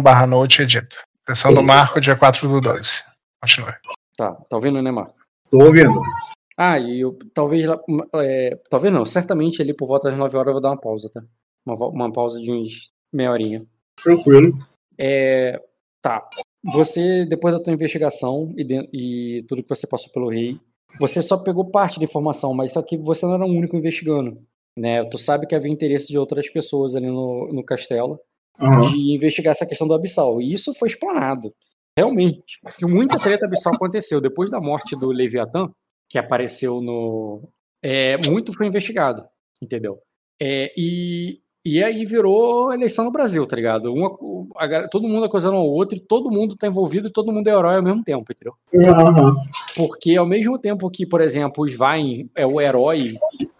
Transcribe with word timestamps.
barra 0.00 0.26
note 0.26 0.62
edito. 0.62 0.96
Sessão 1.28 1.52
do 1.52 1.62
Marco, 1.62 2.00
dia 2.00 2.16
4 2.16 2.48
do 2.48 2.60
12. 2.60 3.04
Continue. 3.42 3.74
Tá, 4.16 4.32
tá 4.32 4.56
ouvindo, 4.56 4.80
né, 4.80 4.90
Marco? 4.90 5.14
Tô 5.50 5.58
ouvindo. 5.58 6.00
Ah, 6.56 6.78
e 6.78 7.00
eu, 7.00 7.18
talvez, 7.34 7.64
é, 8.14 8.56
talvez 8.70 8.92
não, 8.92 9.04
certamente 9.04 9.60
ali 9.60 9.74
por 9.74 9.86
volta 9.86 10.08
das 10.08 10.18
9 10.18 10.36
horas 10.36 10.48
eu 10.48 10.52
vou 10.54 10.62
dar 10.62 10.70
uma 10.70 10.80
pausa, 10.80 11.10
tá? 11.12 11.22
Uma, 11.66 11.76
uma 11.88 12.12
pausa 12.12 12.40
de 12.40 12.50
uns 12.50 12.92
meia 13.12 13.30
horinha. 13.30 13.62
Tranquilo. 14.02 14.56
É, 14.98 15.60
tá, 16.00 16.26
você, 16.64 17.26
depois 17.26 17.54
da 17.54 17.62
tua 17.62 17.72
investigação 17.72 18.54
e, 18.56 18.64
de, 18.64 18.88
e 18.92 19.44
tudo 19.48 19.62
que 19.62 19.68
você 19.68 19.86
passou 19.86 20.12
pelo 20.12 20.30
rei, 20.30 20.58
você 20.98 21.20
só 21.20 21.36
pegou 21.36 21.70
parte 21.70 21.98
da 21.98 22.04
informação, 22.04 22.54
mas 22.54 22.72
só 22.72 22.82
que 22.82 22.96
você 22.96 23.26
não 23.26 23.34
era 23.34 23.44
o 23.44 23.50
único 23.50 23.76
investigando, 23.76 24.40
né? 24.78 25.04
Tu 25.04 25.18
sabe 25.18 25.46
que 25.46 25.54
havia 25.54 25.70
interesse 25.70 26.08
de 26.08 26.18
outras 26.18 26.48
pessoas 26.48 26.96
ali 26.96 27.06
no, 27.06 27.52
no 27.52 27.64
castelo 27.64 28.18
uhum. 28.60 28.80
de 28.80 29.14
investigar 29.14 29.52
essa 29.52 29.66
questão 29.66 29.86
do 29.86 29.94
abissal, 29.94 30.40
e 30.40 30.52
isso 30.52 30.74
foi 30.74 30.88
explanado. 30.88 31.52
Realmente, 31.98 32.58
muita 32.82 33.18
treta 33.18 33.46
abissal 33.46 33.74
aconteceu 33.74 34.20
depois 34.20 34.50
da 34.50 34.60
morte 34.60 34.94
do 34.94 35.10
Leviatã, 35.10 35.70
que 36.08 36.18
apareceu 36.18 36.80
no. 36.80 37.48
É, 37.82 38.18
muito 38.28 38.52
foi 38.52 38.66
investigado, 38.66 39.24
entendeu? 39.62 39.98
É, 40.40 40.72
e, 40.76 41.40
e 41.64 41.82
aí 41.82 42.04
virou 42.04 42.72
eleição 42.72 43.04
no 43.04 43.12
Brasil, 43.12 43.46
tá 43.46 43.56
ligado? 43.56 43.92
Uma, 43.92 44.16
a, 44.56 44.88
todo 44.88 45.08
mundo 45.08 45.24
acusando 45.24 45.56
o 45.56 45.72
outro 45.72 45.96
e 45.96 46.00
todo 46.00 46.30
mundo 46.30 46.54
tá 46.54 46.66
envolvido 46.66 47.08
e 47.08 47.12
todo 47.12 47.32
mundo 47.32 47.48
é 47.48 47.52
herói 47.52 47.76
ao 47.76 47.82
mesmo 47.82 48.04
tempo, 48.04 48.30
entendeu? 48.30 48.54
Uhum. 48.72 49.34
Porque 49.74 50.16
ao 50.16 50.26
mesmo 50.26 50.58
tempo 50.58 50.90
que, 50.90 51.06
por 51.06 51.20
exemplo, 51.20 51.64
o 51.64 51.68
Svein 51.68 52.28
é 52.34 52.46
o 52.46 52.60
herói 52.60 53.16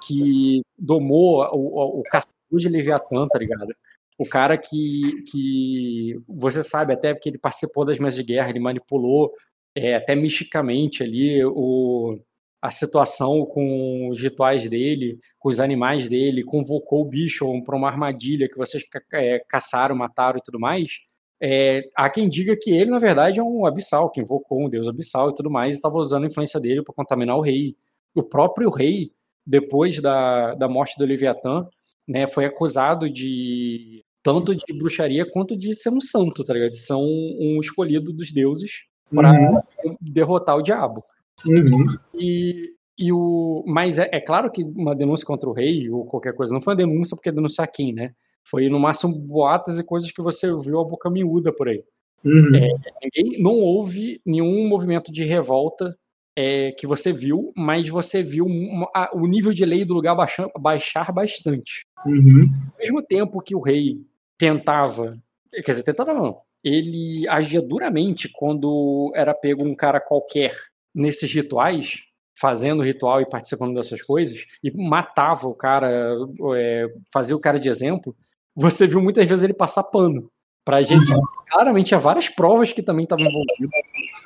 que 0.06 0.60
domou 0.78 1.42
o, 1.52 1.59
o, 1.59 2.01
o 2.01 2.02
caçador 2.02 2.34
de 2.52 2.68
Leviatã, 2.68 3.26
tá 3.28 3.38
ligado? 3.38 3.74
O 4.18 4.26
cara 4.26 4.56
que, 4.56 5.22
que 5.30 6.18
você 6.26 6.62
sabe 6.62 6.92
até 6.92 7.12
porque 7.12 7.28
ele 7.28 7.38
participou 7.38 7.84
das 7.84 7.98
mesas 7.98 8.16
de 8.16 8.24
guerra, 8.24 8.50
ele 8.50 8.60
manipulou 8.60 9.32
é, 9.74 9.94
até 9.94 10.14
misticamente 10.14 11.02
ali 11.02 11.45
o, 11.45 12.18
a 12.62 12.70
situação 12.70 13.45
com 13.45 14.08
os 14.08 14.20
rituais 14.23 14.68
dele, 14.68 15.18
com 15.38 15.48
os 15.48 15.60
animais 15.60 16.08
dele, 16.08 16.42
convocou 16.42 17.02
o 17.02 17.08
bicho 17.08 17.46
para 17.62 17.76
uma 17.76 17.88
armadilha 17.88 18.48
que 18.48 18.56
vocês 18.56 18.82
é, 19.12 19.38
caçaram, 19.48 19.95
mataram 19.95 20.38
e 20.38 20.42
tudo 20.42 20.58
mais. 20.58 21.01
É, 21.40 21.82
há 21.95 22.08
quem 22.08 22.28
diga 22.28 22.56
que 22.58 22.70
ele, 22.70 22.90
na 22.90 22.98
verdade, 22.98 23.38
é 23.38 23.42
um 23.42 23.66
abissal, 23.66 24.10
que 24.10 24.20
invocou 24.20 24.64
um 24.64 24.68
deus 24.70 24.88
abissal 24.88 25.30
e 25.30 25.34
tudo 25.34 25.51
mais, 25.51 25.74
e 25.74 25.78
estava 25.78 25.98
usando 25.98 26.24
a 26.24 26.26
influência 26.26 26.58
dele 26.58 26.82
para 26.82 26.95
contaminar 26.95 27.36
o 27.36 27.42
rei. 27.42 27.76
O 28.14 28.23
próprio 28.23 28.70
rei, 28.70 29.12
depois 29.46 30.01
da, 30.01 30.54
da 30.54 30.68
morte 30.68 30.98
do 30.98 31.04
Leviatã, 31.04 31.68
né, 32.08 32.26
foi 32.26 32.46
acusado 32.46 33.10
de 33.10 34.04
tanto 34.27 34.57
de 34.57 34.77
bruxaria 34.77 35.24
quanto 35.24 35.57
de 35.57 35.73
ser 35.73 35.91
um 35.91 36.01
santo, 36.01 36.45
tá 36.45 36.52
ligado? 36.52 36.73
De 36.73 36.80
ser 36.80 36.95
um, 36.95 37.37
um 37.41 37.60
escolhido 37.60 38.13
dos 38.13 38.32
deuses 38.32 38.73
para 39.09 39.30
uhum. 39.30 39.96
derrotar 40.01 40.57
o 40.57 40.63
diabo. 40.63 41.01
Uhum. 41.46 41.96
E, 42.13 42.73
e 42.99 43.13
o, 43.13 43.63
mas 43.69 43.99
é, 43.99 44.09
é, 44.10 44.21
claro 44.21 44.51
que 44.51 44.65
uma 44.65 44.97
denúncia 44.97 45.24
contra 45.24 45.49
o 45.49 45.52
rei 45.52 45.88
ou 45.88 46.04
qualquer 46.04 46.35
coisa 46.35 46.52
não 46.52 46.60
foi 46.60 46.73
uma 46.73 46.79
denúncia 46.79 47.16
porque 47.16 47.30
denunciar 47.30 47.71
quem, 47.71 47.93
né? 47.93 48.15
Foi 48.45 48.69
no 48.69 48.80
máximo 48.80 49.16
boatos 49.16 49.79
e 49.79 49.85
coisas 49.85 50.10
que 50.10 50.21
você 50.21 50.51
ouviu 50.51 50.80
a 50.80 50.85
boca 50.85 51.09
miúda 51.09 51.52
por 51.52 51.69
aí. 51.69 51.85
Uhum. 52.24 52.57
É, 52.57 52.69
ninguém, 53.04 53.41
não 53.41 53.52
houve 53.52 54.21
nenhum 54.27 54.66
movimento 54.66 55.13
de 55.13 55.23
revolta 55.23 55.97
é, 56.35 56.73
que 56.73 56.85
você 56.85 57.13
viu, 57.13 57.52
mas 57.57 57.88
você 57.88 58.24
viu 58.24 58.45
uma, 58.45 58.91
a, 58.93 59.10
o 59.15 59.24
nível 59.29 59.52
de 59.52 59.65
lei 59.65 59.85
do 59.85 59.95
lugar 59.95 60.16
baixar, 60.16 60.49
baixar 60.59 61.13
bastante. 61.13 61.87
Uhum. 62.04 62.41
Ao 62.73 62.79
mesmo 62.80 63.02
tempo 63.02 63.41
que 63.41 63.54
o 63.54 63.60
rei 63.60 64.00
tentava, 64.38 65.16
quer 65.50 65.72
dizer, 65.72 65.82
tentava 65.82 66.12
não, 66.12 66.41
ele 66.62 67.26
agia 67.28 67.62
duramente 67.62 68.28
quando 68.32 69.12
era 69.15 69.34
pego 69.34 69.65
um 69.65 69.75
cara 69.75 70.00
qualquer 70.00 70.53
nesses 70.94 71.32
rituais, 71.32 72.03
fazendo 72.38 72.82
ritual 72.82 73.20
e 73.20 73.28
participando 73.28 73.75
dessas 73.75 74.03
coisas, 74.03 74.44
e 74.62 74.70
matava 74.76 75.48
o 75.48 75.54
cara, 75.54 76.16
é, 76.56 76.86
fazia 77.12 77.36
o 77.36 77.41
cara 77.41 77.58
de 77.58 77.69
exemplo, 77.69 78.14
você 78.54 78.86
viu 78.86 79.02
muitas 79.02 79.28
vezes 79.28 79.44
ele 79.44 79.54
passar 79.54 79.84
pano. 79.84 80.30
Pra 80.64 80.82
gente, 80.82 81.12
uhum. 81.12 81.22
claramente, 81.48 81.94
há 81.94 81.98
várias 81.98 82.28
provas 82.28 82.72
que 82.72 82.82
também 82.82 83.04
estavam 83.04 83.24
envolvidas. 83.24 83.70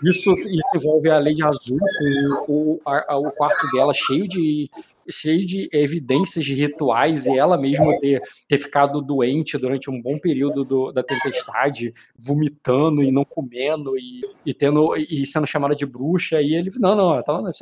Isso, 0.02 0.32
isso 0.32 0.76
envolve 0.76 1.10
a 1.10 1.18
Lady 1.18 1.44
Azul, 1.44 1.78
com 1.78 2.44
o, 2.48 2.80
a, 2.86 3.18
o 3.18 3.30
quarto 3.30 3.70
dela 3.72 3.92
cheio 3.92 4.26
de 4.26 4.70
cheio 5.08 5.46
de 5.46 5.68
evidências 5.72 6.44
de 6.44 6.54
rituais 6.54 7.26
e 7.26 7.38
ela 7.38 7.60
mesma 7.60 7.98
ter, 8.00 8.22
ter 8.48 8.58
ficado 8.58 9.00
doente 9.00 9.56
durante 9.58 9.90
um 9.90 10.00
bom 10.00 10.18
período 10.18 10.64
do, 10.64 10.92
da 10.92 11.02
tempestade, 11.02 11.94
vomitando 12.16 13.02
e 13.02 13.10
não 13.10 13.24
comendo 13.24 13.96
e, 13.98 14.20
e 14.44 14.52
tendo 14.52 14.96
e 14.96 15.26
sendo 15.26 15.46
chamada 15.46 15.74
de 15.74 15.86
bruxa 15.86 16.40
e 16.40 16.54
ele 16.54 16.70
não 16.78 16.94
não 16.94 17.22
tá, 17.22 17.42
isso 17.48 17.60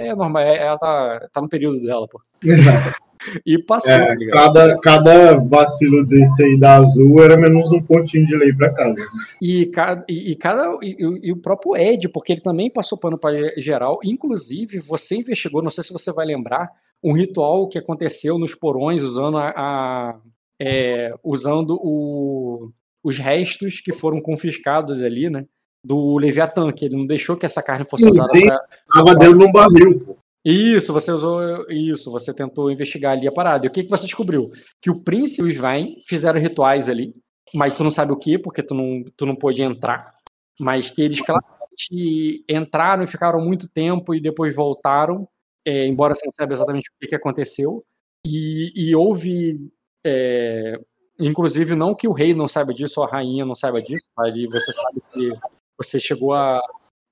é 0.00 0.14
normal 0.14 0.42
é, 0.42 0.56
ela 0.58 0.78
tá, 0.78 1.28
tá 1.32 1.40
no 1.40 1.48
período 1.48 1.80
dela 1.80 2.06
pô 2.06 2.20
e 3.44 3.62
passou 3.62 3.92
é, 3.92 4.14
tá 4.14 4.30
cada, 4.32 4.80
cada 4.80 5.38
vacilo 5.38 6.04
desse 6.06 6.44
aí 6.44 6.58
da 6.58 6.76
azul 6.76 7.22
era 7.22 7.36
menos 7.36 7.70
um 7.72 7.82
pontinho 7.82 8.26
de 8.26 8.36
lei 8.36 8.52
para 8.52 8.72
casa 8.72 9.04
e 9.40 9.66
cada 9.66 10.04
e, 10.08 10.32
e 10.32 10.36
cada 10.36 10.78
e, 10.82 10.96
e, 11.22 11.32
o 11.32 11.36
próprio 11.36 11.76
Ed 11.76 12.08
porque 12.08 12.32
ele 12.32 12.40
também 12.40 12.70
passou 12.70 12.98
pano 12.98 13.18
para 13.18 13.36
geral 13.60 13.98
inclusive 14.04 14.78
você 14.78 15.16
investigou 15.16 15.62
não 15.62 15.70
sei 15.70 15.84
se 15.84 15.92
você 15.92 16.12
vai 16.12 16.26
lembrar 16.26 16.70
um 17.02 17.12
ritual 17.12 17.68
que 17.68 17.78
aconteceu 17.78 18.38
nos 18.38 18.54
porões 18.54 19.02
usando 19.02 19.38
a, 19.38 19.50
a 19.50 20.18
é, 20.60 21.14
usando 21.22 21.78
o, 21.80 22.70
os 23.02 23.18
restos 23.18 23.80
que 23.80 23.92
foram 23.92 24.20
confiscados 24.20 25.00
ali, 25.02 25.30
né? 25.30 25.46
Do 25.84 26.18
Leviatã, 26.18 26.72
que 26.72 26.84
ele 26.84 26.96
não 26.96 27.04
deixou 27.04 27.36
que 27.36 27.46
essa 27.46 27.62
carne 27.62 27.84
fosse 27.84 28.06
usada 28.06 28.28
sim. 28.28 28.44
pra. 28.44 28.60
Tava 28.92 29.14
dentro 29.14 29.38
de 29.38 29.44
um 29.44 29.52
barril, 29.52 30.00
pô. 30.00 30.16
Isso, 30.50 30.92
você 30.92 31.12
usou 31.12 31.40
isso, 31.68 32.10
você 32.10 32.32
tentou 32.32 32.70
investigar 32.70 33.12
ali 33.12 33.28
a 33.28 33.32
parada. 33.32 33.66
E 33.66 33.68
o 33.68 33.72
que, 33.72 33.82
que 33.82 33.90
você 33.90 34.06
descobriu? 34.06 34.46
Que 34.80 34.90
o 34.90 35.04
príncipe 35.04 35.42
e 35.42 35.44
o 35.44 35.52
Svein 35.52 35.84
fizeram 36.06 36.40
rituais 36.40 36.88
ali, 36.88 37.12
mas 37.54 37.76
tu 37.76 37.84
não 37.84 37.90
sabe 37.90 38.12
o 38.12 38.16
que, 38.16 38.38
porque 38.38 38.62
tu 38.62 38.74
não, 38.74 39.04
tu 39.16 39.26
não 39.26 39.36
pôde 39.36 39.62
entrar. 39.62 40.04
Mas 40.58 40.90
que 40.90 41.02
eles 41.02 41.20
claramente 41.20 42.44
entraram 42.48 43.04
e 43.04 43.06
ficaram 43.06 43.40
muito 43.44 43.68
tempo 43.68 44.14
e 44.14 44.20
depois 44.20 44.54
voltaram 44.54 45.28
é, 45.68 45.86
embora 45.86 46.14
você 46.14 46.24
não 46.24 46.32
saiba 46.32 46.54
exatamente 46.54 46.88
o 46.88 46.98
que, 46.98 47.08
que 47.08 47.14
aconteceu. 47.14 47.84
E, 48.24 48.72
e 48.74 48.96
houve, 48.96 49.70
é, 50.04 50.80
inclusive, 51.20 51.76
não 51.76 51.94
que 51.94 52.08
o 52.08 52.12
rei 52.12 52.32
não 52.32 52.48
saiba 52.48 52.72
disso 52.72 53.00
ou 53.00 53.06
a 53.06 53.10
rainha 53.10 53.44
não 53.44 53.54
saiba 53.54 53.82
disso, 53.82 54.06
ali 54.18 54.46
você 54.46 54.72
sabe 54.72 55.02
que 55.12 55.30
você 55.76 56.00
chegou 56.00 56.32
a 56.32 56.58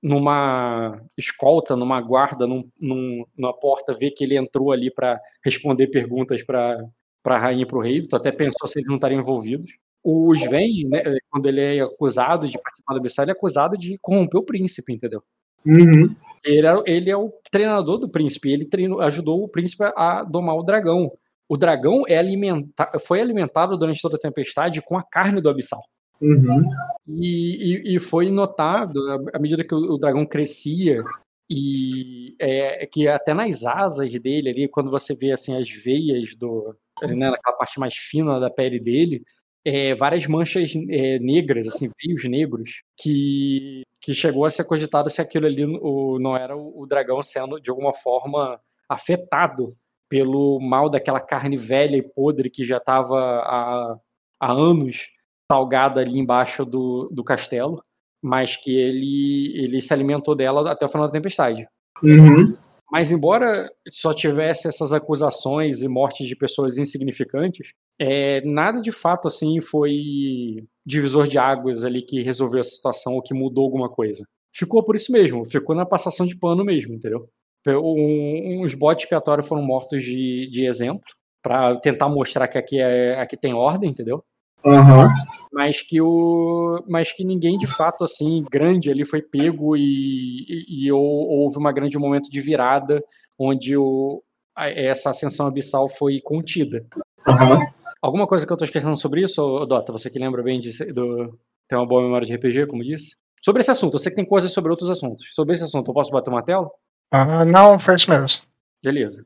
numa 0.07 1.01
escolta, 1.17 1.75
numa 1.75 1.99
guarda, 1.99 2.47
num, 2.47 2.63
num, 2.79 3.25
numa 3.37 3.53
porta, 3.53 3.93
ver 3.93 4.11
que 4.11 4.23
ele 4.23 4.37
entrou 4.37 4.71
ali 4.71 4.89
para 4.89 5.19
responder 5.43 5.87
perguntas 5.87 6.43
para 6.43 6.79
a 7.25 7.37
rainha 7.37 7.63
e 7.63 7.65
para 7.65 7.77
o 7.77 7.81
rei. 7.81 8.01
Tu 8.01 8.15
até 8.15 8.31
pensou 8.31 8.67
se 8.67 8.79
eles 8.79 8.87
não 8.87 8.95
estariam 8.95 9.19
envolvidos. 9.19 9.69
O 10.01 10.33
Sven, 10.33 10.87
né, 10.87 11.03
quando 11.29 11.47
ele 11.47 11.59
é 11.59 11.81
acusado 11.81 12.47
de 12.47 12.57
participar 12.57 12.93
do 12.93 12.99
Abissal, 12.99 13.25
ele 13.25 13.31
é 13.31 13.33
acusado 13.33 13.77
de 13.77 13.97
corromper 13.97 14.39
o 14.39 14.45
príncipe, 14.45 14.93
entendeu? 14.93 15.21
Uhum. 15.65 16.15
Ele, 16.45 16.65
era, 16.65 16.81
ele 16.85 17.09
é 17.09 17.17
o 17.17 17.29
treinador 17.51 17.97
do 17.97 18.07
príncipe, 18.07 18.49
ele 18.49 18.65
treinou, 18.65 19.01
ajudou 19.01 19.43
o 19.43 19.49
príncipe 19.49 19.83
a 19.83 20.23
domar 20.23 20.55
o 20.55 20.63
dragão. 20.63 21.11
O 21.49 21.57
dragão 21.57 22.03
é 22.07 22.17
alimenta, 22.17 22.89
foi 22.99 23.19
alimentado 23.19 23.77
durante 23.77 24.01
toda 24.01 24.15
a 24.15 24.19
tempestade 24.19 24.81
com 24.81 24.97
a 24.97 25.03
carne 25.03 25.41
do 25.41 25.49
abissal. 25.49 25.81
Uhum. 26.21 26.69
E, 27.07 27.91
e, 27.91 27.95
e, 27.95 27.99
foi 27.99 28.31
notado, 28.31 28.99
à 29.33 29.39
medida 29.39 29.63
que 29.63 29.73
o, 29.73 29.97
dragão 29.97 30.25
crescia, 30.25 31.03
e 31.49 32.35
é, 32.41 32.85
que 32.85 33.07
até 33.07 33.33
nas 33.33 33.65
asas 33.65 34.11
dele 34.19 34.49
ali, 34.49 34.67
quando 34.67 34.91
você 34.91 35.15
vê 35.15 35.31
assim 35.31 35.55
as 35.55 35.69
veias 35.69 36.35
do, 36.35 36.75
né, 37.01 37.29
naquela 37.29 37.55
parte 37.57 37.79
mais 37.79 37.95
fina 37.95 38.39
da 38.39 38.49
pele 38.49 38.79
dele, 38.79 39.23
é, 39.63 39.93
várias 39.93 40.25
manchas 40.27 40.73
é, 40.89 41.19
negras, 41.19 41.67
assim, 41.67 41.89
veios 42.01 42.23
negros, 42.25 42.83
que, 42.97 43.83
que 44.01 44.13
chegou 44.13 44.45
a 44.45 44.49
ser 44.49 44.63
cogitado 44.63 45.09
se 45.09 45.21
aquilo 45.21 45.45
ali 45.45 45.65
o, 45.65 46.19
não 46.19 46.35
era 46.35 46.55
o, 46.55 46.81
o 46.81 46.87
dragão 46.87 47.21
sendo, 47.21 47.59
de 47.59 47.69
alguma 47.69 47.93
forma, 47.93 48.59
afetado 48.89 49.75
pelo 50.09 50.59
mal 50.59 50.89
daquela 50.89 51.19
carne 51.19 51.57
velha 51.57 51.97
e 51.97 52.01
podre 52.01 52.49
que 52.49 52.63
já 52.65 52.77
estava 52.77 53.19
há, 53.19 53.99
há 54.39 54.51
anos 54.51 55.09
salgada 55.51 56.01
ali 56.01 56.19
embaixo 56.19 56.65
do, 56.65 57.09
do 57.11 57.23
castelo, 57.23 57.81
mas 58.21 58.55
que 58.55 58.75
ele, 58.75 59.53
ele 59.55 59.81
se 59.81 59.93
alimentou 59.93 60.35
dela 60.35 60.71
até 60.71 60.85
o 60.85 60.89
final 60.89 61.07
da 61.07 61.13
tempestade. 61.13 61.67
Uhum. 62.03 62.55
Mas 62.91 63.11
embora 63.11 63.69
só 63.89 64.13
tivesse 64.13 64.67
essas 64.67 64.93
acusações 64.93 65.81
e 65.81 65.87
mortes 65.87 66.27
de 66.27 66.35
pessoas 66.35 66.77
insignificantes, 66.77 67.71
é, 67.99 68.41
nada 68.45 68.79
de 68.79 68.91
fato 68.91 69.27
assim 69.27 69.59
foi 69.59 70.65
divisor 70.85 71.27
de 71.27 71.37
águas 71.37 71.83
ali 71.83 72.01
que 72.01 72.21
resolveu 72.21 72.61
essa 72.61 72.75
situação 72.75 73.15
ou 73.15 73.21
que 73.21 73.33
mudou 73.33 73.65
alguma 73.65 73.89
coisa. 73.89 74.23
Ficou 74.55 74.83
por 74.83 74.95
isso 74.95 75.11
mesmo, 75.11 75.45
ficou 75.45 75.75
na 75.75 75.85
passação 75.85 76.25
de 76.25 76.37
pano 76.37 76.63
mesmo, 76.63 76.93
entendeu? 76.93 77.27
Um, 77.67 78.63
uns 78.63 78.73
botes 78.73 79.03
expiatórios 79.03 79.47
foram 79.47 79.61
mortos 79.61 80.01
de, 80.01 80.49
de 80.49 80.65
exemplo, 80.65 81.03
para 81.43 81.75
tentar 81.81 82.07
mostrar 82.07 82.47
que 82.47 82.57
aqui, 82.57 82.79
é, 82.79 83.19
aqui 83.19 83.35
tem 83.35 83.53
ordem, 83.53 83.89
entendeu? 83.89 84.23
Aham. 84.67 85.09
mas 85.53 85.81
que 85.81 86.01
o 86.01 86.83
mas 86.87 87.11
que 87.13 87.23
ninguém 87.23 87.57
de 87.57 87.67
fato 87.67 88.03
assim 88.03 88.43
grande 88.51 88.89
ali 88.91 89.05
foi 89.05 89.21
pego 89.21 89.75
e, 89.75 90.45
e, 90.47 90.85
e 90.85 90.91
hou- 90.91 91.01
houve 91.29 91.57
uma 91.57 91.71
grande 91.71 91.97
momento 91.97 92.29
de 92.29 92.41
virada 92.41 93.03
onde 93.39 93.75
o, 93.77 94.21
a- 94.55 94.69
essa 94.69 95.09
ascensão 95.09 95.47
abissal 95.47 95.87
foi 95.89 96.19
contida. 96.21 96.85
Aham. 97.27 97.59
Alguma 98.01 98.27
coisa 98.27 98.45
que 98.45 98.51
eu 98.51 98.55
estou 98.55 98.65
esquecendo 98.65 98.95
sobre 98.95 99.21
isso, 99.21 99.65
Dota? 99.65 99.91
Você 99.91 100.09
que 100.09 100.19
lembra 100.19 100.43
bem 100.43 100.59
disso, 100.59 100.85
do 100.93 101.37
tem 101.67 101.77
uma 101.77 101.87
boa 101.87 102.01
memória 102.01 102.25
de 102.25 102.33
RPG, 102.33 102.67
como 102.67 102.83
disse? 102.83 103.15
Sobre 103.43 103.61
esse 103.61 103.71
assunto, 103.71 103.95
eu 103.95 103.99
sei 103.99 104.11
que 104.11 104.15
tem 104.15 104.25
coisas 104.25 104.51
sobre 104.51 104.71
outros 104.71 104.89
assuntos. 104.89 105.25
Sobre 105.33 105.53
esse 105.53 105.63
assunto, 105.63 105.89
eu 105.89 105.93
posso 105.93 106.11
bater 106.11 106.29
uma 106.29 106.43
tela? 106.43 106.69
Ah, 107.11 107.43
não, 107.45 107.79
foi 107.79 107.95
isso 107.95 108.09
mesmo. 108.09 108.43
Beleza. 108.83 109.25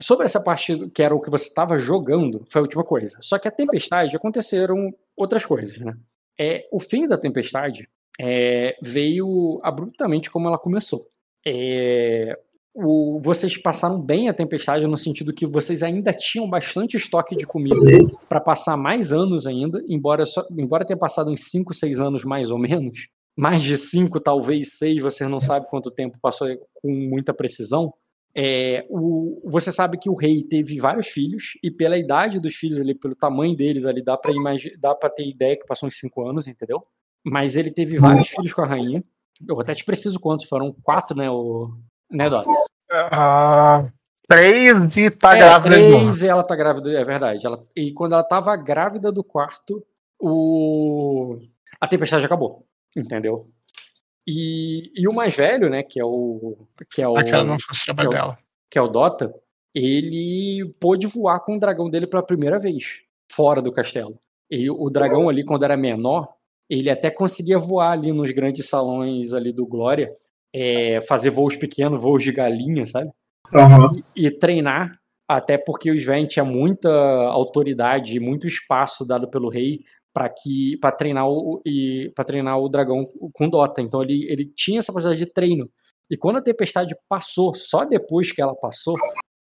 Sobre 0.00 0.26
essa 0.26 0.42
parte 0.42 0.90
que 0.90 1.02
era 1.02 1.14
o 1.14 1.20
que 1.20 1.30
você 1.30 1.46
estava 1.48 1.78
jogando, 1.78 2.44
foi 2.46 2.60
a 2.60 2.62
última 2.62 2.84
coisa. 2.84 3.16
Só 3.20 3.38
que 3.38 3.48
a 3.48 3.50
tempestade 3.50 4.14
aconteceram 4.14 4.94
outras 5.16 5.44
coisas, 5.46 5.78
né? 5.78 5.94
É, 6.38 6.68
o 6.70 6.78
fim 6.78 7.06
da 7.08 7.16
tempestade 7.16 7.88
é, 8.20 8.76
veio 8.82 9.58
abruptamente 9.62 10.30
como 10.30 10.48
ela 10.48 10.58
começou. 10.58 11.06
É, 11.46 12.38
o- 12.74 13.18
vocês 13.22 13.56
passaram 13.56 13.98
bem 14.00 14.28
a 14.28 14.34
tempestade 14.34 14.86
no 14.86 14.98
sentido 14.98 15.32
que 15.32 15.46
vocês 15.46 15.82
ainda 15.82 16.12
tinham 16.12 16.48
bastante 16.48 16.96
estoque 16.96 17.34
de 17.34 17.46
comida 17.46 17.76
para 18.28 18.40
passar 18.40 18.76
mais 18.76 19.12
anos 19.14 19.46
ainda, 19.46 19.82
embora, 19.88 20.26
só- 20.26 20.46
embora 20.50 20.84
tenha 20.84 20.98
passado 20.98 21.30
uns 21.30 21.44
5, 21.50 21.72
6 21.72 22.00
anos 22.00 22.22
mais 22.24 22.50
ou 22.50 22.58
menos. 22.58 23.08
Mais 23.38 23.62
de 23.62 23.76
5, 23.78 24.18
talvez 24.20 24.76
6, 24.78 25.02
você 25.02 25.26
não 25.28 25.40
sabe 25.40 25.66
quanto 25.70 25.90
tempo 25.90 26.18
passou 26.20 26.48
com 26.82 26.90
muita 26.90 27.32
precisão. 27.32 27.92
É, 28.38 28.84
o- 28.90 29.40
você 29.46 29.72
sabe 29.72 29.96
que 29.96 30.10
o 30.10 30.14
rei 30.14 30.42
teve 30.42 30.78
vários 30.78 31.08
filhos, 31.08 31.52
e 31.62 31.70
pela 31.70 31.96
idade 31.96 32.38
dos 32.38 32.54
filhos 32.54 32.78
ali, 32.78 32.94
pelo 32.94 33.14
tamanho 33.14 33.56
deles 33.56 33.86
ali, 33.86 34.02
dá 34.02 34.14
pra 34.94 35.08
ter 35.08 35.26
ideia 35.26 35.56
que 35.56 35.66
passou 35.66 35.86
uns 35.86 35.96
5 35.98 36.28
anos, 36.28 36.46
entendeu? 36.46 36.84
Mas 37.24 37.56
ele 37.56 37.70
teve 37.70 37.98
vários 37.98 38.28
filhos 38.28 38.52
com 38.52 38.62
a 38.62 38.66
rainha. 38.66 39.02
Eu 39.48 39.58
até 39.60 39.74
te 39.74 39.84
preciso 39.84 40.20
quantos, 40.20 40.46
foram 40.46 40.70
quatro, 40.82 41.16
né, 41.16 41.30
o... 41.30 41.70
né, 42.10 42.28
Dota? 42.28 42.50
Ah, 42.90 43.88
três 44.28 44.70
e 44.96 45.10
tá 45.10 45.34
é, 45.34 45.38
grávida 45.38 45.74
três 45.74 46.22
e 46.22 46.28
ela 46.28 46.42
tá 46.44 46.54
grávida, 46.54 46.90
é 46.92 47.04
verdade. 47.04 47.46
Ela, 47.46 47.66
e 47.74 47.92
quando 47.92 48.12
ela 48.12 48.22
tava 48.22 48.54
grávida 48.56 49.10
do 49.10 49.24
quarto, 49.24 49.82
o, 50.20 51.38
a 51.80 51.88
tempestade 51.88 52.24
acabou, 52.24 52.66
entendeu? 52.96 53.46
E, 54.26 54.90
e 54.94 55.06
o 55.08 55.12
mais 55.14 55.36
velho, 55.36 55.68
né, 55.70 55.82
que 55.82 56.00
é 56.00 56.04
o... 56.04 56.56
Que 56.90 57.02
é 57.02 57.08
o 57.08 57.16
Aquela 57.16 57.44
não 57.44 57.56
fosse 57.60 57.84
trabalho 57.84 58.08
eu- 58.08 58.12
dela. 58.12 58.38
que 58.70 58.78
é 58.78 58.82
o 58.82 58.88
Dota, 58.88 59.32
ele 59.74 60.74
pôde 60.80 61.06
voar 61.06 61.40
com 61.40 61.56
o 61.56 61.60
dragão 61.60 61.88
dele 61.88 62.06
pela 62.06 62.22
primeira 62.22 62.58
vez, 62.58 63.00
fora 63.30 63.60
do 63.62 63.70
castelo. 63.72 64.18
E 64.50 64.70
o 64.70 64.88
dragão 64.90 65.28
ali, 65.28 65.44
quando 65.44 65.64
era 65.64 65.76
menor, 65.76 66.28
ele 66.68 66.90
até 66.90 67.10
conseguia 67.10 67.58
voar 67.58 67.92
ali 67.92 68.12
nos 68.12 68.30
grandes 68.32 68.68
salões 68.68 69.32
ali 69.32 69.52
do 69.52 69.66
Glória, 69.66 70.10
é, 70.54 71.00
fazer 71.02 71.30
voos 71.30 71.54
pequenos, 71.56 72.00
voos 72.00 72.22
de 72.24 72.32
galinha, 72.32 72.86
sabe? 72.86 73.10
Aham. 73.54 73.92
E 74.16 74.30
treinar, 74.30 74.92
até 75.28 75.58
porque 75.58 75.90
o 75.90 75.94
Sven 75.94 76.26
tinha 76.26 76.44
muita 76.44 76.88
autoridade, 77.28 78.16
e 78.16 78.20
muito 78.20 78.46
espaço 78.46 79.06
dado 79.06 79.28
pelo 79.28 79.48
rei 79.48 79.80
para 80.16 80.30
que 80.30 80.78
para 80.78 80.92
treinar 80.92 81.28
o 81.28 81.60
e 81.66 82.10
para 82.14 82.24
treinar 82.24 82.58
o 82.58 82.70
dragão 82.70 83.04
com 83.34 83.50
Dota. 83.50 83.82
Então 83.82 84.02
ele, 84.02 84.26
ele 84.32 84.50
tinha 84.56 84.78
essa 84.78 84.90
possibilidade 84.90 85.26
de 85.26 85.30
treino. 85.30 85.70
E 86.10 86.16
quando 86.16 86.36
a 86.38 86.42
tempestade 86.42 86.96
passou, 87.06 87.54
só 87.54 87.84
depois 87.84 88.32
que 88.32 88.40
ela 88.40 88.54
passou, 88.54 88.94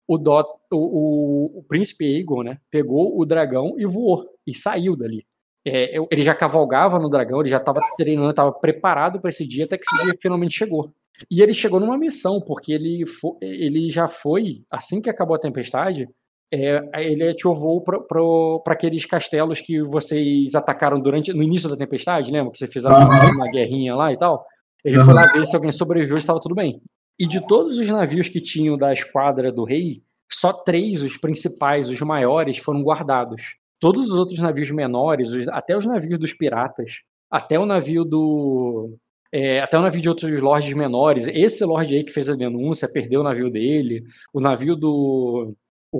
o, 0.07 0.17
Dot, 0.17 0.47
o, 0.71 0.77
o, 0.77 1.59
o 1.59 1.63
príncipe 1.63 2.05
Aegon, 2.05 2.43
né, 2.43 2.57
pegou 2.71 3.19
o 3.19 3.25
dragão 3.25 3.73
e 3.77 3.85
voou 3.85 4.25
e 4.47 4.53
saiu 4.53 4.95
dali. 4.95 5.25
É, 5.67 5.97
ele 6.09 6.23
já 6.23 6.33
cavalgava 6.33 6.97
no 6.99 7.09
dragão, 7.09 7.41
ele 7.41 7.49
já 7.49 7.57
estava 7.57 7.81
treinando, 7.97 8.29
estava 8.29 8.53
preparado 8.53 9.19
para 9.19 9.29
esse 9.29 9.45
dia, 9.45 9.65
até 9.65 9.77
que 9.77 9.83
esse 9.85 10.03
dia 10.05 10.15
finalmente 10.21 10.53
chegou. 10.53 10.93
E 11.29 11.41
ele 11.41 11.53
chegou 11.53 11.81
numa 11.81 11.97
missão, 11.97 12.39
porque 12.39 12.71
ele, 12.71 13.05
fo- 13.05 13.37
ele 13.41 13.89
já 13.89 14.07
foi, 14.07 14.63
assim 14.71 15.01
que 15.01 15.09
acabou 15.09 15.35
a 15.35 15.39
tempestade, 15.39 16.07
é, 16.53 16.81
ele 17.05 17.27
ativou 17.29 17.81
para 17.81 18.73
aqueles 18.73 19.05
castelos 19.05 19.61
que 19.61 19.81
vocês 19.83 20.53
atacaram 20.55 20.99
durante 20.99 21.31
no 21.33 21.41
início 21.43 21.69
da 21.69 21.77
tempestade, 21.77 22.31
lembra? 22.31 22.51
Que 22.51 22.59
você 22.59 22.67
fez 22.67 22.85
a- 22.85 22.91
Aham. 22.91 23.31
uma 23.35 23.49
guerrinha 23.49 23.95
lá 23.95 24.11
e 24.11 24.17
tal. 24.17 24.45
Ele 24.83 24.99
foi 24.99 25.13
lá 25.13 25.27
ver 25.27 25.45
se 25.45 25.55
alguém 25.55 25.71
sobreviveu 25.71 26.15
e 26.15 26.19
estava 26.19 26.39
tudo 26.39 26.55
bem. 26.55 26.81
E 27.19 27.27
de 27.27 27.45
todos 27.47 27.77
os 27.77 27.87
navios 27.89 28.27
que 28.27 28.41
tinham 28.41 28.75
da 28.77 28.91
esquadra 28.91 29.51
do 29.51 29.63
rei, 29.63 30.01
só 30.31 30.51
três, 30.53 31.01
os 31.03 31.17
principais, 31.17 31.87
os 31.89 32.01
maiores, 32.01 32.57
foram 32.57 32.81
guardados. 32.81 33.55
Todos 33.79 34.09
os 34.11 34.17
outros 34.17 34.39
navios 34.39 34.71
menores, 34.71 35.31
os- 35.31 35.47
até 35.49 35.77
os 35.77 35.85
navios 35.85 36.17
dos 36.19 36.33
piratas, 36.33 37.01
até 37.29 37.59
o 37.59 37.65
navio 37.65 38.03
do. 38.03 38.95
é, 39.33 39.61
até 39.61 39.77
o 39.79 39.81
navio 39.81 40.01
de 40.01 40.09
outros 40.09 40.39
lords 40.41 40.73
menores. 40.73 41.25
Esse 41.27 41.63
lord 41.63 41.95
aí 41.95 42.03
que 42.03 42.11
fez 42.11 42.29
a 42.29 42.35
denúncia 42.35 42.89
perdeu 42.91 43.21
o 43.21 43.23
navio 43.23 43.49
dele. 43.49 44.03
O 44.33 44.41
navio 44.41 44.75
do. 44.75 45.53
O, 45.91 45.97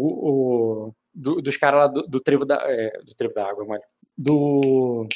o- 0.87 0.93
do- 1.13 1.41
dos 1.41 1.57
caras 1.57 1.79
lá 1.81 1.87
do, 1.87 2.03
do 2.07 2.19
trevo 2.19 2.45
da. 2.45 2.55
é, 2.65 2.91
do 3.05 3.13
trevo 3.15 3.33
da 3.33 3.49
água, 3.49 3.65
mano. 3.65 3.81
Do. 4.17 5.07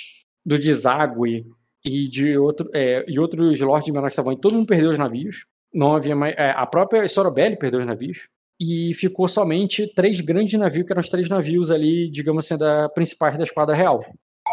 Do 0.45 0.59
deságue 0.59 1.45
e 1.83 2.07
de 2.07 2.37
outro, 2.37 2.69
é, 2.73 3.03
e 3.07 3.17
outros 3.19 3.59
lords 3.61 3.87
menores 3.87 4.09
que 4.09 4.13
estavam 4.13 4.31
aí. 4.31 4.37
Todo 4.39 4.55
mundo 4.55 4.67
perdeu 4.67 4.89
os 4.91 4.97
navios. 4.97 5.45
Não 5.73 5.95
havia 5.95 6.15
mais. 6.15 6.35
é, 6.37 6.51
a 6.51 6.65
própria 6.65 7.07
Sorobelli 7.07 7.57
perdeu 7.57 7.79
os 7.79 7.85
navios. 7.85 8.27
E 8.59 8.93
ficou 8.93 9.27
somente 9.27 9.85
três 9.93 10.21
grandes 10.21 10.57
navios, 10.57 10.85
que 10.85 10.93
eram 10.93 11.01
os 11.01 11.09
três 11.09 11.27
navios 11.27 11.69
ali, 11.71 12.09
digamos 12.09 12.45
assim, 12.45 12.57
da, 12.57 12.87
principais 12.89 13.37
da 13.37 13.43
Esquadra 13.43 13.75
Real. 13.75 14.05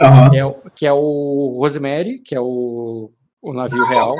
Aham. 0.02 0.30
Que 0.30 0.36
é, 0.38 0.44
o- 0.44 0.54
que 0.75 0.86
é 0.86 0.92
o 0.92 1.56
Rosemary, 1.58 2.18
que 2.18 2.34
é 2.34 2.40
o, 2.40 3.12
o 3.40 3.52
navio 3.52 3.84
real. 3.84 4.16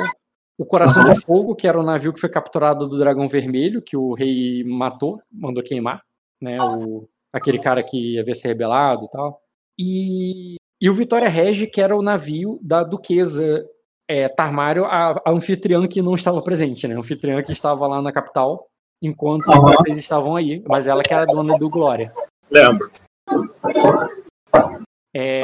O 0.57 0.65
Coração 0.65 1.03
de 1.11 1.19
Fogo, 1.19 1.55
que 1.55 1.67
era 1.67 1.79
o 1.79 1.83
navio 1.83 2.13
que 2.13 2.19
foi 2.19 2.29
capturado 2.29 2.87
do 2.87 2.97
Dragão 2.97 3.27
Vermelho, 3.27 3.81
que 3.81 3.97
o 3.97 4.13
rei 4.13 4.63
matou, 4.63 5.19
mandou 5.31 5.63
queimar. 5.63 6.03
Né, 6.39 6.57
o, 6.61 7.07
aquele 7.33 7.57
cara 7.57 7.81
que 7.81 8.19
havia 8.19 8.35
se 8.35 8.47
rebelado 8.47 9.05
e 9.05 9.09
tal. 9.09 9.41
E, 9.79 10.55
e 10.79 10.89
o 10.89 10.93
Vitória 10.93 11.27
Regi, 11.27 11.65
que 11.65 11.81
era 11.81 11.95
o 11.95 12.01
navio 12.01 12.59
da 12.61 12.83
duquesa 12.83 13.67
é, 14.07 14.29
Tarmário, 14.29 14.85
a, 14.85 15.11
a 15.25 15.31
anfitriã 15.31 15.87
que 15.87 16.01
não 16.01 16.13
estava 16.13 16.41
presente, 16.43 16.87
né? 16.87 16.95
A 16.95 16.99
anfitriã 16.99 17.41
que 17.41 17.51
estava 17.51 17.87
lá 17.87 18.01
na 18.01 18.11
capital, 18.11 18.67
enquanto 19.01 19.49
Aham. 19.49 19.73
vocês 19.73 19.97
estavam 19.97 20.35
aí, 20.35 20.63
mas 20.67 20.85
ela 20.85 21.01
que 21.01 21.13
era 21.13 21.25
dona 21.25 21.57
do 21.57 21.69
Glória. 21.69 22.13
Lembro. 22.51 22.91
É, 25.15 25.41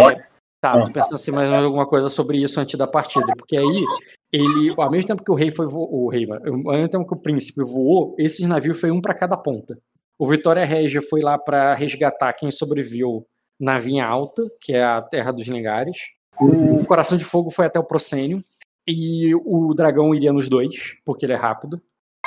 tá, 0.62 0.86
tô 0.86 0.92
pensando 0.92 1.16
assim 1.16 1.32
mais 1.32 1.52
alguma 1.52 1.88
coisa 1.88 2.10
sobre 2.10 2.38
isso 2.42 2.60
antes 2.60 2.78
da 2.78 2.88
partida, 2.88 3.34
porque 3.36 3.58
aí 3.58 3.86
ele, 4.32 4.74
ao 4.78 4.92
mesmo 4.92 5.08
tempo 5.08 5.24
que 5.24 5.32
o 5.32 5.36
rei 5.36 5.50
foi 5.50 5.66
o 5.70 6.08
rei, 6.10 6.28
ao 6.30 6.74
mesmo 6.74 6.90
tempo 6.90 7.08
que 7.08 7.14
o 7.14 7.22
príncipe 7.22 7.64
voou, 7.64 8.16
esses 8.18 8.48
navios 8.48 8.80
foi 8.80 8.92
um 8.92 9.02
para 9.02 9.14
cada 9.14 9.36
ponta. 9.36 9.78
O 10.18 10.28
Vitória 10.28 10.66
Régia 10.66 11.02
foi 11.02 11.22
lá 11.22 11.38
para 11.38 11.74
resgatar 11.74 12.34
quem 12.34 12.52
sobreviveu 12.52 13.26
na 13.60 13.78
Vinha 13.78 14.06
Alta, 14.06 14.44
que 14.62 14.74
é 14.74 14.84
a 14.84 15.02
terra 15.02 15.32
dos 15.32 15.48
Lengares. 15.48 15.98
O 16.40 16.86
Coração 16.86 17.18
de 17.18 17.26
Fogo 17.26 17.50
foi 17.50 17.66
até 17.66 17.80
o 17.80 17.84
Procênio 17.84 18.40
e 18.88 19.34
o 19.36 19.74
dragão 19.74 20.14
iria 20.14 20.32
nos 20.32 20.48
dois, 20.48 20.96
porque 21.06 21.26
ele 21.26 21.34
é 21.34 21.38
rápido. 21.38 21.82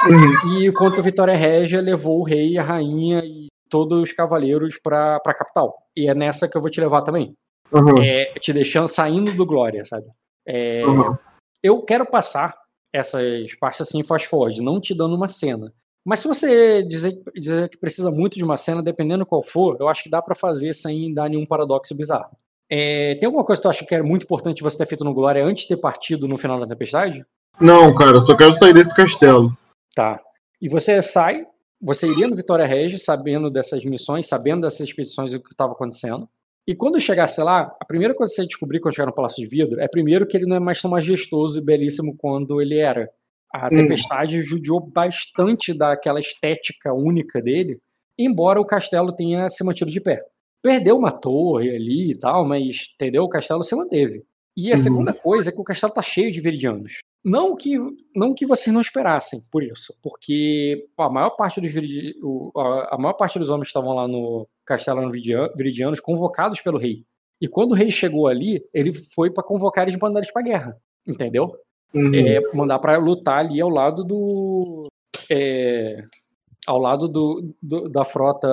Uhum. 0.05 0.59
E 0.59 0.67
enquanto 0.67 0.99
o 0.99 1.03
Vitória 1.03 1.37
Régia 1.37 1.81
levou 1.81 2.21
o 2.21 2.25
rei, 2.25 2.59
a 2.59 2.63
rainha 2.63 3.23
e 3.25 3.47
todos 3.69 4.03
os 4.03 4.13
cavaleiros 4.13 4.79
para 4.83 5.17
a 5.17 5.35
capital. 5.35 5.75
E 5.97 6.09
é 6.09 6.15
nessa 6.15 6.49
que 6.49 6.57
eu 6.57 6.61
vou 6.61 6.71
te 6.71 6.81
levar 6.81 7.03
também. 7.03 7.35
Uhum. 7.73 8.03
É, 8.03 8.35
te 8.39 8.53
deixando 8.53 8.89
saindo 8.89 9.33
do 9.33 9.47
Glória, 9.47 9.85
sabe? 9.85 10.07
É, 10.47 10.85
Uhum. 10.85 11.17
Eu 11.63 11.83
quero 11.83 12.05
passar 12.05 12.55
essas 12.93 13.55
partes 13.55 13.81
assim 13.81 14.01
em 14.01 14.03
fast 14.03 14.29
forward, 14.29 14.61
não 14.61 14.81
te 14.81 14.95
dando 14.95 15.15
uma 15.15 15.29
cena. 15.29 15.73
Mas 16.05 16.21
se 16.21 16.29
você 16.29 16.83
dizer, 16.83 17.23
dizer 17.35 17.69
que 17.69 17.79
precisa 17.79 18.11
muito 18.11 18.35
de 18.35 18.45
uma 18.45 18.57
cena, 18.57 18.83
dependendo 18.83 19.25
qual 19.25 19.43
for, 19.43 19.77
eu 19.79 19.89
acho 19.89 20.03
que 20.03 20.11
dá 20.11 20.21
pra 20.21 20.35
fazer 20.35 20.73
sem 20.73 21.15
dar 21.15 21.31
nenhum 21.31 21.47
paradoxo 21.47 21.95
bizarro. 21.95 22.37
É, 22.69 23.15
tem 23.17 23.27
alguma 23.27 23.45
coisa 23.45 23.61
que 23.61 23.63
tu 23.63 23.71
acha 23.71 23.85
que 23.85 23.95
era 23.95 24.03
muito 24.03 24.25
importante 24.25 24.63
você 24.63 24.79
ter 24.79 24.87
feito 24.87 25.05
no 25.05 25.15
Glória 25.15 25.45
antes 25.45 25.63
de 25.63 25.69
ter 25.69 25.77
partido 25.77 26.27
no 26.27 26.37
final 26.37 26.59
da 26.59 26.67
tempestade? 26.67 27.25
Não, 27.61 27.95
cara, 27.95 28.17
eu 28.17 28.23
só 28.23 28.37
quero 28.37 28.53
sair 28.53 28.73
desse 28.73 28.95
castelo. 28.95 29.57
Tá. 29.95 30.21
E 30.61 30.69
você 30.69 31.01
sai, 31.03 31.47
você 31.81 32.09
iria 32.09 32.27
no 32.27 32.35
Vitória 32.35 32.67
Regia 32.67 32.99
sabendo 32.99 33.51
dessas 33.51 33.85
missões, 33.85 34.27
sabendo 34.27 34.63
dessas 34.63 34.89
expedições 34.89 35.33
e 35.33 35.37
o 35.37 35.43
que 35.43 35.51
estava 35.53 35.73
acontecendo. 35.73 36.29
E 36.67 36.75
quando 36.77 37.01
chegasse 37.01 37.43
lá, 37.43 37.75
a 37.81 37.85
primeira 37.85 38.15
coisa 38.15 38.31
que 38.31 38.37
você 38.37 38.47
descobrir 38.47 38.81
quando 38.81 38.95
chegar 38.95 39.07
no 39.07 39.15
Palácio 39.15 39.43
de 39.43 39.49
Vidro 39.49 39.81
é 39.81 39.89
primeiro 39.89 40.27
que 40.27 40.37
ele 40.37 40.47
não 40.47 40.57
é 40.57 40.61
mais 40.61 40.81
tão 40.81 40.91
majestoso 40.91 41.59
e 41.59 41.65
belíssimo 41.65 42.17
quando 42.17 42.61
ele 42.61 42.79
era. 42.79 43.11
A 43.53 43.69
tempestade 43.69 44.41
judiou 44.41 44.81
bastante 44.81 45.75
daquela 45.75 46.21
estética 46.21 46.95
única 46.95 47.43
dele, 47.43 47.79
embora 48.19 48.61
o 48.61 48.65
castelo 48.65 49.15
tenha 49.15 49.49
se 49.49 49.63
mantido 49.65 49.91
de 49.91 50.01
pé. 50.01 50.25
Perdeu 50.63 50.97
uma 50.97 51.11
torre 51.11 51.75
ali 51.75 52.13
e 52.13 52.19
tal, 52.19 52.47
mas 52.47 52.87
entendeu? 52.95 53.25
O 53.25 53.29
castelo 53.29 53.65
se 53.65 53.75
manteve. 53.75 54.25
E 54.57 54.71
a 54.71 54.75
Uhum. 54.77 54.83
segunda 54.83 55.13
coisa 55.15 55.49
é 55.49 55.53
que 55.53 55.61
o 55.61 55.65
castelo 55.65 55.93
tá 55.93 56.03
cheio 56.03 56.31
de 56.31 56.41
viridianos. 56.41 56.99
Não 57.25 57.57
que, 57.57 57.77
não 58.15 58.35
que 58.35 58.45
vocês 58.45 58.73
não 58.75 58.81
esperassem 58.81 59.41
por 59.51 59.63
isso, 59.63 59.95
porque 60.03 60.87
a 60.99 61.09
maior 61.09 61.31
parte 61.31 61.61
dos, 61.61 61.73
viridi- 61.73 62.15
a, 62.91 62.99
maior 62.99 63.15
parte 63.15 63.39
dos 63.39 63.49
homens 63.49 63.67
que 63.69 63.71
estavam 63.71 63.95
lá 63.95 64.07
no 64.09 64.47
castelo 64.67 65.01
eram 65.01 65.11
viridia- 65.11 65.51
viridianos 65.57 66.01
convocados 66.01 66.61
pelo 66.61 66.79
rei. 66.79 67.05
E 67.41 67.49
quando 67.49 67.73
o 67.73 67.75
rei 67.75 67.91
chegou 67.91 68.27
ali, 68.29 68.63
ele 68.75 68.93
foi 68.93 69.31
para 69.31 69.43
convocar 69.43 69.85
eles 69.85 69.95
e 69.95 69.99
mandar 69.99 70.21
eles 70.21 70.33
pra 70.33 70.43
guerra. 70.43 70.77
Entendeu? 71.07 71.57
Uhum. 71.95 72.15
É, 72.15 72.41
mandar 72.55 72.79
para 72.79 72.97
lutar 72.99 73.39
ali 73.39 73.61
ao 73.61 73.69
lado 73.69 74.05
do. 74.05 74.85
é, 75.31 76.05
ao 76.67 76.79
lado 76.79 77.09
do, 77.09 77.55
do- 77.63 77.89
da 77.89 78.05
frota 78.05 78.49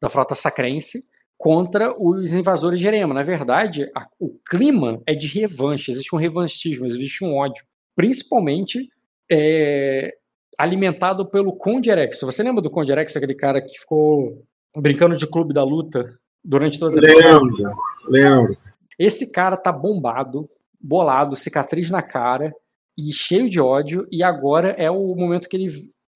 da 0.00 0.08
frota 0.08 0.34
sacrense 0.34 1.00
contra 1.36 1.94
os 1.98 2.34
invasores 2.34 2.80
de 2.80 2.86
Erema. 2.86 3.12
Na 3.14 3.22
verdade, 3.22 3.90
a- 3.94 4.06
o 4.18 4.38
clima 4.48 5.00
é 5.06 5.14
de 5.14 5.26
revanche, 5.26 5.90
existe 5.90 6.14
um 6.14 6.18
revanchismo, 6.18 6.86
existe 6.86 7.24
um 7.24 7.34
ódio, 7.34 7.64
principalmente 7.96 8.88
é, 9.30 10.14
alimentado 10.58 11.28
pelo 11.30 11.52
Conde. 11.56 11.90
Você 12.22 12.42
lembra 12.42 12.62
do 12.62 12.70
Conde 12.70 12.92
aquele 12.92 13.34
cara 13.34 13.60
que 13.60 13.78
ficou 13.78 14.44
brincando 14.76 15.16
de 15.16 15.26
clube 15.26 15.52
da 15.54 15.64
luta 15.64 16.18
durante 16.44 16.78
toda 16.78 16.98
a? 17.00 17.00
Lembro, 17.00 17.74
lembro. 18.06 18.56
Esse 18.98 19.32
cara 19.32 19.56
tá 19.56 19.72
bombado, 19.72 20.48
bolado, 20.80 21.36
cicatriz 21.36 21.90
na 21.90 22.02
cara 22.02 22.52
e 22.96 23.12
cheio 23.12 23.48
de 23.50 23.60
ódio, 23.60 24.06
e 24.12 24.22
agora 24.22 24.70
é 24.78 24.88
o 24.90 25.14
momento 25.16 25.48
que 25.48 25.56
ele, 25.56 25.66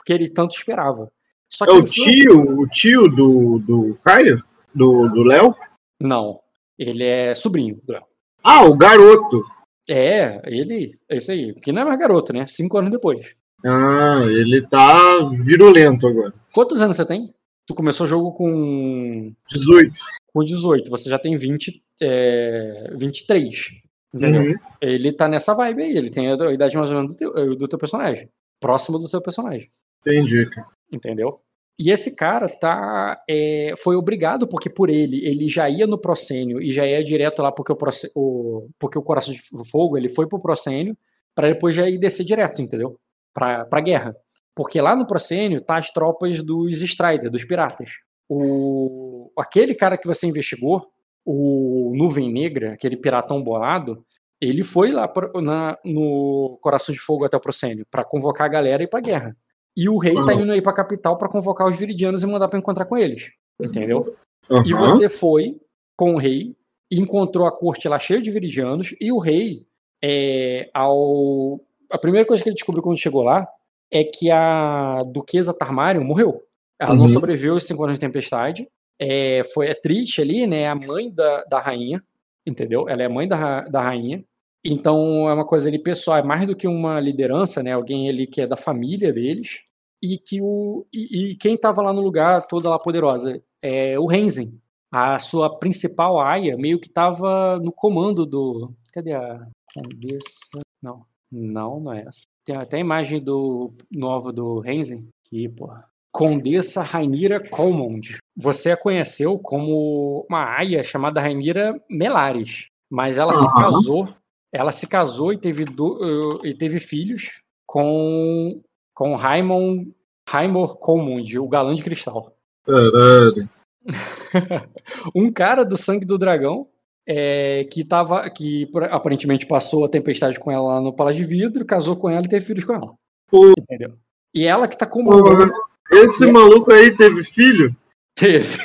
que 0.06 0.12
ele 0.12 0.28
tanto 0.28 0.54
esperava. 0.54 1.10
Só 1.50 1.64
que 1.64 1.70
É 1.72 1.74
o 1.74 1.86
foi- 1.86 1.90
tio, 1.90 2.60
o 2.60 2.68
tio 2.68 3.08
do, 3.08 3.58
do 3.58 3.98
Caio? 4.04 4.44
Do 4.74 5.08
do 5.08 5.22
Léo? 5.22 5.54
Não, 6.00 6.40
ele 6.78 7.04
é 7.04 7.34
sobrinho 7.34 7.80
do 7.84 7.92
Léo. 7.92 8.04
Ah, 8.42 8.64
o 8.64 8.76
garoto. 8.76 9.42
É, 9.88 10.40
ele, 10.44 10.98
é 11.08 11.16
isso 11.16 11.32
aí, 11.32 11.54
que 11.54 11.72
não 11.72 11.82
é 11.82 11.84
mais 11.84 11.98
garoto, 11.98 12.32
né? 12.32 12.46
Cinco 12.46 12.78
anos 12.78 12.90
depois. 12.90 13.34
Ah, 13.64 14.20
ele 14.26 14.62
tá 14.66 15.18
virulento 15.44 16.06
agora. 16.06 16.32
Quantos 16.52 16.80
anos 16.80 16.96
você 16.96 17.04
tem? 17.04 17.34
Tu 17.66 17.74
começou 17.74 18.06
o 18.06 18.08
jogo 18.08 18.32
com, 18.32 19.32
18. 19.50 19.92
com 20.32 20.44
18, 20.44 20.90
você 20.90 21.10
já 21.10 21.18
tem 21.18 21.36
20, 21.36 21.82
é, 22.00 22.94
23. 22.96 23.70
Entendeu? 24.14 24.42
Uhum. 24.42 24.54
Ele 24.80 25.12
tá 25.12 25.28
nessa 25.28 25.54
vibe 25.54 25.82
aí, 25.82 25.96
ele 25.96 26.10
tem 26.10 26.30
a 26.30 26.52
idade 26.52 26.76
mais 26.76 26.90
ou 26.90 26.96
menos 26.96 27.14
do 27.14 27.16
teu, 27.16 27.56
do 27.56 27.68
teu 27.68 27.78
personagem. 27.78 28.28
Próximo 28.60 28.98
do 28.98 29.08
teu 29.08 29.20
personagem. 29.20 29.68
Entendi, 30.00 30.48
cara. 30.50 30.68
entendeu? 30.90 31.40
E 31.78 31.90
esse 31.90 32.16
cara 32.16 32.48
tá 32.48 33.22
é, 33.30 33.72
foi 33.78 33.94
obrigado 33.96 34.48
porque 34.48 34.68
por 34.68 34.90
ele 34.90 35.24
ele 35.24 35.48
já 35.48 35.68
ia 35.70 35.86
no 35.86 35.96
proscênio 35.98 36.60
e 36.60 36.70
já 36.72 36.84
ia 36.86 37.02
direto 37.04 37.40
lá 37.40 37.52
porque 37.52 37.72
o, 37.72 37.76
o- 38.16 38.68
porque 38.78 38.98
o 38.98 39.02
coração 39.02 39.32
de 39.32 39.40
fogo 39.70 39.96
ele 39.96 40.08
foi 40.08 40.26
pro 40.28 40.40
proscênio 40.40 40.96
para 41.34 41.48
depois 41.48 41.76
já 41.76 41.88
ir 41.88 41.98
descer 41.98 42.24
direto, 42.24 42.60
entendeu? 42.60 42.98
Para 43.32 43.64
para 43.64 43.80
guerra. 43.80 44.16
Porque 44.56 44.80
lá 44.80 44.96
no 44.96 45.06
proscênio 45.06 45.60
tá 45.60 45.76
as 45.78 45.88
tropas 45.90 46.42
dos 46.42 46.82
Strider, 46.82 47.30
dos 47.30 47.44
piratas. 47.44 47.90
O 48.28 49.30
aquele 49.38 49.74
cara 49.74 49.96
que 49.96 50.06
você 50.06 50.26
investigou, 50.26 50.84
o 51.24 51.92
Nuvem 51.94 52.32
Negra, 52.32 52.72
aquele 52.72 52.96
piratão 52.96 53.40
bolado, 53.42 54.04
ele 54.40 54.62
foi 54.64 54.90
lá 54.90 55.06
pro- 55.06 55.40
na- 55.40 55.78
no 55.84 56.58
Coração 56.60 56.92
de 56.92 57.00
Fogo 57.00 57.24
até 57.24 57.36
o 57.36 57.40
proscênio 57.40 57.86
para 57.90 58.04
convocar 58.04 58.46
a 58.46 58.50
galera 58.50 58.82
e 58.82 58.86
ir 58.86 58.88
pra 58.88 59.00
guerra. 59.00 59.36
E 59.76 59.88
o 59.88 59.96
rei 59.98 60.14
tá 60.14 60.32
Aham. 60.32 60.42
indo 60.42 60.52
aí 60.52 60.60
pra 60.62 60.72
capital 60.72 61.16
pra 61.16 61.28
convocar 61.28 61.66
os 61.68 61.78
viridianos 61.78 62.22
e 62.22 62.26
mandar 62.26 62.48
pra 62.48 62.58
encontrar 62.58 62.84
com 62.84 62.96
eles. 62.96 63.30
Entendeu? 63.60 64.16
E 64.64 64.72
Aham. 64.72 64.88
você 64.88 65.08
foi 65.08 65.60
com 65.96 66.14
o 66.14 66.18
rei, 66.18 66.56
encontrou 66.90 67.46
a 67.46 67.52
corte 67.52 67.88
lá 67.88 67.98
cheia 67.98 68.20
de 68.20 68.30
viridianos, 68.30 68.94
e 69.00 69.12
o 69.12 69.18
rei, 69.18 69.66
é, 70.02 70.70
ao. 70.74 71.60
A 71.90 71.98
primeira 71.98 72.26
coisa 72.26 72.42
que 72.42 72.48
ele 72.48 72.54
descobriu 72.54 72.82
quando 72.82 72.98
chegou 72.98 73.22
lá 73.22 73.46
é 73.90 74.04
que 74.04 74.30
a 74.30 75.02
duquesa 75.06 75.54
Tarmarion 75.54 76.04
morreu. 76.04 76.42
Ela 76.78 76.94
não 76.94 77.02
Uhum. 77.02 77.08
sobreviveu 77.08 77.54
aos 77.54 77.64
cinco 77.66 77.82
anos 77.84 77.96
de 77.96 78.00
tempestade. 78.00 78.68
É, 79.00 79.42
foi 79.54 79.68
é 79.68 79.74
triste 79.74 80.20
ali, 80.20 80.46
né? 80.46 80.68
A 80.68 80.74
mãe 80.74 81.10
da, 81.12 81.44
da 81.44 81.58
rainha, 81.60 82.02
entendeu? 82.46 82.88
Ela 82.88 83.02
é 83.02 83.06
a 83.06 83.10
mãe 83.10 83.26
da, 83.26 83.62
da 83.62 83.80
rainha. 83.80 84.22
Então 84.64 85.28
é 85.28 85.34
uma 85.34 85.46
coisa 85.46 85.68
ali 85.68 85.78
pessoal, 85.78 86.18
é 86.18 86.22
mais 86.22 86.46
do 86.46 86.56
que 86.56 86.66
uma 86.66 87.00
liderança, 87.00 87.62
né? 87.62 87.72
Alguém 87.72 88.08
ali 88.08 88.26
que 88.26 88.40
é 88.40 88.46
da 88.46 88.56
família 88.56 89.12
deles. 89.12 89.62
E 90.02 90.16
que 90.18 90.40
o. 90.40 90.86
E, 90.92 91.32
e 91.32 91.36
quem 91.36 91.54
estava 91.54 91.82
lá 91.82 91.92
no 91.92 92.00
lugar, 92.00 92.46
toda 92.46 92.70
lá 92.70 92.78
poderosa, 92.78 93.42
é 93.60 93.98
o 93.98 94.06
Renzen. 94.06 94.60
A 94.90 95.18
sua 95.18 95.58
principal 95.58 96.20
aia 96.20 96.56
meio 96.56 96.78
que 96.78 96.86
estava 96.86 97.58
no 97.58 97.72
comando 97.72 98.24
do. 98.24 98.72
Cadê 98.92 99.12
a 99.12 99.46
Condessa? 99.74 100.60
Não. 100.82 101.04
Não, 101.30 101.80
não 101.80 101.92
é 101.92 102.04
essa. 102.06 102.22
Tem 102.44 102.56
até 102.56 102.78
a 102.78 102.80
imagem 102.80 103.22
do 103.22 103.72
novo 103.90 104.32
do 104.32 104.60
Renzen. 104.60 105.08
Aqui, 105.26 105.48
porra. 105.48 105.84
Condessa 106.10 106.82
Rainira 106.82 107.38
Colmond. 107.50 108.16
Você 108.34 108.70
a 108.70 108.76
conheceu 108.76 109.38
como 109.38 110.26
uma 110.28 110.56
aia 110.56 110.82
chamada 110.82 111.20
Rainira 111.20 111.74
Melares. 111.90 112.68
Mas 112.90 113.18
ela 113.18 113.34
se 113.34 113.46
Aham. 113.46 113.60
casou. 113.60 114.08
Ela 114.52 114.72
se 114.72 114.86
casou 114.86 115.32
e 115.32 115.38
teve, 115.38 115.64
do, 115.64 116.40
eh, 116.42 116.48
e 116.48 116.54
teve 116.54 116.78
filhos 116.78 117.42
com, 117.66 118.62
com 118.94 119.14
Raimon, 119.14 119.86
Raimor 120.28 120.76
Colmond, 120.78 121.38
o 121.38 121.48
galã 121.48 121.74
de 121.74 121.82
cristal 121.82 122.34
Caralho. 122.64 123.48
um 125.14 125.30
cara 125.32 125.64
do 125.64 125.76
sangue 125.76 126.04
do 126.04 126.18
dragão 126.18 126.68
é, 127.06 127.64
que 127.72 127.82
tava 127.82 128.28
que 128.28 128.70
aparentemente 128.90 129.46
passou 129.46 129.84
a 129.84 129.88
tempestade 129.88 130.38
com 130.38 130.50
ela 130.50 130.74
lá 130.74 130.80
no 130.80 130.92
Palácio 130.92 131.22
de 131.22 131.28
Vidro, 131.28 131.64
casou 131.64 131.96
com 131.96 132.10
ela 132.10 132.24
e 132.24 132.28
teve 132.28 132.44
filhos 132.44 132.64
com 132.64 132.74
ela. 132.74 132.92
Pô. 133.30 133.52
Entendeu? 133.58 133.94
E 134.34 134.44
ela 134.44 134.68
que 134.68 134.76
tá 134.76 134.86
comandando. 134.86 135.50
Esse 135.90 136.30
maluco 136.30 136.70
aí 136.70 136.94
teve 136.94 137.24
filho? 137.24 137.74
Teve. 138.14 138.58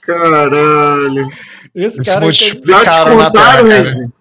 Caralho. 0.00 1.28
Esse 1.74 2.02
cara 2.02 2.26
Já 2.26 2.32
te 2.32 2.44
multiplicaram 2.54 3.16
na 3.18 3.26
contaram, 3.26 3.68
Terra? 3.68 4.12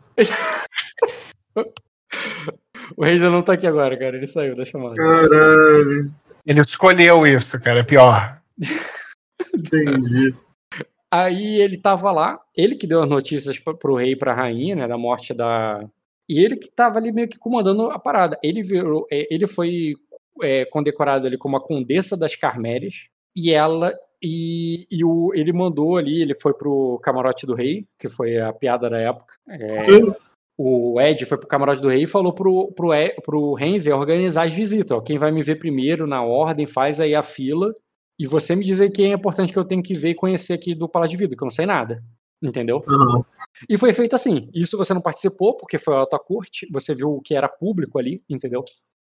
O 2.95 3.03
Reis 3.03 3.21
não 3.21 3.41
tá 3.41 3.53
aqui 3.53 3.67
agora, 3.67 3.97
cara. 3.97 4.15
Ele 4.15 4.27
saiu 4.27 4.55
da 4.55 4.65
chamada. 4.65 4.95
Caralho. 4.95 6.12
Ele 6.45 6.62
escolheu 6.62 7.25
isso, 7.25 7.59
cara. 7.59 7.79
É 7.79 7.83
pior. 7.83 8.41
Entendi. 9.53 10.33
Aí 11.12 11.62
ele 11.62 11.77
tava 11.77 12.12
lá, 12.12 12.39
ele 12.55 12.75
que 12.75 12.86
deu 12.86 13.01
as 13.01 13.09
notícias 13.09 13.57
pro 13.59 13.95
rei 13.95 14.12
e 14.12 14.15
pra 14.15 14.33
rainha, 14.33 14.75
né, 14.75 14.88
da 14.88 14.97
morte 14.97 15.33
da. 15.33 15.86
E 16.27 16.43
ele 16.43 16.57
que 16.57 16.69
tava 16.69 17.00
ali 17.00 17.13
meio 17.13 17.29
que 17.29 17.39
comandando 17.39 17.89
a 17.89 17.97
parada. 17.97 18.38
Ele 18.43 18.62
virou, 18.62 19.05
é, 19.09 19.25
ele 19.33 19.47
foi 19.47 19.95
é, 20.41 20.65
condecorado 20.65 21.25
ali 21.25 21.38
como 21.38 21.55
a 21.55 21.63
Condessa 21.63 22.17
das 22.17 22.36
Carmélias, 22.36 23.07
e 23.36 23.53
ela. 23.53 23.93
E, 24.21 24.88
e 24.89 25.03
o, 25.05 25.31
ele 25.33 25.53
mandou 25.53 25.97
ali, 25.97 26.21
ele 26.21 26.33
foi 26.33 26.53
pro 26.53 27.00
camarote 27.03 27.45
do 27.45 27.53
rei, 27.53 27.86
que 28.00 28.09
foi 28.09 28.39
a 28.39 28.51
piada 28.51 28.89
da 28.89 28.97
época. 28.97 29.33
É, 29.47 29.81
o 30.57 31.00
Ed 31.00 31.24
foi 31.25 31.38
pro 31.38 31.47
camarote 31.47 31.81
do 31.81 31.88
rei 31.88 32.03
e 32.03 32.07
falou 32.07 32.33
pro, 32.33 32.71
pro, 32.75 32.89
pro 33.24 33.53
Renzi 33.53 33.91
organizar 33.91 34.47
as 34.47 34.53
visitas. 34.53 34.97
Ó, 34.97 35.01
quem 35.01 35.17
vai 35.19 35.31
me 35.31 35.43
ver 35.43 35.57
primeiro 35.57 36.07
na 36.07 36.24
ordem, 36.24 36.65
faz 36.65 37.00
aí 37.00 37.13
a 37.13 37.21
fila. 37.21 37.75
E 38.19 38.25
você 38.25 38.55
me 38.55 38.65
dizer 38.65 38.89
quem 38.89 39.12
é 39.12 39.15
importante 39.15 39.53
que 39.53 39.59
eu 39.59 39.65
tenho 39.65 39.83
que 39.83 39.93
ver 39.93 40.09
e 40.09 40.15
conhecer 40.15 40.53
aqui 40.53 40.74
do 40.74 40.89
Palácio 40.89 41.12
de 41.15 41.17
Vidro, 41.17 41.38
que 41.38 41.43
eu 41.43 41.45
não 41.45 41.51
sei 41.51 41.67
nada. 41.67 42.03
Entendeu? 42.41 42.83
Aham. 42.88 43.24
E 43.69 43.77
foi 43.77 43.93
feito 43.93 44.15
assim. 44.15 44.50
Isso 44.53 44.77
você 44.77 44.93
não 44.93 45.01
participou, 45.01 45.55
porque 45.55 45.77
foi 45.77 45.93
a 45.93 46.00
alta 46.00 46.17
corte, 46.17 46.67
você 46.71 46.95
viu 46.95 47.12
o 47.12 47.21
que 47.21 47.36
era 47.36 47.47
público 47.47 48.00
ali, 48.00 48.24
entendeu? 48.27 48.63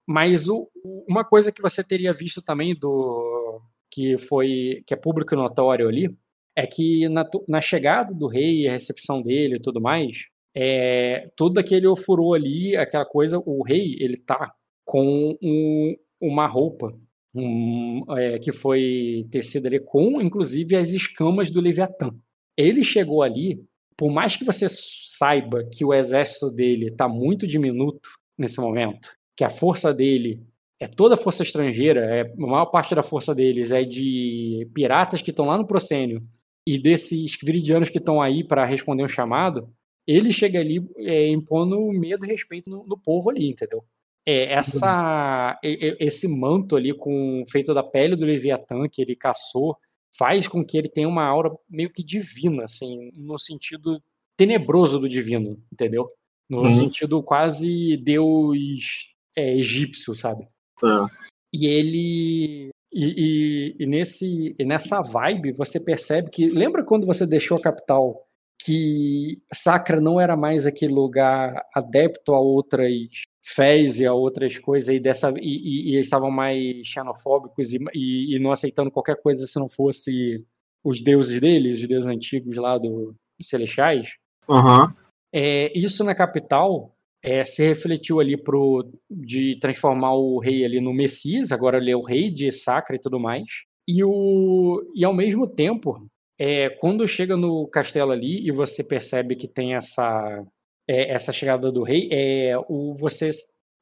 Mas 0.07 0.47
o- 0.47 0.67
uma 1.07 1.23
coisa 1.23 1.51
que 1.51 1.61
você 1.61 1.83
teria 1.83 2.13
visto 2.13 2.41
também 2.41 2.75
do. 2.75 3.61
Que 3.91 4.17
foi. 4.17 4.83
que 4.85 4.93
é 4.93 4.97
público 4.97 5.33
e 5.33 5.37
notório 5.37 5.87
ali, 5.87 6.09
é 6.55 6.65
que 6.67 7.07
na, 7.09 7.27
na 7.47 7.61
chegada 7.61 8.13
do 8.13 8.27
rei, 8.27 8.67
a 8.67 8.71
recepção 8.71 9.21
dele 9.21 9.55
e 9.55 9.61
tudo 9.61 9.81
mais, 9.81 10.25
é, 10.55 11.29
todo 11.35 11.57
aquele 11.57 11.87
ofurô 11.87 12.33
ali, 12.33 12.75
aquela 12.75 13.05
coisa, 13.05 13.41
o 13.45 13.63
rei, 13.63 13.95
ele 13.99 14.17
tá 14.17 14.51
com 14.85 15.37
um- 15.41 15.95
uma 16.21 16.47
roupa 16.47 16.93
um, 17.35 18.01
é, 18.17 18.39
que 18.39 18.51
foi 18.51 19.27
tecida 19.31 19.67
ali 19.67 19.79
com, 19.79 20.19
inclusive, 20.19 20.75
as 20.75 20.91
escamas 20.91 21.51
do 21.51 21.61
Leviatã. 21.61 22.09
Ele 22.57 22.83
chegou 22.83 23.21
ali, 23.21 23.63
por 23.95 24.11
mais 24.11 24.35
que 24.35 24.43
você 24.43 24.65
saiba 24.67 25.63
que 25.71 25.85
o 25.85 25.93
exército 25.93 26.49
dele 26.49 26.91
tá 26.91 27.07
muito 27.07 27.45
diminuto 27.47 28.09
nesse 28.37 28.59
momento, 28.59 29.11
que 29.37 29.43
a 29.43 29.49
força 29.49 29.93
dele 29.93 30.41
é 30.79 30.87
toda 30.87 31.17
força 31.17 31.43
estrangeira, 31.43 32.01
é, 32.01 32.21
a 32.21 32.47
maior 32.47 32.67
parte 32.67 32.95
da 32.95 33.03
força 33.03 33.35
deles 33.35 33.71
é 33.71 33.83
de 33.83 34.67
piratas 34.73 35.21
que 35.21 35.31
estão 35.31 35.45
lá 35.45 35.57
no 35.57 35.67
Procênio 35.67 36.25
e 36.65 36.77
desses 36.77 37.37
viridianos 37.43 37.89
que 37.89 37.97
estão 37.97 38.21
aí 38.21 38.43
para 38.43 38.65
responder 38.65 39.03
um 39.03 39.07
chamado, 39.07 39.69
ele 40.07 40.31
chega 40.31 40.59
ali 40.59 40.81
é, 40.97 41.27
impondo 41.29 41.79
medo 41.91 42.25
e 42.25 42.29
respeito 42.29 42.69
no, 42.69 42.85
no 42.85 42.97
povo 42.97 43.29
ali, 43.29 43.49
entendeu? 43.49 43.83
É, 44.25 44.53
essa, 44.53 45.59
esse 45.63 46.27
manto 46.27 46.75
ali 46.75 46.93
com 46.93 47.43
feito 47.49 47.73
da 47.73 47.81
pele 47.81 48.15
do 48.15 48.25
Leviatã 48.25 48.87
que 48.87 49.01
ele 49.01 49.15
caçou 49.15 49.75
faz 50.15 50.47
com 50.47 50.63
que 50.63 50.77
ele 50.77 50.89
tenha 50.89 51.07
uma 51.07 51.23
aura 51.23 51.51
meio 51.69 51.91
que 51.91 52.03
divina, 52.03 52.65
assim, 52.65 53.11
no 53.15 53.37
sentido 53.37 54.01
tenebroso 54.37 54.99
do 54.99 55.09
divino, 55.09 55.61
entendeu? 55.71 56.09
No 56.49 56.61
Uhum. 56.61 56.69
sentido 56.69 57.23
quase 57.23 57.97
deus 57.97 59.13
é, 59.37 59.57
egípcio, 59.57 60.13
sabe? 60.15 60.47
Tá. 60.79 61.07
E 61.53 61.67
ele. 61.67 62.69
E, 62.91 63.05
e- 63.05 63.75
e 63.83 63.85
nesse, 63.85 64.55
e 64.57 64.65
nessa 64.65 65.01
vibe 65.01 65.51
você 65.51 65.79
percebe 65.79 66.29
que. 66.29 66.49
Lembra 66.49 66.83
quando 66.83 67.05
você 67.05 67.25
deixou 67.25 67.57
a 67.57 67.61
capital 67.61 68.25
que 68.61 69.41
Sacra 69.53 70.01
não 70.01 70.19
era 70.19 70.35
mais 70.35 70.65
aquele 70.65 70.93
lugar 70.93 71.65
adepto 71.73 72.33
a 72.33 72.39
outras 72.39 72.93
fés 73.41 73.99
e 73.99 74.05
a 74.05 74.13
outras 74.13 74.59
coisas 74.59 74.93
e 74.93 74.99
dessa 74.99 75.33
e, 75.37 75.39
e, 75.41 75.95
e 75.95 75.99
estavam 75.99 76.29
mais 76.29 76.85
xenofóbicos 76.85 77.73
e, 77.73 77.79
e, 77.95 78.37
não 78.39 78.51
aceitando 78.51 78.91
qualquer 78.91 79.19
coisa 79.21 79.47
se 79.47 79.57
não 79.57 79.67
fosse 79.67 80.45
os 80.83 81.01
deuses 81.01 81.39
deles, 81.39 81.81
os 81.81 81.87
deuses 81.87 82.09
antigos 82.09 82.57
lá 82.57 82.77
do 82.77 83.15
celestiais. 83.41 84.13
Uhum. 84.47 84.93
É, 85.33 85.71
isso 85.77 86.03
na 86.03 86.13
capital 86.13 86.95
é, 87.23 87.43
se 87.43 87.65
refletiu 87.67 88.19
ali 88.19 88.37
pro 88.37 88.89
de 89.09 89.57
transformar 89.59 90.13
o 90.15 90.39
rei 90.39 90.63
ali 90.63 90.79
no 90.79 90.93
Messias, 90.93 91.51
agora 91.51 91.77
ele 91.77 91.91
é 91.91 91.95
o 91.95 92.03
rei 92.03 92.31
de 92.31 92.51
Sacra 92.51 92.95
e 92.95 92.99
tudo 92.99 93.19
mais. 93.19 93.45
E, 93.87 94.03
o, 94.03 94.81
e 94.95 95.03
ao 95.03 95.13
mesmo 95.13 95.47
tempo, 95.47 96.07
é, 96.39 96.69
quando 96.69 97.07
chega 97.07 97.35
no 97.35 97.67
castelo 97.67 98.11
ali 98.11 98.47
e 98.47 98.51
você 98.51 98.83
percebe 98.83 99.35
que 99.35 99.47
tem 99.47 99.75
essa 99.75 100.45
é, 100.89 101.11
essa 101.11 101.31
chegada 101.31 101.71
do 101.71 101.83
rei, 101.83 102.09
é, 102.11 102.57
o, 102.67 102.93
você 102.93 103.29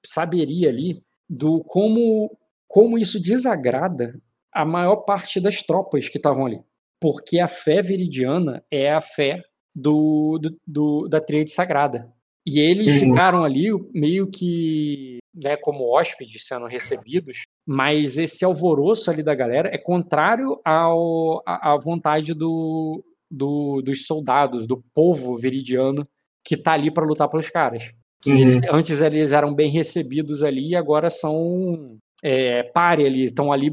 saberia 0.05 0.67
ali 0.67 1.01
do 1.29 1.63
como, 1.63 2.37
como 2.67 2.97
isso 2.97 3.21
desagrada 3.21 4.19
a 4.53 4.65
maior 4.65 4.97
parte 4.97 5.39
das 5.39 5.63
tropas 5.63 6.09
que 6.09 6.17
estavam 6.17 6.45
ali. 6.45 6.59
Porque 6.99 7.39
a 7.39 7.47
fé 7.47 7.81
viridiana 7.81 8.63
é 8.69 8.91
a 8.91 8.99
fé 8.99 9.41
do, 9.73 10.37
do, 10.41 10.59
do 10.65 11.07
da 11.07 11.21
tríade 11.21 11.51
sagrada. 11.51 12.11
E 12.47 12.59
eles 12.61 12.93
uhum. 12.93 13.09
ficaram 13.09 13.43
ali 13.43 13.67
meio 13.93 14.25
que 14.25 15.17
né, 15.35 15.57
como 15.57 15.93
hóspedes 15.93 16.47
sendo 16.47 16.65
recebidos, 16.65 17.39
mas 17.67 18.17
esse 18.17 18.45
alvoroço 18.45 19.11
ali 19.11 19.21
da 19.21 19.35
galera 19.35 19.69
é 19.69 19.77
contrário 19.77 20.57
ao, 20.63 21.43
à, 21.45 21.73
à 21.73 21.77
vontade 21.77 22.33
do, 22.33 23.03
do, 23.29 23.81
dos 23.81 24.05
soldados, 24.05 24.65
do 24.65 24.81
povo 24.93 25.35
viridiano 25.35 26.07
que 26.41 26.55
tá 26.55 26.71
ali 26.71 26.89
para 26.89 27.05
lutar 27.05 27.27
pelos 27.27 27.49
caras. 27.49 27.91
Que 28.21 28.31
uhum. 28.31 28.37
eles, 28.37 28.61
antes 28.71 29.01
eles 29.01 29.33
eram 29.33 29.53
bem 29.53 29.69
recebidos 29.69 30.41
ali 30.41 30.69
e 30.69 30.75
agora 30.75 31.09
são 31.09 31.97
é, 32.23 32.63
pare 32.63 33.05
ali, 33.05 33.25
estão 33.25 33.51
ali 33.51 33.69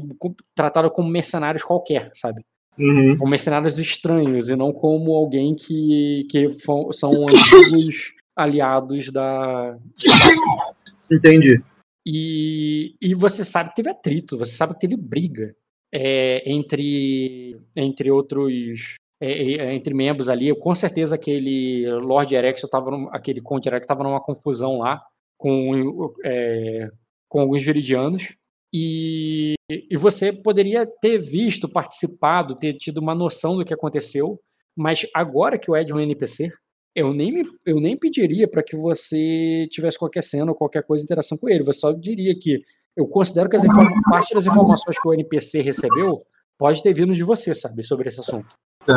tratados 0.53 0.91
como 0.91 1.07
mercenários 1.07 1.63
qualquer, 1.63 2.11
sabe? 2.13 2.43
Uhum. 2.77 3.17
Como 3.17 3.31
mercenários 3.31 3.79
estranhos 3.79 4.49
e 4.49 4.55
não 4.57 4.73
como 4.73 5.13
alguém 5.13 5.55
que, 5.55 6.27
que 6.29 6.49
são 6.91 7.11
antigos 7.23 8.14
aliados 8.35 9.11
da. 9.11 9.77
Entendi. 11.11 11.63
E, 12.05 12.95
e 13.01 13.15
você 13.15 13.43
sabe 13.43 13.69
que 13.69 13.75
teve 13.77 13.89
atrito, 13.89 14.37
você 14.37 14.51
sabe 14.51 14.73
que 14.73 14.79
teve 14.79 14.95
briga 14.95 15.55
é, 15.91 16.43
entre, 16.49 17.59
entre 17.75 18.11
outros 18.11 18.97
é, 19.21 19.31
é, 19.31 19.55
é, 19.57 19.73
entre 19.73 19.93
membros 19.93 20.29
ali. 20.29 20.53
Com 20.55 20.75
certeza 20.75 21.15
aquele 21.15 21.89
Lord 22.01 22.35
estava 22.35 23.09
aquele 23.11 23.41
Conde 23.41 23.69
Erexo 23.69 23.85
estava 23.85 24.03
numa 24.03 24.19
confusão 24.19 24.79
lá 24.79 25.01
com, 25.37 26.13
é, 26.23 26.89
com 27.29 27.41
alguns 27.41 27.63
viridianos. 27.63 28.35
E, 28.73 29.55
e 29.69 29.95
você 29.95 30.33
poderia 30.33 30.85
ter 30.85 31.17
visto, 31.17 31.69
participado, 31.69 32.55
ter 32.55 32.73
tido 32.73 32.97
uma 32.97 33.15
noção 33.15 33.55
do 33.55 33.63
que 33.63 33.73
aconteceu, 33.73 34.39
mas 34.77 35.07
agora 35.13 35.57
que 35.57 35.71
o 35.71 35.77
Ed 35.77 35.91
é 35.91 35.95
um 35.95 35.99
NPC, 35.99 36.49
eu 36.95 37.13
nem, 37.13 37.31
me, 37.31 37.43
eu 37.65 37.79
nem 37.79 37.97
pediria 37.97 38.47
para 38.47 38.63
que 38.63 38.75
você 38.75 39.67
tivesse 39.69 39.99
qualquer 39.99 40.23
cena 40.23 40.51
ou 40.51 40.57
qualquer 40.57 40.83
coisa 40.83 41.03
interação 41.03 41.37
com 41.37 41.49
ele. 41.49 41.63
Você 41.63 41.79
só 41.79 41.91
diria 41.91 42.33
que 42.39 42.63
eu 42.95 43.05
considero 43.05 43.49
que 43.49 43.57
as 43.57 43.63
parte 44.09 44.33
das 44.33 44.45
informações 44.45 44.97
que 44.97 45.07
o 45.07 45.13
NPC 45.13 45.61
recebeu 45.61 46.23
pode 46.57 46.81
ter 46.81 46.93
vindo 46.93 47.13
de 47.13 47.23
você, 47.23 47.53
sabe, 47.53 47.83
sobre 47.83 48.07
esse 48.07 48.21
assunto. 48.21 48.55
É. 48.87 48.93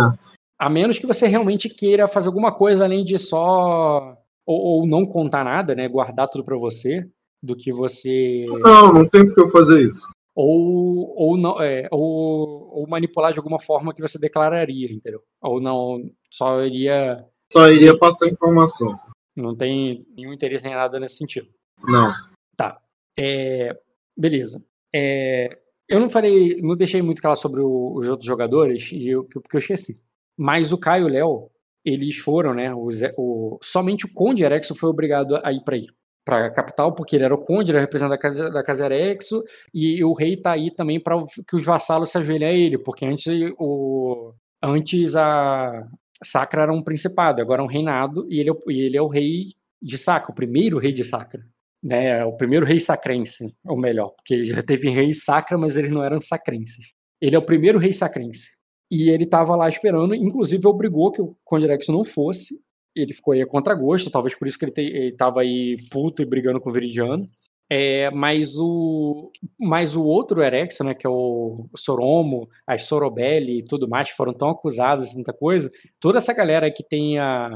A 0.58 0.70
menos 0.70 0.98
que 0.98 1.06
você 1.06 1.26
realmente 1.26 1.68
queira 1.68 2.06
fazer 2.06 2.28
alguma 2.28 2.54
coisa 2.54 2.84
além 2.84 3.04
de 3.04 3.18
só. 3.18 4.16
Ou, 4.46 4.80
ou 4.80 4.86
não 4.86 5.04
contar 5.04 5.44
nada, 5.44 5.74
né? 5.74 5.88
Guardar 5.88 6.28
tudo 6.28 6.44
para 6.44 6.56
você, 6.56 7.06
do 7.42 7.56
que 7.56 7.72
você. 7.72 8.46
Não, 8.64 8.92
não 8.92 9.08
tem 9.08 9.24
porque 9.26 9.40
eu 9.40 9.48
fazer 9.48 9.84
isso. 9.84 10.08
Ou, 10.34 11.12
ou, 11.16 11.36
não, 11.36 11.60
é, 11.60 11.88
ou, 11.90 12.70
ou 12.72 12.88
manipular 12.88 13.32
de 13.32 13.38
alguma 13.38 13.60
forma 13.60 13.92
que 13.92 14.00
você 14.00 14.18
declararia, 14.18 14.90
entendeu? 14.92 15.20
Ou 15.42 15.60
não, 15.60 16.00
só 16.30 16.62
iria. 16.62 17.24
Só 17.52 17.68
iria 17.68 17.98
passar 17.98 18.28
informação. 18.28 18.98
Não 19.36 19.56
tem 19.56 20.06
nenhum 20.16 20.32
interesse 20.32 20.66
em 20.66 20.74
nada 20.74 20.98
nesse 20.98 21.16
sentido. 21.16 21.48
Não. 21.82 22.12
Tá. 22.56 22.80
É, 23.18 23.78
beleza. 24.16 24.64
É, 24.94 25.58
eu 25.88 26.00
não 26.00 26.10
falei, 26.10 26.60
não 26.60 26.76
deixei 26.76 27.00
muito 27.00 27.22
claro 27.22 27.38
sobre 27.38 27.60
o, 27.60 27.94
os 27.94 28.08
outros 28.08 28.26
jogadores, 28.26 28.90
e 28.92 29.08
eu, 29.08 29.24
porque 29.24 29.56
eu 29.56 29.60
esqueci. 29.60 30.02
Mas 30.36 30.72
o 30.72 30.78
Caio 30.78 31.04
e 31.04 31.10
o 31.10 31.12
Léo, 31.12 31.50
eles 31.84 32.16
foram, 32.16 32.52
né? 32.52 32.74
O, 32.74 32.90
o, 33.16 33.58
somente 33.62 34.06
o 34.06 34.12
Conde 34.12 34.44
Erexo 34.44 34.74
foi 34.74 34.90
obrigado 34.90 35.40
a 35.42 35.52
ir 35.52 35.62
para 35.64 35.76
ir 35.76 35.88
para 36.28 36.44
a 36.44 36.50
capital, 36.50 36.94
porque 36.94 37.16
ele 37.16 37.24
era 37.24 37.34
o 37.34 37.42
conde, 37.42 37.70
era 37.70 37.78
o 37.78 37.80
representante 37.80 38.10
da 38.10 38.18
casa, 38.18 38.50
da 38.50 38.62
casa 38.62 38.84
Erexo, 38.84 39.42
e 39.72 40.04
o 40.04 40.12
rei 40.12 40.36
tá 40.36 40.52
aí 40.52 40.70
também 40.70 41.00
para 41.00 41.16
que 41.48 41.56
os 41.56 41.64
vassalos 41.64 42.10
se 42.10 42.18
ajoelhem 42.18 42.48
a 42.48 42.52
ele, 42.52 42.76
porque 42.76 43.06
antes 43.06 43.26
o 43.58 44.34
antes 44.62 45.16
a 45.16 45.88
Sacra 46.22 46.62
era 46.62 46.72
um 46.72 46.82
principado, 46.82 47.40
agora 47.40 47.62
é 47.62 47.64
um 47.64 47.68
reinado, 47.68 48.26
e 48.30 48.40
ele, 48.40 48.50
é 48.50 48.54
e 48.68 48.80
ele 48.80 48.96
é 48.96 49.02
o 49.02 49.08
rei 49.08 49.54
de 49.80 49.96
Sacra, 49.96 50.32
o 50.32 50.34
primeiro 50.34 50.78
rei 50.78 50.92
de 50.92 51.04
Sacra 51.04 51.44
né, 51.82 52.24
o 52.24 52.32
primeiro 52.32 52.66
rei 52.66 52.80
sacrense, 52.80 53.54
ou 53.64 53.76
melhor, 53.76 54.10
porque 54.10 54.44
já 54.44 54.62
teve 54.62 54.90
rei 54.90 55.12
sacra, 55.12 55.56
mas 55.56 55.76
eles 55.76 55.92
não 55.92 56.02
eram 56.02 56.20
sacrenses. 56.20 56.92
Ele 57.20 57.36
é 57.36 57.38
o 57.38 57.44
primeiro 57.44 57.78
rei 57.78 57.92
sacrense. 57.92 58.56
E 58.90 59.10
ele 59.10 59.24
estava 59.24 59.54
lá 59.54 59.68
esperando, 59.68 60.14
inclusive 60.14 60.66
obrigou 60.66 61.12
que 61.12 61.20
o 61.20 61.36
Conde 61.44 61.66
Rex 61.66 61.88
não 61.88 62.02
fosse. 62.02 62.54
Ele 62.96 63.12
ficou 63.12 63.34
aí 63.34 63.42
a 63.42 63.46
contragosto, 63.46 64.10
talvez 64.10 64.34
por 64.34 64.48
isso 64.48 64.58
que 64.58 64.64
ele 64.64 65.08
estava 65.08 65.42
aí 65.42 65.74
puto 65.90 66.22
e 66.22 66.26
brigando 66.26 66.60
com 66.60 66.70
o 66.70 66.72
Viridiano. 66.72 67.22
É, 67.70 68.10
mas 68.10 68.56
o 68.56 69.30
mas 69.58 69.94
o 69.94 70.04
outro 70.04 70.42
Erexo, 70.42 70.82
né, 70.82 70.94
que 70.94 71.06
é 71.06 71.10
o 71.10 71.68
Soromo, 71.76 72.48
as 72.66 72.84
Sorobelli 72.84 73.58
e 73.58 73.64
tudo 73.64 73.86
mais, 73.88 74.08
que 74.10 74.16
foram 74.16 74.32
tão 74.32 74.48
acusados, 74.48 75.12
tanta 75.12 75.34
coisa, 75.34 75.70
toda 76.00 76.16
essa 76.16 76.32
galera 76.32 76.70
que 76.70 76.82
tem 76.82 77.18
a, 77.18 77.50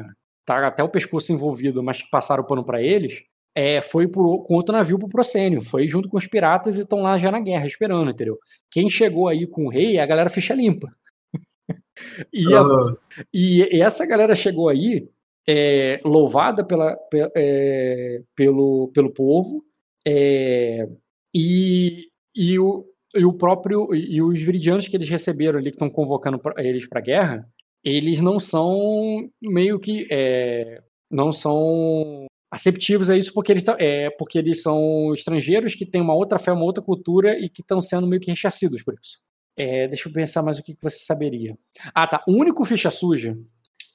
tá 0.44 0.66
até 0.66 0.82
o 0.82 0.88
pescoço 0.88 1.32
envolvido, 1.32 1.82
mas 1.82 2.02
que 2.02 2.10
passaram 2.10 2.42
o 2.42 2.46
pano 2.46 2.64
para 2.64 2.82
eles, 2.82 3.22
é, 3.54 3.80
foi 3.80 4.08
por, 4.08 4.44
com 4.44 4.54
outro 4.54 4.74
navio 4.74 4.98
pro 4.98 5.08
Procênio, 5.08 5.62
foi 5.62 5.86
junto 5.86 6.08
com 6.08 6.16
os 6.16 6.26
piratas 6.26 6.78
e 6.78 6.82
estão 6.82 7.00
lá 7.00 7.18
já 7.18 7.30
na 7.30 7.40
guerra, 7.40 7.66
esperando, 7.66 8.10
entendeu? 8.10 8.38
Quem 8.70 8.88
chegou 8.90 9.28
aí 9.28 9.46
com 9.46 9.66
o 9.66 9.70
rei 9.70 9.96
é 9.96 10.02
a 10.02 10.06
galera 10.06 10.30
ficha 10.30 10.54
limpa. 10.54 10.88
e, 12.32 12.54
a, 12.54 12.62
e, 13.32 13.76
e, 13.76 13.82
essa 13.82 14.06
galera 14.06 14.34
chegou 14.34 14.68
aí, 14.68 15.08
é, 15.48 16.00
louvada 16.04 16.64
pela, 16.64 16.96
é, 17.36 18.22
pelo, 18.34 18.90
pelo 18.94 19.12
povo, 19.12 19.64
é, 20.06 20.88
e, 21.34 22.08
e, 22.34 22.58
o, 22.58 22.84
e 23.14 23.24
o 23.24 23.32
próprio 23.32 23.94
e 23.94 24.20
os 24.22 24.40
viridianos 24.42 24.88
que 24.88 24.96
eles 24.96 25.08
receberam 25.08 25.58
ali, 25.58 25.70
que 25.70 25.76
estão 25.76 25.90
convocando 25.90 26.38
pra, 26.38 26.54
eles 26.62 26.88
para 26.88 27.00
guerra, 27.00 27.48
eles 27.84 28.20
não 28.20 28.38
são 28.38 29.28
meio 29.40 29.78
que 29.78 30.06
é, 30.10 30.82
não 31.10 31.32
são 31.32 32.26
aceptivos 32.50 33.08
a 33.08 33.16
isso 33.16 33.32
porque 33.32 33.50
eles, 33.50 33.64
é, 33.78 34.10
porque 34.10 34.38
eles 34.38 34.62
são 34.62 35.12
estrangeiros 35.14 35.74
que 35.74 35.86
têm 35.86 36.00
uma 36.00 36.14
outra 36.14 36.38
fé, 36.38 36.52
uma 36.52 36.64
outra 36.64 36.82
cultura 36.82 37.38
e 37.38 37.48
que 37.48 37.62
estão 37.62 37.80
sendo 37.80 38.06
meio 38.06 38.20
que 38.20 38.30
rechaçados 38.30 38.82
por 38.82 38.94
isso. 38.94 39.20
É, 39.56 39.88
deixa 39.88 40.08
eu 40.08 40.12
pensar 40.12 40.42
mais 40.42 40.58
o 40.58 40.62
que, 40.62 40.74
que 40.74 40.82
você 40.82 40.98
saberia. 40.98 41.56
Ah, 41.94 42.06
tá. 42.06 42.22
O 42.26 42.32
único 42.32 42.64
ficha 42.64 42.90
suja 42.90 43.36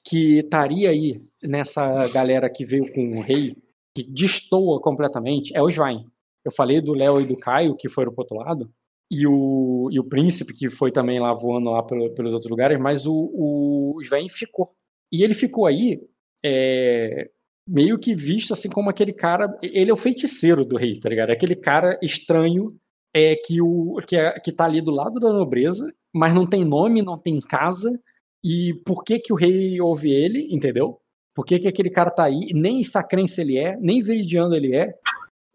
que 0.05 0.39
estaria 0.39 0.89
aí 0.89 1.21
nessa 1.43 2.07
galera 2.09 2.49
que 2.49 2.63
veio 2.63 2.91
com 2.93 3.17
o 3.17 3.21
rei, 3.21 3.55
que 3.97 4.11
destoa 4.11 4.79
completamente, 4.79 5.55
é 5.55 5.61
o 5.61 5.69
Svain. 5.69 6.05
Eu 6.45 6.51
falei 6.51 6.79
do 6.79 6.93
Léo 6.93 7.19
e 7.19 7.25
do 7.25 7.35
Caio, 7.35 7.75
que 7.75 7.89
foram 7.89 8.11
pro 8.11 8.21
outro 8.21 8.37
lado, 8.37 8.69
e 9.09 9.25
o, 9.25 9.89
e 9.91 9.99
o 9.99 10.03
príncipe, 10.03 10.53
que 10.53 10.69
foi 10.69 10.91
também 10.91 11.19
lá 11.19 11.33
voando 11.33 11.71
lá 11.71 11.81
pelo, 11.81 12.13
pelos 12.13 12.33
outros 12.33 12.49
lugares, 12.49 12.79
mas 12.79 13.07
o, 13.07 13.13
o 13.13 13.99
ficou. 14.29 14.71
E 15.11 15.23
ele 15.23 15.33
ficou 15.33 15.65
aí 15.65 16.01
é, 16.45 17.29
meio 17.67 17.97
que 17.97 18.13
visto 18.13 18.53
assim 18.53 18.69
como 18.69 18.89
aquele 18.89 19.13
cara. 19.13 19.57
Ele 19.63 19.89
é 19.89 19.93
o 19.93 19.97
feiticeiro 19.97 20.65
do 20.65 20.77
rei, 20.77 20.99
tá 20.99 21.09
ligado? 21.09 21.29
É 21.29 21.33
aquele 21.33 21.55
cara 21.55 21.97
estranho 22.03 22.75
é, 23.15 23.35
que, 23.35 23.61
o, 23.61 23.97
que, 24.05 24.17
é, 24.17 24.39
que 24.39 24.51
tá 24.51 24.65
ali 24.65 24.81
do 24.81 24.91
lado 24.91 25.19
da 25.19 25.31
nobreza, 25.31 25.91
mas 26.13 26.33
não 26.33 26.45
tem 26.45 26.65
nome, 26.65 27.01
não 27.01 27.17
tem 27.17 27.39
casa. 27.39 27.89
E 28.43 28.73
por 28.85 29.03
que 29.03 29.19
que 29.19 29.33
o 29.33 29.37
rei 29.37 29.79
ouve 29.79 30.11
ele, 30.11 30.53
entendeu? 30.53 30.99
Por 31.37 31.45
que, 31.45 31.59
que 31.59 31.67
aquele 31.67 31.91
cara 31.91 32.09
tá 32.09 32.23
aí? 32.23 32.49
Nem 32.51 32.81
sacrense 32.81 33.41
ele 33.41 33.59
é, 33.59 33.77
nem 33.77 34.01
veridiano 34.01 34.55
ele 34.55 34.75
é, 34.75 34.91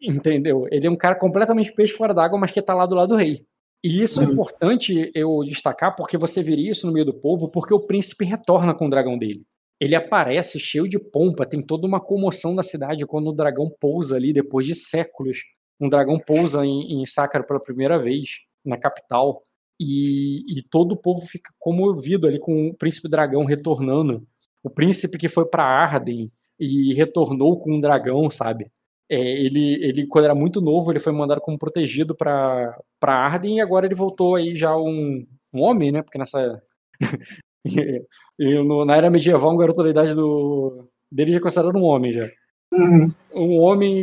entendeu? 0.00 0.64
Ele 0.70 0.86
é 0.86 0.90
um 0.90 0.96
cara 0.96 1.18
completamente 1.18 1.74
peixe 1.74 1.92
fora 1.92 2.14
d'água, 2.14 2.38
mas 2.38 2.52
que 2.52 2.62
tá 2.62 2.72
lá 2.72 2.86
do 2.86 2.94
lado 2.94 3.08
do 3.08 3.16
rei. 3.16 3.44
E 3.84 4.00
isso 4.00 4.20
é 4.20 4.24
uhum. 4.24 4.32
importante 4.32 5.10
eu 5.12 5.40
destacar, 5.44 5.96
porque 5.96 6.16
você 6.16 6.40
veria 6.40 6.70
isso 6.70 6.86
no 6.86 6.92
meio 6.92 7.04
do 7.04 7.20
povo, 7.20 7.50
porque 7.50 7.74
o 7.74 7.84
príncipe 7.84 8.24
retorna 8.24 8.72
com 8.72 8.86
o 8.86 8.90
dragão 8.90 9.18
dele 9.18 9.42
ele 9.82 9.96
aparece 9.96 10.60
cheio 10.60 10.88
de 10.88 10.96
pompa, 10.96 11.44
tem 11.44 11.60
toda 11.60 11.88
uma 11.88 12.00
comoção 12.00 12.54
na 12.54 12.62
cidade 12.62 13.04
quando 13.04 13.30
o 13.30 13.34
dragão 13.34 13.68
pousa 13.80 14.14
ali, 14.14 14.32
depois 14.32 14.64
de 14.64 14.76
séculos. 14.76 15.38
Um 15.80 15.88
dragão 15.88 16.20
pousa 16.20 16.64
em, 16.64 17.02
em 17.02 17.04
Sakura 17.04 17.44
pela 17.44 17.58
primeira 17.58 17.98
vez, 17.98 18.28
na 18.64 18.78
capital, 18.78 19.42
e, 19.80 20.44
e, 20.56 20.62
todo 20.62 20.92
o 20.92 20.96
povo 20.96 21.26
fica 21.26 21.50
comovido 21.58 22.28
ali 22.28 22.38
com 22.38 22.68
o 22.68 22.76
príncipe 22.76 23.08
dragão 23.08 23.44
retornando 23.44 24.24
o 24.62 24.70
príncipe 24.70 25.18
que 25.18 25.28
foi 25.28 25.46
para 25.46 25.64
Arden 25.64 26.30
e 26.58 26.94
retornou 26.94 27.60
com 27.60 27.74
um 27.74 27.80
dragão, 27.80 28.30
sabe? 28.30 28.70
É, 29.10 29.20
ele, 29.20 29.74
ele, 29.84 30.06
quando 30.06 30.24
era 30.24 30.34
muito 30.34 30.60
novo, 30.60 30.90
ele 30.90 31.00
foi 31.00 31.12
mandado 31.12 31.40
como 31.40 31.58
protegido 31.58 32.14
para 32.14 32.74
Arden 33.02 33.56
e 33.56 33.60
agora 33.60 33.84
ele 33.84 33.94
voltou 33.94 34.36
aí 34.36 34.56
já 34.56 34.76
um, 34.76 35.26
um 35.52 35.60
homem, 35.60 35.92
né? 35.92 36.02
Porque 36.02 36.18
nessa. 36.18 36.62
no, 38.38 38.84
na 38.84 38.96
era 38.96 39.10
medieval, 39.10 39.52
um 39.52 39.56
garoto 39.56 39.82
da 39.82 39.90
idade 39.90 40.14
do, 40.14 40.88
dele 41.10 41.32
já 41.32 41.38
é 41.38 41.40
considerado 41.42 41.76
um 41.76 41.84
homem 41.84 42.12
já. 42.12 42.28
Uhum. 42.72 43.12
Um 43.34 43.58
homem 43.60 44.02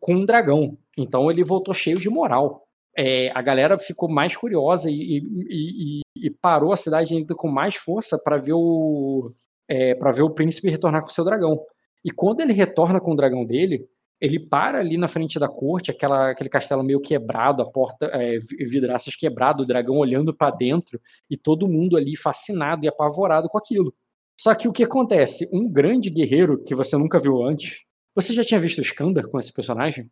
com 0.00 0.14
um 0.14 0.24
dragão. 0.24 0.78
Então 0.96 1.30
ele 1.30 1.44
voltou 1.44 1.74
cheio 1.74 1.98
de 1.98 2.08
moral. 2.08 2.62
É, 2.96 3.30
a 3.34 3.42
galera 3.42 3.78
ficou 3.78 4.08
mais 4.08 4.34
curiosa 4.34 4.90
e, 4.90 4.94
e, 4.94 5.20
e, 5.50 6.00
e, 6.16 6.30
parou 6.30 6.72
a 6.72 6.76
cidade 6.76 7.14
ainda 7.14 7.34
com 7.34 7.46
mais 7.46 7.74
força 7.74 8.18
para 8.24 8.38
ver 8.38 8.54
o 8.54 9.28
é, 9.68 9.94
para 9.94 10.10
ver 10.10 10.22
o 10.22 10.30
príncipe 10.30 10.70
retornar 10.70 11.02
com 11.02 11.08
seu 11.08 11.24
dragão. 11.24 11.60
E 12.04 12.10
quando 12.10 12.40
ele 12.40 12.52
retorna 12.52 13.00
com 13.00 13.12
o 13.12 13.16
dragão 13.16 13.44
dele, 13.44 13.88
ele 14.20 14.38
para 14.38 14.78
ali 14.78 14.96
na 14.96 15.08
frente 15.08 15.38
da 15.38 15.48
corte, 15.48 15.90
aquela, 15.90 16.30
aquele 16.30 16.48
castelo 16.48 16.82
meio 16.82 17.00
quebrado, 17.00 17.62
a 17.62 17.70
porta, 17.70 18.06
é, 18.06 18.38
vidraças 18.66 19.14
quebrado, 19.14 19.62
o 19.62 19.66
dragão 19.66 19.96
olhando 19.96 20.34
para 20.34 20.54
dentro 20.54 21.00
e 21.30 21.36
todo 21.36 21.68
mundo 21.68 21.96
ali 21.96 22.16
fascinado 22.16 22.84
e 22.84 22.88
apavorado 22.88 23.48
com 23.48 23.58
aquilo. 23.58 23.94
Só 24.38 24.54
que 24.54 24.68
o 24.68 24.72
que 24.72 24.84
acontece? 24.84 25.48
Um 25.52 25.70
grande 25.70 26.10
guerreiro 26.10 26.62
que 26.62 26.74
você 26.74 26.96
nunca 26.96 27.18
viu 27.18 27.42
antes. 27.42 27.82
Você 28.14 28.32
já 28.32 28.44
tinha 28.44 28.60
visto 28.60 28.78
o 28.78 28.82
Skandar 28.82 29.28
com 29.28 29.38
esse 29.38 29.52
personagem? 29.52 30.10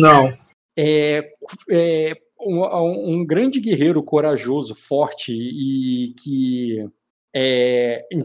Não. 0.00 0.32
É, 0.76 1.32
é 1.70 2.14
um, 2.40 3.14
um, 3.14 3.26
grande 3.26 3.60
guerreiro 3.60 4.02
corajoso, 4.02 4.74
forte 4.74 5.32
e 5.32 6.14
que 6.22 6.86
é, 7.34 8.06
em, 8.12 8.24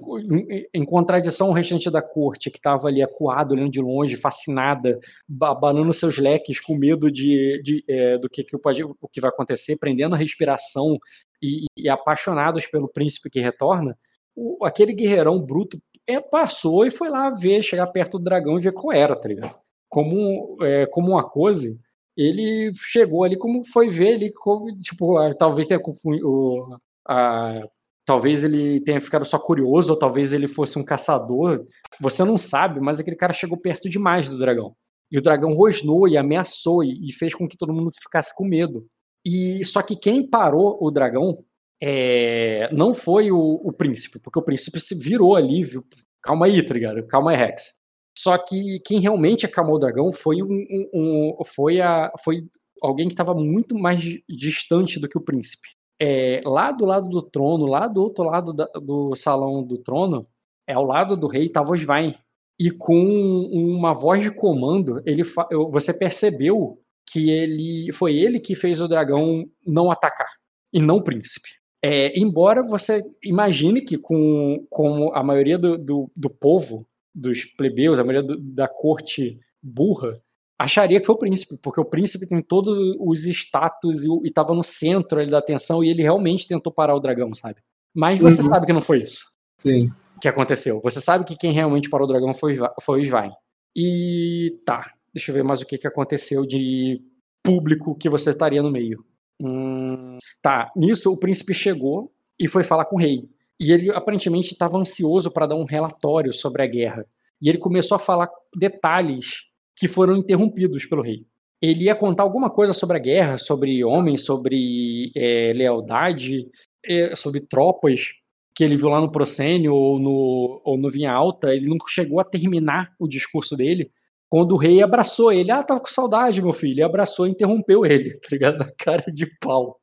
em, 0.71 0.85
contradição 0.85 1.47
ao 1.47 1.53
restante 1.53 1.89
da 1.89 2.01
corte, 2.01 2.51
que 2.51 2.59
estava 2.59 2.87
ali 2.87 3.01
acuado, 3.01 3.53
olhando 3.53 3.71
de 3.71 3.81
longe, 3.81 4.15
fascinada, 4.15 4.99
abanando 5.41 5.91
seus 5.93 6.19
leques, 6.19 6.59
com 6.59 6.75
medo 6.75 7.11
de, 7.11 7.59
de 7.63 7.83
é, 7.89 8.19
do 8.19 8.29
que, 8.29 8.43
que 8.43 8.55
pode, 8.59 8.83
o 8.83 9.07
que 9.11 9.19
vai 9.19 9.29
acontecer, 9.29 9.77
prendendo 9.79 10.13
a 10.13 10.17
respiração 10.17 10.97
e, 11.41 11.65
e 11.75 11.89
apaixonados 11.89 12.67
pelo 12.67 12.87
príncipe 12.87 13.31
que 13.31 13.39
retorna, 13.39 13.97
o, 14.35 14.63
aquele 14.63 14.93
guerreirão 14.93 15.41
bruto 15.41 15.81
é, 16.05 16.21
passou 16.21 16.85
e 16.85 16.91
foi 16.91 17.09
lá 17.09 17.31
ver, 17.31 17.63
chegar 17.63 17.87
perto 17.87 18.19
do 18.19 18.23
dragão 18.23 18.57
e 18.57 18.61
ver 18.61 18.73
qual 18.73 18.93
era, 18.93 19.15
tá 19.15 19.27
ligado? 19.27 19.55
Como, 19.89 20.55
é, 20.61 20.85
como 20.85 21.09
uma 21.09 21.27
coisa, 21.27 21.75
ele 22.15 22.71
chegou 22.75 23.23
ali 23.23 23.35
como 23.35 23.63
foi 23.63 23.89
ver 23.89 24.15
ali, 24.15 24.31
como, 24.33 24.79
tipo, 24.79 25.15
talvez 25.35 25.67
tenha 25.67 25.79
confundido. 25.79 26.79
A, 27.07 27.63
talvez 28.09 28.43
ele 28.43 28.81
tenha 28.81 28.99
ficado 28.99 29.23
só 29.23 29.37
curioso, 29.37 29.93
ou 29.93 29.99
talvez 29.99 30.33
ele 30.33 30.47
fosse 30.47 30.79
um 30.79 30.83
caçador. 30.83 31.63
Você 32.01 32.23
não 32.23 32.39
sabe, 32.39 32.79
mas 32.79 32.99
aquele 32.99 33.15
cara 33.15 33.33
chegou 33.33 33.55
perto 33.55 33.87
demais 33.87 34.27
do 34.27 34.35
dragão. 34.35 34.75
E 35.11 35.19
o 35.19 35.21
dragão 35.21 35.51
rosnou 35.51 36.07
e 36.07 36.17
ameaçou 36.17 36.83
e, 36.83 37.13
fez 37.13 37.35
com 37.35 37.47
que 37.47 37.55
todo 37.55 37.71
mundo 37.71 37.91
ficasse 38.01 38.35
com 38.35 38.47
medo. 38.47 38.87
E 39.23 39.63
só 39.63 39.83
que 39.83 39.95
quem 39.95 40.27
parou 40.27 40.75
o 40.81 40.89
dragão 40.89 41.35
é, 41.79 42.67
não 42.73 42.95
foi 42.95 43.31
o, 43.31 43.37
o, 43.37 43.71
príncipe, 43.71 44.19
porque 44.19 44.39
o 44.39 44.43
príncipe 44.43 44.79
se 44.79 44.95
virou 44.95 45.35
ali, 45.35 45.63
viu? 45.63 45.85
Calma 46.19 46.47
aí, 46.47 46.65
tá 46.65 46.73
ligado? 46.73 47.05
Calma 47.05 47.29
aí, 47.29 47.37
Rex. 47.37 47.75
Só 48.17 48.39
que 48.39 48.79
quem 48.87 48.99
realmente 48.99 49.45
acalmou 49.45 49.75
o 49.75 49.79
dragão 49.79 50.11
foi 50.11 50.41
um, 50.41 50.65
um, 50.71 50.89
um 50.95 51.43
foi 51.45 51.79
a 51.79 52.11
foi 52.23 52.41
alguém 52.81 53.07
que 53.07 53.13
estava 53.13 53.35
muito 53.35 53.77
mais 53.77 54.01
distante 54.27 54.99
do 54.99 55.07
que 55.07 55.17
o 55.17 55.21
príncipe 55.21 55.77
é, 56.01 56.41
lá 56.45 56.71
do 56.71 56.85
lado 56.85 57.09
do 57.09 57.21
trono, 57.21 57.65
lá 57.65 57.87
do 57.87 58.01
outro 58.01 58.23
lado 58.23 58.53
da, 58.53 58.65
do 58.75 59.13
salão 59.15 59.63
do 59.63 59.77
trono, 59.77 60.25
é 60.67 60.73
ao 60.73 60.85
lado 60.85 61.17
do 61.17 61.27
rei 61.27 61.47
estava 61.47 61.71
Osvain. 61.71 62.15
E 62.59 62.69
com 62.71 63.03
uma 63.51 63.93
voz 63.93 64.21
de 64.21 64.31
comando, 64.31 65.01
ele 65.05 65.23
você 65.71 65.93
percebeu 65.93 66.77
que 67.09 67.29
ele 67.29 67.91
foi 67.93 68.15
ele 68.17 68.39
que 68.39 68.53
fez 68.53 68.81
o 68.81 68.87
dragão 68.87 69.45
não 69.65 69.89
atacar 69.89 70.27
e 70.71 70.81
não 70.81 70.97
o 70.97 71.03
príncipe. 71.03 71.49
É, 71.83 72.17
embora 72.19 72.61
você 72.61 73.01
imagine 73.23 73.81
que 73.81 73.97
com, 73.97 74.65
com 74.69 75.13
a 75.13 75.23
maioria 75.23 75.57
do, 75.57 75.77
do, 75.77 76.11
do 76.15 76.29
povo, 76.29 76.85
dos 77.15 77.45
plebeus, 77.45 77.97
a 77.97 78.03
maioria 78.03 78.27
do, 78.27 78.37
da 78.37 78.67
corte 78.67 79.39
burra, 79.63 80.21
acharia 80.59 80.99
que 80.99 81.05
foi 81.05 81.15
o 81.15 81.19
príncipe, 81.19 81.57
porque 81.61 81.79
o 81.79 81.85
príncipe 81.85 82.27
tem 82.27 82.41
todos 82.41 82.77
os 82.99 83.25
status 83.25 84.03
e 84.03 84.27
estava 84.27 84.53
no 84.53 84.63
centro 84.63 85.21
ali, 85.21 85.31
da 85.31 85.37
atenção 85.37 85.81
e 85.81 85.89
ele 85.89 86.01
realmente 86.01 86.47
tentou 86.47 86.71
parar 86.71 86.95
o 86.95 86.99
dragão, 86.99 87.33
sabe? 87.33 87.61
Mas 87.95 88.19
você 88.19 88.41
uhum. 88.41 88.47
sabe 88.47 88.65
que 88.65 88.73
não 88.73 88.81
foi 88.81 89.01
isso. 89.01 89.31
Sim. 89.57 89.89
Que 90.21 90.27
aconteceu. 90.27 90.81
Você 90.81 90.99
sabe 90.99 91.23
que 91.23 91.37
quem 91.37 91.53
realmente 91.53 91.89
parou 91.89 92.05
o 92.05 92.11
dragão 92.11 92.33
foi, 92.33 92.57
foi 92.81 92.99
o 92.99 93.03
Svain. 93.03 93.31
E 93.73 94.59
tá, 94.65 94.91
deixa 95.13 95.31
eu 95.31 95.35
ver 95.35 95.43
mais 95.43 95.61
o 95.61 95.65
que, 95.65 95.77
que 95.77 95.87
aconteceu 95.87 96.45
de 96.45 97.01
público 97.41 97.95
que 97.95 98.09
você 98.09 98.31
estaria 98.31 98.61
no 98.61 98.69
meio. 98.69 99.03
Hum, 99.41 100.17
tá, 100.41 100.69
nisso 100.75 101.11
o 101.11 101.17
príncipe 101.17 101.53
chegou 101.53 102.11
e 102.37 102.49
foi 102.49 102.63
falar 102.63 102.85
com 102.85 102.97
o 102.97 102.99
rei. 102.99 103.29
E 103.57 103.71
ele 103.71 103.91
aparentemente 103.91 104.51
estava 104.51 104.77
ansioso 104.77 105.31
para 105.31 105.47
dar 105.47 105.55
um 105.55 105.65
relatório 105.65 106.33
sobre 106.33 106.61
a 106.61 106.67
guerra. 106.67 107.05
E 107.41 107.47
ele 107.47 107.57
começou 107.57 107.95
a 107.95 107.99
falar 107.99 108.29
detalhes 108.55 109.48
que 109.79 109.87
foram 109.87 110.17
interrompidos 110.17 110.85
pelo 110.85 111.01
rei. 111.01 111.25
Ele 111.61 111.85
ia 111.85 111.95
contar 111.95 112.23
alguma 112.23 112.49
coisa 112.49 112.73
sobre 112.73 112.97
a 112.97 112.99
guerra, 112.99 113.37
sobre 113.37 113.83
homens, 113.83 114.25
sobre 114.25 115.11
é, 115.15 115.53
lealdade, 115.55 116.47
é, 116.85 117.15
sobre 117.15 117.39
tropas 117.39 118.13
que 118.53 118.63
ele 118.63 118.75
viu 118.75 118.89
lá 118.89 118.99
no 118.99 119.11
Procênio 119.11 119.73
ou 119.73 119.97
no, 119.97 120.61
ou 120.65 120.77
no 120.77 120.89
Vinha 120.89 121.11
Alta. 121.11 121.55
Ele 121.55 121.67
nunca 121.67 121.85
chegou 121.87 122.19
a 122.19 122.25
terminar 122.25 122.93
o 122.99 123.07
discurso 123.07 123.55
dele 123.55 123.89
quando 124.27 124.51
o 124.51 124.57
rei 124.57 124.81
abraçou 124.81 125.31
ele. 125.31 125.51
Ah, 125.51 125.63
tava 125.63 125.79
com 125.79 125.87
saudade, 125.87 126.41
meu 126.41 126.53
filho. 126.53 126.79
E 126.79 126.83
abraçou 126.83 127.25
e 127.25 127.31
interrompeu 127.31 127.85
ele, 127.85 128.11
tá 128.19 128.27
ligado? 128.31 128.59
Na 128.59 128.69
cara 128.77 129.11
de 129.11 129.25
pau. 129.39 129.79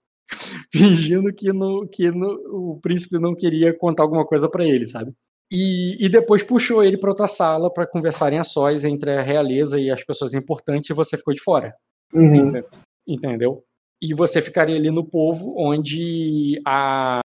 Fingindo 0.72 1.32
que, 1.32 1.52
no, 1.52 1.88
que 1.88 2.10
no, 2.10 2.74
o 2.74 2.80
príncipe 2.80 3.18
não 3.18 3.34
queria 3.34 3.72
contar 3.72 4.02
alguma 4.02 4.26
coisa 4.26 4.48
para 4.48 4.66
ele, 4.66 4.86
sabe? 4.86 5.12
E, 5.50 6.04
e, 6.04 6.08
depois 6.08 6.42
puxou 6.42 6.82
ele 6.82 6.98
para 6.98 7.10
outra 7.10 7.28
sala 7.28 7.72
para 7.72 7.86
conversarem 7.86 8.38
a 8.38 8.44
sós 8.44 8.84
entre 8.84 9.12
a 9.12 9.22
realeza 9.22 9.80
e 9.80 9.90
as 9.90 10.02
pessoas 10.02 10.34
importantes 10.34 10.90
e 10.90 10.94
você 10.94 11.16
ficou 11.16 11.32
de 11.32 11.40
fora. 11.40 11.72
Uhum. 12.12 12.62
Entendeu? 13.06 13.62
E 14.02 14.12
você 14.12 14.42
ficaria 14.42 14.76
ali 14.76 14.90
no 14.90 15.04
povo, 15.04 15.54
onde 15.56 16.60
a, 16.66 17.20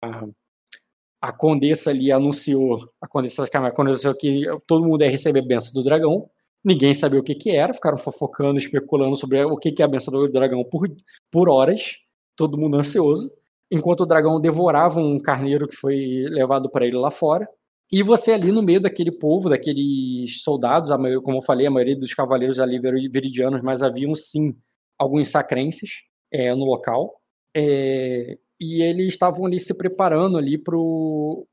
a 1.21 1.32
condessa 1.32 1.91
ali 1.91 2.12
anunciou, 2.12 2.89
a 3.01 3.08
condessa 3.08 3.45
anunciou 3.53 4.15
que 4.15 4.43
todo 4.65 4.86
mundo 4.86 5.03
ia 5.03 5.10
receber 5.10 5.39
a 5.39 5.45
benção 5.45 5.73
do 5.73 5.84
dragão. 5.84 6.30
Ninguém 6.63 6.93
sabia 6.93 7.19
o 7.19 7.23
que, 7.23 7.36
que 7.36 7.51
era, 7.51 7.73
ficaram 7.73 7.97
fofocando, 7.97 8.58
especulando 8.58 9.15
sobre 9.15 9.43
o 9.45 9.56
que, 9.58 9.71
que 9.71 9.82
é 9.82 9.86
a 9.86 9.88
benção 9.88 10.13
do 10.13 10.32
dragão 10.32 10.63
por, 10.63 10.88
por 11.32 11.49
horas, 11.49 11.97
todo 12.36 12.58
mundo 12.58 12.77
ansioso. 12.77 13.32
Enquanto 13.71 14.01
o 14.01 14.06
dragão 14.06 14.39
devorava 14.41 14.99
um 14.99 15.19
carneiro 15.19 15.67
que 15.67 15.75
foi 15.75 16.25
levado 16.30 16.69
para 16.69 16.86
ele 16.86 16.97
lá 16.97 17.12
fora. 17.12 17.47
E 17.91 18.04
você 18.04 18.34
ali 18.34 18.52
no 18.52 18.62
meio 18.62 18.82
daquele 18.82 19.17
povo, 19.17 19.50
daqueles 19.50 20.41
soldados, 20.41 20.91
como 21.23 21.38
eu 21.38 21.41
falei, 21.41 21.67
a 21.67 21.71
maioria 21.71 21.97
dos 21.97 22.13
cavaleiros 22.13 22.60
ali 22.60 22.80
viridianos, 23.10 23.62
mas 23.62 23.82
haviam 23.82 24.13
sim 24.13 24.56
alguns 25.00 25.30
sacrenses 25.30 26.04
é, 26.32 26.54
no 26.54 26.65
local. 26.65 27.21
É, 27.56 28.38
e 28.60 28.82
eles 28.82 29.08
estavam 29.08 29.45
ali 29.45 29.60
se 29.60 29.78
preparando 29.78 30.38
ali 30.38 30.58
para 30.58 30.76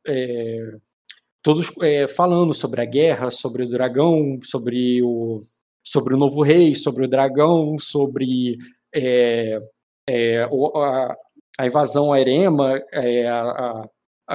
é, 0.07 0.77
todos 1.43 1.71
é, 1.83 2.07
falando 2.09 2.55
sobre 2.55 2.81
a 2.81 2.85
guerra, 2.85 3.31
sobre 3.31 3.65
o 3.65 3.69
dragão, 3.69 4.39
sobre 4.43 5.03
o 5.03 5.41
sobre 5.87 6.15
o 6.15 6.17
novo 6.17 6.43
rei, 6.43 6.75
sobre 6.75 7.05
o 7.05 7.09
dragão, 7.09 7.77
sobre 7.79 8.57
é, 8.95 9.59
é, 10.09 10.43
a, 10.43 11.17
a, 11.59 11.67
invasão 11.67 12.11
a 12.11 12.19
Erema, 12.19 12.81
a, 12.93 13.83
ah, 13.83 13.89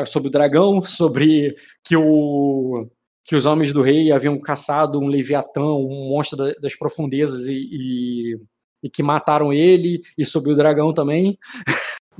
sobre 0.06 0.30
o 0.30 0.32
dragão, 0.32 0.82
sobre 0.84 1.56
que, 1.84 1.96
o, 1.96 2.88
que 3.26 3.36
os 3.36 3.46
homens 3.46 3.74
do 3.74 3.82
rei 3.82 4.12
haviam 4.12 4.40
caçado 4.40 5.00
um 5.00 5.08
leviatão, 5.08 5.86
um 5.86 6.10
monstro 6.10 6.38
das 6.62 6.76
profundezas 6.76 7.48
e, 7.48 7.54
e, 7.54 8.40
e 8.84 8.90
que 8.90 9.04
mataram 9.04 9.54
ele, 9.54 10.02
e 10.18 10.26
sobre 10.26 10.52
o 10.52 10.56
dragão 10.56 10.94
também. 10.94 11.38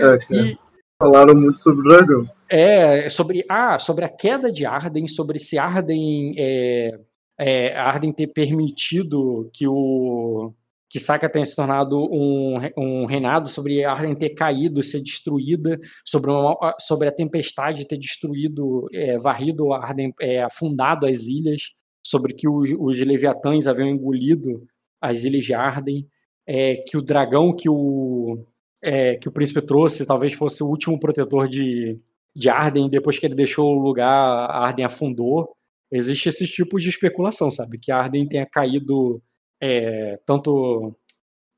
é, 0.00 0.18
e, 0.34 0.56
falaram 1.00 1.34
muito 1.34 1.58
sobre 1.58 1.80
o 1.80 1.88
dragão. 1.88 2.28
É, 2.48 3.08
sobre, 3.08 3.44
ah, 3.48 3.78
sobre 3.78 4.04
a 4.04 4.08
queda 4.08 4.52
de 4.52 4.66
Arden, 4.66 5.06
sobre 5.06 5.38
se 5.38 5.56
Arden, 5.56 6.34
é, 6.36 6.98
é, 7.38 7.76
Arden 7.76 8.12
ter 8.12 8.26
permitido 8.26 9.48
que 9.52 9.66
o 9.66 10.52
que 10.90 10.98
Saka 10.98 11.30
tenha 11.30 11.46
se 11.46 11.54
tornado 11.54 11.96
um, 11.96 12.56
um 12.76 13.06
reinado, 13.06 13.48
sobre 13.48 13.84
a 13.84 13.92
Arden 13.92 14.16
ter 14.16 14.30
caído, 14.30 14.82
ser 14.82 15.00
destruída, 15.00 15.78
sobre, 16.04 16.32
uma, 16.32 16.74
sobre 16.80 17.06
a 17.06 17.12
tempestade 17.12 17.86
ter 17.86 17.96
destruído, 17.96 18.86
é, 18.92 19.16
varrido 19.16 19.72
Arden, 19.72 20.12
é, 20.20 20.42
afundado 20.42 21.06
as 21.06 21.26
ilhas, 21.26 21.70
sobre 22.04 22.34
que 22.34 22.48
os, 22.48 22.70
os 22.76 22.98
Leviatãs 22.98 23.68
haviam 23.68 23.88
engolido 23.88 24.66
as 25.00 25.22
ilhas 25.22 25.44
de 25.44 25.54
Arden, 25.54 26.04
é, 26.44 26.74
que 26.76 26.96
o 26.96 27.02
dragão 27.02 27.54
que 27.54 27.68
o, 27.68 28.44
é, 28.82 29.14
que 29.14 29.28
o 29.28 29.32
príncipe 29.32 29.62
trouxe 29.62 30.04
talvez 30.04 30.34
fosse 30.34 30.64
o 30.64 30.66
último 30.66 30.98
protetor 30.98 31.48
de, 31.48 32.00
de 32.34 32.48
Arden, 32.48 32.90
depois 32.90 33.16
que 33.16 33.26
ele 33.26 33.36
deixou 33.36 33.76
o 33.76 33.80
lugar, 33.80 34.10
a 34.10 34.64
Arden 34.64 34.86
afundou. 34.86 35.52
Existe 35.92 36.28
esse 36.28 36.48
tipo 36.48 36.80
de 36.80 36.88
especulação, 36.88 37.48
sabe? 37.48 37.78
Que 37.78 37.92
a 37.92 37.98
Arden 37.98 38.28
tenha 38.28 38.46
caído 38.46 39.22
é, 39.60 40.18
tanto 40.24 40.94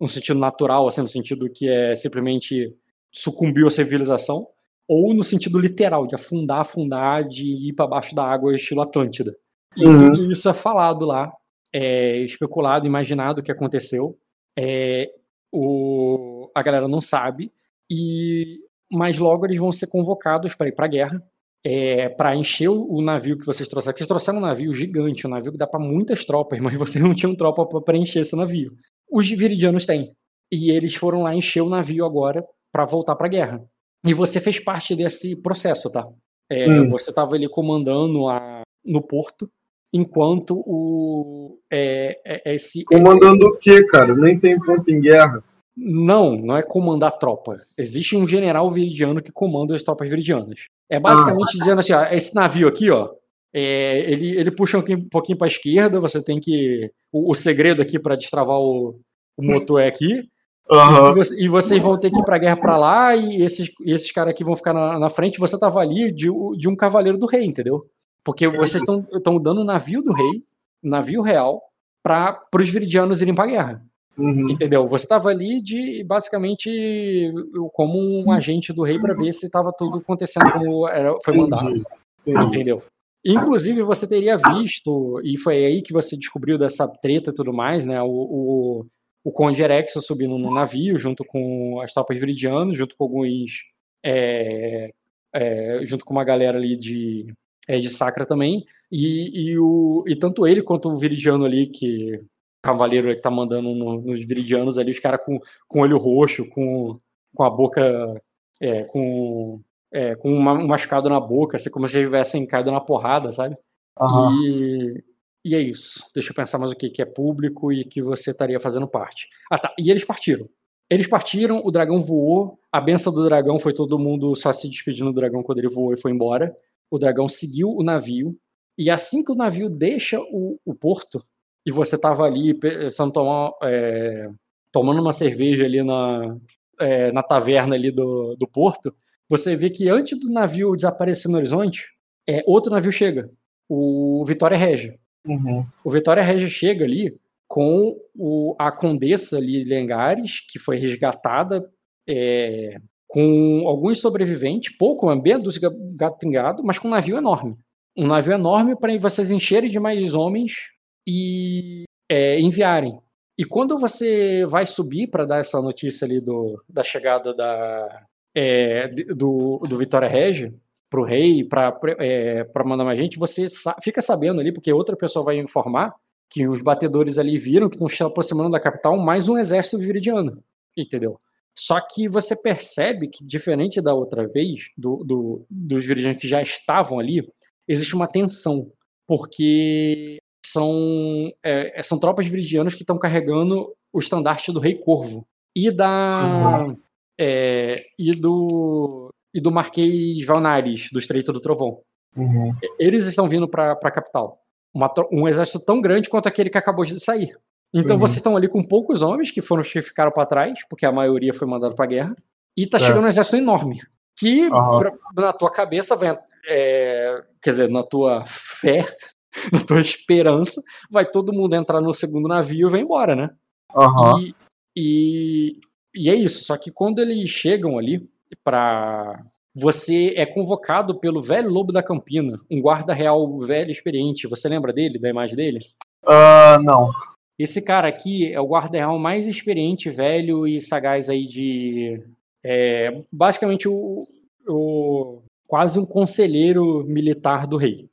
no 0.01 0.09
sentido 0.09 0.39
natural, 0.39 0.87
assim, 0.87 1.03
no 1.03 1.09
sentido 1.09 1.49
que 1.49 1.69
é 1.69 1.95
simplesmente 1.95 2.75
sucumbiu 3.13 3.69
à 3.69 3.71
civilização, 3.71 4.47
ou 4.89 5.15
no 5.15 5.23
sentido 5.23 5.59
literal, 5.59 6.07
de 6.07 6.15
afundar, 6.15 6.61
afundar, 6.61 7.27
de 7.27 7.69
ir 7.69 7.73
para 7.75 7.87
baixo 7.87 8.15
da 8.15 8.25
água, 8.25 8.55
estilo 8.55 8.83
Atlântida. 8.83 9.37
E 9.77 9.87
uhum. 9.87 10.13
tudo 10.13 10.33
isso 10.33 10.49
é 10.49 10.53
falado 10.53 11.05
lá, 11.07 11.33
é 11.73 12.19
especulado, 12.19 12.87
imaginado 12.87 13.41
o 13.41 13.43
que 13.45 13.53
aconteceu. 13.53 14.19
É, 14.59 15.09
o, 15.53 16.51
a 16.55 16.63
galera 16.63 16.89
não 16.89 17.01
sabe, 17.01 17.53
e 17.91 18.59
mas 18.91 19.19
logo 19.19 19.47
eles 19.47 19.59
vão 19.59 19.73
ser 19.73 19.87
convocados 19.87 20.55
para 20.55 20.69
ir 20.69 20.73
para 20.73 20.85
a 20.85 20.89
guerra, 20.89 21.23
é, 21.65 22.09
para 22.09 22.35
encher 22.35 22.69
o, 22.69 23.01
navio 23.01 23.39
que 23.39 23.47
vocês 23.47 23.69
trouxeram. 23.69 23.97
Vocês 23.97 24.09
trouxeram 24.09 24.39
um 24.39 24.43
navio 24.43 24.75
gigante, 24.75 25.27
um 25.27 25.31
navio 25.31 25.53
que 25.53 25.59
dá 25.59 25.67
para 25.67 25.81
muitas 25.81 26.25
tropas, 26.25 26.59
mas 26.61 26.75
vocês 26.75 27.03
não 27.03 27.15
tinham 27.15 27.35
tropa 27.35 27.67
para 27.67 27.81
preencher 27.81 28.21
esse 28.21 28.37
navio. 28.37 28.73
Os 29.11 29.29
viridianos 29.29 29.87
têm. 29.87 30.13
E 30.51 30.71
eles 30.71 30.95
foram 30.95 31.23
lá 31.23 31.35
encher 31.35 31.63
o 31.63 31.69
navio 31.69 32.05
agora 32.05 32.45
para 32.71 32.85
voltar 32.85 33.15
para 33.17 33.27
a 33.27 33.31
guerra. 33.31 33.65
E 34.05 34.13
você 34.13 34.41
fez 34.41 34.59
parte 34.59 34.97
desse 34.97 35.41
processo, 35.41 35.91
tá? 35.91 36.07
É, 36.51 36.69
hum. 36.69 36.91
Você 36.91 37.11
estava 37.11 37.35
ali 37.35 37.49
comandando 37.49 38.29
a, 38.29 38.63
no 38.85 39.01
porto, 39.01 39.49
enquanto 39.93 40.63
o 40.67 41.59
é, 41.71 42.19
é, 42.25 42.55
esse 42.55 42.85
comandando 42.85 43.47
o 43.47 43.59
quê, 43.59 43.87
cara? 43.87 44.15
Nem 44.15 44.39
tem 44.39 44.59
ponto 44.59 44.91
em 44.91 45.01
guerra. 45.01 45.43
Não, 45.77 46.37
não 46.37 46.57
é 46.57 46.63
comandar 46.63 47.19
tropa. 47.19 47.57
Existe 47.79 48.17
um 48.17 48.29
general 48.29 48.71
viridiano 48.71 49.23
que 49.23 49.33
comanda 49.33 49.75
as 49.75 49.83
tropas 49.83 50.09
viridianas. 50.09 50.67
É 50.89 51.01
basicamente 51.01 51.57
ah. 51.57 51.59
dizendo 51.59 51.79
assim: 51.81 51.93
ó, 51.95 52.05
esse 52.05 52.35
navio 52.35 52.69
aqui, 52.69 52.91
ó, 52.91 53.11
é, 53.55 54.11
ele, 54.11 54.39
ele 54.39 54.51
puxa 54.51 54.79
um 54.79 55.09
pouquinho 55.09 55.39
para 55.39 55.47
a 55.47 55.49
esquerda. 55.49 55.99
Você 56.01 56.23
tem 56.23 56.39
que. 56.39 56.91
O, 57.11 57.31
o 57.31 57.35
segredo 57.35 57.81
aqui 57.81 57.99
para 57.99 58.17
destravar 58.17 58.59
o, 58.59 59.01
o, 59.37 59.43
motor 59.43 59.81
é 59.81 59.87
aqui. 59.87 60.29
Uhum. 60.71 61.23
E, 61.23 61.45
e, 61.45 61.49
vocês 61.49 61.83
vão 61.83 61.99
ter 61.99 62.11
que 62.11 62.21
ir 62.21 62.25
para 62.25 62.37
a 62.37 62.39
guerra 62.39 62.57
para 62.57 62.77
lá. 62.77 63.17
E 63.17 63.43
esses, 63.43 63.71
esses 63.87 64.13
caras 64.13 64.33
aqui 64.33 64.45
vão 64.45 64.57
ficar 64.57 64.75
na, 64.75 64.99
na, 64.99 65.09
frente. 65.09 65.39
Você 65.39 65.59
tava 65.59 65.81
ali 65.81 66.13
de, 66.13 66.29
de 66.59 66.69
um 66.69 66.77
cavaleiro 66.77 67.17
do 67.17 67.27
rei, 67.27 67.45
entendeu? 67.45 67.87
Porque 68.23 68.47
vocês 68.47 68.83
estão 68.85 69.39
dando 69.41 69.63
o 69.63 69.65
navio 69.65 70.03
do 70.03 70.13
rei, 70.13 70.45
navio 70.83 71.23
real, 71.23 71.61
para 72.03 72.41
os 72.55 72.69
viridianos 72.69 73.21
irem 73.21 73.35
para 73.35 73.45
a 73.45 73.49
guerra. 73.49 73.83
Uhum. 74.17 74.51
Entendeu? 74.51 74.87
Você 74.89 75.05
estava 75.05 75.31
ali 75.31 75.63
de 75.63 76.05
basicamente 76.05 77.33
como 77.73 77.99
um 77.99 78.31
agente 78.31 78.73
do 78.73 78.83
rei 78.83 78.99
para 78.99 79.15
ver 79.15 79.33
se 79.33 79.47
estava 79.47 79.73
tudo 79.77 79.99
acontecendo 79.99 80.53
como 80.53 80.89
era, 80.89 81.15
foi 81.25 81.37
mandado. 81.37 81.83
Entendi. 82.27 82.47
Entendeu? 82.47 82.83
Inclusive, 83.25 83.83
você 83.83 84.09
teria 84.09 84.37
visto, 84.37 85.21
e 85.23 85.39
foi 85.39 85.65
aí 85.65 85.83
que 85.83 85.93
você 85.93 86.17
descobriu 86.17 86.59
dessa 86.59 86.89
treta 87.01 87.31
e 87.31 87.35
tudo 87.35 87.53
mais, 87.53 87.87
né? 87.87 88.03
O, 88.03 88.09
o, 88.09 88.87
o 89.25 89.33
Conde 89.33 89.63
Erex 89.63 89.93
subindo 90.05 90.37
no 90.37 90.53
navio, 90.53 90.99
junto 90.99 91.25
com 91.25 91.81
as 91.81 91.93
tropas 91.93 92.19
viridianas, 92.19 92.77
junto 92.77 92.97
com 92.97 93.05
alguns. 93.05 93.63
É, 94.05 94.91
é, 95.35 95.81
junto 95.85 96.05
com 96.05 96.13
uma 96.13 96.25
galera 96.25 96.59
ali 96.59 96.77
de, 96.77 97.33
é, 97.69 97.79
de 97.79 97.89
Sacra 97.89 98.27
também. 98.27 98.65
E, 98.91 99.53
e, 99.53 99.59
o, 99.59 100.05
e 100.07 100.17
tanto 100.17 100.47
ele 100.47 100.61
quanto 100.61 100.89
o 100.89 100.99
viridiano 100.99 101.45
ali, 101.45 101.69
que 101.69 102.21
cavaleiro 102.63 103.15
que 103.15 103.21
tá 103.21 103.31
mandando 103.31 103.75
no, 103.75 104.01
nos 104.01 104.25
viridianos 104.25 104.79
ali, 104.79 104.91
os 104.91 105.01
caras 105.01 105.21
com, 105.25 105.39
com 105.69 105.81
olho 105.81 105.99
roxo, 105.99 106.49
com, 106.49 106.99
com 107.35 107.45
a 107.45 107.51
boca. 107.51 108.23
É, 108.61 108.85
com, 108.85 109.61
é, 109.93 110.15
com 110.15 110.33
uma, 110.33 110.53
um 110.53 110.69
machucado 110.69 111.09
na 111.09 111.21
boca, 111.21 111.57
assim, 111.57 111.71
como 111.71 111.89
se 111.89 111.99
tivessem 111.99 112.47
caído 112.47 112.71
na 112.71 112.81
porrada, 112.81 113.33
sabe? 113.33 113.57
Uhum. 114.01 114.43
E, 114.43 115.05
e 115.45 115.55
é 115.55 115.61
isso. 115.61 116.05
Deixa 116.15 116.31
eu 116.31 116.35
pensar 116.35 116.59
mais 116.59 116.71
o 116.71 116.77
que, 116.77 116.89
que 116.89 117.03
é 117.03 117.05
público 117.05 117.73
e 117.73 117.85
que 117.85 118.01
você 118.01 118.31
estaria 118.31 118.61
fazendo 118.61 118.87
parte. 118.87 119.29
Ah, 119.51 119.59
tá. 119.59 119.75
E 119.79 119.91
eles 119.91 120.05
partiram. 120.05 120.49
Eles 120.89 121.07
partiram, 121.07 121.63
o 121.65 121.71
dragão 121.71 121.99
voou, 121.99 122.59
a 122.71 122.81
benção 122.81 123.13
do 123.13 123.25
dragão 123.25 123.59
foi 123.59 123.73
todo 123.73 123.99
mundo 123.99 124.37
só 124.37 124.53
se 124.53 124.69
despedindo 124.69 125.11
do 125.11 125.21
dragão 125.21 125.43
quando 125.43 125.59
ele 125.59 125.69
voou 125.69 125.93
e 125.93 126.01
foi 126.01 126.13
embora. 126.13 126.55
O 126.91 126.99
dragão 126.99 127.29
seguiu 127.29 127.71
o 127.71 127.83
navio, 127.83 128.37
e 128.77 128.91
assim 128.91 129.25
que 129.25 129.33
o 129.33 129.35
navio 129.35 129.71
deixa 129.71 130.21
o, 130.21 130.59
o 130.65 130.75
porto, 130.75 131.23
e 131.65 131.71
você 131.71 131.99
tava 131.99 132.25
ali 132.25 132.55
pensando 132.55 133.13
tomar, 133.13 133.53
é, 133.63 134.29
tomando 134.73 135.01
uma 135.01 135.13
cerveja 135.13 135.65
ali 135.65 135.83
na, 135.83 136.37
é, 136.81 137.13
na 137.13 137.23
taverna 137.23 137.75
ali 137.75 137.91
do, 137.91 138.37
do 138.37 138.49
porto, 138.49 138.95
você 139.29 139.55
vê 139.57 139.71
que 139.71 139.89
antes 139.89 140.19
do 140.19 140.31
navio 140.31 140.75
desaparecer 140.75 141.31
no 141.31 141.39
horizonte, 141.39 141.87
é, 142.29 142.43
outro 142.47 142.71
navio 142.71 142.93
chega, 142.93 143.31
o 143.69 144.25
Vitória 144.27 144.57
Regia. 144.57 144.99
Uhum. 145.27 145.65
O 145.85 145.91
Vitória 145.91 146.23
Regia 146.23 146.49
chega 146.49 146.85
ali 146.85 147.17
com 147.49 147.97
o, 148.15 148.57
a 148.59 148.73
condessa 148.73 149.37
ali 149.37 149.63
Lengares, 149.63 150.41
que 150.41 150.59
foi 150.59 150.79
resgatada 150.79 151.71
é, 152.09 152.77
com 153.07 153.65
alguns 153.67 154.01
sobreviventes, 154.01 154.75
pouco, 154.77 155.15
bem 155.17 155.39
dos 155.39 155.59
gato 155.59 156.19
pingado, 156.19 156.65
mas 156.65 156.79
com 156.79 156.89
um 156.89 156.93
navio 156.93 157.19
enorme. 157.19 157.57
Um 157.97 158.07
navio 158.07 158.33
enorme 158.33 158.75
para 158.75 158.97
vocês 158.99 159.31
encherem 159.31 159.71
de 159.71 159.79
mais 159.79 160.15
homens 160.15 160.72
e 161.07 161.85
é, 162.11 162.41
enviarem. 162.41 162.99
E 163.39 163.45
quando 163.45 163.79
você 163.79 164.45
vai 164.47 164.67
subir 164.67 165.09
para 165.09 165.25
dar 165.25 165.39
essa 165.39 165.61
notícia 165.61 166.05
ali 166.05 166.21
do, 166.21 166.63
da 166.69 166.83
chegada 166.83 167.35
da, 167.35 168.07
é, 168.35 168.87
do, 169.15 169.59
do 169.69 169.79
Vitória 169.79 170.09
Regia 170.09 170.53
para 170.91 171.01
o 171.01 171.05
rei, 171.05 171.43
para 171.43 171.75
é, 171.99 172.45
mandar 172.65 172.85
mais 172.85 172.99
gente, 172.99 173.19
você 173.19 173.49
sa 173.49 173.75
fica 173.83 174.03
sabendo 174.03 174.41
ali, 174.41 174.53
porque 174.53 174.73
outra 174.73 174.95
pessoa 174.95 175.25
vai 175.25 175.39
informar 175.39 175.95
que 176.31 176.47
os 176.47 176.63
batedores 176.63 177.19
ali 177.19 177.39
viram 177.39 177.69
que 177.69 177.77
estão 177.77 177.89
se 177.89 178.03
aproximando 178.03 178.51
da 178.51 178.61
capital 178.61 178.97
mais 178.99 179.29
um 179.29 179.39
exército 179.39 179.79
viridiano, 179.79 180.43
entendeu? 180.77 181.19
Só 181.59 181.81
que 181.81 182.09
você 182.09 182.35
percebe 182.35 183.09
que, 183.09 183.25
diferente 183.25 183.81
da 183.83 183.95
outra 183.95 184.27
vez, 184.27 184.65
do, 184.77 185.05
do, 185.05 185.47
dos 185.51 185.85
viridianos 185.85 186.21
que 186.21 186.29
já 186.29 186.41
estavam 186.41 186.99
ali, 186.99 187.27
existe 187.69 187.95
uma 187.95 188.09
tensão, 188.09 188.73
porque 189.07 190.19
são, 190.45 191.33
é, 191.43 191.83
são 191.83 191.99
tropas 191.99 192.27
viridianas 192.27 192.75
que 192.75 192.83
estão 192.83 192.99
carregando 192.99 193.73
o 193.93 193.99
estandarte 193.99 194.53
do 194.53 194.61
Rei 194.61 194.75
Corvo 194.75 195.27
e 195.55 195.71
da 195.71 196.65
uhum. 196.67 196.77
é, 197.19 197.77
e 197.99 198.13
do 198.13 199.11
e 199.35 199.41
do 199.41 199.51
Marquês 199.51 200.25
Valnares 200.27 200.89
do 200.93 200.99
Estreito 200.99 201.33
do 201.33 201.41
Trovão. 201.41 201.81
Uhum. 202.17 202.55
Eles 202.79 203.07
estão 203.07 203.29
vindo 203.29 203.49
para 203.49 203.73
a 203.73 203.91
capital. 203.91 204.39
Uma, 204.75 204.93
um 205.11 205.29
exército 205.29 205.61
tão 205.61 205.81
grande 205.81 206.09
quanto 206.09 206.27
aquele 206.27 206.51
que 206.51 206.59
acabou 206.59 206.85
de 206.85 206.99
sair. 207.01 207.37
Então 207.75 207.97
uhum. 207.97 208.01
vocês 208.01 208.17
estão 208.17 208.37
ali 208.37 208.49
com 208.49 208.63
poucos 208.63 209.01
homens 209.01 209.31
que 209.31 209.41
foram 209.41 209.63
que 209.63 209.81
ficaram 209.81 210.13
para 210.13 210.27
trás, 210.27 210.61
porque 210.69 210.85
a 210.85 210.93
maioria 210.93 211.33
foi 211.33 211.49
mandada 211.49 211.75
para 211.75 211.85
a 211.85 211.89
guerra, 211.89 212.17
e 212.57 212.67
tá 212.67 212.77
é. 212.77 212.81
chegando 212.81 213.05
um 213.05 213.09
exército 213.09 213.37
enorme 213.37 213.81
que 214.17 214.49
pra, 214.51 214.93
na 215.17 215.33
tua 215.33 215.51
cabeça 215.51 215.97
vem, 215.97 216.17
é, 216.49 217.23
quer 217.43 217.51
dizer, 217.51 217.71
na 217.71 217.83
tua 217.83 218.25
fé 218.27 218.85
na 219.53 219.61
tua 219.61 219.81
esperança, 219.81 220.63
vai 220.91 221.05
todo 221.05 221.33
mundo 221.33 221.55
entrar 221.55 221.81
no 221.81 221.93
segundo 221.95 222.29
navio 222.29 222.69
e 222.69 222.71
vai 222.71 222.81
embora, 222.81 223.17
né? 223.17 223.31
Uhum. 223.75 224.21
E, 224.21 224.35
e, 224.77 225.61
e 225.95 226.11
é 226.11 226.15
isso. 226.15 226.45
Só 226.45 226.57
que 226.57 226.71
quando 226.71 226.99
eles 226.99 227.31
chegam 227.31 227.79
ali 227.79 228.09
para 228.45 229.23
você 229.55 230.15
é 230.17 230.25
convocado 230.25 230.99
pelo 230.99 231.21
velho 231.21 231.51
lobo 231.51 231.73
da 231.73 231.83
Campina, 231.83 232.41
um 232.51 232.61
guarda 232.61 232.95
real 232.95 233.39
velho 233.39 233.71
experiente. 233.71 234.27
Você 234.27 234.49
lembra 234.49 234.73
dele, 234.73 234.99
da 234.99 235.11
imagem 235.11 235.37
dele? 235.37 235.59
Uh, 236.05 236.63
não. 236.63 236.91
Esse 237.39 237.63
cara 237.63 237.89
aqui 237.89 238.33
é 238.33 238.41
o 238.41 238.47
guarda 238.47 238.79
real 238.79 238.99
mais 238.99 239.27
experiente, 239.27 239.91
velho 239.91 240.47
e 240.47 240.61
sagaz 240.61 241.09
aí 241.09 241.27
de. 241.27 242.03
É, 242.45 243.03
basicamente 243.11 243.69
o, 243.69 244.07
o, 244.49 245.23
quase 245.47 245.79
um 245.79 245.87
conselheiro 245.87 246.85
militar 246.85 247.47
do 247.47 247.57
rei. 247.57 247.89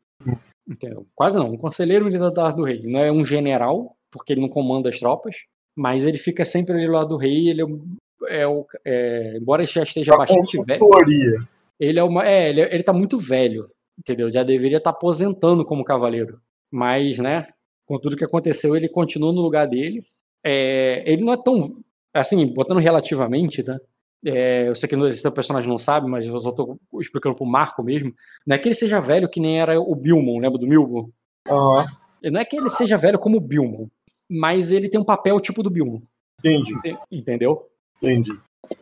Entendeu? 0.70 1.08
Quase 1.16 1.38
não, 1.38 1.52
um 1.52 1.58
conselheiro 1.58 2.06
militar 2.06 2.54
do 2.54 2.64
rei. 2.64 2.84
Não 2.84 3.00
é 3.00 3.12
um 3.12 3.26
general, 3.26 3.98
porque 4.12 4.34
ele 4.34 4.42
não 4.42 4.50
comanda 4.50 4.88
as 4.88 5.00
tropas, 5.00 5.36
mas 5.76 6.06
ele 6.06 6.20
fica 6.20 6.46
sempre 6.46 6.76
ali 6.76 6.86
do 6.86 6.92
lado 6.94 7.10
do 7.10 7.18
rei. 7.18 7.50
Ele 7.50 7.64
é, 7.64 8.42
é, 8.42 8.48
o, 8.48 8.66
é 8.86 9.38
embora 9.38 9.64
ele 9.64 9.72
já 9.72 9.82
esteja 9.82 10.16
bastante 10.16 10.64
velho. 10.64 10.80
Ele 11.80 11.98
é 11.98 12.04
uma, 12.04 12.28
é, 12.28 12.50
ele, 12.50 12.62
ele 12.62 12.84
tá 12.84 12.94
muito 12.94 13.18
velho, 13.18 13.72
entendeu? 13.98 14.30
Já 14.30 14.44
deveria 14.44 14.78
estar 14.78 14.92
tá 14.92 14.98
aposentando 14.98 15.66
como 15.66 15.84
cavaleiro, 15.84 16.40
mas, 16.70 17.18
né? 17.18 17.48
Com 17.88 17.98
tudo 17.98 18.18
que 18.18 18.26
aconteceu, 18.26 18.76
ele 18.76 18.88
continua 18.88 19.34
no 19.34 19.42
lugar 19.42 19.66
dele. 19.68 20.04
É, 20.44 21.04
ele 21.12 21.24
não 21.24 21.34
é 21.34 21.38
tão, 21.42 21.82
assim, 22.14 22.46
botando 22.46 22.78
relativamente, 22.78 23.64
tá? 23.64 23.80
É, 24.26 24.68
eu 24.68 24.76
sei 24.76 24.90
que 24.90 24.96
esse 24.96 25.32
personagem 25.32 25.70
não 25.70 25.78
sabe, 25.78 26.10
mas 26.10 26.26
eu 26.26 26.38
só 26.40 26.52
tô 26.52 26.78
explicando 27.00 27.36
pro 27.36 27.46
Marco 27.46 27.82
mesmo. 27.84 28.14
Não 28.46 28.56
é 28.56 28.60
que 28.60 28.68
ele 28.68 28.76
seja 28.76 29.00
velho 29.00 29.30
que 29.30 29.40
nem 29.40 29.60
era 29.60 29.80
o 29.80 29.96
Bilmon, 29.96 30.40
lembra 30.40 30.60
do 30.60 30.68
Bilmon? 30.68 31.10
Uhum. 31.48 31.86
Não 32.24 32.42
é 32.42 32.46
que 32.46 32.58
ele 32.58 32.70
seja 32.70 32.98
velho 32.98 33.18
como 33.18 33.38
o 33.38 33.42
Bilmon, 33.42 33.88
mas 34.30 34.72
ele 34.72 34.90
tem 34.90 35.00
um 35.00 35.06
papel 35.06 35.40
tipo 35.40 35.64
do 35.64 35.70
Bilmon. 35.70 36.00
Entendi. 36.40 36.74
Entendeu? 37.12 37.68
Entendi. 38.02 38.32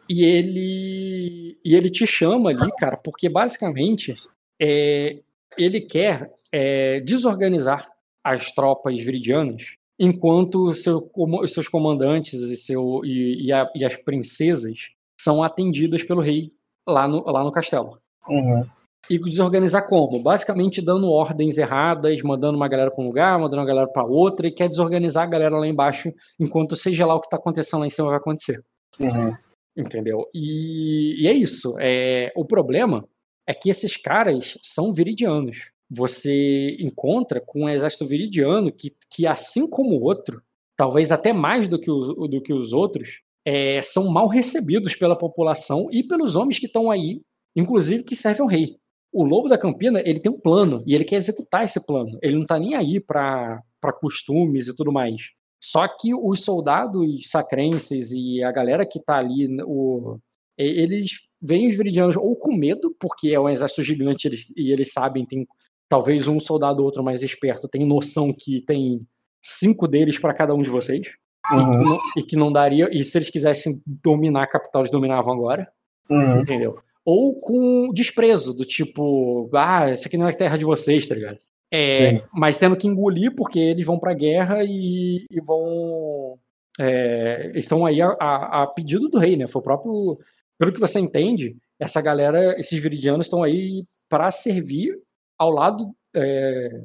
E 0.10 0.23
ele 0.23 1.58
e 1.63 1.76
ele 1.76 1.89
te 1.89 2.06
chama 2.08 2.50
ali, 2.50 2.71
cara, 2.78 2.97
porque 2.97 3.30
basicamente 3.30 4.15
é, 4.60 5.19
ele 5.58 5.82
quer 5.82 6.34
é, 6.52 7.00
desorganizar 7.00 7.88
as 8.23 8.52
tropas 8.52 9.00
viridianas 9.00 9.76
enquanto 10.00 10.73
seu, 10.73 11.10
os 11.15 11.54
seus 11.54 11.67
comandantes 11.67 12.34
e, 12.34 12.58
seu, 12.58 13.02
e, 13.04 13.47
e, 13.47 13.52
a, 13.52 13.71
e, 13.76 13.84
as 13.84 13.95
princesas 13.95 14.89
são 15.19 15.43
atendidas 15.43 16.03
pelo 16.03 16.21
rei 16.21 16.51
lá 16.88 17.08
no, 17.08 17.23
lá 17.25 17.43
no 17.43 17.51
castelo. 17.51 17.99
Uhum. 18.27 18.65
E 19.10 19.17
desorganizar 19.17 19.88
como? 19.88 20.21
Basicamente 20.21 20.82
dando 20.82 21.10
ordens 21.10 21.58
erradas, 21.58 22.21
mandando 22.21 22.58
uma 22.58 22.67
galera 22.67 22.91
para 22.91 23.03
um 23.03 23.08
lugar, 23.08 23.39
mandando 23.39 23.62
uma 23.62 23.67
galera 23.67 23.88
para 23.88 24.06
outra, 24.06 24.47
e 24.47 24.51
quer 24.51 24.67
desorganizar 24.67 25.23
a 25.23 25.27
galera 25.27 25.58
lá 25.58 25.65
embaixo, 25.65 26.13
enquanto 26.39 26.75
seja 26.75 27.06
lá 27.06 27.15
o 27.15 27.21
que 27.21 27.27
está 27.27 27.38
acontecendo 27.38 27.80
lá 27.82 27.86
em 27.86 27.89
cima 27.89 28.10
vai 28.10 28.17
acontecer. 28.17 28.60
Uhum. 28.99 29.34
Entendeu? 29.77 30.27
E, 30.34 31.23
e, 31.23 31.27
é 31.27 31.34
isso. 31.34 31.75
É, 31.80 32.34
o 32.36 32.43
problema 32.43 33.08
é 33.45 33.53
que 33.53 33.69
esses 33.69 33.95
caras 33.95 34.58
são 34.62 34.93
viridianos. 34.93 35.69
Você 35.89 36.75
encontra 36.80 37.39
com 37.39 37.63
um 37.63 37.69
exército 37.69 38.06
viridiano 38.06 38.71
que, 38.71 38.93
que 39.10 39.25
assim 39.25 39.69
como 39.69 39.95
o 39.95 40.03
outro, 40.03 40.41
talvez 40.75 41.13
até 41.13 41.32
mais 41.32 41.69
do 41.69 41.80
que, 41.80 41.89
o, 41.89 42.27
do 42.27 42.41
que 42.41 42.53
os 42.53 42.73
outros, 42.73 43.21
é, 43.47 43.81
são 43.81 44.10
mal 44.12 44.27
recebidos 44.27 44.95
pela 44.95 45.17
população 45.17 45.88
e 45.91 46.03
pelos 46.03 46.36
homens 46.36 46.60
que 46.60 46.65
estão 46.65 46.91
aí, 46.91 47.21
inclusive 47.55 48.03
que 48.03 48.15
servem 48.15 48.41
ao 48.41 48.47
rei 48.47 48.77
o 49.17 49.23
Lobo 49.23 49.49
da 49.49 49.57
Campina, 49.57 50.01
ele 50.05 50.19
tem 50.19 50.31
um 50.31 50.39
plano 50.39 50.83
e 50.86 50.93
ele 50.93 51.03
quer 51.03 51.15
executar 51.15 51.63
esse 51.63 51.86
plano. 51.86 52.17
Ele 52.21 52.36
não 52.36 52.45
tá 52.45 52.60
nem 52.60 52.75
aí 52.75 52.99
para 52.99 53.63
costumes 53.99 54.67
e 54.67 54.75
tudo 54.75 54.91
mais. 54.91 55.31
Só 55.60 55.88
que 55.88 56.13
os 56.13 56.43
soldados 56.43 57.27
sacrenses 57.29 58.12
e 58.12 58.43
a 58.43 58.51
galera 58.51 58.86
que 58.86 59.03
tá 59.03 59.17
ali, 59.17 59.47
o, 59.63 60.19
eles 60.55 61.21
veem 61.41 61.67
os 61.67 61.75
viridianos 61.75 62.15
ou 62.15 62.36
com 62.36 62.55
medo, 62.55 62.95
porque 62.99 63.29
é 63.29 63.39
um 63.39 63.49
exército 63.49 63.81
gigante 63.81 64.27
eles, 64.27 64.53
e 64.55 64.71
eles 64.71 64.93
sabem, 64.93 65.25
tem 65.25 65.47
talvez 65.89 66.27
um 66.27 66.39
soldado 66.39 66.79
ou 66.79 66.86
outro 66.86 67.03
mais 67.03 67.23
esperto 67.23 67.67
tem 67.67 67.88
noção 67.88 68.31
que 68.38 68.62
tem 68.62 69.01
cinco 69.41 69.88
deles 69.88 70.19
para 70.19 70.33
cada 70.33 70.53
um 70.53 70.62
de 70.62 70.69
vocês. 70.69 71.07
Uhum. 71.51 71.60
E, 71.60 71.71
que 71.71 71.77
não, 71.77 71.99
e, 72.17 72.23
que 72.23 72.36
não, 72.36 72.51
daria. 72.51 72.89
E 72.91 73.03
se 73.03 73.17
eles 73.17 73.29
quisessem 73.29 73.81
dominar 73.86 74.43
a 74.43 74.47
capital, 74.47 74.81
eles 74.81 74.91
dominavam 74.91 75.33
agora. 75.33 75.67
Uhum. 76.10 76.41
Entendeu? 76.41 76.79
ou 77.07 77.39
com 77.39 77.88
desprezo, 77.93 78.53
do 78.53 78.65
tipo, 78.65 79.49
ah, 79.53 79.89
isso 79.91 80.05
aqui 80.10 80.17
não 80.17 80.27
é 80.27 80.33
terra 80.33 80.57
de 80.57 80.65
vocês, 80.65 81.07
tá 81.07 81.15
ligado? 81.15 81.38
É, 81.71 82.21
mas 82.33 82.57
tendo 82.57 82.75
que 82.75 82.86
engolir 82.86 83.33
porque 83.33 83.60
eles 83.60 83.86
vão 83.86 83.97
pra 83.97 84.13
guerra 84.13 84.62
e, 84.65 85.25
e 85.31 85.39
vão. 85.39 86.38
É, 86.77 87.53
estão 87.55 87.86
aí 87.86 88.01
a, 88.01 88.10
a, 88.19 88.63
a, 88.63 88.67
pedido 88.67 89.07
do 89.07 89.19
rei, 89.19 89.38
né? 89.38 89.47
Foi 89.47 89.62
o 89.62 89.63
próprio. 89.63 90.17
Pelo 90.60 90.73
que 90.73 90.81
você 90.81 90.99
entende, 90.99 91.55
essa 91.79 92.01
galera, 92.01 92.60
esses 92.60 92.77
viridianos 92.77 93.27
estão 93.27 93.41
aí 93.41 93.83
para 94.10 94.29
servir 94.29 94.93
ao 95.38 95.49
lado. 95.49 95.95
É, 96.13 96.83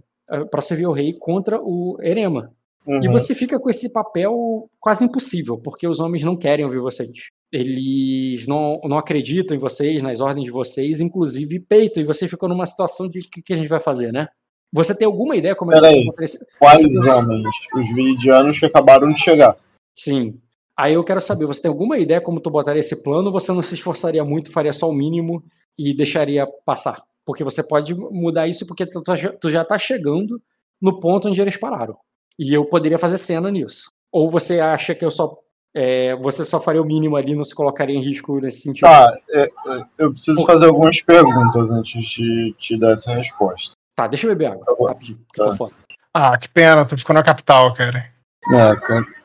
para 0.52 0.62
servir 0.62 0.86
o 0.86 0.92
rei 0.92 1.14
contra 1.14 1.60
o 1.60 1.96
Erema. 2.00 2.52
Uhum. 2.86 3.04
E 3.04 3.08
você 3.08 3.34
fica 3.34 3.60
com 3.60 3.70
esse 3.70 3.92
papel 3.92 4.68
quase 4.80 5.04
impossível, 5.04 5.56
porque 5.58 5.86
os 5.86 6.00
homens 6.00 6.24
não 6.24 6.36
querem 6.36 6.64
ouvir 6.64 6.80
vocês 6.80 7.10
eles 7.52 8.46
não, 8.46 8.80
não 8.84 8.96
acreditam 8.96 9.54
em 9.54 9.60
vocês, 9.60 10.02
nas 10.02 10.22
ordens 10.22 10.46
de 10.46 10.50
vocês, 10.50 11.02
inclusive 11.02 11.60
peitam, 11.60 12.02
e 12.02 12.06
você 12.06 12.26
ficou 12.26 12.48
numa 12.48 12.64
situação 12.64 13.06
de 13.06 13.18
o 13.18 13.22
que, 13.22 13.42
que, 13.42 13.52
a 13.52 13.56
gente 13.56 13.68
vai 13.68 13.78
fazer, 13.78 14.10
né? 14.10 14.28
Você 14.72 14.96
tem 14.96 15.04
alguma 15.04 15.36
ideia 15.36 15.54
como 15.54 15.70
é 15.70 15.78
que 15.78 15.86
isso 15.86 16.00
acontece? 16.00 16.46
Quais 16.58 16.82
homens? 16.82 17.46
Os 17.74 17.94
viridianos 17.94 18.58
que 18.58 18.64
acabaram 18.64 19.12
de 19.12 19.20
chegar. 19.20 19.54
Sim. 19.94 20.40
Aí 20.74 20.94
eu 20.94 21.04
quero 21.04 21.20
saber, 21.20 21.44
você 21.44 21.60
tem 21.60 21.68
alguma 21.68 21.98
ideia 21.98 22.22
como 22.22 22.40
tu 22.40 22.50
botaria 22.50 22.80
esse 22.80 23.02
plano? 23.02 23.30
Você 23.30 23.52
não 23.52 23.60
se 23.60 23.74
esforçaria 23.74 24.24
muito, 24.24 24.50
faria 24.50 24.72
só 24.72 24.88
o 24.88 24.94
mínimo 24.94 25.44
e 25.78 25.94
deixaria 25.94 26.46
passar? 26.64 27.02
Porque 27.22 27.44
você 27.44 27.62
pode 27.62 27.94
mudar 27.94 28.48
isso 28.48 28.66
porque 28.66 28.86
tu, 28.86 29.02
tu 29.38 29.50
já 29.50 29.62
tá 29.62 29.76
chegando 29.76 30.40
no 30.80 30.98
ponto 30.98 31.28
onde 31.28 31.40
eles 31.40 31.58
pararam. 31.58 31.98
E 32.38 32.52
eu 32.52 32.64
poderia 32.64 32.98
fazer 32.98 33.18
cena 33.18 33.50
nisso. 33.50 33.86
Ou 34.10 34.28
você 34.28 34.60
acha 34.60 34.94
que 34.94 35.04
eu 35.04 35.10
só 35.10 35.38
é, 35.74 36.14
você 36.16 36.44
só 36.44 36.60
faria 36.60 36.82
o 36.82 36.84
mínimo 36.84 37.16
ali, 37.16 37.34
não 37.34 37.44
se 37.44 37.54
colocaria 37.54 37.96
em 37.96 38.02
risco 38.02 38.38
nesse 38.40 38.60
sentido? 38.60 38.84
Tá, 38.84 39.16
é, 39.30 39.42
é 39.44 39.84
eu 39.98 40.12
preciso 40.12 40.44
fazer 40.44 40.66
algumas 40.66 41.00
perguntas 41.00 41.70
antes 41.70 42.10
de 42.10 42.54
te 42.58 42.78
dar 42.78 42.92
essa 42.92 43.14
resposta. 43.14 43.72
Tá, 43.96 44.06
deixa 44.06 44.26
eu 44.26 44.30
beber 44.30 44.52
água, 44.52 44.64
tá 44.66 44.88
rapidinho, 44.88 45.18
tá. 45.34 45.68
Ah, 46.14 46.36
que 46.36 46.48
pena, 46.48 46.84
tu 46.84 46.96
ficou 46.96 47.14
na 47.14 47.22
capital, 47.22 47.72
cara. 47.74 48.04
É, 48.52 48.74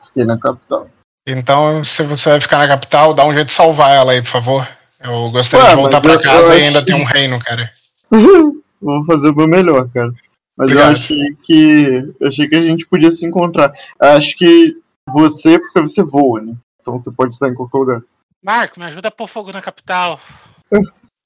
fiquei 0.06 0.24
na 0.24 0.38
capital. 0.38 0.88
Então, 1.26 1.84
se 1.84 2.02
você 2.04 2.30
vai 2.30 2.40
ficar 2.40 2.58
na 2.58 2.68
capital, 2.68 3.12
dá 3.12 3.26
um 3.26 3.34
jeito 3.34 3.48
de 3.48 3.52
salvar 3.52 3.94
ela 3.94 4.12
aí, 4.12 4.22
por 4.22 4.30
favor. 4.30 4.68
Eu 5.00 5.30
gostaria 5.30 5.66
Ué, 5.66 5.70
de 5.70 5.76
voltar 5.76 6.00
pra 6.00 6.14
eu, 6.14 6.22
casa 6.22 6.54
eu 6.54 6.60
e 6.60 6.62
ainda 6.64 6.84
ter 6.84 6.94
um 6.94 7.04
reino, 7.04 7.38
cara. 7.38 7.70
Vou 8.80 9.04
fazer 9.04 9.30
o 9.30 9.36
meu 9.36 9.46
melhor, 9.46 9.88
cara. 9.90 10.10
Mas 10.58 10.72
Obrigado. 10.72 10.88
eu 10.88 10.92
achei 10.92 11.34
que. 11.40 12.14
Eu 12.18 12.28
achei 12.28 12.48
que 12.48 12.56
a 12.56 12.62
gente 12.62 12.84
podia 12.88 13.12
se 13.12 13.24
encontrar. 13.24 13.72
Acho 14.00 14.36
que 14.36 14.76
você, 15.08 15.56
porque 15.56 15.80
você 15.80 16.02
voa, 16.02 16.40
né? 16.40 16.56
Então 16.80 16.98
você 16.98 17.12
pode 17.12 17.34
estar 17.34 17.48
em 17.48 17.54
qualquer 17.54 17.78
lugar. 17.78 18.02
Marco, 18.42 18.80
me 18.80 18.86
ajuda 18.86 19.06
a 19.06 19.12
pôr 19.12 19.28
fogo 19.28 19.52
na 19.52 19.62
capital. 19.62 20.18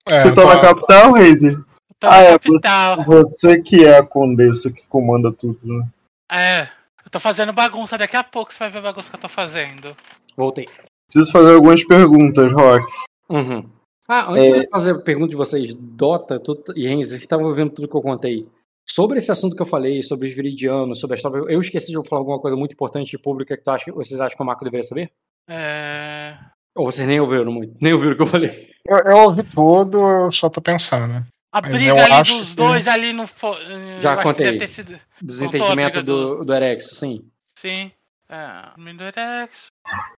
É, 0.07 0.21
você 0.21 0.35
tá 0.35 0.45
na 0.45 0.61
capital, 0.61 1.13
Razer? 1.13 1.59
Ah, 2.03 2.21
é, 2.21 2.33
capital. 2.33 3.03
Você, 3.03 3.49
você, 3.49 3.63
que 3.63 3.85
é 3.85 3.99
a 3.99 4.03
condessa 4.03 4.71
que 4.71 4.87
comanda 4.87 5.33
tudo, 5.33 5.59
né? 5.63 5.89
É, 6.31 6.63
eu 7.05 7.11
tô 7.11 7.19
fazendo 7.19 7.53
bagunça, 7.53 7.97
daqui 7.97 8.17
a 8.17 8.25
pouco 8.25 8.53
você 8.53 8.59
vai 8.59 8.71
ver 8.71 8.79
a 8.79 8.83
bagunça 8.83 9.09
que 9.09 9.17
eu 9.17 9.21
tô 9.21 9.29
fazendo. 9.29 9.97
Voltei. 10.37 10.67
Preciso 11.11 11.33
fazer 11.33 11.55
algumas 11.55 11.83
perguntas, 11.85 12.53
Rock. 12.53 12.87
Uhum. 13.31 13.69
Ah, 14.09 14.31
antes 14.31 14.57
é... 14.57 14.59
de 14.59 14.69
fazer 14.71 14.91
a 14.93 14.99
pergunta 14.99 15.31
de 15.31 15.37
vocês, 15.37 15.73
Dota 15.75 16.39
tu, 16.39 16.63
e 16.77 16.87
Renzi, 16.87 17.11
vocês 17.11 17.23
estavam 17.23 17.53
vendo 17.55 17.71
tudo 17.71 17.89
que 17.89 17.97
eu 17.97 18.03
contei. 18.03 18.47
Sobre 18.89 19.19
esse 19.19 19.31
assunto 19.31 19.57
que 19.57 19.63
eu 19.63 19.67
falei, 19.67 20.03
sobre 20.03 20.29
os 20.29 20.35
viridianos, 20.35 21.01
sobre 21.01 21.15
a 21.15 21.17
história, 21.17 21.39
eu 21.49 21.61
esqueci 21.61 21.93
de 21.93 22.09
falar 22.09 22.21
alguma 22.21 22.41
coisa 22.41 22.57
muito 22.57 22.73
importante 22.73 23.15
e 23.15 23.19
pública 23.19 23.57
que 23.57 23.63
tu 23.63 23.71
acha, 23.71 23.93
vocês 23.93 24.21
acham 24.21 24.37
que 24.37 24.43
o 24.43 24.47
Marco 24.47 24.65
deveria 24.65 24.87
saber? 24.87 25.11
É... 25.49 26.37
Ou 26.75 26.87
vocês 26.87 27.07
nem 27.07 27.21
ouviram 27.21 27.53
muito? 27.53 27.77
Nem 27.81 27.93
ouviram 27.93 28.15
o 28.15 28.17
que 28.17 28.23
eu 28.23 28.27
falei? 28.27 28.71
Eu, 28.87 28.99
eu 28.99 29.17
ouvi 29.19 29.43
tudo, 29.45 29.99
eu 29.99 30.33
só 30.33 30.49
tô 30.51 30.61
pensando, 30.61 31.07
né? 31.07 31.27
A 31.53 31.61
briga 31.61 31.93
ali 31.93 32.19
dos 32.19 32.51
que... 32.51 32.57
dois 32.57 32.89
ali 32.89 33.13
não 33.13 33.27
foi. 33.27 33.59
Já 34.01 34.17
contei. 34.23 34.67
Sido... 34.67 34.99
Desentendimento 35.21 36.03
do, 36.03 36.39
do, 36.39 36.45
do 36.47 36.55
Erex, 36.55 36.91
sim. 36.95 37.31
Sim. 37.59 37.93
É, 38.29 38.63
do 38.75 39.03
Erex. 39.03 39.67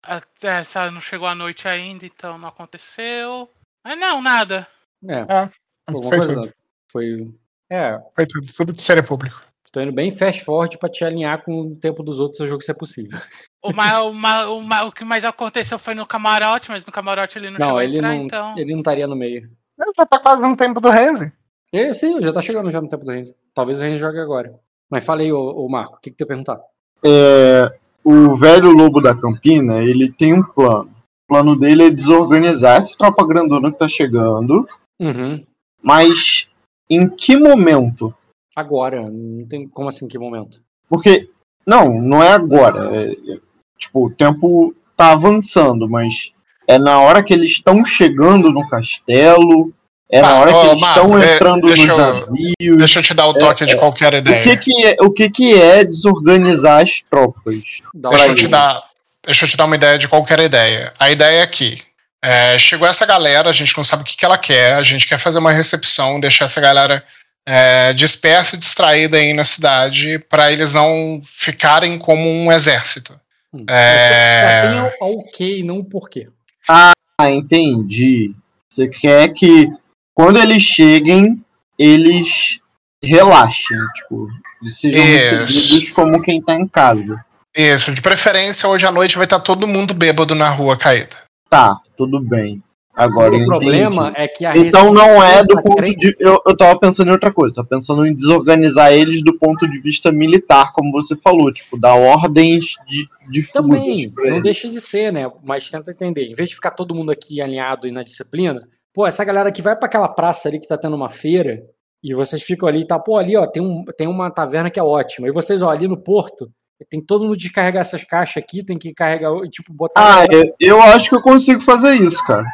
Até 0.03 0.59
essa 0.59 0.91
não 0.91 1.01
chegou 1.01 1.27
à 1.27 1.33
noite 1.33 1.67
ainda, 1.67 2.05
então 2.05 2.37
não 2.37 2.49
aconteceu. 2.49 3.49
Mas 3.83 3.97
não, 3.97 4.21
nada. 4.21 4.67
É. 5.09 5.21
é 5.27 5.49
alguma 5.87 6.11
coisa. 6.11 6.53
Foi 6.91 7.33
é. 7.73 7.99
Foi 8.15 8.25
tudo, 8.25 8.53
tudo 8.53 8.73
que 8.73 8.85
seria 8.85 9.03
público. 9.03 9.41
Tô 9.71 9.81
indo 9.81 9.91
bem 9.91 10.11
fast 10.11 10.45
forward 10.45 10.77
pra 10.77 10.87
te 10.87 11.03
alinhar 11.03 11.43
com 11.43 11.61
o 11.61 11.75
tempo 11.75 12.03
dos 12.03 12.19
outros 12.19 12.47
jogo 12.47 12.61
se 12.61 12.69
é 12.69 12.75
possível. 12.75 13.19
O, 13.63 13.73
ma, 13.73 14.03
o, 14.03 14.13
ma, 14.13 14.45
o, 14.47 14.61
ma, 14.61 14.83
o, 14.83 14.91
que 14.91 15.03
mais 15.03 15.25
aconteceu 15.25 15.79
foi 15.79 15.95
no 15.95 16.05
camarote, 16.05 16.69
mas 16.69 16.85
no 16.85 16.91
camarote 16.91 17.39
ele 17.39 17.49
não, 17.49 17.57
não 17.57 17.65
chegou 17.65 17.81
ele 17.81 17.95
a 17.95 17.97
entrar, 17.97 18.09
não, 18.09 18.23
então. 18.25 18.53
Ele 18.55 18.71
não 18.73 18.79
estaria 18.81 19.07
no 19.07 19.15
meio. 19.15 19.37
Ele 19.37 19.91
já 19.97 20.05
tá 20.05 20.19
quase 20.19 20.41
no 20.41 20.55
tempo 20.55 20.79
do 20.79 20.91
Renzi. 20.91 21.31
É, 21.73 21.91
sim, 21.91 22.21
já 22.21 22.31
tá 22.31 22.39
chegando 22.39 22.69
já 22.69 22.79
no 22.79 22.87
tempo 22.87 23.03
do 23.03 23.11
Renzi. 23.11 23.33
Talvez 23.51 23.79
o 23.79 23.81
Renzi 23.81 23.99
jogue 23.99 24.19
agora. 24.19 24.53
Mas 24.91 25.03
falei, 25.03 25.31
ô, 25.31 25.39
ô 25.39 25.67
Marco, 25.67 25.95
o 25.95 25.99
que, 25.99 26.11
que 26.11 26.17
tu 26.17 26.21
ia 26.21 26.27
perguntar? 26.27 26.59
É, 27.03 27.73
o 28.03 28.35
velho 28.35 28.69
lobo 28.69 29.01
da 29.01 29.15
Campina, 29.15 29.81
ele 29.81 30.11
tem 30.11 30.33
um 30.33 30.43
plano. 30.43 30.91
O 31.23 31.33
plano 31.33 31.57
dele 31.57 31.87
é 31.87 31.89
desorganizar 31.89 32.77
essa 32.77 32.95
tropa 32.95 33.25
grandona 33.25 33.71
que 33.71 33.79
tá 33.79 33.87
chegando. 33.87 34.67
Uhum. 34.99 35.43
Mas 35.81 36.47
em 36.89 37.07
que 37.07 37.37
momento? 37.37 38.13
Agora, 38.55 39.01
não 39.09 39.45
tem 39.47 39.67
como 39.67 39.89
assim, 39.89 40.05
em 40.05 40.07
que 40.07 40.17
momento? 40.17 40.59
Porque, 40.87 41.29
não, 41.65 41.99
não 42.01 42.21
é 42.21 42.29
agora. 42.29 42.95
É, 42.95 43.11
é, 43.11 43.37
tipo, 43.77 44.05
o 44.05 44.09
tempo 44.11 44.75
tá 44.95 45.11
avançando, 45.11 45.89
mas 45.89 46.31
é 46.67 46.77
na 46.77 46.99
hora 46.99 47.23
que 47.23 47.33
eles 47.33 47.51
estão 47.51 47.83
chegando 47.83 48.51
no 48.51 48.67
castelo, 48.69 49.73
é 50.09 50.21
na 50.21 50.39
hora 50.39 50.53
que 50.53 50.67
eles 50.67 50.81
estão 50.81 51.23
entrando 51.23 51.67
nos 51.67 51.85
eu, 51.85 51.97
navios. 51.97 52.77
Deixa 52.77 52.99
eu 52.99 53.03
te 53.03 53.13
dar 53.15 53.27
o 53.27 53.33
toque 53.33 53.63
é, 53.63 53.67
de 53.67 53.77
qualquer 53.77 54.13
ideia. 54.13 54.39
O 54.39 54.43
que, 54.43 54.57
que, 54.57 54.85
é, 54.85 54.97
o 55.01 55.11
que, 55.11 55.29
que 55.29 55.59
é 55.59 55.83
desorganizar 55.83 56.83
as 56.83 57.01
tropas? 57.01 57.81
Deixa 57.93 58.27
eu, 58.27 58.35
te 58.35 58.47
dar, 58.47 58.83
deixa 59.25 59.45
eu 59.45 59.49
te 59.49 59.57
dar 59.57 59.65
uma 59.65 59.75
ideia 59.75 59.97
de 59.97 60.07
qualquer 60.07 60.39
ideia. 60.39 60.93
A 60.99 61.09
ideia 61.09 61.41
é 61.41 61.47
que 61.47 61.77
é, 62.23 62.57
chegou 62.57 62.87
essa 62.87 63.05
galera, 63.05 63.49
a 63.49 63.53
gente 63.53 63.75
não 63.75 63.83
sabe 63.83 64.03
o 64.03 64.05
que, 64.05 64.15
que 64.15 64.23
ela 64.23 64.37
quer, 64.37 64.75
a 64.75 64.83
gente 64.83 65.05
quer 65.05 65.17
fazer 65.17 65.39
uma 65.39 65.51
recepção, 65.51 66.21
deixar 66.21 66.45
essa 66.45 66.61
galera 66.61 67.03
é, 67.45 67.91
dispersa 67.91 68.55
e 68.55 68.59
distraída 68.59 69.17
aí 69.17 69.33
na 69.33 69.43
cidade 69.43 70.19
para 70.29 70.49
eles 70.49 70.71
não 70.71 71.19
ficarem 71.21 71.99
como 71.99 72.23
um 72.25 72.49
exército. 72.49 73.19
Hum, 73.53 73.65
é... 73.67 74.61
Você 74.61 74.69
tem 74.69 74.79
o 74.79 75.19
ok, 75.19 75.63
não 75.63 75.79
o 75.79 75.83
porquê. 75.83 76.29
Ah, 76.69 76.93
entendi. 77.29 78.33
Você 78.71 78.87
quer 78.87 79.33
que 79.33 79.67
quando 80.15 80.39
eles 80.39 80.63
cheguem, 80.63 81.43
eles 81.77 82.57
relaxem, 83.03 83.77
tipo, 83.95 84.29
eles 84.61 84.79
sejam 84.79 85.03
Isso. 85.03 85.35
recebidos 85.35 85.91
como 85.91 86.21
quem 86.21 86.41
tá 86.41 86.55
em 86.55 86.67
casa. 86.67 87.23
Isso, 87.53 87.93
de 87.93 88.01
preferência 88.01 88.69
hoje 88.69 88.85
à 88.85 88.91
noite 88.91 89.17
vai 89.17 89.25
estar 89.25 89.39
todo 89.39 89.67
mundo 89.67 89.93
bêbado 89.93 90.33
na 90.33 90.49
rua 90.49 90.77
caída. 90.77 91.17
Tá, 91.49 91.77
tudo 91.95 92.19
bem. 92.19 92.61
Agora 92.95 93.35
o 93.35 93.45
problema 93.45 94.09
entendi. 94.09 94.21
é 94.21 94.27
que 94.27 94.45
a 94.45 94.55
Então 94.55 94.93
não 94.93 95.23
é 95.23 95.41
do 95.41 95.55
ponto 95.55 95.77
crente... 95.77 95.97
de. 95.97 96.15
Eu, 96.19 96.39
eu 96.45 96.55
tava 96.55 96.79
pensando 96.79 97.07
em 97.07 97.11
outra 97.11 97.33
coisa, 97.33 97.55
tava 97.55 97.67
pensando 97.67 98.05
em 98.05 98.13
desorganizar 98.13 98.93
eles 98.93 99.23
do 99.23 99.35
ponto 99.37 99.67
de 99.67 99.79
vista 99.79 100.11
militar, 100.11 100.71
como 100.73 100.91
você 100.91 101.15
falou, 101.15 101.51
tipo, 101.51 101.79
dar 101.79 101.95
ordens 101.95 102.75
de, 102.87 103.07
difusas. 103.31 104.11
Também, 104.13 104.31
não 104.31 104.41
deixa 104.41 104.69
de 104.69 104.79
ser, 104.79 105.11
né? 105.11 105.29
Mas 105.43 105.71
tenta 105.71 105.89
entender. 105.89 106.25
Em 106.25 106.35
vez 106.35 106.49
de 106.49 106.55
ficar 106.55 106.71
todo 106.71 106.93
mundo 106.93 107.11
aqui 107.11 107.41
alinhado 107.41 107.87
e 107.87 107.91
na 107.91 108.03
disciplina, 108.03 108.61
pô, 108.93 109.07
essa 109.07 109.25
galera 109.25 109.51
que 109.51 109.61
vai 109.61 109.75
para 109.75 109.87
aquela 109.87 110.07
praça 110.07 110.47
ali 110.47 110.59
que 110.59 110.67
tá 110.67 110.77
tendo 110.77 110.95
uma 110.95 111.09
feira, 111.09 111.63
e 112.03 112.13
vocês 112.13 112.43
ficam 112.43 112.69
ali 112.69 112.81
e 112.81 112.87
tá, 112.87 112.99
pô, 112.99 113.17
ali, 113.17 113.35
ó, 113.35 113.47
tem, 113.47 113.63
um, 113.63 113.85
tem 113.97 114.07
uma 114.07 114.29
taverna 114.29 114.69
que 114.69 114.79
é 114.79 114.83
ótima. 114.83 115.27
E 115.27 115.31
vocês, 115.31 115.63
ó, 115.63 115.69
ali 115.69 115.87
no 115.87 115.97
porto, 115.97 116.51
tem 116.89 117.01
todo 117.01 117.23
mundo 117.23 117.37
descarregar 117.37 117.81
essas 117.81 118.03
caixas 118.03 118.41
aqui, 118.41 118.63
tem 118.63 118.77
que 118.77 118.93
carregar, 118.93 119.31
tipo, 119.49 119.73
botar. 119.73 120.21
Ah, 120.21 120.25
eu, 120.31 120.55
eu 120.59 120.81
acho 120.81 121.09
que 121.09 121.15
eu 121.15 121.21
consigo 121.21 121.61
fazer 121.61 121.95
isso, 121.95 122.25
cara. 122.25 122.45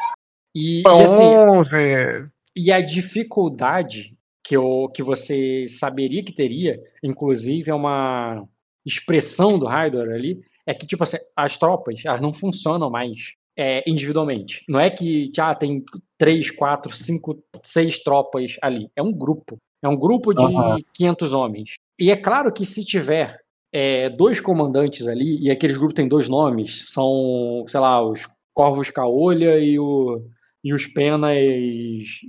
E, 0.55 0.81
e, 0.81 0.87
assim, 0.87 2.29
e 2.55 2.71
a 2.71 2.81
dificuldade 2.81 4.17
que, 4.43 4.57
eu, 4.57 4.89
que 4.93 5.03
você 5.03 5.65
saberia 5.67 6.23
que 6.23 6.33
teria, 6.33 6.81
inclusive 7.03 7.69
é 7.69 7.73
uma 7.73 8.43
expressão 8.85 9.59
do 9.59 9.67
Raidor 9.67 10.09
ali, 10.09 10.41
é 10.65 10.73
que 10.73 10.87
tipo 10.87 11.03
assim, 11.03 11.17
as 11.35 11.57
tropas 11.57 12.03
elas 12.05 12.21
não 12.21 12.33
funcionam 12.33 12.89
mais 12.89 13.33
é, 13.57 13.83
individualmente. 13.87 14.63
Não 14.67 14.79
é 14.79 14.89
que 14.89 15.31
ah, 15.37 15.53
tem 15.53 15.77
três, 16.17 16.49
quatro, 16.49 16.95
cinco, 16.95 17.43
seis 17.61 17.99
tropas 17.99 18.57
ali. 18.61 18.89
É 18.95 19.01
um 19.01 19.11
grupo. 19.11 19.57
É 19.81 19.87
um 19.87 19.97
grupo 19.97 20.33
de 20.33 20.43
uhum. 20.43 20.77
500 20.93 21.33
homens. 21.33 21.73
E 21.99 22.11
é 22.11 22.15
claro 22.15 22.51
que 22.51 22.65
se 22.65 22.85
tiver 22.85 23.39
é, 23.71 24.09
dois 24.09 24.39
comandantes 24.39 25.07
ali, 25.07 25.39
e 25.41 25.51
aqueles 25.51 25.77
grupos 25.77 25.95
têm 25.95 26.07
dois 26.07 26.27
nomes, 26.27 26.85
são, 26.87 27.63
sei 27.67 27.79
lá, 27.79 28.01
os 28.01 28.27
Corvos 28.53 28.89
Caolha 28.89 29.59
e 29.59 29.79
o 29.79 30.21
e 30.63 30.73
os 30.73 30.85
penas 30.87 31.37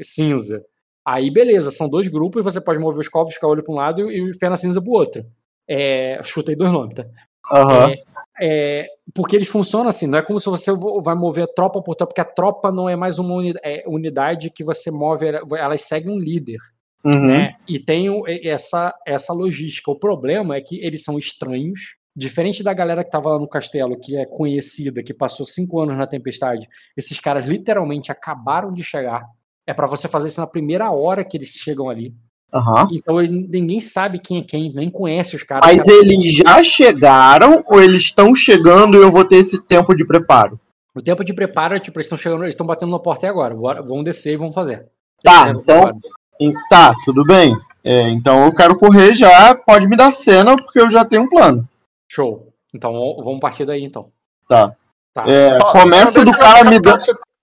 cinza. 0.02 0.64
Aí, 1.04 1.30
beleza, 1.30 1.70
são 1.70 1.88
dois 1.88 2.08
grupos 2.08 2.40
e 2.40 2.44
você 2.44 2.60
pode 2.60 2.78
mover 2.78 3.00
os 3.00 3.08
covos 3.08 3.34
de 3.34 3.44
olho 3.44 3.62
para 3.62 3.72
um 3.72 3.76
lado 3.76 4.10
e 4.10 4.22
os 4.22 4.36
penas 4.36 4.60
cinza 4.60 4.80
para 4.80 4.90
o 4.90 4.94
outro. 4.94 5.24
É, 5.66 6.20
chutei 6.22 6.54
dois 6.54 6.70
nomes, 6.70 6.94
tá? 6.94 7.06
Uhum. 7.52 7.88
É, 7.88 8.02
é, 8.40 8.86
porque 9.14 9.34
eles 9.34 9.48
funcionam 9.48 9.88
assim, 9.88 10.06
não 10.06 10.18
é 10.18 10.22
como 10.22 10.38
se 10.38 10.48
você 10.48 10.70
vai 11.02 11.14
mover 11.14 11.44
a 11.44 11.52
tropa 11.52 11.82
por 11.82 11.94
tropa, 11.94 12.12
porque 12.12 12.20
a 12.20 12.32
tropa 12.32 12.70
não 12.70 12.88
é 12.88 12.94
mais 12.94 13.18
uma 13.18 13.34
unidade, 13.34 13.60
é, 13.64 13.84
unidade 13.86 14.50
que 14.50 14.62
você 14.62 14.90
move, 14.90 15.26
elas 15.58 15.82
seguem 15.82 16.12
um 16.12 16.18
líder. 16.18 16.58
Uhum. 17.04 17.28
Né? 17.28 17.54
E 17.68 17.78
tem 17.78 18.08
essa, 18.44 18.94
essa 19.06 19.32
logística. 19.32 19.90
O 19.90 19.98
problema 19.98 20.56
é 20.56 20.60
que 20.60 20.78
eles 20.84 21.02
são 21.02 21.18
estranhos, 21.18 22.00
Diferente 22.14 22.62
da 22.62 22.74
galera 22.74 23.04
que 23.04 23.10
tava 23.10 23.30
lá 23.30 23.38
no 23.38 23.48
castelo, 23.48 23.98
que 23.98 24.16
é 24.16 24.26
conhecida, 24.26 25.02
que 25.02 25.14
passou 25.14 25.46
cinco 25.46 25.80
anos 25.80 25.96
na 25.96 26.08
tempestade, 26.08 26.68
esses 26.96 27.20
caras 27.20 27.46
literalmente 27.46 28.10
acabaram 28.10 28.72
de 28.72 28.82
chegar. 28.82 29.24
É 29.64 29.72
para 29.72 29.86
você 29.86 30.08
fazer 30.08 30.26
isso 30.26 30.40
na 30.40 30.46
primeira 30.46 30.90
hora 30.90 31.24
que 31.24 31.36
eles 31.36 31.50
chegam 31.50 31.88
ali. 31.88 32.12
Uhum. 32.52 32.88
Então 32.90 33.16
ninguém 33.20 33.80
sabe 33.80 34.18
quem 34.18 34.40
é 34.40 34.42
quem, 34.42 34.72
nem 34.72 34.90
conhece 34.90 35.36
os 35.36 35.44
caras. 35.44 35.64
Mas 35.64 35.86
eles 35.86 36.34
já 36.34 36.62
chegaram 36.64 37.62
ou 37.68 37.80
eles 37.80 38.02
estão 38.02 38.34
chegando 38.34 38.98
e 38.98 39.02
eu 39.02 39.12
vou 39.12 39.24
ter 39.24 39.36
esse 39.36 39.62
tempo 39.62 39.94
de 39.94 40.04
preparo? 40.04 40.58
O 40.92 41.00
tempo 41.00 41.24
de 41.24 41.32
preparo 41.32 41.76
é 41.76 41.78
tipo, 41.78 41.98
eles 41.98 42.06
estão 42.06 42.18
chegando, 42.18 42.42
eles 42.42 42.54
estão 42.54 42.66
batendo 42.66 42.90
na 42.90 42.98
porta 42.98 43.24
aí 43.24 43.30
agora. 43.30 43.82
Vão 43.82 44.02
descer 44.02 44.32
e 44.32 44.36
vão 44.36 44.52
fazer. 44.52 44.88
Tá, 45.22 45.50
então. 45.50 45.92
Tá, 46.68 46.94
tudo 47.04 47.24
bem. 47.24 47.54
É, 47.82 48.08
então 48.08 48.44
eu 48.44 48.54
quero 48.54 48.76
correr 48.78 49.14
já. 49.14 49.54
Pode 49.54 49.86
me 49.86 49.96
dar 49.96 50.12
cena, 50.12 50.56
porque 50.56 50.80
eu 50.80 50.90
já 50.90 51.04
tenho 51.04 51.22
um 51.22 51.28
plano. 51.28 51.68
Show. 52.10 52.48
Então 52.74 52.92
vamos 53.22 53.40
partir 53.40 53.64
daí 53.64 53.84
então. 53.84 54.10
Tá. 54.48 54.74
tá. 55.12 55.24
É, 55.28 55.58
começa 55.72 56.24
do 56.24 56.32
cara 56.32 56.68
me 56.68 56.78
dando. 56.80 56.98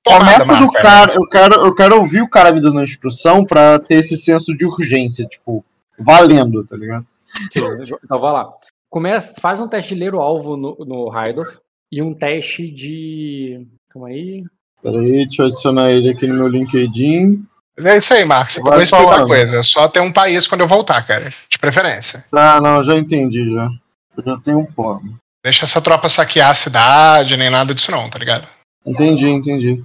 Começa 0.06 0.56
do 0.56 0.72
cara, 0.72 1.14
eu 1.16 1.28
quero, 1.28 1.56
eu 1.66 1.76
quero 1.76 1.98
ouvir 2.00 2.22
o 2.22 2.30
cara 2.30 2.54
me 2.54 2.62
dando 2.62 2.80
a 2.80 2.84
instrução 2.84 3.44
pra 3.44 3.78
ter 3.78 3.96
esse 3.96 4.18
senso 4.18 4.56
de 4.56 4.66
urgência, 4.66 5.26
tipo, 5.26 5.66
valendo, 6.00 6.66
tá 6.66 6.78
ligado? 6.78 7.06
Sim, 7.52 7.60
então 8.04 8.18
vai 8.18 8.32
lá. 8.32 8.54
Come, 8.90 9.20
faz 9.20 9.60
um 9.60 9.68
teste 9.68 9.94
de 9.94 10.00
ler 10.00 10.16
o 10.16 10.22
alvo 10.22 10.56
no, 10.56 10.78
no 10.86 11.10
Raidor 11.10 11.60
e 11.92 12.02
um 12.02 12.14
teste 12.14 12.72
de. 12.72 13.68
Calma 13.92 14.08
aí. 14.08 14.46
Peraí, 14.82 15.26
deixa 15.26 15.42
eu 15.42 15.48
adicionar 15.48 15.92
ele 15.92 16.10
aqui 16.10 16.26
no 16.26 16.36
meu 16.36 16.48
LinkedIn. 16.48 17.46
É 17.80 17.98
isso 17.98 18.14
aí, 18.14 18.26
Marcos. 18.26 18.56
Você 18.56 18.60
acabou 18.60 18.78
de 18.78 18.84
explicar 18.84 19.26
coisa. 19.26 19.64
Só 19.64 19.88
tem 19.88 20.02
um 20.02 20.12
país 20.12 20.48
quando 20.48 20.62
eu 20.62 20.68
voltar, 20.68 21.06
cara. 21.06 21.30
De 21.48 21.60
preferência. 21.60 22.26
Ah, 22.32 22.60
não, 22.60 22.84
já 22.84 22.96
entendi 22.96 23.54
já. 23.54 23.70
Eu 24.18 24.24
já 24.24 24.38
tenho 24.40 24.60
um 24.60 24.66
plano. 24.66 25.16
Deixa 25.44 25.66
essa 25.66 25.80
tropa 25.80 26.10
saquear 26.10 26.50
a 26.50 26.56
cidade, 26.56 27.38
nem 27.38 27.50
nada 27.50 27.74
disso 27.74 27.92
não, 27.92 28.10
tá 28.10 28.18
ligado? 28.18 28.48
Entendi, 28.86 29.28
entendi. 29.28 29.84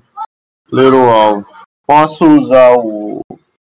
Ler 0.71 0.93
o 0.93 1.11
alvo. 1.11 1.47
Posso 1.87 2.27
usar 2.27 2.73
o. 2.79 3.21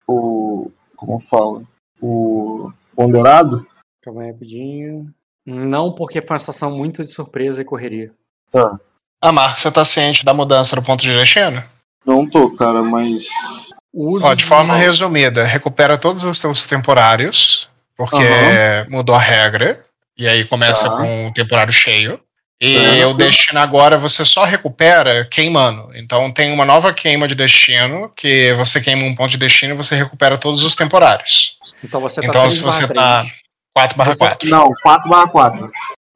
o. 0.06 0.70
como 0.94 1.18
fala? 1.20 1.62
O. 2.00 2.70
ponderado? 2.94 3.66
Calma 4.02 4.22
aí 4.22 4.32
rapidinho. 4.32 5.12
Não, 5.46 5.94
porque 5.94 6.20
foi 6.20 6.34
uma 6.34 6.38
situação 6.38 6.76
muito 6.76 7.02
de 7.02 7.10
surpresa 7.10 7.62
e 7.62 7.64
correria. 7.64 8.12
Tá. 8.52 8.78
Ah, 9.22 9.32
Marcos, 9.32 9.62
você 9.62 9.70
tá 9.70 9.84
ciente 9.84 10.24
da 10.24 10.34
mudança 10.34 10.76
do 10.76 10.82
ponto 10.82 11.02
de 11.02 11.12
destino? 11.12 11.62
Não 12.04 12.28
tô, 12.28 12.50
cara, 12.50 12.82
mas. 12.82 13.26
Ó, 13.94 14.34
de 14.34 14.44
forma 14.44 14.74
de... 14.74 14.80
resumida, 14.80 15.44
recupera 15.44 15.98
todos 15.98 16.22
os 16.22 16.38
seus 16.38 16.66
temporários, 16.66 17.68
porque 17.96 18.16
uhum. 18.16 18.90
mudou 18.90 19.14
a 19.14 19.20
regra. 19.20 19.82
E 20.16 20.28
aí 20.28 20.44
começa 20.44 20.88
tá. 20.88 20.96
com 20.96 21.28
o 21.28 21.32
temporário 21.32 21.72
cheio. 21.72 22.20
E 22.60 22.78
certo. 22.78 23.10
o 23.10 23.14
destino 23.14 23.58
agora 23.58 23.96
você 23.96 24.22
só 24.22 24.44
recupera 24.44 25.26
queimando. 25.30 25.96
Então 25.96 26.30
tem 26.30 26.52
uma 26.52 26.66
nova 26.66 26.92
queima 26.92 27.26
de 27.26 27.34
destino, 27.34 28.12
que 28.14 28.52
você 28.52 28.82
queima 28.82 29.02
um 29.04 29.14
ponto 29.14 29.30
de 29.30 29.38
destino 29.38 29.72
e 29.72 29.76
você 29.76 29.94
recupera 29.94 30.36
todos 30.36 30.62
os 30.62 30.74
temporários. 30.74 31.56
Então 31.82 32.00
você 32.02 32.20
tá 32.20 32.28
Então 32.28 32.50
se 32.50 32.60
você 32.60 32.86
tá 32.86 33.24
4 33.74 33.96
barra 33.96 34.16
4. 34.16 34.48
Não, 34.50 34.68
4 34.82 35.08
barra 35.08 35.28
4. 35.28 35.70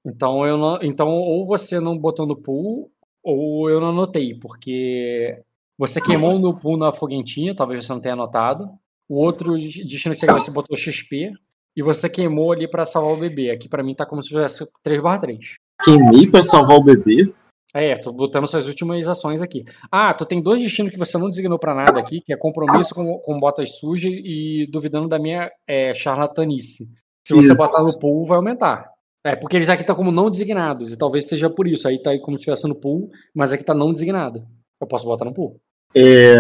Então 0.06 0.46
eu 0.46 0.58
não. 0.58 0.78
Então, 0.82 1.08
ou 1.08 1.46
você 1.46 1.80
não 1.80 1.96
botou 1.96 2.26
no 2.26 2.36
pool, 2.36 2.90
ou 3.22 3.70
eu 3.70 3.80
não 3.80 3.88
anotei, 3.88 4.34
porque 4.34 5.38
você 5.78 6.00
queimou 6.00 6.38
no 6.38 6.58
pool 6.58 6.76
na 6.76 6.92
foguentinha, 6.92 7.54
talvez 7.54 7.84
você 7.84 7.92
não 7.92 8.00
tenha 8.00 8.14
anotado. 8.14 8.68
O 9.08 9.16
outro 9.22 9.56
destino 9.56 10.14
que 10.14 10.20
você, 10.20 10.26
você 10.26 10.50
botou 10.50 10.76
XP, 10.76 11.32
e 11.76 11.82
você 11.82 12.08
queimou 12.08 12.52
ali 12.52 12.68
para 12.68 12.86
salvar 12.86 13.12
o 13.12 13.20
bebê. 13.20 13.50
Aqui 13.50 13.68
para 13.68 13.82
mim 13.82 13.94
tá 13.94 14.06
como 14.06 14.22
se 14.22 14.28
tivesse 14.28 14.64
3/3. 14.82 15.54
Queimei 15.82 16.30
para 16.30 16.42
salvar 16.42 16.78
o 16.78 16.84
bebê? 16.84 17.32
É, 17.74 17.96
tô 17.96 18.12
botando 18.12 18.46
suas 18.46 18.68
últimas 18.68 19.08
ações 19.08 19.42
aqui. 19.42 19.64
Ah, 19.90 20.14
tu 20.14 20.24
tem 20.24 20.40
dois 20.40 20.62
destinos 20.62 20.92
que 20.92 20.98
você 20.98 21.18
não 21.18 21.28
designou 21.28 21.58
para 21.58 21.74
nada 21.74 21.98
aqui, 21.98 22.20
que 22.20 22.32
é 22.32 22.36
compromisso 22.36 22.94
com, 22.94 23.18
com 23.18 23.40
botas 23.40 23.78
sujas 23.78 24.12
e 24.14 24.68
duvidando 24.70 25.08
da 25.08 25.18
minha 25.18 25.50
é, 25.68 25.92
charlatanice. 25.92 26.94
Se 27.26 27.34
você 27.34 27.52
isso. 27.52 27.56
botar 27.56 27.82
no 27.82 27.98
pool, 27.98 28.24
vai 28.24 28.36
aumentar. 28.36 28.88
É, 29.26 29.34
porque 29.34 29.56
eles 29.56 29.68
aqui 29.68 29.82
estão 29.82 29.96
como 29.96 30.12
não 30.12 30.30
designados, 30.30 30.92
e 30.92 30.96
talvez 30.96 31.26
seja 31.26 31.50
por 31.50 31.66
isso. 31.66 31.88
Aí 31.88 32.00
tá 32.00 32.10
aí 32.10 32.20
como 32.20 32.36
se 32.36 32.42
estivesse 32.42 32.68
no 32.68 32.76
pool, 32.76 33.10
mas 33.34 33.52
aqui 33.52 33.64
tá 33.64 33.74
não 33.74 33.92
designado. 33.92 34.46
Eu 34.80 34.86
posso 34.86 35.06
botar 35.06 35.24
no 35.24 35.34
pool. 35.34 35.60
É. 35.94 36.36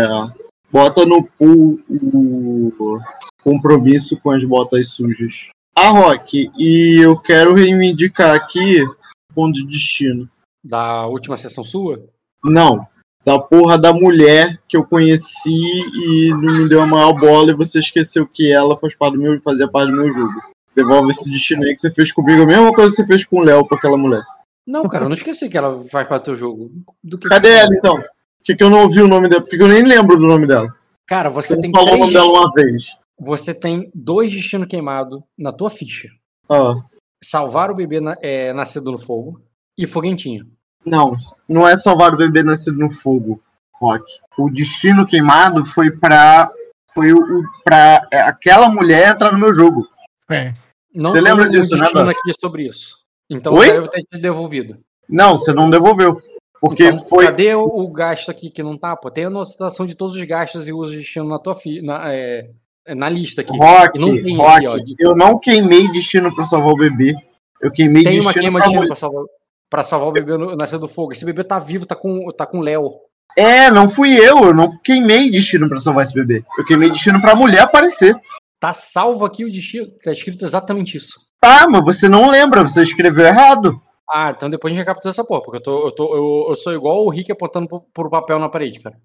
Bota 0.70 1.06
no 1.06 1.24
pool 1.38 1.80
o 1.88 2.98
compromisso 3.42 4.18
com 4.20 4.30
as 4.30 4.42
botas 4.42 4.88
sujas. 4.88 5.48
Ah, 5.76 5.90
Rock, 5.90 6.50
e 6.58 6.98
eu 7.00 7.18
quero 7.18 7.54
reivindicar 7.54 8.34
aqui 8.34 8.82
o 8.82 8.96
ponto 9.34 9.54
de 9.54 9.66
destino. 9.66 10.28
Da 10.64 11.06
última 11.06 11.36
sessão 11.36 11.62
sua? 11.62 12.02
Não, 12.42 12.86
da 13.24 13.38
porra 13.38 13.78
da 13.78 13.92
mulher 13.92 14.60
que 14.68 14.76
eu 14.76 14.84
conheci 14.84 15.50
e 15.50 16.30
não 16.30 16.58
me 16.58 16.68
deu 16.68 16.82
a 16.82 16.86
maior 16.86 17.12
bola 17.12 17.50
e 17.50 17.56
você 17.56 17.78
esqueceu 17.78 18.26
que 18.26 18.52
ela 18.52 18.76
faz 18.76 18.94
parte 18.94 19.14
do 19.14 19.22
meu, 19.22 19.40
fazia 19.40 19.66
parte 19.66 19.90
do 19.90 19.96
meu 19.96 20.12
jogo. 20.12 20.32
Devolve 20.76 21.10
esse 21.10 21.30
destino 21.30 21.62
aí 21.62 21.74
que 21.74 21.80
você 21.80 21.90
fez 21.90 22.12
comigo, 22.12 22.42
a 22.42 22.46
mesma 22.46 22.72
coisa 22.72 22.90
que 22.90 22.96
você 22.96 23.06
fez 23.06 23.24
com 23.24 23.38
o 23.38 23.42
Léo 23.42 23.66
com 23.66 23.74
aquela 23.74 23.96
mulher. 23.96 24.22
Não, 24.66 24.88
cara, 24.88 25.04
eu 25.04 25.08
não 25.08 25.16
esqueci 25.16 25.48
que 25.48 25.56
ela 25.56 25.76
faz 25.86 26.08
parte 26.08 26.22
do 26.22 26.24
teu 26.26 26.36
jogo. 26.36 26.70
Do 27.02 27.18
que 27.18 27.28
Cadê 27.28 27.50
ela, 27.50 27.74
então? 27.74 28.02
Por 28.44 28.52
que, 28.52 28.56
que 28.56 28.64
eu 28.64 28.70
não 28.70 28.82
ouvi 28.82 29.00
o 29.00 29.08
nome 29.08 29.28
dela? 29.28 29.40
Por 29.40 29.48
que, 29.48 29.56
que 29.56 29.62
eu 29.62 29.68
nem 29.68 29.82
lembro 29.82 30.18
do 30.18 30.26
nome 30.26 30.46
dela? 30.46 30.68
Cara, 31.06 31.30
você, 31.30 31.54
você 31.54 31.62
tem 31.62 31.70
falou 31.70 31.86
três... 31.86 32.00
o 32.00 32.04
nome 32.04 32.12
dela 32.12 32.40
uma 32.40 32.52
vez 32.52 32.84
você 33.18 33.54
tem 33.54 33.90
dois 33.94 34.30
destinos 34.30 34.68
queimados 34.68 35.22
na 35.38 35.52
tua 35.52 35.70
ficha. 35.70 36.08
Ah. 36.48 36.74
Salvar 37.22 37.70
o 37.70 37.74
bebê 37.74 38.00
na, 38.00 38.16
é, 38.20 38.52
nascido 38.52 38.90
no 38.90 38.98
fogo 38.98 39.40
e 39.78 39.86
foguentinho. 39.86 40.46
Não, 40.84 41.16
não 41.48 41.66
é 41.66 41.76
salvar 41.76 42.12
o 42.12 42.18
bebê 42.18 42.42
nascido 42.42 42.76
no 42.78 42.90
fogo, 42.90 43.42
Rock. 43.72 44.04
O 44.38 44.50
destino 44.50 45.06
queimado 45.06 45.64
foi 45.64 45.90
pra. 45.90 46.50
Foi 46.92 47.12
o, 47.12 47.42
pra 47.64 48.06
é, 48.12 48.20
aquela 48.20 48.68
mulher 48.68 49.10
entrar 49.10 49.32
no 49.32 49.38
meu 49.38 49.54
jogo. 49.54 49.88
É. 50.30 50.52
Não 50.94 51.10
você 51.10 51.20
lembra 51.20 51.48
disso, 51.48 51.76
né? 51.76 51.88
Não 51.92 52.08
aqui 52.08 52.32
sobre 52.38 52.68
isso. 52.68 52.98
Então 53.28 53.54
Oi? 53.54 53.68
eu 53.68 53.72
devo 53.72 53.88
ter 53.88 54.02
te 54.02 54.20
devolvido. 54.20 54.78
Não, 55.08 55.36
você 55.36 55.52
não 55.52 55.70
devolveu. 55.70 56.20
Porque 56.64 56.84
então, 56.84 56.98
foi. 56.98 57.26
Cadê 57.26 57.54
o, 57.54 57.62
o, 57.62 57.92
gasto 57.92 58.30
aqui 58.30 58.48
que 58.48 58.62
não 58.62 58.78
tá? 58.78 58.96
Pô, 58.96 59.10
tem 59.10 59.24
a 59.24 59.26
anotação 59.26 59.84
de 59.84 59.94
todos 59.94 60.16
os 60.16 60.24
gastos 60.24 60.66
e 60.66 60.72
uso 60.72 60.92
de 60.92 60.98
destino 60.98 61.28
na 61.28 61.38
tua 61.38 61.54
ficha. 61.54 61.82
É, 62.06 62.48
é 62.86 62.94
na 62.94 63.06
lista 63.06 63.42
aqui. 63.42 63.54
Rock, 63.54 63.98
Rock, 64.34 64.66
aqui, 64.66 64.94
eu 64.98 65.14
não 65.14 65.38
queimei 65.38 65.88
destino 65.92 66.34
para 66.34 66.44
salvar 66.44 66.72
o 66.72 66.76
bebê. 66.76 67.14
Eu 67.60 67.70
queimei 67.70 68.02
tem 68.02 68.14
destino 68.14 68.24
uma 68.24 68.32
queima 68.32 68.60
de 68.60 68.64
destino 68.64 68.86
para 68.86 68.96
salvar, 68.96 69.24
pra 69.68 69.82
salvar 69.82 70.08
o 70.08 70.12
bebê 70.12 70.38
no, 70.38 70.56
nascer 70.56 70.78
do 70.78 70.88
fogo. 70.88 71.12
Esse 71.12 71.26
bebê 71.26 71.44
tá 71.44 71.58
vivo, 71.58 71.84
tá 71.84 71.94
com 71.94 72.32
tá 72.32 72.46
com 72.46 72.60
Léo. 72.60 72.92
É, 73.36 73.70
não 73.70 73.90
fui 73.90 74.16
eu, 74.16 74.44
eu 74.44 74.54
não 74.54 74.70
queimei 74.78 75.30
destino 75.30 75.68
pra 75.68 75.78
salvar 75.78 76.04
esse 76.04 76.14
bebê. 76.14 76.42
Eu 76.56 76.64
queimei 76.64 76.88
destino 76.88 77.20
pra 77.20 77.34
mulher 77.34 77.60
aparecer. 77.60 78.16
Tá 78.58 78.72
salvo 78.72 79.26
aqui 79.26 79.44
o 79.44 79.52
destino. 79.52 79.86
Tá 80.02 80.12
escrito 80.12 80.46
exatamente 80.46 80.96
isso. 80.96 81.20
Tá, 81.38 81.68
mas 81.68 81.84
você 81.84 82.08
não 82.08 82.30
lembra, 82.30 82.62
você 82.62 82.80
escreveu 82.80 83.26
errado. 83.26 83.78
Ah, 84.10 84.32
então 84.36 84.50
depois 84.50 84.72
a 84.72 84.76
gente 84.76 84.84
recapitula 84.84 85.10
essa 85.12 85.24
porra, 85.24 85.42
porque 85.42 85.56
eu, 85.58 85.62
tô, 85.62 85.86
eu, 85.86 85.90
tô, 85.92 86.14
eu, 86.14 86.46
eu 86.50 86.54
sou 86.54 86.72
igual 86.74 87.04
o 87.04 87.08
Rick 87.10 87.32
apontando 87.32 87.66
pro, 87.68 87.80
pro 87.92 88.10
papel 88.10 88.38
na 88.38 88.48
parede, 88.48 88.80
cara. 88.80 88.96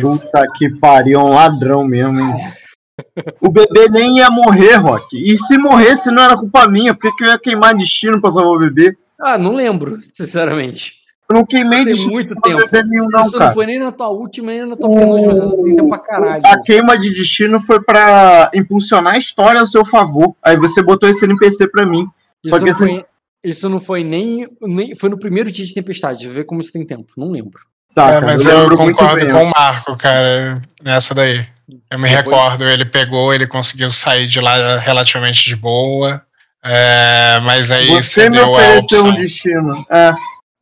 Puta 0.00 0.46
que 0.56 0.70
pariu, 0.78 1.20
é 1.20 1.22
um 1.22 1.34
ladrão 1.34 1.84
mesmo, 1.84 2.18
hein? 2.20 2.34
o 3.42 3.50
bebê 3.50 3.88
nem 3.90 4.18
ia 4.18 4.30
morrer, 4.30 4.76
Rock. 4.76 5.16
E 5.16 5.36
se 5.36 5.58
morresse 5.58 6.10
não 6.10 6.22
era 6.22 6.36
culpa 6.36 6.66
minha, 6.68 6.94
por 6.94 7.02
que, 7.02 7.12
que 7.16 7.24
eu 7.24 7.28
ia 7.28 7.38
queimar 7.38 7.74
destino 7.76 8.20
pra 8.20 8.30
salvar 8.30 8.52
o 8.52 8.58
bebê? 8.58 8.96
Ah, 9.20 9.36
não 9.36 9.52
lembro, 9.52 9.98
sinceramente. 10.14 10.94
Eu 11.28 11.34
não 11.34 11.44
queimei 11.44 11.78
Tem 11.84 11.86
destino 11.92 12.12
muito 12.12 12.34
pra 12.40 12.50
tempo. 12.50 12.70
bebê 12.70 12.88
nenhum, 12.88 13.08
não, 13.08 13.20
Isso 13.20 13.32
cara. 13.32 13.46
não 13.46 13.54
foi 13.54 13.66
nem 13.66 13.78
na 13.80 13.90
tua 13.90 14.08
última, 14.08 14.52
nem 14.52 14.64
na 14.64 14.76
tua 14.76 14.88
penúltima. 14.88 15.34
Você 15.34 15.88
pra 15.88 15.98
caralho. 15.98 16.42
A 16.46 16.60
queima 16.62 16.96
de 16.96 17.10
destino 17.12 17.58
foi 17.60 17.82
pra 17.82 18.50
impulsionar 18.54 19.14
a 19.14 19.18
história 19.18 19.58
ao 19.60 19.66
seu 19.66 19.84
favor. 19.84 20.34
Aí 20.42 20.56
você 20.56 20.82
botou 20.82 21.08
esse 21.08 21.24
NPC 21.24 21.68
pra 21.68 21.84
mim. 21.84 22.06
Isso, 22.44 22.56
só 22.56 22.62
que 22.64 22.70
esse- 22.70 22.78
foi, 22.86 23.04
isso 23.44 23.68
não 23.68 23.80
foi 23.80 24.02
nem, 24.04 24.46
nem. 24.60 24.94
Foi 24.96 25.08
no 25.08 25.18
primeiro 25.18 25.50
dia 25.50 25.64
de 25.64 25.74
tempestade. 25.74 26.28
Vê 26.28 26.44
como 26.44 26.60
isso 26.60 26.72
tem 26.72 26.84
tempo. 26.84 27.12
Não 27.16 27.30
lembro. 27.30 27.60
Tá, 27.94 28.08
É, 28.08 28.12
cara, 28.14 28.26
mas 28.26 28.44
eu 28.44 28.52
eu, 28.70 28.76
concordo 28.76 29.26
com 29.26 29.42
o 29.44 29.50
Marco, 29.50 29.96
cara, 29.96 30.60
nessa 30.82 31.14
daí. 31.14 31.46
Eu 31.90 31.98
me 31.98 32.08
Depois- 32.08 32.12
recordo, 32.36 32.64
ele 32.68 32.84
pegou, 32.84 33.32
ele 33.34 33.46
conseguiu 33.46 33.90
sair 33.90 34.26
de 34.28 34.40
lá 34.40 34.76
relativamente 34.78 35.44
de 35.44 35.56
boa. 35.56 36.22
é, 36.64 37.40
mas 37.42 37.70
aí 37.70 37.86
Você 37.88 38.28
me 38.28 38.38
ofereceu 38.40 39.04
um 39.04 39.14
destino. 39.14 39.84
É, 39.90 40.12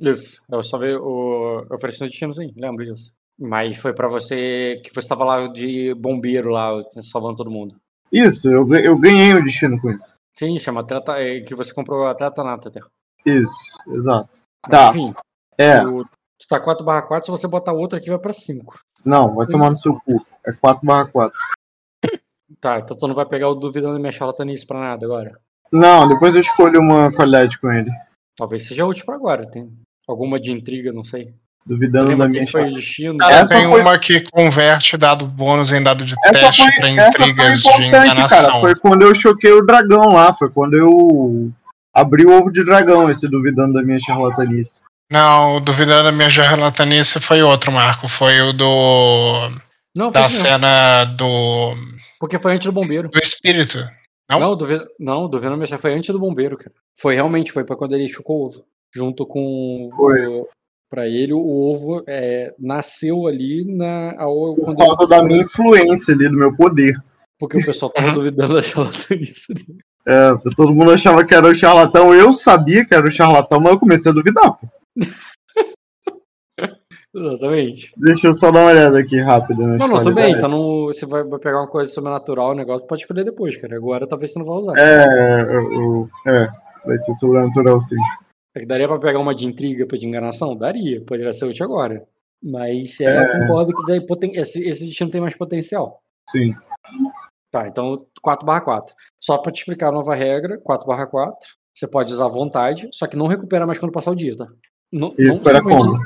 Isso. 0.00 0.40
Eu 0.50 0.62
só 0.62 0.78
vi 0.78 0.94
o. 0.94 1.66
Eu 1.68 1.76
ofereci 1.76 2.02
o 2.04 2.06
destino 2.08 2.32
sim, 2.34 2.50
lembro 2.56 2.84
disso. 2.84 3.12
Mas 3.40 3.78
foi 3.78 3.92
pra 3.92 4.06
você 4.08 4.80
que 4.84 4.94
você 4.94 5.08
tava 5.08 5.24
lá 5.24 5.48
de 5.48 5.92
bombeiro 5.94 6.50
lá, 6.50 6.70
salvando 7.02 7.36
todo 7.36 7.50
mundo. 7.50 7.74
isso, 8.12 8.48
eu, 8.48 8.72
eu 8.76 8.96
ganhei 8.98 9.34
um 9.34 9.42
destino 9.42 9.80
com 9.80 9.90
isso. 9.90 10.14
Sim, 10.38 10.58
chama 10.58 10.80
atleta. 10.80 11.12
é, 11.20 11.40
Que 11.40 11.54
você 11.54 11.72
comprou 11.72 12.06
atleta 12.06 12.42
nata 12.42 12.68
até. 12.68 12.80
Isso, 13.24 13.76
exato. 13.88 14.38
Tá, 14.68 14.90
Enfim, 14.90 15.12
é. 15.58 15.86
o, 15.86 16.04
tu 16.04 16.46
tá 16.48 16.60
4/4, 16.60 17.22
se 17.24 17.30
você 17.30 17.46
botar 17.48 17.72
outro 17.72 17.98
aqui 17.98 18.08
vai 18.10 18.18
pra 18.18 18.32
5. 18.32 18.78
Não, 19.04 19.34
vai 19.34 19.46
tomar 19.46 19.70
no 19.70 19.76
seu 19.76 19.94
cu. 20.00 20.24
É 20.46 20.52
4 20.52 20.84
barra 20.86 21.06
4. 21.06 21.38
Tá, 22.60 22.78
então 22.78 22.96
tu 22.96 23.06
não 23.06 23.14
vai 23.14 23.26
pegar 23.26 23.48
o 23.48 23.54
duvidando 23.54 23.94
da 23.94 24.00
minha 24.00 24.12
charlatanice 24.12 24.66
pra 24.66 24.78
nada 24.80 25.04
agora. 25.04 25.38
Não, 25.72 26.08
depois 26.08 26.34
eu 26.34 26.40
escolho 26.40 26.80
uma 26.80 27.12
qualidade 27.12 27.58
com 27.58 27.70
ele. 27.70 27.90
Talvez 28.36 28.66
seja 28.66 28.86
útil 28.86 29.04
pra 29.04 29.14
agora. 29.16 29.46
Tem 29.48 29.70
alguma 30.08 30.40
de 30.40 30.52
intriga, 30.52 30.92
não 30.92 31.04
sei. 31.04 31.34
Duvidando 31.66 32.14
da 32.16 32.28
minha 32.28 32.46
foi 32.46 32.70
destino? 32.70 33.16
Cara, 33.18 33.34
Essa 33.36 33.54
tem 33.54 33.66
foi- 33.68 33.80
uma 33.80 33.98
que 33.98 34.20
converte 34.30 34.96
dado 34.98 35.26
bônus 35.26 35.72
em 35.72 35.82
dado 35.82 36.04
de 36.04 36.14
Essa 36.24 36.32
teste 36.34 36.62
foi, 36.62 36.72
pra 36.72 36.88
essa 36.90 37.18
foi 37.18 37.30
intrigas 37.30 37.60
de 37.62 37.68
importante, 37.68 37.90
cara. 37.90 38.06
enganação. 38.08 38.60
Foi 38.60 38.74
quando 38.76 39.02
eu 39.02 39.14
choquei 39.14 39.52
o 39.52 39.64
dragão 39.64 40.12
lá. 40.12 40.34
Foi 40.34 40.50
quando 40.50 40.74
eu 40.74 41.50
abri 41.94 42.26
o 42.26 42.38
ovo 42.38 42.50
de 42.52 42.62
dragão, 42.64 43.08
esse 43.08 43.26
duvidando 43.28 43.72
da 43.72 43.82
minha 43.82 43.98
charlatanice. 43.98 44.82
Não, 45.10 45.56
o 45.56 45.60
duvidando 45.60 46.04
da 46.04 46.12
minha 46.12 46.28
charlatanice 46.28 47.18
foi 47.20 47.42
outro, 47.42 47.72
Marco. 47.72 48.08
Foi 48.08 48.42
o 48.42 48.52
do. 48.52 49.50
Não, 49.96 50.12
foi 50.12 50.20
da 50.20 50.28
cena 50.28 51.04
do. 51.04 51.74
porque 52.20 52.38
foi 52.38 52.52
antes 52.54 52.66
do 52.66 52.72
bombeiro. 52.72 53.08
do 53.08 53.18
espírito. 53.18 53.78
Não? 54.30 54.40
Não, 54.40 54.58
não, 54.98 55.28
do 55.28 55.38
Venom 55.40 55.56
Machado 55.58 55.80
foi 55.80 55.94
antes 55.94 56.10
do 56.10 56.18
bombeiro, 56.18 56.56
cara. 56.56 56.72
Foi 56.98 57.14
realmente, 57.14 57.52
foi 57.52 57.62
pra 57.64 57.76
quando 57.76 57.94
ele 57.94 58.08
chucou 58.08 58.40
o 58.42 58.46
ovo. 58.46 58.64
Junto 58.94 59.26
com 59.26 59.88
Foi. 59.96 60.26
o. 60.26 60.46
Pra 60.94 61.08
ele, 61.08 61.32
o 61.32 61.44
ovo 61.44 62.04
é, 62.06 62.54
nasceu 62.56 63.26
ali 63.26 63.64
na. 63.64 64.14
Ao, 64.16 64.54
Por 64.54 64.76
causa 64.76 65.02
ele- 65.02 65.10
da 65.10 65.24
minha 65.24 65.42
influência 65.42 66.14
ali, 66.14 66.28
do 66.28 66.36
meu 66.38 66.54
poder. 66.54 66.94
Porque 67.36 67.58
o 67.58 67.64
pessoal 67.66 67.90
tava 67.90 68.12
duvidando 68.12 68.54
da 68.54 68.62
charlatanice 68.62 69.52
dele. 69.52 69.78
É, 70.06 70.30
todo 70.54 70.72
mundo 70.72 70.92
achava 70.92 71.24
que 71.24 71.34
era 71.34 71.48
o 71.48 71.54
charlatão. 71.54 72.14
Eu 72.14 72.32
sabia 72.32 72.86
que 72.86 72.94
era 72.94 73.08
o 73.08 73.10
charlatão, 73.10 73.58
mas 73.58 73.72
eu 73.72 73.80
comecei 73.80 74.12
a 74.12 74.14
duvidar, 74.14 74.52
pô. 74.52 74.68
Exatamente. 77.12 77.92
Deixa 77.96 78.28
eu 78.28 78.32
só 78.32 78.52
dar 78.52 78.60
uma 78.60 78.70
olhada 78.70 78.96
aqui 79.00 79.18
rápido. 79.18 79.66
Não, 79.66 79.88
não, 79.88 80.00
tudo 80.00 80.14
bem. 80.14 80.38
Tá 80.38 80.46
no, 80.46 80.92
você 80.92 81.06
vai, 81.06 81.24
pegar 81.24 81.58
uma 81.58 81.66
coisa 81.66 81.90
sobrenatural, 81.90 82.52
o 82.52 82.54
negócio 82.54 82.86
pode 82.86 83.02
escolher 83.02 83.24
depois, 83.24 83.56
cara. 83.60 83.74
Agora 83.76 84.06
talvez 84.06 84.32
você 84.32 84.38
não 84.38 84.46
vá 84.46 84.54
usar. 84.54 84.74
É, 84.78 85.44
é, 86.28 86.48
vai 86.86 86.96
ser 86.98 87.14
sobrenatural 87.14 87.80
sim. 87.80 87.96
É 88.56 88.60
que 88.60 88.66
daria 88.66 88.86
pra 88.86 88.98
pegar 88.98 89.18
uma 89.18 89.34
de 89.34 89.46
intriga 89.46 89.86
pra 89.86 89.98
de 89.98 90.06
enganação? 90.06 90.56
Daria, 90.56 91.04
poderia 91.04 91.32
ser 91.32 91.46
útil 91.46 91.64
agora. 91.64 92.06
Mas 92.42 93.00
é, 93.00 93.18
eu 93.18 93.40
concordo 93.40 93.74
que 93.74 93.82
daí 93.86 94.00
esse, 94.38 94.62
esse 94.68 94.86
destino 94.86 95.10
tem 95.10 95.20
mais 95.20 95.34
potencial. 95.36 96.00
Sim. 96.30 96.54
Tá, 97.50 97.66
então 97.66 98.06
4/4. 98.22 98.92
Só 99.20 99.38
pra 99.38 99.50
te 99.50 99.58
explicar 99.60 99.88
a 99.88 99.92
nova 99.92 100.14
regra, 100.14 100.58
4/4, 100.58 101.34
você 101.74 101.86
pode 101.88 102.12
usar 102.12 102.26
à 102.26 102.28
vontade, 102.28 102.88
só 102.92 103.06
que 103.06 103.16
não 103.16 103.26
recupera 103.26 103.66
mais 103.66 103.78
quando 103.78 103.92
passar 103.92 104.10
o 104.12 104.16
dia, 104.16 104.36
tá? 104.36 104.46
Não, 104.92 105.14
E 105.18 105.24
não 105.24 105.34
recupera 105.34 105.62
como? 105.62 105.98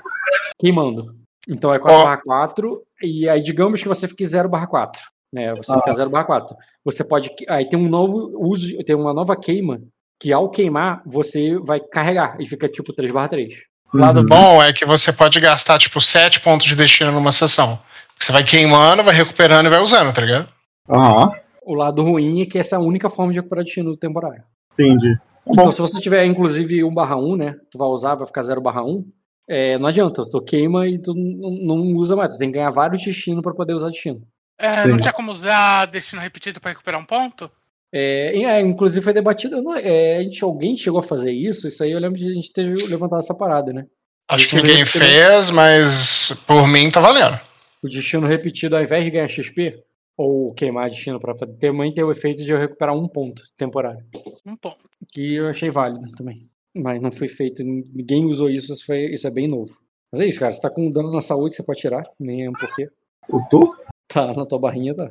queimando. 0.58 1.16
Então 1.48 1.72
é 1.72 1.78
4/4 1.78 2.82
e 3.02 3.28
aí 3.28 3.42
digamos 3.42 3.82
que 3.82 3.88
você 3.88 4.06
fique 4.08 4.24
0/4, 4.24 5.00
né? 5.32 5.54
Você 5.56 5.72
Ah. 5.72 5.78
fica 5.78 5.92
0/4. 5.92 6.56
Você 6.84 7.02
pode 7.04 7.30
aí 7.48 7.68
tem 7.68 7.78
um 7.78 7.88
novo 7.88 8.32
uso, 8.40 8.76
tem 8.84 8.94
uma 8.96 9.12
nova 9.12 9.36
queima 9.36 9.80
que 10.20 10.32
ao 10.32 10.50
queimar 10.50 11.02
você 11.06 11.56
vai 11.58 11.80
carregar 11.80 12.36
e 12.40 12.46
fica 12.46 12.68
tipo 12.68 12.92
3/3. 12.92 13.54
O 13.92 13.96
lado 13.98 14.20
Uhum. 14.20 14.26
bom 14.26 14.62
é 14.62 14.72
que 14.72 14.84
você 14.84 15.12
pode 15.12 15.40
gastar, 15.40 15.78
tipo, 15.78 16.00
7 16.00 16.40
pontos 16.40 16.66
de 16.66 16.74
destino 16.76 17.10
numa 17.10 17.32
sessão. 17.32 17.78
Você 18.18 18.32
vai 18.32 18.44
queimando, 18.44 19.02
vai 19.02 19.14
recuperando 19.14 19.66
e 19.66 19.70
vai 19.70 19.80
usando, 19.80 20.12
tá 20.12 20.20
ligado? 20.20 20.48
Aham, 20.90 21.30
O 21.62 21.74
lado 21.74 22.02
ruim 22.02 22.40
é 22.42 22.46
que 22.46 22.58
essa 22.58 22.76
é 22.76 22.78
a 22.78 22.80
única 22.82 23.08
forma 23.10 23.32
de 23.32 23.38
recuperar 23.38 23.64
destino 23.64 23.96
temporário. 23.96 24.42
entendi. 24.78 25.14
Tá 25.16 25.22
Então, 25.52 25.64
bom. 25.66 25.70
se 25.72 25.80
você 25.80 26.00
tiver, 26.00 26.24
inclusive, 26.26 26.82
1/1, 26.84 27.36
né? 27.36 27.54
Tu 27.70 27.78
vai 27.78 27.88
usar, 27.88 28.14
vai 28.14 28.26
ficar 28.26 28.42
0/1. 28.42 29.04
É, 29.48 29.78
não 29.78 29.86
adianta, 29.88 30.22
tu 30.30 30.42
queima 30.42 30.86
e 30.86 30.98
tu 31.00 31.14
não 31.14 31.76
usa 31.94 32.14
mais. 32.16 32.34
Tu 32.34 32.38
tem 32.38 32.48
que 32.50 32.58
ganhar 32.58 32.70
vários 32.70 33.02
destinos 33.02 33.42
pra 33.42 33.54
poder 33.54 33.72
usar 33.74 33.88
destino. 33.88 34.20
É, 34.58 34.76
Sim. 34.76 34.88
não 34.88 34.98
tinha 34.98 35.12
como 35.12 35.30
usar 35.30 35.86
destino 35.86 36.20
repetido 36.20 36.60
pra 36.60 36.70
recuperar 36.72 37.00
um 37.00 37.04
ponto? 37.04 37.50
É, 37.92 38.38
é, 38.42 38.60
inclusive 38.60 39.02
foi 39.02 39.12
debatido. 39.12 39.62
não- 39.62 39.74
é, 39.76 40.18
a 40.18 40.22
gente, 40.22 40.42
alguém 40.44 40.76
chegou 40.76 41.00
a 41.00 41.02
fazer 41.02 41.32
isso? 41.32 41.66
Isso 41.68 41.82
aí 41.82 41.92
eu 41.92 41.98
lembro 41.98 42.18
de 42.18 42.30
a 42.30 42.34
gente 42.34 42.52
ter 42.52 42.64
levantado 42.88 43.20
essa 43.20 43.34
parada, 43.34 43.72
né? 43.72 43.86
Acho 44.30 44.48
que 44.48 44.56
ninguém 44.56 44.84
fez, 44.84 45.50
mas 45.50 46.32
por 46.46 46.68
mim 46.68 46.90
tá 46.90 47.00
valendo. 47.00 47.40
O 47.82 47.88
destino 47.88 48.26
repetido, 48.26 48.76
ao 48.76 48.82
invés 48.82 49.04
de 49.04 49.10
ganhar 49.10 49.28
XP, 49.28 49.82
ou 50.16 50.52
queimar 50.52 50.90
destino 50.90 51.18
pra 51.18 51.34
fazer, 51.34 51.52
também 51.54 51.94
tem 51.94 52.04
o 52.04 52.10
efeito 52.10 52.44
de 52.44 52.50
eu 52.50 52.58
recuperar 52.58 52.94
um 52.94 53.08
ponto 53.08 53.40
temporário. 53.56 54.04
Um 54.44 54.56
ponto. 54.56 54.76
Que 55.12 55.36
eu 55.36 55.48
achei 55.48 55.70
válido 55.70 56.10
também. 56.16 56.42
Mas 56.76 57.00
não 57.00 57.10
foi 57.10 57.28
feito, 57.28 57.62
ninguém 57.64 58.26
usou 58.26 58.50
isso, 58.50 58.72
isso, 58.72 58.84
foi, 58.84 59.06
isso 59.06 59.26
é 59.26 59.30
bem 59.30 59.48
novo. 59.48 59.72
Mas 60.12 60.20
é 60.20 60.26
isso, 60.26 60.38
cara. 60.40 60.52
Você 60.52 60.60
tá 60.60 60.68
com 60.68 60.90
dano 60.90 61.10
na 61.10 61.20
saúde, 61.22 61.54
você 61.54 61.62
pode 61.62 61.80
tirar, 61.80 62.04
nem 62.20 62.44
é 62.44 62.50
um 62.50 62.52
porquê. 62.52 62.88
Eu 63.32 63.40
tô? 63.50 63.74
Tá, 64.08 64.32
na 64.34 64.44
tua 64.46 64.58
barrinha 64.58 64.94
tá. 64.94 65.10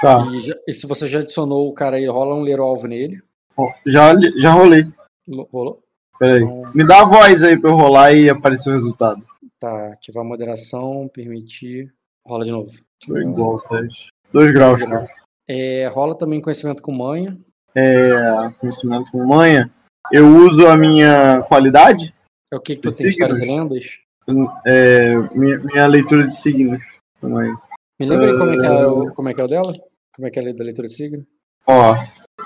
Tá. 0.00 0.26
E, 0.30 0.42
já- 0.42 0.54
e 0.66 0.72
se 0.72 0.86
você 0.86 1.08
já 1.08 1.20
adicionou 1.20 1.68
o 1.68 1.72
cara 1.74 1.96
aí, 1.96 2.06
rola 2.06 2.34
um 2.34 2.42
ler 2.42 2.58
alvo 2.60 2.86
nele. 2.86 3.20
Já, 3.86 4.14
já 4.36 4.52
rolei. 4.52 4.84
Lo- 5.26 5.48
Rolou? 5.52 5.82
Peraí. 6.18 6.42
Então, 6.42 6.62
Me 6.74 6.86
dá 6.86 7.00
a 7.02 7.04
voz 7.04 7.42
aí 7.42 7.58
pra 7.60 7.70
eu 7.70 7.76
rolar 7.76 8.12
e 8.12 8.28
aparecer 8.30 8.70
o 8.70 8.74
resultado. 8.74 9.22
tá, 9.60 9.88
ativar 9.92 10.24
a 10.24 10.28
moderação, 10.28 11.10
permitir. 11.12 11.92
Rola 12.26 12.44
de 12.44 12.50
novo. 12.52 12.70
Foi 13.04 13.22
igual 13.22 13.60
teste. 13.62 14.08
Dois 14.32 14.52
graus, 14.52 14.82
cara. 14.82 15.08
É, 15.48 15.88
rola 15.88 16.14
também 16.16 16.40
conhecimento 16.40 16.82
com 16.82 16.92
manha. 16.92 17.36
É, 17.74 18.12
conhecimento 18.60 19.10
com 19.10 19.24
manha. 19.26 19.70
Eu 20.12 20.26
uso 20.28 20.66
a 20.68 20.76
minha 20.76 21.42
qualidade, 21.42 22.14
É 22.52 22.56
o 22.56 22.60
que 22.60 22.76
que 22.76 22.82
tu 22.82 22.96
tem? 22.96 23.06
Histórias 23.08 23.40
lendas? 23.40 23.98
é, 24.66 25.14
minha, 25.34 25.58
minha 25.58 25.86
leitura 25.86 26.26
de 26.26 26.36
signos. 26.36 26.80
Me 27.22 28.06
lembra 28.06 28.30
aí 28.32 28.38
como 28.38 28.50
é, 28.52 28.56
que 28.58 28.66
é 28.66 28.86
o, 28.86 29.12
como 29.12 29.28
é 29.28 29.34
que 29.34 29.40
é 29.40 29.44
o 29.44 29.48
dela? 29.48 29.72
Como 30.18 30.26
é 30.26 30.32
que 30.32 30.38
é 30.40 30.42
a 30.42 30.46
lei 30.46 30.52
da 30.52 30.64
leitura 30.64 30.88
de 30.88 30.94
signo? 30.94 31.24
Ó, 31.64 31.96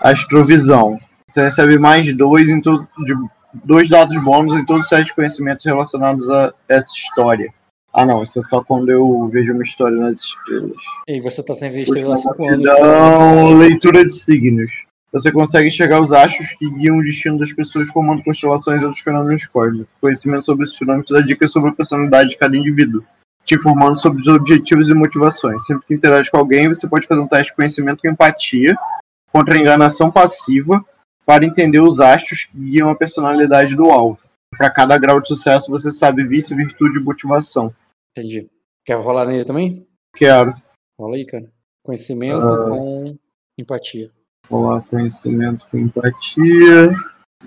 astrovisão. 0.02 0.98
Você 1.26 1.44
recebe 1.44 1.78
mais 1.78 2.14
dois 2.14 2.46
em 2.46 2.60
todo, 2.60 2.86
de, 2.98 3.14
dois 3.64 3.88
dados 3.88 4.22
bônus 4.22 4.60
em 4.60 4.66
todos 4.66 4.82
os 4.82 4.88
sete 4.90 5.14
conhecimentos 5.14 5.64
relacionados 5.64 6.28
a 6.28 6.52
essa 6.68 6.92
história. 6.92 7.50
Ah 7.90 8.04
não, 8.04 8.22
isso 8.22 8.38
é 8.38 8.42
só 8.42 8.62
quando 8.62 8.90
eu 8.90 9.26
vejo 9.28 9.54
uma 9.54 9.62
história 9.62 9.96
nas 9.96 10.20
estrelas. 10.20 10.82
E 11.08 11.18
você 11.22 11.42
tá 11.42 11.54
sem 11.54 11.70
ver 11.70 11.80
estrela 11.80 12.14
há 12.14 12.18
Última 12.18 12.34
5 12.34 12.46
anos. 12.46 12.68
rapidão, 12.68 13.54
leitura 13.54 14.04
de 14.04 14.12
signos. 14.12 14.70
Você 15.10 15.32
consegue 15.32 15.68
enxergar 15.68 16.02
os 16.02 16.12
astros 16.12 16.52
que 16.58 16.68
guiam 16.72 16.98
o 16.98 17.02
destino 17.02 17.38
das 17.38 17.54
pessoas 17.54 17.88
formando 17.88 18.22
constelações 18.22 18.82
e 18.82 18.84
outros 18.84 19.02
fenômenos 19.02 19.46
cósmicos. 19.46 19.88
Conhecimento 19.98 20.44
sobre 20.44 20.64
esses 20.64 20.76
fenômenos 20.76 21.08
dá 21.10 21.20
dicas 21.22 21.50
sobre 21.50 21.70
a 21.70 21.74
personalidade 21.74 22.30
de 22.30 22.36
cada 22.36 22.54
indivíduo, 22.54 23.00
te 23.44 23.54
informando 23.54 23.96
sobre 23.96 24.20
os 24.20 24.28
objetivos 24.28 24.88
e 24.88 24.94
motivações. 24.94 25.64
Sempre 25.64 25.86
que 25.86 25.94
interage 25.94 26.30
com 26.30 26.38
alguém, 26.38 26.68
você 26.68 26.88
pode 26.88 27.06
fazer 27.06 27.20
um 27.20 27.28
teste 27.28 27.50
de 27.50 27.56
conhecimento 27.56 28.00
com 28.00 28.08
empatia 28.08 28.76
contra 29.32 29.54
a 29.54 29.58
enganação 29.58 30.10
passiva 30.10 30.84
para 31.24 31.44
entender 31.44 31.80
os 31.80 32.00
astros 32.00 32.44
que 32.44 32.58
guiam 32.58 32.90
a 32.90 32.94
personalidade 32.94 33.74
do 33.74 33.90
alvo. 33.90 34.20
Para 34.56 34.70
cada 34.70 34.98
grau 34.98 35.20
de 35.20 35.28
sucesso, 35.28 35.70
você 35.70 35.90
sabe 35.90 36.26
vício, 36.26 36.56
virtude 36.56 36.98
e 36.98 37.02
motivação. 37.02 37.74
Entendi. 38.10 38.48
Quer 38.84 38.98
rolar 38.98 39.26
nele 39.26 39.44
também? 39.44 39.86
Quero. 40.14 40.54
Rola 40.98 41.16
aí, 41.16 41.24
cara. 41.24 41.50
Conhecimento 41.82 42.44
uh, 42.44 42.68
com 42.68 43.18
empatia. 43.58 44.10
Rolar 44.48 44.82
conhecimento 44.82 45.66
com 45.70 45.78
empatia. 45.78 46.90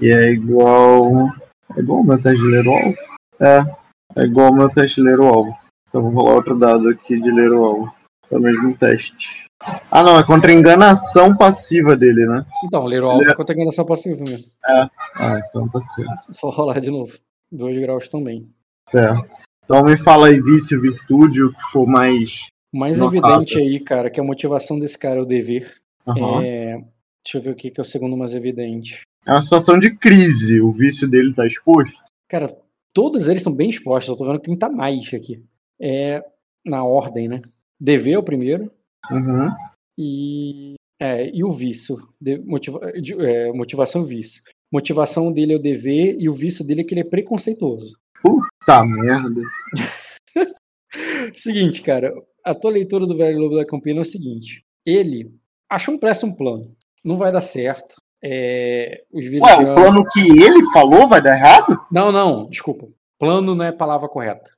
E 0.02 0.12
é 0.12 0.32
igual. 0.32 1.30
É 1.76 1.80
igual 1.80 2.00
o 2.00 2.04
meu 2.04 2.20
teste 2.20 2.42
de 2.42 2.50
ler 2.50 2.68
o 2.68 2.72
alvo? 2.72 2.98
É. 3.40 3.86
É 4.16 4.24
igual 4.24 4.52
o 4.52 4.56
meu 4.56 4.70
teste 4.70 5.02
de 5.02 5.08
ler 5.08 5.20
o 5.20 5.26
alvo. 5.26 5.65
Então 5.96 6.12
vou 6.12 6.24
rolar 6.24 6.36
outro 6.36 6.60
dado 6.60 6.90
aqui 6.90 7.22
de 7.22 7.32
ler 7.32 7.54
o 7.54 7.64
alvo. 7.64 7.96
É 8.30 8.36
o 8.36 8.42
mesmo 8.42 8.78
teste. 8.78 9.46
Ah 9.90 10.04
não, 10.04 10.20
é 10.20 10.26
contra 10.26 10.52
a 10.52 10.54
enganação 10.54 11.34
passiva 11.38 11.96
dele, 11.96 12.26
né? 12.26 12.46
Então, 12.66 12.84
ler 12.84 13.02
o 13.02 13.08
alvo 13.08 13.24
é... 13.24 13.32
é 13.32 13.34
contra 13.34 13.54
a 13.54 13.56
enganação 13.56 13.86
passiva 13.86 14.22
mesmo. 14.28 14.46
É. 14.68 14.90
Ah, 15.16 15.40
então 15.48 15.70
tá 15.70 15.80
certo. 15.80 16.34
Só 16.34 16.50
rolar 16.50 16.82
de 16.82 16.92
novo. 16.92 17.18
Dois 17.50 17.80
graus 17.80 18.10
também. 18.10 18.46
Certo. 18.90 19.44
Então 19.64 19.86
me 19.86 19.96
fala 19.96 20.28
aí 20.28 20.42
vício, 20.42 20.82
virtude, 20.82 21.44
o 21.44 21.54
que 21.54 21.64
for 21.72 21.88
mais. 21.88 22.48
Mais 22.74 23.00
notável. 23.00 23.38
evidente 23.38 23.58
aí, 23.58 23.80
cara, 23.80 24.10
que 24.10 24.20
a 24.20 24.24
motivação 24.24 24.78
desse 24.78 25.00
cara 25.00 25.20
é 25.20 25.22
o 25.22 25.26
dever. 25.26 25.78
Uhum. 26.06 26.42
É... 26.42 26.84
Deixa 27.24 27.38
eu 27.38 27.42
ver 27.42 27.52
o 27.52 27.56
que 27.56 27.72
é 27.74 27.82
o 27.82 27.86
segundo 27.86 28.18
mais 28.18 28.36
evidente. 28.36 29.04
É 29.26 29.32
uma 29.32 29.42
situação 29.42 29.80
de 29.80 29.96
crise. 29.96 30.60
O 30.60 30.74
vício 30.74 31.08
dele 31.08 31.34
tá 31.34 31.48
exposto? 31.48 31.96
Cara, 32.28 32.54
todos 32.94 33.30
eles 33.30 33.40
estão 33.40 33.56
bem 33.56 33.70
expostos. 33.70 34.10
Eu 34.10 34.18
tô 34.18 34.26
vendo 34.30 34.42
quem 34.42 34.58
tá 34.58 34.68
mais 34.68 35.14
aqui. 35.14 35.42
É 35.80 36.24
na 36.66 36.84
ordem, 36.84 37.28
né? 37.28 37.42
Dever 37.80 38.14
é 38.14 38.18
o 38.18 38.24
primeiro. 38.24 38.72
Uhum. 39.12 39.50
E, 39.98 40.76
é, 41.00 41.30
e 41.34 41.44
o 41.44 41.52
vício. 41.52 41.96
De, 42.20 42.40
motiva, 42.40 42.92
de, 42.94 43.14
é, 43.14 43.52
motivação 43.52 44.04
e 44.04 44.08
vício. 44.08 44.42
Motivação 44.72 45.32
dele 45.32 45.54
é 45.54 45.56
o 45.56 45.62
dever 45.62 46.16
e 46.20 46.28
o 46.28 46.34
vício 46.34 46.66
dele 46.66 46.82
é 46.82 46.84
que 46.84 46.94
ele 46.94 47.02
é 47.02 47.10
preconceituoso. 47.10 47.98
Puta 48.22 48.84
merda. 48.86 49.42
seguinte, 51.34 51.82
cara. 51.82 52.12
A 52.44 52.54
tua 52.54 52.72
leitura 52.72 53.06
do 53.06 53.18
Velho 53.18 53.40
Lobo 53.40 53.56
da 53.56 53.66
Campina 53.66 54.00
é 54.00 54.02
o 54.02 54.06
seguinte. 54.06 54.64
Ele 54.86 55.34
achou 55.70 55.96
um 55.96 56.00
péssimo 56.00 56.36
plano. 56.36 56.76
Não 57.04 57.18
vai 57.18 57.32
dar 57.32 57.42
certo. 57.42 57.96
É, 58.24 59.04
os 59.12 59.26
Ué, 59.26 59.56
o 59.56 59.76
plano 59.76 60.04
que 60.12 60.32
ele 60.44 60.64
falou 60.72 61.08
vai 61.08 61.22
dar 61.22 61.36
errado? 61.36 61.80
Não, 61.92 62.12
não, 62.12 62.50
desculpa. 62.50 62.88
Plano 63.20 63.56
não 63.56 63.66
é 63.66 63.72
palavra 63.72 64.10
correta. 64.10 64.55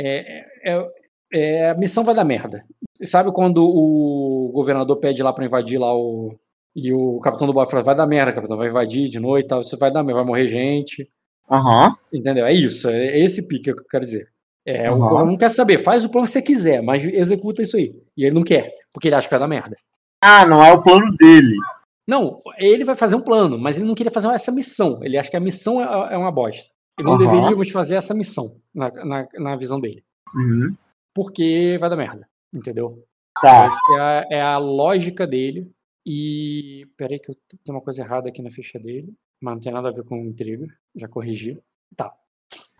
É, 0.00 0.44
é, 0.64 0.88
é, 1.32 1.70
a 1.70 1.74
missão 1.74 2.04
vai 2.04 2.14
dar 2.14 2.24
merda. 2.24 2.58
Sabe 3.02 3.32
quando 3.32 3.64
o 3.64 4.50
governador 4.52 4.98
pede 4.98 5.22
lá 5.22 5.32
para 5.32 5.46
invadir 5.46 5.78
lá 5.78 5.94
o. 5.94 6.34
E 6.76 6.92
o 6.92 7.18
capitão 7.20 7.46
do 7.46 7.52
bote 7.52 7.70
fala: 7.70 7.82
vai 7.82 7.94
dar 7.94 8.06
merda, 8.06 8.32
capitão, 8.32 8.56
vai 8.56 8.68
invadir 8.68 9.08
de 9.08 9.18
noite 9.18 9.48
tal, 9.48 9.62
você 9.62 9.76
vai 9.76 9.90
dar 9.90 10.02
merda, 10.02 10.20
vai 10.20 10.28
morrer 10.28 10.46
gente. 10.46 11.06
Aham. 11.50 11.88
Uhum. 11.88 11.94
Entendeu? 12.20 12.46
É 12.46 12.52
isso, 12.52 12.88
é 12.88 13.18
esse 13.18 13.48
pique 13.48 13.64
que 13.64 13.70
eu 13.70 13.86
quero 13.90 14.04
dizer. 14.04 14.28
É, 14.66 14.90
uhum. 14.90 15.02
O 15.02 15.24
não 15.24 15.36
quer 15.36 15.50
saber, 15.50 15.78
faz 15.78 16.04
o 16.04 16.10
plano 16.10 16.26
que 16.26 16.32
você 16.32 16.42
quiser, 16.42 16.82
mas 16.82 17.02
executa 17.02 17.62
isso 17.62 17.76
aí. 17.76 17.88
E 18.16 18.24
ele 18.24 18.34
não 18.34 18.42
quer, 18.42 18.68
porque 18.92 19.08
ele 19.08 19.14
acha 19.14 19.26
que 19.26 19.32
vai 19.32 19.40
dar 19.40 19.48
merda. 19.48 19.76
Ah, 20.22 20.44
não 20.46 20.62
é 20.62 20.70
o 20.72 20.82
plano 20.82 21.10
dele. 21.18 21.56
Não, 22.06 22.42
ele 22.58 22.84
vai 22.84 22.94
fazer 22.94 23.16
um 23.16 23.20
plano, 23.20 23.58
mas 23.58 23.78
ele 23.78 23.86
não 23.86 23.94
queria 23.94 24.12
fazer 24.12 24.28
essa 24.28 24.52
missão. 24.52 24.98
Ele 25.02 25.16
acha 25.16 25.30
que 25.30 25.36
a 25.36 25.40
missão 25.40 25.80
é, 25.80 26.14
é 26.14 26.18
uma 26.18 26.30
bosta. 26.30 26.70
E 26.98 27.02
não 27.02 27.12
uhum. 27.12 27.18
deveríamos 27.18 27.70
fazer 27.70 27.94
essa 27.94 28.12
missão, 28.12 28.56
na, 28.78 28.90
na, 29.04 29.28
na 29.34 29.56
visão 29.56 29.80
dele. 29.80 30.02
Uhum 30.34 30.74
porque 31.18 31.76
vai 31.80 31.90
dar 31.90 31.96
merda, 31.96 32.28
entendeu? 32.54 33.04
Tá. 33.42 33.64
Essa 33.64 33.80
é 33.92 34.00
a, 34.00 34.24
é 34.38 34.40
a 34.40 34.56
lógica 34.56 35.26
dele. 35.26 35.68
E. 36.06 36.86
Peraí, 36.96 37.18
que 37.18 37.32
eu 37.32 37.34
tenho 37.64 37.76
uma 37.76 37.82
coisa 37.82 38.02
errada 38.02 38.28
aqui 38.28 38.40
na 38.40 38.52
ficha 38.52 38.78
dele. 38.78 39.12
Mas 39.42 39.54
não 39.54 39.60
tem 39.60 39.72
nada 39.72 39.88
a 39.88 39.92
ver 39.92 40.04
com 40.04 40.16
intriga. 40.16 40.66
Já 40.94 41.08
corrigi. 41.08 41.60
Tá. 41.96 42.12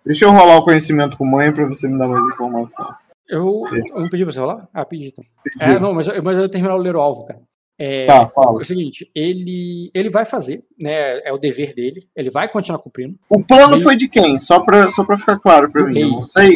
Deixa 0.07 0.24
eu 0.24 0.30
rolar 0.30 0.59
o 0.59 0.64
conhecimento 0.64 1.18
com 1.18 1.26
mãe 1.26 1.53
pra 1.53 1.66
você 1.66 1.88
me 1.88 1.99
dar 1.99 2.07
mais 2.07 2.24
informação. 2.28 2.94
Eu, 3.28 3.64
eu 3.72 4.01
não 4.01 4.09
pedi 4.09 4.24
pra 4.24 4.32
você 4.32 4.40
rolar? 4.40 4.68
Ah, 4.72 4.84
pedi 4.84 5.09
então. 5.09 5.24
Pedi. 5.42 5.57
É, 5.61 5.80
não, 5.80 5.92
mas, 5.92 6.07
mas 6.22 6.38
eu 6.38 6.49
terminar 6.49 6.76
o 6.76 6.78
ler 6.78 6.94
o 6.94 7.01
alvo, 7.01 7.24
cara. 7.24 7.42
É, 7.79 8.07
tá, 8.07 8.26
fala. 8.29 8.59
É 8.59 8.62
o 8.62 8.64
seguinte, 8.64 9.09
ele, 9.14 9.91
ele 9.95 10.11
vai 10.11 10.24
fazer, 10.24 10.64
né? 10.79 11.20
É 11.20 11.33
o 11.33 11.39
dever 11.39 11.74
dele, 11.74 12.09
ele 12.16 12.31
vai 12.31 12.49
continuar 12.49 12.81
cumprindo. 12.81 13.16
O 13.29 13.43
plano 13.43 13.76
ele... 13.76 13.83
foi 13.83 13.97
de 13.97 14.09
quem? 14.09 14.37
Só 14.37 14.61
pra, 14.61 14.91
só 14.91 15.05
pra 15.05 15.16
ficar 15.16 15.39
claro 15.39 15.70
pra 15.70 15.85
mim. 15.85 15.95
Rei, 15.95 16.11
não 16.11 16.22
sei. 16.22 16.55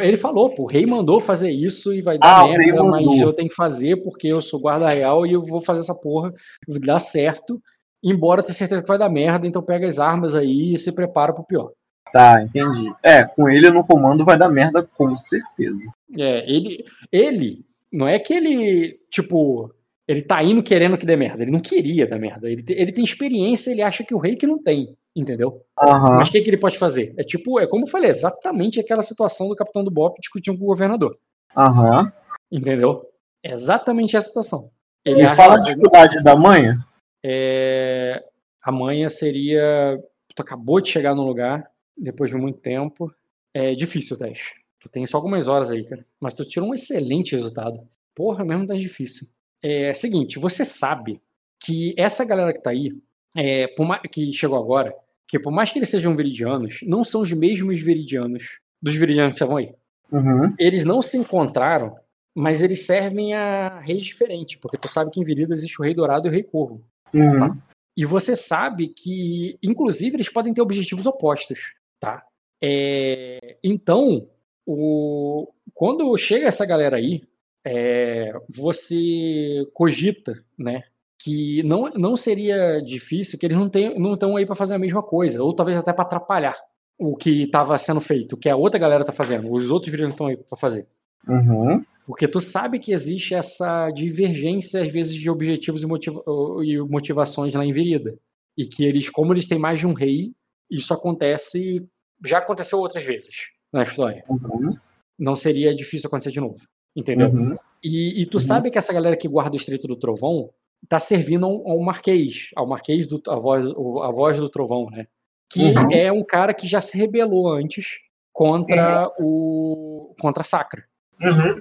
Ele 0.00 0.16
falou, 0.16 0.50
pô, 0.50 0.62
o 0.62 0.66
rei 0.66 0.86
mandou 0.86 1.20
fazer 1.20 1.50
isso 1.50 1.92
e 1.92 2.00
vai 2.00 2.18
dar 2.18 2.40
ah, 2.40 2.48
merda, 2.48 2.82
mas 2.84 3.20
eu 3.20 3.32
tenho 3.34 3.48
que 3.48 3.54
fazer 3.54 3.96
porque 3.96 4.28
eu 4.28 4.40
sou 4.40 4.58
guarda 4.58 4.88
real 4.88 5.26
e 5.26 5.32
eu 5.32 5.42
vou 5.42 5.60
fazer 5.60 5.80
essa 5.80 5.94
porra 5.94 6.32
dar 6.66 6.98
certo, 6.98 7.60
embora 8.02 8.40
eu 8.40 8.44
tenha 8.44 8.54
certeza 8.54 8.80
que 8.80 8.88
vai 8.88 8.96
dar 8.96 9.10
merda, 9.10 9.46
então 9.46 9.62
pega 9.62 9.86
as 9.86 9.98
armas 9.98 10.34
aí 10.34 10.72
e 10.72 10.78
se 10.78 10.94
prepara 10.94 11.34
pro 11.34 11.44
pior. 11.44 11.70
Tá, 12.10 12.42
entendi. 12.42 12.90
É, 13.02 13.24
com 13.24 13.48
ele 13.48 13.70
no 13.70 13.84
comando 13.84 14.24
vai 14.24 14.38
dar 14.38 14.48
merda 14.48 14.82
com 14.82 15.18
certeza. 15.18 15.90
É, 16.16 16.50
ele, 16.50 16.84
ele, 17.10 17.66
não 17.92 18.08
é 18.08 18.18
que 18.18 18.32
ele, 18.32 18.98
tipo, 19.10 19.70
ele 20.06 20.22
tá 20.22 20.42
indo 20.42 20.62
querendo 20.62 20.98
que 20.98 21.06
dê 21.06 21.16
merda, 21.16 21.42
ele 21.42 21.52
não 21.52 21.60
queria 21.60 22.06
dar 22.06 22.18
merda, 22.18 22.50
ele, 22.50 22.64
ele 22.68 22.92
tem 22.92 23.04
experiência, 23.04 23.70
ele 23.70 23.82
acha 23.82 24.04
que 24.04 24.14
o 24.14 24.18
rei 24.18 24.36
que 24.36 24.46
não 24.46 24.62
tem 24.62 24.96
entendeu? 25.14 25.64
Uhum. 25.80 26.16
Mas 26.16 26.28
o 26.28 26.32
que, 26.32 26.42
que, 26.42 26.50
ele 26.50 26.58
pode 26.58 26.76
fazer? 26.76 27.14
É 27.16 27.22
tipo, 27.22 27.60
é 27.60 27.66
como 27.66 27.84
eu 27.84 27.88
falei, 27.88 28.10
exatamente 28.10 28.80
aquela 28.80 29.02
situação 29.02 29.48
do 29.48 29.54
capitão 29.54 29.84
do 29.84 29.90
BOP 29.90 30.18
discutindo 30.20 30.58
com 30.58 30.64
o 30.64 30.68
governador. 30.68 31.16
Aham. 31.56 32.02
Uhum. 32.02 32.10
Entendeu? 32.50 33.08
É 33.42 33.52
exatamente 33.52 34.16
essa 34.16 34.28
situação. 34.28 34.70
Ele 35.04 35.26
fala 35.28 35.54
a 35.54 35.60
dificuldade 35.60 36.22
da 36.22 36.34
manha? 36.34 36.84
É... 37.22 38.24
A 38.62 38.72
manha 38.72 39.08
seria. 39.08 39.98
Tu 40.34 40.42
acabou 40.42 40.80
de 40.80 40.88
chegar 40.88 41.14
no 41.14 41.26
lugar, 41.26 41.70
depois 41.96 42.30
de 42.30 42.36
muito 42.36 42.58
tempo. 42.58 43.12
É 43.52 43.74
difícil 43.74 44.16
o 44.16 44.18
teste. 44.18 44.54
Tu 44.80 44.88
tem 44.88 45.06
só 45.06 45.18
algumas 45.18 45.46
horas 45.46 45.70
aí, 45.70 45.84
cara. 45.84 46.04
Mas 46.18 46.34
tu 46.34 46.44
tira 46.44 46.64
um 46.64 46.74
excelente 46.74 47.32
resultado. 47.32 47.78
Porra, 48.14 48.44
mesmo 48.44 48.66
tá 48.66 48.74
difícil. 48.74 49.28
É 49.66 49.94
seguinte, 49.94 50.38
você 50.38 50.62
sabe 50.62 51.22
que 51.58 51.94
essa 51.96 52.22
galera 52.22 52.52
que 52.52 52.62
tá 52.62 52.68
aí, 52.68 52.92
é, 53.34 53.74
mais, 53.78 54.02
que 54.12 54.30
chegou 54.30 54.58
agora, 54.58 54.94
que 55.26 55.38
por 55.38 55.50
mais 55.50 55.72
que 55.72 55.78
eles 55.78 55.88
sejam 55.88 56.14
veridianos, 56.14 56.80
não 56.82 57.02
são 57.02 57.22
os 57.22 57.32
mesmos 57.32 57.80
veridianos 57.80 58.58
dos 58.82 58.94
veridianos 58.94 59.32
que 59.32 59.36
estavam 59.36 59.56
aí. 59.56 59.74
Uhum. 60.12 60.54
Eles 60.58 60.84
não 60.84 61.00
se 61.00 61.16
encontraram, 61.16 61.94
mas 62.34 62.62
eles 62.62 62.84
servem 62.84 63.32
a 63.32 63.80
reis 63.80 64.04
diferentes, 64.04 64.56
porque 64.56 64.76
tu 64.76 64.86
sabe 64.86 65.10
que 65.10 65.18
em 65.18 65.24
Virida 65.24 65.54
existe 65.54 65.80
o 65.80 65.84
Rei 65.84 65.94
Dourado 65.94 66.26
e 66.26 66.28
o 66.28 66.32
Rei 66.32 66.42
Corvo. 66.42 66.84
Uhum. 67.14 67.48
Tá? 67.48 67.50
E 67.96 68.04
você 68.04 68.36
sabe 68.36 68.88
que, 68.88 69.56
inclusive, 69.62 70.16
eles 70.16 70.28
podem 70.28 70.52
ter 70.52 70.60
objetivos 70.60 71.06
opostos, 71.06 71.72
tá? 71.98 72.22
É, 72.62 73.56
então, 73.64 74.28
o, 74.66 75.48
quando 75.72 76.16
chega 76.18 76.48
essa 76.48 76.66
galera 76.66 76.96
aí, 76.96 77.22
é, 77.64 78.32
você 78.48 79.66
cogita, 79.72 80.42
né, 80.58 80.82
que 81.18 81.62
não, 81.62 81.90
não 81.94 82.16
seria 82.16 82.80
difícil, 82.80 83.38
que 83.38 83.46
eles 83.46 83.56
não 83.56 83.66
estão 83.66 83.94
não 83.98 84.12
estão 84.12 84.36
aí 84.36 84.44
para 84.44 84.54
fazer 84.54 84.74
a 84.74 84.78
mesma 84.78 85.02
coisa, 85.02 85.42
ou 85.42 85.54
talvez 85.54 85.76
até 85.78 85.92
para 85.92 86.04
atrapalhar 86.04 86.56
o 86.98 87.16
que 87.16 87.42
estava 87.42 87.76
sendo 87.78 88.00
feito, 88.00 88.34
o 88.34 88.36
que 88.36 88.48
a 88.48 88.56
outra 88.56 88.78
galera 88.78 89.02
está 89.02 89.12
fazendo, 89.12 89.50
os 89.50 89.70
outros 89.70 89.90
vídeos 89.90 90.10
estão 90.10 90.26
aí 90.26 90.36
para 90.36 90.56
fazer. 90.56 90.86
Uhum. 91.26 91.84
Porque 92.06 92.28
tu 92.28 92.40
sabe 92.40 92.78
que 92.78 92.92
existe 92.92 93.34
essa 93.34 93.90
divergência, 93.90 94.82
às 94.82 94.92
vezes, 94.92 95.14
de 95.14 95.30
objetivos 95.30 95.82
e, 95.82 95.86
motiva 95.86 96.22
e 96.62 96.78
motivações 96.78 97.54
lá 97.54 97.64
em 97.64 97.72
Virida. 97.72 98.18
E 98.56 98.66
que 98.66 98.84
eles, 98.84 99.08
como 99.08 99.32
eles 99.32 99.48
têm 99.48 99.58
mais 99.58 99.80
de 99.80 99.86
um 99.86 99.94
rei, 99.94 100.32
isso 100.70 100.92
acontece. 100.92 101.84
Já 102.24 102.38
aconteceu 102.38 102.78
outras 102.78 103.02
vezes 103.02 103.48
na 103.72 103.82
história. 103.82 104.22
Uhum. 104.28 104.76
Não 105.18 105.34
seria 105.34 105.74
difícil 105.74 106.08
acontecer 106.08 106.30
de 106.30 106.40
novo. 106.40 106.60
Entendeu? 106.96 107.28
Uhum. 107.28 107.56
E, 107.82 108.22
e, 108.22 108.26
tu 108.26 108.36
uhum. 108.36 108.40
sabe 108.40 108.70
que 108.70 108.78
essa 108.78 108.92
galera 108.92 109.16
que 109.16 109.28
guarda 109.28 109.52
o 109.52 109.56
Estreito 109.56 109.86
do 109.86 109.96
Trovão 109.96 110.50
está 110.82 110.98
servindo 110.98 111.44
ao, 111.44 111.78
Marquês, 111.80 112.50
ao 112.54 112.66
Marquês 112.66 113.06
do 113.06 113.20
a 113.28 113.36
voz, 113.36 113.66
a 113.66 114.10
voz 114.10 114.38
do 114.38 114.48
Trovão, 114.48 114.88
né? 114.90 115.06
Que 115.50 115.64
uhum. 115.64 115.92
é 115.92 116.12
um 116.12 116.24
cara 116.24 116.54
que 116.54 116.66
já 116.66 116.80
se 116.80 116.96
rebelou 116.96 117.52
antes 117.52 117.98
contra 118.32 119.08
uhum. 119.18 120.10
o 120.10 120.14
contra 120.18 120.42
a 120.42 120.44
Sacra. 120.44 120.84
Uhum. 121.20 121.60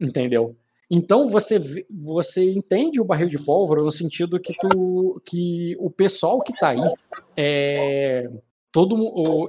Entendeu? 0.00 0.56
Então 0.90 1.28
você 1.28 1.86
você 1.88 2.52
entende 2.52 3.00
o 3.00 3.04
barril 3.04 3.28
de 3.28 3.44
pólvora 3.44 3.82
no 3.82 3.92
sentido 3.92 4.40
que 4.40 4.52
tu 4.54 5.14
que 5.26 5.76
o 5.78 5.90
pessoal 5.90 6.40
que 6.40 6.52
está 6.52 6.70
aí 6.70 6.94
é 7.36 8.28
todo 8.72 8.96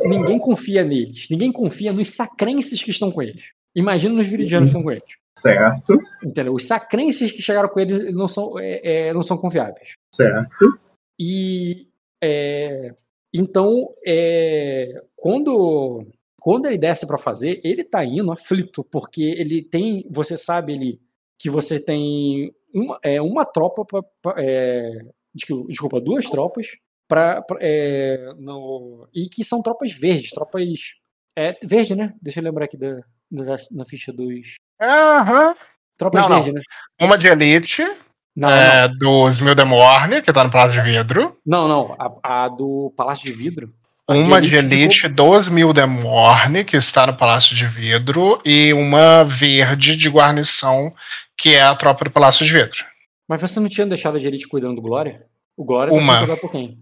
ninguém 0.04 0.38
confia 0.40 0.84
neles, 0.84 1.28
ninguém 1.30 1.52
confia 1.52 1.92
nos 1.92 2.10
sacrenses 2.10 2.84
que 2.84 2.92
estão 2.92 3.12
com 3.12 3.22
eles. 3.22 3.50
Imagina 3.76 4.14
nos 4.14 4.28
viridianos 4.28 4.70
que 4.70 4.78
estão 4.78 4.84
com 4.84 4.92
eles. 4.92 5.20
Certo. 5.38 5.98
Entendeu? 6.24 6.54
Os 6.54 6.66
sacrenses 6.66 7.32
que 7.32 7.42
chegaram 7.42 7.70
com 7.70 7.80
ele 7.80 8.12
não 8.12 8.28
são, 8.28 8.60
é, 8.60 9.08
é, 9.08 9.14
não 9.14 9.22
são 9.22 9.38
confiáveis. 9.38 9.94
Certo. 10.14 10.80
E 11.20 11.88
é, 12.22 12.94
então, 13.34 13.90
é, 14.06 15.04
quando, 15.16 16.06
quando 16.40 16.66
ele 16.66 16.78
desce 16.78 17.08
para 17.08 17.18
fazer, 17.18 17.62
ele 17.64 17.84
tá 17.84 18.04
indo 18.04 18.32
aflito, 18.32 18.84
porque 18.84 19.24
ele 19.24 19.64
tem, 19.64 20.06
você 20.10 20.36
sabe 20.36 20.74
ele, 20.74 21.02
que 21.40 21.50
você 21.50 21.80
tem 21.80 22.54
uma, 22.74 23.00
é, 23.04 23.22
uma 23.22 23.46
tropa, 23.46 23.86
pra, 24.22 24.36
é, 24.38 24.92
desculpa, 25.34 26.02
duas 26.02 26.30
tropas, 26.30 26.68
pra 27.08 27.44
é, 27.60 28.34
no, 28.38 29.08
e 29.14 29.28
que 29.28 29.44
são 29.44 29.62
tropas 29.62 29.92
verdes, 29.92 30.32
tropas. 30.32 31.00
É 31.38 31.58
verde, 31.64 31.96
né? 31.96 32.14
Deixa 32.22 32.42
eu 32.42 32.44
lembrar 32.44 32.66
aqui 32.66 32.76
da, 32.76 33.02
na 33.32 33.86
ficha 33.86 34.12
dos. 34.12 34.56
Aham. 34.82 35.56
Tropa 35.98 36.20
Não, 36.22 36.30
verde, 36.30 36.52
né? 36.54 36.62
Uma 37.00 37.18
de 37.18 37.28
elite, 37.28 37.84
Não, 38.36 38.50
é, 38.50 38.88
do 38.88 39.30
Smildemorne, 39.32 40.22
que 40.24 40.34
tá 40.34 40.44
no 40.44 40.52
Palácio 40.52 40.82
de 40.82 40.90
Vidro. 40.92 41.38
não, 41.46 41.68
não, 41.68 41.88
não. 41.90 41.96
A, 42.24 42.44
a 42.46 42.48
do 42.50 42.92
Palácio 42.98 43.26
de 43.26 43.32
Vidro. 43.34 43.72
a 44.08 44.14
Uma 44.14 44.42
de 44.42 44.50
ficou- 44.50 44.64
elite 44.64 45.08
dos 45.10 45.48
Mildemorne, 45.50 46.66
que 46.66 46.76
está 46.76 47.06
no 47.08 47.16
Palácio 47.16 47.56
de 47.56 47.66
Vidro. 47.68 48.42
E 48.44 48.74
uma 48.74 49.24
verde 49.24 49.96
de 49.96 50.10
guarnição, 50.10 50.92
que 51.38 51.54
é 51.56 51.62
a 51.62 51.76
tropa 51.76 52.06
do 52.06 52.12
Palácio 52.12 52.46
de 52.46 52.52
Vidro. 52.52 52.84
Mas 53.28 53.40
você 53.42 53.60
não 53.60 53.70
tinha 53.70 53.86
deixado 53.88 54.18
a 54.18 54.20
de 54.20 54.28
elite 54.28 54.48
cuidando 54.48 54.76
do 54.76 54.82
Glória? 54.82 55.24
O 55.56 55.64
Glória 55.64 55.94
Uma. 55.94 56.02
tá 56.02 56.14
sendo 56.14 56.20
cuidado 56.28 56.42
por 56.42 56.52
quem? 56.52 56.80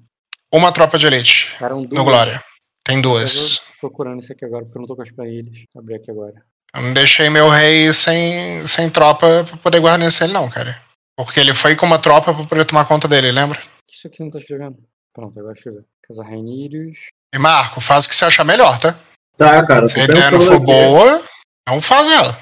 Uma 0.52 0.72
tropa 0.72 0.98
de 0.98 1.06
elite 1.06 1.56
Eram 1.62 1.84
duas. 1.84 1.92
no 1.92 2.04
Glória. 2.04 2.42
Tem 2.84 3.02
duas. 3.02 3.62
Procurando 3.80 4.20
isso 4.22 4.34
aqui 4.34 4.46
agora, 4.46 4.66
porque 4.66 4.78
eu 4.78 4.82
não 4.82 4.88
tô 4.88 4.96
com 4.96 5.02
as 5.02 5.12
planilhas. 5.12 5.64
Vou 5.74 5.82
abrir 5.82 5.96
aqui 5.96 6.12
agora. 6.12 6.34
Eu 6.76 6.82
não 6.82 6.94
deixei 6.94 7.30
meu 7.30 7.50
rei 7.50 7.92
sem, 7.94 8.66
sem 8.66 8.90
tropa 8.90 9.44
pra 9.44 9.58
poder 9.58 9.80
guarnecer 9.80 10.26
ele, 10.26 10.34
não, 10.34 10.50
cara. 10.50 10.80
Porque 11.18 11.40
ele 11.40 11.54
foi 11.54 11.76
com 11.76 11.86
uma 11.86 12.00
tropa 12.00 12.34
pra 12.34 12.46
poder 12.46 12.66
tomar 12.66 12.86
conta 12.86 13.08
dele, 13.08 13.32
lembra? 13.32 13.60
Isso 13.92 14.08
aqui 14.08 14.22
não 14.22 14.30
tá 14.30 14.40
escrevendo. 14.40 14.78
Pronto, 15.14 15.40
agora 15.40 15.54
escreveu. 15.54 15.84
Casa 16.08 16.24
Rainírios. 16.24 17.08
E 17.34 17.38
Marco, 17.38 17.82
faz 17.82 18.06
o 18.06 18.10
que 18.10 18.16
você 18.16 18.26
achar 18.26 18.46
melhor, 18.46 18.80
tá? 18.80 19.00
Tá, 19.38 19.66
cara, 19.66 19.88
Se 19.88 20.00
a 20.00 20.04
ideia 20.04 20.32
não 20.32 20.42
for 20.42 20.56
aqui. 20.56 20.66
boa, 20.66 21.24
não 21.68 21.82
faz 21.82 22.12
ela. 22.12 22.38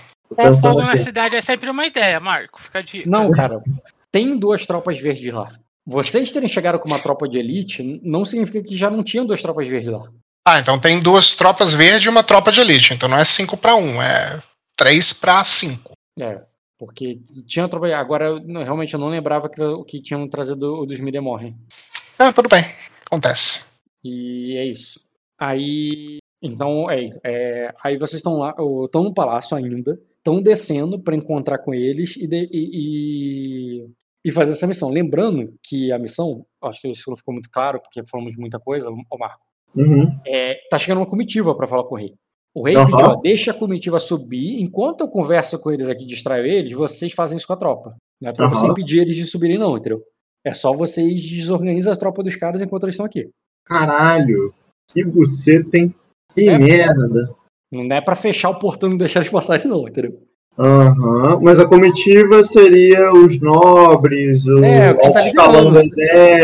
Fogo 0.61 0.81
na 0.81 0.97
cidade 0.97 1.35
é 1.35 1.41
sempre 1.41 1.69
uma 1.69 1.85
ideia, 1.85 2.19
Marco. 2.19 2.61
Fica 2.61 2.79
a 2.79 2.81
dica. 2.81 3.09
Não, 3.09 3.31
cara. 3.31 3.61
Tem 4.11 4.37
duas 4.37 4.65
tropas 4.65 4.99
verdes 4.99 5.33
lá. 5.33 5.53
Vocês 5.85 6.31
terem 6.31 6.49
chegado 6.49 6.79
com 6.79 6.87
uma 6.87 6.99
tropa 6.99 7.27
de 7.29 7.39
elite 7.39 8.01
não 8.03 8.25
significa 8.25 8.67
que 8.67 8.75
já 8.75 8.89
não 8.89 9.03
tinham 9.03 9.25
duas 9.25 9.41
tropas 9.41 9.67
verdes 9.67 9.89
lá. 9.89 10.09
Ah, 10.49 10.59
então 10.59 10.79
tem 10.79 11.01
duas 11.01 11.35
tropas 11.35 11.73
verdes 11.73 12.05
e 12.05 12.09
uma 12.09 12.23
tropa 12.23 12.51
de 12.53 12.61
elite. 12.61 12.93
Então 12.93 13.09
não 13.09 13.17
é 13.17 13.23
5 13.25 13.57
pra 13.57 13.75
1, 13.75 14.01
é 14.01 14.39
3 14.77 15.11
pra 15.13 15.43
5. 15.43 15.91
É. 16.19 16.41
Porque 16.79 17.19
tinha 17.45 17.67
tropa. 17.67 17.87
Agora, 17.95 18.25
eu 18.27 18.37
realmente, 18.63 18.93
eu 18.93 18.99
não 18.99 19.09
lembrava 19.09 19.49
que, 19.49 19.61
que 19.85 20.01
tinham 20.01 20.27
trazido 20.29 20.73
o 20.81 20.85
dos 20.85 20.99
Midemorren. 20.99 21.55
Ah, 22.17 22.31
tudo 22.31 22.47
bem. 22.47 22.63
Acontece. 23.05 23.63
E 24.03 24.55
é 24.57 24.65
isso. 24.65 25.01
Aí. 25.39 26.19
Então, 26.41 26.89
é, 26.89 27.09
é, 27.25 27.73
aí 27.83 27.97
vocês 27.97 28.19
estão 28.19 28.37
lá, 28.37 28.53
estão 28.85 29.03
no 29.03 29.11
palácio 29.13 29.57
ainda, 29.57 29.99
estão 30.19 30.39
descendo 30.39 30.99
para 30.99 31.15
encontrar 31.15 31.57
com 31.57 31.73
eles 31.73 32.15
e, 32.15 32.27
de- 32.27 32.47
e, 32.53 33.81
e, 33.83 33.89
e 34.23 34.31
fazer 34.31 34.51
essa 34.51 34.67
missão. 34.67 34.91
Lembrando 34.91 35.51
que 35.63 35.91
a 35.91 35.97
missão, 35.97 36.45
acho 36.63 36.79
que 36.79 36.87
isso 36.89 37.09
não 37.09 37.17
ficou 37.17 37.33
muito 37.33 37.49
claro, 37.49 37.81
porque 37.81 38.05
falamos 38.05 38.37
muita 38.37 38.59
coisa, 38.59 38.87
ô 38.91 39.17
Marco, 39.17 39.41
Uhum. 39.75 40.11
é, 40.25 40.55
tá 40.69 40.77
chegando 40.77 40.99
uma 40.99 41.05
comitiva 41.05 41.53
para 41.55 41.67
falar 41.67 41.83
com 41.83 41.95
o 41.95 41.97
rei. 41.97 42.13
O 42.55 42.63
rei 42.63 42.75
Aham. 42.75 42.85
pediu, 42.87 43.05
ó, 43.05 43.15
deixa 43.17 43.51
a 43.51 43.53
comitiva 43.53 43.99
subir, 43.99 44.59
enquanto 44.61 45.01
eu 45.01 45.07
converso 45.07 45.59
com 45.61 45.71
eles 45.71 45.87
aqui, 45.89 46.05
distraio 46.05 46.45
eles, 46.45 46.71
vocês 46.73 47.13
fazem 47.13 47.37
isso 47.37 47.45
com 47.45 47.53
a 47.53 47.57
tropa. 47.57 47.95
Não 48.21 48.31
é 48.31 48.33
pra 48.33 48.47
você 48.47 48.63
Aham. 48.65 48.71
impedir 48.71 48.99
eles 49.01 49.15
de 49.15 49.25
subirem, 49.25 49.57
não, 49.59 49.77
entendeu? 49.77 50.01
É 50.43 50.53
só 50.53 50.73
vocês 50.73 51.21
desorganizam 51.29 51.93
a 51.93 51.95
tropa 51.97 52.23
dos 52.23 52.35
caras 52.35 52.61
enquanto 52.61 52.83
eles 52.83 52.93
estão 52.95 53.05
aqui. 53.05 53.29
Caralho, 53.65 54.53
que 54.91 55.03
buceta, 55.03 55.77
hein? 55.77 55.93
Que 56.33 56.49
É, 56.49 56.57
merda. 56.57 57.29
Não 57.71 57.95
é 57.95 58.01
pra 58.01 58.15
fechar 58.15 58.49
o 58.49 58.57
portão 58.59 58.87
e 58.89 58.91
não 58.91 58.97
deixar 58.97 59.19
eles 59.19 59.31
passarem, 59.31 59.67
não, 59.67 59.87
entendeu? 59.87 60.19
Aham, 60.57 61.39
mas 61.43 61.59
a 61.59 61.67
comitiva 61.67 62.41
seria 62.41 63.13
os 63.13 63.39
nobres, 63.39 64.47
o 64.47 64.63
É, 64.63 64.93
quem 64.95 65.11
tá 65.13 65.19
do 65.21 65.25
liderando. 65.27 65.73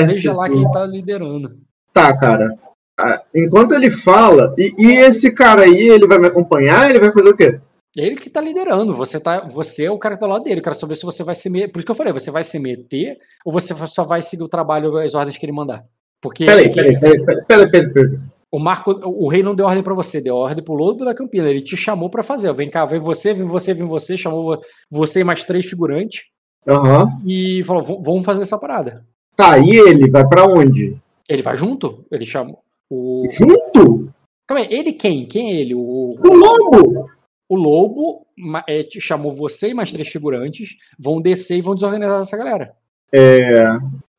Veja 0.07 0.33
lá 0.33 0.47
exército. 0.47 0.51
quem 0.51 0.71
tá 0.71 0.85
liderando. 0.85 1.57
Tá, 1.91 2.15
cara. 2.17 2.55
Ah, 2.99 3.21
Enquanto 3.35 3.73
ele 3.73 3.89
fala, 3.89 4.53
e, 4.57 4.73
e 4.77 4.91
esse 4.97 5.33
cara 5.33 5.63
aí, 5.63 5.89
ele 5.89 6.07
vai 6.07 6.19
me 6.19 6.27
acompanhar? 6.27 6.89
Ele 6.89 6.99
vai 6.99 7.11
fazer 7.11 7.29
o 7.29 7.35
quê? 7.35 7.59
Ele 7.95 8.15
que 8.15 8.29
tá 8.29 8.41
liderando. 8.41 8.93
Você, 8.93 9.19
tá, 9.19 9.47
você 9.47 9.85
é 9.85 9.91
o 9.91 9.97
cara 9.99 10.15
que 10.15 10.21
tá 10.21 10.27
lá 10.27 10.39
dele. 10.39 10.59
Eu 10.59 10.63
quero 10.63 10.75
saber 10.75 10.95
se 10.95 11.05
você 11.05 11.23
vai 11.23 11.35
se 11.35 11.49
meter. 11.49 11.71
Por 11.71 11.79
isso 11.79 11.85
que 11.85 11.91
eu 11.91 11.95
falei, 11.95 12.11
você 12.13 12.31
vai 12.31 12.43
se 12.43 12.57
meter 12.59 13.17
ou 13.45 13.51
você 13.51 13.73
só 13.87 14.03
vai 14.03 14.21
seguir 14.21 14.43
o 14.43 14.49
trabalho, 14.49 14.97
as 14.97 15.13
ordens 15.13 15.37
que 15.37 15.45
ele 15.45 15.51
mandar? 15.53 15.83
Porque 16.21 16.45
Peraí, 16.45 16.73
peraí, 16.73 16.99
peraí, 16.99 17.23
peraí, 17.25 17.45
peraí, 17.45 17.69
peraí, 17.71 17.93
peraí. 17.93 18.19
o 18.51 18.57
Marco, 18.59 18.91
o 19.05 19.27
rei 19.27 19.43
não 19.43 19.53
deu 19.53 19.65
ordem 19.65 19.83
pra 19.83 19.93
você, 19.93 20.21
deu 20.21 20.35
ordem 20.35 20.63
pro 20.63 20.73
Lobo 20.73 21.03
da 21.05 21.13
Campina. 21.13 21.49
Ele 21.49 21.61
te 21.61 21.75
chamou 21.77 22.09
pra 22.09 22.23
fazer. 22.23 22.51
Vem 22.53 22.69
cá, 22.69 22.85
vem 22.85 22.99
você, 22.99 23.33
vem 23.33 23.45
você, 23.45 23.73
vem 23.73 23.85
você, 23.87 24.17
chamou 24.17 24.59
você 24.89 25.19
e 25.19 25.23
mais 25.23 25.43
três 25.43 25.65
figurantes 25.65 26.23
Aham. 26.67 27.19
e 27.27 27.61
falou: 27.63 27.83
"V- 27.83 27.99
vamos 28.03 28.23
fazer 28.25 28.41
essa 28.43 28.57
parada. 28.57 29.03
Tá, 29.35 29.57
e 29.59 29.69
ele 29.69 30.09
vai 30.09 30.27
pra 30.27 30.45
onde? 30.45 30.95
Ele 31.29 31.41
vai 31.41 31.55
junto? 31.55 32.05
Ele 32.11 32.25
chamou. 32.25 32.59
O... 32.93 33.27
Junto? 33.31 34.13
Calma 34.47 34.63
aí, 34.63 34.67
ele 34.71 34.93
quem? 34.93 35.25
Quem 35.25 35.51
é 35.51 35.55
ele? 35.55 35.73
O, 35.73 36.15
O 36.23 36.33
lobo? 36.33 37.09
o 37.49 37.55
Lobo 37.55 38.25
é, 38.67 38.87
chamou 38.99 39.31
você 39.31 39.69
e 39.69 39.73
mais 39.73 39.91
três 39.91 40.07
figurantes, 40.07 40.75
vão 40.97 41.21
descer 41.21 41.57
e 41.57 41.61
vão 41.61 41.75
desorganizar 41.75 42.19
essa 42.21 42.37
galera. 42.37 42.75
É. 43.11 43.63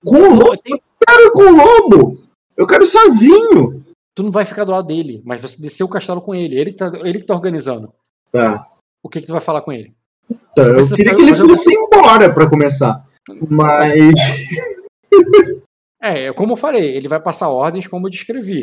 Com 0.04 0.16
o 0.16 0.34
lobo? 0.34 0.56
Tem- 0.58 0.74
Eu 0.74 1.06
quero 1.06 1.32
com 1.32 1.42
o 1.42 1.56
lobo! 1.56 2.18
Eu 2.56 2.66
quero 2.66 2.84
sozinho! 2.86 3.84
tu 4.14 4.22
não 4.22 4.30
vai 4.30 4.44
ficar 4.44 4.62
do 4.64 4.70
lado 4.70 4.86
dele, 4.86 5.20
mas 5.24 5.40
você 5.40 5.60
desceu 5.60 5.86
o 5.86 5.90
castelo 5.90 6.20
com 6.22 6.34
ele. 6.34 6.56
Ele 6.56 6.70
que 6.72 6.78
tá, 6.78 6.92
ele 7.02 7.18
que 7.18 7.26
tá 7.26 7.34
organizando. 7.34 7.88
Tá. 8.30 8.68
O 9.02 9.08
que, 9.08 9.20
que 9.20 9.26
tu 9.26 9.32
vai 9.32 9.40
falar 9.40 9.62
com 9.62 9.72
ele? 9.72 9.92
tá. 10.54 10.62
Eu 10.62 10.88
queria 10.96 11.16
que 11.16 11.22
ele 11.22 11.34
fosse 11.34 11.72
embora 11.74 12.32
pra 12.32 12.48
começar. 12.48 13.04
Mas. 13.48 14.14
É, 16.04 16.32
como 16.32 16.52
eu 16.52 16.56
falei, 16.56 16.96
ele 16.96 17.08
vai 17.08 17.18
passar 17.20 17.48
ordens 17.48 17.86
como 17.86 18.06
eu 18.06 18.10
descrevi. 18.10 18.62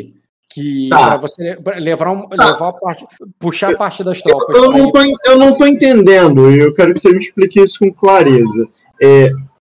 Que 0.52 0.88
Tá. 0.90 1.08
pra 1.08 1.16
você 1.16 1.56
levar, 1.80 2.10
um- 2.12 2.28
levar 2.30 2.68
a 2.68 2.72
parte, 2.74 3.06
puxar 3.38 3.72
a 3.72 3.76
parte 3.76 4.04
das 4.04 4.20
tropas. 4.20 4.54
Eu 4.56 4.70
pra 4.70 4.78
não, 4.78 4.92
tô, 4.92 5.00
eu 5.24 5.38
não 5.38 5.56
tô 5.56 5.66
entendendo, 5.66 6.50
e 6.52 6.58
eu 6.58 6.74
quero 6.74 6.92
que 6.92 7.00
você 7.00 7.10
me 7.10 7.18
explique 7.18 7.58
isso 7.60 7.78
com 7.78 7.90
clareza. 7.92 8.68
É, 9.02 9.30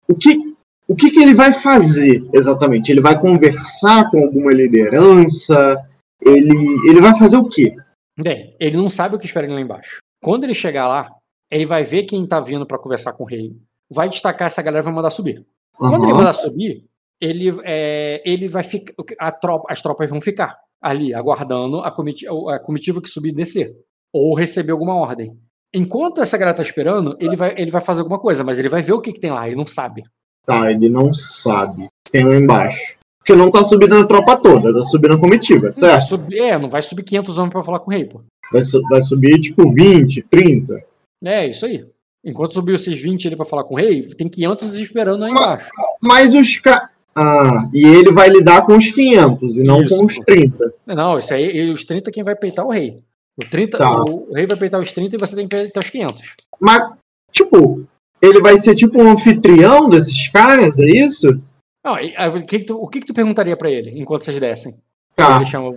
o 0.09 0.15
que, 0.15 0.39
o 0.87 0.95
que, 0.95 1.11
que 1.11 1.21
ele 1.21 1.35
vai 1.35 1.53
fazer 1.53 2.25
exatamente? 2.33 2.93
Ele 2.93 3.01
vai 3.01 3.21
conversar 3.21 4.09
com 4.11 4.21
alguma 4.21 4.53
liderança? 4.53 5.85
Ele, 6.25 6.55
ele 6.89 7.01
vai 7.01 7.19
fazer 7.19 7.37
o 7.37 7.49
quê? 7.49 7.75
Bem, 8.19 8.55
ele 8.59 8.77
não 8.77 8.89
sabe 8.89 9.15
o 9.17 9.19
que 9.19 9.27
espera 9.27 9.47
ele 9.47 9.55
lá 9.55 9.61
embaixo. 9.61 9.99
Quando 10.23 10.45
ele 10.45 10.55
chegar 10.55 10.89
lá, 10.89 11.11
ele 11.51 11.67
vai 11.67 11.83
ver 11.85 12.05
quem 12.05 12.27
tá 12.27 12.41
vindo 12.41 12.67
pra 12.67 12.79
conversar 12.79 13.13
com 13.13 13.25
o 13.25 13.27
rei, 13.27 13.53
vai 13.91 14.09
destacar 14.09 14.47
essa 14.47 14.63
galera 14.63 14.83
e 14.83 14.85
vai 14.85 14.95
mandar 14.95 15.11
subir. 15.11 15.45
Quando 15.77 16.05
ele 16.05 16.13
mandar 16.13 16.33
subir, 16.33 16.85
ele, 17.21 17.51
é, 17.65 18.23
ele 18.25 18.49
vai 18.49 18.63
ficar. 18.63 18.95
tropa- 19.41 19.67
as 19.71 19.81
tropas 19.83 20.09
vão 20.11 20.21
ficar 20.21 20.57
ali, 20.81 21.13
aguardando 21.15 21.81
a, 21.81 21.91
comiti, 21.91 22.27
a 22.27 22.59
comitiva 22.59 23.01
que 23.03 23.09
subir 23.09 23.31
e 23.31 23.35
descer. 23.35 23.71
Ou 24.13 24.35
receber 24.35 24.73
alguma 24.73 24.95
ordem. 24.95 25.37
Enquanto 25.75 26.23
essa 26.23 26.39
galera 26.39 26.57
tá 26.57 26.63
esperando, 26.63 27.17
ele 27.21 27.37
vai, 27.37 27.55
ele 27.59 27.71
vai 27.71 27.81
fazer 27.83 28.01
alguma 28.01 28.19
coisa, 28.19 28.43
mas 28.43 28.59
ele 28.59 28.69
vai 28.71 28.81
ver 28.81 28.93
o 28.95 29.01
que, 29.01 29.13
que 29.13 29.21
tem 29.21 29.31
lá, 29.31 29.47
ele 29.47 29.57
não 29.57 29.67
sabe. 29.67 30.03
Tá, 30.47 30.71
ele 30.71 30.89
não 30.89 31.13
sabe. 31.13 31.89
Tem 32.11 32.25
um 32.27 32.33
embaixo. 32.35 32.97
Porque 33.19 33.35
não 33.35 33.51
tá 33.51 33.63
subindo 33.63 33.95
a 33.97 34.07
tropa 34.07 34.39
toda, 34.39 34.73
tá 34.73 34.83
subindo 34.83 35.15
a 35.15 35.21
comitiva, 35.21 35.65
Não 35.67 35.71
certo? 35.73 36.05
subir, 36.09 36.39
é, 36.39 36.59
não 36.59 36.71
vai 36.71 36.81
subir 36.81 37.03
500 37.03 37.37
homens 37.37 37.53
pra 37.53 37.63
falar 37.63 37.81
com 37.81 37.91
o 37.91 37.95
rei, 37.95 38.07
pô. 38.07 38.23
Vai, 38.51 38.63
su- 38.63 38.81
vai 38.89 39.03
subir 39.03 39.39
tipo 39.41 39.71
20, 39.71 40.23
30. 40.31 40.83
É, 41.23 41.47
isso 41.47 41.67
aí. 41.67 41.85
Enquanto 42.25 42.55
subiu 42.55 42.75
esses 42.75 42.99
20 42.99 43.27
ali 43.29 43.37
pra 43.37 43.45
falar 43.45 43.65
com 43.65 43.75
o 43.75 43.77
rei, 43.77 44.03
tem 44.15 44.27
500 44.27 44.75
esperando 44.79 45.23
aí 45.25 45.31
embaixo. 45.31 45.69
Mas 46.01 46.33
os 46.33 46.57
ca... 46.57 46.89
Ah, 47.15 47.69
e 47.75 47.85
ele 47.85 48.13
vai 48.13 48.29
lidar 48.29 48.65
com 48.65 48.77
os 48.77 48.91
500 48.91 49.59
e 49.59 49.63
não 49.65 49.83
Isso. 49.83 49.99
com 49.99 50.07
os 50.07 50.19
30. 50.19 50.73
Não, 50.87 51.19
isso 51.19 51.35
aí, 51.35 51.71
os 51.71 51.85
30 51.85 52.11
quem 52.11 52.23
vai 52.23 52.37
peitar 52.37 52.65
é 52.65 52.69
o 52.69 52.71
rei. 52.71 53.03
O, 53.37 53.45
30, 53.45 53.79
Tá. 53.79 54.05
o 54.05 54.33
rei 54.33 54.47
vai 54.47 54.57
peitar 54.57 54.81
os 54.81 54.93
30 54.93 55.17
e 55.17 55.19
você 55.19 55.35
tem 55.35 55.49
que 55.49 55.57
peitar 55.57 55.83
os 55.83 55.91
500. 55.91 56.23
Mas, 56.61 56.93
tipo, 57.33 57.85
ele 58.21 58.41
vai 58.41 58.57
ser 58.57 58.75
tipo 58.75 59.01
um 59.01 59.11
anfitrião 59.13 59.89
desses 59.89 60.29
caras, 60.29 60.79
é 60.79 60.87
isso? 60.87 61.43
Não, 61.85 61.99
e, 61.99 62.15
aí, 62.17 62.29
o, 62.29 62.45
que 62.45 62.59
que 62.59 62.65
tu, 62.65 62.77
o 62.77 62.89
que, 62.89 63.01
que 63.01 63.07
tu 63.07 63.15
perguntaria 63.15 63.57
pra 63.57 63.71
ele 63.71 63.99
enquanto 63.99 64.25
vocês 64.25 64.39
descem? 64.39 64.75
Tá. 65.15 65.37
Ele 65.37 65.45
chama 65.45 65.73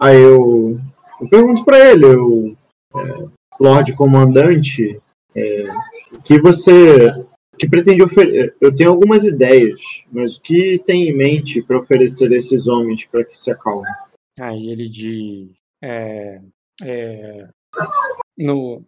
Aí 0.00 0.16
eu, 0.16 0.80
eu 1.20 1.28
pergunto 1.28 1.64
pra 1.64 1.78
ele, 1.78 2.06
eu, 2.06 2.56
é, 2.96 3.24
Lorde 3.60 3.94
Comandante, 3.94 5.00
é, 5.34 5.64
o 6.12 6.22
que 6.22 6.40
você 6.40 7.12
que 7.62 7.68
pretende 7.68 8.02
oferecer? 8.02 8.56
Eu 8.60 8.74
tenho 8.74 8.90
algumas 8.90 9.22
ideias, 9.22 9.80
mas 10.10 10.36
o 10.36 10.42
que 10.42 10.80
tem 10.84 11.08
em 11.08 11.16
mente 11.16 11.62
para 11.62 11.78
oferecer 11.78 12.32
a 12.32 12.36
esses 12.36 12.66
homens 12.66 13.04
para 13.06 13.24
que 13.24 13.38
se 13.38 13.52
acalmem? 13.52 13.90
Aí 14.40 14.68
ele 14.68 14.88
diz. 14.88 15.48
É, 15.80 16.40
é, 16.82 17.48
no, 18.36 18.82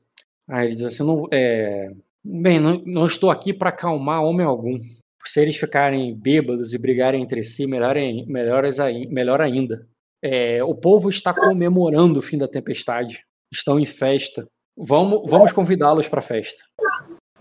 aí 0.48 0.66
ele 0.66 0.74
diz 0.74 0.84
assim: 0.84 1.06
não, 1.06 1.28
é, 1.32 1.92
bem, 2.24 2.58
não, 2.58 2.82
não 2.84 3.06
estou 3.06 3.30
aqui 3.30 3.52
para 3.52 3.70
acalmar 3.70 4.24
homem 4.24 4.44
algum. 4.44 4.78
Se 5.24 5.40
eles 5.40 5.56
ficarem 5.56 6.12
bêbados 6.14 6.74
e 6.74 6.78
brigarem 6.78 7.22
entre 7.22 7.42
si, 7.44 7.66
melhor, 7.66 7.96
ai- 7.96 9.06
melhor 9.08 9.40
ainda. 9.40 9.86
É, 10.22 10.64
o 10.64 10.74
povo 10.74 11.08
está 11.08 11.32
comemorando 11.32 12.18
o 12.18 12.22
fim 12.22 12.36
da 12.36 12.48
tempestade. 12.48 13.22
Estão 13.52 13.78
em 13.78 13.86
festa. 13.86 14.46
Vamos, 14.76 15.30
vamos 15.30 15.52
convidá-los 15.52 16.08
para 16.08 16.18
a 16.18 16.22
festa. 16.22 16.60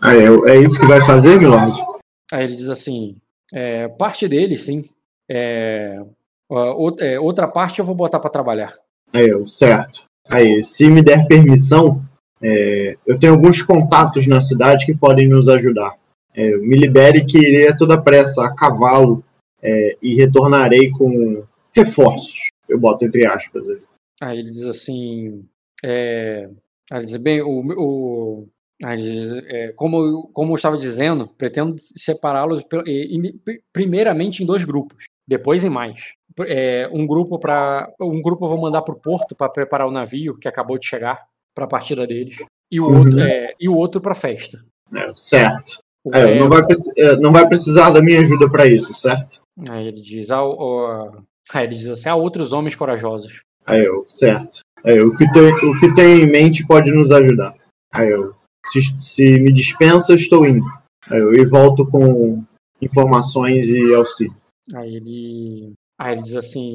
Ah, 0.06 0.14
é, 0.14 0.52
é 0.52 0.62
isso 0.62 0.78
que 0.82 0.86
vai 0.86 1.00
fazer, 1.00 1.40
Milord? 1.40 1.72
Aí 2.30 2.44
ele 2.44 2.56
diz 2.56 2.68
assim: 2.68 3.16
é, 3.54 3.88
parte 3.88 4.28
deles, 4.28 4.64
sim. 4.64 4.84
É, 5.32 5.98
é, 7.00 7.20
outra 7.20 7.48
parte 7.48 7.80
eu 7.80 7.86
vou 7.86 7.96
botar 7.96 8.20
para 8.20 8.30
trabalhar. 8.30 8.76
Aí 9.14 9.30
eu, 9.30 9.48
certo. 9.48 10.04
Aí, 10.28 10.62
se 10.62 10.90
me 10.90 11.02
der 11.02 11.26
permissão, 11.26 12.02
é, 12.42 12.98
eu 13.08 13.18
tenho 13.18 13.32
alguns 13.32 13.62
contatos 13.62 14.28
na 14.28 14.42
cidade 14.42 14.86
que 14.86 14.94
podem 14.94 15.30
nos 15.30 15.48
ajudar. 15.48 15.96
É, 16.36 16.58
me 16.58 16.76
libere 16.76 17.24
que 17.24 17.38
irei 17.38 17.70
a 17.70 17.78
toda 17.78 18.02
pressa 18.02 18.44
a 18.44 18.54
cavalo 18.54 19.24
é, 19.62 19.96
e 20.02 20.16
retornarei 20.16 20.90
com 20.92 21.46
reforços. 21.72 22.48
Eu 22.68 22.78
boto 22.78 23.06
entre 23.06 23.26
aspas. 23.26 23.70
Ali. 23.70 23.84
Aí 24.22 24.40
ele 24.40 24.50
diz 24.50 24.66
assim, 24.66 25.40
é, 25.84 26.50
ele 26.92 27.06
diz, 27.06 27.16
bem, 27.18 27.42
o, 27.42 27.64
o 27.78 28.48
como, 29.76 30.30
como 30.34 30.52
eu 30.52 30.56
estava 30.56 30.78
dizendo, 30.78 31.28
pretendo 31.38 31.76
separá-los 31.80 32.66
primeiramente 33.72 34.44
em 34.44 34.46
dois 34.46 34.64
grupos, 34.66 35.06
depois 35.28 35.64
em 35.64 35.70
mais. 35.70 36.14
É, 36.48 36.90
um 36.92 37.06
grupo 37.06 37.38
para 37.38 37.92
um 38.02 38.22
grupo 38.22 38.46
eu 38.46 38.50
vou 38.50 38.62
mandar 38.62 38.82
para 38.82 38.94
o 38.94 39.00
porto 39.00 39.36
para 39.36 39.50
preparar 39.50 39.88
o 39.88 39.92
navio 39.92 40.38
que 40.38 40.48
acabou 40.48 40.80
de 40.80 40.88
chegar 40.88 41.24
para 41.54 41.66
a 41.66 41.68
partida 41.68 42.08
deles 42.08 42.38
e 42.72 42.80
o 42.80 42.88
uhum. 42.88 43.00
outro 43.00 43.20
é, 43.20 43.54
e 43.60 43.70
o 43.70 43.76
outro 43.76 44.02
para 44.02 44.16
festa. 44.16 44.64
É, 44.94 45.12
certo. 45.16 45.80
É, 46.12 46.38
não, 46.38 46.50
vai, 46.50 46.62
é, 46.98 47.16
não 47.18 47.32
vai 47.32 47.48
precisar 47.48 47.92
da 47.92 48.02
minha 48.02 48.20
ajuda 48.20 48.50
para 48.50 48.66
isso, 48.66 48.94
certo? 48.94 49.42
Aí 49.70 49.88
ele 49.88 50.02
diz, 50.02 50.32
ah, 50.32 50.42
aí 51.54 51.66
ele 51.66 51.76
diz 51.76 51.88
assim, 51.88 52.10
há 52.10 52.16
outros 52.16 52.52
homens 52.52 52.76
corajosos. 52.76 53.42
Aí 53.66 53.86
eu, 53.86 54.06
certo. 54.10 54.60
Aí 54.84 54.98
eu, 54.98 55.08
o 55.08 55.16
que 55.16 55.32
tem, 55.32 55.54
o 55.54 55.80
que 55.80 55.96
tem 55.96 56.24
em 56.24 56.30
mente 56.30 56.66
pode 56.68 56.92
nos 56.92 57.12
ajudar. 57.12 57.56
Aí 57.94 58.10
eu, 58.10 58.36
se, 58.66 58.82
se 59.02 59.40
me 59.40 59.52
dispensa, 59.52 60.14
estou 60.14 60.46
indo. 60.46 60.66
Eu 61.12 61.34
e 61.34 61.46
volto 61.46 61.86
com 61.90 62.44
informações 62.82 63.68
e 63.70 63.94
auxílio. 63.94 64.36
Aí 64.74 64.96
ele, 64.96 65.74
aí 66.00 66.14
ele 66.14 66.22
diz 66.22 66.36
assim, 66.36 66.74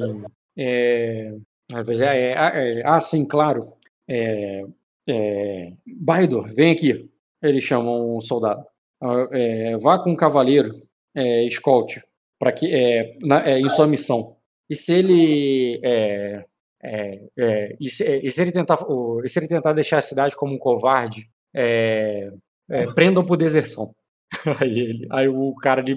é, 0.57 1.33
é, 1.73 2.79
é, 2.79 2.81
ah, 2.85 2.99
sim, 2.99 3.25
claro. 3.25 3.73
É, 4.07 4.65
é, 5.07 5.73
Baidor, 5.85 6.53
vem 6.53 6.71
aqui. 6.71 7.09
Eles 7.41 7.63
chamam 7.63 8.17
um 8.17 8.21
soldado. 8.21 8.65
Ah, 9.01 9.27
é, 9.31 9.77
vá 9.77 9.97
com 9.99 10.11
um 10.11 10.15
cavaleiro, 10.15 10.75
é, 11.15 11.45
escolte, 11.45 12.03
para 12.37 12.51
que 12.51 12.71
é, 12.73 13.17
na, 13.21 13.47
é, 13.47 13.59
em 13.59 13.69
sua 13.69 13.87
missão. 13.87 14.35
E 14.69 14.75
se 14.75 14.93
ele 14.93 15.79
é, 15.83 16.45
é, 16.83 17.21
é, 17.37 17.75
e, 17.79 17.89
se, 17.89 18.03
e, 18.03 18.29
se, 18.29 18.41
ele 18.41 18.51
tentar, 18.51 18.77
e 19.23 19.29
se 19.29 19.39
ele 19.39 19.47
tentar 19.47 19.73
deixar 19.73 19.97
a 19.97 20.01
cidade 20.01 20.35
como 20.35 20.53
um 20.53 20.59
covarde, 20.59 21.29
é, 21.53 22.31
é, 22.69 22.87
prendam 22.93 23.25
por 23.25 23.37
deserção. 23.37 23.93
aí, 24.61 24.79
ele, 24.79 25.07
aí 25.11 25.27
o 25.27 25.55
cara 25.55 25.81
de 25.81 25.95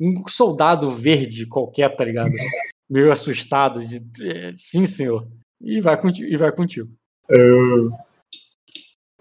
um 0.00 0.26
soldado 0.28 0.88
verde 0.88 1.46
qualquer, 1.46 1.94
tá 1.94 2.04
ligado? 2.04 2.32
Meio 2.88 3.12
assustado, 3.12 3.84
de, 3.84 4.02
é, 4.28 4.52
sim, 4.56 4.84
senhor. 4.84 5.26
E 5.60 5.80
vai 5.80 6.00
contigo. 6.00 6.28
E 6.28 6.36
vai 6.36 6.50
contigo. 6.52 6.90
Eu, 7.28 7.90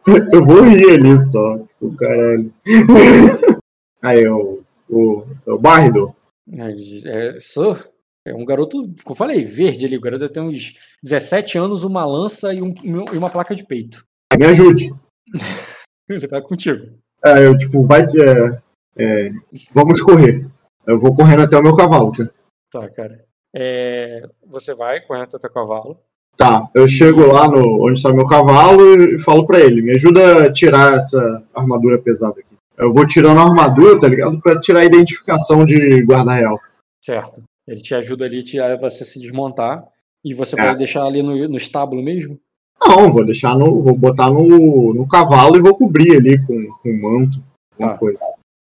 eu 0.34 0.44
vou 0.44 0.64
rir 0.64 0.92
ali 0.92 1.20
só, 1.20 1.66
o 1.82 1.96
caralho. 1.96 2.54
Aí, 4.02 4.26
o, 4.28 4.64
o, 4.90 5.26
o 5.46 5.58
Bardo. 5.58 6.16
É, 6.52 7.38
sir, 7.40 7.90
é 8.26 8.34
um 8.34 8.46
garoto, 8.46 8.78
como 9.04 9.12
eu 9.12 9.16
falei, 9.16 9.44
verde 9.44 9.86
ali. 9.86 9.98
O 9.98 10.02
garoto 10.02 10.30
tem 10.30 10.42
uns 10.42 10.80
17 11.04 11.58
anos, 11.58 11.84
uma 11.84 12.06
lança 12.06 12.54
e, 12.54 12.62
um, 12.62 12.74
e 12.84 13.18
uma 13.18 13.30
placa 13.30 13.54
de 13.54 13.66
peito. 13.66 14.06
Me 14.38 14.46
ajude. 14.46 14.92
Ele 16.10 16.28
vai 16.28 16.42
contigo. 16.42 16.98
É, 17.24 17.46
eu, 17.46 17.58
tipo, 17.58 17.86
vai. 17.86 18.02
É, 18.02 18.62
é, 18.98 19.32
vamos 19.74 20.02
correr. 20.02 20.46
Eu 20.86 21.00
vou 21.00 21.16
correndo 21.16 21.44
até 21.44 21.58
o 21.58 21.64
meu 21.64 21.76
cavalo, 21.76 22.12
cara. 22.12 22.34
Tá, 22.72 22.90
cara. 22.90 23.26
É, 23.54 24.28
você 24.48 24.74
vai 24.74 25.02
correndo 25.02 25.24
até 25.24 25.38
o 25.38 25.40
teu 25.40 25.52
cavalo. 25.52 25.98
Tá, 26.38 26.70
eu 26.74 26.88
chego 26.88 27.28
lá 27.28 27.50
no, 27.50 27.86
onde 27.86 27.98
está 27.98 28.14
meu 28.14 28.26
cavalo 28.26 28.96
e 28.96 29.20
falo 29.20 29.46
para 29.46 29.60
ele: 29.60 29.82
me 29.82 29.92
ajuda 29.92 30.46
a 30.46 30.54
tirar 30.54 30.96
essa 30.96 31.44
armadura 31.54 32.00
pesada 32.00 32.40
aqui. 32.40 32.56
Eu 32.78 32.94
vou 32.94 33.06
tirando 33.06 33.40
a 33.40 33.44
armadura, 33.44 34.00
tá 34.00 34.08
ligado? 34.08 34.40
Pra 34.42 34.60
tirar 34.60 34.80
a 34.80 34.86
identificação 34.86 35.66
de 35.66 36.02
guarda 36.04 36.34
real. 36.34 36.58
Certo. 37.04 37.44
Ele 37.68 37.82
te 37.82 37.94
ajuda 37.94 38.26
ali 38.26 38.42
a 38.60 38.78
você 38.78 39.04
se 39.04 39.20
desmontar. 39.20 39.86
E 40.24 40.34
você 40.34 40.60
é. 40.60 40.66
vai 40.66 40.76
deixar 40.76 41.04
ali 41.04 41.22
no, 41.22 41.48
no 41.48 41.58
estábulo 41.58 42.02
mesmo? 42.02 42.40
Não, 42.82 43.12
vou 43.12 43.26
deixar 43.26 43.58
no. 43.58 43.82
Vou 43.82 43.96
botar 43.96 44.30
no, 44.30 44.94
no 44.94 45.08
cavalo 45.08 45.58
e 45.58 45.62
vou 45.62 45.76
cobrir 45.76 46.18
ali 46.18 46.38
com, 46.46 46.66
com 46.82 47.02
manto, 47.02 47.44
alguma 47.74 47.94
tá. 47.94 47.98
coisa. 47.98 48.20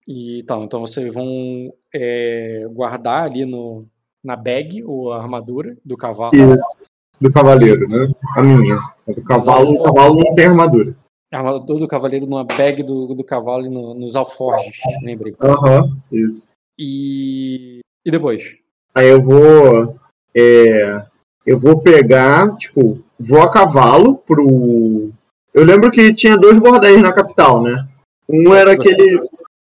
E 0.06 0.42
tá, 0.42 0.56
então 0.58 0.80
vocês 0.80 1.12
vão 1.14 1.72
é, 1.94 2.66
guardar 2.72 3.24
ali 3.24 3.44
no, 3.44 3.86
na 4.24 4.34
bag 4.34 4.82
ou 4.84 5.12
a 5.12 5.22
armadura 5.22 5.76
do 5.84 5.96
cavalo. 5.96 6.32
Isso, 6.34 6.90
do 7.20 7.32
cavaleiro, 7.32 7.88
né? 7.88 8.12
A 8.34 8.42
minha. 8.42 8.78
do 9.06 9.22
cavalo, 9.22 9.70
o 9.70 9.82
cavalo 9.84 10.16
não 10.16 10.34
tem 10.34 10.46
armadura. 10.46 10.96
A 11.32 11.38
armadura 11.38 11.78
do 11.78 11.86
cavaleiro 11.86 12.26
numa 12.26 12.44
bag 12.44 12.82
do, 12.82 13.14
do 13.14 13.22
cavalo 13.22 13.66
e 13.66 13.68
no, 13.68 13.94
nos 13.94 14.16
alforjes, 14.16 14.76
lembrei. 15.04 15.34
Aham, 15.40 15.84
uhum, 15.84 15.96
isso. 16.10 16.50
E. 16.78 17.80
E 18.04 18.10
depois? 18.10 18.56
Aí 18.94 19.08
eu 19.08 19.22
vou. 19.22 19.96
É, 20.34 21.04
eu 21.46 21.58
vou 21.58 21.80
pegar, 21.80 22.56
tipo, 22.56 23.02
vou 23.18 23.42
a 23.42 23.50
cavalo 23.50 24.16
pro. 24.18 25.10
Eu 25.52 25.64
lembro 25.64 25.90
que 25.90 26.14
tinha 26.14 26.36
dois 26.36 26.58
bordéis 26.58 27.00
na 27.00 27.12
capital, 27.12 27.62
né? 27.62 27.86
Um 28.28 28.54
era 28.54 28.76
que 28.76 28.92
aquele. 28.92 29.18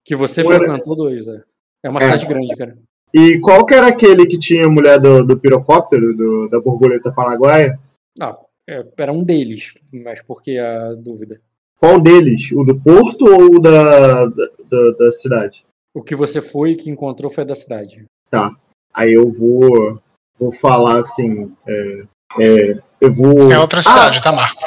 Que 0.03 0.15
você 0.15 0.43
um 0.43 0.47
frequentou 0.47 0.93
era... 0.93 0.95
dois, 0.95 1.27
é. 1.27 1.41
É 1.83 1.89
uma 1.89 1.99
cidade 1.99 2.25
é. 2.25 2.27
grande, 2.27 2.55
cara. 2.55 2.77
E 3.13 3.39
qual 3.39 3.65
que 3.65 3.73
era 3.73 3.87
aquele 3.87 4.25
que 4.25 4.37
tinha 4.37 4.65
a 4.65 4.69
mulher 4.69 4.99
do, 4.99 5.23
do 5.23 5.37
pirocóptero, 5.37 6.15
do, 6.15 6.49
da 6.49 6.59
borboleta 6.59 7.11
paraguaia? 7.11 7.79
Ah, 8.19 8.37
é, 8.67 8.85
era 8.97 9.13
um 9.13 9.23
deles, 9.23 9.73
mas 9.91 10.21
por 10.21 10.41
que 10.41 10.57
a 10.57 10.93
dúvida? 10.93 11.39
Qual 11.79 12.01
deles? 12.01 12.51
O 12.51 12.63
do 12.63 12.79
porto 12.81 13.25
ou 13.25 13.55
o 13.55 13.59
da, 13.59 14.25
da, 14.25 14.91
da 14.99 15.11
cidade? 15.11 15.65
O 15.93 16.01
que 16.01 16.15
você 16.15 16.41
foi 16.41 16.71
e 16.71 16.75
que 16.75 16.89
encontrou 16.89 17.31
foi 17.31 17.45
da 17.45 17.55
cidade. 17.55 18.05
Tá. 18.29 18.51
Aí 18.93 19.13
eu 19.13 19.31
vou 19.31 20.01
vou 20.39 20.51
falar 20.51 20.99
assim. 20.99 21.51
É, 21.67 22.03
é, 22.39 22.81
eu 23.01 23.13
vou. 23.13 23.51
É 23.51 23.59
outra 23.59 23.81
cidade, 23.81 24.19
ah, 24.19 24.21
tá, 24.21 24.31
Marco? 24.31 24.61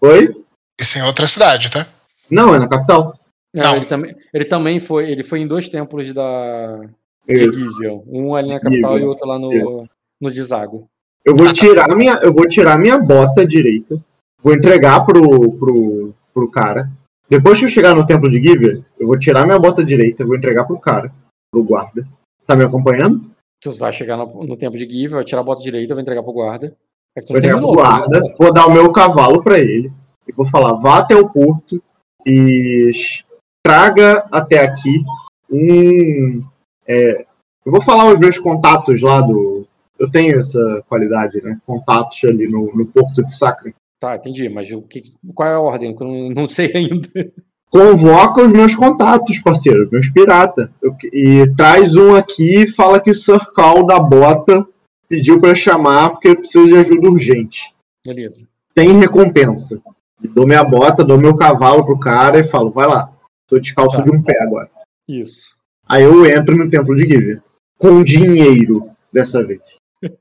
Oi? 0.00 0.44
Isso 0.80 0.98
é 0.98 1.04
outra 1.04 1.26
cidade, 1.26 1.70
tá? 1.70 1.86
Não, 2.30 2.54
é 2.54 2.58
na 2.58 2.68
capital. 2.68 3.14
Não, 3.54 3.76
Ele, 3.76 3.84
também, 3.84 4.16
ele 4.32 4.44
também 4.44 4.80
foi. 4.80 5.10
Ele 5.10 5.22
foi 5.22 5.40
em 5.40 5.46
dois 5.46 5.68
templos 5.68 6.12
da. 6.12 6.80
De. 7.26 7.48
Um 8.06 8.34
ali 8.34 8.52
na 8.52 8.60
capital 8.60 8.94
Givion. 8.94 9.06
e 9.06 9.08
outro 9.08 9.26
lá 9.28 9.38
no, 9.38 9.50
no 10.20 10.30
Desago. 10.30 10.88
Eu 11.24 11.36
vou 11.36 11.52
tirar 11.52 11.94
minha, 11.94 12.14
eu 12.14 12.32
vou 12.32 12.48
tirar 12.48 12.76
minha 12.76 12.98
bota 12.98 13.46
direita, 13.46 14.02
vou 14.42 14.54
entregar 14.54 15.04
pro, 15.06 15.52
pro, 15.52 16.14
pro 16.34 16.50
cara. 16.50 16.90
Depois 17.28 17.58
que 17.58 17.64
eu 17.64 17.68
chegar 17.68 17.94
no 17.94 18.04
templo 18.04 18.28
de 18.28 18.42
Giver, 18.42 18.82
eu 18.98 19.06
vou 19.06 19.18
tirar 19.18 19.44
minha 19.46 19.58
bota 19.58 19.84
direita, 19.84 20.24
vou 20.24 20.36
entregar 20.36 20.64
pro 20.64 20.78
cara, 20.80 21.12
pro 21.50 21.62
guarda. 21.62 22.06
Tá 22.44 22.56
me 22.56 22.64
acompanhando? 22.64 23.31
Tu 23.62 23.72
vai 23.72 23.92
chegar 23.92 24.16
no, 24.16 24.44
no 24.44 24.56
tempo 24.56 24.76
de 24.76 24.88
give, 24.88 25.14
vai 25.14 25.24
tirar 25.24 25.40
a 25.40 25.44
bota 25.44 25.62
direita, 25.62 25.94
vai 25.94 26.02
entregar 26.02 26.22
pro 26.22 26.32
guarda. 26.32 26.76
É 27.16 27.20
que 27.20 27.26
tu 27.26 27.30
vou 27.30 27.38
entregar 27.38 27.58
pro 27.58 27.72
guarda, 27.72 28.20
né? 28.20 28.34
vou 28.36 28.52
dar 28.52 28.66
o 28.66 28.72
meu 28.72 28.92
cavalo 28.92 29.42
para 29.42 29.58
ele. 29.58 29.92
E 30.26 30.32
vou 30.32 30.46
falar, 30.46 30.74
vá 30.74 30.98
até 30.98 31.14
o 31.14 31.28
porto 31.28 31.82
e 32.26 32.90
traga 33.64 34.26
até 34.30 34.60
aqui 34.60 35.04
um. 35.50 36.44
É, 36.86 37.24
eu 37.64 37.70
vou 37.70 37.80
falar 37.80 38.12
os 38.12 38.18
meus 38.18 38.38
contatos 38.38 39.00
lá 39.00 39.20
do. 39.20 39.66
Eu 39.98 40.10
tenho 40.10 40.38
essa 40.38 40.84
qualidade, 40.88 41.40
né? 41.42 41.60
Contatos 41.64 42.24
ali 42.24 42.48
no, 42.48 42.74
no 42.74 42.86
Porto 42.86 43.24
de 43.24 43.32
Sacra. 43.32 43.72
Tá, 44.00 44.16
entendi, 44.16 44.48
mas 44.48 44.72
o 44.72 44.82
que, 44.82 45.04
qual 45.32 45.48
é 45.48 45.54
a 45.54 45.60
ordem? 45.60 45.94
Eu 45.98 46.06
não, 46.06 46.30
não 46.30 46.46
sei 46.46 46.72
ainda 46.74 47.32
convoca 47.72 48.44
os 48.44 48.52
meus 48.52 48.74
contatos, 48.74 49.38
parceiro, 49.38 49.88
meus 49.90 50.06
pirata. 50.10 50.70
Eu, 50.82 50.94
e 51.10 51.50
traz 51.56 51.94
um 51.94 52.14
aqui 52.14 52.64
e 52.64 52.66
fala 52.66 53.00
que 53.00 53.10
o 53.10 53.14
Sir 53.14 53.50
Cal 53.54 53.86
da 53.86 53.98
Bota 53.98 54.68
pediu 55.08 55.40
para 55.40 55.54
chamar 55.54 56.10
porque 56.10 56.36
precisa 56.36 56.66
de 56.66 56.76
ajuda 56.76 57.08
urgente. 57.08 57.74
Beleza. 58.04 58.46
Tem 58.74 58.98
recompensa. 58.98 59.80
dou 60.20 60.46
minha 60.46 60.62
bota, 60.62 61.02
dou 61.02 61.18
meu 61.18 61.34
cavalo 61.36 61.84
pro 61.84 61.98
cara 61.98 62.38
e 62.38 62.44
falo, 62.44 62.70
vai 62.70 62.86
lá, 62.86 63.10
tô 63.48 63.58
descalço 63.58 63.96
tá. 63.96 64.02
de 64.02 64.10
um 64.10 64.22
pé 64.22 64.36
agora. 64.42 64.70
Isso. 65.08 65.56
Aí 65.88 66.02
eu 66.02 66.26
entro 66.26 66.56
no 66.56 66.68
templo 66.68 66.94
de 66.94 67.02
Giver. 67.02 67.42
Com 67.78 68.04
dinheiro, 68.04 68.90
dessa 69.10 69.42
vez. 69.42 69.60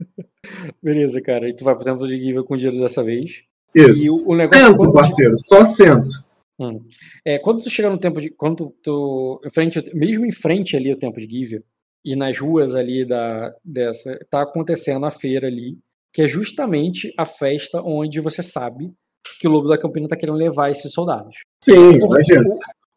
Beleza, 0.82 1.22
cara. 1.22 1.49
E 1.49 1.54
tu 1.54 1.64
vai 1.64 1.76
pro 1.76 1.84
templo 1.84 2.08
de 2.08 2.18
Giver 2.18 2.43
com 2.43 2.56
dinheiro 2.56 2.80
dessa 2.82 3.04
vez. 3.04 3.43
Isso. 3.76 4.04
E 4.04 4.10
o, 4.10 4.30
o 4.30 4.36
negócio 4.36 4.66
sento, 4.66 4.91
parceiro. 4.91 5.34
Só 5.39 5.64
sento. 5.64 6.31
Hum. 6.62 6.86
É, 7.26 7.39
quando 7.39 7.64
tu 7.64 7.70
chega 7.72 7.89
no 7.89 7.97
tempo 7.97 8.22
de. 8.22 8.30
Quando 8.30 8.72
tu. 8.84 9.41
Frente, 9.51 9.84
mesmo 9.95 10.26
em 10.26 10.32
frente 10.32 10.78
ali 10.78 10.91
ao 10.91 10.97
tempo 10.97 11.20
de 11.20 11.28
Giver, 11.28 11.64
e 12.05 12.16
nas 12.16 12.38
ruas 12.38 12.76
ali 12.76 13.03
da, 13.03 13.51
dessa. 13.66 14.20
Tá 14.30 14.43
acontecendo 14.43 15.03
a 15.07 15.12
feira 15.12 15.47
ali, 15.47 15.80
que 16.14 16.22
é 16.22 16.28
justamente 16.28 17.12
a 17.18 17.26
festa 17.26 17.82
onde 17.82 18.20
você 18.20 18.43
sabe 18.43 18.93
que 19.39 19.47
o 19.47 19.51
Lobo 19.51 19.68
da 19.68 19.78
Campina 19.78 20.07
tá 20.07 20.16
querendo 20.16 20.38
levar 20.38 20.70
esses 20.70 20.93
soldados. 20.93 21.38
Sim, 21.64 21.74
imagina. 21.74 22.43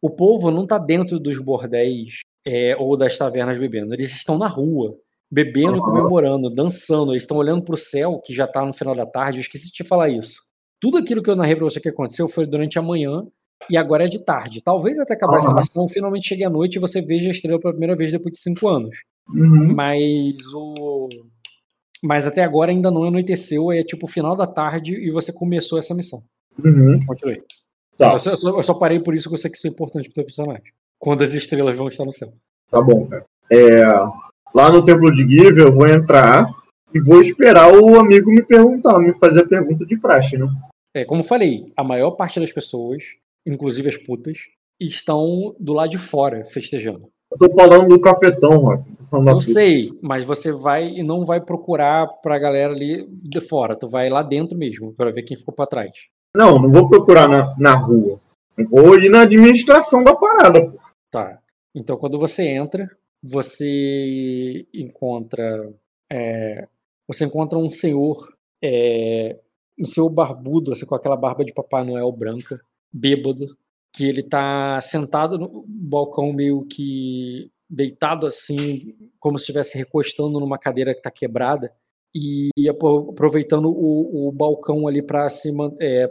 O, 0.03 0.09
o, 0.09 0.11
povo 0.11 0.51
não 0.51 0.67
tá 0.67 0.77
dentro 0.77 1.19
dos 1.19 1.39
bordéis 1.39 2.21
é, 2.47 2.77
ou 2.77 2.99
das 2.99 3.17
tavernas 3.17 3.57
bebendo. 3.57 3.95
Eles 3.95 4.15
estão 4.15 4.37
na 4.37 4.47
rua, 4.47 4.95
bebendo, 5.31 5.77
uhum. 5.77 5.81
comemorando, 5.81 6.51
dançando. 6.51 7.13
Eles 7.13 7.23
estão 7.23 7.39
olhando 7.39 7.65
pro 7.65 7.79
céu, 7.79 8.21
que 8.23 8.35
já 8.35 8.47
tá 8.47 8.63
no 8.63 8.75
final 8.75 8.95
da 8.95 9.07
tarde. 9.07 9.39
Eu 9.39 9.43
esqueci 9.43 9.69
de 9.69 9.73
te 9.73 9.85
falar 9.85 10.11
isso 10.11 10.43
tudo 10.85 10.99
aquilo 10.99 11.23
que 11.23 11.31
eu 11.31 11.37
narrei 11.37 11.57
pra 11.57 11.65
você 11.65 11.81
que 11.81 11.89
aconteceu 11.89 12.29
foi 12.29 12.47
durante 12.47 12.79
a 12.79 12.83
manhã 12.83 13.27
e 13.69 13.77
agora 13.77 14.05
é 14.05 14.09
de 14.09 14.23
tarde. 14.23 14.63
Talvez 14.63 14.99
até 14.99 15.15
acabar 15.15 15.35
uhum. 15.35 15.39
essa 15.39 15.55
missão, 15.55 15.89
finalmente 15.89 16.29
chegue 16.29 16.45
à 16.45 16.51
noite 16.51 16.77
e 16.77 16.81
você 16.81 17.01
veja 17.01 17.29
a 17.29 17.33
estrela 17.33 17.59
pela 17.59 17.73
primeira 17.73 17.97
vez 17.97 18.13
depois 18.13 18.33
de 18.33 18.41
cinco 18.41 18.69
anos. 18.69 18.97
Uhum. 19.29 19.75
Mas 19.75 20.37
o. 20.55 21.09
Mas 22.03 22.27
até 22.27 22.45
agora 22.45 22.71
ainda 22.71 22.91
não 22.91 23.05
anoiteceu, 23.05 23.73
é 23.73 23.83
tipo 23.83 24.07
final 24.07 24.37
da 24.37 24.47
tarde 24.47 24.95
e 24.95 25.11
você 25.11 25.33
começou 25.33 25.79
essa 25.79 25.95
missão. 25.95 26.21
Uhum. 26.63 27.01
Continue. 27.07 27.43
Tá. 27.97 28.13
Eu, 28.13 28.19
só, 28.19 28.31
eu, 28.31 28.37
só, 28.37 28.57
eu, 28.59 28.63
só, 28.63 28.75
parei 28.75 29.01
por 29.01 29.15
isso 29.15 29.29
que 29.29 29.35
eu 29.35 29.39
sei 29.39 29.51
que 29.51 29.57
isso 29.57 29.67
é 29.67 29.71
importante 29.71 30.05
pro 30.05 30.15
teu 30.15 30.25
personagem. 30.25 30.63
Quando 30.99 31.23
as 31.23 31.33
estrelas 31.33 31.77
vão 31.77 31.89
estar 31.89 32.05
no 32.05 32.13
céu. 32.13 32.33
Tá 32.71 32.83
bom, 32.83 33.07
cara. 33.07 33.25
É, 33.51 33.85
lá 34.55 34.71
no 34.71 34.85
templo 34.85 35.13
de 35.13 35.23
Give 35.23 35.61
eu 35.61 35.73
vou 35.73 35.87
entrar 35.87 36.47
e 36.93 37.01
vou 37.01 37.21
esperar 37.21 37.73
o 37.73 37.99
amigo 37.99 38.31
me 38.31 38.43
perguntar, 38.43 38.99
me 38.99 39.13
fazer 39.19 39.43
a 39.43 39.49
pergunta 39.49 39.85
de 39.85 39.99
praxe, 39.99 40.37
né? 40.37 40.47
É, 40.95 41.05
como 41.05 41.25
falei, 41.25 41.73
a 41.77 41.83
maior 41.83 42.13
parte 42.13 42.39
das 42.39 42.53
pessoas, 42.53 43.03
inclusive 43.47 43.89
as 43.89 43.97
putas, 43.97 44.39
estão 44.81 45.55
do 45.59 45.73
lado 45.73 45.91
de 45.91 45.99
fora 45.99 46.45
festejando. 46.45 47.09
Eu 47.33 47.49
tô 47.49 47.55
falando 47.55 47.89
do 47.89 48.01
cafetão, 48.01 48.63
mano. 48.63 48.87
Eu 49.29 49.41
sei, 49.41 49.91
mas 50.01 50.25
você 50.25 50.53
vai 50.53 50.89
e 50.89 51.03
não 51.03 51.25
vai 51.25 51.41
procurar 51.41 52.07
pra 52.23 52.39
galera 52.39 52.73
ali 52.73 53.09
de 53.11 53.41
fora. 53.41 53.77
Tu 53.77 53.89
vai 53.89 54.09
lá 54.09 54.23
dentro 54.23 54.57
mesmo, 54.57 54.93
para 54.93 55.11
ver 55.11 55.23
quem 55.23 55.37
ficou 55.37 55.53
para 55.53 55.67
trás. 55.67 55.91
Não, 56.37 56.61
não 56.61 56.71
vou 56.71 56.89
procurar 56.89 57.29
na, 57.29 57.55
na 57.59 57.75
rua. 57.75 58.21
Eu 58.57 58.69
vou 58.69 58.99
ir 58.99 59.09
na 59.09 59.23
administração 59.23 60.03
da 60.05 60.15
parada, 60.15 60.65
pô. 60.71 60.79
Tá. 61.11 61.41
Então, 61.75 61.97
quando 61.97 62.19
você 62.19 62.47
entra, 62.47 62.89
você 63.23 64.67
encontra. 64.73 65.73
É, 66.11 66.69
você 67.07 67.25
encontra 67.25 67.59
um 67.59 67.71
senhor. 67.71 68.33
É, 68.63 69.37
um 69.79 69.85
senhor 69.85 70.09
barbudo, 70.09 70.73
assim, 70.73 70.87
com 70.87 70.95
aquela 70.95 71.17
barba 71.17 71.45
de 71.45 71.53
Papai 71.53 71.85
Noel 71.85 72.13
branca, 72.13 72.61
bêbado, 72.95 73.57
que 73.93 74.09
ele 74.09 74.23
tá 74.23 74.81
sentado 74.81 75.37
no 75.37 75.65
balcão 75.67 76.33
meio 76.33 76.65
que 76.65 77.51
deitado 77.69 78.27
assim, 78.27 78.95
como 79.19 79.39
se 79.39 79.45
estivesse 79.45 79.77
recostando 79.77 80.39
numa 80.39 80.59
cadeira 80.59 80.95
que 80.95 81.03
tá 81.03 81.11
quebrada 81.11 81.73
e 82.15 82.51
aproveitando 82.69 83.69
o, 83.69 84.29
o 84.29 84.33
balcão 84.33 84.87
ali 84.87 85.03
para 85.03 85.29
se, 85.29 85.51
é, 85.81 86.09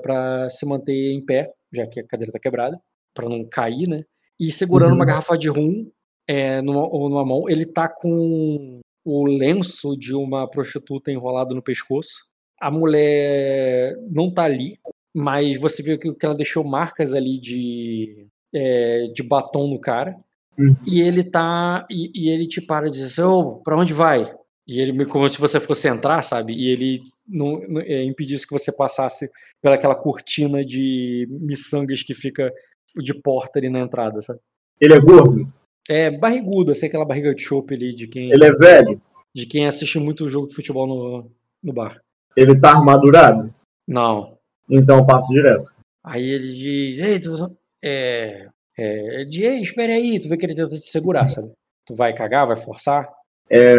se 0.49 0.65
manter 0.65 1.13
em 1.13 1.25
pé, 1.25 1.53
já 1.71 1.87
que 1.87 2.01
a 2.01 2.05
cadeira 2.05 2.33
tá 2.33 2.39
quebrada, 2.39 2.77
para 3.13 3.29
não 3.29 3.45
cair, 3.45 3.87
né? 3.87 4.03
E 4.37 4.51
segurando 4.51 4.89
uhum. 4.89 4.97
uma 4.97 5.05
garrafa 5.05 5.37
de 5.37 5.47
rum 5.47 5.89
é, 6.27 6.61
numa, 6.61 6.81
numa 6.89 7.25
mão, 7.25 7.47
ele 7.47 7.65
tá 7.65 7.87
com 7.87 8.81
o 9.05 9.25
lenço 9.25 9.97
de 9.97 10.13
uma 10.13 10.49
prostituta 10.49 11.11
enrolado 11.11 11.55
no 11.55 11.61
pescoço. 11.61 12.27
A 12.59 12.69
mulher 12.71 13.95
não 14.09 14.33
tá 14.33 14.43
ali, 14.43 14.77
mas 15.13 15.59
você 15.59 15.83
viu 15.83 15.97
que 15.97 16.25
ela 16.25 16.35
deixou 16.35 16.63
marcas 16.63 17.13
ali 17.13 17.39
de, 17.39 18.27
é, 18.53 19.07
de 19.13 19.21
batom 19.23 19.67
no 19.67 19.79
cara. 19.79 20.15
Uhum. 20.57 20.75
E 20.85 21.01
ele 21.01 21.23
tá. 21.23 21.85
E, 21.89 22.11
e, 22.13 22.29
ele 22.29 22.47
te 22.47 22.61
para 22.61 22.87
e 22.87 22.91
diz 22.91 23.01
assim: 23.01 23.21
Ô, 23.21 23.39
oh, 23.39 23.55
pra 23.57 23.77
onde 23.77 23.93
vai? 23.93 24.33
E 24.67 24.79
ele, 24.79 25.05
como 25.05 25.29
se 25.29 25.39
você 25.39 25.59
fosse 25.59 25.87
entrar, 25.89 26.21
sabe? 26.21 26.53
E 26.53 26.69
ele 26.69 27.01
não, 27.27 27.59
não 27.67 27.81
é, 27.81 28.03
impedisse 28.03 28.47
que 28.47 28.53
você 28.53 28.71
passasse 28.71 29.29
pelaquela 29.61 29.95
cortina 29.95 30.63
de 30.63 31.27
miçangas 31.29 32.01
que 32.01 32.13
fica 32.13 32.51
de 32.95 33.13
porta 33.13 33.59
ali 33.59 33.69
na 33.69 33.79
entrada, 33.79 34.21
sabe? 34.21 34.39
Ele 34.79 34.93
é 34.93 34.99
gordo? 34.99 35.51
É 35.89 36.09
barrigudo, 36.11 36.71
assim, 36.71 36.85
aquela 36.85 37.03
barriga 37.03 37.35
de 37.35 37.41
chope 37.41 37.73
ali 37.73 37.93
de 37.93 38.07
quem. 38.07 38.31
Ele 38.31 38.45
é 38.45 38.51
velho? 38.51 39.01
De 39.33 39.45
quem 39.45 39.65
assiste 39.65 39.99
muito 39.99 40.29
jogo 40.29 40.47
de 40.47 40.55
futebol 40.55 40.87
no, 40.87 41.31
no 41.61 41.73
bar. 41.73 42.01
Ele 42.37 42.57
tá 42.57 42.71
armadurado? 42.71 43.53
Não. 43.87 44.32
Então 44.73 44.97
eu 44.97 45.05
passo 45.05 45.31
direto. 45.31 45.71
Aí 46.03 46.25
ele 46.25 46.51
diz, 46.51 46.99
ei, 46.99 47.19
tu, 47.19 47.55
é, 47.83 48.47
é, 48.77 49.23
de, 49.25 49.43
ei, 49.43 49.61
espere 49.61 49.93
aí, 49.93 50.19
tu 50.19 50.27
vê 50.27 50.35
que 50.35 50.45
ele 50.45 50.55
tenta 50.55 50.77
te 50.77 50.89
segurar, 50.89 51.27
sabe? 51.27 51.51
Tu 51.85 51.95
vai 51.95 52.13
cagar, 52.13 52.47
vai 52.47 52.55
forçar? 52.55 53.09
É, 53.49 53.75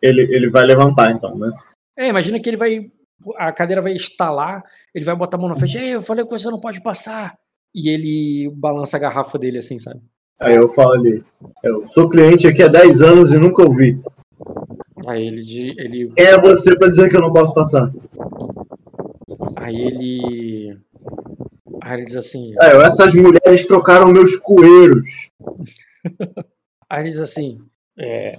ele, 0.00 0.22
ele 0.34 0.50
vai 0.50 0.64
levantar 0.64 1.12
então, 1.12 1.36
né? 1.36 1.50
É, 1.96 2.08
imagina 2.08 2.40
que 2.40 2.48
ele 2.48 2.56
vai, 2.56 2.90
a 3.36 3.52
cadeira 3.52 3.82
vai 3.82 3.92
estalar, 3.92 4.64
ele 4.94 5.04
vai 5.04 5.14
botar 5.14 5.36
a 5.36 5.40
mão 5.40 5.48
na 5.48 5.54
frente, 5.54 5.78
ei, 5.78 5.94
eu 5.94 6.02
falei 6.02 6.24
que 6.24 6.30
você 6.30 6.50
não 6.50 6.60
pode 6.60 6.82
passar. 6.82 7.36
E 7.74 7.88
ele 7.88 8.50
balança 8.54 8.96
a 8.96 9.00
garrafa 9.00 9.36
dele 9.36 9.58
assim, 9.58 9.80
sabe? 9.80 10.00
Aí 10.40 10.54
eu 10.54 10.68
falo 10.68 10.92
ali, 10.92 11.24
eu 11.62 11.84
sou 11.86 12.08
cliente 12.08 12.46
aqui 12.46 12.62
há 12.62 12.68
10 12.68 13.02
anos 13.02 13.32
e 13.32 13.38
nunca 13.38 13.62
ouvi. 13.62 14.00
Aí 15.06 15.26
ele, 15.26 15.74
ele... 15.76 16.12
É 16.16 16.40
você 16.40 16.76
para 16.76 16.88
dizer 16.88 17.08
que 17.08 17.16
eu 17.16 17.20
não 17.20 17.32
posso 17.32 17.52
passar? 17.52 17.92
Aí 19.64 19.80
ele. 19.80 20.78
Aí 21.82 21.94
ele 21.94 22.04
diz 22.04 22.16
assim. 22.16 22.54
É, 22.60 22.76
essas 22.82 23.14
mulheres 23.14 23.64
trocaram 23.64 24.12
meus 24.12 24.36
coeiros. 24.36 25.30
Aí 26.90 27.00
ele 27.00 27.08
diz 27.08 27.18
assim. 27.18 27.58
É, 27.98 28.36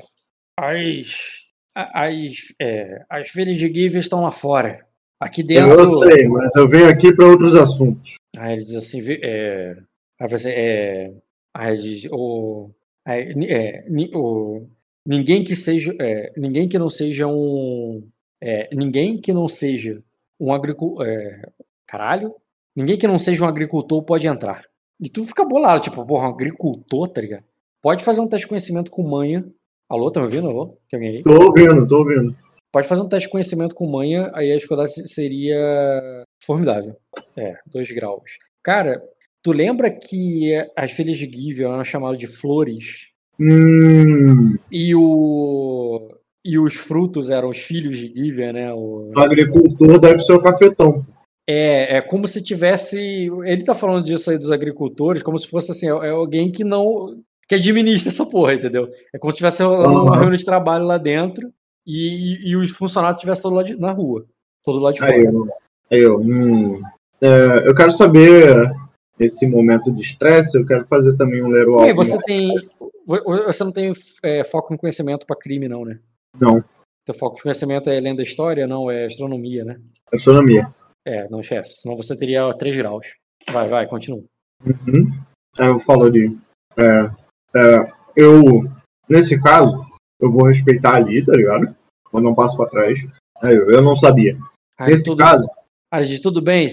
as. 0.56 1.44
As, 1.76 2.54
é, 2.62 3.04
as 3.10 3.30
filhas 3.30 3.58
de 3.58 3.68
Give 3.74 3.98
estão 3.98 4.22
lá 4.22 4.30
fora. 4.30 4.86
Aqui 5.20 5.42
dentro. 5.42 5.72
Eu 5.72 5.88
sei, 5.88 6.28
mas 6.28 6.56
eu 6.56 6.70
venho 6.70 6.88
aqui 6.88 7.12
para 7.12 7.26
outros 7.26 7.56
assuntos. 7.56 8.18
Aí 8.38 8.54
ele 8.54 8.64
diz 8.64 8.76
assim. 8.76 9.02
É, 9.24 9.78
aí 10.20 10.30
você. 10.30 10.50
É, 10.52 11.14
aí 11.56 11.74
ele 11.74 11.82
diz. 11.82 12.08
O, 12.12 12.70
aí, 13.04 13.34
é, 13.50 13.84
o, 14.14 14.68
ninguém 15.04 15.44
que 15.44 15.56
seja. 15.56 15.92
É, 16.00 16.32
ninguém 16.38 16.70
que 16.70 16.78
não 16.78 16.90
seja 16.90 17.26
um. 17.26 18.08
É, 18.40 18.70
ninguém 18.76 19.20
que 19.20 19.34
não 19.34 19.50
seja 19.50 20.04
um 20.40 20.54
agricultor. 20.54 21.06
É, 21.08 21.50
caralho, 21.88 22.36
ninguém 22.76 22.98
que 22.98 23.08
não 23.08 23.20
seja 23.20 23.44
um 23.44 23.48
agricultor 23.48 24.04
pode 24.04 24.28
entrar. 24.28 24.66
E 25.00 25.10
tu 25.10 25.26
fica 25.26 25.44
bolado, 25.44 25.82
tipo, 25.82 26.06
porra, 26.06 26.28
um 26.28 26.32
agricultor, 26.32 27.08
tá 27.08 27.22
ligado? 27.22 27.44
Pode 27.82 28.04
fazer 28.04 28.22
um 28.22 28.28
teste 28.28 28.46
de 28.46 28.50
conhecimento 28.50 28.90
com 28.90 29.04
manha. 29.04 29.46
Alô, 29.90 30.10
tá 30.10 30.20
me 30.20 30.26
ouvindo? 30.26 30.48
Alô? 30.48 30.78
Tem 30.90 30.98
alguém 30.98 31.18
aí? 31.18 31.24
Tô 31.24 31.34
ouvindo, 31.34 31.88
tô 31.88 31.98
ouvindo. 32.00 32.36
Pode 32.72 32.88
fazer 32.88 33.02
um 33.02 33.08
teste 33.08 33.28
de 33.28 33.32
conhecimento 33.32 33.76
com 33.76 33.90
manha, 33.90 34.32
aí 34.34 34.52
a 34.52 34.56
dificuldade 34.56 34.92
seria 35.08 36.24
formidável. 36.44 36.96
É, 37.38 37.56
dois 37.66 37.92
graus. 37.92 38.38
Cara, 38.64 39.02
tu 39.42 39.52
lembra 39.52 39.92
que 39.92 40.52
as 40.76 40.92
filhas 40.92 41.18
de 41.18 41.26
Gideon 41.26 41.74
eram 41.74 41.84
chamadas 41.84 42.18
de 42.18 42.28
flores? 42.28 43.08
Hum. 43.40 44.58
E 44.72 44.96
o 44.96 46.10
e 46.46 46.60
os 46.60 46.76
frutos 46.76 47.32
eram 47.32 47.50
os 47.50 47.58
filhos 47.58 47.98
de 47.98 48.14
Gibeon, 48.16 48.54
né? 48.54 48.72
O... 48.72 49.12
o 49.16 49.20
agricultor 49.20 50.00
deve 50.00 50.20
ser 50.20 50.34
o 50.34 50.42
cafetão. 50.42 51.04
É, 51.48 51.98
é 51.98 52.02
como 52.02 52.28
se 52.28 52.44
tivesse. 52.44 53.30
Ele 53.44 53.64
tá 53.64 53.74
falando 53.74 54.06
disso 54.06 54.30
aí 54.30 54.38
dos 54.38 54.52
agricultores, 54.52 55.24
como 55.24 55.40
se 55.40 55.48
fosse 55.48 55.72
assim, 55.72 55.88
é 55.88 56.10
alguém 56.10 56.52
que 56.52 56.64
não. 56.64 57.18
que 57.48 57.56
administra 57.56 58.10
essa 58.10 58.26
porra, 58.28 58.54
entendeu? 58.54 58.88
É 59.14 59.18
como 59.18 59.32
se 59.32 59.38
tivesse 59.38 59.64
uhum. 59.64 60.04
uma 60.04 60.18
reunião 60.18 60.38
de 60.38 60.46
trabalho 60.46 60.86
lá 60.86 61.00
dentro 61.00 61.52
e, 61.86 62.46
e, 62.48 62.52
e 62.52 62.56
os 62.56 62.70
funcionários 62.70 63.18
estivessem 63.18 63.44
todo 63.44 63.56
lá 63.56 63.64
de, 63.64 63.80
na 63.80 63.92
rua. 63.92 64.26
Todo 64.64 64.80
lá 64.80 64.92
de 64.92 65.00
fora. 65.00 65.12
Aí 65.12 65.24
eu, 65.24 65.48
eu, 65.90 66.20
hum, 66.20 66.82
é, 67.22 67.68
eu 67.68 67.74
quero 67.74 67.92
saber 67.92 68.72
esse 69.20 69.48
momento 69.48 69.92
de 69.92 70.02
estresse, 70.02 70.58
eu 70.58 70.66
quero 70.66 70.86
fazer 70.86 71.16
também 71.16 71.44
um 71.44 71.50
Leroy. 71.50 71.92
Você 71.94 72.20
tem. 72.24 72.54
Você 73.08 73.64
não 73.64 73.72
tem 73.72 73.92
é, 74.24 74.44
foco 74.44 74.74
em 74.74 74.78
conhecimento 74.78 75.26
para 75.26 75.36
crime, 75.36 75.68
não, 75.68 75.86
né? 75.86 76.00
Não. 76.40 76.64
Teu 77.06 77.14
foco 77.14 77.36
de 77.36 77.44
conhecimento 77.44 77.90
é 77.90 78.00
lenda 78.00 78.22
história? 78.22 78.66
Não, 78.66 78.90
é 78.90 79.06
astronomia, 79.06 79.64
né? 79.64 79.80
Astronomia. 80.12 80.74
É, 81.06 81.30
não 81.30 81.40
esquece. 81.40 81.82
Senão 81.82 81.96
você 81.96 82.18
teria 82.18 82.50
3 82.52 82.76
graus. 82.76 83.08
Vai, 83.52 83.68
vai, 83.68 83.88
continua. 83.88 84.24
Uhum. 84.66 85.12
Aí 85.58 85.68
eu 85.68 85.80
falo 85.80 86.06
ali. 86.06 86.38
É, 86.78 87.06
é, 87.56 87.94
eu, 88.16 88.64
nesse 89.08 89.40
caso, 89.42 89.86
eu 90.20 90.32
vou 90.32 90.48
respeitar 90.48 90.96
ali, 90.96 91.24
tá 91.24 91.34
ligado? 91.34 91.76
Quando 92.10 92.24
não 92.24 92.36
passo 92.36 92.58
pra 92.58 92.70
trás. 92.70 93.00
Aí 93.42 93.56
eu, 93.56 93.70
eu 93.70 93.82
não 93.82 93.96
sabia. 93.96 94.38
Aí, 94.78 94.92
nesse 94.92 95.06
tudo, 95.06 95.20
caso. 95.20 95.48
Aí, 95.92 96.20
tudo 96.20 96.42
bem, 96.42 96.68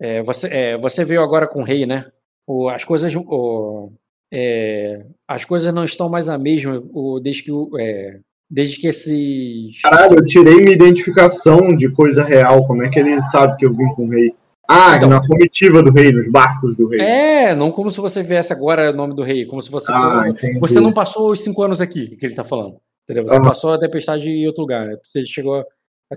é, 0.00 0.22
você, 0.22 0.48
é, 0.48 0.78
você 0.78 1.04
veio 1.04 1.22
agora 1.22 1.48
com 1.48 1.60
o 1.60 1.64
rei, 1.64 1.86
né? 1.86 2.10
O, 2.46 2.68
as 2.68 2.84
coisas. 2.84 3.14
O, 3.14 3.92
é, 4.32 5.04
as 5.28 5.44
coisas 5.44 5.72
não 5.72 5.84
estão 5.84 6.08
mais 6.08 6.28
a 6.28 6.38
mesma 6.38 6.82
o, 6.92 7.20
desde 7.20 7.42
que 7.42 7.52
o, 7.52 7.68
é, 7.78 8.20
Desde 8.52 8.76
que 8.76 8.86
esses. 8.86 9.80
Caralho, 9.80 10.18
eu 10.18 10.26
tirei 10.26 10.56
minha 10.56 10.74
identificação 10.74 11.74
de 11.74 11.90
coisa 11.90 12.22
real. 12.22 12.66
Como 12.66 12.84
é 12.84 12.90
que 12.90 12.98
ele 12.98 13.18
sabe 13.18 13.56
que 13.56 13.64
eu 13.64 13.72
vim 13.72 13.86
com 13.94 14.04
o 14.04 14.10
rei? 14.10 14.34
Ah, 14.68 14.94
então, 14.94 15.08
na 15.08 15.26
comitiva 15.26 15.82
do 15.82 15.90
rei, 15.90 16.12
nos 16.12 16.30
barcos 16.30 16.76
do 16.76 16.86
rei. 16.86 17.00
É, 17.00 17.54
não 17.54 17.72
como 17.72 17.90
se 17.90 17.98
você 17.98 18.22
viesse 18.22 18.52
agora 18.52 18.90
o 18.90 18.94
nome 18.94 19.14
do 19.14 19.22
rei, 19.22 19.46
como 19.46 19.62
se 19.62 19.70
você. 19.70 19.90
Ah, 19.90 20.24
for... 20.38 20.60
Você 20.60 20.80
não 20.80 20.92
passou 20.92 21.32
os 21.32 21.42
cinco 21.42 21.62
anos 21.62 21.80
aqui, 21.80 22.14
que 22.18 22.26
ele 22.26 22.34
tá 22.34 22.44
falando. 22.44 22.76
Entendeu? 23.04 23.26
Você 23.26 23.40
passou 23.40 23.72
a 23.72 23.80
tempestade 23.80 24.28
em 24.28 24.46
outro 24.46 24.60
lugar. 24.60 24.86
Né? 24.86 24.98
Você 25.02 25.24
chegou. 25.24 25.64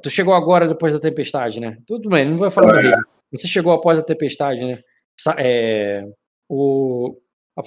Tu 0.03 0.09
chegou 0.09 0.33
agora 0.33 0.67
depois 0.67 0.91
da 0.91 0.99
tempestade, 0.99 1.61
né? 1.61 1.77
Tudo 1.87 2.09
bem, 2.09 2.29
não 2.29 2.35
vai 2.35 2.49
falar 2.49 2.73
do 2.73 2.79
rei. 2.79 2.91
Você 3.31 3.47
chegou 3.47 3.71
após 3.71 3.97
a 3.97 4.03
tempestade, 4.03 4.61
né? 4.61 4.77
É, 5.37 6.05
o, 6.49 7.15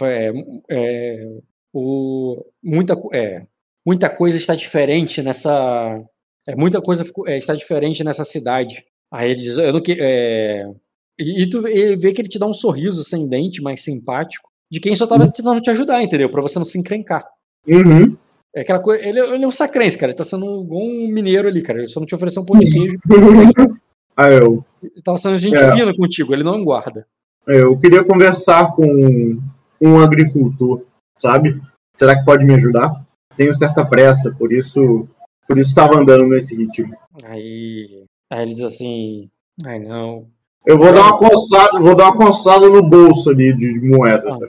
é, 0.03 0.33
é, 0.71 1.29
o 1.73 2.45
muita 2.63 2.95
é, 3.15 3.47
muita 3.89 4.11
coisa 4.11 4.37
está 4.37 4.55
diferente 4.55 5.23
nessa. 5.23 5.99
É, 6.47 6.55
muita 6.55 6.81
coisa 6.83 7.11
é, 7.27 7.39
está 7.39 7.55
diferente 7.55 8.05
nessa 8.05 8.23
cidade. 8.23 8.85
Aí 9.11 9.31
ele 9.31 9.41
diz, 9.41 9.57
eu 9.57 9.73
não 9.73 9.81
que. 9.81 9.97
É... 9.99 10.63
E, 11.19 11.49
tu 11.49 11.63
vê 11.63 12.13
que 12.13 12.21
ele 12.21 12.29
te 12.29 12.39
dá 12.39 12.47
um 12.47 12.53
sorriso 12.53 13.03
sem 13.03 13.29
dente, 13.29 13.63
mais 13.63 13.83
simpático, 13.83 14.49
de 14.71 14.79
quem 14.79 14.95
só 14.95 15.05
tava 15.05 15.25
uhum. 15.25 15.31
tentando 15.31 15.61
te 15.61 15.71
ajudar, 15.71 16.03
entendeu? 16.03 16.31
Pra 16.31 16.43
você 16.43 16.59
não 16.59 16.67
se 16.67 16.79
encrencar. 16.79 17.27
Uhum. 17.67 18.17
É 18.55 18.61
aquela 18.61 18.79
coisa. 18.79 19.05
Ele, 19.05 19.19
ele, 19.19 19.45
é 19.45 19.49
um 19.49 19.51
sacrense, 19.51 19.97
cara. 19.97 20.13
Ele 20.13 20.19
tá 20.19 20.23
sendo 20.23 20.47
um 20.71 21.09
mineiro 21.09 21.49
ali, 21.49 21.63
cara. 21.63 21.81
Ele 21.81 21.89
só 21.89 21.99
não 21.99 22.07
te 22.07 22.15
ofereceu 22.15 22.43
um 22.43 22.47
pão 22.47 22.59
de 22.59 22.71
queijo. 22.71 22.99
ah, 24.17 24.31
eu. 24.31 24.65
Ele 24.83 25.03
tava 25.03 25.17
sendo 25.17 25.39
gente 25.39 25.57
é. 25.57 25.75
fina 25.75 25.97
contigo, 25.97 26.33
ele 26.33 26.45
não 26.45 26.63
guarda. 26.63 27.07
É, 27.49 27.63
eu 27.63 27.77
queria 27.79 28.05
conversar 28.05 28.77
com 28.77 29.41
um 29.81 29.99
agricultor, 29.99 30.85
sabe? 31.17 31.61
Será 31.97 32.17
que 32.17 32.25
pode 32.25 32.45
me 32.45 32.55
ajudar? 32.55 33.08
Tenho 33.39 33.55
certa 33.55 33.87
pressa, 33.87 34.35
por 34.37 34.53
isso. 34.53 35.09
Por 35.47 35.57
isso 35.57 35.71
estava 35.71 35.97
andando 35.97 36.27
nesse 36.27 36.57
ritmo. 36.57 36.93
Aí. 37.25 38.05
Aí 38.29 38.43
ele 38.43 38.53
diz 38.53 38.65
assim. 38.65 39.31
Ai 39.65 39.79
não. 39.79 40.27
Eu 40.67 40.77
vou 40.77 40.93
dar 40.93 41.03
uma 41.03 41.19
coçada, 41.19 41.81
vou 41.81 41.97
dar 41.97 42.11
uma 42.11 42.27
coçada 42.27 42.69
no 42.69 42.83
bolso 42.83 43.31
ali 43.31 43.57
de 43.57 43.81
moeda. 43.81 44.25
Não, 44.25 44.41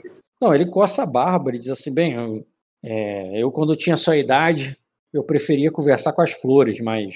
não 0.42 0.54
ele 0.54 0.66
coça 0.66 1.04
a 1.04 1.06
barba 1.06 1.50
e 1.54 1.58
diz 1.58 1.70
assim, 1.70 1.94
bem, 1.94 2.14
eu, 2.14 2.44
é, 2.84 3.42
eu 3.42 3.50
quando 3.50 3.76
tinha 3.76 3.96
sua 3.96 4.16
idade, 4.16 4.76
eu 5.14 5.22
preferia 5.22 5.70
conversar 5.70 6.12
com 6.12 6.20
as 6.20 6.32
flores, 6.32 6.80
mas. 6.80 7.14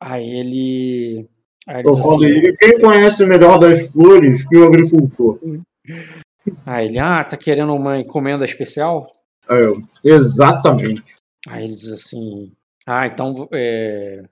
aí 0.00 0.28
ele. 0.28 1.28
Aí 1.68 1.80
ele 1.80 1.88
eu 1.88 1.96
falei, 1.98 2.38
assim, 2.38 2.56
quem 2.58 2.78
conhece 2.80 3.26
melhor 3.26 3.58
das 3.58 3.90
flores 3.90 4.48
que 4.48 4.56
o 4.56 4.66
agricultor? 4.66 5.38
Aí 6.64 6.86
ele, 6.86 6.98
ah, 6.98 7.22
tá 7.22 7.36
querendo 7.36 7.74
uma 7.74 8.00
encomenda 8.00 8.44
especial? 8.44 9.10
É, 9.50 10.08
exatamente. 10.08 11.02
Aí 11.48 11.64
ele 11.64 11.74
diz 11.74 11.92
assim, 11.92 12.52
ah, 12.86 13.06
então 13.06 13.48
é, 13.52 14.22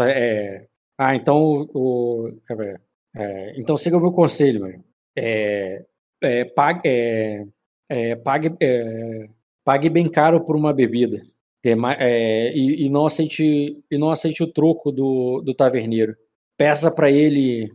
é, 0.00 0.66
ah, 0.98 1.14
então 1.14 1.68
o, 1.74 2.28
é, 2.50 2.80
é, 3.16 3.60
então 3.60 3.76
siga 3.76 3.96
o 3.96 4.00
meu 4.00 4.12
conselho, 4.12 4.60
mano. 4.60 4.84
É, 5.16 5.84
é, 6.22 6.44
pague, 6.44 6.80
é, 6.84 7.46
é, 7.88 8.16
pague, 8.16 8.54
é, 8.60 9.28
pague 9.64 9.88
bem 9.88 10.10
caro 10.10 10.44
por 10.44 10.56
uma 10.56 10.72
bebida. 10.72 11.22
E, 11.64 12.86
e, 12.86 12.90
não 12.90 13.06
aceite 13.06 13.82
e 13.90 13.98
não 13.98 14.10
aceite 14.10 14.42
o 14.42 14.52
troco 14.52 14.92
do, 14.92 15.42
do 15.44 15.52
taverneiro. 15.52 16.16
Peça 16.56 16.94
para 16.94 17.10
ele 17.10 17.72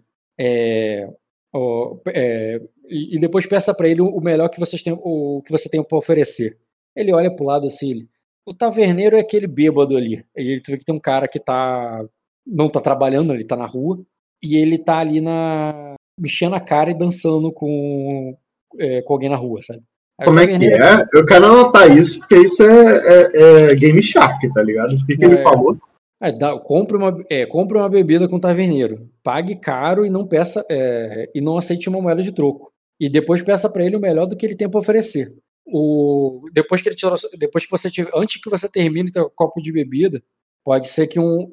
e, 2.88 3.16
e, 3.16 3.20
depois 3.20 3.45
peça 3.45 3.74
para 3.74 3.89
ele 3.89 4.02
o 4.02 4.20
melhor 4.22 4.49
que 4.49 4.60
vocês 4.60 4.82
têm, 4.82 4.93
o 4.93 5.41
que 5.45 5.52
você 5.52 5.70
tem 5.70 5.84
para 5.84 5.97
oferecer. 5.97 6.58
Ele 6.96 7.14
olha 7.14 7.36
pro 7.36 7.46
lado 7.46 7.66
assim, 7.66 7.92
ele, 7.92 8.10
o 8.46 8.54
taverneiro 8.54 9.16
é 9.16 9.20
aquele 9.20 9.48
bêbado 9.48 9.96
ali. 9.96 10.24
E 10.36 10.52
ele 10.52 10.62
vê 10.66 10.78
que 10.78 10.86
tem 10.86 10.96
um 10.96 11.00
cara 11.00 11.28
que 11.28 11.39
tá 11.39 12.06
não 12.46 12.70
tá 12.70 12.80
trabalhando, 12.80 13.34
ele 13.34 13.44
tá 13.44 13.56
na 13.56 13.66
rua, 13.66 14.02
e 14.44 14.56
ele 14.56 14.78
tá 14.78 14.98
ali 14.98 15.22
na. 15.22 15.96
mexendo 16.20 16.56
a 16.56 16.60
cara 16.60 16.92
e 16.92 16.98
dançando 16.98 17.52
com, 17.52 18.36
é, 18.80 19.02
com 19.02 19.14
alguém 19.14 19.30
na 19.30 19.36
rua, 19.36 19.62
sabe? 19.62 19.84
Aí 20.20 20.26
Como 20.26 20.39
é 20.39 20.48
que 20.48 20.54
é? 20.54 21.06
Eu 21.14 21.26
quero 21.26 21.46
anotar 21.46 21.96
isso, 21.96 22.20
porque 22.20 22.36
isso 22.36 22.64
é, 22.64 23.02
é, 23.06 23.72
é 23.72 23.76
Game 23.76 24.02
Shark, 24.02 24.52
tá 24.54 24.62
ligado? 24.62 24.94
O 24.94 25.06
que, 25.06 25.18
que 25.18 25.26
ele 25.26 25.36
é. 25.36 25.44
falou? 25.44 25.78
É, 26.22 26.32
dá, 26.32 26.58
compre, 26.60 26.98
uma, 26.98 27.18
é, 27.30 27.46
compre 27.48 27.78
uma 27.78 27.89
bebida 27.89 28.28
com 28.28 28.39
taverneiro. 28.39 29.10
Pague 29.24 29.56
caro 29.56 30.06
e 30.06 30.10
não 30.10 30.28
peça 30.28 30.64
é, 30.70 31.30
e 31.34 31.42
não 31.42 31.58
aceite 31.58 31.89
uma 31.89 32.00
moeda 32.02 32.22
de 32.22 32.32
troco. 32.32 32.72
E 33.00 33.10
depois 33.10 33.42
peça 33.42 33.68
para 33.68 33.84
ele 33.84 33.96
o 33.96 34.00
melhor 34.00 34.28
do 34.28 34.38
que 34.38 34.46
ele 34.46 34.56
tem 34.56 34.70
para 34.70 34.80
oferecer. 34.80 35.28
O, 35.66 36.49
depois 36.51 36.82
que 36.82 36.89
ele 36.89 36.95
tirou, 36.95 37.16
depois 37.38 37.66
que 37.66 37.72
você 37.72 37.89
tiver, 37.89 38.12
antes 38.16 38.41
que 38.41 38.49
você 38.49 38.68
termine 38.68 39.12
o 39.18 39.30
copo 39.30 39.62
de 39.62 39.72
bebida, 39.72 40.22
pode 40.64 40.88
ser 40.88 41.07
que 41.07 41.20
um, 41.20 41.51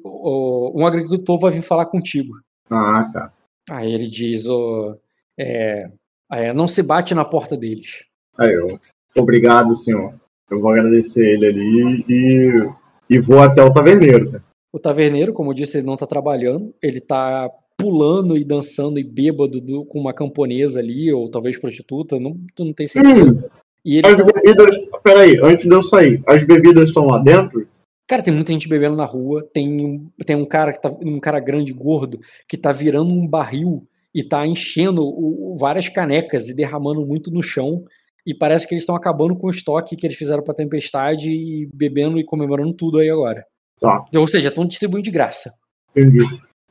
um 0.75 0.85
agricultor 0.85 1.39
vai 1.39 1.51
vir 1.51 1.61
falar 1.61 1.85
contigo. 1.85 2.33
Ah, 2.69 3.09
tá. 3.11 3.33
Aí 3.69 3.93
ele 3.93 4.07
diz, 4.07 4.47
oh, 4.47 4.95
é, 5.37 5.89
é, 6.31 6.53
não 6.53 6.67
se 6.67 6.81
bate 6.83 7.13
na 7.13 7.23
porta 7.23 7.55
deles. 7.55 8.05
Aí 8.37 8.53
eu, 8.53 8.79
obrigado, 9.17 9.75
senhor. 9.75 10.13
Eu 10.49 10.59
vou 10.59 10.71
agradecer 10.71 11.25
ele 11.25 11.45
ali 11.45 12.05
e, 12.09 12.69
e 13.09 13.19
vou 13.19 13.39
até 13.39 13.63
o 13.63 13.71
taverneiro. 13.71 14.41
O 14.71 14.79
taverneiro, 14.79 15.33
como 15.33 15.51
eu 15.51 15.55
disse, 15.55 15.77
ele 15.77 15.87
não 15.87 15.95
está 15.95 16.05
trabalhando, 16.05 16.73
ele 16.81 16.97
está 16.97 17.49
pulando 17.77 18.37
e 18.37 18.43
dançando 18.43 18.99
e 18.99 19.03
bêbado 19.03 19.61
do, 19.61 19.85
com 19.85 19.99
uma 19.99 20.13
camponesa 20.13 20.79
ali, 20.79 21.11
ou 21.13 21.29
talvez 21.29 21.57
prostituta, 21.57 22.19
não, 22.19 22.37
tu 22.55 22.65
não 22.65 22.73
tem 22.73 22.87
certeza. 22.87 23.45
Hum, 23.45 23.49
e 23.85 24.01
as 24.05 24.17
bebidas, 24.17 24.75
peraí, 25.03 25.39
antes 25.41 25.65
de 25.65 25.73
eu 25.73 25.81
sair, 25.81 26.21
as 26.27 26.43
bebidas 26.43 26.89
estão 26.89 27.05
lá 27.05 27.17
dentro? 27.17 27.67
Cara, 28.07 28.23
tem 28.23 28.33
muita 28.33 28.51
gente 28.51 28.67
bebendo 28.67 28.95
na 28.95 29.05
rua, 29.05 29.47
tem, 29.53 30.11
tem 30.25 30.35
um 30.35 30.45
cara 30.45 30.73
que 30.73 30.81
tá, 30.81 30.89
um 31.03 31.19
cara 31.19 31.39
grande, 31.39 31.71
gordo, 31.71 32.19
que 32.47 32.57
tá 32.57 32.71
virando 32.71 33.11
um 33.11 33.27
barril 33.27 33.87
e 34.13 34.23
tá 34.23 34.45
enchendo 34.45 35.03
o, 35.03 35.55
várias 35.55 35.87
canecas 35.87 36.49
e 36.49 36.55
derramando 36.55 37.05
muito 37.05 37.31
no 37.31 37.43
chão. 37.43 37.85
E 38.25 38.33
parece 38.33 38.67
que 38.67 38.73
eles 38.73 38.81
estão 38.81 38.95
acabando 38.95 39.35
com 39.35 39.47
o 39.47 39.51
estoque 39.51 39.95
que 39.95 40.05
eles 40.05 40.17
fizeram 40.17 40.43
pra 40.43 40.53
tempestade 40.53 41.29
e 41.29 41.69
bebendo 41.73 42.19
e 42.19 42.23
comemorando 42.23 42.73
tudo 42.73 42.97
aí 42.97 43.09
agora. 43.09 43.45
Tá. 43.79 44.03
Ou 44.15 44.27
seja, 44.27 44.49
estão 44.49 44.65
distribuindo 44.65 45.05
de 45.05 45.11
graça. 45.11 45.51
Entendi. 45.95 46.25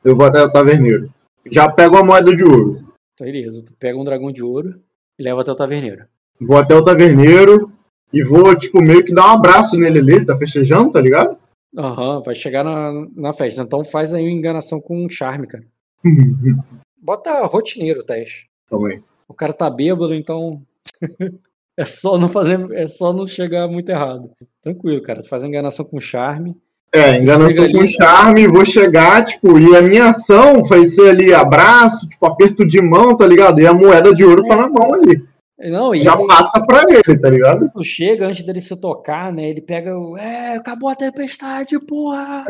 Eu 0.04 0.16
vou 0.16 0.26
até 0.26 0.42
o 0.42 0.52
taverneiro. 0.52 1.08
Já 1.50 1.70
pego 1.70 1.96
a 1.96 2.04
moeda 2.04 2.34
de 2.34 2.44
ouro. 2.44 2.84
Então, 3.14 3.26
beleza. 3.26 3.64
Tu 3.64 3.74
pega 3.78 3.98
um 3.98 4.04
dragão 4.04 4.30
de 4.30 4.42
ouro 4.42 4.80
e 5.18 5.22
leva 5.22 5.40
até 5.40 5.50
o 5.50 5.56
taverneiro. 5.56 6.04
Vou 6.40 6.56
até 6.56 6.74
o 6.74 6.84
taverneiro, 6.84 7.72
e 8.12 8.22
vou, 8.22 8.56
tipo, 8.56 8.80
meio 8.80 9.04
que 9.04 9.14
dar 9.14 9.26
um 9.26 9.34
abraço 9.34 9.76
nele 9.76 9.98
ali, 9.98 10.24
tá 10.24 10.36
festejando, 10.36 10.92
tá 10.92 11.00
ligado? 11.00 11.36
Aham, 11.76 12.16
uhum, 12.16 12.22
vai 12.22 12.34
chegar 12.34 12.64
na, 12.64 13.06
na 13.14 13.32
festa. 13.32 13.62
Então 13.62 13.84
faz 13.84 14.14
aí 14.14 14.24
uma 14.24 14.32
enganação 14.32 14.80
com 14.80 15.04
um 15.04 15.10
charme, 15.10 15.46
cara. 15.46 15.64
Bota 17.00 17.44
rotineiro 17.46 18.00
o 18.00 18.04
teste. 18.04 18.48
Também. 18.68 19.02
O 19.28 19.34
cara 19.34 19.52
tá 19.52 19.68
bêbado, 19.68 20.14
então. 20.14 20.62
é 21.76 21.84
só 21.84 22.18
não 22.18 22.28
fazer. 22.28 22.66
É 22.72 22.86
só 22.86 23.12
não 23.12 23.26
chegar 23.26 23.68
muito 23.68 23.90
errado. 23.90 24.30
Tranquilo, 24.62 25.02
cara. 25.02 25.22
Tu 25.22 25.28
faz 25.28 25.44
a 25.44 25.46
enganação 25.46 25.84
com 25.84 26.00
charme. 26.00 26.56
É, 26.90 27.18
enganação 27.18 27.70
com 27.70 27.86
charme, 27.86 28.46
vou 28.46 28.64
chegar, 28.64 29.22
tipo, 29.22 29.58
e 29.58 29.76
a 29.76 29.82
minha 29.82 30.08
ação 30.08 30.64
vai 30.64 30.86
ser 30.86 31.10
ali 31.10 31.34
abraço, 31.34 32.08
tipo, 32.08 32.24
aperto 32.24 32.66
de 32.66 32.80
mão, 32.80 33.14
tá 33.14 33.26
ligado? 33.26 33.60
E 33.60 33.66
a 33.66 33.74
moeda 33.74 34.14
de 34.14 34.24
ouro 34.24 34.42
tá 34.44 34.56
na 34.56 34.68
mão 34.68 34.94
ali. 34.94 35.22
Não, 35.58 35.92
Já 35.96 36.14
ele, 36.14 36.26
passa 36.28 36.64
pra 36.64 36.84
ele, 36.84 37.18
tá 37.18 37.28
ligado? 37.28 37.68
Chega 37.82 38.26
antes 38.26 38.44
dele 38.44 38.60
se 38.60 38.80
tocar, 38.80 39.32
né? 39.32 39.50
Ele 39.50 39.60
pega 39.60 39.98
o. 39.98 40.16
É, 40.16 40.56
acabou 40.56 40.88
a 40.88 40.94
tempestade, 40.94 41.78
porra! 41.80 42.46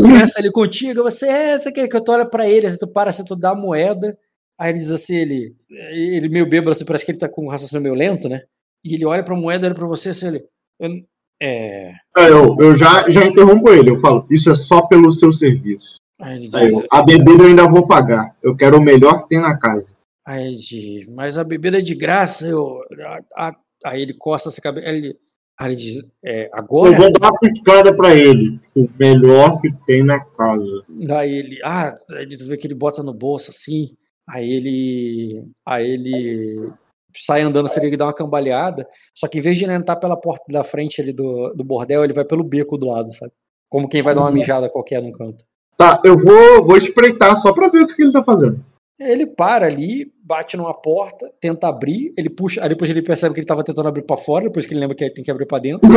Começa 0.00 0.38
ali 0.38 0.50
contigo, 0.50 1.02
você 1.02 1.28
é, 1.28 1.58
você 1.58 1.70
quer 1.70 1.86
que 1.86 1.94
eu 1.94 2.02
tu 2.02 2.10
olha 2.10 2.24
pra 2.24 2.48
ele, 2.48 2.66
assim, 2.66 2.78
tu 2.78 2.88
para, 2.88 3.10
assim, 3.10 3.22
tu 3.24 3.36
dá 3.36 3.50
a 3.50 3.54
moeda. 3.54 4.16
Aí 4.58 4.70
ele 4.70 4.78
diz 4.78 4.90
assim, 4.90 5.16
ele. 5.16 5.54
Ele 5.68 6.28
meio 6.30 6.48
bêbado, 6.48 6.70
assim, 6.70 6.86
parece 6.86 7.04
que 7.04 7.12
ele 7.12 7.18
tá 7.18 7.28
com 7.28 7.44
um 7.44 7.50
raciocínio 7.50 7.82
meio 7.82 7.94
lento, 7.94 8.30
né? 8.30 8.40
E 8.82 8.94
ele 8.94 9.04
olha 9.04 9.22
pra 9.22 9.36
moeda, 9.36 9.66
olha 9.66 9.74
pra 9.74 9.86
você, 9.86 10.08
assim, 10.08 10.28
ele. 10.28 10.44
Eu, 10.80 10.90
é. 11.40 11.92
é 12.16 12.30
eu, 12.30 12.56
eu 12.58 12.74
já, 12.74 13.10
já 13.10 13.24
interrompo 13.24 13.70
ele, 13.70 13.90
eu 13.90 14.00
falo, 14.00 14.26
isso 14.30 14.50
é 14.50 14.54
só 14.54 14.86
pelo 14.86 15.12
seu 15.12 15.32
serviço. 15.32 15.98
Aí 16.20 16.38
diz, 16.40 16.54
Aí 16.54 16.72
eu, 16.72 16.82
a 16.90 17.02
bebida 17.02 17.44
eu 17.44 17.48
ainda 17.48 17.68
vou 17.68 17.86
pagar. 17.86 18.34
Eu 18.42 18.56
quero 18.56 18.78
o 18.78 18.82
melhor 18.82 19.22
que 19.22 19.28
tem 19.28 19.38
na 19.38 19.56
casa. 19.58 19.97
Aí 20.28 20.54
diz, 20.56 21.06
mas 21.06 21.38
a 21.38 21.42
bebida 21.42 21.78
é 21.78 21.80
de 21.80 21.94
graça. 21.94 22.46
Eu, 22.46 22.82
a, 23.34 23.48
a, 23.48 23.56
aí 23.86 24.02
ele 24.02 24.12
costa 24.12 24.50
essa 24.50 24.60
cabeça. 24.60 24.86
Ele, 24.86 25.18
aí 25.58 25.70
ele 25.70 25.76
diz, 25.76 26.06
é, 26.22 26.50
agora. 26.52 26.90
Eu 26.90 26.98
vou 26.98 27.12
dar 27.14 27.30
uma 27.30 27.38
piscada 27.40 27.96
pra 27.96 28.14
ele. 28.14 28.60
O 28.76 28.86
melhor 29.00 29.58
que 29.58 29.72
tem 29.86 30.04
na 30.04 30.22
casa. 30.22 30.84
Aí 31.16 31.32
ele, 31.32 31.58
ah, 31.64 31.96
ele 32.10 32.36
vê 32.36 32.58
que 32.58 32.66
ele 32.66 32.74
bota 32.74 33.02
no 33.02 33.14
bolso 33.14 33.48
assim. 33.48 33.96
Aí 34.28 34.52
ele. 34.52 35.46
Aí 35.66 35.88
ele 35.88 36.72
sai 37.16 37.40
andando, 37.40 37.66
seria 37.66 37.88
que 37.88 37.96
dá 37.96 38.04
uma 38.04 38.12
cambaleada. 38.12 38.86
Só 39.14 39.26
que 39.28 39.38
em 39.38 39.40
vez 39.40 39.56
de 39.56 39.64
ele 39.64 39.72
entrar 39.72 39.96
pela 39.96 40.14
porta 40.14 40.44
da 40.52 40.62
frente 40.62 41.00
ali 41.00 41.14
do, 41.14 41.54
do 41.54 41.64
bordel, 41.64 42.04
ele 42.04 42.12
vai 42.12 42.26
pelo 42.26 42.44
beco 42.44 42.76
do 42.76 42.88
lado, 42.88 43.14
sabe? 43.14 43.32
Como 43.70 43.88
quem 43.88 44.02
vai 44.02 44.14
dar 44.14 44.20
uma 44.20 44.30
mijada 44.30 44.68
qualquer 44.68 45.02
num 45.02 45.12
canto. 45.12 45.42
Tá, 45.74 46.02
eu 46.04 46.18
vou, 46.18 46.66
vou 46.66 46.76
espreitar 46.76 47.34
só 47.38 47.50
pra 47.54 47.68
ver 47.68 47.80
o 47.80 47.86
que 47.86 48.02
ele 48.02 48.12
tá 48.12 48.22
fazendo. 48.22 48.62
Ele 49.00 49.26
para 49.26 49.66
ali, 49.66 50.12
bate 50.24 50.56
numa 50.56 50.74
porta, 50.74 51.30
tenta 51.40 51.68
abrir, 51.68 52.12
ele 52.18 52.28
puxa, 52.28 52.62
aí 52.62 52.68
depois 52.68 52.90
ele 52.90 53.00
percebe 53.00 53.32
que 53.32 53.40
ele 53.40 53.44
estava 53.44 53.62
tentando 53.62 53.86
abrir 53.86 54.02
para 54.02 54.16
fora, 54.16 54.44
depois 54.44 54.66
que 54.66 54.74
ele 54.74 54.80
lembra 54.80 54.96
que 54.96 55.04
ele 55.04 55.14
tem 55.14 55.22
que 55.22 55.30
abrir 55.30 55.46
para 55.46 55.60
dentro. 55.60 55.88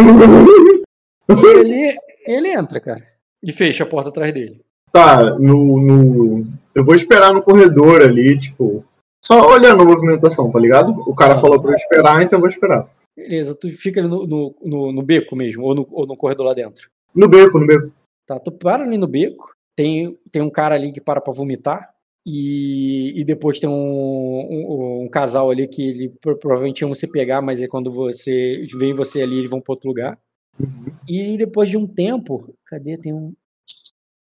e 1.29 1.45
ele, 1.57 1.97
ele 2.27 2.47
entra, 2.49 2.79
cara. 2.79 3.03
E 3.41 3.51
fecha 3.51 3.83
a 3.83 3.87
porta 3.87 4.09
atrás 4.09 4.31
dele. 4.31 4.61
Tá, 4.91 5.37
no, 5.39 5.79
no. 5.79 6.45
Eu 6.75 6.85
vou 6.85 6.93
esperar 6.93 7.33
no 7.33 7.41
corredor 7.41 8.01
ali, 8.01 8.37
tipo. 8.37 8.85
Só 9.23 9.49
olhando 9.49 9.81
a 9.81 9.85
movimentação, 9.85 10.51
tá 10.51 10.59
ligado? 10.59 10.91
O 11.07 11.15
cara 11.15 11.39
falou 11.39 11.59
pra 11.61 11.71
eu 11.71 11.75
esperar, 11.75 12.21
então 12.21 12.37
eu 12.37 12.41
vou 12.41 12.49
esperar. 12.49 12.87
Beleza, 13.15 13.55
tu 13.55 13.69
fica 13.69 13.99
ali 13.99 14.09
no, 14.09 14.25
no, 14.25 14.55
no, 14.63 14.91
no 14.91 15.01
beco 15.01 15.35
mesmo, 15.35 15.63
ou 15.63 15.75
no, 15.75 15.87
ou 15.91 16.07
no 16.07 16.17
corredor 16.17 16.47
lá 16.47 16.53
dentro? 16.53 16.89
No 17.13 17.27
beco, 17.27 17.59
no 17.59 17.67
beco. 17.67 17.91
Tá, 18.25 18.39
tu 18.39 18.51
para 18.51 18.83
ali 18.83 18.97
no 18.97 19.07
beco, 19.07 19.53
tem, 19.75 20.17
tem 20.31 20.41
um 20.41 20.49
cara 20.49 20.75
ali 20.75 20.91
que 20.91 21.01
para 21.01 21.21
pra 21.21 21.33
vomitar, 21.33 21.89
e, 22.25 23.19
e 23.19 23.23
depois 23.25 23.59
tem 23.59 23.69
um, 23.69 23.73
um, 23.73 25.03
um, 25.03 25.09
casal 25.09 25.49
ali 25.49 25.67
que 25.67 25.81
ele, 25.81 26.09
provavelmente 26.19 26.81
iam 26.81 26.93
se 26.93 27.11
pegar, 27.11 27.41
mas 27.41 27.61
é 27.61 27.67
quando 27.67 27.91
você 27.91 28.65
vem 28.77 28.93
você 28.93 29.21
ali, 29.21 29.39
eles 29.39 29.49
vão 29.49 29.59
para 29.59 29.73
outro 29.73 29.89
lugar. 29.89 30.19
Uhum. 30.59 30.93
E 31.07 31.37
depois 31.37 31.69
de 31.69 31.77
um 31.77 31.87
tempo, 31.87 32.55
cadê? 32.65 32.97
Tem 32.97 33.13
um. 33.13 33.33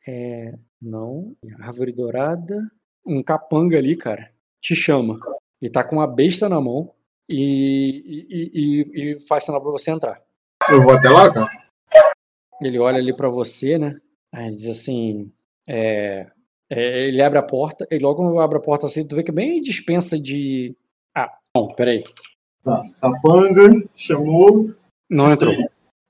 É, 0.06 0.55
Não. 0.81 1.36
Árvore 1.60 1.93
dourada. 1.93 2.70
Um 3.05 3.23
capanga 3.23 3.77
ali, 3.77 3.97
cara, 3.97 4.32
te 4.60 4.74
chama. 4.74 5.19
E 5.60 5.69
tá 5.69 5.85
com 5.85 5.97
uma 5.97 6.06
besta 6.06 6.48
na 6.48 6.60
mão 6.60 6.93
e, 7.28 8.27
e, 8.31 8.51
e, 8.55 9.12
e 9.12 9.19
faz 9.27 9.44
sinal 9.44 9.60
pra 9.60 9.70
você 9.70 9.90
entrar. 9.90 10.23
Eu 10.70 10.82
vou 10.82 10.93
até 10.93 11.10
lá, 11.10 11.32
cara. 11.32 11.51
Ele 12.60 12.78
olha 12.78 12.98
ali 12.98 13.14
para 13.14 13.28
você, 13.28 13.77
né? 13.77 14.01
Aí 14.32 14.51
diz 14.51 14.69
assim: 14.69 15.32
é, 15.69 16.31
é, 16.74 17.09
ele 17.09 17.20
abre 17.23 17.39
a 17.39 17.43
porta, 17.43 17.86
e 17.90 17.99
logo 17.99 18.39
abre 18.40 18.57
a 18.59 18.61
porta 18.61 18.86
assim, 18.86 19.07
tu 19.07 19.15
vê 19.16 19.23
que 19.23 19.31
é 19.31 19.35
bem 19.35 19.61
dispensa 19.61 20.19
de. 20.19 20.74
Ah, 21.15 21.31
não, 21.55 21.69
peraí. 21.69 22.03
Tá, 22.65 22.82
capanga, 23.01 23.82
chamou. 23.94 24.70
Não 25.11 25.31
entrou. 25.32 25.55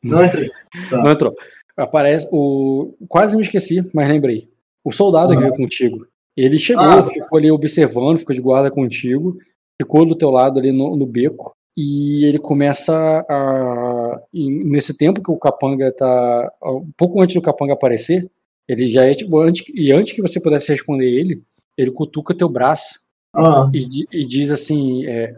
Não 0.05 0.25
entrei. 0.25 0.49
Tá. 0.91 1.03
Não 1.03 1.11
entrou. 1.11 1.35
Aparece 1.77 2.29
o. 2.33 2.95
Quase 3.09 3.37
me 3.37 3.43
esqueci, 3.43 3.89
mas 3.95 4.07
lembrei. 4.09 4.49
O 4.85 4.93
soldado 4.93 5.31
Uhum. 5.31 5.37
que 5.37 5.43
veio 5.43 5.55
contigo. 5.57 6.07
Ele 6.37 6.59
chegou, 6.59 6.85
Ah. 6.85 7.03
ficou 7.03 7.39
ali 7.39 7.51
observando, 7.51 8.19
ficou 8.19 8.35
de 8.35 8.41
guarda 8.43 8.71
contigo, 8.71 9.39
ficou 9.81 10.05
do 10.07 10.15
teu 10.17 10.31
lado 10.31 10.59
ali 10.59 10.73
no, 10.73 10.97
no 10.97 11.07
beco. 11.07 11.53
E 11.77 12.25
ele 12.27 12.39
começa 12.39 13.25
a. 13.29 14.21
nesse 14.35 14.97
tempo 14.97 15.23
que 15.23 15.31
o 15.31 15.39
capanga 15.39 15.91
tá. 15.93 16.53
Um 16.63 16.91
pouco 16.97 17.21
antes 17.23 17.35
do 17.35 17.41
capanga 17.43 17.73
aparecer, 17.73 18.31
ele 18.73 18.89
já 18.89 19.05
é 19.05 19.15
tipo. 19.15 19.39
Antes, 19.41 19.65
e 19.75 19.93
antes 19.93 20.13
que 20.13 20.23
você 20.23 20.41
pudesse 20.41 20.71
responder 20.73 21.07
ele, 21.09 21.43
ele 21.77 21.91
cutuca 21.91 22.35
teu 22.37 22.49
braço 22.49 23.01
Ah, 23.35 23.71
e, 23.75 24.07
e 24.13 24.27
diz 24.27 24.51
assim, 24.51 25.07
é, 25.07 25.35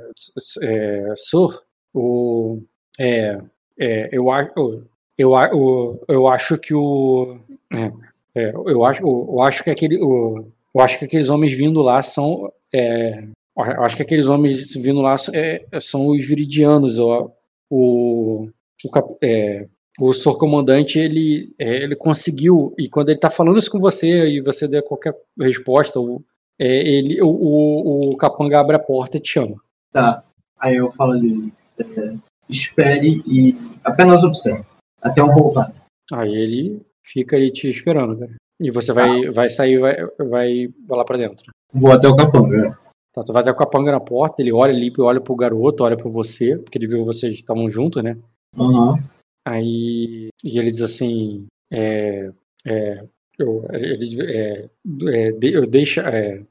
é, 0.63 1.13
Sir, 1.17 1.49
o, 1.93 2.61
é, 2.99 3.39
é, 3.79 4.09
eu, 4.13 4.31
acho, 4.31 4.51
eu, 5.19 5.31
o- 5.55 5.99
eu 6.09 6.27
acho 6.27 6.59
que 6.59 6.75
o, 6.75 7.39
é, 7.73 7.93
é, 8.35 8.51
eu 8.55 8.85
acho, 8.85 9.03
eu 9.03 9.41
acho 9.43 9.63
que 9.65 9.71
aquele, 9.71 9.99
o, 10.03 10.47
eu 10.75 10.81
acho 10.81 10.99
que 10.99 11.05
aqueles 11.05 11.29
homens 11.31 11.53
vindo 11.53 11.83
lá 11.83 12.03
são, 12.03 12.53
é, 12.73 13.23
eu 13.57 13.83
acho 13.85 13.97
que 13.97 14.03
aqueles 14.03 14.27
homens 14.27 14.75
vindo 14.75 15.01
lá 15.01 15.15
é, 15.33 15.65
são 15.81 16.09
os 16.09 16.27
viridianos, 16.27 16.99
o, 16.99 17.31
o, 17.71 18.49
o, 18.85 18.91
cap- 18.91 19.17
é, 19.23 19.67
o 20.01 20.13
Sr. 20.13 20.37
Comandante, 20.37 20.99
ele, 20.99 21.55
é, 21.59 21.83
ele 21.85 21.97
conseguiu, 21.97 22.75
e 22.79 22.89
quando 22.89 23.11
ele 23.11 23.19
tá 23.19 23.31
falando 23.31 23.59
isso 23.59 23.71
com 23.71 23.79
você, 23.79 24.27
e 24.29 24.41
você 24.41 24.67
der 24.67 24.83
qualquer 24.83 25.15
resposta, 25.39 26.01
o, 26.01 26.23
é, 26.59 26.67
ele, 26.67 27.23
o, 27.23 27.29
o, 27.29 28.11
o 28.11 28.17
capanga 28.17 28.61
abre 28.61 28.77
a 28.77 28.81
porta 28.81 29.17
e 29.17 29.21
te 29.21 29.31
chama. 29.31 29.57
tá. 29.93 30.25
Aí 30.61 30.77
eu 30.77 30.91
falo 30.93 31.13
ali, 31.13 31.53
é, 31.79 32.15
espere 32.49 33.23
e 33.27 33.55
apenas 33.85 34.25
observe. 34.25 34.65
Até 35.03 35.21
eu 35.21 35.27
voltar. 35.35 35.75
Aí 36.11 36.35
ele 36.35 36.81
fica 37.05 37.37
ali 37.37 37.51
te 37.51 37.69
esperando, 37.69 38.19
cara. 38.19 38.33
E 38.63 38.71
você 38.71 38.93
vai, 38.93 39.21
vai 39.31 39.51
sair, 39.51 39.77
vai, 39.79 39.95
vai, 40.19 40.69
vai 40.89 40.99
lá 40.99 41.05
pra 41.05 41.19
dentro. 41.19 41.53
Vou 41.73 41.93
até 41.93 42.09
o 42.09 42.17
capanga. 42.17 42.57
né? 42.57 42.77
Tá, 43.13 43.23
tu 43.23 43.33
vai 43.33 43.43
até 43.43 43.51
o 43.51 43.57
capanga 43.57 43.93
na 43.93 44.01
porta, 44.01 44.41
ele 44.41 44.53
olha 44.53 44.73
ali, 44.73 44.91
olha 44.99 45.21
pro 45.21 45.37
garoto, 45.37 45.85
olha 45.85 45.97
pra 45.99 46.09
você, 46.09 46.57
porque 46.57 46.79
ele 46.79 46.87
viu 46.87 47.01
que 47.01 47.05
vocês 47.05 47.35
estavam 47.35 47.69
juntos, 47.69 48.03
né? 48.03 48.17
Aham. 48.59 48.99
Aí 49.45 50.29
e 50.43 50.59
ele 50.59 50.71
diz 50.71 50.81
assim, 50.81 51.47
é, 51.71 52.31
é, 52.67 53.05
eu, 53.39 53.65
ele, 53.73 54.23
é, 54.23 54.69
é, 55.09 55.33
de- 55.33 55.53
eu 55.53 55.67
deixa, 55.67 56.03
é, 56.03 56.43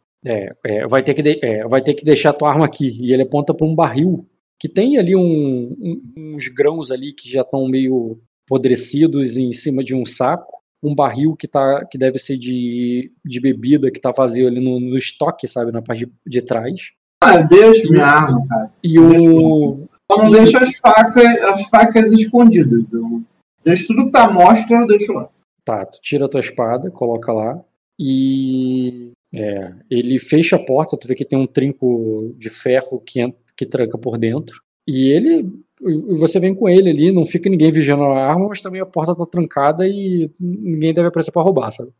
é, 0.63 0.87
vai 0.87 1.01
ter 1.03 1.13
que, 1.13 1.21
de- 1.21 1.39
vai 1.69 1.81
ter 1.81 1.93
que 1.93 2.05
deixar 2.05 2.33
tua 2.33 2.49
arma 2.49 2.65
aqui. 2.65 2.97
E 3.01 3.11
ele 3.13 3.23
aponta 3.23 3.53
para 3.53 3.65
um 3.65 3.75
barril 3.75 4.25
que 4.59 4.69
tem 4.69 4.97
ali 4.97 5.15
um- 5.15 5.75
um- 5.81 6.13
uns 6.35 6.47
grãos 6.47 6.91
ali 6.91 7.11
que 7.13 7.29
já 7.29 7.41
estão 7.41 7.67
meio 7.67 8.19
apodrecidos 8.45 9.37
em 9.37 9.51
cima 9.51 9.83
de 9.83 9.95
um 9.95 10.05
saco. 10.05 10.53
Um 10.81 10.93
barril 10.93 11.35
que 11.35 11.47
tá, 11.47 11.85
que 11.85 11.97
deve 11.97 12.19
ser 12.19 12.37
de, 12.37 13.11
de 13.25 13.39
bebida 13.39 13.89
que 13.89 14.01
tá 14.01 14.11
vazio 14.11 14.47
ali 14.47 14.59
no, 14.59 14.79
no 14.81 14.97
estoque, 14.97 15.47
sabe, 15.47 15.71
na 15.71 15.81
parte 15.81 16.05
de, 16.05 16.11
de 16.27 16.41
trás. 16.41 16.91
Ah, 17.23 17.35
eu 17.35 17.47
deixo 17.47 17.89
minha 17.89 18.05
arma, 18.05 18.45
cara. 18.47 18.71
E 18.83 18.99
o, 18.99 19.87
Só 20.11 20.17
não 20.21 20.31
deixo 20.31 20.57
as 20.57 20.75
facas, 20.77 21.25
as 21.25 21.67
facas 21.67 22.11
escondidas. 22.11 22.91
Eu 22.91 23.23
deixo 23.63 23.87
tudo 23.87 24.05
que 24.05 24.11
tá 24.11 24.31
mostra, 24.31 24.81
eu 24.81 24.87
deixo 24.87 25.13
lá. 25.13 25.29
Tá, 25.65 25.85
tu 25.85 25.99
tira 26.01 26.25
a 26.25 26.29
tua 26.29 26.41
espada, 26.41 26.91
coloca 26.91 27.31
lá 27.31 27.63
e 27.99 29.11
é, 29.33 29.73
ele 29.89 30.19
fecha 30.19 30.55
a 30.55 30.63
porta, 30.63 30.97
tu 30.97 31.07
vê 31.07 31.15
que 31.15 31.25
tem 31.25 31.39
um 31.39 31.47
trinco 31.47 32.33
de 32.37 32.49
ferro 32.49 32.99
que, 32.99 33.33
que 33.55 33.65
tranca 33.65 33.97
por 33.97 34.17
dentro. 34.17 34.61
E 34.87 35.09
ele. 35.09 35.49
e 35.81 36.15
Você 36.17 36.39
vem 36.39 36.53
com 36.53 36.67
ele 36.67 36.89
ali, 36.89 37.11
não 37.11 37.25
fica 37.25 37.49
ninguém 37.49 37.71
vigiando 37.71 38.03
a 38.03 38.25
arma, 38.25 38.47
mas 38.49 38.61
também 38.61 38.81
a 38.81 38.85
porta 38.85 39.15
tá 39.15 39.25
trancada 39.25 39.87
e 39.87 40.29
ninguém 40.39 40.93
deve 40.93 41.07
aparecer 41.07 41.31
pra 41.31 41.41
roubar, 41.41 41.71
sabe? 41.71 41.91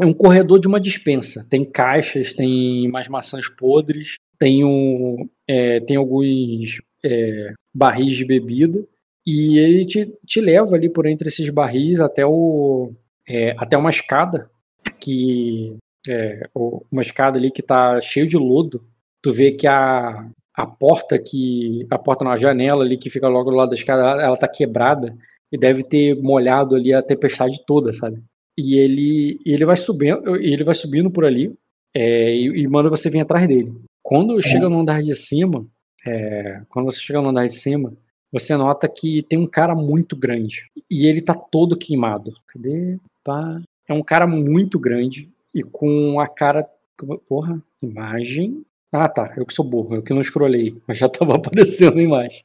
É 0.00 0.06
um 0.06 0.12
corredor 0.12 0.58
de 0.58 0.66
uma 0.66 0.80
dispensa. 0.80 1.46
Tem 1.48 1.64
caixas, 1.64 2.32
tem 2.32 2.88
mais 2.90 3.08
maçãs 3.08 3.48
podres, 3.48 4.16
tem, 4.38 4.64
um, 4.64 5.26
é, 5.48 5.80
tem 5.80 5.96
alguns 5.96 6.80
é, 7.04 7.52
barris 7.74 8.16
de 8.16 8.24
bebida. 8.24 8.84
E 9.26 9.58
ele 9.58 9.86
te, 9.86 10.12
te 10.26 10.40
leva 10.40 10.74
ali 10.74 10.90
por 10.90 11.06
entre 11.06 11.28
esses 11.28 11.48
barris 11.48 12.00
até 12.00 12.26
o 12.26 12.92
é, 13.28 13.54
até 13.56 13.76
uma 13.76 13.90
escada 13.90 14.50
que 15.00 15.76
é, 16.08 16.40
uma 16.90 17.02
escada 17.02 17.38
ali 17.38 17.50
que 17.50 17.62
tá 17.62 18.00
cheio 18.00 18.26
de 18.26 18.36
lodo. 18.36 18.84
Tu 19.22 19.32
vê 19.32 19.52
que 19.52 19.68
a, 19.68 20.28
a 20.54 20.66
porta 20.66 21.18
que 21.18 21.86
a 21.90 21.98
porta 21.98 22.24
na 22.24 22.36
janela 22.36 22.84
ali 22.84 22.98
que 22.98 23.10
fica 23.10 23.28
logo 23.28 23.50
do 23.50 23.56
lado 23.56 23.70
da 23.70 23.76
escada, 23.76 24.02
ela, 24.02 24.22
ela 24.22 24.36
tá 24.36 24.48
quebrada 24.48 25.16
e 25.52 25.58
deve 25.58 25.84
ter 25.84 26.20
molhado 26.20 26.74
ali 26.74 26.92
a 26.92 27.02
tempestade 27.02 27.64
toda, 27.64 27.92
sabe? 27.92 28.20
E 28.58 28.74
ele 28.76 29.38
ele 29.46 29.64
vai 29.64 29.76
subindo, 29.76 30.36
ele 30.36 30.64
vai 30.64 30.74
subindo 30.74 31.10
por 31.10 31.24
ali 31.24 31.54
é, 31.94 32.34
e, 32.34 32.62
e 32.62 32.68
manda 32.68 32.90
você 32.90 33.08
vir 33.08 33.20
atrás 33.20 33.46
dele. 33.46 33.72
Quando 34.02 34.42
chega 34.42 34.68
no 34.68 34.80
andar 34.80 35.00
de 35.00 35.14
cima, 35.14 35.64
é, 36.06 36.62
quando 36.68 36.86
você 36.86 37.00
chega 37.00 37.20
no 37.20 37.28
andar 37.28 37.46
de 37.46 37.54
cima, 37.54 37.92
você 38.32 38.56
nota 38.56 38.88
que 38.88 39.22
tem 39.22 39.38
um 39.38 39.46
cara 39.46 39.74
muito 39.74 40.16
grande. 40.16 40.64
E 40.90 41.06
ele 41.06 41.20
tá 41.20 41.34
todo 41.34 41.76
queimado. 41.76 42.32
Cadê? 42.46 42.98
Pá. 43.22 43.60
É 43.88 43.92
um 43.92 44.02
cara 44.02 44.26
muito 44.26 44.78
grande 44.78 45.30
e 45.54 45.62
com 45.62 46.18
a 46.18 46.26
cara. 46.26 46.66
Porra, 47.28 47.60
imagem. 47.82 48.64
Ah, 48.90 49.08
tá. 49.08 49.32
Eu 49.36 49.44
que 49.44 49.54
sou 49.54 49.68
burro, 49.68 49.96
eu 49.96 50.02
que 50.02 50.12
não 50.12 50.20
escrolei, 50.20 50.76
mas 50.86 50.98
já 50.98 51.08
tava 51.10 51.36
aparecendo 51.36 51.98
a 51.98 52.02
imagem. 52.02 52.42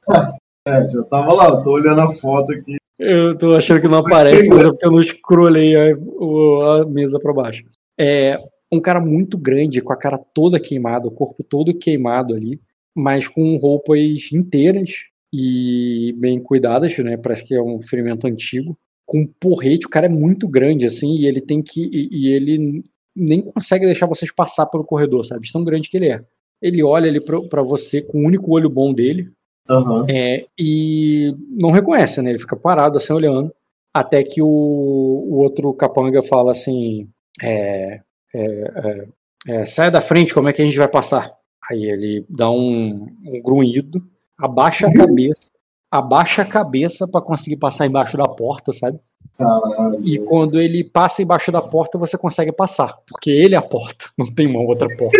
É, 0.67 0.89
já 0.89 1.03
tava 1.03 1.33
lá, 1.33 1.49
eu 1.49 1.63
tô 1.63 1.71
olhando 1.71 2.01
a 2.01 2.13
foto 2.15 2.53
aqui. 2.53 2.77
Eu 2.99 3.37
tô 3.37 3.55
achando 3.55 3.79
que 3.79 3.87
não 3.87 3.99
aparece, 3.99 4.49
mas 4.49 4.65
é 4.65 4.69
porque 4.69 4.85
eu 4.85 4.91
não 4.91 4.99
escrolei 4.99 5.75
a, 5.75 6.81
a 6.81 6.85
mesa 6.85 7.19
pra 7.19 7.31
baixo. 7.31 7.63
É 7.97 8.39
um 8.71 8.81
cara 8.81 8.99
muito 8.99 9.37
grande, 9.37 9.81
com 9.81 9.93
a 9.93 9.97
cara 9.97 10.17
toda 10.17 10.59
queimada, 10.59 11.07
o 11.07 11.11
corpo 11.11 11.43
todo 11.43 11.77
queimado 11.77 12.33
ali, 12.33 12.59
mas 12.97 13.27
com 13.27 13.57
roupas 13.57 14.31
inteiras 14.33 15.03
e 15.31 16.15
bem 16.17 16.39
cuidadas, 16.39 16.97
né? 16.97 17.15
Parece 17.15 17.47
que 17.47 17.53
é 17.53 17.61
um 17.61 17.79
ferimento 17.79 18.25
antigo. 18.25 18.75
Com 19.05 19.19
um 19.19 19.27
porrete, 19.39 19.85
o 19.85 19.89
cara 19.89 20.07
é 20.07 20.09
muito 20.09 20.47
grande, 20.47 20.85
assim, 20.85 21.15
e 21.15 21.27
ele 21.27 21.39
tem 21.39 21.61
que. 21.61 21.83
E, 21.93 22.09
e 22.11 22.27
ele 22.33 22.83
nem 23.15 23.41
consegue 23.41 23.85
deixar 23.85 24.07
vocês 24.07 24.31
passar 24.31 24.65
pelo 24.65 24.83
corredor, 24.83 25.23
sabe? 25.23 25.51
Tão 25.51 25.63
grande 25.63 25.89
que 25.89 25.95
ele 25.95 26.09
é. 26.09 26.23
Ele 26.59 26.83
olha 26.83 27.07
ali 27.07 27.21
pra, 27.21 27.39
pra 27.41 27.61
você 27.61 28.01
com 28.01 28.19
o 28.19 28.25
único 28.25 28.51
olho 28.51 28.69
bom 28.69 28.91
dele, 28.91 29.29
Aham. 29.69 30.07
é, 30.09 30.45
e 30.57 31.35
não 31.49 31.69
reconhece, 31.69 32.19
né? 32.21 32.31
Ele 32.31 32.39
fica 32.39 32.55
parado 32.55 32.97
assim 32.97 33.13
olhando. 33.13 33.53
Até 33.93 34.23
que 34.23 34.41
o, 34.41 34.47
o 34.47 35.35
outro 35.35 35.71
capanga 35.73 36.23
fala 36.23 36.49
assim: 36.51 37.07
é, 37.41 38.01
é, 38.33 38.41
é, 38.41 39.07
é, 39.47 39.65
sai 39.65 39.91
da 39.91 40.01
frente, 40.01 40.33
como 40.33 40.49
é 40.49 40.53
que 40.53 40.63
a 40.63 40.65
gente 40.65 40.77
vai 40.77 40.87
passar? 40.87 41.31
Aí 41.69 41.83
ele 41.83 42.25
dá 42.29 42.49
um, 42.49 43.07
um 43.25 43.41
grunhido, 43.41 44.01
abaixa 44.39 44.87
a 44.87 44.93
cabeça, 44.93 45.49
abaixa 45.91 46.41
a 46.41 46.45
cabeça 46.45 47.07
para 47.07 47.21
conseguir 47.21 47.57
passar 47.57 47.85
embaixo 47.85 48.15
da 48.17 48.27
porta, 48.27 48.71
sabe? 48.71 48.99
Caralho. 49.37 50.01
E 50.03 50.19
quando 50.19 50.59
ele 50.59 50.83
passa 50.83 51.21
embaixo 51.21 51.51
da 51.51 51.61
porta, 51.61 51.97
você 51.97 52.17
consegue 52.17 52.51
passar, 52.51 52.97
porque 53.07 53.29
ele 53.29 53.55
é 53.55 53.57
a 53.57 53.61
porta, 53.61 54.05
não 54.17 54.33
tem 54.33 54.47
uma 54.47 54.61
outra 54.61 54.87
porta. 54.97 55.17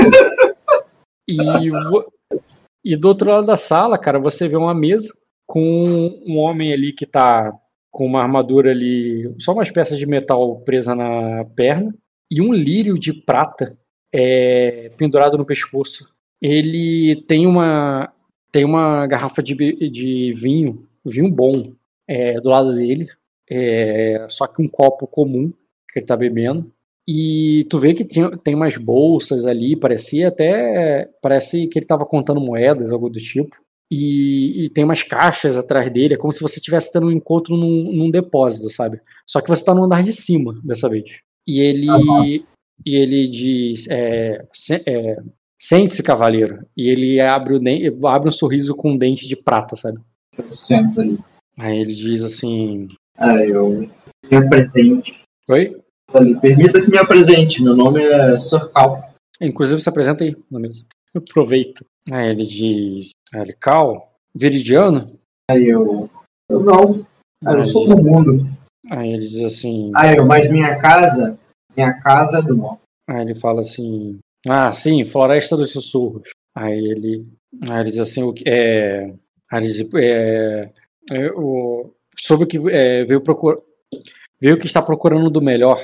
E, 1.28 1.38
e 2.86 2.96
do 2.96 3.08
outro 3.08 3.30
lado 3.30 3.46
da 3.46 3.58
sala, 3.58 3.98
cara, 3.98 4.20
você 4.20 4.48
vê 4.48 4.56
uma 4.56 4.74
mesa 4.74 5.14
com 5.46 6.20
um 6.26 6.38
homem 6.38 6.74
ali 6.74 6.94
que 6.94 7.06
tá 7.06 7.54
com 7.92 8.06
uma 8.06 8.22
armadura 8.22 8.72
ali, 8.72 9.34
só 9.40 9.54
umas 9.54 9.72
peças 9.72 9.98
de 9.98 10.06
metal 10.06 10.62
presa 10.62 10.94
na 10.94 11.46
perna, 11.56 11.94
e 12.32 12.42
um 12.42 12.54
lírio 12.54 12.98
de 13.00 13.14
prata 13.14 13.78
é, 14.14 14.90
pendurado 14.98 15.38
no 15.38 15.46
pescoço. 15.46 16.14
Ele 16.42 17.24
tem 17.28 17.48
uma 17.48 18.12
tem 18.52 18.64
uma 18.64 19.06
garrafa 19.08 19.44
de, 19.44 19.54
de 19.90 20.32
vinho, 20.34 20.88
vinho 21.06 21.32
bom, 21.32 21.74
é, 22.08 22.40
do 22.40 22.50
lado 22.50 22.74
dele, 22.74 23.08
é, 23.50 24.26
só 24.30 24.48
que 24.48 24.62
um 24.62 24.68
copo 24.68 25.06
comum 25.06 25.52
que 25.92 26.00
ele 26.00 26.06
tá 26.06 26.16
bebendo. 26.16 26.72
E 27.08 27.66
tu 27.70 27.80
vê 27.80 27.94
que 27.94 28.04
tinha, 28.04 28.30
tem 28.32 28.54
umas 28.54 28.78
bolsas 28.78 29.46
ali, 29.46 29.76
parecia 29.76 30.28
até. 30.28 31.10
Parece 31.22 31.68
que 31.68 31.80
ele 31.80 31.86
tava 31.86 32.06
contando 32.06 32.42
moedas, 32.42 32.92
algo 32.92 33.10
do 33.10 33.20
tipo. 33.20 33.56
E, 33.90 34.66
e 34.66 34.70
tem 34.70 34.84
umas 34.84 35.02
caixas 35.04 35.58
atrás 35.58 35.90
dele, 35.90 36.16
é 36.16 36.18
como 36.18 36.34
se 36.34 36.42
você 36.42 36.60
estivesse 36.60 36.92
tendo 36.92 37.08
um 37.08 37.12
encontro 37.12 37.56
num, 37.56 37.84
num 37.94 38.12
depósito, 38.12 38.70
sabe? 38.70 39.00
Só 39.26 39.40
que 39.40 39.48
você 39.48 39.64
tá 39.64 39.74
no 39.74 39.86
andar 39.86 40.04
de 40.04 40.12
cima 40.12 40.60
dessa 40.62 40.90
vez. 40.90 41.06
e 41.48 41.62
ele, 41.62 42.46
e 42.86 42.96
ele 42.96 43.28
diz: 43.30 43.88
é, 43.90 44.46
é, 44.86 45.18
Sente-se, 45.60 46.04
cavaleiro. 46.04 46.66
E 46.76 46.90
ele 46.90 47.20
abre, 47.20 47.56
o 47.56 48.08
abre 48.08 48.30
um 48.30 48.32
sorriso 48.32 48.76
com 48.76 48.92
um 48.92 48.98
dente 48.98 49.28
de 49.28 49.36
prata, 49.36 49.76
sabe? 49.76 50.00
Senta 50.50 51.02
ali. 51.02 51.18
Aí 51.58 51.80
ele 51.80 51.94
diz 51.94 52.24
assim: 52.24 52.88
Ah, 53.18 53.44
eu 53.44 53.90
me 54.30 54.38
apresente. 54.38 55.20
Oi? 55.50 55.82
Falei, 56.12 56.36
permita 56.36 56.80
que 56.80 56.92
me 56.92 56.98
apresente. 56.98 57.64
Meu 57.64 57.76
nome 57.76 58.02
é 58.04 58.40
Sorcal. 58.40 59.12
Inclusive, 59.42 59.82
se 59.82 59.90
apresenta 59.90 60.24
aí 60.24 60.36
na 60.50 60.60
mesa. 60.60 60.86
Aproveita. 61.16 61.84
Aí 62.12 62.30
ele 62.30 62.46
diz: 62.46 63.10
Aí 63.34 63.42
ele, 63.42 63.54
Cal, 63.54 64.14
Viridiano? 64.36 65.10
Aí 65.50 65.68
eu. 65.68 66.10
Eu 66.50 66.60
não. 66.62 67.06
Ah, 67.44 67.54
eu 67.54 67.66
sou 67.66 67.88
do 67.88 68.02
mundo. 68.02 68.48
Aí 68.90 69.12
ele 69.12 69.28
diz 69.28 69.44
assim. 69.44 69.92
Ah, 69.96 70.14
eu, 70.14 70.26
mas 70.26 70.50
minha 70.50 70.80
casa. 70.80 71.38
Minha 71.76 72.00
casa 72.02 72.40
é 72.40 72.42
do 72.42 72.56
mal. 72.56 72.80
Aí 73.10 73.22
ele 73.22 73.36
fala 73.36 73.62
assim: 73.62 74.20
Ah, 74.48 74.72
sim, 74.72 75.06
Floresta 75.06 75.56
dos 75.56 75.72
Sussurros. 75.72 76.30
Aí 76.56 76.78
ele. 76.78 77.28
Aí 77.70 77.82
ele 77.82 77.90
diz 77.92 78.00
assim: 78.00 78.24
o 78.24 78.34
que 78.34 78.44
é. 78.48 79.14
Aí 79.52 79.64
ele 79.64 79.68
diz, 79.68 79.88
é, 79.96 80.72
é, 81.12 81.32
o, 81.32 81.94
sobre 82.20 82.46
o 82.46 82.48
que 82.48 82.58
é, 82.70 83.06
veio 83.06 83.22
procurar. 83.22 83.60
Veio 84.40 84.58
que 84.58 84.66
está 84.66 84.82
procurando 84.82 85.30
do 85.30 85.42
melhor. 85.42 85.80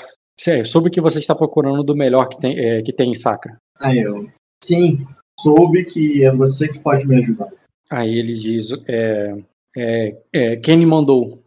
Sobre 0.65 0.89
o 0.89 0.91
que 0.91 0.99
você 0.99 1.19
está 1.19 1.33
procurando 1.33 1.83
do 1.83 1.95
melhor 1.95 2.27
que 2.27 2.37
tem, 2.37 2.57
é, 2.57 2.81
que 2.81 2.91
tem 2.91 3.11
em 3.11 3.15
Sacra. 3.15 3.55
Aí 3.79 3.99
eu. 3.99 4.27
Sim, 4.63 5.05
soube 5.39 5.85
que 5.85 6.23
é 6.23 6.31
você 6.31 6.67
que 6.67 6.79
pode 6.79 7.07
me 7.07 7.17
ajudar. 7.17 7.49
Aí 7.89 8.17
ele 8.17 8.33
diz: 8.33 8.69
é, 8.87 9.35
é, 9.77 10.17
é, 10.33 10.55
Quem 10.57 10.77
me 10.77 10.85
mandou? 10.85 11.43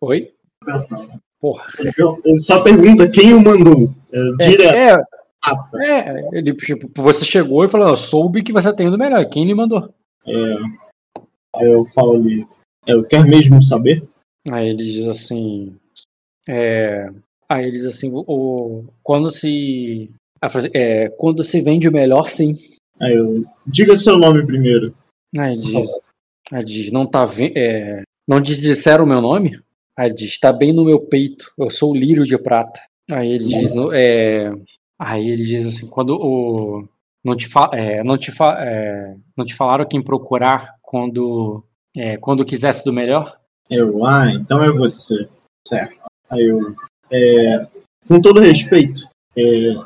Oi? 0.00 0.32
Porra. 1.40 1.66
Eu, 1.98 2.20
eu 2.24 2.40
só 2.40 2.62
pergunta 2.62 3.08
quem 3.08 3.34
o 3.34 3.42
mandou. 3.42 3.92
É, 4.12 4.48
direto. 4.48 5.06
É, 5.74 6.10
é, 6.10 6.28
ele, 6.32 6.54
tipo, 6.54 6.90
você 7.02 7.24
chegou 7.24 7.64
e 7.64 7.68
falou: 7.68 7.88
"Eu 7.88 7.96
soube 7.96 8.42
que 8.42 8.52
você 8.52 8.74
tem 8.74 8.90
do 8.90 8.98
melhor. 8.98 9.24
Quem 9.28 9.44
lhe 9.44 9.54
mandou? 9.54 9.92
É, 10.26 10.54
aí 11.56 11.70
eu 11.70 11.84
falo 11.86 12.14
ali. 12.14 12.46
Eu 12.86 13.04
quero 13.04 13.26
mesmo 13.28 13.62
saber? 13.62 14.02
Aí 14.50 14.68
ele 14.68 14.84
diz 14.84 15.06
assim. 15.08 15.76
é, 16.48 17.08
aí 17.48 17.64
ele 17.64 17.72
diz 17.72 17.86
assim: 17.86 18.10
o, 18.12 18.24
o- 18.26 18.84
quando 19.02 19.30
se. 19.30 20.10
é, 20.74 21.08
quando 21.10 21.42
se 21.44 21.60
vende 21.60 21.88
o 21.88 21.92
melhor, 21.92 22.28
sim. 22.30 22.54
Aí 23.00 23.14
eu. 23.14 23.44
Diga 23.66 23.94
seu 23.96 24.18
nome 24.18 24.44
primeiro. 24.46 24.94
Aí 25.36 25.52
ele 25.54 25.62
diz, 25.62 26.00
aí 26.52 26.58
ele 26.60 26.64
diz 26.64 26.90
não 26.92 27.06
tá 27.06 27.24
vendo. 27.24 27.56
É, 27.56 28.02
não 28.28 28.40
te 28.40 28.54
disseram 28.56 29.04
o 29.04 29.06
meu 29.06 29.20
nome? 29.20 29.58
Aí 29.98 30.06
ele 30.08 30.14
diz, 30.14 30.38
tá 30.38 30.52
bem 30.52 30.72
no 30.72 30.84
meu 30.84 31.00
peito, 31.00 31.50
eu 31.58 31.70
sou 31.70 31.92
o 31.92 31.96
lírio 31.96 32.24
de 32.24 32.36
prata. 32.38 32.80
Aí 33.10 33.30
ele 33.32 33.46
diz, 33.46 33.72
é, 33.94 34.50
aí 34.98 35.28
ele 35.28 35.44
diz 35.44 35.66
assim, 35.66 35.86
quando 35.86 36.16
o. 36.20 36.88
Não 37.24 37.36
te, 37.36 37.48
fa, 37.48 37.70
é, 37.72 38.04
não, 38.04 38.16
te 38.16 38.30
fa, 38.30 38.56
é, 38.60 39.16
não 39.36 39.44
te 39.44 39.52
falaram 39.52 39.84
quem 39.84 40.00
procurar 40.00 40.76
quando, 40.80 41.64
é, 41.96 42.16
quando 42.16 42.44
quisesse 42.44 42.84
do 42.84 42.92
melhor? 42.92 43.40
Eu, 43.68 44.06
ah, 44.06 44.30
então 44.30 44.62
é 44.62 44.70
você. 44.70 45.28
Certo. 45.66 45.96
Aí 46.30 46.44
eu. 46.44 46.76
é, 47.10 47.66
com 48.06 48.20
todo 48.20 48.38
respeito, 48.38 49.02
é, 49.36 49.42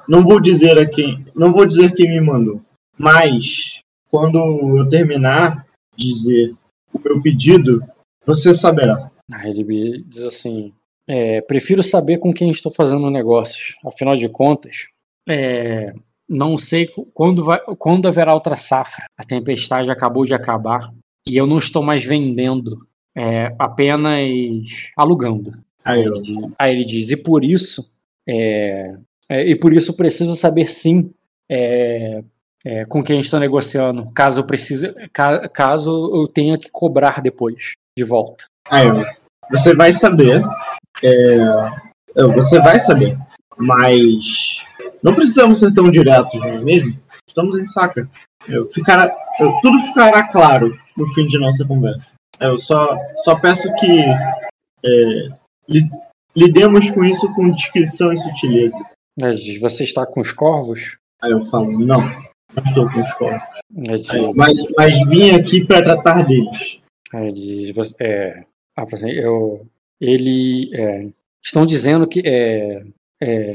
não 0.07 0.23
vou 0.23 0.39
dizer 0.39 0.79
a 0.79 0.87
quem. 0.87 1.27
Não 1.35 1.51
vou 1.51 1.65
dizer 1.65 1.95
quem 1.95 2.11
me 2.11 2.21
mandou. 2.21 2.61
Mas 2.99 3.81
quando 4.11 4.39
eu 4.77 4.89
terminar 4.89 5.67
de 5.97 6.13
dizer 6.13 6.55
o 6.93 7.01
meu 7.03 7.23
pedido, 7.23 7.83
você 8.27 8.53
saberá. 8.53 9.11
Aí 9.33 9.51
ele 9.51 10.05
diz 10.07 10.25
assim: 10.25 10.73
é, 11.07 11.41
prefiro 11.41 11.83
saber 11.83 12.19
com 12.19 12.33
quem 12.33 12.51
estou 12.51 12.73
fazendo 12.73 13.11
negócios. 13.11 13.77
Afinal 13.85 14.15
de 14.15 14.29
contas, 14.29 14.89
é, 15.31 15.95
não 16.29 16.59
sei 16.59 16.89
quando, 17.15 17.45
vai, 17.45 17.61
quando 17.79 18.07
haverá 18.09 18.35
outra 18.35 18.57
safra. 18.57 19.05
A 19.17 19.25
tempestade 19.25 19.91
acabou 19.91 20.25
de 20.25 20.35
acabar 20.35 20.93
e 21.27 21.37
eu 21.37 21.47
não 21.47 21.59
estou 21.59 21.83
mais 21.83 22.05
vendendo, 22.05 22.87
é, 23.17 23.55
apenas 23.59 24.21
alugando. 24.97 25.59
Aí 25.85 26.03
ele 26.03 26.21
diz, 26.21 26.39
aí 26.59 26.73
ele 26.73 26.85
diz, 26.85 27.11
e 27.11 27.17
por 27.17 27.43
isso, 27.45 27.91
é, 28.29 28.95
é, 29.29 29.49
e 29.49 29.57
por 29.57 29.73
isso 29.73 29.97
preciso 29.97 30.37
saber 30.37 30.71
sim 30.71 31.13
é, 31.51 32.23
é, 32.65 32.85
com 32.85 33.03
quem 33.03 33.19
estou 33.21 33.41
negociando, 33.41 34.11
caso 34.13 34.41
eu 34.41 34.45
precise, 34.45 34.95
ca- 35.13 35.49
caso 35.49 35.91
eu 36.15 36.29
tenha 36.29 36.59
que 36.59 36.71
cobrar 36.71 37.21
depois 37.23 37.73
de 37.97 38.05
volta. 38.05 38.45
Aí. 38.69 38.87
Você 39.51 39.75
vai 39.75 39.93
saber. 39.93 40.43
você 42.37 42.61
vai 42.61 42.79
saber. 42.79 43.19
Mas. 43.57 44.65
Não 45.03 45.15
precisamos 45.15 45.59
ser 45.61 45.73
tão 45.75 45.91
diretos, 45.91 46.35
não 46.35 46.47
é 46.47 46.59
mesmo? 46.61 46.97
Estamos 47.27 47.59
em 47.59 47.65
saca. 47.65 48.09
Eu, 48.49 48.67
ficará, 48.73 49.15
eu- 49.39 49.53
tudo 49.63 49.79
ficará 49.81 50.27
claro 50.29 50.77
no 50.97 51.07
fim 51.15 51.27
de 51.27 51.39
nossa 51.39 51.65
conversa. 51.67 52.15
Eu 52.41 52.57
só, 52.59 52.99
só 53.19 53.39
peço 53.39 53.73
que 53.77 54.01
é, 54.85 55.29
li- 55.69 55.91
lidemos 56.37 56.91
com 56.91 57.05
isso 57.05 57.33
com 57.35 57.53
discrição 57.53 58.13
e 58.13 58.17
sutileza. 58.17 58.79
Ele 59.19 59.35
diz, 59.35 59.61
você 59.61 59.85
está 59.85 60.07
com 60.07 60.21
os 60.21 60.33
corvos? 60.33 60.97
Aí 61.23 61.31
eu 61.31 61.43
falo, 61.43 61.71
não, 61.79 62.01
não 62.01 62.63
estou 62.65 62.91
com 62.91 63.01
os 63.01 63.13
corpos. 63.15 63.59
Aí 63.77 63.85
ele 63.89 63.99
diz, 63.99 64.11
Aí, 64.11 64.33
mas, 64.35 64.55
mas 64.77 65.09
vim 65.09 65.31
aqui 65.33 65.65
para 65.65 65.83
tratar 65.83 66.23
deles. 66.27 66.81
ele 67.15 67.33
diz, 67.33 67.75
você- 67.77 67.95
é, 68.01 68.45
ah, 68.77 68.85
assim, 68.91 69.11
eu, 69.11 69.67
ele, 70.01 70.71
é, 70.75 71.09
estão 71.45 71.67
dizendo 71.67 72.07
que, 72.07 72.23
é, 72.25 72.83
é, 73.23 73.53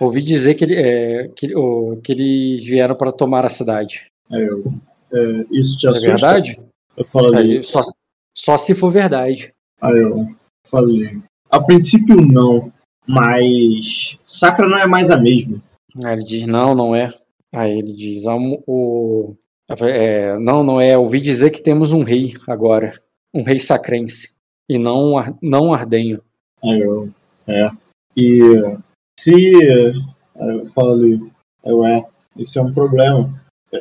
ouvi 0.00 0.22
dizer 0.22 0.54
que, 0.54 0.64
ele, 0.64 0.74
é, 0.76 1.28
que, 1.28 1.54
o- 1.54 2.00
que 2.02 2.12
eles 2.12 2.64
vieram 2.64 2.94
para 2.94 3.12
tomar 3.12 3.44
a 3.44 3.48
cidade. 3.50 4.06
Aí 4.30 4.42
eu, 4.42 4.64
é, 5.12 5.44
isso 5.50 5.78
te 5.78 5.86
É 5.86 5.90
assusta? 5.90 6.08
verdade? 6.10 6.60
Eu 6.96 7.04
falo 7.06 7.36
ali, 7.36 7.56
Aí, 7.58 7.62
só, 7.62 7.80
só 8.36 8.56
se 8.56 8.74
for 8.74 8.90
verdade. 8.90 9.50
Aí 9.80 9.98
eu 9.98 10.26
falei. 10.66 11.18
A 11.50 11.60
princípio 11.62 12.16
não, 12.20 12.72
mas 13.06 14.18
Sacra 14.26 14.68
não 14.68 14.78
é 14.78 14.86
mais 14.86 15.10
a 15.10 15.16
mesma. 15.20 15.60
Aí 16.04 16.12
ele 16.14 16.24
diz, 16.24 16.46
não, 16.46 16.74
não 16.74 16.94
é. 16.94 17.12
Aí 17.54 17.78
ele 17.78 17.92
diz, 17.92 18.24
o, 18.26 19.34
é, 19.82 20.38
não, 20.38 20.62
não 20.62 20.80
é. 20.80 20.96
Ouvi 20.96 21.20
dizer 21.20 21.50
que 21.50 21.62
temos 21.62 21.92
um 21.92 22.02
rei 22.04 22.34
agora, 22.46 23.00
um 23.34 23.42
rei 23.42 23.58
sacrense, 23.58 24.36
e 24.68 24.78
não, 24.78 25.14
não 25.42 25.72
ardenho. 25.72 26.22
Aí 26.62 26.80
eu, 26.80 27.08
é. 27.48 27.70
E 28.16 28.40
se 29.22 29.34
aí 29.34 30.58
eu 30.58 30.66
falei, 30.66 31.20
eu 31.64 31.84
é, 31.84 32.04
isso 32.36 32.58
é 32.58 32.62
um 32.62 32.72
problema. 32.72 33.32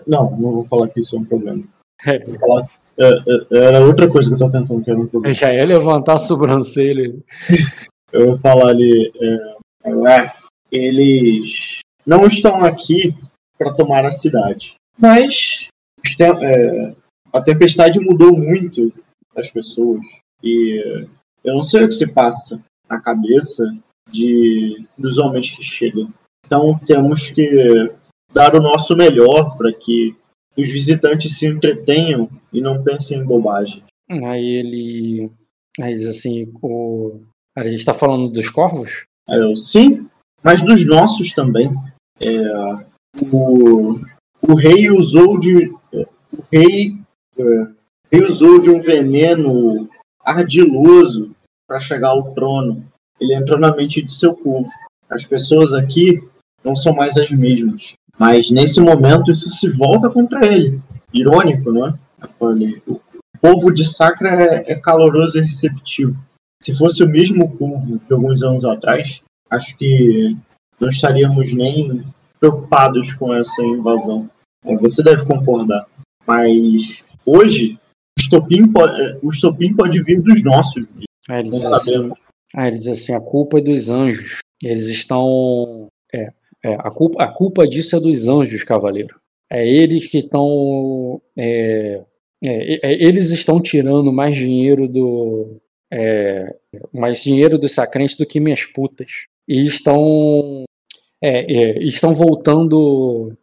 Não, 0.05 0.31
não 0.31 0.51
vou 0.51 0.65
falar 0.65 0.89
que 0.89 0.99
isso 0.99 1.15
é 1.15 1.19
um 1.19 1.25
problema. 1.25 1.63
É, 2.05 2.19
Vou 2.19 2.39
falar, 2.39 2.69
é, 2.97 3.05
é, 3.07 3.65
era 3.65 3.85
outra 3.85 4.09
coisa 4.09 4.29
que 4.29 4.35
eu 4.35 4.39
tô 4.39 4.49
pensando 4.49 4.83
que 4.83 4.91
era 4.91 4.99
um 4.99 5.07
problema. 5.07 5.33
já 5.33 5.53
ia 5.53 5.65
levantar 5.65 6.13
a 6.13 6.17
sobrancelha. 6.17 7.15
Eu 8.11 8.29
vou 8.29 8.39
falar 8.39 8.69
ali, 8.69 9.11
é, 9.21 9.55
eu 9.85 10.07
é, 10.07 10.33
eles 10.71 11.77
não 12.03 12.25
estão 12.25 12.65
aqui 12.65 13.15
para 13.55 13.71
tomar 13.75 14.03
a 14.03 14.11
cidade. 14.11 14.73
Mas 14.97 15.67
é, 16.19 16.95
a 17.31 17.39
tempestade 17.39 17.99
mudou 17.99 18.35
muito 18.35 18.91
as 19.35 19.47
pessoas. 19.47 20.01
E 20.43 20.79
é, 20.83 21.07
eu 21.43 21.53
não 21.53 21.61
sei 21.61 21.83
o 21.83 21.87
que 21.87 21.93
se 21.93 22.07
passa 22.07 22.59
na 22.89 22.99
cabeça 22.99 23.63
de 24.11 24.85
dos 24.97 25.17
homens 25.17 25.55
que 25.55 25.63
chegam. 25.63 26.11
Então 26.45 26.79
temos 26.85 27.31
que 27.31 27.91
dar 28.33 28.55
o 28.55 28.61
nosso 28.61 28.95
melhor 28.95 29.57
para 29.57 29.71
que 29.71 30.15
os 30.57 30.67
visitantes 30.67 31.37
se 31.37 31.47
entretenham 31.47 32.29
e 32.51 32.61
não 32.61 32.83
pensem 32.83 33.19
em 33.19 33.25
bobagem. 33.25 33.83
Aí 34.09 34.45
ele, 34.45 35.31
aí 35.79 35.93
diz 35.93 36.05
assim, 36.05 36.51
o, 36.61 37.21
a 37.55 37.63
gente 37.63 37.75
está 37.75 37.93
falando 37.93 38.31
dos 38.31 38.49
corvos? 38.49 39.05
Eu, 39.27 39.55
sim, 39.57 40.07
mas 40.43 40.61
dos 40.61 40.85
nossos 40.87 41.33
também. 41.33 41.71
É, 42.19 42.41
o, 43.31 43.99
o 44.41 44.55
rei 44.55 44.89
usou 44.89 45.39
de. 45.39 45.71
é, 45.93 46.07
O 46.33 46.43
rei, 46.51 46.95
é, 47.37 47.43
o 47.43 47.75
rei 48.11 48.23
usou 48.23 48.59
de 48.59 48.69
um 48.69 48.81
veneno 48.81 49.89
ardiloso 50.21 51.35
para 51.67 51.79
chegar 51.79 52.09
ao 52.09 52.33
trono. 52.33 52.88
Ele 53.19 53.35
entrou 53.35 53.59
na 53.59 53.75
mente 53.75 54.01
de 54.01 54.13
seu 54.13 54.33
povo. 54.33 54.69
As 55.09 55.25
pessoas 55.25 55.73
aqui 55.73 56.23
não 56.63 56.75
são 56.75 56.93
mais 56.93 57.17
as 57.17 57.29
mesmas. 57.31 57.93
Mas 58.17 58.51
nesse 58.51 58.81
momento 58.81 59.31
isso 59.31 59.49
se 59.49 59.69
volta 59.71 60.09
contra 60.09 60.45
ele. 60.45 60.79
Irônico, 61.13 61.71
não 61.71 61.87
é? 61.87 61.93
Eu 62.21 62.29
falei, 62.37 62.81
o 62.85 62.99
povo 63.41 63.71
de 63.71 63.85
Sacra 63.85 64.29
é, 64.29 64.73
é 64.73 64.75
caloroso 64.75 65.37
e 65.37 65.41
receptivo. 65.41 66.15
Se 66.61 66.75
fosse 66.75 67.03
o 67.03 67.09
mesmo 67.09 67.57
povo 67.57 67.99
de 68.05 68.13
alguns 68.13 68.43
anos 68.43 68.65
atrás, 68.65 69.21
acho 69.49 69.77
que 69.77 70.35
não 70.79 70.89
estaríamos 70.89 71.53
nem 71.53 72.03
preocupados 72.39 73.13
com 73.13 73.33
essa 73.33 73.63
invasão. 73.63 74.29
É, 74.65 74.75
Você 74.77 75.01
deve 75.01 75.25
concordar. 75.25 75.85
Mas 76.27 77.03
hoje, 77.25 77.79
o 78.17 78.21
estopim, 78.21 78.67
pode, 78.67 79.01
é, 79.01 79.17
o 79.21 79.29
estopim 79.29 79.73
pode 79.73 80.01
vir 80.03 80.21
dos 80.21 80.43
nossos. 80.43 80.87
Ele 81.29 81.49
Não 81.49 81.59
sabemos. 81.59 82.17
Aí 82.55 82.69
ele 82.69 82.77
diz 82.77 82.87
assim, 82.87 83.13
a 83.13 83.21
culpa 83.21 83.59
é 83.59 83.61
dos 83.61 83.89
anjos. 83.89 84.39
Eles 84.63 84.89
estão. 84.89 85.87
É, 86.13 86.31
é, 86.63 86.73
a, 86.73 86.89
culpa, 86.91 87.23
a 87.23 87.27
culpa 87.27 87.67
disso 87.67 87.95
é 87.95 87.99
dos 87.99 88.27
anjos, 88.27 88.63
cavaleiro. 88.63 89.19
É 89.49 89.67
eles 89.67 90.07
que 90.07 90.17
estão. 90.17 91.21
É, 91.37 92.01
é, 92.45 92.91
é 92.91 93.03
eles 93.03 93.31
estão 93.31 93.61
tirando 93.61 94.11
mais 94.11 94.35
dinheiro 94.35 94.87
do. 94.87 95.61
É, 95.91 96.55
mais 96.93 97.23
dinheiro 97.23 97.57
dos 97.57 97.73
sacrentes 97.73 98.15
do 98.15 98.25
que 98.25 98.39
minhas 98.39 98.65
putas. 98.65 99.25
E 99.47 99.65
estão. 99.65 100.65
estão 101.21 102.13
voltando. 102.13 103.37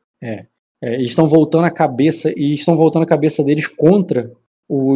estão 0.83 1.27
voltando 1.27 1.65
a 1.65 1.71
cabeça. 1.71 2.33
E 2.37 2.53
estão 2.53 2.77
voltando 2.77 3.05
a 3.05 3.09
cabeça 3.09 3.43
deles 3.43 3.67
contra 3.67 4.31
o, 4.69 4.95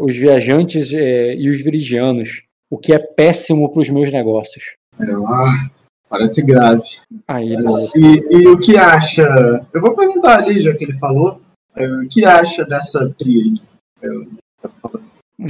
os 0.00 0.16
viajantes 0.16 0.90
e 0.92 1.48
os 1.48 1.62
viridianos. 1.62 2.42
O 2.72 2.78
que 2.78 2.94
é 2.94 2.98
péssimo 2.98 3.70
para 3.70 3.82
os 3.82 3.90
meus 3.90 4.10
negócios. 4.10 4.64
É, 4.98 5.04
ah, 5.04 5.70
parece 6.08 6.42
grave. 6.42 6.88
Aí 7.28 7.52
eles... 7.52 7.94
e, 7.94 8.24
e, 8.30 8.48
o 8.48 8.58
que 8.58 8.78
acha? 8.78 9.28
Eu 9.74 9.82
vou 9.82 9.94
perguntar 9.94 10.38
ali, 10.38 10.62
já 10.62 10.74
que 10.74 10.84
ele 10.84 10.94
falou, 10.94 11.38
é, 11.76 11.86
o 11.86 12.08
que 12.08 12.24
acha 12.24 12.64
dessa 12.64 13.10
tríade? 13.10 13.60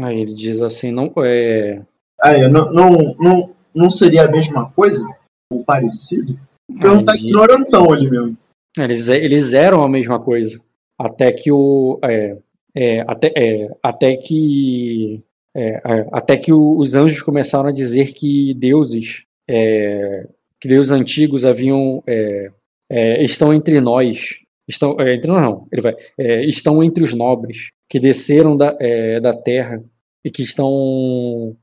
Aí 0.03 0.21
ele 0.21 0.35
diz 0.35 0.61
assim, 0.61 0.91
não 0.91 1.13
é. 1.19 1.81
Aí, 2.21 2.49
não, 2.49 2.73
não, 2.73 3.15
não, 3.17 3.51
não 3.73 3.89
seria 3.89 4.25
a 4.25 4.31
mesma 4.31 4.73
coisa? 4.73 5.09
Ou 5.49 5.63
parecido? 5.63 6.37
Perguntar 6.81 7.13
que 7.19 7.31
não 7.31 7.45
eram 7.45 7.65
tão 7.65 7.93
ali 7.93 8.11
mesmo. 8.11 8.37
Eles, 8.77 9.09
eles 9.09 9.53
eram 9.53 9.85
a 9.85 9.89
mesma 9.89 10.19
coisa. 10.19 10.61
Até 10.99 11.31
que 11.31 11.53
o. 11.53 12.01
É, 12.03 12.37
é, 12.75 13.01
até, 13.03 13.33
é, 13.37 13.71
até 13.81 14.17
que. 14.17 15.21
É, 15.55 15.83
até 16.11 16.37
que 16.37 16.53
os 16.53 16.95
anjos 16.95 17.21
começaram 17.21 17.69
a 17.69 17.73
dizer 17.73 18.15
que 18.15 18.55
deuses 18.55 19.25
é, 19.49 20.27
que 20.59 20.67
deuses 20.67 20.93
antigos 20.93 21.45
haviam 21.45 22.03
é, 22.07 22.51
é, 22.91 23.23
estão 23.23 23.53
entre 23.53 23.81
nós, 23.81 24.39
estão 24.67 24.97
é, 24.99 25.15
entre 25.15 25.27
nós 25.27 25.43
não, 25.43 25.69
ele 25.71 25.83
vai, 25.83 25.95
é, 26.17 26.45
estão 26.47 26.83
entre 26.83 27.05
os 27.05 27.13
nobres 27.13 27.71
que 27.89 28.01
desceram 28.01 28.57
da, 28.57 28.75
da 29.21 29.35
terra 29.35 29.85
e 30.25 30.31
que 30.31 30.43
estão 30.43 31.55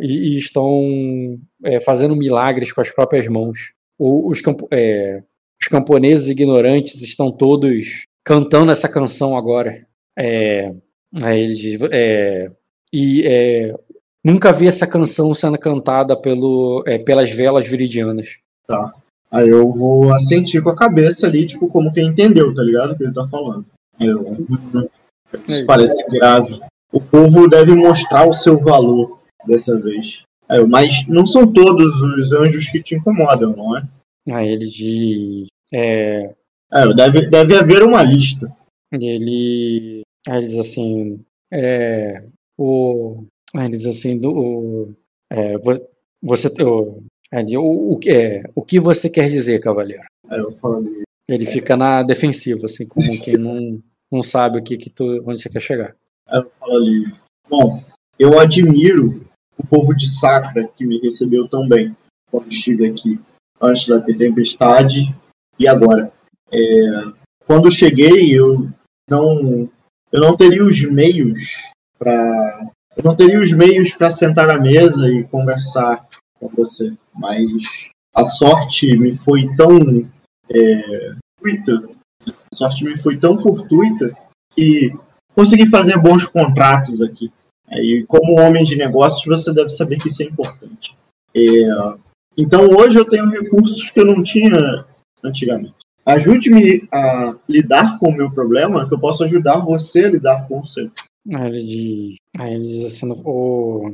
e, 0.00 0.34
e, 0.34 0.38
estão 0.38 1.38
fazendo 1.84 2.16
milagres 2.16 2.72
com 2.72 2.80
as 2.80 2.90
próprias 2.90 3.28
mãos. 3.28 3.70
O, 3.96 4.28
os, 4.28 4.42
os 4.42 5.68
camponeses 5.68 6.28
ignorantes 6.28 7.00
estão 7.00 7.30
todos 7.30 8.06
cantando 8.24 8.72
essa 8.72 8.88
canção 8.88 9.36
agora. 9.36 9.86
É, 10.18 10.72
ele, 11.32 11.78
é, 11.92 12.50
e 12.96 13.22
é, 13.26 13.74
Nunca 14.26 14.52
vi 14.52 14.66
essa 14.66 14.88
canção 14.88 15.32
sendo 15.32 15.56
cantada 15.56 16.16
pelo, 16.16 16.82
é, 16.84 16.98
pelas 16.98 17.30
velas 17.30 17.64
viridianas. 17.68 18.38
Tá. 18.66 18.92
Aí 19.30 19.48
eu 19.48 19.72
vou 19.72 20.12
assentir 20.12 20.60
com 20.60 20.70
a 20.70 20.74
cabeça 20.74 21.28
ali, 21.28 21.46
tipo, 21.46 21.68
como 21.68 21.92
quem 21.92 22.08
entendeu, 22.08 22.52
tá 22.52 22.60
ligado? 22.60 22.90
O 22.90 22.96
que 22.96 23.04
ele 23.04 23.12
tá 23.12 23.24
falando. 23.28 23.64
Eu, 24.00 24.36
isso 25.46 25.64
parece 25.64 26.04
grave. 26.10 26.60
O 26.92 27.00
povo 27.00 27.46
deve 27.46 27.72
mostrar 27.76 28.28
o 28.28 28.32
seu 28.32 28.58
valor 28.58 29.20
dessa 29.46 29.78
vez. 29.78 30.22
É, 30.48 30.60
mas 30.64 31.06
não 31.06 31.24
são 31.24 31.46
todos 31.46 32.00
os 32.00 32.32
anjos 32.32 32.68
que 32.68 32.82
te 32.82 32.96
incomodam, 32.96 33.54
não 33.54 33.78
é? 33.78 33.84
Aí 34.32 34.48
ele 34.48 34.66
de. 34.66 35.46
É... 35.72 36.34
é 36.72 36.94
deve, 36.94 37.30
deve 37.30 37.56
haver 37.56 37.84
uma 37.84 38.02
lista. 38.02 38.52
Ele. 38.92 40.02
Aí 40.28 40.38
ele 40.38 40.46
diz 40.48 40.58
assim. 40.58 41.24
É, 41.52 42.24
o, 42.58 43.24
Aí 43.54 43.66
ele 43.66 43.76
diz 43.76 43.86
assim, 43.86 44.18
do, 44.18 44.94
é, 45.30 45.56
você, 46.22 46.48
o, 46.62 47.02
o, 47.32 47.94
o, 47.94 48.00
é, 48.06 48.42
o 48.54 48.62
que 48.62 48.80
você 48.80 49.08
quer 49.08 49.28
dizer, 49.28 49.60
cavaleiro? 49.60 50.02
Aí 50.28 50.38
eu 50.38 50.52
Ele 51.28 51.46
fica 51.46 51.76
na 51.76 52.02
defensiva, 52.02 52.66
assim, 52.66 52.86
como 52.86 53.18
quem 53.22 53.36
não, 53.36 53.82
não 54.10 54.22
sabe 54.22 54.58
o 54.58 54.62
que, 54.62 54.76
que 54.76 54.90
tu, 54.90 55.22
onde 55.26 55.40
você 55.40 55.48
quer 55.48 55.60
chegar. 55.60 55.96
Aí 56.28 56.40
eu 56.40 56.50
falo 56.58 56.76
ali, 56.76 57.14
bom, 57.48 57.82
eu 58.18 58.38
admiro 58.38 59.24
o 59.56 59.66
povo 59.66 59.94
de 59.94 60.08
Sacra 60.08 60.68
que 60.76 60.84
me 60.84 60.98
recebeu 61.00 61.48
tão 61.48 61.68
bem 61.68 61.96
quando 62.30 62.50
estive 62.50 62.88
aqui, 62.88 63.18
antes 63.60 63.86
da 63.86 64.00
tempestade 64.00 65.14
e 65.58 65.66
agora. 65.66 66.12
É, 66.52 66.58
quando 67.46 67.70
cheguei, 67.70 68.36
eu 68.38 68.68
não, 69.08 69.70
eu 70.12 70.20
não 70.20 70.36
teria 70.36 70.64
os 70.64 70.82
meios 70.82 71.72
para 71.98 72.68
eu 72.96 73.04
não 73.04 73.14
teria 73.14 73.40
os 73.40 73.52
meios 73.52 73.94
para 73.94 74.10
sentar 74.10 74.48
à 74.48 74.58
mesa 74.58 75.06
e 75.10 75.24
conversar 75.24 76.06
com 76.40 76.48
você, 76.48 76.94
mas 77.14 77.44
a 78.14 78.24
sorte 78.24 78.96
me 78.96 79.14
foi 79.14 79.46
tão 79.54 80.08
é, 80.48 81.14
fortuita, 81.38 81.88
a 82.26 82.54
sorte 82.54 82.84
me 82.84 82.96
foi 82.96 83.18
tão 83.18 83.38
fortuita 83.38 84.16
que 84.54 84.90
consegui 85.34 85.68
fazer 85.68 85.98
bons 85.98 86.26
contratos 86.26 87.02
aqui. 87.02 87.30
E 87.70 88.04
como 88.08 88.40
homem 88.40 88.64
de 88.64 88.76
negócios, 88.76 89.24
você 89.26 89.52
deve 89.52 89.68
saber 89.68 89.98
que 89.98 90.08
isso 90.08 90.22
é 90.22 90.26
importante. 90.26 90.96
É, 91.34 91.40
então 92.36 92.70
hoje 92.70 92.98
eu 92.98 93.04
tenho 93.04 93.28
recursos 93.28 93.90
que 93.90 94.00
eu 94.00 94.06
não 94.06 94.22
tinha 94.22 94.86
antigamente. 95.22 95.74
Ajude-me 96.06 96.88
a 96.90 97.34
lidar 97.48 97.98
com 97.98 98.08
o 98.08 98.16
meu 98.16 98.30
problema, 98.30 98.88
que 98.88 98.94
eu 98.94 98.98
posso 98.98 99.24
ajudar 99.24 99.58
você 99.58 100.04
a 100.04 100.10
lidar 100.10 100.46
com 100.46 100.60
o 100.60 100.66
seu. 100.66 100.90
Aí 101.34 101.46
ele, 101.46 101.64
diz, 101.64 102.16
aí 102.38 102.54
ele 102.54 102.62
diz 102.62 102.84
assim, 102.84 103.12
o, 103.24 103.92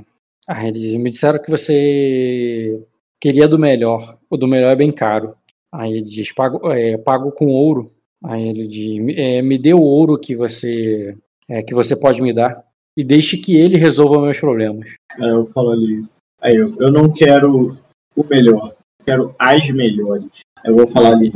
aí 0.49 0.69
ele 0.69 0.81
diz, 0.81 0.95
me 0.97 1.11
disseram 1.11 1.43
que 1.43 1.51
você 1.51 2.81
queria 3.21 3.49
do 3.49 3.59
melhor, 3.59 4.19
o 4.29 4.37
do 4.37 4.47
melhor 4.47 4.71
é 4.71 4.77
bem 4.77 4.93
caro. 4.93 5.35
Aí 5.73 5.93
ele 5.93 6.03
diz, 6.03 6.33
pago, 6.33 6.71
é, 6.71 6.99
pago 6.99 7.33
com 7.33 7.47
ouro. 7.47 7.91
Aí 8.25 8.49
ele 8.49 8.69
diz, 8.69 9.17
é, 9.17 9.41
me 9.41 9.57
dê 9.57 9.73
o 9.73 9.81
ouro 9.81 10.19
que 10.19 10.37
você, 10.37 11.17
é, 11.49 11.63
que 11.63 11.75
você 11.75 11.97
pode 11.97 12.21
me 12.21 12.33
dar 12.33 12.63
e 12.97 13.03
deixe 13.03 13.39
que 13.39 13.57
ele 13.57 13.77
resolva 13.77 14.21
meus 14.21 14.39
problemas. 14.39 14.95
Aí 15.19 15.31
eu 15.31 15.47
falo 15.47 15.71
ali, 15.71 16.05
aí 16.41 16.57
eu, 16.57 16.75
eu 16.79 16.93
não 16.93 17.11
quero 17.11 17.77
o 18.15 18.25
melhor, 18.25 18.75
eu 19.01 19.05
quero 19.05 19.35
as 19.39 19.71
melhores. 19.71 20.27
Eu 20.65 20.77
vou 20.77 20.87
falar 20.87 21.13
ali. 21.13 21.33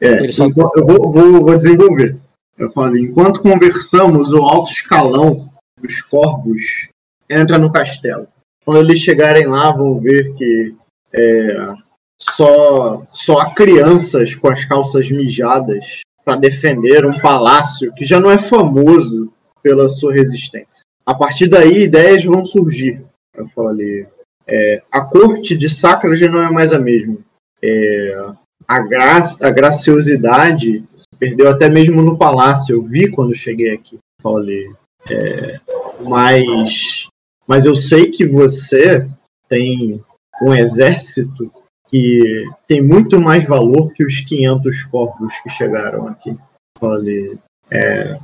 É, 0.00 0.26
eu 0.26 0.84
vou, 0.84 1.12
vou, 1.12 1.44
vou 1.44 1.56
desenvolver. 1.56 2.16
Eu 2.56 2.70
falei, 2.70 3.02
enquanto 3.02 3.42
conversamos, 3.42 4.32
o 4.32 4.42
alto 4.42 4.70
escalão 4.70 5.50
dos 5.80 6.00
corvos 6.02 6.88
entra 7.28 7.58
no 7.58 7.72
castelo. 7.72 8.28
Quando 8.64 8.78
eles 8.78 9.00
chegarem 9.00 9.46
lá, 9.46 9.72
vão 9.72 9.98
ver 9.98 10.34
que 10.34 10.74
é, 11.12 11.74
só, 12.20 13.02
só 13.12 13.38
há 13.38 13.54
crianças 13.54 14.34
com 14.34 14.48
as 14.48 14.64
calças 14.64 15.10
mijadas 15.10 16.00
para 16.24 16.38
defender 16.38 17.04
um 17.04 17.18
palácio 17.18 17.92
que 17.94 18.04
já 18.04 18.18
não 18.18 18.30
é 18.30 18.38
famoso 18.38 19.32
pela 19.62 19.88
sua 19.88 20.12
resistência. 20.12 20.82
A 21.04 21.14
partir 21.14 21.48
daí, 21.48 21.82
ideias 21.82 22.24
vão 22.24 22.46
surgir. 22.46 23.04
Eu 23.36 23.46
falei, 23.48 24.06
é, 24.46 24.82
a 24.90 25.02
corte 25.02 25.56
de 25.56 25.68
Sacra 25.68 26.16
já 26.16 26.28
não 26.30 26.42
é 26.42 26.50
mais 26.50 26.72
a 26.72 26.78
mesma. 26.78 27.18
É, 27.62 28.26
a, 28.66 28.80
gra 28.80 29.20
a 29.40 29.50
graciosidade 29.50 30.84
perdeu 31.24 31.48
até 31.48 31.68
mesmo 31.68 32.02
no 32.02 32.18
palácio. 32.18 32.74
Eu 32.74 32.82
vi 32.82 33.10
quando 33.10 33.34
cheguei 33.34 33.72
aqui. 33.72 33.98
Falei. 34.20 34.70
É, 35.10 35.60
mas, 36.00 37.08
mas 37.46 37.64
eu 37.64 37.74
sei 37.74 38.10
que 38.10 38.26
você 38.26 39.08
tem 39.48 40.02
um 40.42 40.54
exército 40.54 41.50
que 41.88 42.44
tem 42.66 42.82
muito 42.82 43.20
mais 43.20 43.44
valor 43.46 43.92
que 43.92 44.04
os 44.04 44.20
500 44.20 44.84
corpos 44.84 45.34
que 45.42 45.50
chegaram 45.50 46.08
aqui. 46.08 46.36
Falei. 46.78 47.38
É, 47.70 48.18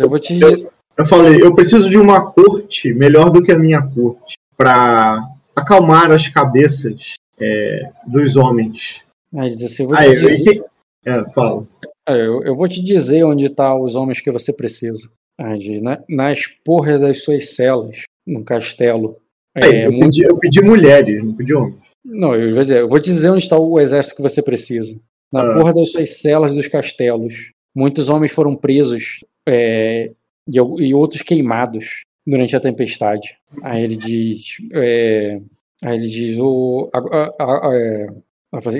eu 0.00 0.08
vou 0.08 0.18
te. 0.18 0.40
Eu, 0.40 0.72
eu 0.96 1.04
falei, 1.06 1.42
eu 1.42 1.54
preciso 1.54 1.88
de 1.88 1.98
uma 1.98 2.32
corte 2.32 2.92
melhor 2.92 3.30
do 3.30 3.42
que 3.42 3.52
a 3.52 3.58
minha 3.58 3.82
corte 3.82 4.34
para 4.56 5.26
acalmar 5.56 6.10
as 6.12 6.28
cabeças 6.28 7.14
é, 7.40 7.90
dos 8.06 8.36
homens 8.36 9.02
Aí 9.34 9.48
assim, 9.48 9.84
eu 9.84 9.88
vou 9.88 9.96
te 9.96 10.26
dizer... 10.26 10.64
É, 11.04 11.30
fala. 11.30 11.66
É, 12.08 12.14
eu, 12.14 12.42
eu, 12.42 12.54
vou 12.54 12.68
te 12.68 12.82
dizer 12.82 13.24
onde 13.24 13.46
estão 13.46 13.78
tá 13.78 13.80
os 13.80 13.94
homens 13.94 14.20
que 14.20 14.30
você 14.30 14.52
precisa. 14.52 15.10
Na, 15.38 16.02
nas 16.08 16.46
porras 16.46 17.00
das 17.00 17.22
suas 17.22 17.54
celas, 17.54 18.02
no 18.26 18.44
castelo. 18.44 19.16
É, 19.56 19.86
eu, 19.86 19.92
muito... 19.92 20.06
pedi, 20.06 20.22
eu, 20.24 20.38
pedi, 20.38 20.60
mulheres, 20.62 21.24
não 21.24 21.34
pedi 21.34 21.54
homens. 21.54 21.76
Não, 22.04 22.34
eu 22.34 22.52
vou 22.52 22.62
dizer, 22.62 22.78
eu 22.80 22.88
vou 22.88 23.00
te 23.00 23.10
dizer 23.10 23.30
onde 23.30 23.42
está 23.42 23.58
o 23.58 23.78
exército 23.78 24.16
que 24.16 24.22
você 24.22 24.42
precisa. 24.42 24.98
Na 25.32 25.42
ah. 25.42 25.54
porra 25.54 25.72
das 25.72 25.92
suas 25.92 26.10
celas 26.20 26.54
dos 26.54 26.66
castelos. 26.68 27.50
Muitos 27.74 28.08
homens 28.10 28.32
foram 28.32 28.54
presos 28.54 29.20
é, 29.48 30.10
e, 30.48 30.56
e, 30.56 30.94
outros 30.94 31.22
queimados 31.22 32.02
durante 32.26 32.54
a 32.54 32.60
tempestade. 32.60 33.36
Aí 33.62 33.84
ele 33.84 33.96
diz. 33.96 34.56
É, 34.74 35.40
aí 35.84 35.96
ele 35.96 36.08
diz: 36.08 36.36
o, 36.38 36.90
a, 36.92 36.98
a, 36.98 37.70
a, 37.70 37.76
é, 37.76 38.06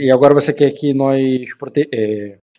e 0.01 0.11
agora 0.11 0.35
você 0.35 0.53
quer 0.53 0.71
que 0.73 0.93
nós 0.93 1.57
prote... 1.57 1.89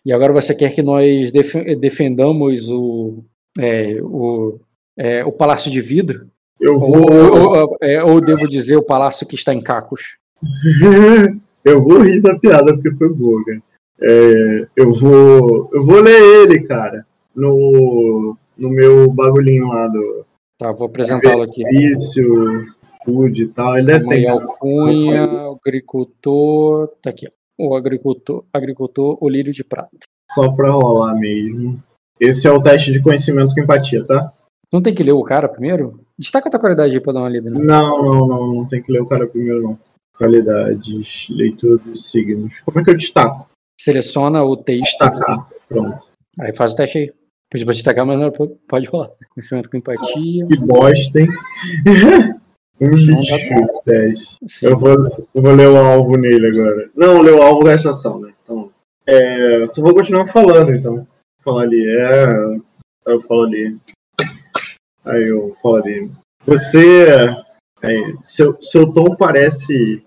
É, 0.04 0.08
e 0.08 0.12
agora 0.12 0.32
você 0.32 0.54
quer 0.54 0.72
que 0.74 0.82
nós 0.82 1.30
def... 1.30 1.54
defendamos 1.78 2.70
o, 2.70 3.24
é, 3.58 3.98
o, 4.02 4.58
é, 4.96 5.24
o 5.24 5.32
Palácio 5.32 5.70
de 5.70 5.80
Vidro? 5.80 6.28
Eu 6.60 6.78
vou. 6.78 6.96
Ou, 6.96 7.12
ou, 7.12 7.58
ou, 7.58 7.76
é, 7.82 8.02
ou, 8.02 8.20
devo 8.20 8.48
dizer 8.48 8.76
o 8.76 8.84
Palácio 8.84 9.26
que 9.26 9.34
está 9.34 9.52
em 9.52 9.60
Cacos? 9.60 10.16
eu 11.64 11.82
vou 11.82 12.02
rir 12.02 12.20
da 12.20 12.38
piada 12.38 12.72
porque 12.74 12.92
foi 12.92 13.08
boa, 13.08 13.44
cara. 13.44 13.62
É, 14.00 14.66
eu 14.76 14.92
vou. 14.92 15.70
Eu 15.72 15.84
vou 15.84 16.00
ler 16.00 16.20
ele, 16.20 16.60
cara. 16.60 17.06
No, 17.34 18.36
no 18.56 18.70
meu 18.70 19.10
bagulhinho 19.10 19.68
lá 19.68 19.88
do. 19.88 20.24
Tá, 20.58 20.70
vou 20.70 20.86
apresentá-lo 20.86 21.42
aqui. 21.42 21.64
Vício, 21.64 22.66
food 23.04 23.42
e 23.42 23.48
tal. 23.48 23.76
Ele 23.76 23.86
deve 23.86 24.08
ter. 24.08 24.26
Cunha, 24.60 25.26
o 25.50 25.58
agricultor. 25.60 26.88
Tá 27.02 27.10
aqui, 27.10 27.26
ó. 27.26 27.43
O 27.58 27.76
agricultor, 27.76 28.44
agricultor, 28.52 29.16
o 29.20 29.28
lírio 29.28 29.52
de 29.52 29.62
prata. 29.62 29.90
Só 30.30 30.50
pra 30.52 30.70
rolar 30.70 31.14
mesmo. 31.14 31.78
Esse 32.18 32.46
é 32.46 32.50
o 32.50 32.62
teste 32.62 32.92
de 32.92 33.02
conhecimento 33.02 33.54
com 33.54 33.60
empatia, 33.60 34.04
tá? 34.04 34.32
Não 34.72 34.82
tem 34.82 34.94
que 34.94 35.02
ler 35.02 35.12
o 35.12 35.22
cara 35.22 35.48
primeiro? 35.48 36.00
Destaca 36.18 36.48
a 36.48 36.50
tua 36.50 36.60
qualidade 36.60 36.94
aí 36.94 37.00
pra 37.00 37.12
dar 37.12 37.20
uma 37.20 37.28
lida. 37.28 37.50
Né? 37.50 37.60
Não, 37.62 38.02
não, 38.02 38.26
não. 38.26 38.54
Não 38.54 38.68
tem 38.68 38.82
que 38.82 38.90
ler 38.90 39.02
o 39.02 39.06
cara 39.06 39.26
primeiro, 39.26 39.62
não. 39.62 39.78
Qualidades, 40.16 41.28
leitura 41.30 41.76
dos 41.78 42.10
signos. 42.10 42.60
Como 42.60 42.80
é 42.80 42.84
que 42.84 42.90
eu 42.90 42.96
destaco? 42.96 43.48
Seleciona 43.80 44.42
o 44.42 44.56
texto. 44.56 44.98
Destacar. 44.98 45.48
Pronto. 45.68 46.06
Aí 46.40 46.54
faz 46.54 46.72
o 46.72 46.76
teste 46.76 46.98
aí. 46.98 47.12
Pedi 47.50 47.64
pra 47.64 47.74
destacar, 47.74 48.04
mas 48.06 48.18
não 48.18 48.32
pode 48.66 48.88
falar. 48.88 49.10
Conhecimento 49.32 49.70
com 49.70 49.76
empatia. 49.76 50.46
Que 50.46 50.56
bosta, 50.56 51.20
hein? 51.20 51.28
Um 52.84 53.16
bicho, 53.16 53.38
10. 53.86 54.38
Eu 54.62 54.78
vou, 54.78 55.26
eu 55.34 55.42
vou 55.42 55.52
ler 55.52 55.68
o 55.68 55.76
alvo 55.76 56.16
nele 56.16 56.48
agora. 56.48 56.90
Não, 56.94 57.22
ler 57.22 57.34
o 57.34 57.42
alvo 57.42 57.64
gasta 57.64 57.90
ação, 57.90 58.20
né? 58.20 58.32
Então, 58.42 58.70
é, 59.06 59.66
só 59.68 59.80
vou 59.82 59.94
continuar 59.94 60.26
falando, 60.26 60.72
então. 60.72 61.06
Falar 61.42 61.62
ali, 61.62 61.84
é. 61.86 62.34
Aí 63.06 63.14
eu 63.14 63.20
falo 63.22 63.42
ali. 63.42 63.76
Aí 65.04 65.22
eu 65.28 65.56
falo 65.62 65.76
ali. 65.76 66.10
Você. 66.46 67.06
É, 67.82 68.12
seu, 68.22 68.56
seu 68.62 68.90
tom 68.92 69.14
parece 69.14 70.02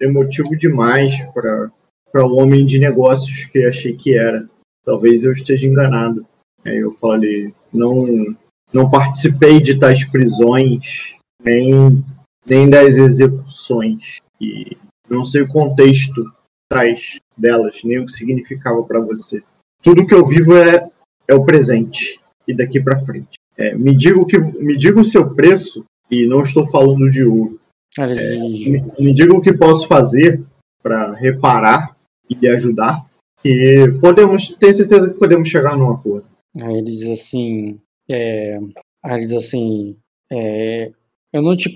emotivo 0.00 0.56
demais 0.56 1.20
para 1.32 2.24
o 2.24 2.36
homem 2.36 2.64
de 2.64 2.78
negócios 2.78 3.44
que 3.46 3.64
achei 3.64 3.96
que 3.96 4.16
era. 4.16 4.48
Talvez 4.84 5.24
eu 5.24 5.32
esteja 5.32 5.66
enganado. 5.66 6.24
Aí 6.64 6.78
eu 6.78 6.92
falo 6.94 7.14
ali, 7.14 7.54
não, 7.72 8.36
não 8.72 8.90
participei 8.90 9.60
de 9.60 9.78
tais 9.78 10.04
prisões, 10.04 11.16
nem, 11.44 12.04
nem 12.46 12.68
das 12.68 12.96
execuções. 12.96 14.18
E 14.40 14.76
não 15.08 15.24
sei 15.24 15.42
o 15.42 15.48
contexto 15.48 16.32
atrás 16.70 17.20
delas, 17.36 17.80
nem 17.84 18.00
o 18.00 18.06
que 18.06 18.12
significava 18.12 18.82
para 18.82 19.00
você. 19.00 19.42
Tudo 19.82 20.06
que 20.06 20.14
eu 20.14 20.26
vivo 20.26 20.56
é, 20.56 20.88
é 21.28 21.34
o 21.34 21.44
presente 21.44 22.20
e 22.48 22.54
daqui 22.54 22.80
para 22.80 23.04
frente. 23.04 23.38
É, 23.56 23.74
me 23.74 23.94
diga 23.94 24.18
o 24.18 24.26
que 24.26 24.38
me 24.38 24.76
diga 24.76 25.00
o 25.00 25.04
seu 25.04 25.34
preço 25.34 25.84
e 26.10 26.26
não 26.26 26.40
estou 26.40 26.66
falando 26.68 27.10
de 27.10 27.24
ouro. 27.24 27.60
É, 27.98 28.38
me, 28.38 28.84
me 28.98 29.14
diga 29.14 29.32
o 29.32 29.40
que 29.40 29.52
posso 29.52 29.86
fazer 29.86 30.42
para 30.82 31.12
reparar 31.14 31.96
e 32.28 32.48
ajudar. 32.48 33.04
E 33.44 33.92
podemos 34.00 34.48
ter 34.48 34.72
certeza 34.72 35.10
que 35.10 35.18
podemos 35.18 35.48
chegar 35.48 35.76
num 35.76 35.90
acordo. 35.90 36.26
Aí 36.62 36.78
ele 36.78 36.90
diz 36.90 37.10
assim, 37.10 37.78
é, 38.08 38.58
aí 39.02 39.14
ele 39.16 39.26
diz 39.26 39.34
assim, 39.34 39.96
é, 40.32 40.90
eu 41.34 41.42
não 41.42 41.56
te 41.56 41.68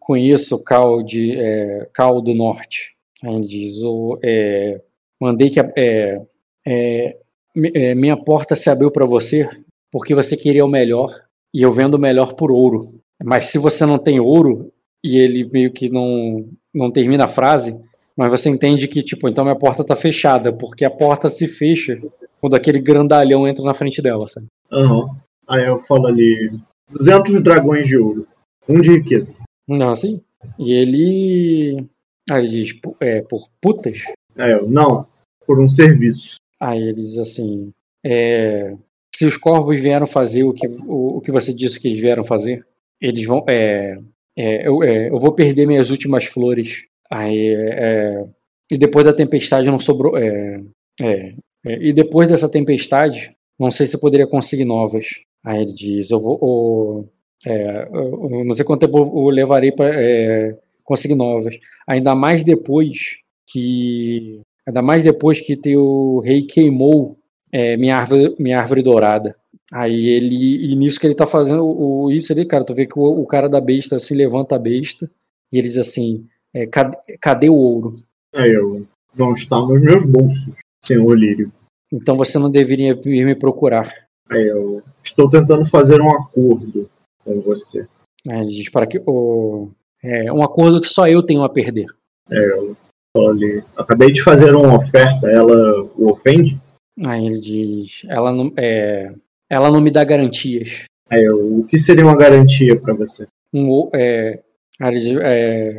conheço, 0.00 0.58
Cal, 0.64 1.02
de, 1.02 1.36
é, 1.36 1.86
Cal 1.92 2.22
do 2.22 2.34
Norte. 2.34 2.96
Aí 3.22 3.34
ele 3.34 3.46
diz, 3.46 3.82
o, 3.82 4.18
é, 4.24 4.80
mandei 5.20 5.50
que 5.50 5.60
é, 5.60 6.22
é, 6.66 7.16
é, 7.54 7.94
minha 7.94 8.16
porta 8.16 8.56
se 8.56 8.70
abriu 8.70 8.90
para 8.90 9.04
você 9.04 9.46
porque 9.92 10.14
você 10.14 10.38
queria 10.38 10.64
o 10.64 10.68
melhor 10.68 11.10
e 11.52 11.60
eu 11.60 11.70
vendo 11.70 11.96
o 11.96 12.00
melhor 12.00 12.32
por 12.32 12.50
ouro. 12.50 12.94
Mas 13.22 13.46
se 13.46 13.58
você 13.58 13.84
não 13.84 13.98
tem 13.98 14.18
ouro 14.18 14.72
e 15.04 15.18
ele 15.18 15.50
meio 15.52 15.70
que 15.70 15.90
não, 15.90 16.48
não 16.74 16.90
termina 16.90 17.24
a 17.24 17.28
frase, 17.28 17.78
mas 18.16 18.30
você 18.32 18.48
entende 18.48 18.88
que, 18.88 19.02
tipo, 19.02 19.28
então 19.28 19.44
minha 19.44 19.54
porta 19.54 19.84
tá 19.84 19.94
fechada, 19.94 20.50
porque 20.50 20.82
a 20.82 20.90
porta 20.90 21.28
se 21.28 21.46
fecha 21.46 22.00
quando 22.40 22.54
aquele 22.54 22.78
grandalhão 22.78 23.46
entra 23.46 23.62
na 23.62 23.74
frente 23.74 24.00
dela, 24.00 24.26
sabe? 24.26 24.46
Aham. 24.72 25.00
Uhum. 25.00 25.08
Aí 25.46 25.66
eu 25.66 25.76
falo 25.80 26.06
ali, 26.06 26.58
200 26.90 27.42
dragões 27.42 27.86
de 27.86 27.98
ouro, 27.98 28.26
um 28.68 28.80
de 28.80 28.92
riqueza. 28.92 29.34
Não, 29.68 29.90
assim? 29.90 30.20
E 30.58 30.72
ele... 30.72 31.86
Aí 32.30 32.40
ele 32.40 32.48
diz, 32.48 32.80
é, 33.00 33.22
por 33.22 33.48
putas? 33.60 34.02
É, 34.36 34.54
eu, 34.54 34.68
não, 34.68 35.06
por 35.46 35.60
um 35.60 35.68
serviço. 35.68 36.36
Aí 36.60 36.80
ele 36.80 37.00
diz 37.00 37.18
assim, 37.18 37.70
é, 38.04 38.74
se 39.14 39.26
os 39.26 39.36
corvos 39.36 39.78
vieram 39.78 40.06
fazer 40.06 40.44
o 40.44 40.52
que, 40.52 40.66
o, 40.86 41.18
o 41.18 41.20
que 41.20 41.30
você 41.30 41.52
disse 41.52 41.80
que 41.80 41.88
eles 41.88 42.00
vieram 42.00 42.24
fazer, 42.24 42.66
eles 43.00 43.26
vão... 43.26 43.44
É, 43.48 43.98
é, 44.36 44.66
eu, 44.66 44.82
é, 44.82 45.10
eu 45.10 45.18
vou 45.18 45.32
perder 45.32 45.66
minhas 45.66 45.90
últimas 45.90 46.24
flores. 46.24 46.84
Aí, 47.10 47.54
é, 47.54 48.26
e 48.70 48.78
depois 48.78 49.04
da 49.04 49.12
tempestade 49.12 49.70
não 49.70 49.78
sobrou... 49.78 50.16
É, 50.16 50.62
é, 51.00 51.34
é, 51.64 51.78
e 51.80 51.92
depois 51.92 52.28
dessa 52.28 52.48
tempestade, 52.48 53.34
não 53.58 53.70
sei 53.70 53.86
se 53.86 53.96
eu 53.96 54.00
poderia 54.00 54.26
conseguir 54.26 54.64
novas. 54.64 55.06
Aí 55.44 55.62
ele 55.62 55.72
diz: 55.72 56.10
Eu 56.10 56.20
vou. 56.20 57.08
É, 57.46 57.88
eu 57.92 58.44
não 58.44 58.54
sei 58.54 58.64
quanto 58.64 58.80
tempo 58.80 58.98
eu 58.98 59.28
levarei 59.28 59.72
para 59.72 59.90
é, 59.94 60.58
conseguir 60.82 61.14
novas. 61.14 61.56
Ainda 61.86 62.14
mais 62.14 62.42
depois 62.42 63.16
que. 63.50 64.40
Ainda 64.66 64.80
mais 64.80 65.02
depois 65.02 65.40
que 65.40 65.56
teu 65.56 66.20
rei 66.24 66.42
queimou 66.42 67.18
é, 67.52 67.76
minha, 67.76 67.96
árvore, 67.96 68.34
minha 68.38 68.58
árvore 68.58 68.82
dourada. 68.82 69.36
Aí 69.72 70.08
ele. 70.08 70.72
E 70.72 70.74
nisso 70.74 70.98
que 70.98 71.06
ele 71.06 71.14
tá 71.14 71.26
fazendo 71.26 71.64
o, 71.64 72.10
isso 72.10 72.32
ali, 72.32 72.46
cara, 72.46 72.64
tu 72.64 72.74
vê 72.74 72.86
que 72.86 72.98
o, 72.98 73.02
o 73.02 73.26
cara 73.26 73.48
da 73.48 73.60
besta 73.60 73.98
se 73.98 74.14
levanta 74.14 74.56
a 74.56 74.58
besta 74.58 75.10
e 75.52 75.58
ele 75.58 75.68
diz 75.68 75.78
assim: 75.78 76.26
é, 76.54 76.66
cadê, 76.66 76.96
cadê 77.20 77.48
o 77.48 77.54
ouro? 77.54 77.92
É, 78.34 78.48
eu. 78.48 78.86
Não 79.16 79.30
está 79.30 79.60
nos 79.60 79.80
meus 79.80 80.04
bolsos 80.10 80.54
senhor 80.84 81.16
Lírio. 81.16 81.52
Então 81.92 82.16
você 82.16 82.38
não 82.38 82.50
deveria 82.50 82.94
vir 82.94 83.24
me 83.24 83.34
procurar. 83.34 83.88
É, 84.30 84.50
eu 84.50 84.82
estou 85.02 85.28
tentando 85.28 85.66
fazer 85.66 86.00
um 86.00 86.10
acordo 86.10 86.88
com 87.24 87.40
você. 87.40 87.86
É, 88.28 88.40
ele 88.40 88.46
diz 88.46 88.68
para 88.70 88.86
que 88.86 89.02
o 89.06 89.70
é, 90.02 90.32
um 90.32 90.42
acordo 90.42 90.80
que 90.80 90.88
só 90.88 91.08
eu 91.08 91.22
tenho 91.22 91.42
a 91.42 91.48
perder. 91.48 91.86
É, 92.30 92.52
eu 92.52 92.76
olha, 93.16 93.64
acabei 93.76 94.12
de 94.12 94.22
fazer 94.22 94.54
uma 94.54 94.76
oferta, 94.76 95.28
ela 95.28 95.82
o 95.96 96.10
ofende? 96.10 96.60
Aí 97.06 97.26
ele 97.26 97.40
diz, 97.40 98.02
ela 98.08 98.32
não, 98.32 98.52
é, 98.56 99.12
ela 99.48 99.70
não 99.70 99.80
me 99.80 99.90
dá 99.90 100.04
garantias. 100.04 100.84
É, 101.10 101.30
o 101.30 101.64
que 101.64 101.78
seria 101.78 102.04
uma 102.04 102.16
garantia 102.16 102.78
para 102.78 102.94
você? 102.94 103.26
Um, 103.52 103.88
é, 103.94 104.42
é, 104.80 105.78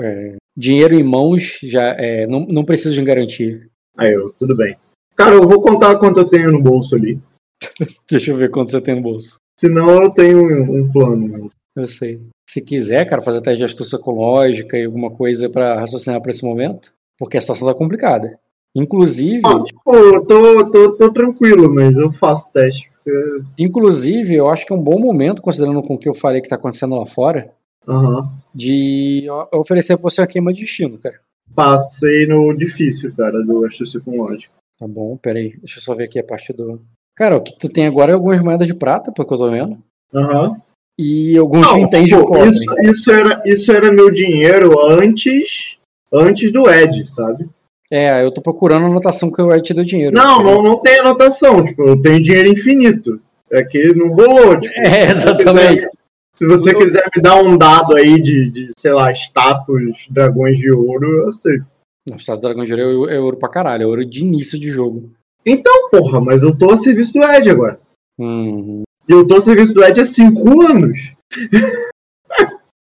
é, 0.00 0.36
dinheiro 0.56 0.94
em 0.94 1.02
mãos 1.02 1.58
já 1.62 1.94
é, 1.98 2.26
não, 2.26 2.46
não 2.46 2.64
preciso 2.64 2.94
de 2.94 3.04
garantia. 3.04 3.68
Aí 3.96 4.12
eu, 4.12 4.32
tudo 4.38 4.56
bem. 4.56 4.76
Cara, 5.16 5.34
eu 5.34 5.46
vou 5.46 5.62
contar 5.62 5.98
quanto 5.98 6.20
eu 6.20 6.28
tenho 6.28 6.50
no 6.50 6.62
bolso 6.62 6.94
ali. 6.94 7.20
Deixa 8.10 8.30
eu 8.30 8.36
ver 8.36 8.50
quanto 8.50 8.70
você 8.70 8.80
tem 8.80 8.94
no 8.94 9.02
bolso. 9.02 9.36
Senão 9.60 10.02
eu 10.02 10.10
tenho 10.10 10.38
um, 10.38 10.80
um 10.80 10.90
plano. 10.90 11.50
Eu 11.76 11.86
sei. 11.86 12.18
Se 12.48 12.62
quiser, 12.62 13.04
cara, 13.04 13.20
fazer 13.20 13.42
teste 13.42 13.58
de 13.58 13.64
astúcia 13.64 13.96
ecológica 13.96 14.78
e 14.78 14.86
alguma 14.86 15.10
coisa 15.10 15.50
para 15.50 15.78
raciocinar 15.78 16.18
para 16.22 16.30
esse 16.30 16.42
momento, 16.42 16.94
porque 17.18 17.36
a 17.36 17.40
situação 17.42 17.68
tá 17.68 17.74
complicada. 17.74 18.38
Inclusive. 18.74 19.42
Ah, 19.44 19.62
tipo, 19.62 19.94
eu 19.94 20.24
tô, 20.24 20.70
tô, 20.70 20.92
tô 20.92 21.12
tranquilo, 21.12 21.70
mas 21.74 21.98
eu 21.98 22.10
faço 22.10 22.50
teste. 22.54 22.90
Porque... 23.04 23.42
Inclusive, 23.58 24.34
eu 24.34 24.48
acho 24.48 24.64
que 24.64 24.72
é 24.72 24.76
um 24.76 24.82
bom 24.82 24.98
momento, 24.98 25.42
considerando 25.42 25.82
com 25.82 25.92
o 25.92 25.98
que 25.98 26.08
eu 26.08 26.14
falei 26.14 26.40
que 26.40 26.48
tá 26.48 26.56
acontecendo 26.56 26.94
lá 26.94 27.04
fora, 27.04 27.52
uhum. 27.86 28.26
de 28.54 29.26
oferecer 29.52 29.98
pra 29.98 30.04
você 30.04 30.22
uma 30.22 30.26
queima 30.26 30.54
de 30.54 30.62
destino, 30.62 30.96
cara. 30.96 31.20
Passei 31.54 32.26
no 32.26 32.54
difícil, 32.54 33.14
cara, 33.14 33.42
do 33.42 33.66
astúcia 33.66 34.00
com 34.00 34.22
lógica. 34.22 34.54
Tá 34.78 34.88
bom, 34.88 35.18
peraí. 35.18 35.54
Deixa 35.58 35.78
eu 35.78 35.82
só 35.82 35.92
ver 35.92 36.04
aqui 36.04 36.18
a 36.18 36.24
parte 36.24 36.50
do. 36.50 36.80
Cara, 37.20 37.36
o 37.36 37.42
que 37.42 37.52
tu 37.52 37.68
tem 37.68 37.86
agora 37.86 38.12
é 38.12 38.14
algumas 38.14 38.40
moedas 38.40 38.66
de 38.66 38.72
prata, 38.72 39.12
pelo 39.12 39.28
que 39.28 39.34
eu 39.34 39.38
tô 39.38 39.50
vendo. 39.50 39.76
Aham. 40.14 40.48
Uhum. 40.48 40.56
E 40.98 41.36
alguns 41.36 41.66
Não, 41.66 41.74
vinténs 41.74 42.06
de 42.06 42.16
cobre. 42.16 42.48
Isso, 42.48 42.80
isso, 42.82 43.10
era, 43.10 43.42
isso 43.44 43.72
era 43.72 43.92
meu 43.92 44.10
dinheiro 44.10 44.80
antes 44.88 45.76
antes 46.10 46.50
do 46.50 46.70
Ed, 46.70 47.06
sabe? 47.06 47.46
É, 47.90 48.24
eu 48.24 48.30
tô 48.32 48.40
procurando 48.40 48.86
a 48.86 48.88
anotação 48.88 49.30
que 49.30 49.42
o 49.42 49.52
Ed 49.52 49.62
te 49.62 49.74
deu 49.74 49.84
dinheiro. 49.84 50.16
Não, 50.16 50.42
não, 50.42 50.62
não 50.62 50.80
tem 50.80 50.98
anotação. 50.98 51.62
Tipo, 51.62 51.88
eu 51.88 52.00
tenho 52.00 52.22
dinheiro 52.22 52.48
infinito. 52.48 53.20
É 53.50 53.62
que 53.62 53.92
não 53.92 54.14
rolou. 54.14 54.58
Tipo, 54.58 54.74
é, 54.80 55.10
exatamente. 55.10 55.90
Se 56.32 56.46
você 56.46 56.74
quiser 56.74 57.04
me 57.14 57.20
dar 57.20 57.34
um 57.42 57.58
dado 57.58 57.96
aí 57.96 58.18
de, 58.18 58.50
de 58.50 58.70
sei 58.78 58.92
lá, 58.92 59.12
status 59.12 60.06
dragões 60.08 60.56
de 60.56 60.72
ouro, 60.72 61.26
eu 61.26 61.32
sei. 61.32 61.60
Não, 62.08 62.16
status 62.16 62.40
dragões 62.40 62.66
de 62.66 62.72
ouro 62.72 63.10
é, 63.10 63.16
é 63.16 63.20
ouro 63.20 63.36
pra 63.36 63.50
caralho, 63.50 63.82
é 63.82 63.86
ouro 63.86 64.06
de 64.06 64.20
início 64.20 64.58
de 64.58 64.70
jogo. 64.70 65.12
Então, 65.44 65.90
porra, 65.90 66.20
mas 66.20 66.42
eu 66.42 66.56
tô 66.56 66.72
a 66.72 66.76
serviço 66.76 67.14
do 67.14 67.24
Ed 67.24 67.50
agora. 67.50 67.80
Uhum. 68.18 68.82
E 69.08 69.12
eu 69.12 69.26
tô 69.26 69.36
a 69.36 69.40
serviço 69.40 69.72
do 69.72 69.82
Ed 69.82 70.00
há 70.00 70.04
5 70.04 70.62
anos. 70.62 71.14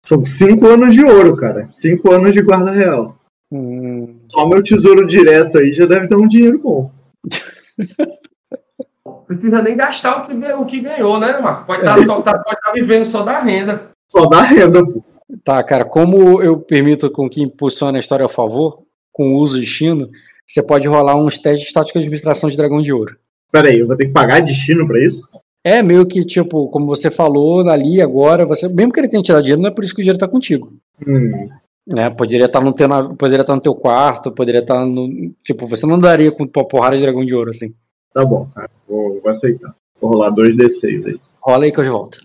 São 0.06 0.24
5 0.24 0.68
anos 0.68 0.94
de 0.94 1.04
ouro, 1.04 1.38
cara. 1.38 1.68
5 1.70 2.12
anos 2.12 2.34
de 2.34 2.42
guarda 2.42 2.72
real. 2.72 3.18
Uhum. 3.52 4.20
Só 4.32 4.48
meu 4.48 4.64
tesouro 4.64 5.08
direto 5.08 5.58
aí 5.58 5.74
já 5.74 5.86
deve 5.86 6.08
dar 6.08 6.18
um 6.18 6.28
dinheiro 6.28 6.60
bom. 6.60 6.92
precisa 9.28 9.62
nem 9.62 9.78
gastar 9.78 10.18
o 10.18 10.28
que, 10.28 10.54
o 10.54 10.66
que 10.66 10.80
ganhou, 10.80 11.20
né, 11.20 11.40
Marco? 11.40 11.66
Pode 11.66 11.82
estar 11.82 12.24
tá, 12.24 12.34
tá, 12.34 12.56
tá 12.56 12.72
vivendo 12.74 13.06
só 13.06 13.24
da 13.24 13.40
renda. 13.40 13.92
Só 14.10 14.26
da 14.26 14.42
renda, 14.42 14.86
pô. 14.86 15.04
Tá, 15.44 15.64
cara, 15.64 15.86
como 15.86 16.42
eu 16.42 16.60
permito 16.60 17.10
com 17.10 17.30
que 17.30 17.42
impulsione 17.42 17.98
a 17.98 18.00
história 18.00 18.26
a 18.26 18.30
favor, 18.30 18.84
com 19.12 19.34
o 19.34 19.38
uso 19.38 19.56
de 19.56 19.62
destino, 19.62 20.10
você 20.48 20.66
pode 20.66 20.88
rolar 20.88 21.16
uns 21.16 21.40
testes 21.40 21.68
de 21.68 21.74
tática 21.74 22.00
de 22.00 22.06
administração 22.06 22.50
de 22.50 22.58
dragão 22.58 22.82
de 22.82 22.92
ouro. 22.92 23.18
Peraí, 23.52 23.80
eu 23.80 23.88
vou 23.88 23.96
ter 23.96 24.08
que 24.08 24.14
pagar 24.14 24.42
destino 24.42 24.88
pra 24.88 25.04
isso? 25.04 25.28
É 25.64 25.84
meio 25.84 26.06
que, 26.08 26.24
tipo, 26.24 26.70
como 26.70 26.88
você 26.88 27.10
falou 27.10 27.68
ali 27.70 28.02
agora, 28.02 28.46
você, 28.46 28.68
mesmo 28.68 28.92
que 28.92 29.00
ele 29.00 29.08
tenha 29.08 29.22
tirado 29.22 29.44
dinheiro, 29.44 29.62
não 29.62 29.70
é 29.70 29.74
por 29.74 29.84
isso 29.84 29.94
que 29.94 30.02
o 30.02 30.04
dinheiro 30.04 30.20
tá 30.20 30.28
contigo. 30.28 30.74
Hum. 31.06 31.50
Né? 31.86 32.10
Poderia 32.10 32.46
estar 32.46 32.62
no 32.62 32.74
teu, 32.74 32.88
poderia 33.16 33.42
estar 33.42 33.56
no 33.56 33.62
teu 33.62 33.76
quarto, 33.76 34.32
poderia 34.32 34.62
estar 34.62 34.86
no. 34.86 35.32
Tipo, 35.44 35.68
você 35.68 35.86
não 35.86 36.00
daria 36.00 36.32
com 36.32 36.44
uma 36.44 36.68
porrada 36.68 36.96
de 36.96 37.04
dragão 37.04 37.26
de 37.26 37.36
ouro, 37.36 37.50
assim. 37.50 37.74
Tá 38.14 38.26
bom, 38.26 38.48
cara. 38.54 38.70
Vou, 38.88 39.20
vou 39.22 39.30
aceitar. 39.30 39.76
Vou 40.00 40.12
rolar 40.12 40.32
2D6 40.32 41.08
aí. 41.08 41.20
Rola 41.40 41.66
aí 41.66 41.72
que 41.72 41.80
eu 41.80 41.86
já 41.86 41.92
volto. 41.92 42.22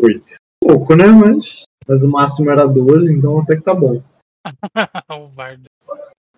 8. 0.00 0.22
Pouco, 0.62 0.94
né? 0.94 1.06
Mas, 1.06 1.64
mas 1.86 2.02
o 2.02 2.10
máximo 2.10 2.50
era 2.50 2.66
12, 2.66 3.14
então 3.14 3.40
até 3.40 3.56
que 3.56 3.62
tá 3.62 3.74
bom. 3.74 4.02
o 5.10 5.28
Vardo. 5.28 5.64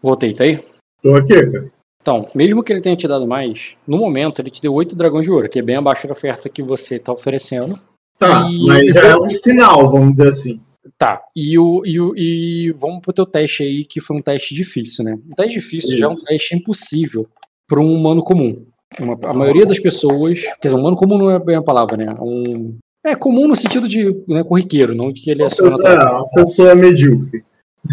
Voltei, 0.01 0.35
tá 0.35 0.45
aí? 0.45 0.65
Tô 1.03 1.15
aqui, 1.15 1.35
cara. 1.47 1.71
Então, 2.01 2.29
mesmo 2.35 2.63
que 2.63 2.73
ele 2.73 2.81
tenha 2.81 2.97
te 2.97 3.07
dado 3.07 3.27
mais, 3.27 3.75
no 3.87 3.97
momento 3.97 4.41
ele 4.43 4.51
te 4.51 4.61
deu 4.61 4.75
8 4.75 4.97
dragões 4.97 5.25
de 5.25 5.31
ouro, 5.31 5.49
que 5.49 5.59
é 5.59 5.63
bem 5.63 5.77
abaixo 5.77 6.07
da 6.07 6.13
oferta 6.13 6.49
que 6.49 6.63
você 6.63 6.99
tá 6.99 7.13
oferecendo. 7.13 7.79
Tá, 8.19 8.49
E- 8.51 8.67
mas 8.67 8.93
já 8.95 9.03
é 9.07 9.17
um 9.17 9.29
sinal, 9.29 9.91
vamos 9.91 10.13
dizer 10.13 10.29
assim. 10.29 10.61
Tá, 10.99 11.21
e, 11.35 11.57
o, 11.59 11.83
e, 11.87 12.01
o, 12.01 12.13
e 12.17 12.73
vamos 12.73 13.01
pro 13.03 13.13
teu 13.13 13.25
teste 13.25 13.63
aí, 13.63 13.85
que 13.85 14.01
foi 14.01 14.17
um 14.17 14.21
teste 14.21 14.53
difícil, 14.55 15.05
né? 15.05 15.13
Um 15.15 15.35
teste 15.37 15.55
difícil 15.61 15.97
já 15.97 16.07
é 16.07 16.09
um 16.09 16.13
Isso. 16.15 16.25
teste 16.25 16.57
impossível 16.57 17.27
para 17.69 17.81
um 17.81 17.95
humano 17.95 18.23
comum. 18.23 18.65
Uma- 18.99 19.17
a 19.23 19.33
maioria 19.33 19.65
das 19.65 19.79
pessoas. 19.79 20.41
Quer 20.61 20.69
dizer, 20.69 20.75
um 20.75 20.81
humano 20.81 20.97
comum 20.97 21.17
não 21.19 21.31
é 21.31 21.39
bem 21.39 21.55
a 21.57 21.63
palavra, 21.63 21.97
né? 21.97 22.15
Um, 22.21 22.77
é 23.05 23.15
comum 23.15 23.47
no 23.47 23.55
sentido 23.57 23.87
de 23.89 24.11
né, 24.29 24.43
corriqueiro, 24.45 24.93
não 24.95 25.13
de 25.13 25.23
que 25.23 25.31
ele 25.31 25.45
é 25.45 25.51
só 25.51 25.65
é, 25.67 26.05
uma 26.05 26.29
pessoa 26.31 26.75
medíocre. 26.75 27.45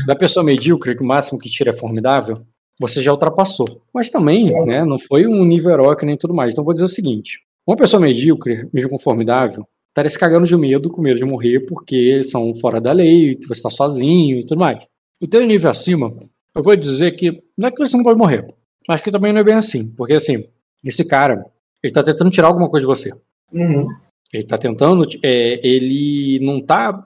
da 0.08 0.16
pessoa 0.16 0.44
medíocre, 0.44 0.96
que 0.96 1.04
o 1.04 1.08
máximo 1.08 1.40
que 1.40 1.50
tira 1.50 1.70
é 1.70 1.74
formidável, 1.74 2.38
você 2.80 3.02
já 3.02 3.12
ultrapassou. 3.12 3.82
Mas 3.94 4.10
também, 4.10 4.54
né, 4.66 4.86
não 4.86 4.98
foi 4.98 5.28
um 5.28 5.44
nível 5.44 5.72
heróico 5.72 6.06
nem 6.06 6.18
tudo 6.18 6.34
mais. 6.34 6.54
Então 6.54 6.64
vou 6.64 6.74
dizer 6.74 6.86
o 6.86 6.90
seguinte: 6.90 7.40
uma 7.68 7.76
pessoa 7.76 8.02
medíocre, 8.02 8.68
mesmo 8.74 8.90
com 8.90 8.98
formidável, 8.98 9.68
estaria 9.90 10.10
se 10.10 10.18
cagando 10.18 10.48
de 10.48 10.56
medo, 10.56 10.90
com 10.90 11.02
medo 11.02 11.20
de 11.20 11.26
morrer, 11.26 11.60
porque 11.62 11.96
eles 11.96 12.30
são 12.30 12.54
fora 12.56 12.80
da 12.80 12.92
lei, 12.92 13.38
você 13.42 13.54
está 13.54 13.70
sozinho 13.70 14.40
e 14.40 14.46
tudo 14.46 14.60
mais. 14.60 14.84
O 15.22 15.28
teu 15.28 15.46
nível 15.46 15.70
acima, 15.70 16.16
eu 16.56 16.64
vou 16.64 16.76
dizer 16.76 17.12
que 17.12 17.44
não 17.58 17.68
é 17.68 17.72
que 17.72 17.78
você 17.78 17.98
não 17.98 18.04
pode 18.04 18.18
morrer, 18.18 18.48
mas 18.88 19.02
que 19.02 19.12
também 19.12 19.34
não 19.34 19.42
é 19.42 19.44
bem 19.44 19.56
assim. 19.56 19.94
Porque 19.96 20.14
assim, 20.14 20.46
esse 20.84 21.06
cara, 21.06 21.46
ele 21.84 21.92
tá 21.92 22.02
tentando 22.02 22.32
tirar 22.32 22.48
alguma 22.48 22.70
coisa 22.70 22.86
de 22.86 22.92
você. 22.92 23.12
Uhum. 23.52 23.88
Ele 24.32 24.44
tá 24.44 24.58
tentando. 24.58 25.06
é, 25.24 25.68
ele 25.68 26.40
não 26.42 26.62
tá. 26.62 27.06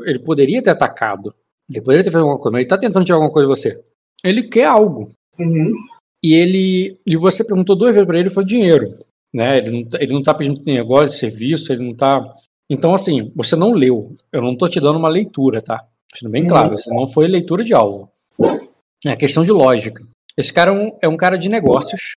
Ele 0.00 0.18
poderia 0.18 0.62
ter 0.62 0.70
atacado. 0.70 1.34
Ele 1.70 1.80
poderia 1.80 2.04
ter 2.04 2.10
feito 2.10 2.22
alguma 2.22 2.38
coisa, 2.38 2.52
mas 2.52 2.60
ele 2.60 2.68
tá 2.68 2.78
tentando 2.78 3.04
tirar 3.04 3.16
alguma 3.16 3.32
coisa 3.32 3.48
de 3.48 3.54
você. 3.54 3.82
Ele 4.24 4.42
quer 4.44 4.64
algo. 4.66 5.10
Uhum. 5.38 5.72
E 6.22 6.34
ele. 6.34 6.96
E 7.06 7.16
você 7.16 7.44
perguntou 7.44 7.74
duas 7.76 7.92
vezes 7.94 8.06
pra 8.06 8.18
ele 8.18 8.30
foi 8.30 8.44
dinheiro. 8.44 8.96
Né? 9.34 9.58
Ele, 9.58 9.70
não, 9.70 9.84
tá- 9.88 9.98
ele 10.00 10.12
não 10.12 10.22
tá 10.22 10.34
pedindo 10.34 10.60
negócio, 10.66 11.18
serviço, 11.18 11.72
ele 11.72 11.84
não 11.84 11.94
tá. 11.94 12.22
Então, 12.70 12.94
assim, 12.94 13.32
você 13.34 13.56
não 13.56 13.72
leu. 13.72 14.14
Eu 14.32 14.40
não 14.42 14.56
tô 14.56 14.68
te 14.68 14.80
dando 14.80 14.98
uma 14.98 15.08
leitura, 15.08 15.60
tá? 15.60 15.84
Deixando 16.12 16.30
bem 16.30 16.42
Uhum. 16.42 16.48
claro. 16.48 16.74
Isso 16.74 16.90
não 16.90 17.06
foi 17.06 17.26
leitura 17.26 17.64
de 17.64 17.72
alvo. 17.74 18.10
É 19.04 19.16
questão 19.16 19.42
de 19.42 19.50
lógica. 19.50 20.02
Esse 20.36 20.52
cara 20.52 20.70
é 20.70 20.74
um, 20.74 20.98
é 21.02 21.08
um 21.08 21.16
cara 21.16 21.36
de 21.36 21.48
negócios. 21.48 22.12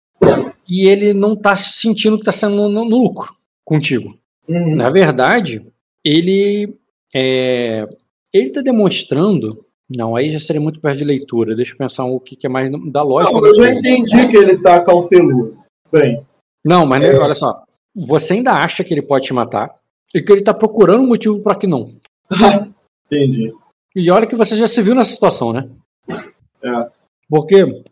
E 0.69 0.88
ele 0.88 1.14
não 1.14 1.36
tá 1.36 1.56
sentindo 1.56 2.18
que 2.18 2.23
tá 2.26 2.32
sendo 2.32 2.56
no, 2.56 2.69
no 2.69 2.84
lucro 2.84 3.36
contigo. 3.64 4.18
Uhum. 4.48 4.76
Na 4.76 4.90
verdade, 4.90 5.65
ele 6.03 6.76
é, 7.14 7.88
ele 8.34 8.48
está 8.49 8.61
demonstrando. 8.61 9.65
Não, 9.90 10.16
aí 10.16 10.30
já 10.30 10.40
seria 10.40 10.62
muito 10.62 10.80
perto 10.80 10.98
de 10.98 11.03
leitura. 11.03 11.56
Deixa 11.56 11.74
eu 11.74 11.78
pensar 11.78 12.06
o 12.06 12.20
que, 12.20 12.36
que 12.36 12.48
é 12.48 12.49
mais 12.49 12.72
da 12.91 13.03
lógica. 13.03 13.34
Não, 13.34 13.45
eu 13.45 13.56
já 13.56 13.66
coisa. 13.66 13.80
entendi 13.80 14.28
que 14.28 14.38
ele 14.38 14.57
tá 14.57 14.82
cauteloso. 14.82 15.57
Bem, 15.91 16.26
Não, 16.64 16.86
mas 16.86 17.02
né, 17.02 17.10
É. 17.10 17.18
olha 17.20 17.34
só. 17.36 17.64
Você 17.95 18.34
ainda 18.34 18.52
acha 18.53 18.84
que 18.84 18.94
ele 18.94 19.02
pode 19.03 19.26
te 19.26 19.34
matar 19.34 19.74
e 20.14 20.22
que 20.22 20.32
ele 20.32 20.40
está 20.40 20.53
procurando 20.53 21.03
um 21.03 21.07
motivo 21.07 21.41
para 21.41 21.56
que 21.56 21.68
não. 21.68 21.86
entendi. 23.06 23.53
E 23.95 24.10
olha 24.12 24.26
que 24.28 24.36
você 24.36 24.56
já 24.56 24.68
se 24.68 24.82
viu 24.82 24.95
nessa 24.95 25.12
situação, 25.12 25.53
né? 25.53 25.70
É. 26.10 26.90
Porque 27.30 27.84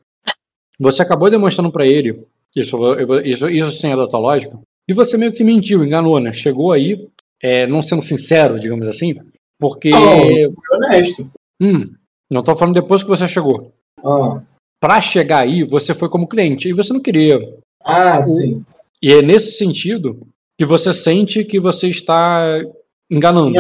você 0.80 1.02
acabou 1.04 1.30
demonstrando 1.30 1.72
para 1.72 1.86
ele, 1.86 2.26
isso, 2.56 2.76
isso, 3.24 3.50
isso 3.50 3.72
sim 3.72 3.92
é 3.94 3.96
da 3.96 4.08
tua 4.08 4.20
lógica, 4.20 4.58
que 4.88 4.94
você 4.94 5.18
meio 5.18 5.32
que 5.32 5.44
mentiu, 5.44 5.84
enganou, 5.84 6.20
né? 6.20 6.34
Chegou 6.34 6.72
aí, 6.72 7.08
é, 7.42 7.66
não 7.68 7.82
sendo 7.82 8.02
sincero, 8.02 8.60
digamos 8.60 8.88
assim, 8.88 9.16
porque. 9.60 9.92
Não. 9.92 10.54
Honesto. 10.72 11.30
Hum, 11.64 11.86
não 12.30 12.44
tô 12.44 12.56
falando 12.56 12.76
depois 12.76 13.02
que 13.04 13.10
você 13.10 13.28
chegou. 13.28 13.72
Ah, 14.04 14.42
Pra 14.82 15.00
chegar 15.00 15.44
aí, 15.44 15.64
você 15.64 15.94
foi 15.94 16.10
como 16.10 16.28
cliente 16.28 16.68
e 16.68 16.74
você 16.74 16.92
não 16.92 17.00
queria. 17.02 17.40
ah 17.82 18.22
sim. 18.22 18.66
E 19.02 19.14
é 19.14 19.22
nesse 19.22 19.54
sentido 19.54 20.20
que 20.60 20.66
você 20.66 20.94
sente 20.94 21.46
que 21.46 21.58
você 21.58 21.88
está 21.88 22.62
enganando. 23.10 23.56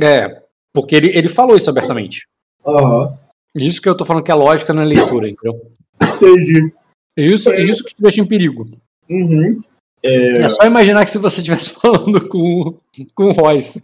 É, 0.00 0.42
porque 0.72 0.96
ele, 0.96 1.08
ele 1.08 1.28
falou 1.28 1.54
isso 1.56 1.68
abertamente. 1.68 2.26
Aham. 2.66 3.18
Isso 3.54 3.80
que 3.80 3.88
eu 3.88 3.96
tô 3.96 4.04
falando 4.04 4.22
que 4.24 4.30
é 4.30 4.34
lógica 4.34 4.72
na 4.72 4.84
leitura, 4.84 5.28
entendeu? 5.28 5.70
Entendi. 6.02 6.72
Isso, 7.16 7.52
isso 7.54 7.84
que 7.84 7.94
te 7.94 8.02
deixa 8.02 8.20
em 8.20 8.26
perigo. 8.26 8.66
Uhum. 9.08 9.62
É. 10.02 10.48
só 10.48 10.64
imaginar 10.64 11.04
que 11.04 11.10
se 11.10 11.18
você 11.18 11.38
estivesse 11.38 11.72
falando 11.80 12.26
com, 12.28 12.76
com 13.14 13.24
o 13.24 13.32
Royce, 13.32 13.82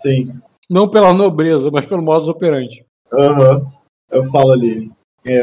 Sim. 0.00 0.40
Não 0.68 0.88
pela 0.88 1.12
nobreza, 1.12 1.70
mas 1.70 1.86
pelo 1.86 2.02
modus 2.02 2.28
operandi. 2.28 2.84
Aham. 3.12 3.62
Eu 4.10 4.24
falo 4.30 4.52
ali. 4.52 4.90
É. 5.24 5.40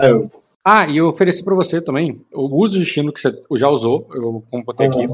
é, 0.00 0.10
eu- 0.10 0.30
Ah, 0.64 0.86
e 0.86 0.98
eu 0.98 1.08
ofereci 1.08 1.42
pra 1.42 1.54
você 1.54 1.80
também 1.80 2.20
o 2.34 2.44
uso 2.62 2.74
de 2.74 2.80
destino 2.80 3.12
que 3.12 3.20
você 3.20 3.32
já 3.56 3.68
usou, 3.68 4.06
eu 4.12 4.42
como 4.50 4.64
botei 4.64 4.86
aqui. 4.86 5.06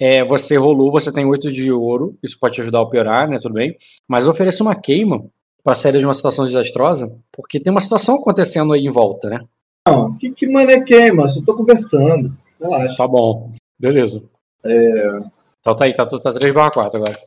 É, 0.00 0.22
você 0.24 0.56
rolou, 0.56 0.92
você 0.92 1.10
tem 1.12 1.24
8 1.24 1.50
de 1.50 1.72
ouro, 1.72 2.14
isso 2.22 2.38
pode 2.38 2.54
te 2.54 2.60
ajudar 2.60 2.78
a 2.78 2.82
operar, 2.82 3.28
né? 3.28 3.38
Tudo 3.40 3.54
bem. 3.54 3.74
Mas 4.06 4.24
eu 4.26 4.30
ofereço 4.30 4.62
uma 4.62 4.74
queima 4.76 5.24
pra 5.64 5.74
sair 5.74 5.98
de 5.98 6.04
uma 6.04 6.14
situação 6.14 6.44
desastrosa, 6.44 7.18
porque 7.32 7.58
tem 7.58 7.70
uma 7.72 7.80
situação 7.80 8.16
acontecendo 8.16 8.72
aí 8.72 8.84
em 8.86 8.90
volta, 8.92 9.28
né? 9.28 9.40
Não, 9.88 10.16
que, 10.18 10.30
que 10.30 10.46
mané 10.46 10.80
queima? 10.82 11.26
Só 11.26 11.40
tô 11.42 11.56
conversando. 11.56 12.32
Relaxa. 12.60 12.94
Tá 12.96 13.08
bom. 13.08 13.50
Beleza. 13.78 14.22
É. 14.64 15.20
Então 15.60 15.74
tá 15.74 15.84
aí, 15.86 15.94
tá, 15.94 16.04
tá 16.06 16.32
3 16.32 16.52
barra 16.54 16.70
4 16.70 16.96
agora. 16.98 17.18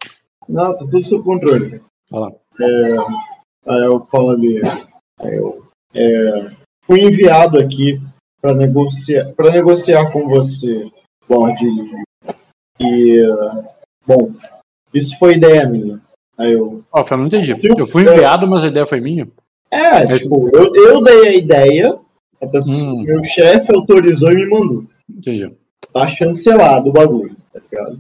Não, 0.48 0.74
tá 0.74 0.80
tudo 0.80 1.04
sob 1.04 1.24
controle. 1.24 1.82
Vai 2.10 2.20
lá. 2.20 2.32
Aí 3.68 3.84
eu 3.86 4.06
falo 4.08 4.32
ali. 4.32 4.62
Aí 5.20 5.36
eu. 5.36 5.66
É, 5.94 6.52
fui 6.86 7.02
enviado 7.02 7.60
aqui 7.60 8.00
para 8.42 8.54
negociar, 8.56 9.32
negociar 9.52 10.12
com 10.12 10.28
você, 10.28 10.90
Lord 11.30 11.64
Lee. 11.64 12.04
E. 12.80 13.22
Bom, 14.06 14.32
isso 14.94 15.18
foi 15.20 15.36
ideia 15.36 15.68
minha. 15.68 16.02
Aí 16.38 16.54
eu. 16.54 16.84
Ó, 16.92 17.04
Fernando, 17.04 17.32
não 17.32 17.40
entendi. 17.40 17.52
Eu- 17.68 17.76
Eu 17.80 17.86
fui 17.86 18.04
enviado, 18.04 18.48
mas 18.48 18.64
a 18.64 18.68
ideia 18.68 18.86
foi 18.86 19.00
minha. 19.00 19.28
É, 19.70 20.06
tipo, 20.18 20.50
eu, 20.54 20.74
eu 20.76 21.04
dei 21.04 21.28
a 21.28 21.36
ideia, 21.36 22.00
a 22.42 22.48
pessoa- 22.48 22.76
Hum. 22.78 23.04
meu 23.04 23.24
chefe 23.24 23.74
autorizou 23.74 24.32
e 24.32 24.36
me 24.36 24.50
mandou. 24.50 24.86
Entendi. 25.10 25.54
tá 25.94 26.08
chancelado 26.08 26.90
o 26.90 26.94
bagulho, 26.94 27.36
tá 27.52 27.60
ligado? 27.70 28.00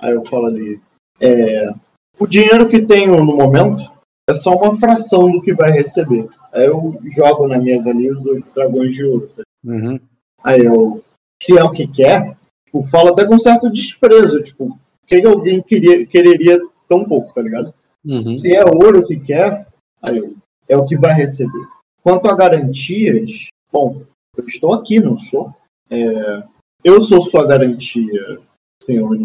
Aí 0.00 0.12
eu 0.12 0.24
falo 0.26 0.46
ali, 0.46 0.80
é, 1.20 1.72
o 2.18 2.26
dinheiro 2.26 2.68
que 2.68 2.82
tenho 2.82 3.22
no 3.22 3.36
momento 3.36 3.82
é 4.28 4.34
só 4.34 4.54
uma 4.54 4.76
fração 4.76 5.30
do 5.30 5.42
que 5.42 5.52
vai 5.54 5.70
receber. 5.70 6.28
Aí 6.52 6.66
eu 6.66 6.98
jogo 7.14 7.46
na 7.46 7.58
mesa 7.58 7.90
ali 7.90 8.10
os 8.10 8.24
oito 8.26 8.46
dragões 8.54 8.94
de 8.94 9.04
ouro. 9.04 9.30
Uhum. 9.64 10.00
Aí 10.42 10.60
eu, 10.60 11.02
se 11.42 11.58
é 11.58 11.62
o 11.62 11.70
que 11.70 11.86
quer, 11.86 12.36
tipo, 12.64 12.82
falo 12.84 13.10
até 13.10 13.26
com 13.26 13.38
certo 13.38 13.70
desprezo, 13.70 14.42
tipo, 14.42 14.78
que 15.06 15.24
alguém 15.26 15.62
queria, 15.62 16.06
quereria 16.06 16.60
tão 16.88 17.04
pouco, 17.04 17.34
tá 17.34 17.42
ligado? 17.42 17.74
Uhum. 18.04 18.36
Se 18.36 18.54
é 18.54 18.64
ouro 18.64 19.06
que 19.06 19.18
quer, 19.18 19.66
aí 20.02 20.16
eu, 20.16 20.34
é 20.68 20.76
o 20.76 20.86
que 20.86 20.96
vai 20.96 21.12
receber. 21.12 21.66
Quanto 22.02 22.28
a 22.28 22.34
garantias, 22.34 23.48
bom, 23.70 24.02
eu 24.36 24.44
estou 24.44 24.72
aqui, 24.72 25.00
não 25.00 25.18
sou? 25.18 25.54
É, 25.90 26.42
eu 26.82 27.00
sou 27.00 27.20
sua 27.20 27.46
garantia, 27.46 28.40
senhor. 28.82 29.16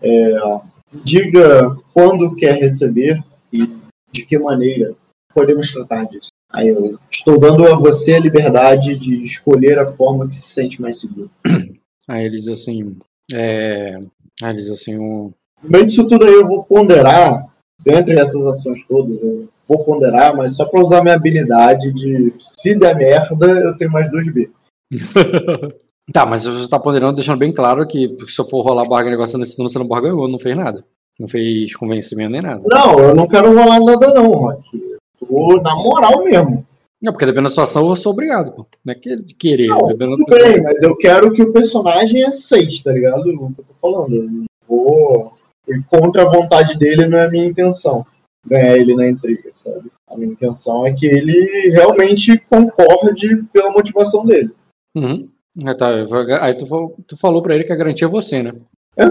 É, 0.00 0.36
diga 0.92 1.76
quando 1.92 2.34
quer 2.34 2.58
receber 2.58 3.22
e 3.52 3.68
de 4.12 4.26
que 4.26 4.38
maneira 4.38 4.94
podemos 5.34 5.72
tratar 5.72 6.04
disso. 6.04 6.30
Aí 6.50 6.68
eu 6.68 6.98
estou 7.10 7.38
dando 7.38 7.66
a 7.66 7.76
você 7.76 8.14
a 8.14 8.20
liberdade 8.20 8.94
de 8.96 9.24
escolher 9.24 9.78
a 9.78 9.90
forma 9.90 10.28
que 10.28 10.36
se 10.36 10.48
sente 10.52 10.80
mais 10.80 11.00
seguro. 11.00 11.30
Aí 12.06 12.26
ele 12.26 12.40
diz 12.40 12.48
assim. 12.48 12.98
É... 13.32 13.96
Aí 14.42 14.50
ele 14.50 14.58
diz 14.58 14.70
assim: 14.70 14.98
um... 14.98 15.32
No 15.62 15.70
meio 15.70 15.86
disso 15.86 16.06
tudo 16.06 16.26
aí 16.26 16.34
eu 16.34 16.46
vou 16.46 16.64
ponderar, 16.64 17.46
dentre 17.80 18.18
essas 18.18 18.46
ações 18.46 18.84
todas, 18.84 19.22
eu 19.22 19.48
vou 19.66 19.84
ponderar, 19.84 20.36
mas 20.36 20.56
só 20.56 20.66
para 20.66 20.82
usar 20.82 21.02
minha 21.02 21.14
habilidade 21.14 21.92
de 21.92 22.34
se 22.40 22.78
der 22.78 22.96
merda, 22.96 23.46
eu 23.46 23.76
tenho 23.78 23.90
mais 23.90 24.10
2B. 24.10 24.50
Tá, 26.10 26.26
mas 26.26 26.44
você 26.44 26.68
tá 26.68 26.78
ponderando, 26.78 27.14
deixando 27.14 27.38
bem 27.38 27.52
claro 27.52 27.86
que 27.86 28.16
se 28.26 28.40
eu 28.40 28.44
for 28.44 28.62
rolar 28.62 28.84
barra 28.84 29.10
negociando 29.10 29.44
esse 29.44 29.54
turno, 29.54 29.70
você 29.70 29.78
não 29.78 29.86
barganhou, 29.86 30.26
não 30.28 30.38
fez 30.38 30.56
nada. 30.56 30.84
Não 31.20 31.28
fez 31.28 31.76
convencimento 31.76 32.30
nem 32.30 32.40
nada. 32.40 32.62
Não, 32.66 32.98
eu 32.98 33.14
não 33.14 33.28
quero 33.28 33.54
rolar 33.54 33.78
nada 33.78 34.14
não, 34.14 34.26
Rock. 34.26 34.98
Tô 35.18 35.60
na 35.62 35.76
moral 35.76 36.24
mesmo. 36.24 36.66
Não, 37.00 37.12
porque 37.12 37.26
dependendo 37.26 37.48
da 37.48 37.50
situação 37.50 37.88
eu 37.88 37.96
sou 37.96 38.12
obrigado, 38.12 38.52
pô. 38.52 38.66
Não 38.84 38.92
é 38.92 38.94
que 38.94 39.16
querer. 39.34 39.68
Não, 39.68 39.78
tudo 39.78 40.24
bem, 40.26 40.62
mas 40.62 40.82
eu 40.82 40.96
quero 40.96 41.32
que 41.32 41.42
o 41.42 41.52
personagem 41.52 42.24
aceite, 42.24 42.82
tá 42.82 42.92
ligado? 42.92 43.20
O 43.20 43.52
que 43.52 43.60
eu 43.60 43.64
tô 43.64 43.74
falando. 43.80 44.14
Eu 44.14 44.24
não 44.24 44.44
vou. 44.66 45.34
Contra 45.88 46.22
a 46.22 46.30
vontade 46.30 46.78
dele 46.78 47.06
não 47.06 47.18
é 47.18 47.26
a 47.26 47.30
minha 47.30 47.46
intenção 47.46 47.98
ganhar 48.46 48.76
ele 48.76 48.94
na 48.94 49.08
intriga, 49.08 49.50
sabe? 49.52 49.90
A 50.08 50.16
minha 50.16 50.32
intenção 50.32 50.86
é 50.86 50.92
que 50.92 51.06
ele 51.06 51.70
realmente 51.70 52.38
concorde 52.38 53.44
pela 53.52 53.70
motivação 53.70 54.24
dele. 54.24 54.50
Uhum. 54.96 55.28
Aí, 55.58 55.74
tá, 55.76 55.88
aí 56.40 56.54
tu, 56.54 56.94
tu 57.06 57.16
falou 57.16 57.42
pra 57.42 57.54
ele 57.54 57.64
que 57.64 57.72
a 57.72 57.76
garantia 57.76 58.06
é 58.06 58.10
você, 58.10 58.42
né? 58.42 58.52
É. 58.96 59.04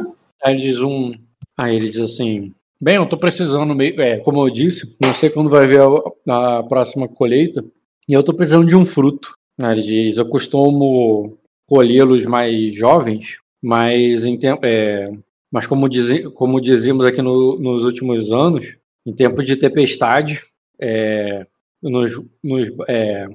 Aí 0.43 0.53
ele 0.53 0.61
diz 0.61 0.81
um. 0.81 1.13
Aí 1.57 1.75
ele 1.75 1.89
diz 1.89 1.99
assim: 1.99 2.53
Bem, 2.81 2.95
eu 2.95 3.05
tô 3.05 3.17
precisando 3.17 3.75
meio. 3.75 4.01
É, 4.01 4.17
como 4.19 4.45
eu 4.45 4.49
disse, 4.49 4.95
não 5.01 5.13
sei 5.13 5.29
quando 5.29 5.49
vai 5.49 5.67
ver 5.67 5.81
a, 5.81 6.57
a 6.57 6.63
próxima 6.63 7.07
colheita. 7.07 7.63
E 8.09 8.13
eu 8.13 8.23
tô 8.23 8.33
precisando 8.33 8.67
de 8.67 8.75
um 8.75 8.85
fruto. 8.85 9.35
Aí 9.61 9.73
ele 9.73 9.81
diz: 9.83 10.17
Eu 10.17 10.27
costumo 10.27 11.37
colhê-los 11.67 12.25
mais 12.25 12.73
jovens, 12.75 13.37
mas 13.61 14.25
em 14.25 14.37
tempo. 14.37 14.65
É, 14.65 15.11
mas 15.51 15.67
como, 15.67 15.87
diz, 15.87 16.27
como 16.29 16.59
dizíamos 16.59 17.05
aqui 17.05 17.21
no, 17.21 17.59
nos 17.59 17.83
últimos 17.83 18.31
anos, 18.31 18.75
em 19.05 19.13
tempo 19.13 19.43
de 19.43 19.55
tempestade, 19.57 20.41
é, 20.81 21.45
nos, 21.83 22.13
nos, 22.43 22.67
é, 22.87 23.27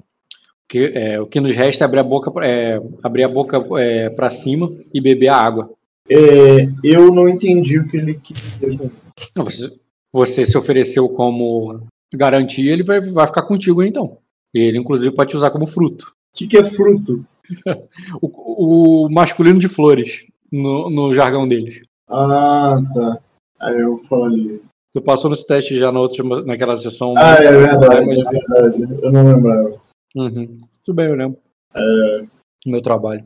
que, 0.69 0.93
é, 0.95 1.21
o 1.21 1.27
que 1.27 1.41
nos 1.41 1.55
resta 1.55 1.85
é 1.85 1.87
abrir 1.87 2.01
a 2.01 2.05
boca, 2.05 2.33
é, 2.45 2.81
abrir 3.03 3.25
a 3.25 3.29
boca 3.29 3.65
é, 3.79 4.11
para 4.11 4.31
cima 4.31 4.73
e 4.93 5.01
beber 5.01 5.29
a 5.29 5.37
água. 5.37 5.71
É, 6.09 6.69
eu 6.85 7.13
não 7.13 7.29
entendi 7.29 7.79
o 7.79 7.89
que 7.89 7.97
ele 7.97 8.15
quis 8.23 8.37
dizer. 8.59 8.91
Você, 9.35 9.73
você 10.13 10.45
se 10.45 10.57
ofereceu 10.57 11.09
como 11.09 11.81
garantia, 12.15 12.73
ele 12.73 12.83
vai, 12.83 13.01
vai 13.01 13.27
ficar 13.27 13.43
contigo 13.43 13.83
então. 13.83 14.19
Ele, 14.55 14.79
inclusive, 14.79 15.15
pode 15.15 15.31
te 15.31 15.37
usar 15.37 15.51
como 15.51 15.67
fruto. 15.67 16.07
O 16.07 16.39
que, 16.39 16.47
que 16.47 16.57
é 16.57 16.65
fruto? 16.65 17.25
o, 18.23 19.07
o, 19.07 19.11
masculino 19.11 19.59
de 19.59 19.69
flores, 19.69 20.25
no, 20.51 20.91
no 20.91 21.15
jargão 21.15 21.47
deles. 21.47 21.81
Ah, 22.09 22.81
tá. 22.95 23.19
Aí 23.61 23.81
eu 23.81 23.97
falei. 24.09 24.61
Tu 24.93 25.01
passou 25.03 25.31
nesse 25.31 25.47
teste 25.47 25.77
já 25.77 25.93
na 25.93 26.01
outra, 26.01 26.25
naquela 26.45 26.77
sessão. 26.77 27.15
Ah, 27.17 27.35
é 27.35 27.53
verdade, 27.53 28.07
mas... 28.07 28.25
é 28.25 28.31
verdade. 28.31 28.99
Eu 29.03 29.13
não 29.13 29.27
lembrava. 29.27 29.86
Uhum. 30.17 30.61
Tudo 30.83 30.97
bem, 30.97 31.07
eu 31.07 31.15
lembro. 31.15 31.39
É... 31.75 32.25
Meu 32.67 32.81
trabalho. 32.81 33.23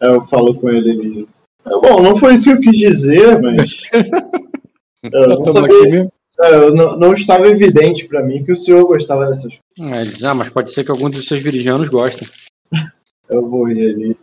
eu 0.00 0.20
falo 0.26 0.54
com 0.54 0.68
ele. 0.70 1.26
É, 1.64 1.70
bom, 1.70 2.02
não 2.02 2.16
foi 2.16 2.34
isso 2.34 2.44
que 2.44 2.50
eu 2.50 2.60
quis 2.60 2.78
dizer, 2.78 3.40
mas. 3.40 3.80
eu 5.02 5.28
não, 5.28 5.44
sabia... 5.46 6.12
É, 6.38 6.70
não, 6.70 6.96
não, 6.98 7.12
estava 7.14 7.48
evidente 7.48 8.06
para 8.06 8.22
mim 8.22 8.44
que 8.44 8.52
o 8.52 8.56
senhor 8.56 8.84
gostava 8.84 9.26
dessas 9.26 9.58
coisas. 9.76 10.22
É, 10.22 10.26
ah, 10.26 10.34
mas 10.34 10.50
pode 10.50 10.72
ser 10.72 10.84
que 10.84 10.90
algum 10.90 11.08
dos 11.08 11.26
seus 11.26 11.42
viridianos 11.42 11.88
gostem. 11.88 12.28
eu 13.28 13.48
vou 13.48 13.66
rir 13.66 13.94
ali. 13.94 14.16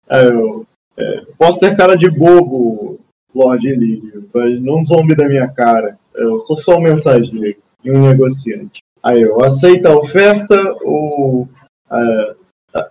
Aí 0.10 0.26
eu. 0.26 0.68
É, 0.98 1.26
posso 1.38 1.60
ter 1.60 1.78
cara 1.78 1.96
de 1.96 2.10
bobo, 2.10 3.00
Lorde 3.34 3.74
Lírio, 3.74 4.30
mas 4.34 4.62
não 4.62 4.84
zombe 4.84 5.16
da 5.16 5.28
minha 5.28 5.48
cara. 5.48 5.98
Eu 6.18 6.38
sou 6.40 6.56
só 6.56 6.78
um 6.78 6.82
mensageiro 6.82 7.58
e 7.84 7.92
um 7.92 8.08
negociante. 8.08 8.82
Aí 9.04 9.22
eu 9.22 9.44
aceita 9.44 9.90
a 9.90 9.98
oferta 9.98 10.56
ou. 10.82 11.44
Uh, 11.92 12.36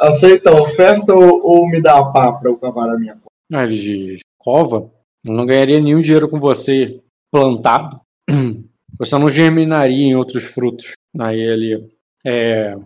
aceita 0.00 0.50
a 0.50 0.62
oferta 0.62 1.12
ou, 1.12 1.40
ou, 1.44 1.68
me 1.68 1.82
dá 1.82 1.98
a 1.98 2.12
pá 2.12 2.32
pra 2.32 2.50
eu 2.50 2.56
cavar 2.56 2.88
a 2.88 2.98
minha 2.98 3.14
cova? 3.14 3.64
Ah, 3.64 3.66
de 3.66 4.20
cova? 4.38 4.90
Eu 5.26 5.34
não 5.34 5.44
ganharia 5.44 5.80
nenhum 5.80 6.00
dinheiro 6.00 6.28
com 6.28 6.38
você 6.38 7.00
plantado. 7.30 8.00
Você 8.96 9.18
não 9.18 9.28
germinaria 9.28 10.06
em 10.06 10.14
outros 10.14 10.44
frutos. 10.44 10.92
Aí 11.20 11.40
ele. 11.40 11.88
É, 12.24 12.76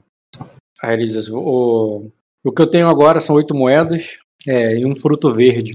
aí 0.82 0.94
ele 0.94 1.04
diz: 1.04 1.28
o, 1.28 2.10
o 2.42 2.52
que 2.52 2.62
eu 2.62 2.70
tenho 2.70 2.88
agora 2.88 3.20
são 3.20 3.36
oito 3.36 3.54
moedas 3.54 4.16
é, 4.46 4.78
e 4.78 4.86
um 4.86 4.96
fruto 4.96 5.34
verde. 5.34 5.74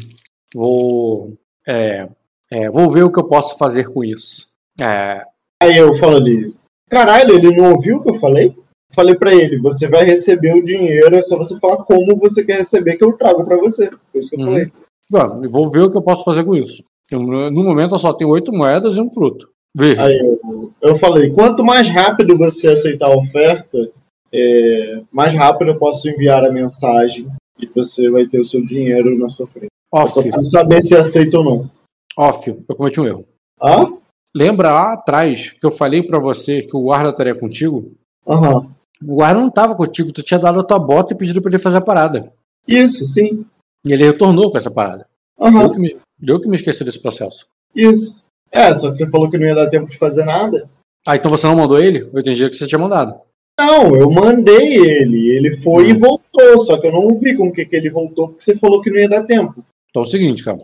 Vou. 0.56 1.38
É, 1.68 2.10
é, 2.52 2.69
vou 2.72 2.90
ver 2.91 3.03
o 3.03 3.11
que 3.11 3.19
eu 3.19 3.27
posso 3.27 3.60
fazer 3.60 3.91
com 3.91 4.03
isso. 4.03 4.52
É... 4.79 5.23
Aí 5.61 5.77
eu 5.77 5.93
falo 5.95 6.17
ali, 6.17 6.53
caralho, 6.89 7.35
ele 7.35 7.55
não 7.55 7.73
ouviu 7.73 7.97
o 7.97 8.03
que 8.03 8.09
eu 8.09 8.15
falei? 8.15 8.55
Falei 8.93 9.15
para 9.15 9.33
ele, 9.33 9.57
você 9.57 9.87
vai 9.87 10.03
receber 10.03 10.53
o 10.53 10.63
dinheiro, 10.63 11.15
é 11.15 11.21
só 11.21 11.37
você 11.37 11.59
falar 11.59 11.77
como 11.77 12.15
você 12.17 12.43
quer 12.43 12.57
receber 12.57 12.95
que 12.95 13.03
eu 13.03 13.13
trago 13.13 13.43
para 13.43 13.57
você. 13.57 13.89
Foi 14.11 14.21
isso 14.21 14.29
que 14.29 14.35
eu 14.35 14.39
uhum. 14.39 14.45
falei. 14.45 14.71
Bom, 15.09 15.35
vou 15.49 15.69
ver 15.69 15.81
o 15.81 15.89
que 15.89 15.97
eu 15.97 16.01
posso 16.01 16.23
fazer 16.23 16.43
com 16.43 16.55
isso. 16.55 16.83
No 17.11 17.51
momento 17.51 17.93
eu 17.93 17.97
só 17.97 18.13
tenho 18.13 18.31
oito 18.31 18.51
moedas 18.51 18.95
e 18.95 19.01
um 19.01 19.11
fruto. 19.11 19.49
Verde. 19.75 20.01
Aí 20.01 20.17
eu, 20.17 20.71
eu 20.81 20.95
falei, 20.95 21.31
quanto 21.31 21.63
mais 21.63 21.89
rápido 21.89 22.37
você 22.37 22.69
aceitar 22.69 23.07
a 23.07 23.17
oferta, 23.17 23.89
é, 24.31 25.01
mais 25.11 25.33
rápido 25.33 25.71
eu 25.71 25.79
posso 25.79 26.07
enviar 26.07 26.45
a 26.45 26.51
mensagem 26.51 27.27
e 27.59 27.65
você 27.67 28.09
vai 28.09 28.25
ter 28.27 28.39
o 28.39 28.45
seu 28.45 28.63
dinheiro 28.63 29.17
na 29.17 29.29
sua 29.29 29.47
frente. 29.47 29.67
Off. 29.91 30.03
Eu 30.03 30.07
só 30.07 30.21
preciso 30.21 30.51
saber 30.51 30.81
se 30.83 30.95
aceita 30.95 31.37
ou 31.37 31.43
não. 31.43 31.71
Off, 32.17 32.49
eu 32.49 32.75
cometi 32.75 32.99
um 32.99 33.07
erro. 33.07 33.25
Ah? 33.59 33.87
Lembra 34.35 34.72
lá 34.72 34.93
atrás 34.93 35.51
que 35.51 35.65
eu 35.65 35.72
falei 35.72 36.01
para 36.01 36.19
você 36.19 36.64
que 36.64 36.76
o 36.76 36.81
guarda 36.81 37.10
estaria 37.10 37.35
contigo? 37.35 37.93
Aham. 38.27 38.57
Uhum. 38.57 38.72
O 39.07 39.15
guarda 39.15 39.41
não 39.41 39.49
tava 39.49 39.76
contigo, 39.76 40.14
tu 40.14 40.23
tinha 40.23 40.39
dado 40.39 40.60
a 40.60 40.64
tua 40.64 40.80
bota 40.80 41.14
e 41.14 41.18
pedido 41.18 41.41
pra 41.41 41.51
ele 41.51 41.60
fazer 41.60 41.77
a 41.77 41.81
parada. 41.81 42.31
Isso, 42.68 43.05
sim. 43.05 43.45
E 43.85 43.91
ele 43.91 44.05
retornou 44.05 44.49
com 44.49 44.57
essa 44.57 44.72
parada. 44.72 45.05
Uhum. 45.38 45.61
Eu, 45.61 45.72
que 45.72 45.80
me, 45.80 45.97
eu 46.26 46.39
que 46.39 46.47
me 46.47 46.55
esqueci 46.55 46.84
desse 46.84 47.01
processo. 47.01 47.47
Isso. 47.76 48.23
É, 48.51 48.73
só 48.73 48.89
que 48.89 48.95
você 48.95 49.10
falou 49.10 49.30
que 49.30 49.38
não 49.38 49.45
ia 49.45 49.55
dar 49.55 49.69
tempo 49.69 49.89
de 49.89 49.97
fazer 49.97 50.23
nada. 50.23 50.69
Ah, 51.05 51.15
então 51.15 51.30
você 51.30 51.45
não 51.47 51.55
mandou 51.55 51.80
ele? 51.80 52.10
Eu 52.14 52.19
entendi 52.19 52.49
que 52.49 52.55
você 52.55 52.65
tinha 52.65 52.80
mandado. 52.80 53.19
Não, 53.60 53.95
eu 53.95 54.10
mandei 54.10 54.76
ele. 54.77 55.30
Ele 55.30 55.57
foi 55.57 55.88
hum. 55.88 55.89
e 55.89 55.93
voltou. 55.93 56.60
Só 56.65 56.77
que 56.77 56.88
eu 56.88 56.91
não 56.91 57.18
vi 57.18 57.35
como 57.35 57.51
que, 57.51 57.65
que 57.65 57.76
ele 57.76 57.89
voltou, 57.89 58.30
porque 58.30 58.43
você 58.43 58.55
falou 58.55 58.81
que 58.81 58.89
não 58.89 58.99
ia 58.99 59.10
dar 59.10 59.23
tempo. 59.23 59.64
Então 59.89 60.03
é 60.03 60.05
o 60.05 60.10
seguinte, 60.10 60.43
cara. 60.43 60.60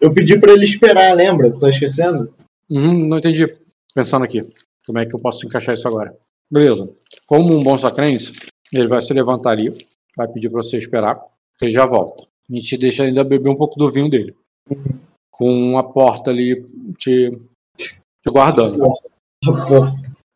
Eu 0.00 0.12
pedi 0.12 0.38
para 0.38 0.52
ele 0.52 0.64
esperar, 0.64 1.16
lembra? 1.16 1.50
Tu 1.50 1.58
tá 1.58 1.68
esquecendo? 1.68 2.34
Uhum, 2.72 3.06
não 3.06 3.18
entendi. 3.18 3.46
Pensando 3.94 4.24
aqui. 4.24 4.40
Como 4.86 4.98
é 4.98 5.04
que 5.04 5.14
eu 5.14 5.20
posso 5.20 5.44
encaixar 5.44 5.74
isso 5.74 5.86
agora? 5.86 6.16
Beleza. 6.50 6.90
Como 7.26 7.54
um 7.54 7.62
bom 7.62 7.76
sacrense, 7.76 8.32
ele 8.72 8.88
vai 8.88 9.02
se 9.02 9.12
levantar 9.12 9.50
ali, 9.50 9.70
vai 10.16 10.26
pedir 10.26 10.50
para 10.50 10.62
você 10.62 10.78
esperar, 10.78 11.20
que 11.58 11.66
ele 11.66 11.72
já 11.72 11.84
volta. 11.84 12.26
A 12.50 12.54
gente 12.54 12.78
deixa 12.78 13.04
ainda 13.04 13.22
beber 13.22 13.50
um 13.50 13.56
pouco 13.56 13.78
do 13.78 13.90
vinho 13.90 14.08
dele. 14.08 14.34
Uhum. 14.70 14.98
Com 15.30 15.78
a 15.78 15.84
porta 15.84 16.30
ali 16.30 16.64
te, 16.98 17.30
te 17.76 18.30
guardando. 18.30 18.78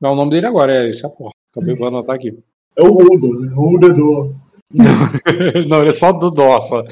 Não, 0.00 0.12
o 0.12 0.16
nome 0.16 0.30
dele 0.30 0.46
agora 0.46 0.76
é 0.76 0.88
esse, 0.88 1.06
a 1.06 1.08
porta. 1.08 1.36
Acabei 1.50 1.74
de 1.74 1.82
anotar 1.82 2.16
aqui. 2.16 2.38
É 2.76 2.82
o 2.82 2.92
Rudo, 2.92 3.40
né? 3.40 3.52
Rudo 3.54 3.88
Dedô. 3.88 4.34
Não, 5.68 5.80
ele 5.80 5.88
é 5.88 5.92
só 5.92 6.12
do 6.12 6.30
Dó, 6.30 6.60
só. 6.60 6.82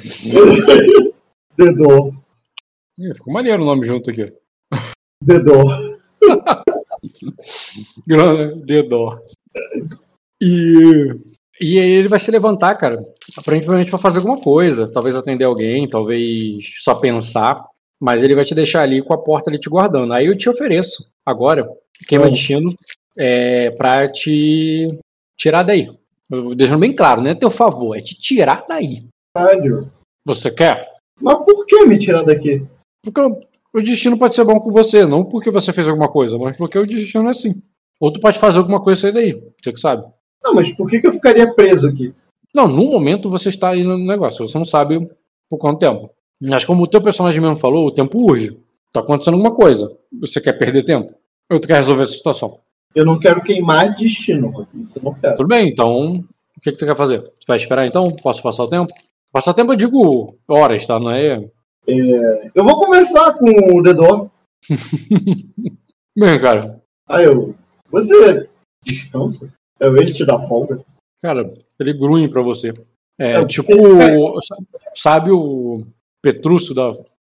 Dedô. 1.57 2.15
Ficou 3.15 3.35
maneiro 3.35 3.62
o 3.62 3.66
nome 3.66 3.87
junto 3.87 4.11
aqui. 4.11 4.33
Dedó. 5.25 5.65
Dedó. 8.65 9.19
E, 10.43 11.15
e 11.61 11.79
aí 11.79 11.91
ele 11.91 12.09
vai 12.09 12.19
se 12.19 12.31
levantar, 12.31 12.75
cara. 12.75 12.99
Aparentemente 13.37 13.91
para 13.91 13.99
fazer 13.99 14.19
alguma 14.19 14.41
coisa. 14.41 14.91
Talvez 14.91 15.17
atender 15.17 15.45
alguém, 15.45 15.89
talvez 15.89 16.75
só 16.81 16.95
pensar. 16.95 17.65
Mas 18.01 18.23
ele 18.23 18.35
vai 18.35 18.45
te 18.45 18.55
deixar 18.55 18.83
ali 18.83 19.03
com 19.03 19.15
a 19.15 19.19
porta 19.19 19.49
ali 19.49 19.59
te 19.59 19.71
guardando. 19.71 20.13
Aí 20.13 20.27
eu 20.27 20.37
te 20.37 20.49
ofereço, 20.49 21.09
agora, 21.25 21.67
queima 22.07 22.29
destino, 22.29 22.75
é, 23.17 23.71
pra 23.71 24.11
te 24.11 24.99
tirar 25.39 25.63
daí. 25.63 25.91
Deixando 26.57 26.81
bem 26.81 26.95
claro, 26.95 27.23
não 27.23 27.31
é 27.31 27.35
teu 27.35 27.51
favor, 27.51 27.97
é 27.97 28.01
te 28.01 28.19
tirar 28.19 28.67
daí. 28.69 29.07
Caralho. 29.35 29.91
Você 30.27 30.51
quer? 30.51 30.83
Mas 31.21 31.39
por 31.45 31.65
que 31.67 31.85
me 31.87 31.99
tirar 31.99 32.25
daqui? 32.25 32.67
Porque 33.03 33.21
o 33.75 33.83
destino 33.83 34.17
pode 34.17 34.37
ser 34.37 34.45
bom 34.45 34.61
com 34.61 34.71
você, 34.71 35.05
não 35.05 35.25
porque 35.25 35.51
você 35.51 35.73
fez 35.73 35.89
alguma 35.89 36.09
coisa, 36.09 36.39
mas 36.39 36.57
porque 36.57 36.79
o 36.79 36.87
destino 36.87 37.27
é 37.27 37.31
assim. 37.31 37.61
Ou 38.01 38.13
tu 38.13 38.21
pode 38.21 38.39
fazer 38.39 38.59
alguma 38.59 38.81
coisa 38.81 38.99
e 38.99 39.03
sair 39.03 39.13
daí, 39.13 39.43
você 39.61 39.73
que 39.73 39.81
sabe. 39.81 40.05
Não, 40.43 40.55
mas 40.55 40.71
por 40.73 40.89
que, 40.89 41.01
que 41.01 41.09
eu 41.09 41.13
ficaria 41.13 41.53
preso 41.53 41.89
aqui? 41.89 42.15
Não, 42.55 42.69
no 42.69 42.85
momento 42.85 43.29
você 43.29 43.49
está 43.49 43.71
aí 43.71 43.83
no 43.83 43.99
negócio, 43.99 44.47
você 44.47 44.57
não 44.57 44.65
sabe 44.65 45.09
por 45.51 45.59
quanto 45.59 45.81
tempo. 45.81 46.11
Mas 46.41 46.65
como 46.65 46.85
o 46.85 46.87
teu 46.87 47.03
personagem 47.03 47.41
mesmo 47.41 47.57
falou, 47.57 47.87
o 47.87 47.91
tempo 47.91 48.19
urge. 48.19 48.57
Tá 48.93 49.01
acontecendo 49.01 49.35
alguma 49.35 49.53
coisa. 49.53 49.91
Você 50.21 50.41
quer 50.41 50.53
perder 50.53 50.85
tempo? 50.85 51.13
Ou 51.51 51.59
tu 51.59 51.67
quer 51.67 51.77
resolver 51.77 52.05
essa 52.05 52.13
situação? 52.13 52.61
Eu 52.95 53.05
não 53.05 53.19
quero 53.19 53.43
queimar 53.43 53.95
destino, 53.97 54.69
isso 54.75 54.93
eu 54.97 55.03
não 55.03 55.15
quero. 55.15 55.37
Tudo 55.37 55.49
bem, 55.49 55.69
então 55.69 56.25
o 56.57 56.61
que, 56.63 56.71
que 56.71 56.79
tu 56.79 56.87
quer 56.87 56.95
fazer? 56.95 57.23
Tu 57.23 57.47
vai 57.49 57.57
esperar 57.57 57.87
então? 57.87 58.09
Posso 58.23 58.41
passar 58.41 58.63
o 58.63 58.69
tempo? 58.69 58.93
Passar 59.33 59.53
tempo 59.53 59.73
eu 59.73 59.77
digo 59.77 60.37
horas, 60.47 60.87
tá? 60.87 61.01
Não 61.01 61.11
é 61.11 61.45
é, 61.86 62.51
eu 62.55 62.65
vou 62.65 62.78
começar 62.81 63.35
com 63.35 63.47
o 63.47 63.82
Dedó. 63.82 64.31
Bem, 66.16 66.39
cara. 66.40 66.82
Aí 67.09 67.24
eu. 67.24 67.55
Você 67.90 68.48
descansa? 68.85 69.52
Eu 69.78 69.97
ele 69.97 70.12
te 70.12 70.24
dá 70.24 70.39
folga. 70.40 70.85
Cara, 71.20 71.52
ele 71.78 71.93
grunhe 71.93 72.28
pra 72.28 72.43
você. 72.43 72.73
É, 73.19 73.32
é 73.32 73.47
tipo, 73.47 73.73
sabe 74.94 75.31
o 75.31 75.85
Petrúcio 76.23 76.74
da. 76.74 76.90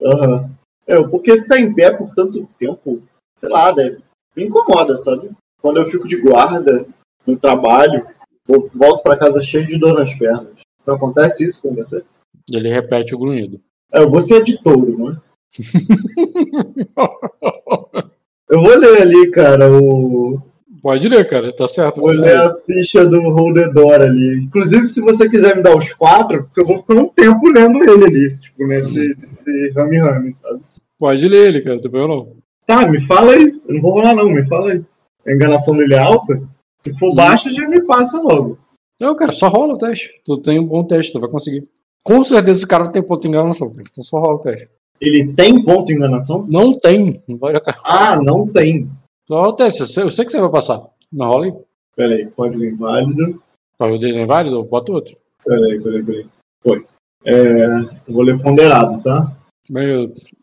Uhum. 0.01 0.55
É, 0.87 1.01
porque 1.07 1.41
ficar 1.41 1.59
em 1.59 1.73
pé 1.73 1.91
por 1.91 2.13
tanto 2.13 2.47
tempo, 2.59 3.01
sei 3.39 3.49
lá, 3.49 3.71
deve, 3.71 3.99
me 4.35 4.45
incomoda, 4.45 4.95
sabe? 4.97 5.31
Quando 5.61 5.77
eu 5.77 5.85
fico 5.85 6.07
de 6.07 6.17
guarda 6.17 6.87
no 7.25 7.37
trabalho, 7.37 8.05
eu 8.47 8.69
volto 8.73 9.01
para 9.01 9.17
casa 9.17 9.41
cheio 9.41 9.65
de 9.65 9.77
dor 9.77 9.95
nas 9.95 10.13
pernas. 10.13 10.53
Não 10.85 10.95
acontece 10.95 11.43
isso 11.43 11.59
com 11.61 11.73
você? 11.73 12.03
Ele 12.51 12.69
repete 12.69 13.15
o 13.15 13.17
grunhido. 13.17 13.59
É, 13.95 14.05
você 14.05 14.35
é 14.35 14.41
de 14.41 14.61
touro, 14.61 14.97
não 14.97 15.11
é? 15.11 15.17
eu 18.49 18.61
vou 18.61 18.77
ler 18.77 19.01
ali, 19.01 19.31
cara, 19.31 19.71
o, 19.71 20.41
Pode 20.85 21.09
ler, 21.09 21.25
cara, 21.25 21.51
tá 21.51 21.67
certo. 21.67 21.99
Vou 21.99 22.11
ler 22.11 22.37
a 22.37 22.53
ficha 22.57 23.03
do 23.03 23.19
Holdedor 23.29 24.01
ali. 24.01 24.43
Inclusive, 24.43 24.85
se 24.85 25.01
você 25.01 25.27
quiser 25.27 25.55
me 25.55 25.63
dar 25.63 25.75
os 25.75 25.91
quatro, 25.93 26.43
porque 26.43 26.61
eu 26.61 26.65
vou 26.67 26.77
ficar 26.77 26.93
um 26.93 27.07
tempo 27.07 27.49
lendo 27.49 27.83
ele 27.83 28.05
ali, 28.05 28.37
tipo, 28.37 28.67
nesse, 28.67 29.17
nesse 29.19 29.69
Rami 29.69 29.97
Rami, 29.97 30.31
sabe? 30.31 30.61
Pode 30.99 31.27
ler 31.27 31.47
ele, 31.47 31.61
cara, 31.61 31.73
não 31.73 31.81
tem 31.81 31.89
problema 31.89 32.15
não. 32.15 32.33
Tá, 32.67 32.87
me 32.87 33.01
fala 33.01 33.31
aí. 33.31 33.59
Eu 33.67 33.73
não 33.73 33.81
vou 33.81 33.93
rolar 33.93 34.13
não, 34.13 34.29
me 34.29 34.45
fala 34.45 34.73
aí. 34.73 34.85
A 35.25 35.33
enganação 35.33 35.75
dele 35.75 35.95
é 35.95 35.97
alta? 35.97 36.39
Se 36.77 36.95
for 36.99 37.11
hum. 37.11 37.15
baixa, 37.15 37.49
já 37.49 37.67
me 37.67 37.83
passa 37.83 38.21
logo. 38.21 38.59
Não, 39.01 39.15
cara, 39.15 39.31
só 39.31 39.47
rola 39.47 39.73
o 39.73 39.79
teste. 39.79 40.11
Tu 40.23 40.37
tem 40.37 40.59
um 40.59 40.67
bom 40.67 40.83
teste, 40.83 41.11
tu 41.11 41.19
vai 41.19 41.31
conseguir. 41.31 41.67
Com 42.05 42.23
certeza 42.23 42.59
esse 42.59 42.67
cara 42.67 42.91
tem 42.91 43.01
ponto 43.01 43.21
de 43.23 43.27
enganação. 43.27 43.71
Então 43.71 44.03
só 44.03 44.19
rola 44.19 44.35
o 44.35 44.39
teste. 44.39 44.69
Ele 45.01 45.33
tem 45.33 45.63
ponto 45.63 45.87
de 45.87 45.93
enganação? 45.93 46.45
Não 46.47 46.71
tem. 46.71 47.21
Não 47.27 47.37
vai... 47.37 47.53
Ah, 47.83 48.21
não 48.21 48.47
tem. 48.47 48.89
Só 49.27 49.43
o 49.43 49.53
teste, 49.53 49.81
eu 49.99 50.11
sei 50.11 50.23
que 50.23 50.31
você 50.31 50.39
vai 50.39 50.51
passar. 50.51 50.81
Não 51.11 51.27
rola 51.27 51.45
aí. 51.45 51.53
Peraí, 51.95 52.27
código 52.27 52.63
inválido. 52.63 53.41
Código 53.77 53.99
dele 53.99 54.19
é 54.19 54.23
inválido? 54.23 54.63
Bota 54.63 54.91
outro. 54.91 55.17
Peraí, 55.43 55.81
peraí, 55.81 56.03
peraí. 56.03 56.27
Foi. 56.61 56.85
É, 57.25 57.67
vou 58.07 58.21
ler 58.21 58.39
ponderado, 58.39 59.01
tá? 59.01 59.35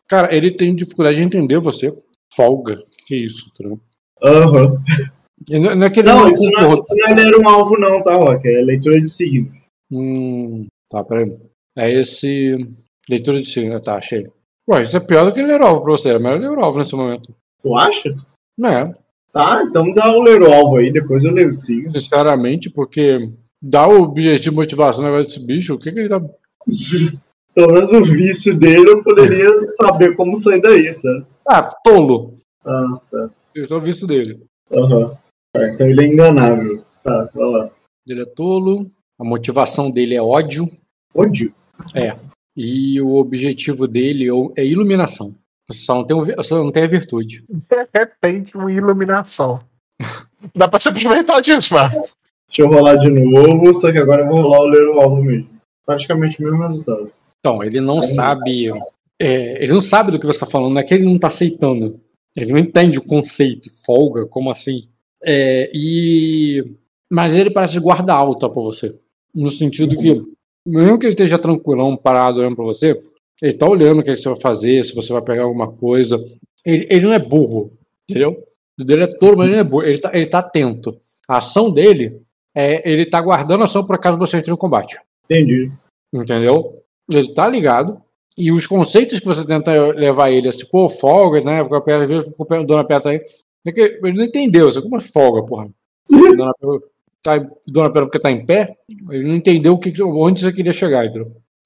Cara, 0.09 0.35
ele 0.35 0.51
tem 0.51 0.75
dificuldade 0.75 1.19
de 1.19 1.23
entender 1.23 1.59
você. 1.61 1.97
Folga. 2.35 2.83
Que 3.07 3.17
isso, 3.17 3.51
tá 3.55 3.69
Aham. 4.25 4.73
Uhum. 5.51 5.77
Não, 5.77 5.87
é 5.87 5.91
que 5.91 6.03
não, 6.03 6.29
isso, 6.29 6.49
não, 6.51 6.77
isso 6.77 6.95
não 6.95 7.09
é 7.09 7.15
ler 7.15 7.37
um 7.37 7.49
alvo, 7.49 7.77
não, 7.79 8.03
tá, 8.03 8.15
Rock? 8.15 8.47
É 8.49 8.63
leitura 8.63 9.01
de 9.01 9.11
signo. 9.11 9.51
Hum, 9.91 10.67
tá, 10.89 11.03
peraí. 11.03 11.37
É 11.77 11.91
esse. 11.93 12.57
Leitura 13.09 13.41
de 13.41 13.47
signo, 13.47 13.81
tá, 13.81 13.97
achei. 13.97 14.25
Ué, 14.69 14.81
isso 14.81 14.97
é 14.97 15.01
pior 15.01 15.25
do 15.25 15.33
que 15.33 15.43
ler 15.43 15.61
alvo 15.61 15.83
pra 15.83 15.93
você. 15.93 16.11
É 16.11 16.19
melhor 16.19 16.39
ler 16.39 16.59
alvo 16.59 16.79
nesse 16.79 16.95
momento. 16.95 17.35
Tu 17.63 17.77
acha? 17.77 18.09
É. 18.65 18.95
Tá, 19.33 19.65
então 19.65 19.93
dá 19.95 20.15
o 20.15 20.23
ler 20.23 20.43
alvo 20.43 20.77
aí, 20.77 20.93
depois 20.93 21.25
eu 21.25 21.33
leio 21.33 21.51
o 21.51 21.55
signo. 21.55 21.91
Sinceramente, 21.91 22.71
porque 22.71 23.33
dá 23.61 23.89
o 23.89 24.03
objetivo 24.03 24.51
de 24.51 24.57
motivação 24.57 25.03
negócio 25.03 25.25
desse 25.25 25.47
bicho, 25.47 25.75
o 25.75 25.79
que, 25.79 25.91
que 25.91 26.01
ele 26.01 26.09
tá. 26.09 26.21
Pelo 27.55 27.73
menos 27.73 27.93
o 27.93 28.03
vício 28.03 28.59
dele 28.59 28.89
eu 28.89 29.03
poderia 29.03 29.47
saber 29.77 30.17
como 30.17 30.37
sair 30.37 30.61
daí, 30.61 30.93
sabe? 30.95 31.27
Ah, 31.47 31.63
tolo. 31.85 32.33
Ah, 32.65 33.01
tá. 33.11 33.31
Eu 33.55 33.69
sou 33.69 33.79
o 33.79 33.81
vício 33.81 34.07
dele. 34.07 34.43
Aham. 34.73 35.07
Uhum. 35.07 35.17
então 35.75 35.87
ele 35.87 36.03
é 36.03 36.07
enganável. 36.07 36.83
Tá, 37.03 37.29
vai 37.35 37.45
lá. 37.45 37.71
Ele 38.07 38.23
é 38.23 38.27
tolo, 38.27 38.91
a 39.19 39.25
motivação 39.25 39.91
dele 39.91 40.15
é 40.15 40.23
ódio. 40.23 40.69
Ódio? 41.15 41.55
É. 41.95 42.17
E 42.57 43.01
o 43.01 43.15
objetivo 43.17 43.87
dele 43.87 44.29
é 44.57 44.65
iluminação. 44.65 45.35
Só 45.71 45.95
não 45.95 46.05
tem, 46.05 46.17
um, 46.17 46.43
só 46.43 46.63
não 46.63 46.71
tem 46.71 46.85
a 46.85 46.89
virtude. 46.89 47.45
De 47.49 47.89
repente, 47.95 48.57
uma 48.57 48.71
iluminação. 48.71 49.61
Dá 50.55 50.69
pra 50.69 50.81
se 50.81 50.89
aproveitar 50.89 51.41
disso, 51.41 51.75
mano. 51.75 51.91
Deixa 51.91 52.63
eu 52.63 52.69
rolar 52.69 52.97
de 52.97 53.09
novo, 53.09 53.73
só 53.73 53.91
que 53.91 53.99
agora 53.99 54.23
eu 54.23 54.29
vou 54.29 54.43
rolar 54.43 54.61
o 54.61 54.67
ler 54.67 54.89
o 54.89 55.01
alvo 55.01 55.23
mesmo. 55.23 55.49
Praticamente 55.87 56.39
o 56.41 56.45
mesmo 56.45 56.67
resultado. 56.67 57.13
Então, 57.39 57.63
ele 57.63 57.81
não 57.81 58.01
é. 58.01 58.03
sabe. 58.03 58.71
É, 59.19 59.63
ele 59.63 59.73
não 59.73 59.81
sabe 59.81 60.11
do 60.11 60.19
que 60.19 60.27
você 60.27 60.37
está 60.37 60.47
falando, 60.47 60.75
não 60.75 60.81
é 60.81 60.85
que 60.85 60.93
ele 60.93 61.05
não 61.05 61.15
está 61.15 61.29
aceitando. 61.29 61.99
Ele 62.37 62.53
não 62.53 62.59
entende 62.59 62.99
o 62.99 63.05
conceito, 63.05 63.71
folga, 63.85 64.27
como 64.27 64.51
assim. 64.51 64.89
É, 65.25 65.71
e 65.73 66.65
Mas 67.11 67.35
ele 67.35 67.51
parece 67.51 67.75
de 67.75 67.81
guarda 67.81 68.13
alta 68.13 68.49
pra 68.49 68.63
você. 68.63 68.99
No 69.35 69.49
sentido 69.49 69.97
que, 69.97 70.23
mesmo 70.67 70.99
que 70.99 71.07
ele 71.07 71.13
esteja 71.13 71.39
tranquilão, 71.39 71.97
parado 71.97 72.41
olhando 72.41 72.57
pra 72.57 72.65
você, 72.65 73.01
ele 73.41 73.55
tá 73.55 73.69
olhando 73.69 74.01
o 74.01 74.03
que 74.05 74.15
você 74.15 74.29
vai 74.29 74.41
fazer, 74.41 74.85
se 74.85 74.95
você 74.95 75.13
vai 75.13 75.23
pegar 75.23 75.43
alguma 75.43 75.73
coisa. 75.73 76.23
Ele, 76.65 76.87
ele 76.89 77.07
não 77.07 77.13
é 77.13 77.19
burro, 77.19 77.73
entendeu? 78.09 78.45
O 78.79 78.85
dele 78.85 79.05
é 79.05 79.19
todo, 79.19 79.37
mas 79.37 79.47
ele 79.47 79.57
não 79.57 79.61
é 79.63 79.65
burro. 79.65 79.85
Ele 79.85 79.99
tá, 79.99 80.11
ele 80.15 80.27
tá 80.27 80.39
atento. 80.39 80.97
A 81.29 81.39
ação 81.39 81.71
dele 81.71 82.23
é 82.55 82.89
ele 82.91 83.05
tá 83.05 83.21
guardando 83.21 83.63
a 83.63 83.65
ação 83.65 83.85
por 83.85 83.97
acaso 83.97 84.19
você 84.19 84.37
entre 84.37 84.51
no 84.51 84.57
combate. 84.57 84.99
Entendi. 85.25 85.73
Entendeu? 86.13 86.83
Ele 87.11 87.35
tá 87.35 87.49
ligado. 87.49 88.01
E 88.37 88.51
os 88.51 88.67
conceitos 88.67 89.21
que 89.21 89.27
você 89.27 89.45
tenta 89.45 89.93
levar 89.93 90.31
ele 90.31 90.49
assim, 90.49 90.65
pô, 90.67 90.89
folga, 90.89 91.41
né? 91.41 91.63
Fica 91.65 91.81
perto, 91.81 92.65
dona 92.65 92.85
Petra 92.85 93.11
aí. 93.11 93.21
É 93.67 93.73
que 93.73 93.81
ele 93.81 94.17
não 94.17 94.25
entendeu, 94.25 94.69
assim, 94.69 94.81
como 94.81 94.97
é 94.97 95.01
folga, 95.01 95.47
porra? 95.47 95.69
dona, 96.09 96.53
tá, 97.23 97.39
dona 97.67 97.91
porque 97.91 98.19
tá 98.19 98.31
em 98.31 98.45
pé, 98.45 98.77
ele 99.11 99.29
não 99.29 99.35
entendeu 99.35 99.75
o 99.75 99.79
que, 99.79 99.93
onde 100.03 100.41
você 100.41 100.53
queria 100.53 100.73
chegar? 100.73 101.05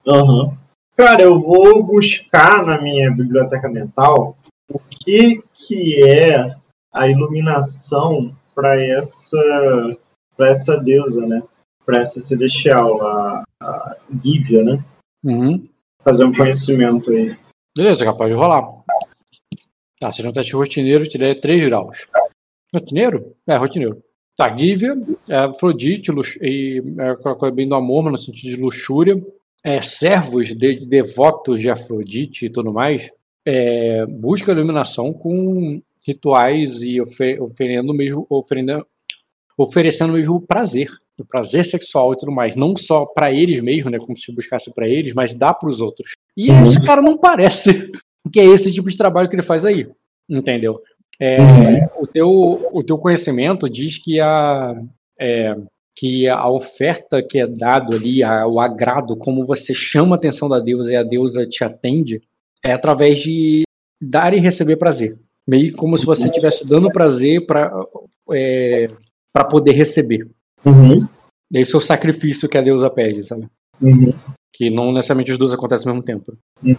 Aham. 0.07 0.43
Uhum. 0.43 0.57
Cara, 0.95 1.21
eu 1.21 1.39
vou 1.39 1.83
buscar 1.83 2.65
na 2.65 2.81
minha 2.81 3.11
biblioteca 3.11 3.69
mental 3.69 4.35
o 4.67 4.79
que, 4.79 5.43
que 5.53 6.03
é 6.03 6.55
a 6.91 7.07
iluminação 7.07 8.35
para 8.55 8.83
essa, 8.83 9.97
pra 10.35 10.49
essa 10.49 10.77
deusa, 10.77 11.25
né? 11.27 11.43
Para 11.85 12.01
essa 12.01 12.19
celestial, 12.19 12.99
a, 13.05 13.43
a 13.61 13.97
Gívia, 14.23 14.63
né? 14.63 14.83
Uhum. 15.23 15.69
Fazer 16.01 16.25
um 16.25 16.33
conhecimento 16.33 17.11
aí. 17.11 17.37
Beleza, 17.77 18.03
capaz 18.03 18.31
de 18.31 18.35
rolar. 18.35 18.67
Tá, 19.99 20.11
seja 20.11 20.29
um 20.29 20.33
teste 20.33 20.55
rotineiro, 20.55 21.07
tirei 21.07 21.35
3 21.35 21.63
graus. 21.65 22.07
Rotineiro? 22.73 23.35
É, 23.47 23.55
rotineiro. 23.55 24.03
Tá, 24.37 24.55
Gívia, 24.55 24.95
é 25.27 25.35
Afrodite, 25.35 26.11
e 26.41 26.81
é 26.99 27.09
aquela 27.09 27.35
coisa 27.35 27.53
bem 27.53 27.67
do 27.67 27.73
amor, 27.73 28.03
mas 28.03 28.11
no 28.11 28.17
sentido 28.19 28.55
de 28.55 28.61
luxúria 28.61 29.19
é, 29.63 29.81
servos 29.81 30.55
de, 30.55 30.85
devotos 30.85 31.59
de 31.59 31.69
Afrodite 31.69 32.45
e 32.45 32.49
tudo 32.49 32.71
mais 32.71 33.09
é, 33.45 34.05
busca 34.05 34.51
a 34.51 34.55
iluminação 34.55 35.11
com 35.11 35.81
rituais 36.05 36.81
e 36.81 37.01
ofer 37.01 37.41
oferecendo 37.41 37.93
mesmo 37.93 38.27
oferecendo, 38.29 38.85
oferecendo 39.57 40.13
mesmo 40.13 40.35
o 40.35 40.41
prazer, 40.41 40.89
o 41.19 41.25
prazer 41.25 41.65
sexual 41.65 42.13
e 42.13 42.17
tudo 42.17 42.31
mais, 42.31 42.55
não 42.55 42.77
só 42.77 43.05
para 43.05 43.33
eles 43.33 43.59
mesmos, 43.61 43.91
né, 43.91 43.97
como 43.97 44.15
se 44.15 44.31
buscasse 44.31 44.73
para 44.73 44.87
eles, 44.87 45.13
mas 45.13 45.33
dá 45.33 45.53
para 45.53 45.69
os 45.69 45.81
outros. 45.81 46.11
E 46.35 46.51
uhum. 46.51 46.63
esse 46.63 46.81
cara 46.83 47.01
não 47.01 47.17
parece 47.17 47.91
que 48.31 48.39
é 48.39 48.45
esse 48.45 48.71
tipo 48.71 48.89
de 48.89 48.97
trabalho 48.97 49.27
que 49.27 49.35
ele 49.35 49.41
faz 49.41 49.65
aí, 49.65 49.89
entendeu? 50.29 50.79
É, 51.19 51.37
uhum. 51.37 52.03
o, 52.03 52.07
teu, 52.07 52.69
o 52.71 52.83
teu 52.83 52.97
conhecimento 52.97 53.69
diz 53.69 53.97
que 53.97 54.19
a, 54.19 54.75
é, 55.19 55.55
que 55.95 56.27
a 56.27 56.47
oferta 56.47 57.23
que 57.23 57.39
é 57.39 57.47
dado 57.47 57.95
ali, 57.95 58.23
a, 58.23 58.45
o 58.47 58.59
agrado, 58.59 59.17
como 59.17 59.45
você 59.45 59.73
chama 59.73 60.15
a 60.15 60.17
atenção 60.17 60.47
da 60.47 60.59
deusa 60.59 60.93
e 60.93 60.95
a 60.95 61.03
deusa 61.03 61.47
te 61.47 61.63
atende, 61.63 62.21
é 62.63 62.71
através 62.71 63.19
de 63.19 63.63
dar 64.01 64.33
e 64.33 64.39
receber 64.39 64.77
prazer. 64.77 65.17
Meio 65.47 65.75
como 65.75 65.97
se 65.97 66.05
você 66.05 66.27
estivesse 66.27 66.67
dando 66.67 66.91
prazer 66.91 67.45
para 67.45 67.71
é, 68.31 68.89
para 69.33 69.45
poder 69.45 69.71
receber. 69.71 70.27
Uhum. 70.65 71.07
Esse 71.53 71.73
é 71.73 71.77
o 71.77 71.81
sacrifício 71.81 72.49
que 72.49 72.57
a 72.57 72.61
deusa 72.61 72.89
pede, 72.89 73.23
sabe? 73.23 73.47
Uhum. 73.81 74.13
Que 74.53 74.69
não 74.69 74.91
necessariamente 74.91 75.31
os 75.31 75.37
dois 75.37 75.53
acontecem 75.53 75.87
ao 75.87 75.95
mesmo 75.95 76.05
tempo. 76.05 76.37
Uhum. 76.61 76.77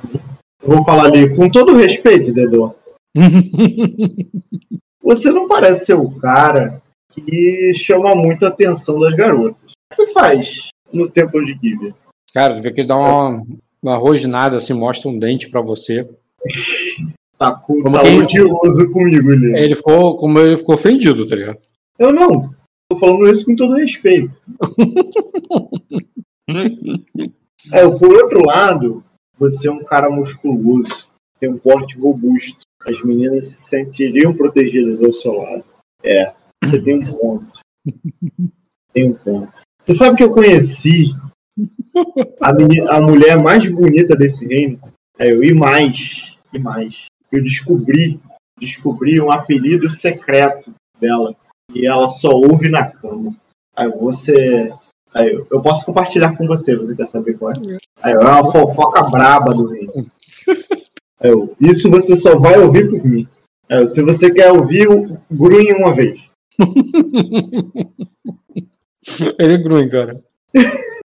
Eu 0.62 0.76
vou 0.76 0.84
falar 0.84 1.06
ali 1.06 1.34
com 1.34 1.48
todo 1.48 1.76
respeito, 1.76 2.32
Dedô. 2.32 2.74
você 5.02 5.30
não 5.30 5.48
parece 5.48 5.86
ser 5.86 5.94
o 5.94 6.10
cara 6.10 6.82
que 7.12 7.72
chama 7.74 8.14
muito 8.14 8.44
a 8.44 8.48
atenção 8.48 9.00
das 9.00 9.14
garotas. 9.14 9.62
O 9.62 9.66
que 9.90 9.94
você 9.94 10.12
faz 10.12 10.68
no 10.92 11.10
Templo 11.10 11.44
de 11.44 11.52
Gibeon? 11.52 11.92
Cara, 12.32 12.54
tu 12.54 12.62
vê 12.62 12.70
que 12.70 12.82
ele 12.82 12.88
dá 12.88 12.96
uma, 12.96 13.44
uma 13.82 13.96
rosnada, 13.96 14.56
assim, 14.56 14.72
mostra 14.72 15.10
um 15.10 15.18
dente 15.18 15.48
para 15.48 15.60
você. 15.60 16.08
Tá, 17.38 17.52
com, 17.52 17.82
como 17.82 17.96
tá 17.96 18.02
quem... 18.02 18.22
odioso 18.22 18.92
comigo 18.92 19.32
ele. 19.32 19.58
Ele 19.58 19.74
ficou, 19.74 20.16
como 20.16 20.38
ele 20.38 20.56
ficou 20.56 20.74
ofendido, 20.74 21.28
tá 21.28 21.36
ligado? 21.36 21.58
Eu 21.98 22.12
não. 22.12 22.54
Tô 22.90 22.98
falando 22.98 23.30
isso 23.30 23.44
com 23.44 23.54
todo 23.54 23.74
respeito. 23.74 24.40
é, 27.72 27.88
por 27.88 28.12
outro 28.12 28.42
lado, 28.46 29.04
você 29.38 29.68
é 29.68 29.72
um 29.72 29.84
cara 29.84 30.10
musculoso, 30.10 31.06
tem 31.38 31.50
um 31.50 31.58
porte 31.58 31.98
robusto. 31.98 32.66
As 32.88 33.02
meninas 33.02 33.48
se 33.48 33.68
sentiriam 33.68 34.34
protegidas 34.34 35.02
ao 35.02 35.12
seu 35.12 35.32
lado. 35.32 35.64
É, 36.02 36.32
você 36.64 36.80
tem 36.80 37.04
um 37.04 37.16
ponto. 37.18 37.58
Tem 38.90 39.10
um 39.10 39.14
ponto. 39.14 39.60
Você 39.84 39.92
sabe 39.92 40.16
que 40.16 40.24
eu 40.24 40.30
conheci 40.30 41.10
a, 42.40 42.52
menina, 42.54 42.90
a 42.90 43.02
mulher 43.02 43.36
mais 43.36 43.70
bonita 43.70 44.16
desse 44.16 44.46
reino? 44.46 44.80
É 45.18 45.30
eu, 45.30 45.44
e 45.44 45.52
mais, 45.52 46.38
e 46.52 46.58
mais. 46.58 47.04
Eu 47.30 47.42
descobri, 47.42 48.18
descobri 48.58 49.20
um 49.20 49.30
apelido 49.30 49.90
secreto 49.90 50.72
dela. 50.98 51.36
E 51.74 51.86
ela 51.86 52.08
só 52.08 52.30
ouve 52.30 52.70
na 52.70 52.90
cama. 52.90 53.36
Aí 53.76 53.90
você 53.90 54.72
Aí 55.12 55.32
eu, 55.32 55.46
eu 55.50 55.60
posso 55.60 55.84
compartilhar 55.84 56.36
com 56.36 56.46
você, 56.46 56.76
você 56.76 56.94
quer 56.94 57.06
saber 57.06 57.34
qual 57.34 57.52
é? 57.52 57.54
Aí 58.02 58.12
eu, 58.12 58.20
é 58.20 58.24
uma 58.24 58.50
fofoca 58.50 59.02
braba 59.02 59.52
do 59.52 59.66
reino. 59.66 60.06
Eu, 61.20 61.54
isso 61.60 61.90
você 61.90 62.14
só 62.14 62.38
vai 62.38 62.58
ouvir 62.58 62.88
por 62.90 63.04
mim. 63.04 63.26
Eu, 63.68 63.86
se 63.88 64.00
você 64.02 64.30
quer 64.32 64.52
ouvir, 64.52 64.86
grunhe 65.30 65.72
uma 65.72 65.94
vez. 65.94 66.20
Ele 69.38 69.54
é 69.54 69.58
grunhe, 69.58 69.88
cara. 69.88 70.20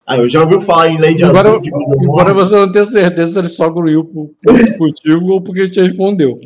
Ah, 0.05 0.17
eu 0.17 0.29
já 0.29 0.41
ouviu 0.41 0.61
falar 0.61 0.89
em 0.89 0.99
Lady 0.99 1.23
Agora, 1.23 1.49
Azul 1.49 1.61
de 1.61 1.71
agora 1.73 2.33
você 2.33 2.55
não 2.55 2.71
tem 2.71 2.85
certeza 2.85 3.31
se 3.31 3.39
ele 3.39 3.49
só 3.49 3.69
grunhiu 3.69 4.03
por- 4.03 4.29
contigo 4.77 5.31
ou 5.31 5.41
porque 5.41 5.61
ele 5.61 5.69
te 5.69 5.81
respondeu. 5.81 6.35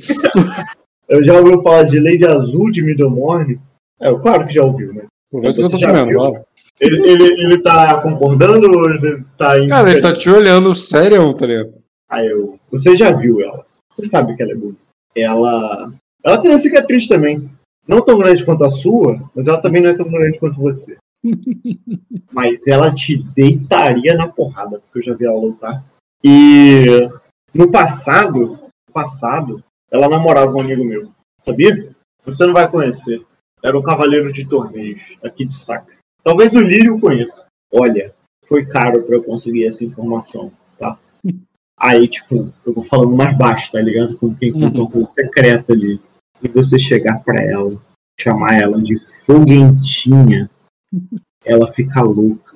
Eu 1.08 1.24
já 1.24 1.38
ouviu 1.38 1.62
falar 1.62 1.84
de 1.84 2.00
Lady 2.00 2.26
Azul 2.26 2.72
de 2.72 2.84
Midomorne? 2.84 3.60
É, 4.02 4.10
eu, 4.10 4.20
claro 4.20 4.48
que 4.48 4.56
já 4.56 4.64
ouviu, 4.64 4.92
né? 4.92 5.04
Aproveita 5.30 5.60
que 5.60 5.66
eu 5.66 5.70
tô 5.70 5.80
comendo. 5.80 6.44
Ele, 6.82 7.08
ele, 7.08 7.24
ele 7.44 7.62
tá 7.62 8.02
concordando 8.02 8.68
ou 8.76 8.90
ele 8.90 9.24
tá 9.38 9.56
indo? 9.60 9.70
Cara, 9.70 9.92
ele 9.92 10.02
tá 10.02 10.12
te 10.14 10.28
olhando 10.32 10.74
sério, 10.74 11.32
tá 11.36 11.46
ligado? 11.46 11.74
Aí 12.16 12.28
eu, 12.28 12.58
você 12.72 12.96
já 12.96 13.12
viu 13.12 13.42
ela. 13.42 13.66
Você 13.92 14.06
sabe 14.06 14.38
que 14.38 14.42
ela 14.42 14.54
é 14.54 14.56
bonita. 14.56 14.80
Ela. 15.14 15.94
Ela 16.24 16.38
tem 16.38 16.50
uma 16.50 16.58
cicatriz 16.58 17.10
também. 17.10 17.50
Não 17.86 18.04
tão 18.04 18.18
grande 18.18 18.46
quanto 18.46 18.64
a 18.64 18.70
sua, 18.70 19.30
mas 19.36 19.48
ela 19.48 19.62
também 19.62 19.82
não 19.82 19.90
é 19.90 19.98
tão 19.98 20.10
grande 20.10 20.40
quanto 20.40 20.56
você. 20.56 20.98
mas 22.32 22.66
ela 22.68 22.94
te 22.94 23.18
deitaria 23.18 24.16
na 24.16 24.30
porrada, 24.30 24.80
porque 24.80 25.00
eu 25.00 25.04
já 25.04 25.14
vi 25.14 25.26
ela 25.26 25.38
lutar. 25.38 25.84
E 26.24 27.10
no 27.54 27.70
passado, 27.70 28.60
passado, 28.94 29.62
ela 29.92 30.08
namorava 30.08 30.56
um 30.56 30.62
amigo 30.62 30.86
meu. 30.86 31.12
Sabia? 31.42 31.94
Você 32.26 32.46
não 32.46 32.54
vai 32.54 32.72
conhecer. 32.72 33.22
Era 33.62 33.78
um 33.78 33.84
cavaleiro 33.84 34.32
de 34.32 34.48
torneios, 34.48 35.02
aqui 35.22 35.44
de 35.44 35.54
saca. 35.54 35.94
Talvez 36.24 36.56
o 36.56 36.62
Lírio 36.62 37.00
conheça. 37.00 37.46
Olha, 37.72 38.16
foi 38.46 38.66
caro 38.66 39.04
pra 39.04 39.16
eu 39.16 39.24
conseguir 39.24 39.66
essa 39.66 39.84
informação? 39.84 40.52
Aí, 41.78 42.08
tipo, 42.08 42.54
eu 42.66 42.74
vou 42.74 42.84
falando 42.84 43.16
mais 43.16 43.38
baixo, 43.38 43.72
tá 43.72 43.82
ligado? 43.82 44.18
Como 44.18 44.36
quem 44.36 44.54
conta 44.54 44.78
uma 44.78 44.90
coisa 44.90 45.10
secreta 45.10 45.74
ali. 45.74 46.00
E 46.42 46.48
você 46.48 46.80
chegar 46.80 47.24
pra 47.24 47.42
ela, 47.42 47.82
chamar 48.20 48.60
ela 48.60 48.82
de 48.82 48.98
foguentinha, 49.26 50.50
ela 51.44 51.72
fica 51.74 52.02
louca. 52.02 52.56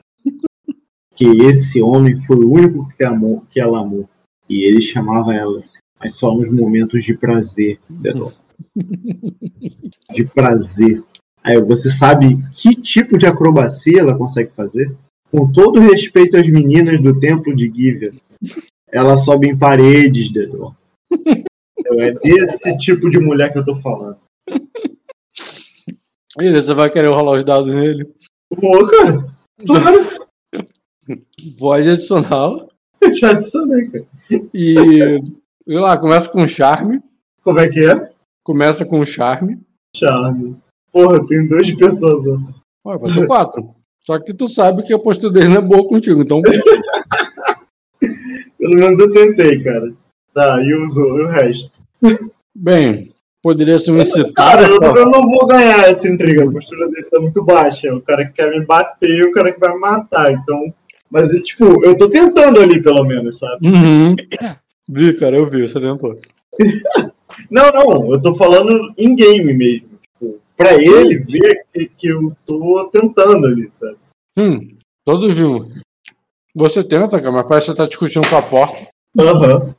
Que 1.15 1.25
esse 1.43 1.81
homem 1.81 2.21
foi 2.21 2.37
o 2.37 2.51
único 2.51 2.89
que, 2.95 3.03
amou, 3.03 3.43
que 3.49 3.59
ela 3.59 3.81
amou. 3.81 4.09
E 4.47 4.63
ele 4.63 4.81
chamava 4.81 5.33
ela 5.33 5.59
assim, 5.59 5.79
mas 5.99 6.15
só 6.15 6.33
nos 6.33 6.49
momentos 6.49 7.03
de 7.03 7.15
prazer, 7.15 7.77
Dedó. 7.89 8.31
De 10.11 10.25
prazer. 10.33 11.03
Aí 11.43 11.61
você 11.61 11.89
sabe 11.89 12.37
que 12.55 12.73
tipo 12.73 13.17
de 13.17 13.25
acrobacia 13.25 13.99
ela 13.99 14.17
consegue 14.17 14.51
fazer? 14.55 14.95
Com 15.31 15.51
todo 15.51 15.79
respeito 15.79 16.37
às 16.37 16.47
meninas 16.47 17.01
do 17.01 17.19
templo 17.19 17.55
de 17.55 17.71
Gívea, 17.71 18.11
ela 18.91 19.17
sobe 19.17 19.47
em 19.47 19.57
paredes, 19.57 20.31
Dedó. 20.31 20.73
É 21.91 22.11
desse 22.11 22.77
tipo 22.77 23.09
de 23.09 23.19
mulher 23.19 23.51
que 23.51 23.57
eu 23.57 23.65
tô 23.65 23.75
falando. 23.75 24.17
Ih, 26.39 26.51
você 26.51 26.73
vai 26.73 26.89
querer 26.89 27.07
rolar 27.07 27.37
os 27.37 27.43
dados 27.43 27.73
nele. 27.73 28.07
Pô, 28.53 28.85
cara, 28.85 29.25
claro, 29.65 30.19
Pode 31.57 31.89
adicioná-lo. 31.89 32.69
eu 33.01 33.13
já 33.13 33.31
adicionei, 33.31 33.87
cara. 33.87 34.05
E. 34.53 35.21
Sei 35.65 35.79
lá, 35.79 35.97
começa 35.97 36.29
com 36.29 36.47
charme. 36.47 37.01
Como 37.43 37.59
é 37.59 37.69
que 37.69 37.85
é? 37.85 38.11
Começa 38.43 38.85
com 38.85 39.05
charme. 39.05 39.59
Charme. 39.95 40.57
Porra, 40.91 41.25
tem 41.25 41.47
duas 41.47 41.71
pessoas, 41.71 42.27
ó. 42.27 42.89
Ué, 42.89 42.97
vai 42.97 43.13
ter 43.13 43.27
quatro. 43.27 43.63
Só 44.05 44.19
que 44.19 44.33
tu 44.33 44.47
sabe 44.47 44.83
que 44.83 44.93
a 44.93 44.99
postura 44.99 45.33
dele 45.33 45.49
não 45.49 45.57
é 45.57 45.61
boa 45.61 45.87
contigo, 45.87 46.21
então. 46.21 46.41
Pelo 48.59 48.75
menos 48.75 48.99
eu 48.99 49.11
tentei, 49.11 49.63
cara. 49.63 49.93
Tá, 50.33 50.61
e 50.61 50.73
usou 50.75 51.19
e 51.19 51.23
o 51.23 51.27
resto. 51.27 51.79
Bem, 52.53 53.09
poderia 53.41 53.79
ser 53.79 53.91
um 53.91 53.99
incitar 53.99 54.33
Cara, 54.33 54.67
eu, 54.67 54.75
essa. 54.75 54.99
eu 54.99 55.05
não 55.05 55.21
vou 55.29 55.47
ganhar 55.47 55.89
essa 55.89 56.07
intriga. 56.07 56.43
A 56.43 56.51
postura 56.51 56.89
dele 56.89 57.07
tá 57.09 57.19
muito 57.19 57.43
baixa. 57.43 57.95
O 57.95 58.01
cara 58.01 58.25
que 58.25 58.33
quer 58.33 58.51
me 58.51 58.65
bater 58.65 59.09
e 59.09 59.23
o 59.23 59.31
cara 59.31 59.51
que 59.53 59.59
vai 59.59 59.73
me 59.73 59.79
matar. 59.79 60.31
Então. 60.33 60.73
Mas, 61.09 61.31
tipo, 61.41 61.83
eu 61.83 61.97
tô 61.97 62.07
tentando 62.09 62.61
ali, 62.61 62.83
pelo 62.83 63.03
menos, 63.03 63.39
sabe? 63.39 63.67
Uhum. 63.67 64.15
Vi, 64.87 65.13
cara, 65.13 65.37
eu 65.37 65.45
vi, 65.47 65.67
você 65.67 65.79
tentou. 65.79 66.19
Não, 67.49 67.71
não, 67.71 68.11
eu 68.11 68.21
tô 68.21 68.35
falando 68.35 68.93
em 68.97 69.15
game 69.15 69.53
mesmo. 69.53 69.87
Tipo, 70.01 70.39
pra 70.57 70.73
ele 70.73 71.19
ver 71.19 71.63
que, 71.71 71.85
que 71.97 72.07
eu 72.07 72.35
tô 72.45 72.89
tentando 72.91 73.45
ali, 73.47 73.69
sabe? 73.71 73.95
Hum, 74.37 74.67
todos 75.05 75.37
viu. 75.37 75.71
Você 76.59 76.83
tenta, 76.83 77.21
cara, 77.21 77.31
mas 77.31 77.47
parece 77.47 77.67
que 77.67 77.71
você 77.71 77.77
tá 77.77 77.85
discutindo 77.87 78.29
com 78.29 78.35
a 78.35 78.41
porta. 78.41 78.85
Aham, 79.17 79.73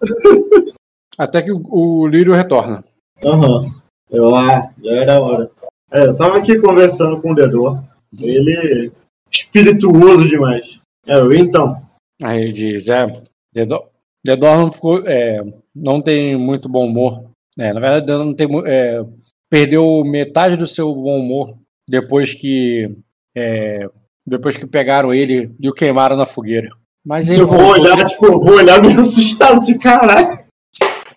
Até 1.19 1.43
que 1.43 1.53
o, 1.53 1.61
o 1.71 2.07
Lírio 2.07 2.33
retorna. 2.33 2.83
aham. 3.23 3.69
Eu, 4.11 4.35
ah, 4.35 4.71
já 4.83 4.91
era 4.93 5.21
hora. 5.21 5.51
É, 5.93 6.05
eu 6.05 6.17
tava 6.17 6.39
aqui 6.39 6.59
conversando 6.59 7.21
com 7.21 7.33
o 7.33 7.35
Dedor. 7.35 7.83
Ele 8.19 8.91
espirituoso 9.31 10.27
demais. 10.27 10.81
É, 11.07 11.19
eu, 11.19 11.31
então. 11.35 11.83
Aí 12.23 12.45
ele 12.45 12.53
diz, 12.55 12.89
é, 12.89 13.07
Dedor, 13.53 13.87
Dedor 14.25 14.57
não 14.57 14.73
ficou, 14.73 15.07
é, 15.07 15.39
não 15.77 16.01
tem 16.01 16.35
muito 16.35 16.67
bom 16.67 16.87
humor. 16.87 17.23
É, 17.59 17.75
na 17.75 17.81
verdade, 17.81 18.07
Dedor 18.07 18.25
não 18.25 18.35
tem, 18.35 18.49
é, 18.67 19.05
perdeu 19.51 20.03
metade 20.03 20.57
do 20.57 20.67
seu 20.67 20.95
bom 20.95 21.19
humor 21.21 21.59
depois 21.87 22.35
que, 22.35 22.91
é, 23.37 23.87
depois 24.27 24.57
que 24.57 24.67
pegaram 24.67 25.13
ele 25.13 25.55
e 25.61 25.69
o 25.69 25.73
queimaram 25.73 26.17
na 26.17 26.27
fogueira. 26.27 26.69
Mas 27.05 27.29
ele 27.29 27.43
Eu 27.43 27.47
vou 27.47 27.59
voltou, 27.59 27.85
olhar, 27.85 28.07
tipo, 28.07 28.27
eu 28.27 28.41
vou 28.41 28.55
olhar 28.55 28.81
meio 28.83 29.01
assustado 29.01 29.59
assim, 29.59 29.79
caralho. 29.79 30.39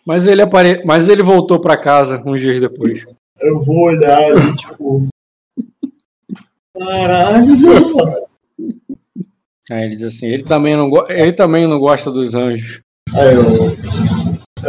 mas 0.06 0.26
ele 0.28 0.42
apare, 0.42 0.82
mas 0.86 1.08
ele 1.08 1.22
voltou 1.24 1.60
para 1.60 1.76
casa 1.78 2.22
uns 2.26 2.40
dias 2.40 2.60
depois. 2.60 3.06
Eu 3.40 3.62
vou 3.64 3.88
olhar 3.88 4.22
e, 4.32 4.56
tipo. 4.56 5.08
Caralho. 6.78 8.28
Aí 9.72 9.84
ele 9.86 9.96
diz 9.96 10.04
assim, 10.06 10.28
ele 10.28 10.44
também 10.44 10.76
não, 10.76 10.90
go- 10.90 11.06
ele 11.10 11.34
também 11.34 11.68
não 11.68 11.80
gosta 11.80 12.12
dos 12.12 12.36
anjos. 12.36 12.82
Aí 13.14 13.34
eu. 13.36 13.44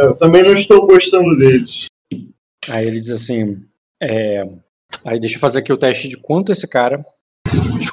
Eu 0.03 0.15
também 0.15 0.43
não 0.43 0.53
estou 0.53 0.85
gostando 0.87 1.37
deles. 1.37 1.85
Aí 2.69 2.85
ele 2.87 2.99
diz 2.99 3.09
assim, 3.11 3.63
é, 4.01 4.45
aí 5.05 5.19
deixa 5.19 5.35
eu 5.37 5.39
fazer 5.39 5.59
aqui 5.59 5.71
o 5.71 5.77
teste 5.77 6.09
de 6.09 6.17
quanto 6.17 6.51
esse 6.51 6.67
cara 6.67 7.05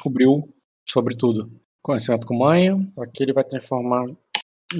descobriu 0.03 0.49
sobre 0.87 1.15
tudo. 1.15 1.49
Conhecimento 1.81 2.25
com 2.25 2.37
manha, 2.37 2.75
aqui 2.97 3.23
ele 3.23 3.33
vai 3.33 3.43
transformar 3.43 4.05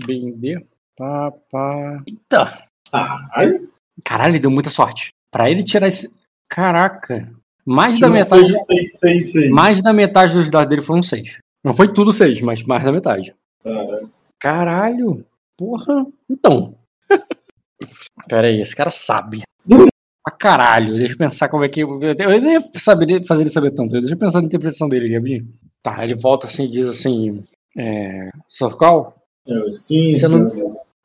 B 0.06 0.14
em 0.14 0.32
D. 0.32 0.60
Pá, 0.98 1.32
pá. 1.50 2.04
Eita! 2.08 2.64
Caralho. 2.92 3.72
Caralho, 4.06 4.32
ele 4.32 4.40
deu 4.40 4.52
muita 4.52 4.70
sorte. 4.70 5.12
Pra 5.32 5.50
ele 5.50 5.64
tirar 5.64 5.88
esse. 5.88 6.22
Caraca! 6.50 7.32
Mais 7.66 8.00
da 8.00 8.10
metade. 8.10 8.46
seis, 8.46 8.66
seis, 8.66 9.00
seis, 9.00 9.32
seis. 9.32 9.52
Mais 9.52 9.82
da 9.82 9.94
metade 9.94 10.34
dos 10.34 10.52
dados 10.52 10.70
dele 10.70 10.82
foram 10.82 11.02
seis. 11.02 11.38
Não 11.64 11.74
foi 11.74 11.92
tudo 11.92 12.12
seis, 12.12 12.42
mas 12.42 12.62
mais 12.64 12.84
da 12.84 12.92
metade. 12.92 13.34
Caralho. 13.64 14.12
Caralho! 14.40 15.26
Porra! 15.58 16.06
Então. 16.30 16.78
Pera 18.28 18.48
aí, 18.48 18.60
esse 18.62 18.76
cara 18.76 18.92
sabe. 18.92 19.44
Pra 20.24 20.34
caralho, 20.34 20.94
deixa 20.96 21.14
eu 21.14 21.18
pensar 21.18 21.50
como 21.50 21.66
é 21.66 21.70
que. 21.70 21.82
Eu 21.82 22.42
nem 22.42 22.60
saber 22.76 23.26
fazer 23.26 23.44
ele 23.44 23.50
saber 23.50 23.72
tanto. 23.72 23.92
Deixa 23.92 24.14
eu 24.14 24.18
pensar 24.18 24.40
na 24.40 24.48
interpretação 24.48 24.88
dele, 24.88 25.10
Gabriel. 25.10 25.44
Tá, 25.82 26.02
ele 26.02 26.16
volta 26.16 26.48
assim 26.48 26.64
e 26.64 26.70
diz 26.70 26.88
assim. 26.88 27.44
É. 27.78 28.30
Sorcal? 28.48 29.16
Eu, 29.46 29.74
sim, 29.74 30.14
Você 30.14 30.28
não-. 30.30 30.48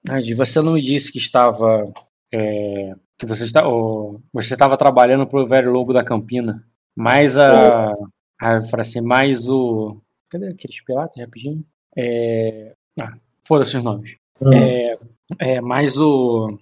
Ah, 0.09 0.21
você 0.37 0.61
não 0.61 0.75
me 0.75 0.83
disse 0.83 1.11
que 1.11 1.19
estava. 1.19 1.93
é, 2.33 2.95
que 3.19 3.27
você 3.27 3.43
está. 3.43 3.69
oh, 3.69 4.21
você 4.33 4.55
estava 4.55 4.77
trabalhando 4.77 5.27
pro 5.27 5.47
velho 5.49 5.73
lobo 5.73 5.93
da 5.93 6.05
Campina. 6.05 6.65
Mas 6.97 7.37
a. 7.37 7.93
a 8.41 8.59
assim, 8.79 9.01
mais 9.01 9.49
o. 9.49 10.01
Cadê 10.31 10.47
aqueles 10.47 10.81
piratas 10.85 11.21
rapidinho? 11.21 11.65
É. 11.97 12.73
Ah, 13.01 13.15
foda-se 13.45 13.77
os 13.77 13.83
nomes. 13.83 14.15
Ah, 14.41 14.55
É, 14.55 14.99
é, 15.41 15.61
mais 15.61 15.97
o. 15.99 16.57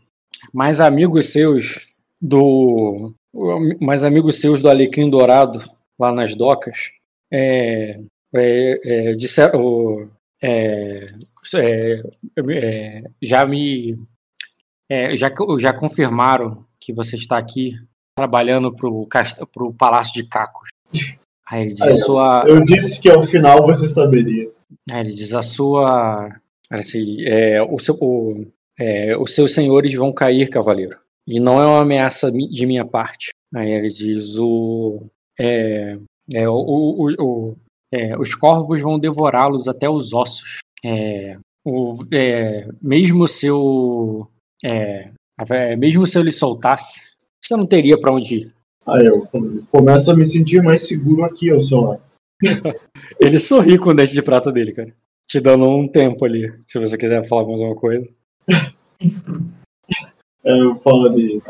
Mais 0.55 0.81
amigos 0.81 1.33
seus 1.33 1.96
do. 2.21 3.15
Mais 3.81 4.03
amigos 4.05 4.41
seus 4.41 4.63
do 4.63 4.69
Alecrim 4.69 5.11
Dourado, 5.11 5.61
lá 5.99 6.11
nas 6.13 6.35
docas, 6.35 6.91
é, 7.33 8.01
é, 8.35 8.79
é, 9.11 9.15
disseram. 9.15 9.65
o- 9.65 10.09
é, 10.43 11.09
é, 11.55 12.03
é, 12.51 13.03
já 13.23 13.45
me. 13.47 13.99
é, 14.91 15.17
já, 15.17 15.33
já 15.59 15.73
confirmaram 15.73 16.65
que 16.81 16.93
você 16.93 17.17
está 17.17 17.37
aqui 17.39 17.75
trabalhando 18.17 18.73
cast- 19.07 19.45
pro 19.53 19.73
Palácio 19.73 20.15
de 20.15 20.29
Cacos. 20.29 20.69
Aí 21.49 21.63
ele 21.63 21.75
diz, 21.75 21.83
sua, 22.05 22.45
Eu 22.47 22.65
disse 22.65 23.01
que 23.01 23.09
ao 23.11 23.23
final 23.23 23.67
você 23.67 23.87
saberia. 23.87 24.51
Aí 24.91 25.01
ele 25.01 25.13
diz: 25.15 25.33
a 25.35 25.43
sua. 25.43 26.35
Assim, 26.69 27.23
é, 27.25 27.63
o 27.63 27.79
seu, 27.79 27.95
o, 28.01 28.45
é, 28.79 29.17
os 29.17 29.35
seus 29.35 29.55
senhores 29.55 29.95
vão 29.95 30.13
cair, 30.13 30.49
cavaleiro. 30.51 30.99
E 31.27 31.41
não 31.41 31.61
é 31.61 31.67
uma 31.67 31.81
ameaça 31.81 32.31
de 32.31 32.67
minha 32.67 32.85
parte. 32.85 33.31
Aí 33.55 33.71
ele 33.71 33.89
diz: 33.89 34.37
o. 34.39 35.07
É, 35.39 35.99
é, 36.35 36.49
o, 36.49 36.55
o, 36.55 37.13
o, 37.19 37.57
é, 37.93 38.17
os 38.17 38.35
corvos 38.35 38.81
vão 38.81 38.99
devorá-los 38.99 39.69
até 39.69 39.89
os 39.89 40.13
ossos. 40.13 40.59
É, 40.85 41.37
o, 41.65 41.97
é, 42.13 42.69
mesmo 42.81 43.27
se 43.27 43.47
eu, 43.47 44.29
é, 44.65 45.11
mesmo 45.77 46.07
se 46.07 46.17
eu 46.17 46.23
lhe 46.23 46.33
soltasse, 46.33 47.17
você 47.43 47.57
não 47.57 47.67
teria 47.67 48.01
para 48.01 48.13
onde 48.13 48.37
ir. 48.37 48.55
Aí 48.87 49.05
eu 49.05 49.27
começo 49.71 50.11
a 50.11 50.17
me 50.17 50.25
sentir 50.25 50.63
mais 50.63 50.87
seguro 50.87 51.25
aqui 51.25 51.51
ao 51.51 51.61
seu 51.61 51.81
lado. 51.81 52.03
Ele 53.19 53.39
sorri 53.39 53.79
com 53.79 53.91
o 53.91 53.95
dente 53.95 54.13
de 54.13 54.23
prata 54.23 54.53
dele, 54.53 54.73
cara. 54.73 54.95
Te 55.27 55.41
dando 55.41 55.69
um 55.69 55.89
tempo 55.89 56.25
ali, 56.25 56.53
se 56.67 56.79
você 56.79 56.97
quiser 56.97 57.27
falar 57.27 57.49
mais 57.49 57.61
uma 57.61 57.75
coisa. 57.75 58.15
é, 60.47 60.61
eu 60.61 60.77
falo 60.77 61.07
ali. 61.07 61.43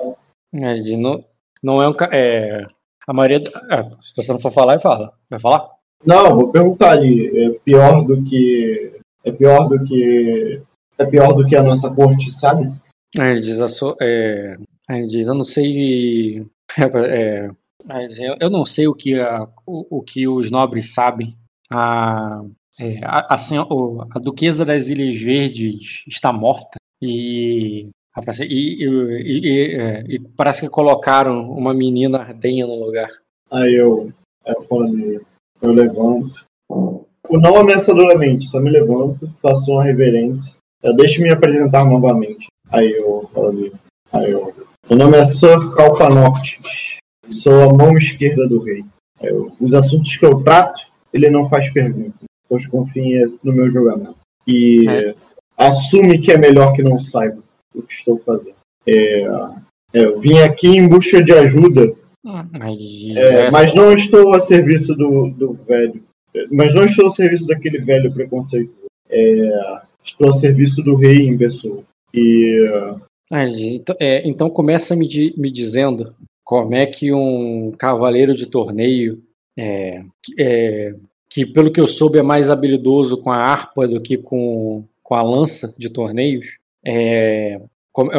É, 0.55 0.75
de 0.75 0.97
não, 0.97 1.23
não 1.63 1.83
é 1.83 1.89
um. 1.89 1.95
É, 2.11 2.67
a 3.07 3.13
maioria. 3.13 3.43
É, 3.71 3.83
se 4.01 4.17
você 4.17 4.33
não 4.33 4.41
for 4.41 4.51
falar, 4.51 4.79
fala. 4.81 5.13
Vai 5.29 5.39
falar? 5.39 5.69
Não, 6.05 6.35
vou 6.35 6.49
perguntar 6.49 6.93
ali. 6.93 7.45
É 7.45 7.51
pior 7.65 8.03
do 8.03 8.25
que. 8.25 8.93
É 9.25 9.31
pior 9.31 9.69
do 9.69 9.85
que. 9.85 10.63
É 10.99 11.05
pior 11.05 11.33
do 11.35 11.47
que 11.47 11.55
a 11.55 11.63
nossa 11.63 11.95
corte, 11.95 12.31
sabe? 12.31 12.73
Ele 13.15 13.41
diz, 13.41 13.61
é, 14.01 14.57
ele 14.91 15.07
diz 15.07 15.29
eu 15.29 15.35
não 15.35 15.45
sei. 15.45 16.47
É, 16.79 17.51
eu 18.41 18.51
não 18.51 18.65
sei 18.65 18.89
o 18.89 18.95
que, 18.95 19.15
a, 19.15 19.47
o, 19.65 19.99
o 19.99 20.03
que 20.03 20.27
os 20.27 20.51
nobres 20.51 20.93
sabem. 20.93 21.37
A, 21.71 22.43
é, 22.81 22.99
a, 23.05 23.35
a, 23.35 23.35
a, 23.35 24.19
Duquesa 24.19 24.65
das 24.65 24.89
Ilhas 24.89 25.21
Verdes 25.21 26.03
está 26.07 26.33
morta 26.33 26.79
e, 27.01 27.89
e, 28.41 28.85
e, 28.85 29.75
é, 29.75 30.05
e, 30.09 30.19
parece 30.19 30.63
que 30.63 30.69
colocaram 30.69 31.51
uma 31.51 31.75
menina 31.75 32.19
ardenha 32.19 32.67
no 32.67 32.83
lugar. 32.83 33.11
Aí 33.51 33.75
eu, 33.75 34.11
eu 34.47 34.63
falei, 34.63 35.21
eu 35.61 35.73
levanto. 35.73 36.47
Não 37.31 37.57
ameaçadoramente, 37.57 38.47
só 38.47 38.61
me 38.61 38.71
levanto, 38.71 39.31
faço 39.43 39.71
uma 39.73 39.85
reverência. 39.85 40.57
Eu 40.83 40.95
deixo 40.95 41.21
me 41.21 41.31
apresentar 41.31 41.85
novamente. 41.85 42.47
Aí 42.71 42.91
eu 42.93 43.29
falei, 43.35 43.73
aí 44.13 44.31
eu. 44.31 44.55
Meu 44.89 44.99
nome 44.99 45.19
é 45.19 45.25
Sir 45.25 45.75
Calpanoctes. 45.75 46.99
Sou 47.29 47.65
a 47.65 47.73
mão 47.73 47.99
esquerda 47.99 48.49
do 48.49 48.63
rei. 48.63 48.85
Eu, 49.21 49.53
os 49.61 49.75
assuntos 49.75 50.17
que 50.17 50.25
eu 50.25 50.43
trato, 50.43 50.81
ele 51.13 51.29
não 51.29 51.49
faz 51.49 51.71
perguntas, 51.71 52.23
pois 52.49 52.67
confia 52.67 53.31
no 53.43 53.53
meu 53.53 53.69
julgamento. 53.69 54.17
E 54.47 54.89
é. 54.89 55.15
assume 55.57 56.21
que 56.21 56.31
é 56.31 56.39
melhor 56.39 56.73
que 56.73 56.83
não 56.83 56.99
saiba 56.99 57.43
o 57.77 57.83
que 57.83 57.93
estou 57.93 58.19
fazendo. 58.25 58.57
É, 58.87 59.23
é 59.93 60.01
eu 60.05 60.21
vim 60.21 60.39
aqui 60.39 60.69
em 60.69 60.89
busca 60.89 61.23
de 61.23 61.33
ajuda, 61.33 61.95
é, 63.17 63.51
mas 63.51 63.75
não 63.75 63.93
estou 63.93 64.35
a 64.35 64.41
serviço 64.41 64.95
do, 64.95 65.31
do 65.31 65.53
velho. 65.67 66.03
Mas 66.51 66.75
não 66.75 66.85
estou 66.85 67.07
a 67.07 67.11
serviço 67.11 67.47
daquele 67.47 67.79
velho 67.79 68.13
preconceito. 68.13 68.73
É, 69.09 69.81
estou 70.05 70.29
a 70.29 70.33
serviço 70.33 70.83
do 70.83 70.97
rei 70.97 71.29
em 71.29 71.39
pessoa. 71.39 71.83
E. 72.13 72.69
Ah, 73.31 73.45
então, 73.45 73.97
é, 74.01 74.29
então 74.29 74.49
começa 74.49 74.95
me, 74.95 75.09
me 75.37 75.51
dizendo 75.51 76.15
como 76.45 76.75
é 76.75 76.87
que 76.87 77.13
um 77.13 77.73
cavaleiro 77.73 78.35
de 78.35 78.47
torneio 78.47 79.23
é, 79.59 80.05
é, 80.39 80.95
que 81.29 81.45
pelo 81.45 81.73
que 81.73 81.81
eu 81.81 81.87
soube 81.87 82.19
é 82.19 82.23
mais 82.23 82.51
habilidoso 82.51 83.17
com 83.19 83.31
a 83.31 83.39
harpa 83.39 83.89
do 83.89 84.01
que 84.01 84.17
com, 84.17 84.85
com 85.03 85.15
a 85.15 85.23
lança 85.23 85.75
de 85.77 85.91
torneios 85.91 86.47
é, 86.87 87.61
como, 87.93 88.11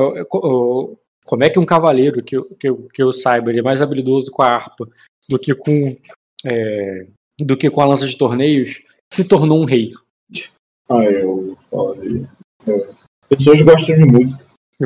como, 1.25 1.43
é 1.43 1.49
que 1.49 1.59
um 1.59 1.65
cavaleiro 1.65 2.23
que, 2.23 2.41
que, 2.55 2.73
que 2.93 3.01
eu 3.01 3.13
saiba 3.13 3.49
ele 3.49 3.59
é 3.59 3.63
mais 3.63 3.81
habilidoso 3.81 4.31
com 4.31 4.43
a 4.43 4.47
harpa 4.47 4.87
do 5.29 5.39
que 5.39 5.53
com 5.55 5.95
é, 6.45 7.07
do 7.39 7.55
que 7.55 7.69
com 7.69 7.81
a 7.81 7.85
lança 7.85 8.07
de 8.07 8.17
torneios 8.17 8.81
se 9.11 9.27
tornou 9.27 9.61
um 9.61 9.65
rei 9.65 9.85
ah 10.89 11.03
eu 11.03 11.57
falei 11.71 12.25
é, 12.67 12.87
pessoas 13.29 13.61
gostam 13.61 13.97
de 13.97 14.05
música 14.05 14.45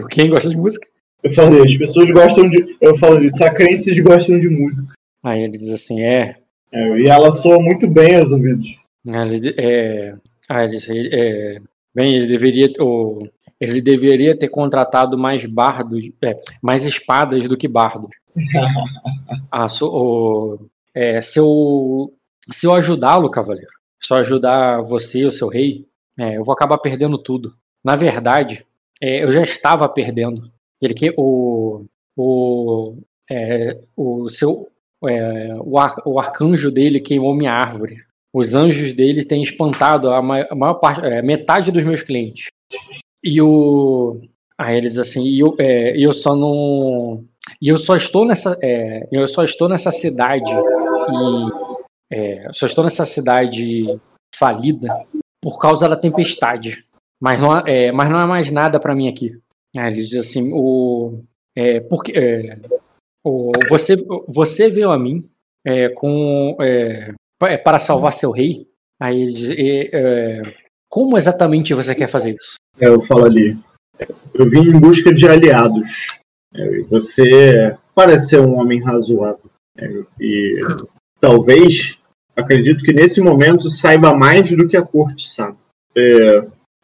quem 0.09 0.29
gosta 0.29 0.49
de 0.49 0.57
música 0.57 0.91
eu 1.23 1.31
falei, 1.31 1.61
as 1.61 1.77
pessoas 1.77 2.09
gostam 2.11 2.49
de. 2.49 2.77
Eu 2.81 2.95
falei, 2.97 3.29
sacrenses 3.29 3.99
gostam 4.01 4.39
de 4.39 4.49
música. 4.49 4.91
Aí 5.23 5.43
ele 5.43 5.51
diz 5.51 5.71
assim, 5.71 6.01
é. 6.01 6.37
é 6.71 6.99
e 6.99 7.07
ela 7.07 7.29
soa 7.31 7.59
muito 7.59 7.87
bem 7.87 8.15
aos 8.15 8.31
ouvidos. 8.31 8.79
Ele, 9.05 9.53
é, 9.57 10.15
ah, 10.49 10.63
ele, 10.63 10.77
é, 11.13 11.61
bem, 11.93 12.15
ele 12.15 12.27
deveria. 12.27 12.71
O, 12.79 13.27
ele 13.61 13.79
deveria 13.79 14.35
ter 14.35 14.47
contratado 14.47 15.15
mais 15.17 15.45
bardos, 15.45 16.09
é, 16.23 16.41
mais 16.63 16.83
espadas 16.83 17.47
do 17.47 17.55
que 17.55 17.67
bardos. 17.67 18.09
ah, 19.51 19.67
so, 19.67 19.85
o, 19.85 20.69
é, 20.95 21.21
se 21.21 21.39
eu, 21.39 22.11
se 22.51 22.65
eu 22.65 22.73
ajudá-lo, 22.73 23.29
cavaleiro, 23.29 23.69
se 24.01 24.11
eu 24.11 24.17
ajudar 24.17 24.81
você, 24.81 25.23
o 25.25 25.31
seu 25.31 25.47
rei, 25.47 25.85
é, 26.17 26.37
eu 26.37 26.43
vou 26.43 26.53
acabar 26.53 26.79
perdendo 26.79 27.19
tudo. 27.19 27.53
Na 27.83 27.95
verdade, 27.95 28.65
é, 28.99 29.23
eu 29.23 29.31
já 29.31 29.43
estava 29.43 29.87
perdendo. 29.87 30.51
Ele 30.81 30.95
que 30.95 31.13
o 31.15 31.85
o 32.17 32.97
é, 33.29 33.79
o 33.95 34.27
seu 34.27 34.67
é, 35.07 35.55
o, 35.63 35.77
ar, 35.77 35.95
o 36.05 36.19
arcanjo 36.19 36.71
dele 36.71 36.99
queimou 36.99 37.35
minha 37.35 37.51
árvore. 37.51 37.97
Os 38.33 38.55
anjos 38.55 38.93
dele 38.93 39.23
têm 39.23 39.41
espantado 39.41 40.11
a 40.11 40.21
maior, 40.21 40.47
a 40.49 40.55
maior 40.55 40.75
parte, 40.75 41.01
metade 41.21 41.71
dos 41.71 41.83
meus 41.83 42.01
clientes. 42.01 42.47
E 43.23 43.41
o 43.41 44.21
aí 44.57 44.77
eles 44.77 44.97
assim, 44.97 45.23
e 45.23 45.39
eu, 45.39 45.55
é, 45.59 45.97
eu 45.97 46.13
só 46.13 46.35
não 46.35 47.23
e 47.61 47.67
eu 47.69 47.77
só 47.77 47.95
estou 47.95 48.25
nessa 48.25 48.57
é, 48.63 49.07
eu 49.11 49.27
só 49.27 49.43
estou 49.43 49.67
nessa 49.67 49.91
cidade 49.91 50.51
e 50.51 51.71
é, 52.11 52.51
só 52.51 52.65
estou 52.65 52.83
nessa 52.83 53.05
cidade 53.05 53.99
falida 54.35 55.05
por 55.41 55.57
causa 55.57 55.87
da 55.87 55.95
tempestade. 55.95 56.85
Mas 57.19 57.39
não, 57.39 57.57
é, 57.59 57.91
mas 57.91 58.09
não 58.09 58.19
é 58.19 58.25
mais 58.25 58.51
nada 58.51 58.79
para 58.79 58.95
mim 58.95 59.07
aqui. 59.07 59.39
Ah, 59.77 59.87
ele 59.87 60.01
diz 60.01 60.15
assim, 60.15 60.51
o, 60.51 61.23
é, 61.55 61.79
porque, 61.79 62.11
é, 62.17 62.59
o, 63.23 63.51
você, 63.69 63.95
você 64.27 64.69
veio 64.69 64.89
a 64.89 64.97
mim 64.97 65.29
é, 65.65 65.89
com, 65.89 66.57
é, 66.59 67.13
é, 67.43 67.57
para 67.57 67.79
salvar 67.79 68.13
seu 68.13 68.31
rei. 68.31 68.67
Aí 68.99 69.21
ele 69.21 69.33
diz, 69.33 69.49
como 70.91 71.17
exatamente 71.17 71.73
você 71.73 71.95
quer 71.95 72.07
fazer 72.07 72.35
isso? 72.35 72.55
Eu 72.77 73.01
falo 73.01 73.25
ali, 73.25 73.57
eu 74.33 74.49
vim 74.49 74.59
em 74.59 74.79
busca 74.79 75.13
de 75.13 75.25
aliados. 75.25 76.19
você 76.89 77.75
parece 77.95 78.29
ser 78.29 78.41
um 78.41 78.55
homem 78.55 78.83
razoável. 78.83 79.49
e 80.19 80.59
talvez, 81.19 81.97
acredito 82.35 82.83
que 82.83 82.91
nesse 82.91 83.21
momento 83.21 83.69
saiba 83.69 84.13
mais 84.13 84.51
do 84.51 84.67
que 84.67 84.75
a 84.75 84.81
corte 84.81 85.29
sabe. 85.29 85.57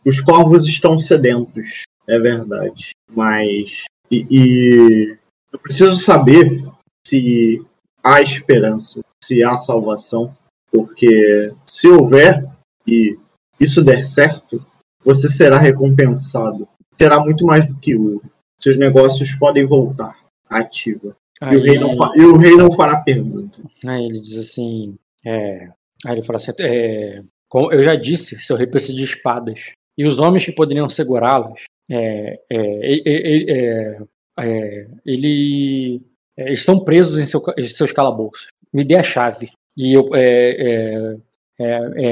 os 0.06 0.22
corvos 0.22 0.66
estão 0.66 0.98
sedentos 0.98 1.84
é 2.08 2.18
verdade. 2.18 2.92
Mas. 3.14 3.84
E, 4.10 4.26
e, 4.32 5.18
eu 5.52 5.60
preciso 5.60 5.98
saber 5.98 6.64
se 7.06 7.62
há 8.02 8.22
esperança, 8.22 9.02
se 9.22 9.44
há 9.44 9.58
salvação, 9.58 10.36
porque 10.72 11.54
se 11.66 11.90
houver 11.90 12.46
e 12.86 13.20
isso 13.60 13.84
der 13.84 14.04
certo, 14.04 14.64
você 15.04 15.30
será 15.30 15.58
recompensado. 15.58 16.68
Terá 16.98 17.20
muito 17.20 17.46
mais 17.46 17.68
do 17.68 17.80
que 17.80 17.96
ouro. 17.96 18.22
Seus 18.58 18.78
negócios 18.78 19.32
podem 19.34 19.66
voltar 19.66 20.18
ativa. 20.50 21.16
Aí... 21.42 21.56
E, 21.56 21.58
o 21.58 21.64
rei 21.64 21.80
não 21.80 22.16
e 22.16 22.26
o 22.26 22.38
rei 22.38 22.56
não 22.56 22.72
fará 22.72 23.02
pergunta. 23.02 23.58
Aí 23.86 24.06
ele 24.06 24.20
diz 24.20 24.38
assim. 24.38 24.98
É... 25.26 25.70
Aí 26.06 26.14
ele 26.14 26.24
fala 26.24 26.38
assim: 26.38 26.52
é... 26.60 27.24
Como 27.50 27.72
eu 27.72 27.82
já 27.82 27.96
disse, 27.96 28.38
seu 28.40 28.58
rei 28.58 28.68
precisa 28.68 28.98
de 28.98 29.04
espadas. 29.04 29.72
E 29.98 30.06
os 30.06 30.20
homens 30.20 30.46
que 30.46 30.52
poderiam 30.52 30.90
segurá-las 30.90 31.64
é, 31.90 32.40
é, 32.52 33.10
é, 33.10 33.98
é, 34.40 34.88
ele 35.06 36.02
é, 36.38 36.54
estão 36.54 36.84
presos 36.84 37.18
em, 37.18 37.26
seu, 37.26 37.42
em, 37.58 37.64
seus 37.64 37.92
calabouços. 37.92 38.48
Me 38.74 38.84
dê 38.84 38.96
a 38.96 39.04
chave. 39.04 39.50
E 39.78 39.94
eu 39.94 40.10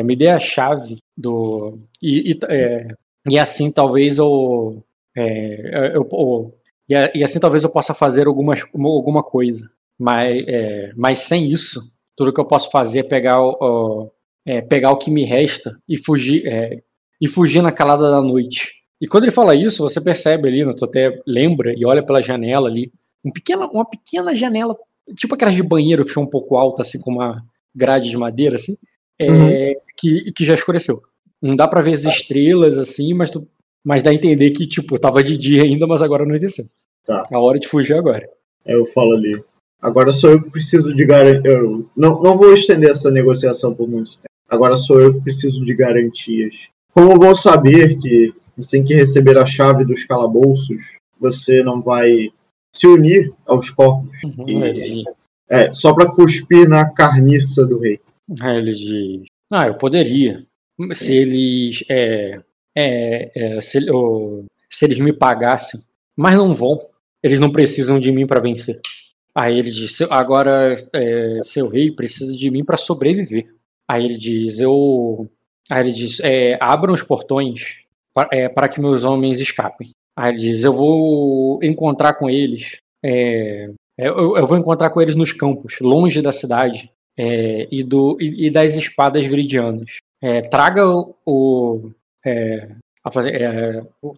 me 0.06 0.16
dê 0.16 0.30
a 0.30 0.40
chave 0.40 0.98
do. 1.18 1.80
E, 2.02 2.32
e, 2.32 2.40
e 3.30 3.40
assim 3.40 3.72
talvez 3.72 4.18
eu, 4.18 4.84
eu, 5.16 6.54
e, 6.88 7.24
assim 7.24 7.40
talvez 7.40 7.64
eu 7.64 7.70
possa 7.70 7.94
fazer 7.94 8.28
alguma, 8.28 8.56
alguma 8.74 9.24
coisa. 9.24 9.70
Mas, 9.98 10.46
mas 10.96 11.20
sem 11.20 11.50
isso, 11.52 11.80
tudo 12.18 12.34
que 12.34 12.40
eu 12.40 12.46
posso 12.46 12.70
fazer 12.70 13.00
é 13.00 13.04
pegar 13.04 13.42
o, 13.42 14.12
pegar 14.68 14.92
o 14.92 14.98
que 14.98 15.10
me 15.10 15.24
resta 15.24 15.78
e 15.88 15.98
fugir, 15.98 16.44
e 17.22 17.28
fugir 17.28 17.62
na 17.62 17.72
calada 17.72 18.12
da 18.12 18.22
noite. 18.22 18.74
E 19.02 19.08
quando 19.08 19.24
ele 19.24 19.32
fala 19.32 19.56
isso, 19.56 19.84
você 19.84 20.02
percebe 20.02 20.48
ali, 20.48 20.66
né, 20.66 20.74
tu 20.78 20.86
até 20.86 21.22
lembra 21.28 21.74
e 21.76 21.86
olha 21.86 22.06
pela 22.06 22.22
janela 22.22 22.70
ali, 22.70 22.92
um 23.24 23.32
pequena, 23.32 23.68
uma 23.68 23.86
pequena 23.86 24.34
janela, 24.36 24.76
tipo 25.18 25.36
aquelas 25.36 25.56
de 25.56 25.64
banheiro 25.64 26.06
que 26.06 26.12
foi 26.12 26.24
um 26.24 26.30
pouco 26.30 26.56
alta, 26.56 26.82
assim, 26.82 27.00
com 27.00 27.12
uma 27.12 27.44
grade 27.74 28.10
de 28.10 28.18
madeira, 28.18 28.56
assim, 28.56 28.76
é, 29.20 29.30
uhum. 29.30 29.74
que, 29.98 30.32
que 30.32 30.46
já 30.46 30.54
escureceu. 30.54 31.02
Não 31.42 31.56
dá 31.56 31.68
para 31.68 31.82
ver 31.82 31.94
as 31.94 32.06
estrelas, 32.06 32.78
assim, 32.78 33.14
mas, 33.14 33.30
tu, 33.32 33.48
mas 33.84 34.02
dá 34.02 34.10
a 34.10 34.14
entender 34.14 34.52
que, 34.52 34.68
tipo, 34.68 35.00
tava 35.00 35.24
de 35.24 35.38
dia 35.38 35.64
ainda, 35.64 35.86
mas 35.86 36.02
agora 36.02 36.24
anoiteceu. 36.24 36.66
Tá. 37.06 37.24
A 37.32 37.40
hora 37.40 37.60
de 37.60 37.68
fugir 37.68 37.94
agora. 37.94 38.28
Eu 38.66 38.86
falo 38.88 39.14
ali. 39.14 39.44
Agora 39.82 40.12
sou 40.12 40.32
eu 40.32 40.42
que 40.42 40.50
preciso 40.50 40.94
de 40.94 41.06
garantia. 41.06 41.62
Não, 41.96 42.22
não 42.22 42.38
vou 42.38 42.54
estender 42.54 42.90
essa 42.90 43.12
negociação 43.12 43.74
por 43.74 43.88
muito 43.88 44.12
tempo. 44.12 44.24
Agora 44.50 44.76
sou 44.76 45.00
eu 45.00 45.14
que 45.14 45.22
preciso 45.22 45.64
de 45.64 45.76
garantias. 45.76 46.70
Como 46.92 47.20
vou 47.20 47.36
saber 47.36 48.00
que, 48.00 48.34
assim 48.58 48.84
que 48.84 48.96
receber 48.96 49.38
a 49.38 49.46
chave 49.46 49.86
dos 49.86 50.04
calabouços, 50.04 50.82
você 51.20 51.62
não 51.62 51.82
vai 51.82 52.32
se 52.74 52.88
unir 52.88 53.32
aos 53.46 53.70
corpos? 53.70 54.12
Uhum, 54.24 54.50
e, 54.50 55.04
é, 55.50 55.72
só 55.72 55.94
para 55.94 56.10
cuspir 56.10 56.68
na 56.68 56.90
carniça 56.90 57.66
do 57.66 57.80
rei. 57.80 58.00
Ele 58.30 58.72
diz: 58.72 59.24
Ah, 59.52 59.68
eu 59.68 59.78
poderia. 59.78 60.46
Se 60.94 61.16
eles. 61.16 61.84
É, 61.90 62.42
é, 62.76 63.32
é, 63.36 63.62
se, 63.62 63.90
oh, 63.92 64.44
se 64.70 64.86
eles 64.86 65.00
me 65.00 65.14
pagassem. 65.14 65.80
Mas 66.18 66.36
não 66.36 66.54
vão. 66.54 66.80
Eles 67.24 67.40
não 67.40 67.52
precisam 67.52 68.00
de 68.00 68.12
mim 68.12 68.28
para 68.28 68.42
vencer. 68.42 68.80
Aí 69.34 69.60
ele 69.60 69.70
diz: 69.70 70.02
agora 70.10 70.74
é, 70.94 71.40
seu 71.44 71.68
rei 71.68 71.92
precisa 71.92 72.34
de 72.36 72.50
mim 72.50 72.64
para 72.64 72.78
sobreviver. 72.78 73.48
Aí 73.88 74.06
ele 74.06 74.18
diz: 74.18 74.60
eu. 74.60 75.30
Aí 75.70 75.82
ele 75.82 75.92
diz: 75.92 76.20
é, 76.22 76.58
abram 76.60 76.94
os 76.94 77.04
portões 77.04 77.78
para, 78.14 78.30
é, 78.32 78.50
que 78.68 78.82
meus 78.82 79.04
homens 79.04 79.40
escapem. 79.40 79.92
Aí 80.18 80.32
ele 80.32 80.40
diz: 80.40 80.64
eu 80.64 80.74
vou 80.74 81.60
encontrar 81.64 82.14
com 82.16 82.30
eles. 82.30 82.78
É, 83.04 83.70
eu, 83.98 84.36
eu, 84.36 84.48
vou 84.48 84.58
encontrar 84.58 84.90
com 84.90 85.02
eles 85.02 85.16
nos 85.16 85.32
campos, 85.32 85.80
longe 85.80 86.22
da 86.22 86.32
cidade 86.32 86.90
é, 87.18 87.68
e, 87.72 87.84
do, 87.84 88.18
e, 88.20 88.48
e, 88.48 88.52
das 88.52 88.76
espadas 88.76 89.26
viridianas. 89.26 89.98
traga 90.50 90.86
o. 90.88 91.14
o 91.26 91.92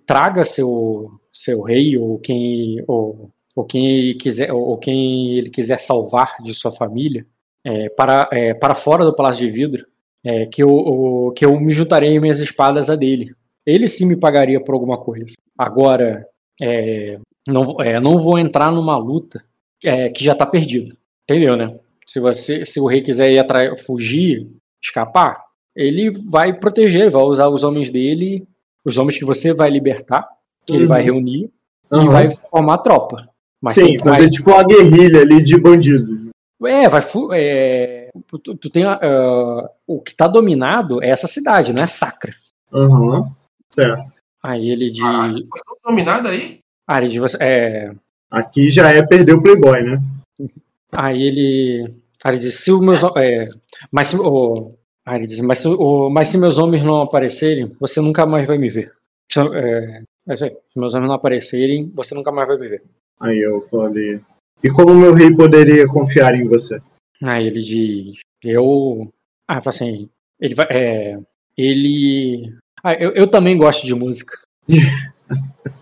traga 0.05 0.43
seu, 0.43 1.11
seu 1.31 1.61
rei 1.61 1.97
ou 1.97 2.19
quem. 2.19 2.83
Ou, 2.87 3.31
ou 3.55 3.65
quem 3.65 3.87
ele 3.87 4.13
quiser, 4.13 4.53
ou 4.53 4.77
quem 4.77 5.35
ele 5.35 5.49
quiser 5.49 5.79
salvar 5.79 6.35
de 6.43 6.53
sua 6.53 6.71
família, 6.71 7.25
é, 7.63 7.89
para, 7.89 8.29
é, 8.31 8.53
para 8.53 8.75
fora 8.75 9.03
do 9.03 9.15
Palácio 9.15 9.45
de 9.45 9.51
Vidro, 9.51 9.85
é, 10.23 10.45
que, 10.45 10.61
eu, 10.61 10.69
o, 10.69 11.31
que 11.31 11.43
eu 11.43 11.59
me 11.59 11.73
juntarei 11.73 12.19
minhas 12.19 12.39
espadas 12.39 12.89
a 12.89 12.95
dele. 12.95 13.33
Ele 13.65 13.87
sim 13.87 14.05
me 14.05 14.19
pagaria 14.19 14.63
por 14.63 14.73
alguma 14.73 14.97
coisa. 14.97 15.35
Agora, 15.57 16.25
é, 16.61 17.19
não, 17.47 17.81
é, 17.81 17.99
não 17.99 18.17
vou 18.17 18.37
entrar 18.37 18.71
numa 18.71 18.97
luta 18.97 19.43
é, 19.83 20.09
que 20.09 20.23
já 20.23 20.33
está 20.33 20.45
perdida. 20.45 20.95
Entendeu, 21.23 21.57
né? 21.57 21.77
Se, 22.07 22.19
você, 22.19 22.65
se 22.65 22.79
o 22.79 22.87
rei 22.87 23.01
quiser 23.01 23.31
ir 23.31 23.39
atrás, 23.39 23.83
fugir, 23.85 24.47
escapar, 24.81 25.43
ele 25.75 26.09
vai 26.31 26.57
proteger, 26.57 27.11
vai 27.11 27.23
usar 27.23 27.49
os 27.49 27.63
homens 27.63 27.91
dele, 27.91 28.47
os 28.85 28.97
homens 28.97 29.17
que 29.17 29.25
você 29.25 29.53
vai 29.53 29.69
libertar, 29.69 30.27
que 30.65 30.73
uhum. 30.73 30.79
ele 30.79 30.87
vai 30.87 31.01
uhum. 31.01 31.05
reunir, 31.05 31.51
uhum. 31.91 32.05
e 32.05 32.07
vai 32.07 32.29
formar 32.31 32.77
tropa. 32.79 33.29
Mas 33.61 33.73
Sim, 33.73 33.99
fazer 33.99 34.19
vai... 34.19 34.29
tipo 34.29 34.51
uma 34.51 34.63
guerrilha 34.63 35.21
ali 35.21 35.43
de 35.43 35.57
bandidos. 35.59 36.27
É, 36.65 36.87
vai. 36.89 37.01
É, 37.33 38.09
tu, 38.27 38.39
tu, 38.39 38.69
tem. 38.69 38.85
Uh, 38.85 39.67
o 39.85 40.01
que 40.01 40.15
tá 40.15 40.27
dominado 40.27 41.03
é 41.03 41.09
essa 41.09 41.27
cidade, 41.27 41.73
não 41.73 41.83
é 41.83 41.87
Sacra. 41.87 42.33
Aham, 42.73 43.19
uhum, 43.19 43.31
certo. 43.67 44.17
Aí 44.41 44.69
ele 44.69 44.89
de. 44.89 45.01
Caralho, 45.01 45.47
foi 45.49 45.77
dominado 45.85 46.27
aí? 46.27 46.59
Aí 46.87 47.05
ele 47.05 47.09
de. 47.09 47.19
É... 47.39 47.91
Aqui 48.31 48.69
já 48.69 48.89
é 48.89 49.05
perder 49.05 49.33
o 49.33 49.41
Playboy, 49.41 49.83
né? 49.83 50.01
Aí 50.91 51.21
ele. 51.21 51.83
Aí 52.23 52.31
ele 52.31 52.37
diz: 52.37 52.55
se 52.55 52.71
os 52.71 52.81
meus. 52.81 53.03
É, 53.17 53.47
mas 53.91 54.07
se. 54.07 54.17
Oh, 54.17 54.71
aí 55.05 55.19
ele 55.19 55.27
diz: 55.27 55.39
mas 55.41 55.65
oh, 55.65 56.09
mas 56.09 56.29
se 56.29 56.37
meus 56.37 56.57
homens 56.57 56.83
não 56.83 57.01
aparecerem, 57.01 57.67
você 57.79 58.01
nunca 58.01 58.25
mais 58.25 58.47
vai 58.47 58.57
me 58.57 58.69
ver. 58.69 58.91
Se, 59.31 59.39
é, 59.39 60.03
é 60.27 60.33
isso 60.33 60.45
aí. 60.45 60.51
Se 60.51 60.79
meus 60.79 60.93
homens 60.93 61.09
não 61.09 61.15
aparecerem, 61.15 61.91
você 61.93 62.15
nunca 62.15 62.31
mais 62.31 62.47
vai 62.47 62.57
me 62.57 62.67
ver. 62.67 62.83
Aí 63.19 63.39
eu 63.39 63.67
falei. 63.69 64.21
E 64.63 64.69
como 64.69 64.95
meu 64.95 65.13
rei 65.13 65.35
poderia 65.35 65.87
confiar 65.87 66.35
em 66.35 66.47
você? 66.47 66.79
Aí 67.21 67.47
ele 67.47 67.61
diz. 67.61 68.19
Eu. 68.43 69.11
Ah, 69.47 69.59
assim. 69.65 70.09
Ele 70.39 70.55
vai. 70.55 70.67
É, 70.69 71.19
ele. 71.57 72.55
Ah, 72.83 72.93
eu, 72.93 73.11
eu 73.11 73.27
também 73.27 73.57
gosto 73.57 73.85
de 73.85 73.93
música. 73.93 74.39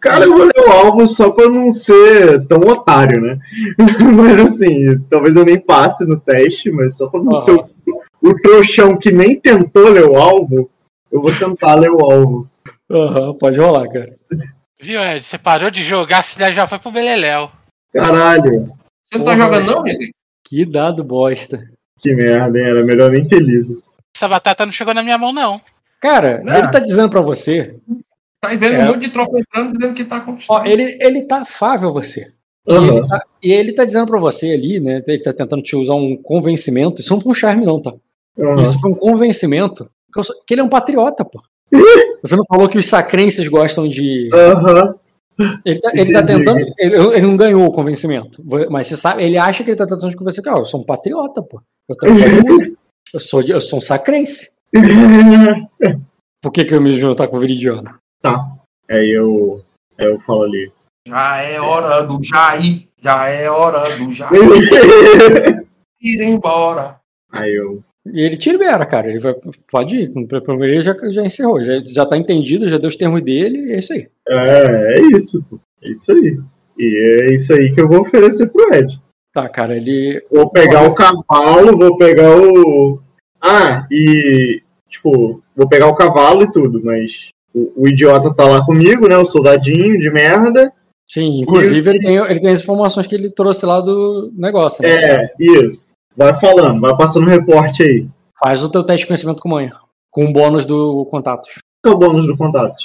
Cara, 0.00 0.24
eu 0.24 0.36
vou 0.36 0.44
ler 0.44 0.68
o 0.68 0.70
álbum 0.70 1.06
só 1.06 1.30
pra 1.30 1.48
não 1.48 1.70
ser 1.70 2.46
tão 2.46 2.60
otário, 2.60 3.20
né? 3.20 3.38
mas 4.14 4.40
assim, 4.40 4.98
talvez 5.10 5.36
eu 5.36 5.44
nem 5.44 5.58
passe 5.58 6.06
no 6.06 6.18
teste, 6.18 6.70
mas 6.70 6.96
só 6.96 7.08
pra 7.08 7.20
não 7.20 7.32
uhum. 7.32 7.36
ser 7.36 7.52
o, 7.52 7.68
o 8.22 8.34
trouxão 8.36 8.98
que 8.98 9.10
nem 9.10 9.38
tentou 9.38 9.88
ler 9.88 10.04
o 10.04 10.16
álbum, 10.16 10.66
eu 11.10 11.20
vou 11.20 11.34
tentar 11.34 11.74
ler 11.74 11.90
o 11.90 12.00
álbum. 12.00 12.46
Aham, 12.90 13.28
uhum, 13.28 13.34
pode 13.34 13.58
rolar, 13.58 13.88
cara. 13.88 14.14
Viu, 14.80 15.00
Ed? 15.00 15.24
Você 15.24 15.38
parou 15.38 15.70
de 15.70 15.82
jogar, 15.82 16.22
cidade 16.22 16.56
já 16.56 16.66
foi 16.66 16.78
pro 16.78 16.92
Beleléu. 16.92 17.50
Caralho. 17.92 18.72
Você 19.04 19.18
não 19.18 19.24
tá 19.24 19.36
jogando, 19.36 19.66
não, 19.66 19.86
Henrique? 19.86 20.12
Que 20.44 20.66
dado 20.66 21.02
bosta. 21.02 21.62
Que 21.98 22.14
merda, 22.14 22.58
hein? 22.58 22.66
Era 22.66 22.84
melhor 22.84 23.10
nem 23.10 23.26
ter 23.26 23.40
lido. 23.40 23.82
Essa 24.14 24.28
batata 24.28 24.66
não 24.66 24.72
chegou 24.72 24.92
na 24.92 25.02
minha 25.02 25.16
mão, 25.16 25.32
não. 25.32 25.54
Cara, 26.00 26.42
ah. 26.46 26.58
ele 26.58 26.70
tá 26.70 26.78
dizendo 26.78 27.08
pra 27.08 27.22
você. 27.22 27.76
Tá 28.44 28.54
vendo 28.54 28.74
é... 28.74 28.84
um 28.84 28.86
monte 28.88 29.00
de 29.00 29.10
tropa 29.10 29.38
entrando 29.38 29.72
dizendo 29.72 29.94
que 29.94 30.04
tá 30.04 30.20
conquistando. 30.20 30.60
Ó, 30.60 30.64
ele, 30.64 30.98
ele 31.00 31.26
tá 31.26 31.38
afável 31.38 31.88
a 31.88 31.92
você. 31.92 32.26
Uhum. 32.66 32.76
E, 32.76 32.88
ele 32.88 33.08
tá, 33.08 33.24
e, 33.42 33.52
ele 33.52 33.72
tá, 33.72 33.84
dizendo 33.84 34.06
pra 34.06 34.18
você 34.18 34.52
ali, 34.52 34.80
né? 34.80 35.02
Ele 35.06 35.22
tá 35.22 35.32
tentando 35.32 35.62
te 35.62 35.76
usar 35.76 35.94
um 35.94 36.16
convencimento. 36.16 37.00
Isso 37.00 37.12
não 37.12 37.20
foi 37.20 37.32
um 37.32 37.34
charme, 37.34 37.66
não, 37.66 37.80
tá? 37.80 37.92
Uhum. 38.36 38.60
Isso 38.62 38.80
foi 38.80 38.90
um 38.90 38.94
convencimento. 38.94 39.88
Que, 40.12 40.20
eu, 40.20 40.24
que 40.46 40.54
ele 40.54 40.60
é 40.60 40.64
um 40.64 40.68
patriota, 40.68 41.24
pô. 41.24 41.42
Você 42.22 42.36
não 42.36 42.44
falou 42.48 42.68
que 42.68 42.78
os 42.78 42.86
sacrenses 42.86 43.48
gostam 43.48 43.88
de. 43.88 44.30
Aham. 44.32 44.94
Ele 45.64 45.80
tá, 45.80 45.90
ele 45.94 46.12
tá 46.12 46.22
tentando. 46.22 46.60
Ele, 46.78 46.96
ele, 46.96 47.22
não 47.22 47.36
ganhou 47.36 47.66
o 47.66 47.72
convencimento. 47.72 48.40
Mas 48.70 48.86
você 48.86 48.96
sabe, 48.96 49.24
ele 49.24 49.36
acha 49.36 49.64
que 49.64 49.70
ele 49.70 49.76
tá 49.76 49.84
tentando 49.84 50.10
de 50.10 50.16
convencer. 50.16 50.44
Cara, 50.44 50.60
eu 50.60 50.64
sou 50.64 50.80
um 50.80 50.84
patriota, 50.84 51.42
pô. 51.42 51.60
Eu, 51.88 51.96
eu, 53.12 53.18
sou, 53.20 53.42
eu 53.42 53.60
sou 53.60 53.80
um 53.80 53.82
sacrense. 53.82 54.52
Por 56.40 56.52
que, 56.52 56.64
que 56.64 56.74
eu 56.74 56.80
me 56.80 56.92
juntar 56.92 57.26
com 57.26 57.36
o 57.36 57.40
Viridiano? 57.40 57.98
Tá. 58.24 58.42
Aí 58.90 59.10
eu, 59.10 59.62
aí 59.98 60.06
eu 60.06 60.18
falo 60.20 60.44
ali. 60.44 60.72
Já 61.06 61.42
é 61.42 61.60
hora 61.60 62.00
do 62.06 62.18
Jair. 62.24 62.88
Já 63.02 63.28
é 63.28 63.50
hora 63.50 63.82
do 63.98 64.10
Jair. 64.14 64.32
Ir 66.00 66.22
embora. 66.22 66.98
Aí 67.30 67.54
eu. 67.54 67.82
E 68.06 68.22
ele 68.22 68.38
te 68.38 68.50
libera, 68.50 68.86
cara. 68.86 69.10
Ele 69.10 69.18
vai, 69.18 69.34
pode 69.70 69.96
ir. 69.96 70.10
Primeiro 70.10 70.64
ele 70.64 70.80
já, 70.80 70.96
já 71.10 71.22
encerrou. 71.22 71.62
Já, 71.62 71.84
já 71.84 72.06
tá 72.06 72.16
entendido, 72.16 72.66
já 72.66 72.78
deu 72.78 72.88
os 72.88 72.96
termos 72.96 73.20
dele 73.20 73.58
e 73.58 73.72
é 73.72 73.78
isso 73.78 73.92
aí. 73.92 74.08
É, 74.26 74.98
é 74.98 75.00
isso. 75.14 75.44
É 75.82 75.90
isso 75.90 76.12
aí. 76.12 76.40
E 76.78 77.20
é 77.20 77.34
isso 77.34 77.52
aí 77.52 77.74
que 77.74 77.80
eu 77.82 77.88
vou 77.88 78.00
oferecer 78.00 78.50
pro 78.50 78.74
Ed. 78.74 78.98
Tá, 79.34 79.50
cara, 79.50 79.76
ele. 79.76 80.24
Vou 80.30 80.48
pegar 80.48 80.88
o 80.88 80.94
cavalo, 80.94 81.76
vou 81.76 81.98
pegar 81.98 82.34
o. 82.38 83.02
Ah, 83.38 83.86
e. 83.90 84.62
Tipo, 84.88 85.42
vou 85.54 85.68
pegar 85.68 85.88
o 85.88 85.96
cavalo 85.96 86.44
e 86.44 86.52
tudo, 86.52 86.82
mas 86.82 87.33
o, 87.54 87.84
o 87.84 87.88
idiota 87.88 88.34
tá 88.34 88.44
lá 88.46 88.64
comigo, 88.64 89.08
né? 89.08 89.16
O 89.16 89.24
soldadinho 89.24 89.98
de 89.98 90.10
merda. 90.10 90.72
Sim, 91.06 91.40
inclusive 91.40 91.88
e... 91.88 91.92
ele, 91.92 92.00
tem, 92.00 92.16
ele 92.16 92.40
tem 92.40 92.50
as 92.50 92.62
informações 92.62 93.06
que 93.06 93.14
ele 93.14 93.30
trouxe 93.30 93.64
lá 93.64 93.80
do 93.80 94.32
negócio. 94.34 94.82
Né? 94.82 94.88
É, 94.88 95.34
isso. 95.38 95.92
Vai 96.16 96.38
falando, 96.40 96.80
vai 96.80 96.96
passando 96.96 97.26
o 97.26 97.30
reporte 97.30 97.82
aí. 97.82 98.08
Faz 98.38 98.62
o 98.62 98.70
teu 98.70 98.84
teste 98.84 99.02
de 99.02 99.08
conhecimento 99.08 99.40
com 99.40 99.48
manha. 99.48 99.72
Com 100.10 100.26
o 100.26 100.32
bônus 100.32 100.64
do 100.64 101.06
contato. 101.06 101.48
Qual 101.82 101.94
é 101.94 101.96
o 101.96 101.98
bônus 101.98 102.26
do 102.26 102.36
contato? 102.36 102.76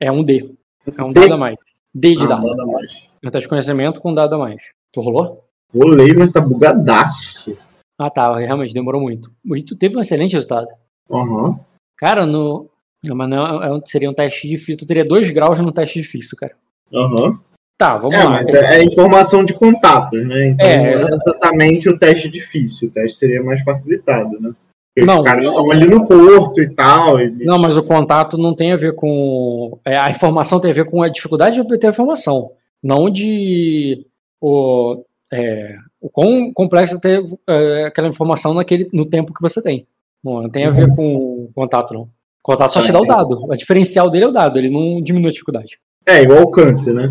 É 0.00 0.10
um 0.10 0.22
D. 0.22 0.54
É 0.96 1.02
um 1.02 1.12
D? 1.12 1.20
dado 1.20 1.34
a 1.34 1.36
mais. 1.36 1.56
D 1.94 2.14
de 2.14 2.24
ah, 2.24 2.26
dado. 2.26 2.60
a 2.60 2.66
mais. 2.66 3.08
É 3.22 3.28
um 3.28 3.30
teste 3.30 3.46
de 3.46 3.48
conhecimento 3.48 4.00
com 4.00 4.10
um 4.10 4.14
dado 4.14 4.34
a 4.34 4.38
mais. 4.38 4.62
Tu 4.92 5.00
rolou? 5.00 5.44
Rolei, 5.74 6.12
mas 6.14 6.32
tá 6.32 6.40
bugadaço. 6.40 7.56
Ah, 7.98 8.10
tá. 8.10 8.36
Realmente, 8.38 8.74
demorou 8.74 9.00
muito. 9.00 9.30
E 9.54 9.62
tu 9.62 9.76
teve 9.76 9.96
um 9.96 10.00
excelente 10.00 10.34
resultado. 10.34 10.68
Aham. 11.10 11.48
Uhum. 11.48 11.60
Cara, 11.96 12.26
no. 12.26 12.68
Mas 13.12 13.28
não, 13.28 13.62
é 13.62 13.72
um, 13.72 13.80
seria 13.84 14.10
um 14.10 14.14
teste 14.14 14.48
difícil. 14.48 14.78
Tu 14.78 14.86
teria 14.86 15.04
dois 15.04 15.28
graus 15.30 15.58
no 15.58 15.72
teste 15.72 16.00
difícil, 16.00 16.38
cara. 16.38 16.54
Aham. 16.92 17.28
Uhum. 17.28 17.38
Tá, 17.76 17.96
vamos 17.96 18.16
é, 18.16 18.24
lá. 18.24 18.30
Mas 18.30 18.54
é, 18.54 18.76
é, 18.76 18.84
informação 18.84 19.44
de 19.44 19.52
contatos, 19.52 20.24
né? 20.26 20.48
Então 20.48 20.66
é, 20.66 20.78
não 20.78 20.86
é 20.86 20.94
exatamente 20.94 21.88
o 21.88 21.98
teste 21.98 22.28
difícil. 22.28 22.88
O 22.88 22.90
teste 22.92 23.18
seria 23.18 23.42
mais 23.42 23.62
facilitado, 23.62 24.40
né? 24.40 24.52
Porque 24.94 25.10
não, 25.10 25.18
os 25.18 25.24
caras 25.24 25.44
estão 25.44 25.70
ali 25.72 25.86
no 25.86 26.06
porto 26.06 26.62
e 26.62 26.72
tal. 26.72 27.20
E... 27.20 27.44
Não, 27.44 27.58
mas 27.58 27.76
o 27.76 27.82
contato 27.82 28.38
não 28.38 28.54
tem 28.54 28.72
a 28.72 28.76
ver 28.76 28.94
com. 28.94 29.76
É, 29.84 29.96
a 29.96 30.08
informação 30.08 30.60
tem 30.60 30.70
a 30.70 30.74
ver 30.74 30.84
com 30.84 31.02
a 31.02 31.08
dificuldade 31.08 31.56
de 31.56 31.60
obter 31.60 31.88
a 31.88 31.90
informação. 31.90 32.52
Não 32.80 33.10
de. 33.10 34.06
O, 34.40 35.02
é, 35.32 35.76
o 36.00 36.08
quão 36.08 36.52
complexo 36.52 36.96
é 36.96 37.00
ter 37.00 37.24
é, 37.48 37.84
aquela 37.86 38.06
informação 38.06 38.54
naquele, 38.54 38.88
no 38.92 39.08
tempo 39.08 39.34
que 39.34 39.42
você 39.42 39.60
tem. 39.60 39.84
Não, 40.22 40.42
não 40.42 40.48
tem 40.48 40.64
a 40.64 40.70
ver 40.70 40.88
uhum. 40.88 40.94
com 40.94 41.16
o 41.16 41.50
contato, 41.52 41.92
não. 41.92 42.08
O 42.44 42.52
contato 42.52 42.74
só 42.74 42.82
te 42.82 42.92
dá 42.92 43.00
o 43.00 43.06
dado. 43.06 43.50
A 43.50 43.56
diferencial 43.56 44.10
dele 44.10 44.24
é 44.24 44.28
o 44.28 44.32
dado, 44.32 44.58
ele 44.58 44.68
não 44.68 45.00
diminui 45.00 45.28
a 45.28 45.32
dificuldade. 45.32 45.78
É, 46.06 46.22
igual 46.22 46.40
alcance, 46.40 46.92
né? 46.92 47.08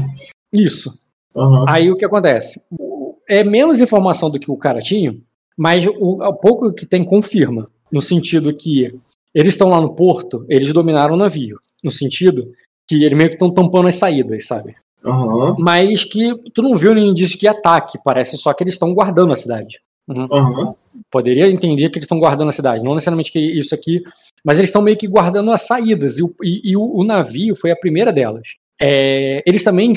Isso. 0.53 0.93
Uhum. 1.34 1.65
Aí 1.68 1.89
o 1.89 1.97
que 1.97 2.05
acontece? 2.05 2.68
É 3.27 3.43
menos 3.43 3.81
informação 3.81 4.30
do 4.30 4.39
que 4.39 4.51
o 4.51 4.57
cara 4.57 4.80
tinha, 4.80 5.15
mas 5.57 5.88
o, 5.88 6.23
o 6.23 6.34
pouco 6.35 6.72
que 6.72 6.85
tem 6.85 7.03
confirma. 7.03 7.68
No 7.91 7.99
sentido 7.99 8.55
que 8.55 8.93
eles 9.34 9.53
estão 9.53 9.69
lá 9.69 9.81
no 9.81 9.95
porto, 9.95 10.45
eles 10.47 10.72
dominaram 10.72 11.15
o 11.15 11.18
navio. 11.18 11.57
No 11.84 11.89
sentido 11.89 12.47
que 12.88 13.03
eles 13.03 13.18
meio 13.18 13.30
que 13.30 13.35
estão 13.35 13.51
tampando 13.51 13.88
as 13.88 13.95
saídas, 13.95 14.45
sabe? 14.45 14.76
Aham. 15.05 15.57
mas 15.60 16.05
que 16.05 16.34
tu 16.53 16.61
não 16.61 16.77
viu 16.77 16.93
nenhum 16.93 17.10
indício 17.10 17.38
de 17.38 17.45
ataque, 17.45 17.99
parece 18.05 18.38
só 18.38 18.53
que 18.53 18.64
eles 18.64 18.76
estão 18.76 18.93
guardando 18.93 19.34
a 19.34 19.35
cidade. 19.35 19.80
Uhum. 20.08 20.76
Poderia 21.10 21.48
entender 21.50 21.90
que 21.90 21.98
eles 21.98 22.06
estão 22.06 22.20
guardando 22.20 22.50
a 22.50 22.52
cidade, 22.52 22.84
não 22.84 22.94
necessariamente 22.94 23.32
que 23.32 23.40
isso 23.40 23.74
aqui, 23.74 24.04
mas 24.44 24.58
eles 24.58 24.70
estão 24.70 24.82
meio 24.82 24.98
que 24.98 25.08
guardando 25.08 25.52
as 25.52 25.64
saídas, 25.64 26.18
e 26.18 26.24
o, 26.24 26.34
e, 26.44 26.72
e 26.72 26.78
o, 26.78 26.84
o 26.84 27.04
navio 27.04 27.56
foi 27.56 27.72
a 27.72 27.76
primeira 27.76 28.12
delas. 28.12 28.50
É, 28.80 29.42
eles 29.46 29.64
também 29.64 29.96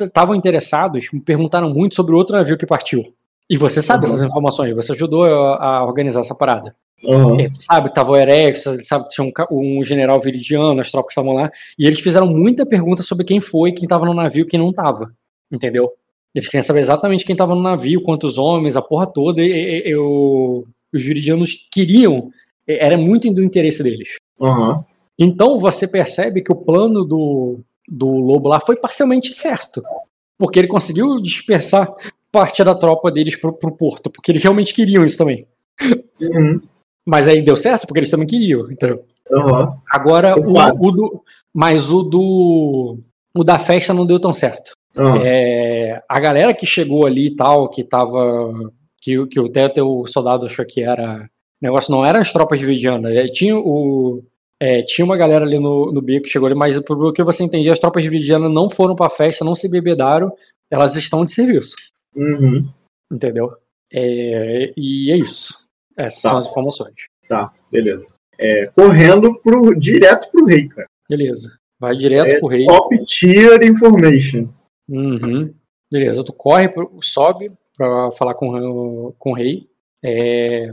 estavam 0.00 0.34
interessados, 0.34 1.08
me 1.12 1.20
perguntaram 1.20 1.72
muito 1.72 1.94
sobre 1.94 2.14
o 2.14 2.18
outro 2.18 2.36
navio 2.36 2.56
que 2.56 2.66
partiu. 2.66 3.02
E 3.50 3.56
você 3.56 3.82
sabe 3.82 4.04
Uhum. 4.04 4.12
essas 4.12 4.22
informações, 4.22 4.76
você 4.76 4.92
ajudou 4.92 5.24
a, 5.24 5.78
a 5.78 5.84
organizar 5.84 6.20
essa 6.20 6.34
parada. 6.34 6.74
Aham. 7.06 7.40
É, 7.40 7.46
sabe 7.58 7.88
que 7.88 7.94
tava 7.94 8.10
o 8.12 8.16
Erex, 8.16 8.64
sabe 8.84 9.08
tinha 9.08 9.26
um, 9.50 9.78
um 9.78 9.84
general 9.84 10.20
viridiano, 10.20 10.80
as 10.80 10.90
tropas 10.90 11.12
estavam 11.12 11.32
lá, 11.32 11.50
e 11.78 11.86
eles 11.86 12.00
fizeram 12.00 12.26
muita 12.26 12.66
pergunta 12.66 13.02
sobre 13.02 13.24
quem 13.24 13.40
foi, 13.40 13.72
quem 13.72 13.88
tava 13.88 14.04
no 14.04 14.14
navio 14.14 14.42
e 14.42 14.46
quem 14.46 14.58
não 14.58 14.72
tava. 14.72 15.12
Entendeu? 15.50 15.90
Eles 16.34 16.46
queriam 16.48 16.62
saber 16.62 16.80
exatamente 16.80 17.24
quem 17.24 17.34
tava 17.36 17.54
no 17.54 17.62
navio, 17.62 18.02
quantos 18.02 18.38
homens, 18.38 18.76
a 18.76 18.82
porra 18.82 19.06
toda, 19.06 19.40
e, 19.42 19.50
e- 19.50 19.88
e 19.90 19.96
o- 19.96 20.64
os 20.94 21.02
viridianos 21.04 21.66
queriam, 21.72 22.30
era 22.66 22.96
muito 22.96 23.32
do 23.32 23.42
interesse 23.42 23.82
deles. 23.82 24.16
Aham. 24.40 24.84
Então 25.18 25.58
você 25.58 25.88
percebe 25.88 26.42
que 26.42 26.52
o 26.52 26.56
plano 26.56 27.04
do, 27.04 27.60
do 27.88 28.08
Lobo 28.08 28.48
lá 28.48 28.60
foi 28.60 28.76
parcialmente 28.76 29.32
certo. 29.34 29.82
Porque 30.38 30.58
ele 30.60 30.68
conseguiu 30.68 31.20
dispersar 31.20 31.88
parte 32.30 32.62
da 32.62 32.74
tropa 32.74 33.10
deles 33.10 33.34
pro, 33.34 33.52
pro 33.52 33.72
porto, 33.72 34.08
porque 34.10 34.30
eles 34.30 34.42
realmente 34.42 34.72
queriam 34.72 35.04
isso 35.04 35.18
também. 35.18 35.46
Uhum. 36.20 36.60
Mas 37.04 37.26
aí 37.26 37.42
deu 37.42 37.56
certo 37.56 37.86
porque 37.86 38.00
eles 38.00 38.10
também 38.10 38.26
queriam. 38.28 38.70
Entendeu? 38.70 39.04
Aham. 39.32 39.76
Agora, 39.90 40.38
o, 40.38 40.42
o 40.86 40.90
do. 40.92 41.24
Mas 41.52 41.90
o 41.90 42.02
do. 42.02 42.98
O 43.36 43.42
da 43.44 43.58
festa 43.58 43.92
não 43.92 44.06
deu 44.06 44.20
tão 44.20 44.32
certo. 44.32 44.72
Aham. 44.96 45.22
É, 45.24 46.02
a 46.08 46.20
galera 46.20 46.54
que 46.54 46.66
chegou 46.66 47.06
ali 47.06 47.26
e 47.28 47.36
tal, 47.36 47.68
que 47.68 47.84
tava. 47.84 48.52
Que, 49.00 49.26
que 49.26 49.38
até 49.60 49.82
o 49.82 50.06
soldado 50.06 50.46
achou 50.46 50.64
que 50.66 50.82
era. 50.82 51.28
O 51.62 51.64
negócio 51.64 51.92
não 51.92 52.04
eram 52.04 52.20
as 52.20 52.32
tropas 52.32 52.58
dividianas. 52.58 53.14
é, 53.14 53.26
Tinha 53.28 53.56
o. 53.56 54.22
é, 54.60 54.82
tinha 54.82 55.04
uma 55.04 55.16
galera 55.16 55.44
ali 55.44 55.58
no, 55.58 55.92
no 55.92 56.00
beco 56.02 56.24
que 56.24 56.30
chegou 56.30 56.46
ali, 56.46 56.54
mas 56.56 56.78
pelo 56.80 57.12
que 57.12 57.22
você 57.22 57.44
entendia, 57.44 57.72
as 57.72 57.78
tropas 57.78 58.02
dividianas 58.02 58.50
não 58.50 58.68
foram 58.70 58.94
pra 58.96 59.08
festa, 59.10 59.44
não 59.44 59.54
se 59.54 59.68
bebedaram, 59.70 60.32
elas 60.70 60.96
estão 60.96 61.24
de 61.24 61.32
serviço. 61.32 61.76
Uhum. 62.16 62.68
Entendeu? 63.12 63.52
É, 63.92 64.72
e 64.76 65.12
é 65.12 65.16
isso. 65.16 65.54
Essas 65.96 66.22
Tá. 66.22 66.28
são 66.30 66.38
as 66.38 66.46
informações. 66.48 66.94
Tá, 67.28 67.52
beleza. 67.70 68.12
É, 68.38 68.70
correndo 68.74 69.34
pro, 69.40 69.74
direto 69.78 70.30
pro 70.30 70.44
rei, 70.46 70.68
cara. 70.68 70.86
Beleza. 71.08 71.56
Vai 71.80 71.96
direto 71.96 72.38
pro 72.40 72.48
rei. 72.48 72.66
Top 72.66 73.04
tier 73.04 73.62
information. 73.64 74.48
Uhum. 74.88 75.52
Beleza, 75.92 76.24
tu 76.24 76.32
corre, 76.32 76.72
sobe 77.02 77.50
pra 77.76 78.10
falar 78.12 78.34
com, 78.34 78.48
o- 78.48 79.14
com 79.18 79.30
o 79.30 79.34
rei. 79.34 79.68
É, 80.02 80.70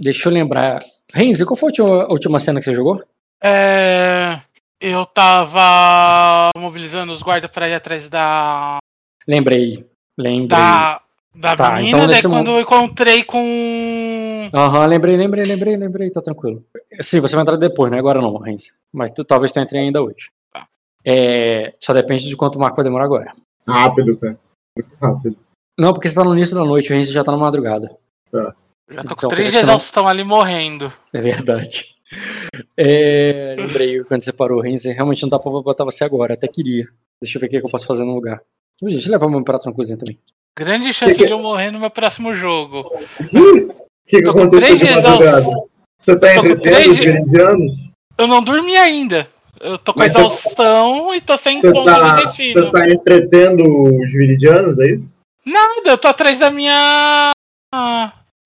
Deixa 0.00 0.28
eu 0.28 0.32
lembrar. 0.32 0.78
Renzi, 1.12 1.44
qual 1.44 1.56
foi 1.56 1.72
a 1.80 2.12
última, 2.12 2.38
cena 2.38 2.60
que 2.60 2.64
você 2.66 2.72
jogou? 2.74 3.02
É, 3.42 4.40
eu 4.80 5.04
tava 5.06 6.50
mobilizando 6.56 7.12
os 7.12 7.20
guardas 7.22 7.50
pra 7.50 7.68
ir 7.68 7.74
atrás 7.74 8.08
da. 8.08 8.78
Lembrei. 9.26 9.84
Lembrei. 10.16 10.46
da. 10.46 11.00
Da 11.34 11.54
Tá, 11.54 11.74
menina, 11.76 11.88
então 11.98 12.08
daí 12.08 12.22
quando 12.22 12.50
eu 12.50 12.60
encontrei 12.60 13.22
com. 13.24 14.50
Aham, 14.52 14.86
lembrei, 14.86 15.16
lembrei, 15.16 15.44
lembrei, 15.44 15.76
lembrei, 15.76 16.10
tá 16.10 16.20
tranquilo. 16.20 16.64
Sim, 17.00 17.20
você 17.20 17.36
vai 17.36 17.42
entrar 17.42 17.56
depois, 17.56 17.92
né? 17.92 17.98
Agora 17.98 18.20
não, 18.20 18.38
Renzi. 18.38 18.72
Mas 18.92 19.12
tu, 19.12 19.24
talvez 19.24 19.52
tu 19.52 19.60
entre 19.60 19.78
ainda 19.78 20.02
hoje. 20.02 20.30
Tá. 21.04 21.10
É, 21.12 21.74
só 21.80 21.92
depende 21.92 22.28
de 22.28 22.36
quanto 22.36 22.56
o 22.56 22.60
Marco 22.60 22.76
vai 22.76 22.84
demorar 22.84 23.04
agora. 23.04 23.32
Rápido, 23.66 24.16
cara. 24.18 24.38
Muito 24.76 24.94
rápido. 25.00 25.36
Não, 25.78 25.92
porque 25.92 26.08
você 26.08 26.14
tá 26.14 26.24
no 26.24 26.34
início 26.36 26.56
da 26.56 26.64
noite, 26.64 26.90
o 26.92 26.94
Renzi 26.96 27.12
já 27.12 27.22
tá 27.24 27.30
na 27.32 27.38
madrugada. 27.38 27.96
Já 28.90 29.02
tô 29.02 29.08
com 29.10 29.14
Então, 29.14 29.28
três 29.30 29.48
de 29.48 29.54
não- 29.54 29.60
exaustão 29.62 30.08
ali 30.08 30.24
morrendo. 30.24 30.92
É 31.12 31.20
verdade. 31.20 31.94
É, 32.76 33.54
lembrei 33.58 34.02
quando 34.04 34.22
você 34.22 34.32
parou, 34.32 34.60
Renzi. 34.60 34.92
Realmente 34.92 35.22
não 35.22 35.28
dá 35.28 35.38
pra 35.38 35.50
botar 35.50 35.84
você 35.84 36.04
agora, 36.04 36.34
até 36.34 36.48
queria. 36.48 36.86
Deixa 37.22 37.36
eu 37.36 37.40
ver 37.40 37.46
o 37.46 37.50
que 37.50 37.60
que 37.60 37.66
eu 37.66 37.70
posso 37.70 37.86
fazer 37.86 38.04
no 38.04 38.14
lugar. 38.14 38.40
Deixa 38.80 39.08
eu 39.08 39.12
levar 39.12 39.28
meu 39.28 39.42
prato 39.44 39.68
na 39.68 39.74
cozinha 39.74 39.98
também. 39.98 40.18
Grande 40.58 40.92
chance 40.92 41.12
Que 41.14 41.20
que- 41.20 41.26
de 41.26 41.32
eu 41.32 41.38
morrer 41.40 41.70
no 41.70 41.78
meu 41.80 41.90
próximo 41.90 42.32
jogo. 42.32 42.80
O 42.90 42.92
que, 44.06 44.18
que 44.18 44.22
Tô 44.22 44.32
com 44.32 44.40
aconteceu 44.42 44.78
três 44.78 44.78
de 44.80 44.86
dias 44.86 45.44
Você 46.00 46.18
tá 46.18 46.36
entretendo 46.36 46.62
três 46.62 46.88
os 46.88 46.96
dias- 46.96 47.14
viridianos? 47.14 47.72
Eu 48.16 48.26
não 48.26 48.42
dormi 48.42 48.76
ainda. 48.76 49.28
Eu 49.60 49.78
tô 49.78 49.92
com 49.92 50.00
Mas 50.00 50.12
você- 50.12 50.20
exaustão 50.20 51.14
e 51.14 51.20
tô 51.20 51.36
sem 51.36 51.60
ponto 51.60 51.84
tá, 51.84 52.24
de 52.32 52.52
você 52.52 52.70
tá 52.70 52.88
entretendo 52.88 53.62
os 53.64 54.12
viridianos, 54.12 54.78
é 54.78 54.90
isso? 54.92 55.14
Nada, 55.44 55.82
eu 55.86 55.98
tô 55.98 56.08
atrás 56.08 56.38
da 56.38 56.50
minha. 56.50 57.32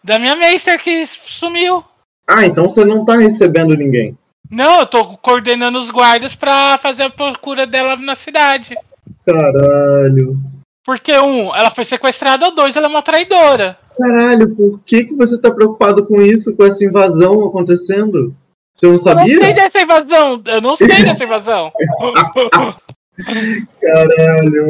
Da 0.04 0.18
minha 0.18 0.36
Meister 0.36 0.82
que 0.82 1.04
sumiu. 1.06 1.84
Ah, 2.26 2.46
então 2.46 2.64
você 2.68 2.84
não 2.84 3.04
tá 3.04 3.16
recebendo 3.16 3.74
ninguém. 3.74 4.16
Não, 4.50 4.80
eu 4.80 4.86
tô 4.86 5.16
coordenando 5.16 5.78
os 5.78 5.90
guardas 5.90 6.34
pra 6.34 6.78
fazer 6.78 7.04
a 7.04 7.10
procura 7.10 7.66
dela 7.66 7.96
na 7.96 8.14
cidade. 8.14 8.76
Caralho. 9.24 10.36
Porque, 10.84 11.16
um, 11.18 11.54
ela 11.54 11.70
foi 11.70 11.84
sequestrada, 11.84 12.46
ou 12.46 12.54
dois, 12.54 12.74
ela 12.74 12.86
é 12.86 12.90
uma 12.90 13.02
traidora. 13.02 13.78
Caralho, 13.96 14.54
por 14.54 14.80
que, 14.84 15.04
que 15.04 15.14
você 15.14 15.40
tá 15.40 15.50
preocupado 15.50 16.04
com 16.04 16.20
isso, 16.20 16.56
com 16.56 16.64
essa 16.64 16.84
invasão 16.84 17.46
acontecendo? 17.46 18.34
Você 18.74 18.86
não 18.86 18.92
Eu 18.92 18.92
não 18.92 18.98
sei 18.98 19.12
sabia? 19.14 19.54
dessa 19.54 19.80
invasão. 19.80 20.42
Eu 20.46 20.60
não 20.60 20.76
sei 20.76 20.88
dessa 21.04 21.24
invasão. 21.24 21.72
Caralho. 23.80 24.66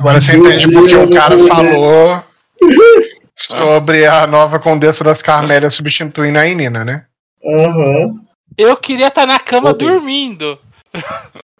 Agora 0.00 0.20
você 0.20 0.36
entende 0.36 0.72
porque 0.72 0.94
o 0.94 1.10
cara 1.10 1.38
falou 1.38 2.22
sobre 3.36 4.06
a 4.06 4.26
nova 4.26 4.58
Condessa 4.58 5.02
das 5.04 5.22
Carmélias 5.22 5.74
substituindo 5.74 6.38
a 6.38 6.46
Inina, 6.46 6.84
né? 6.84 7.06
Aham. 7.44 8.20
Eu 8.56 8.76
queria 8.76 9.08
estar 9.08 9.26
na 9.26 9.38
cama 9.38 9.74
dormindo. 9.74 10.58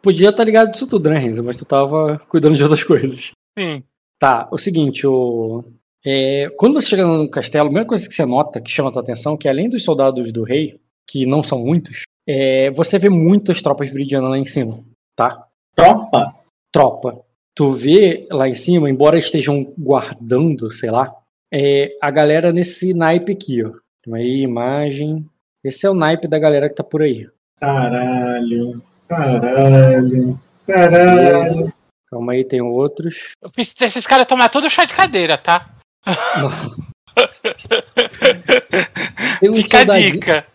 Podia 0.01 0.29
estar 0.31 0.45
ligado 0.45 0.71
disso 0.71 0.89
tudo, 0.89 1.11
né, 1.11 1.19
Renzo? 1.19 1.43
Mas 1.43 1.57
tu 1.57 1.65
tava 1.65 2.21
cuidando 2.29 2.57
de 2.57 2.63
outras 2.63 2.85
coisas. 2.85 3.33
Sim. 3.59 3.83
Tá, 4.19 4.47
o 4.53 4.59
seguinte, 4.59 5.07
o... 5.07 5.65
é, 6.07 6.49
quando 6.57 6.75
você 6.75 6.89
chega 6.91 7.05
no 7.07 7.29
castelo, 7.29 7.65
a 7.65 7.69
primeira 7.69 7.89
coisa 7.89 8.09
que 8.09 8.15
você 8.15 8.25
nota, 8.25 8.61
que 8.61 8.71
chama 8.71 8.91
a 8.91 8.93
tua 8.93 9.03
atenção, 9.03 9.37
que 9.37 9.49
além 9.49 9.69
dos 9.69 9.83
soldados 9.83 10.31
do 10.33 10.45
rei, 10.45 10.79
que 11.09 11.26
não 11.26 11.43
são 11.43 11.60
muitos, 11.60 12.02
é, 12.26 12.70
você 12.70 12.98
vê 12.98 13.09
muitas 13.09 13.60
tropas 13.60 13.90
viridianas 13.90 14.31
lá 14.31 14.39
em 14.39 14.44
cima, 14.44 14.81
tá? 15.16 15.47
Tropa? 15.74 16.35
Tropa. 16.72 17.20
Tu 17.55 17.70
vê 17.72 18.26
lá 18.31 18.48
em 18.48 18.55
cima, 18.55 18.90
embora 18.90 19.16
estejam 19.16 19.62
guardando, 19.78 20.70
sei 20.72 20.90
lá, 20.90 21.14
é, 21.52 21.97
a 22.01 22.10
galera 22.10 22.52
nesse 22.52 22.94
naipe 22.94 23.32
aqui, 23.32 23.64
ó. 23.64 23.70
Aí, 24.14 24.43
imagem. 24.43 25.24
Esse 25.62 25.86
é 25.86 25.90
o 25.90 25.94
naipe 25.94 26.28
da 26.28 26.39
galera 26.39 26.68
que 26.68 26.74
tá 26.74 26.85
por 26.85 27.02
aí. 27.02 27.26
Caralho. 27.59 28.82
Caralho. 29.09 30.39
Caralho. 30.66 31.72
Calma 32.10 32.32
aí, 32.32 32.44
tem 32.44 32.60
outros. 32.60 33.32
Eu 33.40 33.48
fiz 33.51 33.74
esses 33.81 34.06
caras 34.06 34.26
tomar 34.26 34.48
todo 34.48 34.68
chá 34.68 34.85
de 34.85 34.94
cadeira, 34.94 35.39
tá? 35.39 35.70
Tem 39.40 39.51
um 39.51 39.62
Fica 39.62 39.76
a 39.76 39.81
soldadinho. 39.81 40.12
dica. 40.12 40.47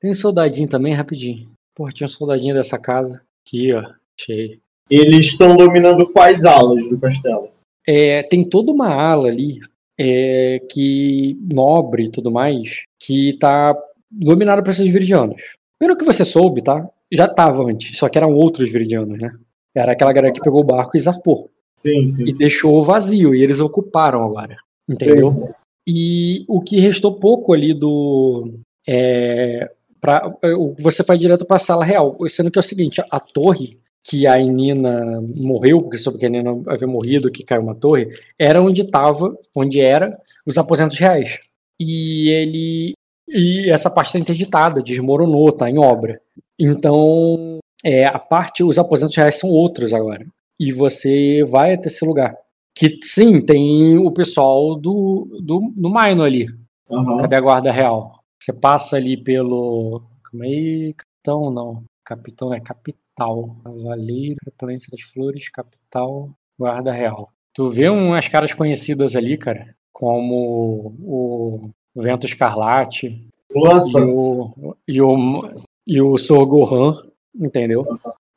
Tem 0.00 0.10
um 0.10 0.14
soldadinho 0.14 0.68
também, 0.68 0.94
rapidinho. 0.94 1.50
Porra, 1.74 1.92
tinha 1.92 2.06
um 2.06 2.10
soldadinho 2.10 2.54
dessa 2.54 2.78
casa. 2.78 3.22
Aqui, 3.46 3.72
ó. 3.72 3.82
Achei. 4.18 4.58
Eles 4.90 5.26
estão 5.26 5.56
dominando 5.56 6.06
quais 6.12 6.44
alas 6.44 6.88
do 6.88 6.98
castelo? 6.98 7.50
É, 7.86 8.22
tem 8.22 8.48
toda 8.48 8.72
uma 8.72 8.92
ala 8.92 9.28
ali, 9.28 9.60
é, 9.98 10.60
que 10.70 11.38
nobre 11.52 12.04
e 12.04 12.10
tudo 12.10 12.30
mais, 12.30 12.82
que 13.00 13.36
tá 13.38 13.76
dominada 14.10 14.62
por 14.62 14.70
esses 14.70 14.86
viridianos. 14.92 15.54
Pelo 15.78 15.96
que 15.96 16.04
você 16.04 16.24
soube, 16.24 16.62
tá? 16.62 16.88
Já 17.12 17.28
tava 17.28 17.64
antes, 17.64 17.96
só 17.98 18.08
que 18.08 18.18
eram 18.18 18.34
outros 18.34 18.70
viridianos, 18.70 19.18
né? 19.18 19.32
Era 19.74 19.92
aquela 19.92 20.12
galera 20.12 20.32
que 20.32 20.40
pegou 20.40 20.60
o 20.60 20.66
barco 20.66 20.96
e 20.96 21.00
zarpou. 21.00 21.50
Sim, 21.76 22.08
sim. 22.08 22.24
E 22.26 22.32
deixou 22.32 22.82
vazio, 22.82 23.34
e 23.34 23.42
eles 23.42 23.60
ocuparam 23.60 24.24
agora. 24.24 24.56
Entendeu? 24.88 25.54
E 25.86 26.44
o 26.48 26.60
que 26.60 26.80
restou 26.80 27.20
pouco 27.20 27.52
ali 27.52 27.74
do. 27.74 28.54
É, 28.86 29.68
pra, 30.00 30.30
o- 30.56 30.74
você 30.78 31.02
vai 31.02 31.18
direto 31.18 31.44
para 31.44 31.56
a 31.56 31.60
sala 31.60 31.84
real. 31.84 32.12
Sendo 32.28 32.50
que 32.50 32.58
é 32.58 32.60
o 32.60 32.62
seguinte: 32.62 33.02
a 33.10 33.20
torre 33.20 33.78
que 34.08 34.26
a 34.26 34.36
Nina 34.38 35.16
morreu, 35.42 35.78
porque 35.78 35.98
soube 35.98 36.18
que 36.18 36.26
a 36.26 36.28
Nina 36.28 36.50
havia 36.68 36.86
morrido, 36.86 37.30
que 37.30 37.42
caiu 37.44 37.62
uma 37.62 37.74
torre, 37.74 38.08
era 38.38 38.62
onde 38.62 38.82
estava, 38.82 39.36
onde 39.54 39.80
era 39.80 40.16
os 40.46 40.56
aposentos 40.58 40.98
reais. 40.98 41.38
E 41.80 42.28
ele. 42.30 42.92
E 43.28 43.68
essa 43.70 43.90
parte 43.90 44.06
está 44.08 44.18
interditada, 44.20 44.80
desmoronou, 44.80 45.50
tá 45.50 45.68
em 45.68 45.78
obra. 45.78 46.20
Então, 46.58 47.58
é, 47.84 48.04
a 48.06 48.18
parte, 48.18 48.62
os 48.62 48.78
aposentos 48.78 49.16
reais 49.16 49.36
são 49.36 49.50
outros 49.50 49.92
agora. 49.92 50.24
E 50.58 50.72
você 50.72 51.42
vai 51.44 51.74
até 51.74 51.88
esse 51.88 52.04
lugar. 52.04 52.34
Que 52.78 52.98
sim, 53.02 53.40
tem 53.44 53.98
o 53.98 54.10
pessoal 54.12 54.76
do, 54.76 55.26
do, 55.42 55.72
do 55.74 55.90
Maino 55.90 56.22
ali. 56.22 56.46
Aham. 56.90 57.18
Cadê 57.18 57.36
a 57.36 57.40
guarda 57.40 57.72
real? 57.72 58.20
Você 58.46 58.52
passa 58.52 58.94
ali 58.96 59.16
pelo. 59.16 60.02
Calma 60.22 60.44
aí, 60.44 60.94
capitão 60.94 61.50
não. 61.50 61.82
Capitão 62.04 62.54
é 62.54 62.60
capital. 62.60 63.56
Cavaleiro, 63.64 64.36
Planície 64.56 64.88
das 64.88 65.00
Flores, 65.00 65.48
capital, 65.48 66.28
guarda 66.56 66.92
real. 66.92 67.28
Tu 67.52 67.68
vê 67.70 67.88
umas 67.88 68.28
caras 68.28 68.54
conhecidas 68.54 69.16
ali, 69.16 69.36
cara, 69.36 69.74
como 69.92 70.94
o 71.00 71.70
Vento 71.96 72.26
Escarlate 72.26 73.26
Nossa. 73.52 73.98
e 73.98 74.02
o, 74.02 74.76
e 74.86 75.00
o, 75.00 75.40
e 75.84 76.00
o 76.00 76.16
Sorgohan, 76.16 76.94
entendeu? 77.34 77.84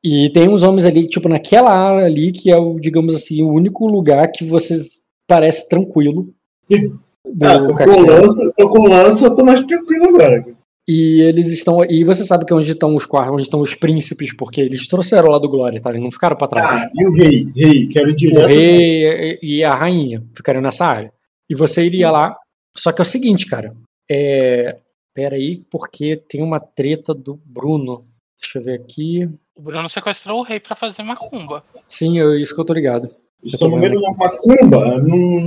E 0.04 0.32
tem 0.32 0.50
uns 0.50 0.64
homens 0.64 0.86
ali, 0.86 1.08
tipo, 1.08 1.30
naquela 1.30 1.72
área 1.72 2.06
ali, 2.06 2.32
que 2.32 2.50
é 2.50 2.58
o, 2.58 2.80
digamos 2.80 3.14
assim, 3.14 3.44
o 3.44 3.52
único 3.52 3.86
lugar 3.86 4.32
que 4.32 4.44
vocês 4.44 5.04
parece 5.28 5.70
tranquilo. 5.70 6.34
do 7.36 7.46
Ah, 7.46 7.60
tô 7.60 7.68
com 7.68 7.76
castelo. 7.76 8.06
lança, 8.08 8.54
tô 8.58 8.70
com 8.70 8.88
lança, 8.88 9.26
eu 9.26 9.36
tô 9.36 9.44
mais 9.46 9.62
tranquilo 9.64 10.06
agora. 10.10 10.46
E 10.88 11.22
eles 11.22 11.52
estão. 11.52 11.84
E 11.86 12.04
você 12.04 12.24
sabe 12.24 12.46
que 12.46 12.52
é 12.52 12.56
onde 12.56 12.72
estão 12.72 12.96
os 12.96 13.06
quartos, 13.06 13.34
onde 13.34 13.44
estão 13.44 13.60
os 13.62 13.76
príncipes, 13.76 14.36
porque 14.36 14.60
eles 14.60 14.88
trouxeram 14.88 15.30
lá 15.30 15.38
do 15.38 15.48
Glória, 15.50 15.80
tá? 15.80 15.92
Eles 15.92 16.02
não 16.02 16.10
ficaram 16.10 16.36
pra 16.36 16.48
trás. 16.48 16.68
Ah, 16.84 16.90
e 16.96 17.06
o 17.08 17.14
rei? 17.14 17.48
Rei, 17.56 17.88
quero 17.90 18.10
ir 18.10 18.14
o 18.14 18.16
direto. 18.16 18.48
rei 18.48 19.38
e 19.42 19.64
a 19.64 19.76
rainha 19.76 20.24
ficariam 20.36 20.62
nessa 20.64 20.86
área. 20.86 21.14
E 21.50 21.56
você 21.56 21.84
iria 21.86 22.10
lá. 22.10 22.36
Só 22.76 22.92
que 22.92 23.02
é 23.02 23.04
o 23.04 23.06
seguinte, 23.06 23.46
cara. 23.46 23.74
É. 24.10 24.78
Pera 25.14 25.36
aí, 25.36 25.64
porque 25.70 26.16
tem 26.16 26.42
uma 26.42 26.60
treta 26.60 27.14
do 27.14 27.40
Bruno. 27.46 28.04
Deixa 28.42 28.58
eu 28.60 28.64
ver 28.64 28.80
aqui. 28.80 29.28
O 29.56 29.62
Bruno 29.62 29.90
sequestrou 29.90 30.40
o 30.40 30.44
rei 30.44 30.60
pra 30.60 30.76
fazer 30.76 31.04
macumba. 31.04 31.64
Sim, 31.88 32.20
é 32.20 32.40
isso 32.40 32.56
que 32.56 32.62
eu 32.62 32.66
tô 32.66 32.74
ligado. 32.74 33.10
Meio 33.44 33.92
de 33.92 33.98
uma 33.98 34.16
macumba, 34.18 35.02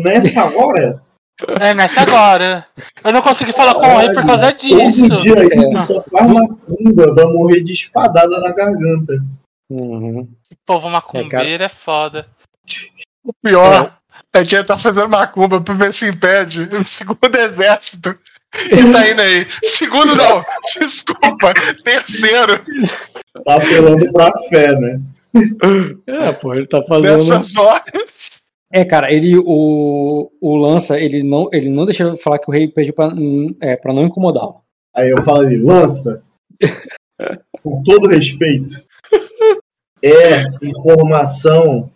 nessa 0.05 0.45
hora. 0.57 1.03
É, 1.61 1.75
nessa 1.75 2.03
agora. 2.03 2.67
Eu 3.05 3.13
não 3.13 3.23
consegui 3.23 3.53
falar 3.53 3.75
com 3.75 3.87
o 3.87 3.99
rei 3.99 4.13
por 4.13 4.25
causa 4.27 4.53
disso. 4.53 5.09
Todo 5.09 5.21
dia 5.23 5.45
isso 5.57 5.79
É. 5.79 5.87
só 5.87 6.03
faz 6.11 6.31
macumba, 6.31 7.15
vai 7.15 7.25
morrer 7.27 7.63
de 7.63 7.73
espadada 7.73 8.41
na 8.41 8.53
garganta. 8.53 9.15
Uhum. 9.71 10.29
Povo 10.67 10.89
macumbeiro 10.91 11.63
é 11.63 11.69
foda. 11.69 12.27
O 13.25 13.33
pior 13.43 13.97
é 14.35 14.45
que 14.45 14.55
ele 14.55 14.65
tá 14.65 14.79
fazendo 14.79 15.09
macumba 15.09 15.61
pra 15.61 15.75
ver 15.75 15.95
se 15.95 16.09
impede 16.09 16.63
o 16.77 16.87
segundo 16.87 17.19
exército. 17.37 18.19
E 18.55 18.93
tá 18.93 19.09
indo 19.09 19.21
aí. 19.21 19.47
Segundo 19.65 20.15
não, 20.15 20.45
desculpa. 20.79 21.55
Terceiro. 21.83 22.63
Tá 23.45 23.57
apelando 23.57 24.13
pra 24.13 24.31
fé, 24.51 24.67
né? 24.79 25.01
É, 26.07 26.33
pô, 26.33 26.55
ele 26.55 26.67
tá 26.67 26.83
fazendo. 26.87 27.17
Nessas 27.17 27.57
horas. 27.57 28.42
É, 28.73 28.87
cara, 28.87 29.13
ele. 29.13 29.37
O, 29.37 30.31
o 30.41 30.57
Lança, 30.57 30.99
ele 30.99 31.23
não, 31.23 31.49
ele 31.53 31.69
não 31.69 31.85
deixa 31.85 32.05
eu 32.05 32.17
falar 32.17 32.39
que 32.39 32.49
o 32.49 32.53
rei 32.53 32.67
pediu 32.67 32.95
pra, 32.95 33.09
hum, 33.09 33.55
é, 33.61 33.77
pra 33.77 33.93
não 33.93 34.05
incomodá-lo. 34.05 34.63
Aí 34.95 35.11
eu 35.11 35.23
falei, 35.25 35.59
lança, 35.59 36.23
com 37.63 37.83
todo 37.83 38.09
respeito, 38.09 38.85
é 40.03 40.45
informação 40.63 41.91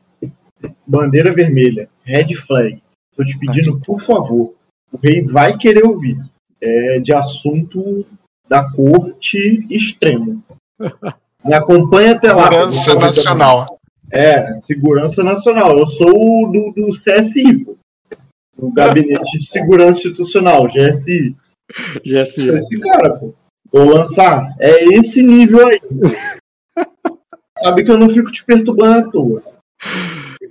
bandeira 0.87 1.33
vermelha, 1.33 1.89
red 2.05 2.35
flag. 2.35 2.83
Tô 3.15 3.25
te 3.25 3.39
pedindo, 3.39 3.81
por 3.81 4.01
favor, 4.03 4.55
o 4.93 4.99
rei 5.03 5.23
vai 5.25 5.57
querer 5.57 5.85
ouvir. 5.85 6.19
É 6.61 7.01
de 7.01 7.13
assunto 7.13 8.07
da 8.49 8.71
corte 8.73 9.67
extremo. 9.71 10.43
Me 11.45 11.55
acompanha 11.55 12.13
até 12.13 12.33
lá. 12.33 12.45
Segurança 12.73 12.95
Nacional. 12.95 13.76
É, 14.13 14.55
segurança 14.57 15.23
nacional. 15.23 15.79
Eu 15.79 15.87
sou 15.87 16.11
o 16.11 16.53
do, 16.53 16.73
do 16.73 16.91
CSI, 16.91 17.65
pô. 17.65 17.77
Do 18.57 18.73
Gabinete 18.73 19.39
de 19.39 19.47
Segurança 19.47 19.99
Institucional, 19.99 20.67
GSI. 20.67 21.37
GSI. 22.05 22.49
Esse 22.49 22.81
cara, 22.81 23.15
pô. 23.19 23.35
Vou 23.73 23.85
lançar. 23.85 24.55
É 24.59 24.85
esse 24.95 25.23
nível 25.23 25.67
aí. 25.67 25.81
Sabe 27.59 27.85
que 27.85 27.91
eu 27.91 27.99
não 27.99 28.09
fico 28.09 28.31
te 28.31 28.45
perturbando 28.45 29.09
à 29.09 29.11
toa. 29.11 29.43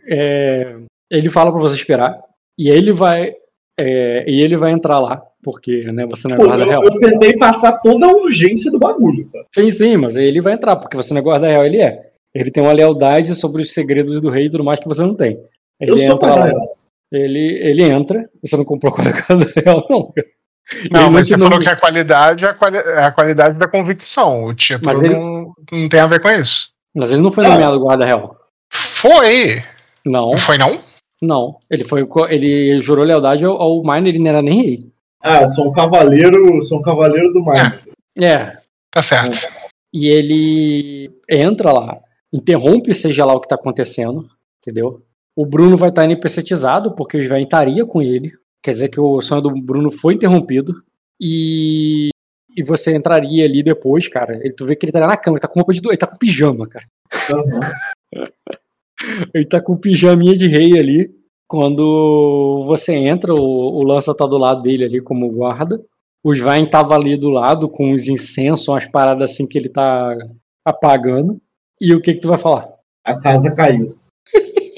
É, 0.07 0.75
ele 1.09 1.29
fala 1.29 1.51
pra 1.51 1.61
você 1.61 1.75
esperar. 1.75 2.19
E 2.57 2.69
ele 2.69 2.91
vai. 2.91 3.35
é, 3.77 4.29
e 4.29 4.41
ele 4.41 4.57
vai 4.57 4.71
entrar 4.71 4.99
lá. 4.99 5.25
Porque, 5.45 5.83
né, 5.91 6.07
você 6.07 6.27
não 6.27 6.37
é 6.37 6.39
guarda 6.39 6.63
eu, 6.63 6.69
real. 6.69 6.83
eu 6.83 6.97
tentei 6.97 7.37
passar 7.37 7.73
toda 7.73 8.07
a 8.07 8.11
urgência 8.11 8.71
do 8.71 8.79
bagulho, 8.79 9.29
cara. 9.31 9.45
Sim, 9.53 9.69
sim, 9.69 9.95
mas 9.95 10.15
ele 10.15 10.41
vai 10.41 10.53
entrar, 10.53 10.75
porque 10.75 10.97
você 10.97 11.13
não 11.13 11.21
é 11.21 11.23
guarda 11.23 11.47
real, 11.47 11.63
ele 11.63 11.77
é. 11.77 12.04
Ele 12.35 12.51
tem 12.51 12.61
uma 12.61 12.73
lealdade 12.73 13.33
sobre 13.33 13.61
os 13.61 13.71
segredos 13.73 14.19
do 14.21 14.29
rei 14.29 14.45
e 14.47 14.49
tudo 14.51 14.63
mais 14.63 14.79
que 14.79 14.87
você 14.87 15.01
não 15.01 15.15
tem. 15.15 15.39
Ele 15.79 15.91
Eu 15.91 15.97
sou 15.97 16.05
entra 16.15 16.35
lá. 16.35 16.51
Ele, 17.11 17.39
ele 17.63 17.83
entra. 17.83 18.29
Você 18.43 18.57
não 18.57 18.65
comprou 18.65 18.91
com 18.93 19.01
a 19.01 19.05
guarda 19.05 19.51
real, 19.65 19.87
não. 19.89 20.13
Não, 20.91 21.01
Ele 21.01 21.09
mas 21.11 21.27
te 21.27 21.29
você 21.33 21.37
nom- 21.37 21.45
falou 21.45 21.59
que 21.61 21.69
a 21.69 21.75
qualidade 21.79 22.43
é 22.43 22.49
a, 22.49 22.53
quali- 22.53 22.77
é 22.77 22.99
a 23.05 23.11
qualidade 23.11 23.57
da 23.59 23.67
convicção. 23.67 24.43
O 24.45 24.53
título 24.53 24.85
Mas 24.87 25.01
ele- 25.01 25.13
não, 25.15 25.53
não 25.71 25.87
tem 25.89 25.99
a 25.99 26.07
ver 26.07 26.19
com 26.19 26.29
isso. 26.29 26.71
Mas 26.93 27.11
ele 27.11 27.21
não 27.21 27.31
foi 27.31 27.47
nomeado 27.47 27.79
guarda 27.79 28.05
real. 28.05 28.35
Foi! 28.71 29.61
Não, 30.05 30.31
Não 30.31 30.37
foi, 30.37 30.57
não? 30.57 30.79
não. 31.21 31.57
Ele 31.69 31.83
foi. 31.83 32.07
Ele 32.29 32.79
jurou 32.81 33.05
lealdade 33.05 33.45
ao, 33.45 33.55
ao 33.61 33.81
Miner, 33.83 34.07
ele 34.07 34.19
não 34.19 34.29
era 34.29 34.41
nem 34.41 34.61
rei. 34.61 34.79
Ah, 35.21 35.47
sou 35.47 35.67
um 35.69 35.71
cavaleiro, 35.71 36.61
sou 36.63 36.79
um 36.79 36.81
cavaleiro 36.81 37.31
do 37.33 37.43
mar. 37.43 37.79
É. 38.19 38.57
Tá 38.91 39.01
certo. 39.01 39.37
E 39.93 40.07
ele 40.07 41.11
entra 41.29 41.71
lá, 41.71 41.97
interrompe, 42.35 42.93
seja 42.93 43.25
lá 43.25 43.33
o 43.33 43.39
que 43.39 43.47
tá 43.47 43.55
acontecendo, 43.55 44.25
entendeu? 44.61 44.91
O 45.35 45.45
Bruno 45.45 45.75
vai 45.77 45.89
estar 45.89 46.05
NPCizado, 46.05 46.95
porque 46.95 47.17
o 47.17 47.21
Sven 47.21 47.43
estaria 47.43 47.85
com 47.85 48.01
ele. 48.01 48.31
Quer 48.63 48.71
dizer 48.71 48.89
que 48.89 48.99
o 48.99 49.21
sonho 49.21 49.41
do 49.41 49.51
Bruno 49.61 49.91
foi 49.91 50.13
interrompido. 50.15 50.73
E. 51.19 52.09
E 52.57 52.63
você 52.63 52.95
entraria 52.95 53.43
ali 53.43 53.61
depois, 53.61 54.07
cara. 54.07 54.37
Ele, 54.41 54.53
tu 54.53 54.65
vê 54.65 54.77
que 54.77 54.85
ele 54.85 54.91
tá 54.93 55.01
na 55.01 55.17
cama, 55.17 55.35
ele 55.35 55.41
tá 55.41 55.47
com 55.47 55.59
roupa 55.59 55.73
de. 55.73 55.81
do- 55.81 55.89
Ele 55.89 55.97
tá 55.97 56.07
com 56.07 56.17
pijama, 56.17 56.65
cara. 56.67 56.85
Aham. 57.31 57.59
Ele 59.33 59.45
tá 59.45 59.61
com 59.61 59.75
pijaminha 59.75 60.35
de 60.35 60.47
rei 60.47 60.79
ali. 60.79 61.09
Quando 61.47 62.63
você 62.65 62.93
entra, 62.93 63.33
o, 63.33 63.37
o 63.39 63.83
Lança 63.83 64.15
tá 64.15 64.25
do 64.25 64.37
lado 64.37 64.61
dele 64.61 64.85
ali 64.85 65.01
como 65.01 65.29
guarda. 65.29 65.77
O 66.25 66.33
Svain 66.33 66.67
tava 66.69 66.95
ali 66.95 67.17
do 67.17 67.29
lado 67.29 67.67
com 67.69 67.91
os 67.91 68.07
incensos, 68.07 68.67
umas 68.69 68.87
paradas 68.89 69.31
assim 69.31 69.45
que 69.47 69.57
ele 69.57 69.69
tá 69.69 70.15
apagando. 70.65 71.39
E 71.81 71.93
o 71.93 72.01
que 72.01 72.13
que 72.13 72.21
tu 72.21 72.27
vai 72.29 72.37
falar? 72.37 72.69
A 73.03 73.19
casa 73.19 73.53
caiu. 73.55 73.95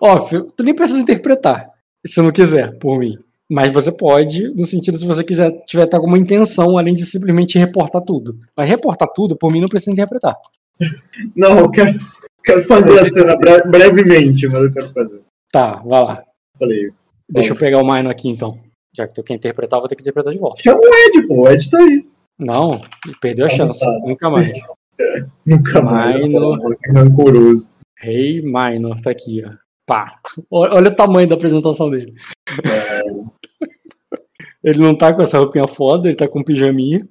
Ó, 0.00 0.20
fi- 0.20 0.44
tu 0.56 0.62
nem 0.62 0.74
precisa 0.74 1.00
interpretar, 1.00 1.70
se 2.04 2.20
não 2.20 2.32
quiser, 2.32 2.78
por 2.78 2.98
mim. 2.98 3.16
Mas 3.50 3.72
você 3.72 3.92
pode, 3.92 4.48
no 4.54 4.64
sentido 4.66 4.96
se 4.96 5.06
você 5.06 5.22
quiser, 5.22 5.50
tiver 5.66 5.86
tá 5.86 5.96
alguma 5.96 6.18
intenção, 6.18 6.78
além 6.78 6.94
de 6.94 7.04
simplesmente 7.04 7.58
reportar 7.58 8.02
tudo. 8.02 8.38
Mas 8.56 8.68
reportar 8.68 9.08
tudo, 9.14 9.36
por 9.36 9.52
mim, 9.52 9.60
não 9.60 9.68
precisa 9.68 9.92
interpretar. 9.92 10.36
Não, 11.36 11.58
eu 11.58 11.70
quero, 11.70 11.96
quero 12.42 12.62
fazer 12.64 12.98
a 12.98 13.04
cena 13.10 13.36
bre- 13.36 13.62
brevemente, 13.68 14.46
mas 14.48 14.62
eu 14.62 14.72
quero 14.72 14.90
fazer. 14.92 15.20
Tá, 15.52 15.76
vai 15.84 16.02
lá. 16.02 16.24
Falei, 16.58 16.90
Deixa 17.28 17.52
eu 17.52 17.56
pegar 17.58 17.78
o 17.80 17.86
Mino 17.86 18.10
aqui 18.10 18.28
então. 18.28 18.58
Já 18.96 19.06
que 19.06 19.14
tu 19.14 19.22
quer 19.22 19.34
interpretar, 19.34 19.76
eu 19.78 19.82
vou 19.82 19.88
ter 19.88 19.96
que 19.96 20.02
interpretar 20.02 20.32
de 20.32 20.38
volta. 20.40 20.62
chama 20.62 20.80
o 20.80 20.94
Ed, 20.94 21.26
pô, 21.28 21.42
o 21.42 21.48
Ed 21.48 21.70
tá 21.70 21.78
aí. 21.78 22.06
Não, 22.38 22.80
perdeu 23.20 23.46
a 23.46 23.48
Tá 23.48 23.54
chance. 23.54 23.84
Nunca 24.00 24.28
mais. 24.30 24.50
Nunca 25.44 25.82
mais. 25.82 26.20
Minor. 26.20 26.58
Rancoroso. 26.94 27.66
Rei 27.98 28.42
Minor, 28.42 29.00
tá 29.00 29.10
aqui, 29.10 29.42
ó. 29.44 29.50
Pá. 29.86 30.20
Olha 30.50 30.90
o 30.90 30.94
tamanho 30.94 31.28
da 31.28 31.34
apresentação 31.34 31.90
dele. 31.90 32.12
Ele 34.62 34.78
não 34.78 34.96
tá 34.96 35.12
com 35.12 35.22
essa 35.22 35.38
roupinha 35.38 35.66
foda, 35.66 36.08
ele 36.08 36.16
tá 36.16 36.28
com 36.28 36.42
pijaminha. 36.42 37.06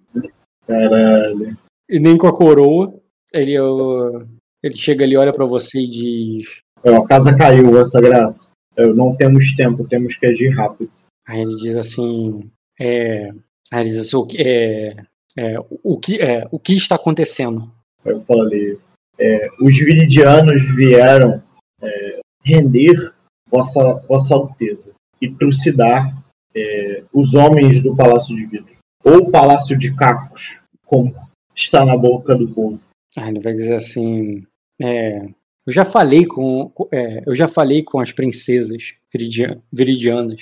Caralho. 0.66 1.58
E 1.90 2.00
nem 2.00 2.18
com 2.18 2.28
a 2.28 2.36
coroa. 2.36 2.94
Ele, 3.34 3.60
ó, 3.60 4.22
ele 4.64 4.76
chega 4.76 5.04
ali, 5.04 5.18
olha 5.18 5.34
pra 5.34 5.46
você 5.46 5.82
e 5.82 5.90
diz. 5.90 6.62
Ó, 6.84 7.04
a 7.04 7.08
casa 7.08 7.36
caiu, 7.36 7.80
essa 7.80 8.00
graça. 8.00 8.52
Eu, 8.76 8.96
não 8.96 9.16
temos 9.16 9.54
tempo, 9.56 9.88
temos 9.88 10.16
que 10.16 10.26
agir 10.26 10.50
rápido. 10.50 10.90
Aí 11.28 11.42
ele 11.42 11.56
diz 11.56 11.76
assim. 11.76 12.50
É, 12.80 13.32
aí 13.72 13.82
ele 13.82 13.90
diz 13.90 14.02
assim, 14.02 14.16
o 14.16 14.26
que, 14.26 14.42
é, 14.42 14.96
é, 15.38 15.56
o, 15.84 15.98
que, 16.00 16.22
é, 16.22 16.48
o 16.52 16.60
que 16.60 16.74
está 16.74 16.96
acontecendo? 16.96 17.72
Eu 18.04 18.20
falei, 18.22 18.78
é, 19.18 19.50
os 19.60 19.78
viridianos 19.78 20.64
vieram 20.76 21.42
é, 21.82 22.20
render 22.44 23.14
vossa, 23.50 23.94
vossa 24.08 24.36
Alteza 24.36 24.94
e 25.22 25.30
trucidar 25.30 26.16
é, 26.56 27.04
os 27.14 27.34
homens 27.34 27.82
do 27.82 27.96
Palácio 27.96 28.36
de 28.36 28.46
Vidro. 28.46 28.76
Ou 29.04 29.32
Palácio 29.32 29.78
de 29.78 29.96
Cacos, 29.96 30.62
como 30.86 31.14
está 31.56 31.86
na 31.86 31.98
boca 31.98 32.36
do 32.36 32.48
povo. 32.48 32.80
Aí 33.18 33.30
ele 33.30 33.40
vai 33.40 33.54
dizer 33.54 33.76
assim. 33.76 34.44
é, 34.82 35.26
eu 35.66 35.74
já 35.74 35.86
falei 35.86 36.26
com. 36.26 36.72
é, 36.92 37.24
eu 37.26 37.36
já 37.36 37.48
falei 37.48 37.84
com 37.84 38.00
as 38.00 38.12
princesas 38.12 38.96
viridia- 39.14 39.62
viridianas. 39.72 40.42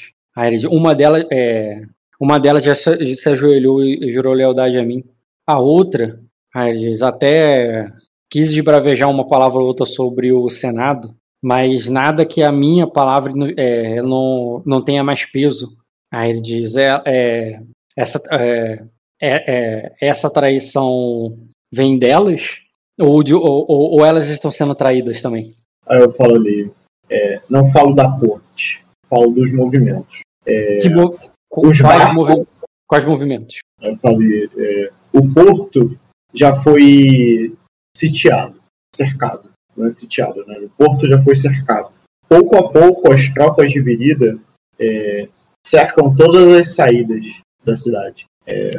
Uma 0.70 0.95
delas. 0.95 1.26
É, 1.32 1.86
uma 2.20 2.40
delas 2.40 2.64
já 2.64 2.76
se, 2.76 3.16
se 3.16 3.30
ajoelhou 3.30 3.84
e 3.84 4.08
e 4.08 4.12
jurou 4.12 4.34
lealdade 4.34 4.78
a 4.78 4.84
mim. 4.84 5.02
A 5.48 5.60
outra, 5.60 6.20
aí 6.54 6.72
ele 6.72 6.80
diz, 6.80 7.02
até 7.02 7.86
quis 8.30 8.54
desbravejar 8.54 9.10
uma 9.10 9.28
palavra 9.28 9.60
ou 9.60 9.66
outra 9.66 9.86
sobre 9.86 10.32
o 10.32 10.50
Senado, 10.50 11.16
mas 11.44 11.90
nada 11.90 12.26
que 12.26 12.44
a 12.44 12.52
minha 12.52 12.86
palavra 12.86 13.34
é, 13.58 14.02
não, 14.02 14.62
não 14.66 14.84
tenha 14.84 15.04
mais 15.04 15.26
peso. 15.26 15.76
Aí 16.12 16.32
ele 16.32 16.41
diz, 16.41 16.76
é, 16.76 17.02
é, 17.06 17.60
essa, 17.96 18.22
é, 18.32 18.84
é, 19.22 19.54
é, 19.54 19.91
essa 20.02 20.30
traição 20.30 21.38
vem 21.72 21.98
delas 22.00 22.62
Ou, 23.00 23.24
de, 23.24 23.34
ou, 23.34 23.66
ou, 23.68 23.91
ou, 23.94 24.06
elas 24.06 24.30
estão 24.30 24.52
sendo 24.52 24.76
traídas 24.76 25.22
também? 25.22 25.46
Aí 25.88 26.00
eu 26.02 26.12
falo 26.14 26.36
ali, 26.36 26.72
é, 27.10 27.41
não 27.50 27.72
falo 27.72 27.94
da 27.96 28.12
corte, 28.12 28.86
falo 29.10 29.32
dos 29.32 29.54
movimentos. 29.54 30.20
É, 30.46 30.78
que 30.78 30.90
mo 30.90 31.18
os 31.51 31.81
quais, 31.81 32.13
movi 32.13 32.47
quais 32.88 33.05
movimentos? 33.05 33.59
Falei, 34.01 34.49
é, 34.57 34.91
o 35.13 35.27
porto 35.34 35.97
já 36.34 36.55
foi 36.55 37.55
sitiado, 37.95 38.55
cercado, 38.95 39.49
não 39.76 39.85
é 39.85 39.89
sitiado, 39.89 40.45
né? 40.45 40.59
O 40.59 40.69
porto 40.69 41.07
já 41.07 41.21
foi 41.21 41.35
cercado. 41.35 41.91
Pouco 42.27 42.57
a 42.57 42.71
pouco, 42.71 43.11
as 43.11 43.27
tropas 43.30 43.71
de 43.71 43.81
Virida 43.81 44.38
é, 44.80 45.27
cercam 45.65 46.15
todas 46.15 46.53
as 46.53 46.76
saídas 46.76 47.26
da 47.63 47.76
cidade. 47.76 48.26
É, 48.45 48.69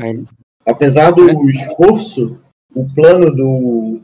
apesar 0.66 1.10
do 1.10 1.48
esforço, 1.48 2.38
o 2.74 2.88
plano 2.94 3.34
do 3.34 4.02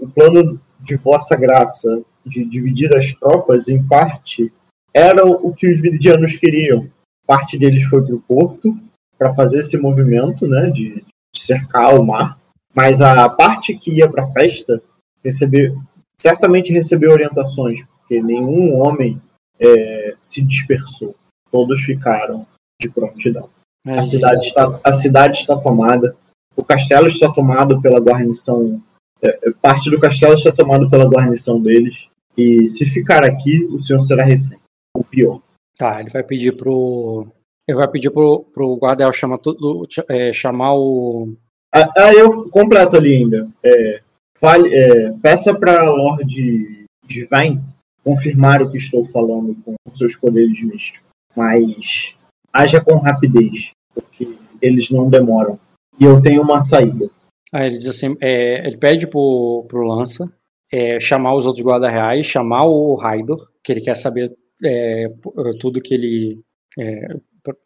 o 0.00 0.08
plano 0.08 0.60
de 0.80 0.96
Vossa 0.96 1.34
Graça 1.34 2.02
de 2.26 2.44
dividir 2.44 2.94
as 2.94 3.12
tropas 3.12 3.68
em 3.68 3.82
parte 3.82 4.52
era 4.92 5.24
o 5.26 5.54
que 5.54 5.66
os 5.66 5.80
viridianos 5.80 6.36
queriam. 6.36 6.88
Parte 7.26 7.58
deles 7.58 7.84
foi 7.84 8.02
para 8.02 8.14
o 8.14 8.20
porto 8.20 8.76
para 9.18 9.34
fazer 9.34 9.60
esse 9.60 9.76
movimento, 9.78 10.46
né, 10.46 10.68
de, 10.70 11.04
de, 11.32 11.42
cercar 11.42 11.94
o 11.98 12.04
mar. 12.04 12.38
Mas 12.74 13.00
a 13.00 13.28
parte 13.28 13.76
que 13.76 13.92
ia 13.92 14.08
para 14.08 14.24
a 14.24 14.32
festa 14.32 14.82
recebeu, 15.22 15.78
certamente 16.16 16.72
recebeu 16.72 17.12
orientações, 17.12 17.84
porque 17.84 18.20
nenhum 18.20 18.76
homem 18.78 19.20
é, 19.60 20.14
se 20.20 20.42
dispersou. 20.42 21.14
Todos 21.50 21.82
ficaram 21.82 22.46
de 22.80 22.88
prontidão. 22.88 23.48
É 23.86 23.98
a, 23.98 24.02
cidade 24.02 24.40
está, 24.46 24.80
a 24.82 24.92
cidade 24.92 25.38
está 25.38 25.56
tomada. 25.56 26.16
O 26.56 26.64
castelo 26.64 27.06
está 27.06 27.30
tomado 27.30 27.80
pela 27.80 28.00
guarnição. 28.00 28.82
É, 29.20 29.48
é, 29.48 29.52
parte 29.52 29.90
do 29.90 30.00
castelo 30.00 30.34
está 30.34 30.50
tomado 30.50 30.88
pela 30.90 31.08
guarnição 31.08 31.60
deles. 31.60 32.08
E 32.36 32.66
se 32.68 32.86
ficar 32.86 33.24
aqui, 33.24 33.64
o 33.64 33.78
senhor 33.78 34.00
será 34.00 34.24
refém. 34.24 34.58
O 34.96 35.04
pior. 35.04 35.40
Tá, 35.76 36.00
ele 36.00 36.10
vai 36.10 36.22
pedir 36.22 36.56
pro. 36.56 37.26
Ele 37.66 37.78
vai 37.78 37.88
pedir 37.88 38.10
pro, 38.10 38.44
pro 38.52 38.76
guardel 38.76 39.12
chamar, 39.12 39.38
tudo, 39.38 39.86
é, 40.08 40.32
chamar 40.32 40.74
o. 40.74 41.34
Ah, 41.74 41.88
ah, 41.96 42.12
eu 42.12 42.48
completo 42.50 42.96
ali 42.96 43.16
ainda. 43.16 43.48
É, 43.62 44.00
fale, 44.36 44.74
é, 44.74 45.12
peça 45.22 45.54
para 45.58 45.90
Lord 45.90 46.86
Divine 47.06 47.54
confirmar 48.04 48.62
o 48.62 48.70
que 48.70 48.76
estou 48.76 49.04
falando 49.06 49.56
com 49.64 49.74
seus 49.94 50.16
poderes 50.16 50.62
místicos. 50.62 51.02
Mas 51.34 52.16
haja 52.52 52.80
com 52.80 52.96
rapidez, 52.96 53.70
porque 53.94 54.36
eles 54.60 54.90
não 54.90 55.08
demoram. 55.08 55.58
E 55.98 56.04
eu 56.04 56.20
tenho 56.20 56.42
uma 56.42 56.60
saída. 56.60 57.08
Aí 57.52 57.68
ele 57.68 57.78
diz 57.78 57.86
assim, 57.88 58.16
é, 58.20 58.66
ele 58.66 58.76
pede 58.76 59.06
pro, 59.06 59.64
pro 59.68 59.86
Lança 59.86 60.30
é, 60.72 60.98
chamar 60.98 61.34
os 61.34 61.46
outros 61.46 61.62
guarda 61.62 61.88
reais, 61.88 62.24
chamar 62.24 62.64
o 62.64 62.94
Raidor, 62.94 63.50
que 63.62 63.70
ele 63.70 63.82
quer 63.82 63.94
saber 63.94 64.34
é, 64.64 65.08
tudo 65.60 65.80
que 65.80 65.94
ele 65.94 66.40
é, 66.78 67.16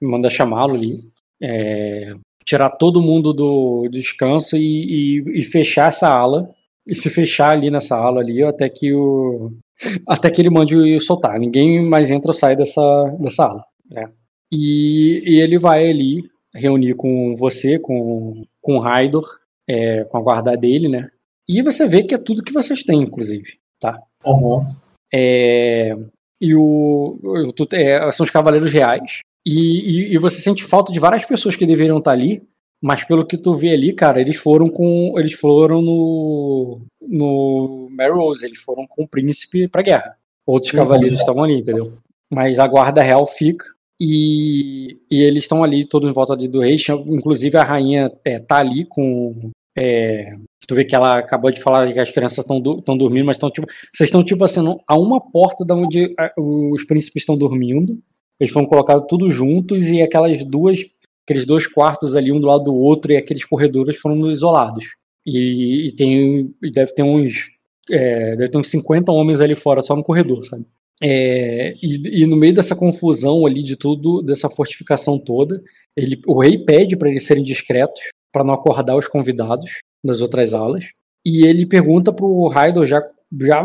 manda 0.01 0.29
chamá-lo 0.29 0.75
ali, 0.75 1.01
é, 1.43 2.15
tirar 2.45 2.71
todo 2.71 3.03
mundo 3.03 3.33
do, 3.33 3.89
descanso 3.91 4.57
e, 4.57 5.19
e, 5.19 5.41
e, 5.41 5.43
fechar 5.43 5.89
essa 5.89 6.09
ala 6.09 6.47
e 6.87 6.95
se 6.95 7.11
fechar 7.11 7.51
ali 7.51 7.71
nessa 7.71 7.97
ala 7.97 8.21
ali 8.21 8.43
até 8.43 8.69
que 8.69 8.93
o 8.95 9.53
até 10.09 10.31
que 10.31 10.41
ele 10.41 10.51
mande 10.51 10.99
soltar. 11.01 11.39
Ninguém 11.39 11.85
mais 11.85 12.11
entra 12.11 12.31
ou 12.31 12.35
sai 12.35 12.57
dessa 12.57 13.17
dessa 13.21 13.45
ala. 13.45 13.65
Né? 13.91 14.11
E, 14.51 15.23
e, 15.27 15.41
ele 15.41 15.59
vai 15.59 15.89
ali 15.89 16.23
reunir 16.55 16.95
com 16.95 17.35
você, 17.37 17.79
com, 17.79 18.45
com 18.63 18.77
o 18.77 18.81
Raidor, 18.81 19.25
é, 19.69 20.05
com 20.05 20.17
a 20.17 20.23
guarda 20.23 20.57
dele, 20.57 20.89
né? 20.89 21.11
E 21.49 21.63
você 21.63 21.87
vê 21.87 22.03
que 22.03 22.15
é 22.15 22.19
tudo 22.19 22.43
que 22.43 22.53
vocês 22.53 22.83
têm, 22.83 23.03
inclusive, 23.03 23.59
tá? 23.79 23.99
Uhum. 24.25 24.65
É, 25.13 25.97
e 26.41 26.55
o, 26.55 27.19
o 27.23 27.53
é, 27.73 28.11
são 28.13 28.25
os 28.25 28.31
Cavaleiros 28.31 28.73
Reais. 28.73 29.21
E, 29.45 29.53
e, 29.53 30.15
e, 30.15 30.19
você 30.19 30.41
sente 30.41 30.65
falta 30.65 30.93
de 30.93 30.99
várias 30.99 31.25
pessoas 31.25 31.55
que 31.55 31.65
deveriam 31.65 31.99
estar 31.99 32.11
ali, 32.11 32.43
mas 32.83 33.05
pelo 33.05 33.25
que 33.25 33.39
tu 33.39 33.55
vê 33.55 33.71
ali, 33.71 33.93
cara, 33.93 34.21
eles 34.21 34.37
foram 34.37 34.69
com. 34.69 35.15
Eles 35.19 35.35
foram 35.35 35.81
no. 35.81 36.81
no 37.09 37.89
Rose, 38.13 38.45
eles 38.45 38.59
foram 38.59 38.87
com 38.89 39.05
o 39.05 39.09
príncipe 39.09 39.69
pra 39.69 39.83
guerra. 39.83 40.17
Outros 40.45 40.73
uhum. 40.73 40.79
cavaleiros 40.79 41.19
estavam 41.19 41.45
ali, 41.45 41.59
entendeu? 41.59 41.95
Mas 42.31 42.59
a 42.59 42.67
guarda 42.67 43.03
real 43.03 43.27
fica. 43.27 43.65
E, 43.99 44.99
e 45.11 45.23
eles 45.23 45.45
estão 45.45 45.65
ali 45.65 45.85
todos 45.85 46.11
em 46.11 46.13
volta 46.13 46.37
do 46.37 46.61
rei. 46.61 46.77
Inclusive 47.07 47.57
a 47.57 47.65
rainha 47.65 48.13
é, 48.25 48.39
tá 48.39 48.59
ali 48.59 48.85
com. 48.85 49.51
É, 49.77 50.37
tu 50.67 50.75
vê 50.75 50.85
que 50.85 50.95
ela 50.95 51.19
acabou 51.19 51.51
de 51.51 51.61
falar 51.61 51.93
que 51.93 52.01
as 52.01 52.11
crianças 52.11 52.39
estão 52.39 52.61
dormindo, 52.97 53.27
mas 53.27 53.37
estão 53.37 53.51
tipo. 53.51 53.67
Vocês 53.93 54.09
estão 54.09 54.25
tipo 54.25 54.45
assim, 54.45 54.61
a 54.87 54.99
uma 54.99 55.21
porta 55.21 55.65
da 55.65 55.75
onde 55.75 56.15
os 56.37 56.85
príncipes 56.85 57.23
estão 57.23 57.37
dormindo. 57.37 57.99
Eles 58.39 58.53
foram 58.53 58.67
colocados 58.67 59.07
tudo 59.09 59.31
juntos 59.31 59.89
e 59.89 60.03
aquelas 60.03 60.45
duas. 60.45 60.81
Aqueles 61.25 61.45
dois 61.45 61.67
quartos 61.67 62.15
ali, 62.15 62.31
um 62.31 62.39
do 62.39 62.47
lado 62.47 62.65
do 62.65 62.75
outro, 62.75 63.13
e 63.13 63.17
aqueles 63.17 63.45
corredores 63.45 63.97
foram 63.97 64.31
isolados. 64.31 64.95
E, 65.25 65.89
e 65.89 65.93
tem. 65.93 66.55
Deve 66.73 66.95
ter 66.95 67.03
uns. 67.03 67.51
É, 67.91 68.37
deve 68.37 68.51
ter 68.51 68.59
uns 68.59 68.71
50 68.71 69.13
homens 69.13 69.41
ali 69.41 69.55
fora, 69.55 69.81
só 69.81 69.95
no 69.95 70.03
corredor, 70.03 70.45
sabe? 70.45 70.65
É, 71.03 71.75
e, 71.83 72.23
e, 72.23 72.27
no 72.27 72.37
meio 72.37 72.55
dessa 72.55 72.75
confusão 72.75 73.47
ali 73.47 73.63
de 73.63 73.77
tudo, 73.77 74.23
dessa 74.23 74.49
fortificação 74.49 75.19
toda, 75.19 75.63
ele, 75.97 76.21
o 76.27 76.41
rei 76.41 76.59
pede 76.59 76.97
para 76.97 77.11
eles 77.11 77.25
serem 77.25 77.45
discretos, 77.45 78.01
para 78.33 78.43
não 78.43 78.55
acordar 78.55 78.97
os 78.97 79.07
convidados 79.07 79.81
das 80.07 80.21
outras 80.21 80.55
alas. 80.55 80.87
E 81.25 81.45
ele 81.45 81.67
pergunta 81.67 82.13
pro 82.13 82.47
Raidor 82.47 82.87
já, 82.87 83.03
já 83.41 83.65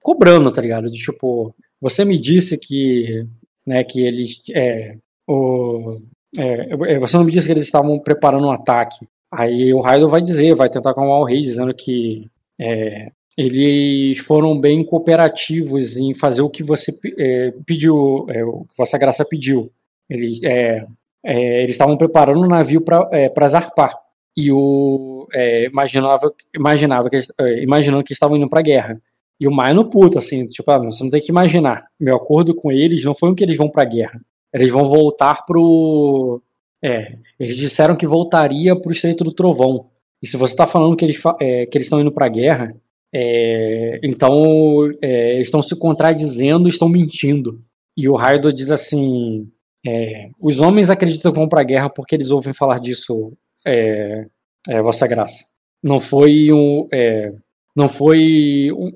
cobrando, 0.00 0.52
tá 0.52 0.62
ligado? 0.62 0.90
De 0.90 0.98
tipo, 0.98 1.54
você 1.80 2.04
me 2.04 2.18
disse 2.18 2.58
que, 2.58 3.26
né, 3.66 3.82
que 3.84 4.00
eles. 4.00 4.40
É, 4.54 4.96
o, 5.28 5.90
é, 6.38 6.94
é 6.94 6.98
você 6.98 7.16
não 7.16 7.24
me 7.24 7.32
disse 7.32 7.46
que 7.46 7.52
eles 7.52 7.64
estavam 7.64 7.98
preparando 7.98 8.46
um 8.46 8.52
ataque. 8.52 9.06
Aí 9.32 9.72
o 9.72 9.80
Raidor 9.80 10.10
vai 10.10 10.22
dizer, 10.22 10.54
vai 10.54 10.68
tentar 10.68 10.90
acalmar 10.90 11.18
o 11.18 11.24
rei, 11.24 11.42
dizendo 11.42 11.74
que 11.74 12.28
é, 12.60 13.10
eles 13.36 14.18
foram 14.18 14.58
bem 14.60 14.84
cooperativos 14.84 15.96
em 15.96 16.12
fazer 16.14 16.42
o 16.42 16.50
que 16.50 16.62
você 16.62 16.92
é, 17.18 17.52
pediu, 17.64 18.26
é, 18.28 18.44
o 18.44 18.64
que 18.64 18.76
Vossa 18.76 18.98
Graça 18.98 19.24
pediu. 19.24 19.70
Eles 20.08 20.42
é, 20.42 20.84
é 21.24 21.64
estavam 21.64 21.96
preparando 21.96 22.40
o 22.40 22.44
um 22.44 22.48
navio 22.48 22.80
para 22.80 23.08
é, 23.12 23.48
zarpar 23.48 23.94
e 24.36 24.50
o 24.52 25.19
é, 25.32 25.66
imaginava 25.66 26.32
imaginava 26.54 27.08
que 27.08 27.18
imaginando 27.62 28.04
que 28.04 28.12
estavam 28.12 28.36
indo 28.36 28.48
para 28.48 28.62
guerra. 28.62 28.96
E 29.38 29.48
o 29.48 29.50
Maio 29.50 29.74
no 29.74 29.88
puto 29.88 30.18
assim, 30.18 30.46
tipo, 30.46 30.70
ah, 30.70 30.78
você 30.78 31.02
não 31.02 31.10
tem 31.10 31.20
que 31.20 31.30
imaginar. 31.30 31.86
Meu 31.98 32.16
acordo 32.16 32.54
com 32.54 32.70
eles 32.70 33.04
não 33.04 33.14
foi 33.14 33.30
um 33.30 33.34
que 33.34 33.42
eles 33.42 33.56
vão 33.56 33.70
para 33.70 33.84
guerra. 33.84 34.20
Eles 34.52 34.70
vão 34.70 34.84
voltar 34.84 35.44
pro 35.46 36.42
é, 36.82 37.16
eles 37.38 37.56
disseram 37.56 37.96
que 37.96 38.06
voltaria 38.06 38.74
para 38.74 38.88
o 38.88 38.92
Estreito 38.92 39.24
do 39.24 39.32
Trovão. 39.32 39.90
E 40.22 40.26
se 40.26 40.36
você 40.36 40.52
está 40.52 40.66
falando 40.66 40.96
que 40.96 41.04
eles 41.04 41.20
eles 41.40 41.86
estão 41.86 42.00
indo 42.00 42.12
para 42.12 42.28
guerra, 42.28 42.74
é, 43.12 44.00
então, 44.02 44.88
é, 45.02 45.34
eles 45.34 45.48
estão 45.48 45.62
se 45.62 45.76
contradizendo, 45.78 46.68
estão 46.68 46.88
mentindo. 46.88 47.58
E 47.96 48.08
o 48.08 48.14
Raidor 48.14 48.52
diz 48.52 48.70
assim: 48.70 49.48
é, 49.86 50.30
os 50.40 50.60
homens 50.60 50.90
acreditam 50.90 51.32
que 51.32 51.38
vão 51.38 51.48
para 51.48 51.60
a 51.60 51.64
guerra 51.64 51.90
porque 51.90 52.14
eles 52.14 52.30
ouvem 52.30 52.54
falar 52.54 52.78
disso, 52.78 53.32
é, 53.66 54.26
é, 54.70 54.80
Vossa 54.80 55.06
Graça. 55.06 55.44
Não 55.82 55.98
foi 55.98 56.52
um, 56.52 56.86
é, 56.92 57.32
não 57.74 57.88
foi 57.88 58.70
um, 58.72 58.92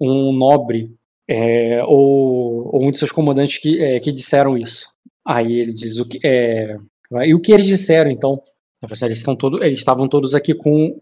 um 0.00 0.32
nobre 0.32 0.90
ou, 1.86 2.70
ou, 2.72 2.84
um 2.84 2.90
de 2.90 2.98
seus 2.98 3.10
comandantes 3.10 3.58
que, 3.58 4.00
que 4.00 4.12
disseram 4.12 4.56
isso. 4.56 4.86
Aí 5.26 5.60
ele 5.60 5.72
diz 5.72 5.98
o 5.98 6.06
que 6.06 6.20
e 6.24 7.34
o 7.34 7.40
que 7.40 7.52
eles 7.52 7.66
disseram 7.66 8.10
então? 8.10 8.40
Eles, 9.02 9.18
estão 9.18 9.34
todos, 9.34 9.60
eles 9.62 9.78
estavam 9.78 10.08
todos 10.08 10.34
aqui 10.34 10.54
com 10.54 10.96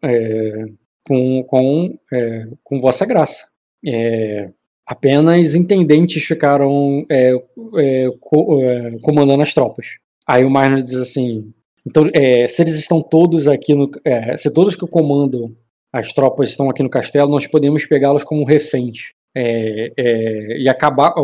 com, 1.05 1.45
com, 1.45 1.99
é, 2.13 2.49
com 2.63 2.81
vossa 2.81 3.07
graça. 3.07 3.45
É, 3.87 4.51
apenas 4.87 5.55
intendentes 5.55 6.25
ficaram 6.25 7.05
é, 7.11 7.33
é 7.77 8.11
co, 8.21 8.63
é, 8.63 8.99
comandando 9.03 9.43
as 9.43 9.53
tropas. 9.53 9.87
Aí 10.27 10.45
o 10.45 10.51
Marno 10.51 10.83
diz 10.83 10.95
assim: 10.95 11.53
então, 11.87 12.09
é, 12.15 12.49
se 12.49 12.63
eles 12.63 12.79
estão 12.79 13.03
todos 13.03 13.47
aqui 13.47 13.75
no. 13.75 13.91
se 14.37 14.53
todos 14.53 14.77
que 14.77 14.87
comandam 14.87 15.49
as 15.93 16.13
tropas 16.13 16.51
estão 16.51 16.71
aqui 16.71 16.83
no 16.83 16.91
castelo, 16.91 17.31
nós 17.31 17.47
podemos 17.47 17.87
pegá-los 17.87 18.25
como 18.25 18.45
reféns 18.45 19.13
e 19.37 20.69
acabar. 20.69 21.15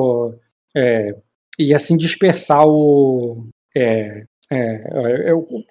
e 1.59 1.75
assim 1.75 1.97
dispersar 1.97 2.67
o. 2.67 3.43
É, 3.77 4.25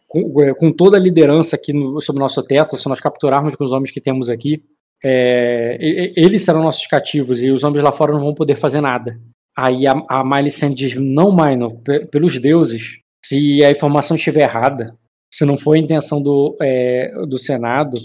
com, 0.08 0.42
é, 0.42 0.54
com, 0.54 0.72
toda 0.72 0.96
a 0.96 1.00
liderança 1.00 1.56
aqui 1.56 1.74
no, 1.74 2.00
sobre 2.00 2.22
o 2.22 2.24
nosso 2.24 2.42
teto, 2.44 2.78
se 2.78 2.88
nós 2.88 3.02
capturarmos 3.02 3.56
com 3.56 3.64
os 3.64 3.74
homens 3.74 3.92
que 3.92 4.00
temos 4.00 4.30
aqui, 4.30 4.64
é, 5.04 5.78
eles 6.16 6.44
serão 6.44 6.64
nossos 6.64 6.88
cativos 6.88 7.44
e 7.44 7.52
os 7.52 7.64
homens 7.64 7.84
lá 7.84 7.92
fora 7.92 8.14
não 8.14 8.22
vão 8.22 8.34
poder 8.34 8.56
fazer 8.56 8.82
nada. 8.82 9.20
Aí 9.58 9.86
a, 9.88 9.94
a 10.10 10.24
Millicent 10.24 10.76
diz: 10.76 10.96
Não, 10.96 11.36
Minor, 11.36 11.78
pelos 12.10 12.40
deuses, 12.40 13.02
se 13.30 13.64
a 13.64 13.70
informação 13.70 14.18
estiver 14.18 14.42
errada, 14.42 14.98
se 15.32 15.46
não 15.46 15.56
foi 15.56 15.78
a 15.78 15.82
intenção 15.82 16.20
do, 16.20 16.58
é, 16.60 17.12
do 17.28 17.38
Senado, 17.38 17.96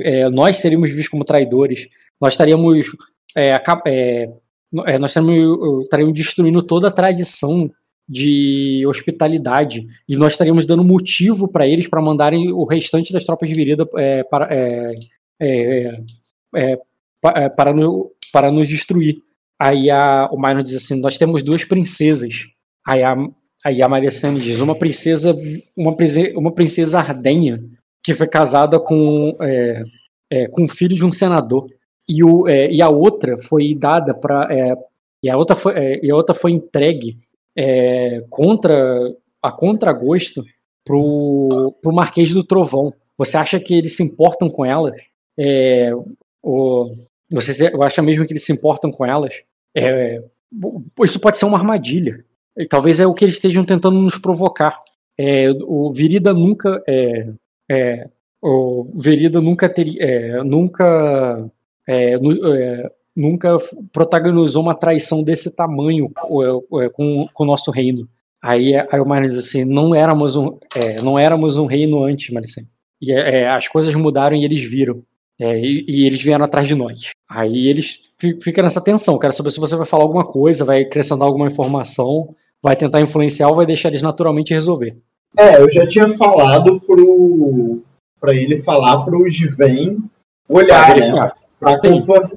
é, 0.00 0.28
nós 0.30 0.58
seríamos 0.58 0.90
vistos 0.90 1.08
como 1.08 1.24
traidores, 1.24 1.88
nós 2.20 2.34
estaríamos, 2.34 2.86
é, 3.36 3.60
é, 3.88 4.32
é 4.86 4.98
nós 4.98 5.10
estaríamos, 5.10 5.82
estaríamos 5.82 6.14
destruindo 6.14 6.62
toda 6.62 6.86
a 6.86 6.92
tradição 6.92 7.68
de 8.08 8.84
hospitalidade 8.86 9.84
e 10.08 10.16
nós 10.16 10.34
estaríamos 10.34 10.64
dando 10.64 10.84
motivo 10.84 11.48
para 11.48 11.66
eles 11.66 11.88
para 11.88 12.00
mandarem 12.00 12.52
o 12.52 12.64
restante 12.64 13.12
das 13.12 13.24
tropas 13.24 13.48
de 13.48 13.56
virida 13.56 13.88
é, 13.96 14.22
para, 14.22 14.48
para, 17.56 17.72
no, 17.72 18.12
para 18.32 18.52
nos 18.52 18.68
destruir. 18.68 19.16
Aí 19.60 19.90
a, 19.90 20.28
o 20.30 20.40
Minor 20.40 20.62
diz 20.62 20.76
assim: 20.76 21.00
Nós 21.00 21.18
temos 21.18 21.42
duas 21.42 21.64
princesas. 21.64 22.46
Aí 22.86 23.02
a, 23.02 23.16
aí 23.64 23.82
a 23.82 23.88
Maria 23.88 24.10
Sane 24.10 24.40
diz: 24.40 24.60
Uma 24.60 24.74
princesa, 24.74 25.36
uma, 25.76 25.96
uma 26.36 26.52
princesa 26.52 26.98
ardenha 26.98 27.62
que 28.02 28.14
foi 28.14 28.26
casada 28.26 28.80
com, 28.80 29.36
com 30.52 30.64
o 30.64 30.68
filho 30.68 30.94
de 30.94 31.04
um 31.04 31.12
senador. 31.12 31.68
E, 32.08 32.24
o, 32.24 32.48
e 32.48 32.80
a 32.80 32.88
outra 32.88 33.36
foi 33.36 33.74
dada 33.74 34.14
para. 34.14 34.48
e, 35.22 35.28
a 35.28 35.36
outra 35.36 35.54
foi, 35.54 36.00
e 36.02 36.10
a 36.10 36.14
outra 36.14 36.34
foi 36.34 36.52
entregue 36.52 37.18
é, 37.58 38.24
contra 38.30 39.12
a 39.42 39.50
contragosto 39.50 40.44
pro, 40.84 41.74
pro 41.82 41.92
Marquês 41.92 42.32
do 42.32 42.44
Trovão. 42.44 42.94
Você 43.16 43.36
acha 43.36 43.58
que 43.58 43.74
eles 43.74 43.96
se 43.96 44.02
importam 44.02 44.48
com 44.48 44.64
elas? 44.64 44.94
É, 45.36 45.90
o, 46.40 46.94
você 47.28 47.70
acha 47.82 48.00
mesmo 48.00 48.24
que 48.24 48.32
eles 48.32 48.44
se 48.44 48.52
importam 48.52 48.92
com 48.92 49.04
elas? 49.04 49.42
É, 49.76 50.22
isso 51.04 51.20
pode 51.20 51.36
ser 51.36 51.46
uma 51.46 51.58
armadilha. 51.58 52.24
E 52.58 52.66
talvez 52.66 52.98
é 52.98 53.06
o 53.06 53.14
que 53.14 53.24
eles 53.24 53.36
estejam 53.36 53.64
tentando 53.64 54.00
nos 54.00 54.18
provocar. 54.18 54.82
É, 55.16 55.50
o 55.62 55.92
Virida 55.92 56.34
nunca 56.34 56.82
é, 56.88 57.28
é, 57.70 58.08
o 58.42 58.84
Verida 58.96 59.40
nunca 59.40 59.68
teria 59.68 60.02
é, 60.02 60.42
nunca 60.42 61.50
é, 61.86 62.14
é 62.14 62.90
nunca 63.14 63.56
protagonizou 63.92 64.62
uma 64.62 64.76
traição 64.76 65.24
desse 65.24 65.56
tamanho 65.56 66.08
com, 66.92 67.28
com 67.32 67.44
o 67.44 67.46
nosso 67.46 67.72
reino. 67.72 68.08
Aí, 68.40 68.76
aí 68.76 69.00
o 69.00 69.04
Marinho 69.04 69.30
diz 69.30 69.38
assim, 69.38 69.64
não 69.64 69.92
éramos 69.92 70.36
um, 70.36 70.56
não 71.02 71.18
éramos 71.18 71.56
um 71.56 71.66
reino 71.66 72.04
antes, 72.04 72.32
Maricene. 72.32 72.68
E 73.02 73.12
as 73.12 73.66
coisas 73.66 73.92
mudaram 73.96 74.36
e 74.36 74.44
eles 74.44 74.62
viram. 74.62 75.02
É, 75.40 75.58
e, 75.58 75.84
e, 75.88 76.06
eles 76.06 76.20
vieram 76.20 76.44
atrás 76.44 76.66
de 76.66 76.74
nós. 76.74 77.10
Aí 77.30 77.68
eles 77.68 78.00
ficam 78.42 78.64
nessa 78.64 78.80
tensão. 78.80 79.18
Quero 79.18 79.32
saber 79.32 79.50
se 79.50 79.60
você 79.60 79.76
vai 79.76 79.86
falar 79.86 80.02
alguma 80.02 80.24
coisa, 80.24 80.64
vai 80.64 80.82
acrescentar 80.82 81.26
alguma 81.26 81.46
informação, 81.46 82.34
vai 82.62 82.76
tentar 82.76 83.00
influenciar 83.00 83.48
ou 83.48 83.56
vai 83.56 83.66
deixar 83.66 83.88
eles 83.88 84.02
naturalmente 84.02 84.54
resolver. 84.54 84.96
É, 85.36 85.60
eu 85.60 85.70
já 85.70 85.86
tinha 85.86 86.08
falado 86.16 86.80
pro 86.80 87.82
para 88.20 88.34
ele 88.34 88.56
falar 88.62 89.04
pro 89.04 89.26
Sven 89.28 89.98
olhar, 90.48 90.96
né? 90.96 91.30
Para 91.60 91.80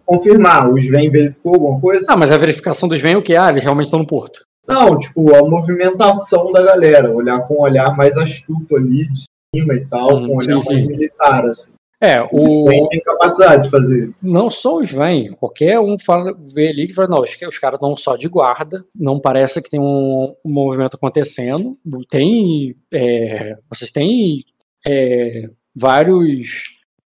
confirmar, 0.06 0.72
o 0.72 0.80
Sven 0.80 1.12
verificou 1.12 1.54
alguma 1.54 1.80
coisa? 1.80 2.08
Ah, 2.10 2.18
mas 2.18 2.32
a 2.32 2.38
verificação 2.38 2.90
do 2.90 2.96
Sven 2.96 3.14
é 3.14 3.18
o 3.18 3.22
que? 3.22 3.36
Ah, 3.36 3.50
eles 3.50 3.64
realmente 3.64 3.86
estão 3.86 4.00
no 4.00 4.08
porto. 4.08 4.44
Não, 4.68 4.98
tipo, 4.98 5.36
a 5.36 5.44
movimentação 5.48 6.52
da 6.52 6.64
galera, 6.64 7.12
olhar 7.12 7.42
com 7.48 7.56
um 7.56 7.62
olhar 7.62 7.96
mais 7.96 8.18
astuto 8.18 8.76
ali, 8.76 9.08
de 9.08 9.24
cima 9.56 9.76
e 9.76 9.86
tal, 9.86 10.18
hum, 10.18 10.28
com 10.28 10.34
um 10.34 10.38
olhar 10.38 10.62
sim, 10.62 10.74
mais 10.74 10.86
sim. 10.86 10.88
militar, 10.88 11.46
assim. 11.46 11.72
É, 12.04 12.20
o. 12.32 12.66
Tem 12.90 13.00
capacidade 13.02 13.64
de 13.66 13.70
fazer 13.70 14.08
isso. 14.08 14.18
Não 14.24 14.50
só 14.50 14.78
o 14.78 14.82
Sven, 14.82 15.34
qualquer 15.34 15.80
um 15.80 16.00
fala, 16.00 16.36
vê 16.52 16.70
ali 16.70 16.88
que 16.88 16.94
fala, 16.94 17.08
não, 17.08 17.22
os, 17.22 17.30
os 17.30 17.60
caras 17.60 17.78
estão 17.78 17.96
só 17.96 18.18
de 18.18 18.28
guarda, 18.28 18.84
não 18.96 19.20
parece 19.20 19.62
que 19.62 19.70
tem 19.70 19.80
um, 19.80 20.36
um 20.44 20.52
movimento 20.52 20.96
acontecendo. 20.96 21.78
Tem. 22.10 22.74
É, 22.92 23.56
vocês 23.70 23.92
têm 23.92 24.44
é, 24.86 25.48
vários. 25.76 26.64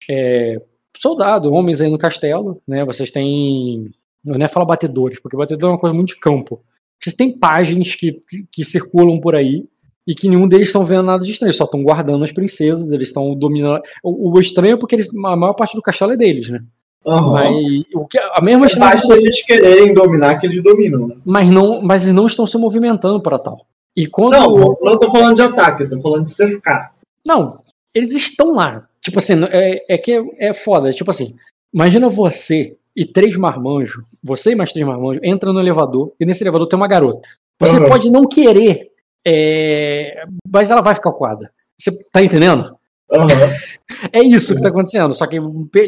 É, 0.10 0.62
soldado, 0.96 1.52
homens 1.52 1.82
aí 1.82 1.90
no 1.90 1.98
castelo, 1.98 2.62
né? 2.66 2.86
Vocês 2.86 3.12
têm. 3.12 3.92
Não 4.24 4.44
é 4.44 4.48
falar 4.48 4.66
batedores, 4.66 5.20
porque 5.22 5.36
batedor 5.36 5.72
é 5.72 5.74
uma 5.74 5.80
coisa 5.80 5.94
muito 5.94 6.14
de 6.14 6.20
campo. 6.22 6.64
Vocês 7.02 7.16
têm 7.16 7.38
páginas 7.38 7.96
que, 7.96 8.20
que 8.50 8.64
circulam 8.64 9.20
por 9.20 9.36
aí 9.36 9.68
e 10.08 10.14
que 10.14 10.30
nenhum 10.30 10.48
deles 10.48 10.68
estão 10.68 10.84
vendo 10.84 11.04
nada 11.04 11.24
de 11.24 11.32
estranho, 11.32 11.54
só 11.54 11.66
estão 11.66 11.84
guardando 11.84 12.24
as 12.24 12.32
princesas, 12.32 12.92
eles 12.92 13.10
estão 13.10 13.34
dominando. 13.36 13.82
O, 14.04 14.32
o, 14.32 14.40
estranho 14.40 14.76
é 14.76 14.78
porque 14.78 14.96
eles, 14.96 15.08
a 15.14 15.36
maior 15.36 15.54
parte 15.54 15.76
do 15.76 15.82
castelo 15.82 16.12
é 16.12 16.18
deles, 16.18 16.50
né? 16.50 16.60
Uhum. 17.06 17.32
Mas 17.32 17.84
o 17.94 18.08
que, 18.08 18.18
a 18.18 18.42
mesma 18.42 18.66
é 18.66 18.76
basta 18.76 19.14
eles 19.14 19.44
quererem 19.44 19.94
dominar 19.94 20.40
que 20.40 20.48
eles 20.48 20.64
dominam, 20.64 21.08
né? 21.08 21.16
Mas, 21.26 21.50
não, 21.50 21.82
mas 21.82 22.04
eles 22.04 22.16
não 22.16 22.26
estão 22.26 22.48
se 22.48 22.58
movimentando 22.58 23.22
para 23.22 23.40
tal. 23.40 23.66
E 23.96 24.08
quando... 24.08 24.34
Não, 24.34 24.78
não 24.82 25.00
tô 25.00 25.12
falando 25.12 25.36
de 25.36 25.42
ataque, 25.42 25.88
tô 25.88 26.02
falando 26.02 26.24
de 26.24 26.32
cercar. 26.32 26.94
Não, 27.26 27.60
eles 27.94 28.14
estão 28.14 28.54
lá. 28.54 28.88
Tipo 29.02 29.20
assim, 29.20 29.36
é, 29.52 29.86
é 29.88 29.98
que 29.98 30.12
é, 30.12 30.50
é 30.50 30.54
foda. 30.54 30.92
Tipo 30.92 31.12
assim, 31.12 31.36
imagina 31.74 32.10
você 32.10 32.76
e 32.96 33.06
três 33.06 33.38
marmanjos, 33.38 34.04
você 34.24 34.52
e 34.52 34.56
mais 34.56 34.72
três 34.72 34.86
marmanjos, 34.86 35.22
entra 35.24 35.54
no 35.54 35.60
elevador 35.60 36.14
e 36.20 36.26
nesse 36.26 36.44
elevador 36.44 36.68
tem 36.68 36.78
uma 36.78 36.88
garota. 36.88 37.28
Você 37.60 37.78
uhum. 37.78 37.88
pode 37.88 38.10
não 38.10 38.28
querer, 38.28 38.92
é, 39.26 40.24
mas 40.48 40.70
ela 40.70 40.82
vai 40.82 40.94
ficar 40.94 41.12
coada. 41.12 41.52
Você 41.78 41.92
tá 42.12 42.24
entendendo? 42.24 42.76
Uhum. 43.12 43.28
é 44.14 44.22
isso 44.22 44.56
que 44.56 44.62
tá 44.62 44.70
acontecendo. 44.70 45.14
Só 45.14 45.26
que 45.26 45.40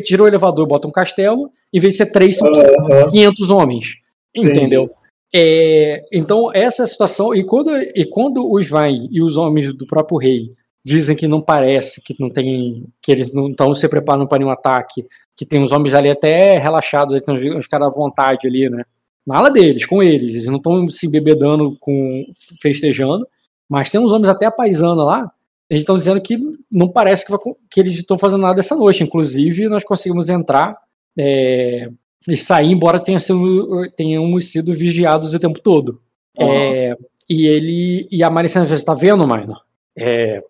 tira 0.01 0.23
o 0.23 0.27
elevador, 0.27 0.65
bota 0.67 0.87
um 0.87 0.91
castelo, 0.91 1.51
em 1.73 1.79
vez 1.79 1.93
de 1.93 1.97
ser 1.97 2.11
três, 2.11 2.37
são 2.37 2.51
uhum. 2.51 3.11
500 3.11 3.51
homens. 3.51 3.95
Entendeu? 4.35 4.89
É, 5.33 6.01
então, 6.11 6.51
essa 6.53 6.83
é 6.83 6.85
a 6.85 6.87
situação. 6.87 7.33
E 7.33 7.43
quando, 7.43 7.75
e 7.75 8.05
quando 8.05 8.51
os 8.51 8.67
Vain 8.67 9.07
e 9.11 9.21
os 9.21 9.37
homens 9.37 9.73
do 9.73 9.85
próprio 9.85 10.17
rei 10.17 10.51
dizem 10.83 11.15
que 11.15 11.27
não 11.27 11.41
parece, 11.41 12.01
que 12.01 12.15
não 12.19 12.29
tem, 12.29 12.85
que 13.01 13.11
eles 13.11 13.31
não 13.33 13.49
estão 13.49 13.73
se 13.73 13.87
preparando 13.89 14.27
para 14.27 14.39
nenhum 14.39 14.51
ataque, 14.51 15.05
que 15.35 15.45
tem 15.45 15.61
uns 15.61 15.71
homens 15.71 15.93
ali 15.93 16.09
até 16.09 16.57
relaxados, 16.57 17.21
tem 17.21 17.35
uns 17.55 17.67
caras 17.67 17.87
à 17.87 17.91
vontade 17.91 18.47
ali, 18.47 18.69
né? 18.69 18.83
Na 19.27 19.39
ala 19.39 19.51
deles, 19.51 19.85
com 19.85 20.01
eles, 20.01 20.35
eles 20.35 20.47
não 20.47 20.55
estão 20.55 20.89
se 20.89 21.09
bebedando, 21.11 21.75
com 21.81 22.23
festejando, 22.61 23.27
mas 23.69 23.91
tem 23.91 23.99
uns 23.99 24.13
homens 24.13 24.29
até 24.29 24.49
paisana 24.49 25.03
lá, 25.03 25.31
eles 25.69 25.81
estão 25.81 25.97
dizendo 25.97 26.21
que 26.21 26.37
não 26.71 26.87
parece 26.87 27.25
que, 27.25 27.31
vai, 27.31 27.39
que 27.69 27.79
eles 27.81 27.97
estão 27.97 28.17
fazendo 28.17 28.41
nada 28.41 28.59
essa 28.59 28.75
noite. 28.75 29.03
Inclusive, 29.03 29.67
nós 29.67 29.83
conseguimos 29.83 30.29
entrar 30.29 30.77
é, 31.19 31.89
e 32.25 32.37
sair, 32.37 32.71
embora 32.71 33.03
tenha 33.03 33.19
sido, 33.19 33.91
tenhamos 33.97 34.49
sido 34.49 34.73
vigiados 34.73 35.33
o 35.33 35.39
tempo 35.39 35.59
todo. 35.59 35.99
Uhum. 36.39 36.49
É, 36.49 36.97
e 37.29 37.47
ele 37.47 38.07
e 38.09 38.23
a 38.23 38.29
Maricena 38.29 38.65
está 38.65 38.93
vendo, 38.93 39.27
Minor? 39.27 39.61
É, 39.97 40.41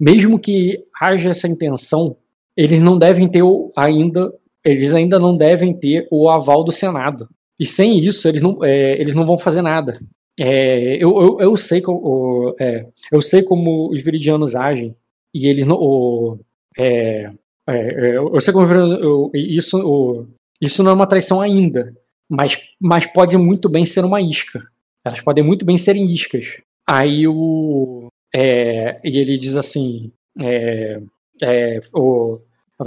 mesmo 0.00 0.40
que 0.40 0.82
haja 1.00 1.30
essa 1.30 1.46
intenção, 1.46 2.16
eles 2.56 2.80
não 2.80 2.98
devem 2.98 3.28
ter 3.28 3.44
ainda, 3.76 4.32
eles 4.64 4.92
ainda 4.92 5.20
não 5.20 5.36
devem 5.36 5.72
ter 5.72 6.08
o 6.10 6.28
aval 6.28 6.64
do 6.64 6.72
Senado. 6.72 7.28
E 7.58 7.66
sem 7.66 8.04
isso, 8.04 8.28
eles 8.28 8.42
não, 8.42 8.58
é, 8.62 9.00
eles 9.00 9.14
não 9.14 9.24
vão 9.24 9.38
fazer 9.38 9.62
nada. 9.62 9.98
É, 10.38 10.96
eu, 10.96 11.16
eu, 11.20 11.36
eu, 11.40 11.56
sei 11.56 11.80
como, 11.80 12.54
é, 12.60 12.86
eu 13.12 13.22
sei 13.22 13.42
como 13.42 13.88
os 13.92 14.02
viridianos 14.02 14.56
agem, 14.56 14.96
e 15.32 15.46
eles 15.46 15.66
não. 15.66 15.76
O, 15.76 16.38
é, 16.76 17.30
é, 17.68 17.76
é, 17.76 18.16
eu 18.16 18.40
sei 18.40 18.52
como 18.52 18.66
eu, 18.66 19.30
isso, 19.32 19.78
o, 19.78 20.26
isso 20.60 20.82
não 20.82 20.90
é 20.90 20.94
uma 20.94 21.06
traição 21.06 21.40
ainda, 21.40 21.94
mas, 22.28 22.60
mas 22.80 23.06
pode 23.06 23.36
muito 23.36 23.68
bem 23.68 23.86
ser 23.86 24.04
uma 24.04 24.20
isca. 24.20 24.60
Elas 25.04 25.20
podem 25.20 25.44
muito 25.44 25.64
bem 25.64 25.78
serem 25.78 26.06
iscas. 26.06 26.60
Aí 26.86 27.28
o, 27.28 28.08
e 28.34 29.18
ele 29.18 29.38
diz 29.38 29.56
assim: 29.56 30.10
o, 31.94 32.40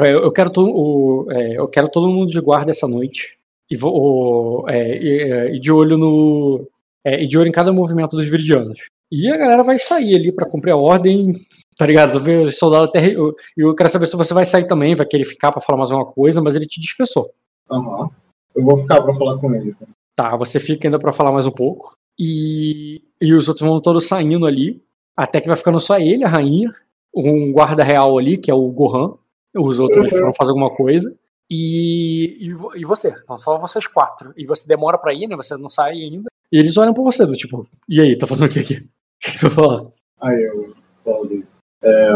eu, 0.06 0.32
quero 0.34 0.50
to, 0.50 0.66
o, 0.66 1.32
eu 1.32 1.70
quero 1.70 1.90
todo 1.90 2.10
mundo 2.10 2.30
de 2.30 2.42
guarda 2.42 2.72
essa 2.72 2.88
noite. 2.88 3.37
E, 3.70 3.76
vou, 3.76 4.68
é, 4.70 4.98
e, 4.98 5.20
é, 5.20 5.56
e 5.56 5.60
de 5.60 5.72
olho 5.72 5.98
no. 5.98 6.66
e 7.06 7.28
de 7.28 7.38
olho 7.38 7.50
em 7.50 7.52
cada 7.52 7.74
movimento 7.74 8.16
dos 8.16 8.30
viridianos. 8.30 8.80
E 9.12 9.30
a 9.30 9.38
galera 9.38 9.64
vai 9.64 9.80
sair 9.80 10.16
ali 10.16 10.32
para 10.32 10.50
cumprir 10.50 10.72
a 10.72 10.78
ordem, 10.78 11.32
tá 11.78 11.86
ligado? 11.86 12.18
O 12.18 12.52
soldado 12.52 12.86
até. 12.86 13.08
Eu, 13.08 13.34
eu 13.56 13.76
quero 13.76 13.90
saber 13.90 14.06
se 14.06 14.18
você 14.18 14.34
vai 14.34 14.46
sair 14.46 14.68
também, 14.68 14.96
vai 14.96 15.06
querer 15.06 15.26
ficar 15.26 15.52
para 15.52 15.62
falar 15.62 15.80
mais 15.80 15.92
uma 15.92 16.06
coisa, 16.06 16.42
mas 16.42 16.56
ele 16.56 16.66
te 16.66 16.80
dispensou. 16.82 17.30
Aham. 17.72 18.04
Uhum. 18.04 18.10
Eu 18.56 18.64
vou 18.64 18.78
ficar 18.78 19.02
para 19.02 19.14
falar 19.14 19.38
com 19.38 19.54
ele. 19.54 19.76
Tá, 20.16 20.36
você 20.36 20.60
fica 20.60 20.88
ainda 20.88 20.98
para 20.98 21.14
falar 21.14 21.32
mais 21.32 21.46
um 21.46 21.52
pouco. 21.52 21.96
E, 22.20 23.04
e 23.22 23.34
os 23.34 23.48
outros 23.48 23.68
vão 23.68 23.80
todos 23.80 24.08
saindo 24.08 24.48
ali. 24.48 24.82
Até 25.16 25.40
que 25.40 25.48
vai 25.48 25.56
ficando 25.56 25.80
só 25.80 26.00
ele, 26.00 26.24
a 26.24 26.28
rainha, 26.28 26.74
um 27.16 27.52
guarda 27.52 27.84
real 27.84 28.18
ali, 28.18 28.38
que 28.38 28.50
é 28.50 28.54
o 28.54 28.68
Gohan. 28.70 29.14
Os 29.56 29.80
outros 29.80 30.04
uhum. 30.06 30.10
foram 30.10 30.34
fazer 30.34 30.52
alguma 30.52 30.76
coisa. 30.76 31.16
E, 31.50 32.38
e, 32.42 32.80
e, 32.82 32.86
você. 32.86 33.14
Então 33.24 33.38
só 33.38 33.58
vocês 33.58 33.88
quatro. 33.88 34.34
E 34.36 34.46
você 34.46 34.68
demora 34.68 34.98
pra 34.98 35.14
ir, 35.14 35.28
né? 35.28 35.36
Você 35.36 35.56
não 35.58 35.70
sai 35.70 35.94
ainda. 35.94 36.30
E 36.52 36.60
eles 36.60 36.78
olham 36.78 36.94
pra 36.94 37.04
você, 37.04 37.26
do 37.26 37.34
tipo, 37.34 37.68
e 37.90 38.02
aí, 38.02 38.18
tá 38.18 38.26
fazendo 38.26 38.50
o 38.50 38.54
que 38.54 38.60
aqui? 38.60 38.76
O 38.76 38.88
que 39.20 39.40
tu 39.40 39.52
falando? 39.52 39.90
Aí 40.22 40.44
eu 40.44 40.76
falo. 41.04 41.44
É, 41.84 42.10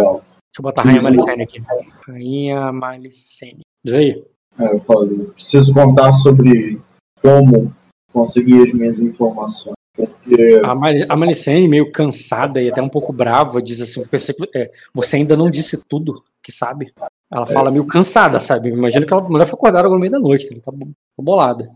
Deixa 0.51 0.60
eu 0.60 0.64
botar 0.64 0.82
a 0.82 0.85
Rainha 0.85 1.01
Malicene 1.01 1.43
aqui. 1.43 1.61
Rainha 2.06 2.72
Malicene. 2.74 3.61
Diz 3.85 3.95
aí. 3.95 4.24
É, 4.60 4.74
eu 4.74 4.82
falo, 4.82 5.30
preciso 5.34 5.74
contar 5.74 6.11
sobre 6.14 6.80
como 7.22 7.74
conseguir 8.11 8.68
as 8.68 8.74
minhas 8.74 9.00
informações. 9.00 9.76
Porque... 9.95 10.61
A, 10.64 10.76
Mar 10.76 10.92
a 11.08 11.16
Malicene, 11.16 11.68
meio 11.68 11.92
cansada 11.92 12.61
e 12.61 12.69
até 12.69 12.82
um 12.82 12.90
pouco 12.90 13.14
brava, 13.14 13.61
diz 13.61 13.82
assim: 13.82 14.03
é, 14.56 14.72
Você 14.93 15.18
ainda 15.18 15.38
não 15.38 15.50
disse 15.50 15.85
tudo. 15.88 16.22
Que 16.44 16.52
sabe. 16.52 16.94
Ela 17.32 17.48
fala 17.48 17.72
meio 17.72 17.86
cansada, 17.86 18.40
sabe? 18.40 18.70
Imagina 18.70 19.06
que 19.06 19.14
a 19.14 19.22
mulher 19.22 19.45
foi 19.45 19.56
acordada 19.58 19.88
no 19.90 20.00
meio 20.00 20.11
da 20.11 20.20
noite, 20.20 20.50
tá, 20.61 20.72
tá 20.72 20.78
bolada. 21.20 21.70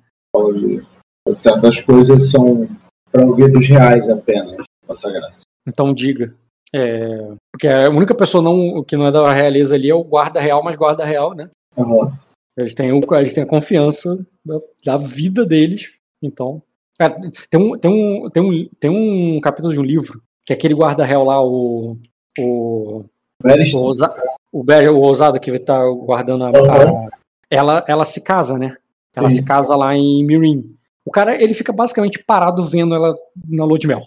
Certas 1.35 1.81
coisas 1.81 2.29
são 2.29 2.67
para 3.11 3.25
ouvidos 3.25 3.67
reais 3.67 4.09
apenas, 4.09 4.57
Vossa 4.85 5.11
Graça. 5.11 5.43
Então 5.67 5.93
diga. 5.93 6.33
É, 6.73 7.33
porque 7.51 7.67
a 7.67 7.89
única 7.89 8.13
pessoa 8.13 8.43
não, 8.43 8.83
que 8.83 8.97
não 8.97 9.07
é 9.07 9.11
da 9.11 9.31
realeza 9.31 9.75
ali 9.75 9.89
é 9.89 9.95
o 9.95 10.03
guarda 10.03 10.41
real, 10.41 10.61
mas 10.61 10.75
guarda 10.75 11.05
real, 11.05 11.33
né? 11.33 11.49
Uhum. 11.77 12.11
Eles, 12.57 12.73
têm, 12.73 12.89
eles 12.89 13.33
têm 13.33 13.43
a 13.43 13.47
confiança 13.47 14.25
da, 14.45 14.59
da 14.85 14.97
vida 14.97 15.45
deles. 15.45 15.93
Então. 16.21 16.61
Cara, 16.97 17.19
tem, 17.49 17.59
um, 17.59 17.77
tem, 17.77 17.91
um, 17.91 18.29
tem, 18.29 18.43
um, 18.43 18.69
tem 18.79 18.89
um 18.89 19.39
capítulo 19.41 19.73
de 19.73 19.79
um 19.79 19.83
livro 19.83 20.21
que 20.45 20.53
é 20.53 20.55
aquele 20.55 20.75
guarda 20.75 21.03
real 21.03 21.25
lá, 21.25 21.43
o. 21.43 21.97
O. 22.39 23.05
O, 23.43 23.77
ousa, 23.79 24.13
o, 24.55 24.63
o 24.63 25.01
ousado 25.01 25.37
que 25.37 25.59
tá 25.59 25.83
guardando 25.89 26.45
a, 26.45 26.49
a, 26.49 27.09
ela, 27.49 27.85
ela 27.89 28.05
se 28.05 28.23
casa, 28.23 28.57
né? 28.57 28.77
Ela 29.13 29.29
Sim. 29.29 29.35
se 29.37 29.45
casa 29.45 29.75
lá 29.75 29.93
em 29.95 30.25
Mirim. 30.25 30.73
O 31.05 31.11
cara, 31.11 31.41
ele 31.41 31.53
fica 31.53 31.73
basicamente 31.73 32.23
parado 32.23 32.63
vendo 32.63 32.95
ela 32.95 33.13
na 33.49 33.65
lua 33.65 33.77
de 33.77 33.85
mel. 33.85 34.01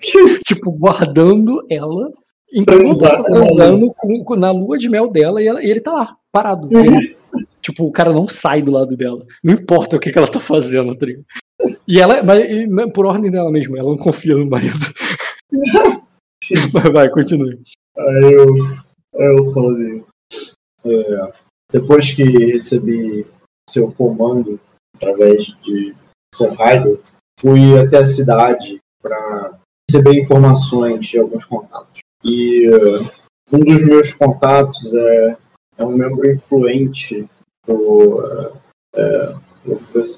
tipo, 0.44 0.72
guardando 0.72 1.64
ela 1.70 2.12
enquanto 2.52 3.04
ela 3.04 3.22
tá 3.22 3.24
transando 3.24 3.94
na 4.36 4.50
lua 4.50 4.76
de 4.76 4.88
mel 4.88 5.08
dela 5.08 5.40
e, 5.40 5.46
ela, 5.46 5.62
e 5.62 5.70
ele 5.70 5.80
tá 5.80 5.92
lá, 5.92 6.16
parado. 6.32 6.68
tipo, 7.62 7.84
o 7.84 7.92
cara 7.92 8.12
não 8.12 8.26
sai 8.26 8.62
do 8.62 8.72
lado 8.72 8.96
dela. 8.96 9.24
Não 9.42 9.54
importa 9.54 9.96
o 9.96 10.00
que, 10.00 10.10
que 10.10 10.18
ela 10.18 10.28
tá 10.28 10.40
fazendo, 10.40 10.96
tá 10.96 11.06
E 11.86 12.00
ela, 12.00 12.22
mas, 12.24 12.92
por 12.92 13.06
ordem 13.06 13.30
dela 13.30 13.52
mesmo, 13.52 13.76
ela 13.76 13.88
não 13.88 13.96
confia 13.96 14.36
no 14.36 14.50
marido. 14.50 14.84
mas 16.72 16.92
vai, 16.92 17.08
continue. 17.08 17.60
Aí 17.96 18.32
eu, 18.32 18.85
eu 19.18 19.52
falei, 19.52 20.04
é, 20.84 21.32
depois 21.72 22.12
que 22.12 22.22
recebi 22.22 23.26
seu 23.68 23.92
comando 23.92 24.60
através 24.96 25.46
de 25.62 25.94
seu 26.34 26.52
raio, 26.54 27.00
fui 27.38 27.78
até 27.78 27.98
a 27.98 28.06
cidade 28.06 28.80
para 29.02 29.58
receber 29.90 30.20
informações 30.20 31.06
de 31.06 31.18
alguns 31.18 31.44
contatos. 31.44 32.00
E 32.24 32.68
uh, 32.68 33.10
um 33.52 33.60
dos 33.60 33.84
meus 33.84 34.12
contatos 34.12 34.92
é, 34.92 35.36
é 35.78 35.84
um 35.84 35.96
membro 35.96 36.30
influente 36.30 37.28
do. 37.66 38.20
Uh, 38.94 39.46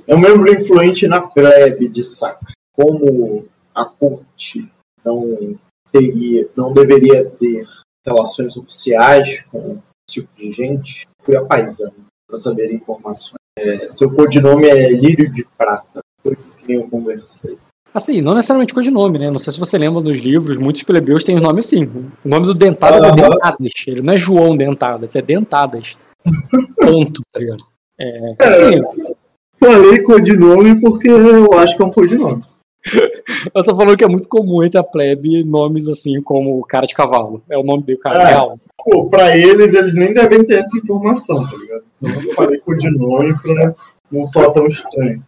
é 0.07 0.15
um 0.15 0.18
membro 0.18 0.52
influente 0.52 1.09
na 1.09 1.23
plebe 1.23 1.89
de 1.89 2.05
Sacra. 2.05 2.52
Como 2.75 3.47
a 3.75 3.85
corte 3.85 4.70
não 5.02 5.59
teria, 5.91 6.49
não 6.55 6.73
deveria 6.73 7.25
ter 7.31 7.67
relações 8.08 8.56
oficiais 8.56 9.42
com 9.50 9.78
esse 10.08 10.20
tipo 10.20 10.28
de 10.36 10.50
gente, 10.50 11.06
fui 11.20 11.36
a 11.36 11.44
paisano 11.44 11.94
para 12.26 12.36
saber 12.36 12.72
informações. 12.72 13.38
É, 13.58 13.88
seu 13.88 14.10
codinome 14.10 14.68
é 14.68 14.90
Lírio 14.90 15.32
de 15.32 15.44
Prata, 15.56 16.00
foi 16.22 16.36
com 16.36 16.50
quem 16.64 16.76
eu 16.76 16.88
conversei. 16.88 17.58
Assim, 17.92 18.20
não 18.20 18.34
necessariamente 18.34 18.74
codinome, 18.74 19.18
né? 19.18 19.30
Não 19.30 19.38
sei 19.38 19.52
se 19.52 19.58
você 19.58 19.78
lembra 19.78 20.02
dos 20.02 20.18
livros, 20.18 20.58
muitos 20.58 20.82
plebeus 20.82 21.24
têm 21.24 21.36
o 21.36 21.40
nome 21.40 21.60
assim. 21.60 21.84
O 21.84 22.28
nome 22.28 22.46
do 22.46 22.54
Dentadas 22.54 23.02
é 23.02 23.12
Dentadas. 23.12 23.72
Ele 23.86 24.02
não 24.02 24.12
é 24.12 24.16
João 24.16 24.56
Dentadas, 24.56 25.16
é 25.16 25.22
Dentadas. 25.22 25.96
Ponto, 26.76 27.22
tá 27.32 27.40
ligado? 27.40 27.64
É, 27.98 28.34
é 28.38 28.44
assim, 28.44 28.82
falei 29.58 30.02
codinome 30.02 30.80
porque 30.80 31.08
eu 31.08 31.52
acho 31.54 31.76
que 31.76 31.82
é 31.82 31.86
um 31.86 31.90
codinome. 31.90 32.42
eu 33.55 33.65
tô 33.65 33.76
falando 33.76 33.97
que 33.97 34.05
é 34.05 34.08
muito 34.08 34.28
comum 34.28 34.62
entre 34.62 34.78
a 34.78 34.83
plebe 34.83 35.44
nomes 35.44 35.89
assim 35.89 36.20
como 36.23 36.60
cara 36.67 36.86
de 36.86 36.94
cavalo. 36.94 37.42
É 37.49 37.57
o 37.57 37.62
nome 37.62 37.83
do 37.84 37.99
cara 37.99 38.23
é, 38.23 38.26
real. 38.26 38.58
Pô, 38.84 39.08
pra 39.08 39.36
eles, 39.36 39.73
eles 39.75 39.94
nem 39.94 40.15
devem 40.15 40.44
ter 40.44 40.60
essa 40.60 40.76
informação, 40.78 41.36
tá 41.44 41.57
ligado? 41.57 41.84
Então 42.02 42.23
eu 42.23 42.34
falei 42.34 42.58
codinome 42.60 43.39
pra 43.41 43.75
não 44.10 44.25
soar 44.25 44.52
tão 44.52 44.67
estranho. 44.67 45.23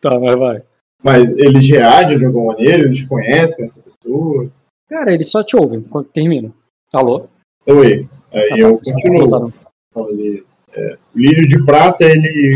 Tá, 0.00 0.18
mas 0.18 0.36
vai. 0.36 0.62
Mas 1.02 1.30
eles 1.32 1.68
reagem 1.68 2.18
de 2.18 2.24
alguma 2.24 2.54
maneira? 2.54 2.84
Eles 2.84 3.06
conhecem 3.06 3.64
essa 3.64 3.82
pessoa? 3.82 4.50
Cara, 4.88 5.12
eles 5.12 5.30
só 5.30 5.42
te 5.42 5.56
ouvem 5.56 5.82
quando 5.82 6.06
termina. 6.06 6.52
Alô? 6.92 7.28
Oi. 7.66 8.08
Aí 8.32 8.48
ah, 8.52 8.58
eu 8.58 8.78
tá, 8.78 8.92
continuo. 8.92 9.52
Falei, 9.92 10.44
é, 10.72 10.98
o 11.14 11.18
lírio 11.18 11.46
de 11.46 11.64
prata, 11.64 12.04
ele, 12.04 12.54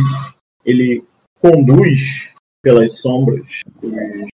ele 0.65 1.05
conduz 1.41 2.33
pelas 2.63 2.99
sombras 2.99 3.63
os, 3.83 4.30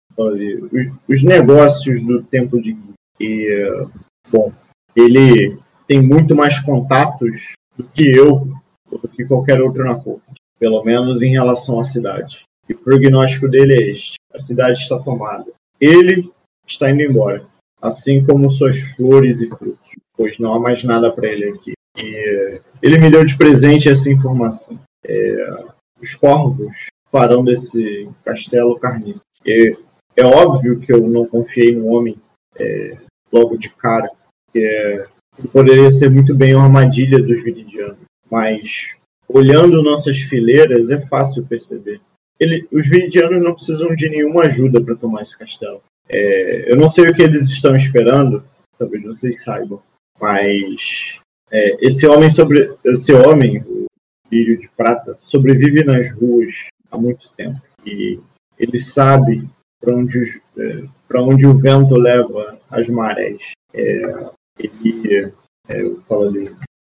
os 1.08 1.22
negócios 1.22 2.02
do 2.04 2.22
tempo 2.22 2.60
de 2.60 2.76
e 3.20 3.86
bom 4.30 4.52
ele 4.94 5.58
tem 5.86 6.02
muito 6.02 6.34
mais 6.34 6.58
contatos 6.60 7.52
do 7.76 7.84
que 7.84 8.08
eu 8.08 8.42
do 8.90 9.08
que 9.08 9.24
qualquer 9.24 9.60
outro 9.60 9.84
na 9.84 9.98
corte 9.98 10.34
pelo 10.58 10.82
menos 10.84 11.22
em 11.22 11.30
relação 11.30 11.78
à 11.78 11.84
cidade 11.84 12.44
e 12.68 12.72
o 12.72 12.78
prognóstico 12.78 13.48
dele 13.48 13.74
é 13.74 13.90
este: 13.90 14.14
a 14.32 14.38
cidade 14.38 14.78
está 14.78 14.98
tomada. 14.98 15.46
Ele 15.80 16.30
está 16.66 16.90
indo 16.90 17.02
embora, 17.02 17.46
assim 17.80 18.24
como 18.24 18.50
suas 18.50 18.78
flores 18.94 19.40
e 19.40 19.48
frutos, 19.48 19.90
pois 20.16 20.38
não 20.38 20.54
há 20.54 20.60
mais 20.60 20.82
nada 20.82 21.12
para 21.12 21.28
ele 21.28 21.50
aqui. 21.50 21.72
E 21.96 22.60
ele 22.82 22.98
me 22.98 23.10
deu 23.10 23.24
de 23.24 23.36
presente 23.36 23.88
essa 23.88 24.10
informação. 24.10 24.78
É, 25.06 25.64
os 26.00 26.14
corvos 26.14 26.86
farão 27.10 27.44
desse 27.44 28.08
castelo 28.24 28.78
carniça. 28.78 29.22
E 29.44 29.76
é 30.16 30.24
óbvio 30.24 30.80
que 30.80 30.92
eu 30.92 31.06
não 31.06 31.26
confiei 31.26 31.74
no 31.74 31.86
homem 31.86 32.16
é, 32.58 32.96
logo 33.32 33.56
de 33.56 33.68
cara, 33.70 34.08
é, 34.54 35.06
poderia 35.52 35.90
ser 35.90 36.10
muito 36.10 36.34
bem 36.34 36.54
uma 36.54 36.64
armadilha 36.64 37.20
dos 37.20 37.42
viridianos, 37.42 37.98
mas 38.30 38.96
olhando 39.28 39.82
nossas 39.82 40.18
fileiras 40.18 40.90
é 40.90 41.00
fácil 41.00 41.46
perceber. 41.46 42.00
Ele, 42.38 42.66
os 42.70 42.88
viridianos 42.88 43.42
não 43.42 43.54
precisam 43.54 43.94
de 43.94 44.08
nenhuma 44.08 44.44
ajuda 44.44 44.80
para 44.80 44.96
tomar 44.96 45.22
esse 45.22 45.36
castelo. 45.38 45.82
É, 46.08 46.70
eu 46.70 46.76
não 46.76 46.88
sei 46.88 47.08
o 47.08 47.14
que 47.14 47.22
eles 47.22 47.48
estão 47.48 47.74
esperando, 47.74 48.44
talvez 48.78 49.02
vocês 49.02 49.42
saibam, 49.42 49.82
mas 50.20 51.18
é, 51.50 51.86
esse 51.86 52.06
homem 52.06 52.28
sobre 52.28 52.74
esse 52.84 53.12
homem, 53.12 53.62
o 53.62 53.86
Lírio 54.30 54.58
de 54.58 54.68
Prata, 54.76 55.16
sobrevive 55.20 55.84
nas 55.84 56.12
ruas 56.12 56.66
há 56.90 56.98
muito 56.98 57.30
tempo. 57.36 57.60
E 57.86 58.20
ele 58.58 58.78
sabe 58.78 59.48
para 59.84 59.94
onde, 59.94 60.42
é, 60.58 60.84
onde 61.16 61.46
o 61.46 61.56
vento 61.56 61.94
leva 61.96 62.58
as 62.70 62.88
marés. 62.88 63.52
É, 63.72 64.30
ele, 64.58 65.32
é, 65.68 65.80
eu 65.80 66.02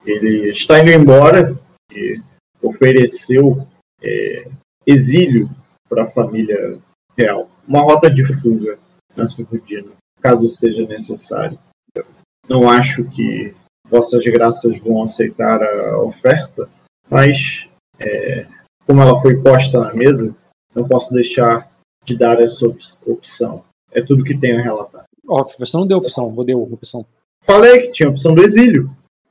ele 0.05 0.51
está 0.51 0.81
indo 0.81 0.91
embora 0.91 1.59
e 1.91 2.21
ofereceu 2.63 3.67
é, 4.03 4.49
exílio 4.87 5.49
para 5.89 6.05
a 6.05 6.11
família 6.11 6.79
real, 7.17 7.51
uma 7.67 7.83
rota 7.83 8.11
de 8.11 8.25
fuga 8.41 8.79
na 9.17 9.29
subordina, 9.29 9.93
caso 10.21 10.49
seja 10.49 10.87
necessário. 10.87 11.59
não 12.49 12.69
acho 12.69 13.05
que 13.11 13.55
vossas 13.89 14.25
graças 14.25 14.79
vão 14.79 15.03
aceitar 15.03 15.63
a 15.63 15.99
oferta, 15.99 16.69
mas 17.11 17.69
é, 17.99 18.47
como 18.87 19.03
ela 19.03 19.21
foi 19.21 19.41
posta 19.41 19.81
na 19.81 19.95
mesa, 19.95 20.35
não 20.75 20.89
posso 20.89 21.13
deixar 21.13 21.71
de 22.05 22.17
dar 22.17 22.41
essa 22.41 22.67
opção. 23.07 23.65
É 23.91 24.03
tudo 24.03 24.25
que 24.25 24.37
tenho 24.37 24.59
a 24.59 24.63
relatar. 24.63 25.05
Off, 25.29 25.57
você 25.59 25.77
não 25.77 25.87
deu 25.87 25.99
opção, 25.99 26.33
ou 26.37 26.45
deu 26.45 26.63
opção? 26.63 27.07
Falei 27.43 27.83
que 27.83 27.93
tinha 27.93 28.09
a 28.09 28.11
opção 28.11 28.35
do 28.35 28.43
exílio. 28.43 28.91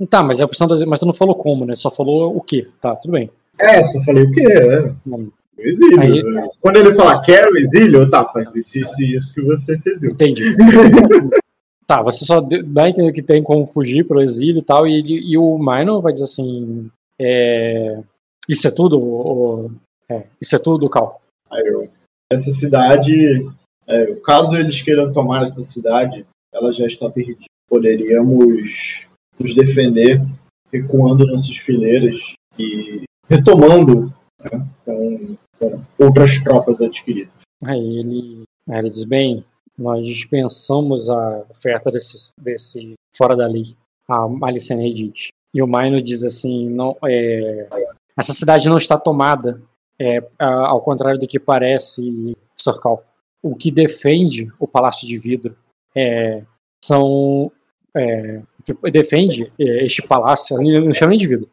Tá, 0.09 0.23
mas 0.23 0.41
a 0.41 0.45
opção 0.45 0.67
do 0.67 0.73
exílio, 0.73 0.89
mas 0.89 0.99
tu 0.99 1.05
não 1.05 1.13
falou 1.13 1.35
como, 1.35 1.65
né? 1.65 1.75
Só 1.75 1.89
falou 1.89 2.35
o 2.35 2.41
que. 2.41 2.67
Tá, 2.79 2.95
tudo 2.95 3.11
bem. 3.11 3.29
É, 3.57 3.83
só 3.83 3.99
falei 4.03 4.23
o 4.23 4.31
que, 4.31 4.41
é. 4.41 4.91
Exílio. 5.59 5.99
Aí, 5.99 6.23
né? 6.23 6.49
Quando 6.59 6.77
ele 6.77 6.93
fala 6.93 7.21
quero 7.21 7.57
exílio, 7.57 8.09
tá, 8.09 8.25
faz 8.25 8.53
isso, 8.55 8.79
isso, 8.79 9.03
isso 9.03 9.33
que 9.33 9.41
você 9.41 9.77
se 9.77 9.89
exílio. 9.91 10.13
Entendi. 10.13 10.55
tá, 11.85 12.01
você 12.01 12.25
só 12.25 12.41
dá 12.41 12.83
a 12.83 12.89
entender 12.89 13.11
que 13.11 13.21
tem 13.21 13.43
como 13.43 13.65
fugir 13.65 14.07
pro 14.07 14.21
exílio 14.21 14.59
e 14.59 14.63
tal, 14.63 14.87
e, 14.87 15.31
e 15.31 15.37
o 15.37 15.57
Minor 15.57 16.01
vai 16.01 16.13
dizer 16.13 16.25
assim: 16.25 16.89
é, 17.19 17.99
Isso 18.49 18.67
é 18.67 18.71
tudo? 18.71 18.99
Ou, 18.99 19.71
é, 20.09 20.23
isso 20.41 20.55
é 20.55 20.59
tudo, 20.59 20.89
Cal? 20.89 21.21
Aí, 21.51 21.89
essa 22.31 22.51
cidade, 22.51 23.45
é, 23.87 24.15
caso 24.23 24.55
eles 24.55 24.81
queiram 24.81 25.11
tomar 25.11 25.43
essa 25.43 25.61
cidade, 25.61 26.25
ela 26.53 26.71
já 26.71 26.87
está 26.87 27.09
perdida. 27.09 27.45
Poderíamos 27.67 29.05
nos 29.37 29.53
defender 29.53 30.21
recuando 30.71 31.27
nossas 31.27 31.57
fileiras 31.57 32.33
e 32.57 33.03
retomando 33.27 34.13
né, 34.39 34.67
com 34.85 35.35
outras 35.99 36.39
tropas 36.39 36.81
adquiridas. 36.81 37.33
Aí 37.63 37.99
ele, 37.99 38.43
aí 38.69 38.79
ele 38.79 38.89
diz: 38.89 39.03
bem, 39.03 39.43
nós 39.77 40.07
dispensamos 40.07 41.09
a 41.09 41.43
oferta 41.49 41.91
desse, 41.91 42.31
desse 42.39 42.93
fora 43.15 43.35
da 43.35 43.47
lei. 43.47 43.75
A 44.07 44.27
Malicene 44.27 44.93
diz. 44.93 45.27
E 45.53 45.61
o 45.61 45.67
Maino 45.67 46.01
diz 46.01 46.23
assim: 46.23 46.69
não, 46.69 46.97
é, 47.05 47.67
essa 48.17 48.33
cidade 48.33 48.69
não 48.69 48.77
está 48.77 48.97
tomada, 48.97 49.61
é, 50.01 50.19
ao 50.39 50.81
contrário 50.81 51.19
do 51.19 51.27
que 51.27 51.39
parece, 51.39 52.35
Sorcal. 52.55 53.03
O 53.41 53.55
que 53.55 53.71
defende 53.71 54.51
o 54.59 54.67
Palácio 54.67 55.07
de 55.07 55.17
Vidro 55.17 55.55
é, 55.95 56.43
são 56.83 57.51
é, 57.95 58.41
o 58.59 58.63
que 58.63 58.91
defende 58.91 59.51
é, 59.59 59.85
este 59.85 60.01
palácio, 60.01 60.57
não 60.57 60.93
chama 60.93 61.11
nem 61.11 61.19
de 61.19 61.27
vida. 61.27 61.45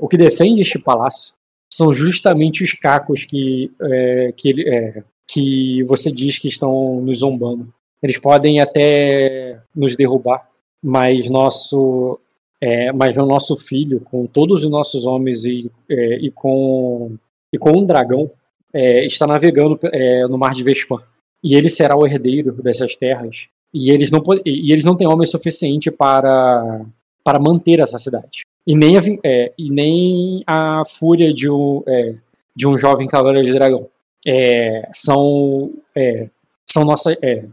O 0.00 0.08
que 0.08 0.16
defende 0.16 0.62
este 0.62 0.78
palácio 0.78 1.34
são 1.72 1.92
justamente 1.92 2.64
os 2.64 2.72
cacos 2.72 3.24
que, 3.24 3.70
é, 3.80 4.32
que, 4.36 4.48
ele, 4.48 4.68
é, 4.68 5.02
que 5.28 5.82
você 5.84 6.10
diz 6.10 6.38
que 6.38 6.48
estão 6.48 7.00
nos 7.00 7.18
zombando. 7.18 7.72
Eles 8.02 8.18
podem 8.18 8.60
até 8.60 9.60
nos 9.74 9.96
derrubar, 9.96 10.48
mas 10.82 11.28
nosso, 11.28 12.18
é, 12.60 12.92
mas 12.92 13.16
o 13.16 13.26
nosso 13.26 13.56
filho, 13.56 14.00
com 14.00 14.26
todos 14.26 14.64
os 14.64 14.70
nossos 14.70 15.04
homens 15.06 15.44
e, 15.44 15.70
é, 15.90 16.18
e, 16.18 16.30
com, 16.30 17.16
e 17.56 17.58
com 17.58 17.72
um 17.72 17.84
dragão, 17.84 18.30
é, 18.72 19.06
está 19.06 19.26
navegando 19.26 19.78
é, 19.84 20.26
no 20.28 20.38
mar 20.38 20.52
de 20.52 20.62
Vespan. 20.62 21.02
E 21.42 21.54
ele 21.54 21.68
será 21.68 21.96
o 21.96 22.06
herdeiro 22.06 22.52
dessas 22.62 22.96
terras. 22.96 23.48
E 23.72 23.90
eles 23.90 24.10
não, 24.10 24.22
e 24.44 24.72
eles 24.72 24.84
não 24.84 24.96
têm 24.96 25.08
homem 25.08 25.26
suficiente 25.26 25.90
para, 25.90 26.84
para 27.24 27.40
manter 27.40 27.80
essa 27.80 27.98
cidade. 27.98 28.42
E 28.66 28.74
nem 28.76 28.96
a, 28.96 29.00
é, 29.24 29.52
e 29.56 29.70
nem 29.70 30.42
a 30.46 30.82
fúria 30.86 31.32
de 31.32 31.48
um, 31.48 31.82
é, 31.86 32.14
de 32.54 32.66
um 32.66 32.76
jovem 32.76 33.06
cavaleiro 33.06 33.46
de 33.46 33.54
dragão. 33.54 33.88
É, 34.26 34.88
são, 34.92 35.72
é, 35.96 36.28
são 36.66 36.84
nossa, 36.84 37.16
é, 37.22 37.44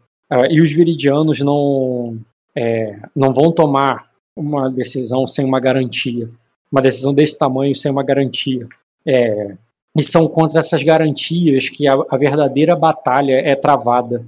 e 0.50 0.62
os 0.62 0.72
viridianos 0.72 1.40
não, 1.40 2.18
é, 2.56 2.98
não 3.16 3.32
vão 3.32 3.52
tomar 3.52 4.12
uma 4.36 4.70
decisão 4.70 5.28
sem 5.28 5.46
uma 5.46 5.60
garantia. 5.60 6.30
Uma 6.72 6.82
decisão 6.82 7.14
desse 7.14 7.38
tamanho 7.38 7.76
sem 7.76 7.92
uma 7.92 8.04
garantia. 8.04 8.68
E 9.96 10.04
são 10.04 10.28
contra 10.28 10.60
essas 10.60 10.84
garantias 10.84 11.70
que 11.70 11.88
a, 11.88 11.94
a 12.10 12.18
verdadeira 12.18 12.76
batalha 12.76 13.34
é 13.34 13.56
travada. 13.56 14.26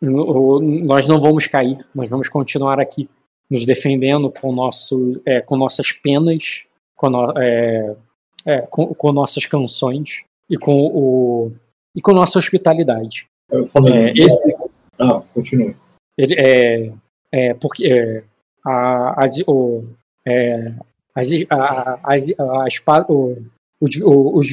nós 0.00 1.06
não 1.06 1.20
vamos 1.20 1.46
cair, 1.46 1.84
nós 1.94 2.10
vamos 2.10 2.28
continuar 2.28 2.80
aqui 2.80 3.08
nos 3.50 3.64
defendendo 3.66 4.30
com, 4.30 4.52
nosso, 4.52 5.20
é, 5.24 5.40
com 5.40 5.56
nossas 5.56 5.92
penas, 5.92 6.64
com, 6.96 7.10
no, 7.10 7.32
é, 7.38 7.96
é, 8.44 8.60
com, 8.62 8.94
com, 8.94 9.12
nossas 9.12 9.46
canções 9.46 10.22
e 10.48 10.56
com, 10.56 10.86
o, 10.86 11.52
e 11.94 12.00
com 12.00 12.12
nossa 12.12 12.38
hospitalidade. 12.38 13.26
É, 13.50 14.12
esse... 14.16 14.56
Ah, 14.98 15.22
continue. 15.32 15.76
Ele, 16.16 16.34
é, 16.38 16.92
é, 17.32 17.54
porque 17.54 17.86
é, 17.86 18.24
a, 18.64 19.24
a, 19.24 19.28
o, 19.46 19.84
é, 20.26 20.72
as, 21.14 21.28
a, 21.50 22.00
as, 22.02 22.30
a, 22.38 22.66
a, 22.86 23.12
o, 23.12 23.36
os, 23.80 23.96
os, 23.96 24.46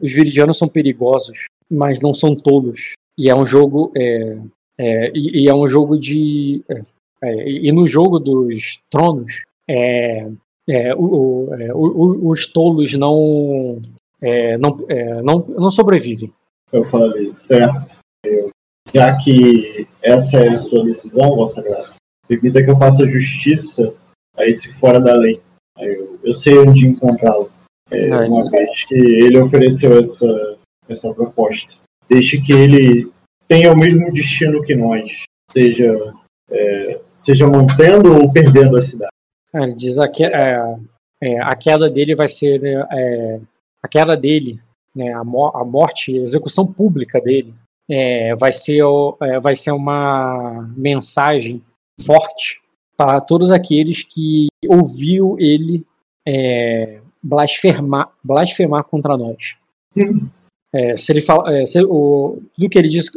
os 0.00 0.12
viridianos 0.12 0.58
são 0.58 0.68
perigosos, 0.68 1.46
mas 1.70 2.00
não 2.00 2.12
são 2.12 2.34
tolos. 2.34 2.92
E 3.18 3.28
é 3.28 3.34
um 3.34 3.46
jogo. 3.46 3.92
É, 3.96 4.38
é, 4.78 5.12
e, 5.14 5.44
e, 5.44 5.48
é 5.48 5.54
um 5.54 5.68
jogo 5.68 5.98
de. 5.98 6.62
É, 6.68 6.82
é, 7.24 7.50
e 7.50 7.72
no 7.72 7.86
jogo 7.86 8.18
dos 8.18 8.80
tronos, 8.90 9.42
é, 9.68 10.26
é, 10.68 10.94
o, 10.94 11.48
é, 11.54 11.72
o, 11.72 12.30
os 12.30 12.46
tolos 12.52 12.92
não, 12.94 13.74
é, 14.20 14.58
não, 14.58 14.84
é, 14.88 15.22
não, 15.22 15.38
não 15.46 15.70
sobrevivem. 15.70 16.32
Eu 16.72 16.84
falei, 16.84 17.30
certo. 17.32 17.92
Eu, 18.24 18.50
já 18.92 19.16
que 19.18 19.86
essa 20.02 20.38
é 20.38 20.48
a 20.48 20.58
sua 20.58 20.84
decisão, 20.84 21.36
Vossa 21.36 21.62
Graça, 21.62 21.96
permita 22.26 22.62
que 22.62 22.70
eu 22.70 22.76
faça 22.76 23.06
justiça 23.06 23.94
a 24.36 24.46
esse 24.46 24.72
fora 24.74 25.00
da 25.00 25.14
lei. 25.14 25.40
Eu, 25.78 26.18
eu 26.24 26.34
sei 26.34 26.58
onde 26.58 26.86
encontrá-lo. 26.86 27.50
Uma 28.28 28.50
vez 28.50 28.84
que 28.86 28.94
ele 28.94 29.38
ofereceu 29.38 29.98
essa, 29.98 30.56
essa 30.88 31.12
proposta. 31.14 31.76
Deixe 32.08 32.40
que 32.40 32.52
ele 32.52 33.10
tenha 33.48 33.72
o 33.72 33.76
mesmo 33.76 34.12
destino 34.12 34.62
que 34.62 34.74
nós, 34.74 35.22
seja 35.48 36.14
é, 36.50 37.00
seja 37.16 37.46
mantendo 37.46 38.14
ou 38.14 38.32
perdendo 38.32 38.76
a 38.76 38.80
cidade. 38.80 39.12
É, 39.54 39.62
ele 39.62 39.74
diz 39.74 39.96
que 40.12 40.24
é, 40.24 40.76
é, 41.22 41.40
a 41.40 41.54
queda 41.56 41.88
dele 41.88 42.14
vai 42.14 42.28
ser 42.28 42.62
é, 42.64 43.40
a 43.82 43.88
queda 43.88 44.16
dele, 44.16 44.60
né, 44.94 45.12
a, 45.12 45.24
mo 45.24 45.46
a 45.54 45.64
morte, 45.64 46.18
a 46.18 46.22
execução 46.22 46.72
pública 46.72 47.20
dele 47.20 47.54
é, 47.90 48.34
vai 48.36 48.52
ser 48.52 48.82
vai 49.42 49.56
ser 49.56 49.72
uma 49.72 50.70
mensagem 50.76 51.62
forte 52.04 52.60
para 52.96 53.20
todos 53.20 53.50
aqueles 53.50 54.02
que 54.02 54.48
ouviu 54.68 55.36
ele 55.38 55.84
blasfemar, 57.22 58.10
blasfemar 58.22 58.84
contra 58.84 59.16
nós. 59.16 59.56
se 60.96 61.12
ele 61.12 61.20
fala, 61.20 61.66
se, 61.66 61.82
o, 61.84 62.40
tudo 62.54 62.68
que 62.68 62.78
ele 62.78 62.88
diz, 62.88 63.10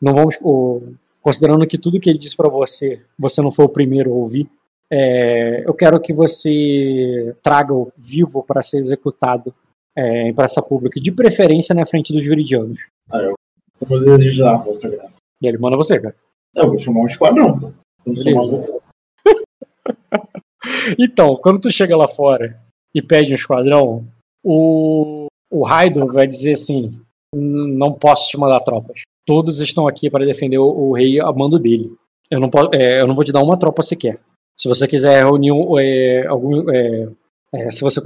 não 0.00 0.14
vamos 0.14 0.36
o, 0.42 0.82
considerando 1.20 1.66
que 1.66 1.78
tudo 1.78 2.00
que 2.00 2.08
ele 2.08 2.18
disse 2.18 2.36
para 2.36 2.48
você, 2.48 3.02
você 3.18 3.42
não 3.42 3.52
foi 3.52 3.64
o 3.64 3.70
primeiro 3.70 4.12
a 4.12 4.14
ouvir, 4.14 4.48
é, 4.90 5.64
eu 5.66 5.74
quero 5.74 6.00
que 6.00 6.12
você 6.12 7.36
traga 7.42 7.74
o 7.74 7.92
vivo 7.96 8.42
para 8.42 8.62
ser 8.62 8.78
executado 8.78 9.54
é, 9.96 10.28
em 10.28 10.34
praça 10.34 10.62
pública, 10.62 11.00
de 11.00 11.12
preferência 11.12 11.74
na 11.74 11.84
frente 11.84 12.12
dos 12.12 12.22
viridianos. 12.24 12.88
Ah, 13.10 13.18
eu 13.20 13.36
vou 13.80 14.00
desejar, 14.00 14.56
Vossa 14.64 14.88
Graça. 14.88 15.18
E 15.42 15.46
ele 15.46 15.58
manda 15.58 15.76
você, 15.76 16.00
cara. 16.00 16.14
Eu 16.54 16.68
vou 16.68 16.78
chamar 16.78 17.00
um 17.00 17.06
esquadrão. 17.06 17.74
Chamar... 18.16 18.80
então, 20.98 21.36
quando 21.36 21.60
tu 21.60 21.70
chega 21.70 21.96
lá 21.96 22.08
fora 22.08 22.58
e 22.94 23.02
pede 23.02 23.32
um 23.32 23.36
esquadrão, 23.36 24.06
o, 24.42 25.26
o 25.50 25.64
Raido 25.64 26.06
vai 26.06 26.26
dizer 26.26 26.52
assim: 26.52 27.00
não 27.34 27.92
posso 27.92 28.28
te 28.28 28.38
mandar 28.38 28.60
tropas 28.60 29.02
todos 29.28 29.60
estão 29.60 29.86
aqui 29.86 30.08
para 30.08 30.24
defender 30.24 30.56
o, 30.56 30.64
o 30.64 30.94
rei 30.94 31.20
a 31.20 31.30
mando 31.30 31.58
dele. 31.58 31.92
Eu 32.30 32.40
não, 32.40 32.48
posso, 32.48 32.70
é, 32.74 33.02
eu 33.02 33.06
não 33.06 33.14
vou 33.14 33.22
te 33.22 33.30
dar 33.30 33.42
uma 33.42 33.58
tropa 33.58 33.82
sequer. 33.82 34.18
Se 34.58 34.66
você 34.66 34.88
quiser 34.88 35.22
reunir 35.22 35.52
é, 35.78 36.26
algum. 36.26 36.70
É, 36.70 37.08
é 37.52 37.70
se 37.70 37.82
você 37.82 38.00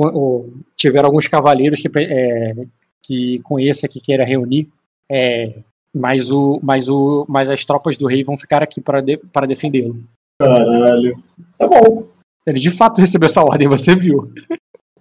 tiver 0.77 1.05
alguns 1.05 1.29
cavaleiros 1.29 1.81
que, 1.81 1.89
é, 1.97 2.55
que 3.01 3.39
conheça 3.45 3.89
que 3.89 4.01
queira 4.01 4.25
reunir, 4.25 4.69
é, 5.09 5.55
mas, 5.95 6.33
o, 6.33 6.59
mas, 6.61 6.89
o, 6.89 7.25
mas 7.29 7.51
as 7.51 7.65
tropas 7.65 7.97
do 7.97 8.09
rei 8.09 8.25
vão 8.25 8.37
ficar 8.37 8.61
aqui 8.61 8.81
para, 8.81 9.01
de, 9.01 9.17
para 9.17 9.47
defendê-lo. 9.47 10.03
Caralho. 10.41 11.23
Tá 11.57 11.69
bom. 11.69 12.05
Ele 12.45 12.59
de 12.59 12.71
fato 12.71 12.99
recebeu 13.01 13.27
essa 13.27 13.45
ordem, 13.45 13.69
você 13.69 13.95
viu. 13.95 14.33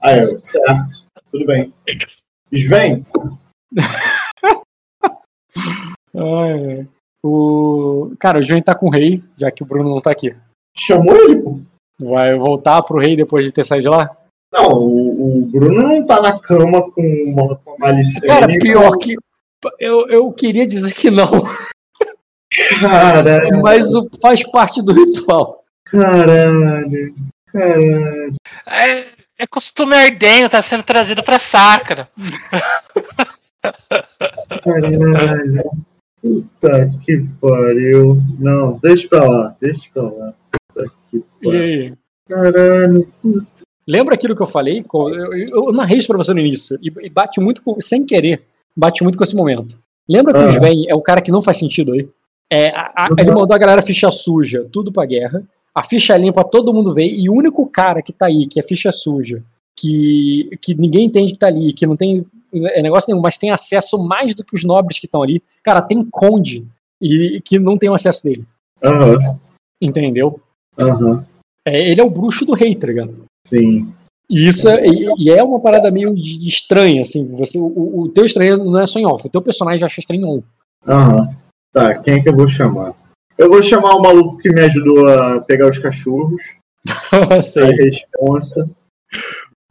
Ah, 0.02 0.12
é, 0.12 0.26
certo. 0.40 1.06
Tudo 1.32 1.46
bem. 1.46 1.74
Sven? 2.52 3.06
O... 7.24 8.14
Cara, 8.20 8.40
o 8.40 8.44
João 8.44 8.62
tá 8.62 8.74
com 8.74 8.88
o 8.88 8.92
rei, 8.92 9.24
já 9.38 9.52
que 9.52 9.62
o 9.62 9.66
Bruno 9.66 9.90
não 9.90 10.02
tá 10.02 10.12
aqui. 10.12 10.36
Chamou 10.76 11.16
ele, 11.16 11.42
pô. 11.42 11.60
Vai 12.00 12.36
voltar 12.36 12.82
pro 12.82 13.00
rei 13.00 13.16
depois 13.16 13.46
de 13.46 13.52
ter 13.52 13.64
saído 13.64 13.84
de 13.84 13.90
lá? 13.90 14.10
Não, 14.52 14.74
o, 14.74 15.38
o 15.38 15.46
Bruno 15.46 15.82
não 15.82 16.06
tá 16.06 16.20
na 16.20 16.40
cama 16.40 16.82
com 16.92 17.02
uma, 17.28 17.60
uma 17.66 18.02
Cara, 18.26 18.48
pior 18.48 18.98
que. 18.98 19.16
Eu, 19.80 20.08
eu 20.10 20.32
queria 20.34 20.66
dizer 20.66 20.94
que 20.94 21.12
não. 21.12 21.30
Caralho. 22.80 23.58
Mas 23.62 23.94
o, 23.94 24.10
faz 24.20 24.44
parte 24.52 24.84
do 24.84 24.92
ritual. 24.92 25.64
Caralho. 25.86 27.16
Caralho. 27.52 28.36
É, 28.68 29.08
é 29.42 29.48
costume 29.48 29.96
ardenho, 29.96 30.48
tá 30.48 30.62
sendo 30.62 30.84
trazido 30.84 31.24
pra 31.24 31.40
sacra. 31.40 32.08
Caralho. 34.64 35.72
Puta 36.22 36.92
que 37.04 37.26
pariu. 37.42 38.22
Não, 38.38 38.78
deixa 38.78 39.08
pra 39.08 39.28
lá, 39.28 39.56
deixa 39.60 39.90
pra 39.92 40.04
lá. 40.04 40.34
Puta 40.52 40.94
que 41.10 41.24
pariu. 41.44 41.54
E 41.54 41.58
aí? 41.58 41.94
Caralho, 42.30 43.08
puta. 43.20 43.48
Lembra 43.90 44.14
aquilo 44.14 44.36
que 44.36 44.44
eu 44.44 44.48
falei? 44.48 44.86
Eu, 44.94 45.10
eu, 45.34 45.66
eu 45.66 45.72
narrei 45.72 45.98
isso 45.98 46.08
pra 46.08 46.18
você 46.18 46.36
no 46.36 46.40
início. 46.40 46.78
E, 46.80 46.94
e, 47.08 47.10
bate 47.10 47.42
muito, 47.42 47.64
com, 47.64 47.82
sem 47.82 48.06
querer, 48.06 48.44
bate 48.78 49.04
muito 49.04 49.18
com 49.18 49.24
esse 49.24 49.36
momento. 49.36 49.76
Lembra 50.08 50.34
que 50.34 50.40
ah. 50.40 50.46
o 50.46 50.50
Sven 50.50 50.86
é 50.88 50.94
o 50.94 51.02
cara 51.02 51.20
que 51.20 51.32
não 51.32 51.42
faz 51.42 51.58
sentido 51.58 51.94
aí? 51.94 52.08
É, 52.48 52.70
a, 52.70 52.92
a, 52.96 53.08
uhum. 53.10 53.16
Ele 53.18 53.32
mandou 53.32 53.56
a 53.56 53.60
galera 53.60 53.82
ficha 53.82 54.12
suja, 54.12 54.68
tudo 54.72 54.92
pra 54.92 55.08
guerra. 55.08 55.44
A 55.74 55.84
ficha 55.84 56.18
limpa, 56.18 56.44
todo 56.44 56.74
mundo 56.74 56.94
vê. 56.94 57.06
E 57.06 57.30
o 57.30 57.34
único 57.34 57.66
cara 57.68 58.02
que 58.02 58.12
tá 58.12 58.26
aí, 58.26 58.46
que 58.48 58.60
é 58.60 58.64
ficha 58.64 58.92
suja, 58.92 59.44
que, 59.78 60.50
que 60.62 60.76
ninguém 60.76 61.06
entende 61.06 61.34
que 61.34 61.40
tá 61.40 61.48
ali, 61.48 61.74
que 61.74 61.88
não 61.88 61.96
tem 61.96 62.26
é 62.54 62.82
negócio 62.82 63.10
nenhum, 63.10 63.22
mas 63.22 63.38
tem 63.38 63.50
acesso 63.50 63.98
mais 63.98 64.36
do 64.36 64.44
que 64.44 64.56
os 64.56 64.64
nobres 64.64 65.00
que 65.00 65.06
estão 65.06 65.24
ali. 65.24 65.42
Cara, 65.64 65.82
tem 65.82 66.04
conde 66.04 66.68
e 67.02 67.42
que 67.42 67.58
não 67.58 67.78
tem 67.78 67.90
o 67.90 67.94
acesso 67.94 68.24
dele. 68.24 68.46
Uhum. 68.84 69.38
Entendeu? 69.82 70.40
Uhum. 70.80 71.24
É, 71.66 71.90
ele 71.90 72.02
é 72.02 72.04
o 72.04 72.10
bruxo 72.10 72.46
do 72.46 72.54
rei, 72.54 72.76
tá 72.76 72.88
ligado? 72.88 73.24
Sim. 73.48 73.94
E 74.30 74.48
isso 74.48 74.68
é, 74.70 74.84
e, 74.86 75.30
é 75.30 75.44
uma 75.44 75.60
parada 75.60 75.92
meio 75.92 76.16
de, 76.16 76.38
de 76.38 76.48
estranha, 76.48 77.02
assim. 77.02 77.30
Você, 77.36 77.58
o, 77.58 78.02
o 78.02 78.10
teu 78.10 78.26
estranho 78.26 78.58
não 78.58 78.80
é 78.80 78.88
só 78.88 79.00
em 79.00 79.06
off, 79.06 79.26
o 79.26 79.32
teu 79.32 79.42
personagem 79.42 79.86
acha 79.86 80.00
estranho 80.00 80.28
on. 80.28 80.44
Aham. 80.88 81.22
Uhum. 81.22 81.36
Tá, 81.74 81.98
quem 82.00 82.16
é 82.16 82.20
que 82.22 82.28
eu 82.28 82.36
vou 82.36 82.48
chamar? 82.50 82.94
Eu 83.42 83.50
vou 83.50 83.60
chamar 83.60 83.96
o 83.96 84.02
maluco 84.04 84.38
que 84.38 84.54
me 84.54 84.62
ajudou 84.62 85.10
a 85.10 85.42
pegar 85.42 85.68
os 85.68 85.80
cachorros. 85.80 86.44
Sei. 87.42 87.64
A 87.64 87.72
responsa. 87.72 88.70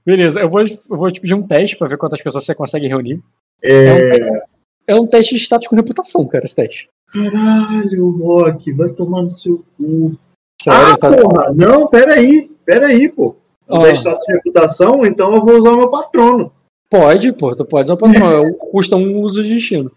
Beleza, 0.05 0.41
eu 0.41 0.51
vou, 0.51 0.61
eu 0.61 0.97
vou 0.97 1.09
te 1.09 1.21
pedir 1.21 1.35
um 1.35 1.47
teste 1.47 1.77
pra 1.77 1.87
ver 1.87 1.97
quantas 1.97 2.21
pessoas 2.21 2.45
você 2.45 2.53
consegue 2.53 2.89
reunir. 2.89 3.23
É, 3.63 3.85
é, 3.85 4.33
um, 4.33 4.41
é 4.89 4.95
um 4.97 5.07
teste 5.07 5.37
de 5.37 5.41
status 5.41 5.69
com 5.69 5.77
reputação, 5.77 6.27
cara, 6.27 6.45
esse 6.45 6.57
teste. 6.57 6.89
Caralho, 7.13 8.11
Rock, 8.19 8.73
vai 8.73 8.89
tomar 8.91 9.23
no 9.23 9.31
seu 9.31 9.65
cu. 9.77 10.19
Sério, 10.61 10.93
ah, 10.93 10.97
tá... 10.97 11.17
porra, 11.17 11.53
não, 11.55 11.87
peraí, 11.87 12.51
peraí, 12.65 13.09
pô. 13.09 13.37
Ao 13.69 13.85
ah. 13.85 13.93
status 13.93 14.27
de 14.27 14.33
reputação, 14.33 15.07
então 15.07 15.33
eu 15.33 15.45
vou 15.45 15.57
usar 15.57 15.71
o 15.71 15.77
meu 15.77 15.91
patrono. 15.91 16.53
Pode, 16.91 17.33
pô, 17.35 17.55
tu 17.55 17.65
pode 17.65 17.85
usar 17.85 17.95
o 17.95 17.99
patrono. 17.99 18.53
custa 18.55 18.97
um 18.97 19.19
uso 19.19 19.45
de 19.45 19.55
destino. 19.55 19.93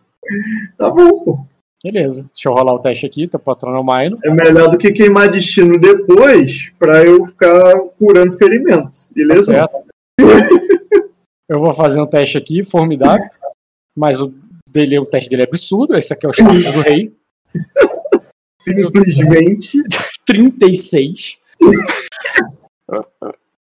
Tá 0.77 0.91
bom, 0.91 1.23
pô. 1.23 1.52
Beleza, 1.83 2.23
deixa 2.23 2.47
eu 2.47 2.53
rolar 2.53 2.75
o 2.75 2.79
teste 2.79 3.05
aqui, 3.05 3.27
teu 3.27 3.39
patrono 3.39 3.75
é 3.75 3.79
o 3.81 3.83
Maino. 3.83 4.17
É 4.23 4.29
melhor 4.29 4.71
do 4.71 4.77
que 4.77 4.91
queimar 4.93 5.29
destino 5.29 5.77
depois 5.77 6.71
pra 6.79 7.03
eu 7.03 7.25
ficar 7.25 7.77
curando 7.99 8.31
ferimentos, 8.37 9.09
beleza? 9.13 9.51
Tá 9.51 9.69
certo. 9.69 9.87
eu 11.49 11.59
vou 11.59 11.73
fazer 11.73 11.99
um 11.99 12.07
teste 12.07 12.37
aqui, 12.37 12.63
formidável, 12.63 13.27
mas 13.97 14.21
o 14.21 14.33
dele, 14.69 14.97
o 14.97 15.05
teste 15.05 15.29
dele 15.29 15.41
é 15.41 15.45
absurdo, 15.45 15.95
esse 15.95 16.13
aqui 16.13 16.25
é 16.25 16.29
o 16.29 16.31
status 16.31 16.71
do 16.71 16.79
rei. 16.79 17.13
Simplesmente. 18.61 19.83
36. 20.25 21.37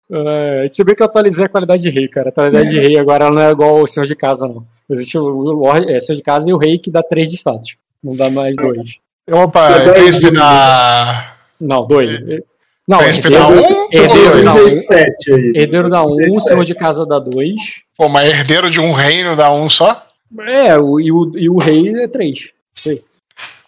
Uh, 0.09 0.69
você 0.69 0.85
vê 0.85 0.95
que 0.95 1.03
eu 1.03 1.07
atualizei 1.07 1.45
a 1.45 1.49
qualidade 1.49 1.83
de 1.83 1.91
rei, 1.91 2.09
cara. 2.09 2.31
A 2.31 2.33
qualidade 2.33 2.71
de 2.71 2.79
rei 2.79 2.99
agora 2.99 3.31
não 3.31 3.43
é 3.43 3.51
igual 3.51 3.83
o 3.83 3.87
senhor 3.87 4.07
de 4.07 4.17
casa, 4.17 4.49
não. 4.49 4.67
Existe 4.89 5.19
o, 5.19 5.29
Lorde, 5.29 5.93
é, 5.93 6.01
senhor 6.01 6.17
de 6.17 6.23
casa 6.23 6.49
e 6.49 6.55
o 6.55 6.59
rei 6.59 6.79
que 6.79 6.91
dá 6.91 7.03
3 7.03 7.31
de 7.31 7.37
status. 7.37 7.77
Não 8.07 8.15
dá 8.15 8.31
mais 8.31 8.57
2. 8.57 8.99
Opa, 9.33 9.69
é 9.69 9.93
príncipe 9.93 10.31
na. 10.31 11.35
Não, 11.61 11.85
2. 11.85 12.41
Não, 12.87 12.99
príncipe 13.01 13.31
dá 13.31 13.49
1? 13.49 13.55
Herdeiro 13.91 14.45
dá 14.45 14.55
1. 14.55 15.57
Herdeiro 15.57 15.91
dá 15.91 16.05
1, 16.05 16.41
senhor 16.41 16.65
de 16.65 16.75
casa 16.77 17.05
dá 17.05 17.19
2. 17.19 17.55
Pô, 17.97 18.09
mas 18.09 18.31
herdeiro 18.31 18.71
de 18.71 18.79
um 18.79 18.93
reino 18.93 19.35
dá 19.35 19.53
1 19.53 19.71
só? 19.71 20.07
É, 20.39 20.79
o, 20.79 21.01
e, 21.01 21.11
o, 21.11 21.33
e 21.37 21.51
o 21.51 21.59
rei 21.59 22.05
é 22.05 22.07
3. 22.07 22.51
Sei. 22.77 23.03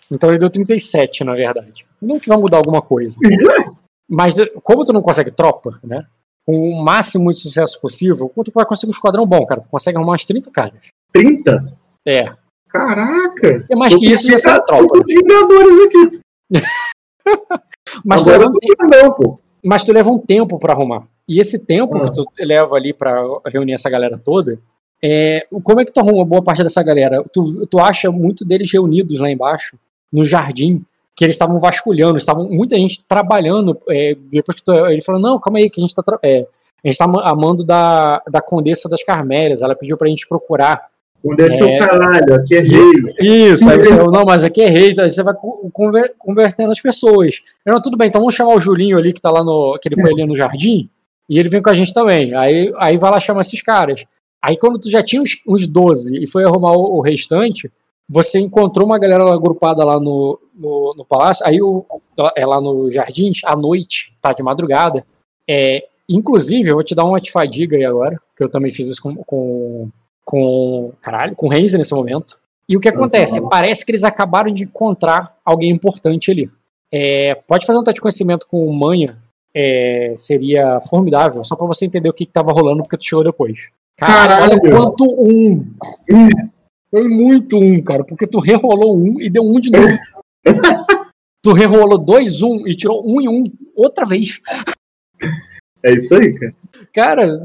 Então 0.09 0.31
ele 0.31 0.39
deu 0.39 0.49
37, 0.49 1.25
na 1.25 1.35
verdade. 1.35 1.85
Não 2.01 2.21
que 2.21 2.29
vai 2.29 2.39
mudar 2.39 2.59
alguma 2.59 2.81
coisa. 2.81 3.19
Mas 4.09 4.37
como 4.63 4.85
tu 4.85 4.93
não 4.93 5.03
consegue 5.03 5.33
tropa, 5.33 5.81
né? 5.83 6.07
Com 6.47 6.57
o 6.57 6.85
máximo 6.85 7.33
de 7.33 7.41
sucesso 7.41 7.81
possível, 7.81 8.33
tu 8.45 8.53
vai 8.55 8.65
conseguir 8.65 8.91
um 8.91 8.95
esquadrão 8.95 9.27
bom, 9.27 9.45
cara. 9.45 9.63
Tu 9.63 9.69
consegue 9.69 9.97
arrumar 9.97 10.13
umas 10.13 10.25
30 10.25 10.49
caras. 10.53 10.81
30? 11.13 11.77
É. 12.07 12.33
Caraca! 12.69 13.67
É 13.69 13.77
mais 13.77 13.95
que 13.95 14.07
isso 14.07 14.31
já 14.31 14.39
será 14.39 14.61
tropa. 14.61 15.03
Vingadores 15.07 15.87
aqui. 15.87 16.21
mas, 18.05 18.23
tu 18.23 18.29
leva 18.29 18.47
um 18.47 18.53
não, 18.89 19.13
pô. 19.13 19.41
mas 19.65 19.85
tu 19.85 19.93
leva 19.93 20.11
um 20.11 20.19
tempo 20.19 20.59
para 20.59 20.73
arrumar. 20.73 21.07
E 21.29 21.41
esse 21.41 21.67
tempo 21.67 22.01
que 22.01 22.13
tu 22.13 22.25
leva 22.41 22.77
ali 22.77 22.93
para 22.93 23.23
reunir 23.47 23.73
essa 23.73 23.91
galera 23.91 24.19
toda, 24.19 24.59
é, 25.03 25.47
como 25.63 25.81
é 25.81 25.85
que 25.85 25.93
tu 25.93 26.01
arruma 26.01 26.25
boa 26.25 26.43
parte 26.43 26.63
dessa 26.63 26.83
galera? 26.83 27.23
Tu, 27.33 27.67
tu 27.67 27.79
acha 27.79 28.11
muito 28.11 28.45
deles 28.45 28.73
reunidos 28.73 29.19
lá 29.19 29.31
embaixo, 29.31 29.79
no 30.13 30.25
jardim, 30.25 30.85
que 31.15 31.25
eles 31.25 31.35
estavam 31.35 31.61
vasculhando, 31.61 32.17
estavam 32.17 32.49
muita 32.49 32.77
gente 32.77 33.03
trabalhando. 33.07 33.79
É, 33.89 34.17
depois 34.31 34.57
que 34.57 34.65
tu, 34.65 34.73
ele 34.87 35.03
falou: 35.03 35.21
Não, 35.21 35.39
calma 35.39 35.59
aí, 35.59 35.69
que 35.69 35.81
a 35.81 35.85
gente 35.85 35.91
está 35.91 36.03
é, 36.23 36.47
a 36.85 36.89
gente 36.89 36.97
tá 36.97 37.05
amando 37.25 37.65
da, 37.65 38.23
da 38.31 38.41
Condessa 38.41 38.89
das 38.89 39.03
Carmélias. 39.03 39.63
Ela 39.63 39.75
pediu 39.75 39.97
pra 39.97 40.09
gente 40.09 40.29
procurar. 40.29 40.89
Condessa 41.23 41.65
é, 41.65 41.77
o 41.77 41.79
caralho, 41.79 42.35
aqui 42.35 42.57
é 42.57 42.61
rei. 42.61 43.51
Isso, 43.53 43.69
aí 43.69 43.79
você, 43.79 43.95
não, 43.95 44.25
mas 44.25 44.45
aqui 44.45 44.63
é 44.63 44.69
rei, 44.69 44.95
aí 44.99 45.11
você 45.11 45.23
vai 45.23 45.35
conver, 45.73 46.15
convertendo 46.19 46.71
as 46.71 46.81
pessoas. 46.81 47.41
Eu, 47.67 47.75
não, 47.75 47.83
tudo 47.83 47.97
bem, 47.97 48.09
então 48.09 48.21
vamos 48.21 48.35
chamar 48.35 48.55
o 48.55 48.61
Julinho 48.61 48.97
ali 48.97 49.13
que 49.13 49.21
tá 49.21 49.31
lá 49.31 49.43
no. 49.43 49.79
que 49.83 49.89
ele 49.89 50.01
foi 50.01 50.13
ali 50.13 50.25
no 50.25 50.37
jardim, 50.37 50.89
e 51.29 51.39
ele 51.39 51.49
vem 51.49 51.61
com 51.61 51.71
a 51.71 51.75
gente 51.75 51.93
também. 51.93 52.35
Aí, 52.35 52.73
aí 52.77 52.97
vai 52.97 53.11
lá 53.11 53.21
chamar 53.21 53.41
esses 53.41 53.61
caras. 53.61 54.05
Aí 54.41 54.57
quando 54.57 54.79
tu 54.79 54.89
já 54.91 55.03
tinha 55.03 55.21
uns, 55.21 55.43
uns 55.47 55.67
12 55.67 56.23
e 56.23 56.27
foi 56.29 56.45
arrumar 56.45 56.73
o, 56.73 56.99
o 56.99 57.01
restante, 57.01 57.71
você 58.09 58.39
encontrou 58.39 58.87
uma 58.87 58.99
galera 58.99 59.31
agrupada 59.31 59.85
lá 59.85 60.01
no, 60.01 60.39
no, 60.55 60.95
no 60.97 61.05
palácio, 61.05 61.45
aí 61.47 61.61
o, 61.61 61.85
é 62.37 62.47
lá 62.47 62.61
no 62.61 62.91
Jardins, 62.91 63.41
à 63.45 63.55
noite, 63.55 64.17
tá 64.21 64.33
de 64.33 64.43
madrugada. 64.43 65.05
É, 65.49 65.85
inclusive, 66.09 66.71
eu 66.71 66.75
vou 66.75 66.85
te 66.85 66.95
dar 66.95 67.05
uma 67.05 67.21
fadiga 67.31 67.77
aí 67.77 67.85
agora, 67.85 68.19
que 68.37 68.43
eu 68.43 68.49
também 68.49 68.71
fiz 68.71 68.89
isso 68.89 69.03
com, 69.03 69.15
com, 69.17 69.91
com 70.29 70.93
caralho, 71.01 71.35
com 71.35 71.49
Renzi 71.49 71.79
nesse 71.79 71.95
momento. 71.95 72.39
E 72.69 72.77
o 72.77 72.81
que 72.81 72.89
acontece? 72.91 73.41
Uhum. 73.41 73.49
Parece 73.49 73.83
que 73.83 73.91
eles 73.91 74.05
acabaram 74.05 74.53
de 74.53 74.65
encontrar 74.65 75.35
alguém 75.43 75.71
importante 75.71 76.31
ali. 76.31 76.51
É, 76.93 77.35
pode 77.47 77.65
fazer 77.65 77.79
um 77.79 77.83
teste 77.83 77.95
de 77.95 78.03
conhecimento 78.03 78.47
com 78.47 78.67
o 78.67 78.73
Manha, 78.75 79.17
é, 79.55 80.13
seria 80.19 80.83
formidável, 80.83 81.43
só 81.45 81.57
para 81.57 81.67
você 81.67 81.87
entender 81.87 82.11
o 82.11 82.13
que, 82.13 82.25
estava 82.25 82.53
rolando, 82.53 82.83
porque 82.83 82.99
tu 82.99 83.07
chegou 83.07 83.25
depois. 83.25 83.69
Caralho, 83.97 84.53
olha 84.53 84.61
quanto 84.61 85.05
um! 85.19 85.65
Foi 86.91 87.09
muito 87.09 87.57
um, 87.57 87.83
cara, 87.83 88.05
porque 88.05 88.27
tu 88.27 88.39
rerolou 88.39 88.99
um 88.99 89.19
e 89.23 89.31
deu 89.31 89.43
um 89.43 89.59
de 89.59 89.71
novo. 89.71 89.97
tu 91.43 91.55
rerolou 91.55 91.97
dois, 91.97 92.43
um 92.43 92.69
e 92.69 92.77
tirou 92.77 93.03
um 93.03 93.19
e 93.19 93.29
um 93.31 93.45
outra 93.75 94.05
vez. 94.05 94.41
É 95.83 95.95
isso 95.95 96.15
aí, 96.15 96.35
cara. 96.35 96.55
Cara, 96.93 97.41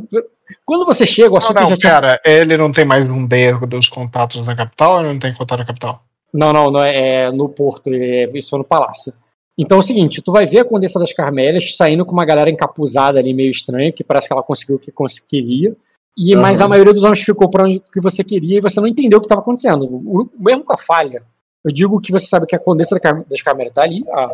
quando 0.65 0.85
você 0.85 1.06
chega, 1.06 1.33
o 1.33 1.38
assunto 1.38 1.56
não, 1.56 1.61
não, 1.64 1.69
já 1.69 1.77
tinha. 1.77 1.91
Cara, 1.91 2.22
ele 2.25 2.57
não 2.57 2.72
tem 2.72 2.85
mais 2.85 3.09
um 3.09 3.25
dedo 3.25 3.65
dos 3.65 3.88
contatos 3.90 4.45
na 4.45 4.56
capital 4.56 4.98
ou 4.98 5.03
não 5.03 5.19
tem 5.19 5.33
contato 5.33 5.59
na 5.59 5.65
capital? 5.65 6.03
Não, 6.33 6.51
não, 6.51 6.72
não 6.72 6.83
é, 6.83 7.25
é 7.25 7.32
no 7.32 7.49
porto, 7.49 7.90
é, 7.93 8.25
isso 8.33 8.49
foi 8.49 8.59
no 8.59 8.65
palácio. 8.65 9.14
Então 9.57 9.77
é 9.77 9.80
o 9.80 9.83
seguinte, 9.83 10.22
tu 10.22 10.32
vai 10.32 10.45
ver 10.45 10.61
a 10.61 10.65
Condessa 10.65 10.99
das 10.99 11.14
Carmélias 11.14 11.75
saindo 11.75 12.06
com 12.06 12.11
uma 12.11 12.25
galera 12.25 12.49
encapuzada 12.49 13.19
ali 13.19 13.33
meio 13.33 13.51
estranha, 13.51 13.91
que 13.91 14.03
parece 14.03 14.27
que 14.27 14.33
ela 14.33 14.41
conseguiu 14.41 14.77
o 14.77 14.80
que 14.80 14.91
queria. 15.30 15.75
E, 16.17 16.35
uhum. 16.35 16.41
Mas 16.41 16.61
a 16.61 16.67
maioria 16.67 16.93
dos 16.93 17.03
homens 17.03 17.22
ficou 17.22 17.49
para 17.49 17.65
onde 17.65 17.82
que 17.91 17.99
você 17.99 18.23
queria 18.23 18.57
e 18.57 18.61
você 18.61 18.80
não 18.80 18.88
entendeu 18.88 19.17
o 19.17 19.22
que 19.22 19.25
estava 19.25 19.41
acontecendo. 19.41 19.83
O, 19.85 20.30
mesmo 20.40 20.64
com 20.64 20.73
a 20.73 20.77
falha, 20.77 21.23
eu 21.64 21.72
digo 21.72 21.99
que 21.99 22.11
você 22.11 22.25
sabe 22.25 22.45
que 22.45 22.56
a 22.56 22.59
Condessa 22.59 22.99
das 22.99 23.41
Carmélias 23.41 23.72
está 23.72 23.83
ali. 23.83 24.03
A, 24.09 24.32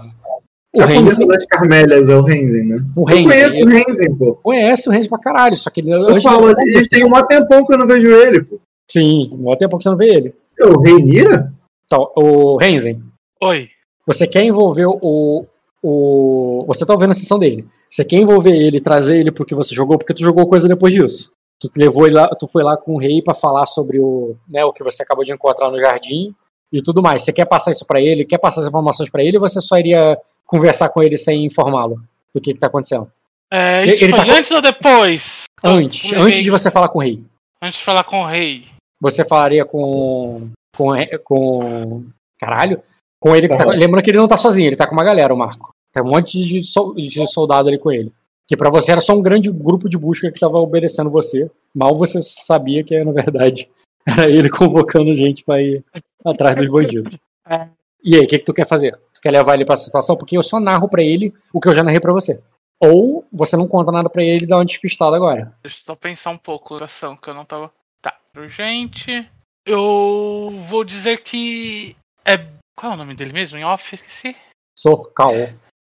o 0.74 0.82
Condessa 0.82 1.26
das 1.26 1.46
Carmélias 1.46 2.10
é 2.10 2.16
o 2.16 2.22
Renzen, 2.22 2.64
né? 2.66 2.78
O 2.96 3.04
Renzen. 3.04 3.26
Eu 3.26 3.32
conheço 3.32 3.64
o 3.64 3.68
Renzen, 3.68 4.16
pô. 4.16 4.36
Conhece 4.36 4.90
o 4.90 4.92
Renzen 4.92 5.10
pra 5.10 5.20
caralho, 5.20 5.58
só 5.58 5.70
que 5.70 5.82
ele. 5.82 5.92
Eu 5.92 6.22
falo, 6.22 6.50
ele 6.50 6.88
tem 6.88 7.04
um 7.04 7.12
tempão 7.28 7.66
que 7.66 7.74
eu 7.74 7.78
não 7.78 7.88
vejo 7.88 8.08
ele, 8.08 8.44
pô. 8.44 8.60
Sim, 8.90 9.30
um 9.34 9.56
tempão 9.56 9.80
que 9.80 9.84
você 9.84 9.90
não 9.90 9.98
vê 9.98 10.10
ele. 10.10 10.34
É 10.60 10.66
o 10.66 10.80
Reinira? 10.80 11.52
Então, 11.86 12.08
o 12.16 12.58
Renzen. 12.58 13.02
Oi. 13.42 13.70
Você 14.06 14.28
quer 14.28 14.44
envolver 14.44 14.86
o. 14.86 15.46
o 15.82 16.66
você 16.68 16.86
tá 16.86 16.94
ouvindo 16.94 17.12
a 17.12 17.16
sessão 17.16 17.40
dele. 17.40 17.66
Você 17.90 18.06
quer 18.06 18.18
envolver 18.18 18.56
ele, 18.56 18.80
trazer 18.80 19.20
ele 19.20 19.32
porque 19.32 19.56
você 19.56 19.74
jogou, 19.74 19.98
porque 19.98 20.14
tu 20.14 20.22
jogou 20.22 20.48
coisa 20.48 20.68
depois 20.68 20.94
disso 20.94 21.32
tu 21.60 21.70
levou 21.76 22.06
ele 22.08 22.16
lá, 22.16 22.28
tu 22.30 22.48
foi 22.48 22.64
lá 22.64 22.78
com 22.78 22.94
o 22.96 22.98
rei 22.98 23.22
para 23.22 23.34
falar 23.34 23.66
sobre 23.66 24.00
o, 24.00 24.36
né, 24.48 24.64
o 24.64 24.72
que 24.72 24.84
você 24.84 25.04
acabou 25.04 25.26
de 25.26 25.34
encontrar 25.34 25.70
no 25.70 25.80
jardim 25.80 26.34
e 26.72 26.82
tudo 26.82 27.02
mais. 27.02 27.24
Você 27.24 27.34
quer 27.34 27.46
passar 27.46 27.72
isso 27.72 27.86
para 27.86 28.02
ele? 28.02 28.26
Quer 28.26 28.38
passar 28.38 28.62
as 28.62 28.68
informações 28.68 29.10
para 29.10 29.24
ele 29.24 29.38
ou 29.38 29.42
você 29.42 29.60
só 29.62 29.78
iria 29.78 30.18
conversar 30.46 30.90
com 30.90 31.02
ele 31.02 31.18
sem 31.18 31.46
informá-lo 31.46 32.02
do 32.34 32.42
que, 32.42 32.54
que 32.54 32.60
tá 32.60 32.68
acontecendo? 32.68 33.12
É, 33.52 33.86
isso 33.86 34.04
ele, 34.04 34.16
foi 34.16 34.26
tá... 34.26 34.34
antes 34.34 34.52
ou 34.52 34.62
depois? 34.62 35.44
Antes, 35.64 36.14
antes 36.14 36.44
de 36.44 36.52
você 36.52 36.70
falar 36.70 36.90
com 36.90 37.00
o 37.00 37.02
rei. 37.02 37.24
Antes 37.62 37.80
de 37.80 37.86
falar 37.86 38.04
com 38.04 38.22
o 38.22 38.28
rei. 38.28 38.66
Você 39.02 39.26
falaria 39.26 39.66
com 39.66 40.50
com 40.76 40.94
com 41.24 42.06
caralho, 42.40 42.82
com 43.20 43.36
ele, 43.36 43.50
tá... 43.50 43.66
lembrando 43.66 44.04
que 44.04 44.12
ele 44.12 44.18
não 44.18 44.28
tá 44.28 44.38
sozinho, 44.38 44.68
ele 44.68 44.76
tá 44.76 44.88
com 44.88 44.94
uma 44.94 45.04
galera, 45.04 45.34
o 45.34 45.38
Marco. 45.38 45.74
Tem 45.92 46.04
um 46.04 46.10
monte 46.10 46.38
de, 46.38 46.62
de 46.62 47.28
soldado 47.28 47.68
ali 47.68 47.78
com 47.78 47.92
ele. 47.92 48.12
Que 48.48 48.56
para 48.56 48.70
você 48.70 48.92
era 48.92 49.02
só 49.02 49.14
um 49.14 49.22
grande 49.22 49.52
grupo 49.52 49.90
de 49.90 49.98
busca 49.98 50.32
que 50.32 50.38
estava 50.38 50.58
obedecendo 50.58 51.10
você. 51.10 51.50
Mal 51.74 51.96
você 51.96 52.20
sabia 52.22 52.84
que, 52.84 53.04
na 53.04 53.12
verdade, 53.12 53.70
era 54.08 54.30
ele 54.30 54.50
convocando 54.50 55.14
gente 55.16 55.44
para 55.44 55.62
ir 55.62 55.84
atrás 56.26 56.56
dos 56.56 56.68
bandidos. 56.68 57.18
É. 57.48 57.68
E 58.04 58.16
aí, 58.16 58.24
o 58.24 58.28
que, 58.28 58.40
que 58.40 58.46
tu 58.46 58.54
quer 58.54 58.68
fazer? 58.68 58.96
Tu 59.14 59.22
quer 59.22 59.32
levar 59.32 59.56
ele 59.56 59.66
pra 59.66 59.76
situação? 59.76 60.16
Porque 60.16 60.38
eu 60.38 60.44
só 60.44 60.60
narro 60.60 60.88
para 60.88 61.04
ele 61.04 61.34
o 61.54 61.60
que 61.60 61.68
eu 61.68 61.74
já 61.74 61.84
narrei 61.84 62.00
para 62.00 62.14
você. 62.14 62.42
Ou 62.80 63.28
você 63.32 63.58
não 63.58 63.68
conta 63.68 63.92
nada 63.92 64.10
para 64.10 64.24
ele 64.24 64.46
e 64.46 64.48
dá 64.48 64.56
uma 64.58 64.66
despistada 64.66 65.16
agora. 65.16 65.54
Deixa 65.62 65.82
eu 65.86 65.96
pensar 65.96 66.30
um 66.30 66.38
pouco 66.38 66.76
a 66.76 66.86
ação, 66.86 67.18
que 67.18 67.30
eu 67.30 67.34
não 67.34 67.44
tava. 67.44 67.72
Tá, 68.02 68.18
urgente. 68.36 69.30
Eu 69.66 70.52
vou 70.68 70.84
dizer 70.86 71.22
que. 71.24 71.96
É. 72.26 72.38
Qual 72.78 72.94
é 72.94 72.96
o 72.96 72.98
nome 72.98 73.14
dele 73.14 73.34
mesmo? 73.34 73.58
Em 73.58 73.66
off, 73.66 73.94
esqueci. 73.94 74.36
Sorcal 74.78 75.34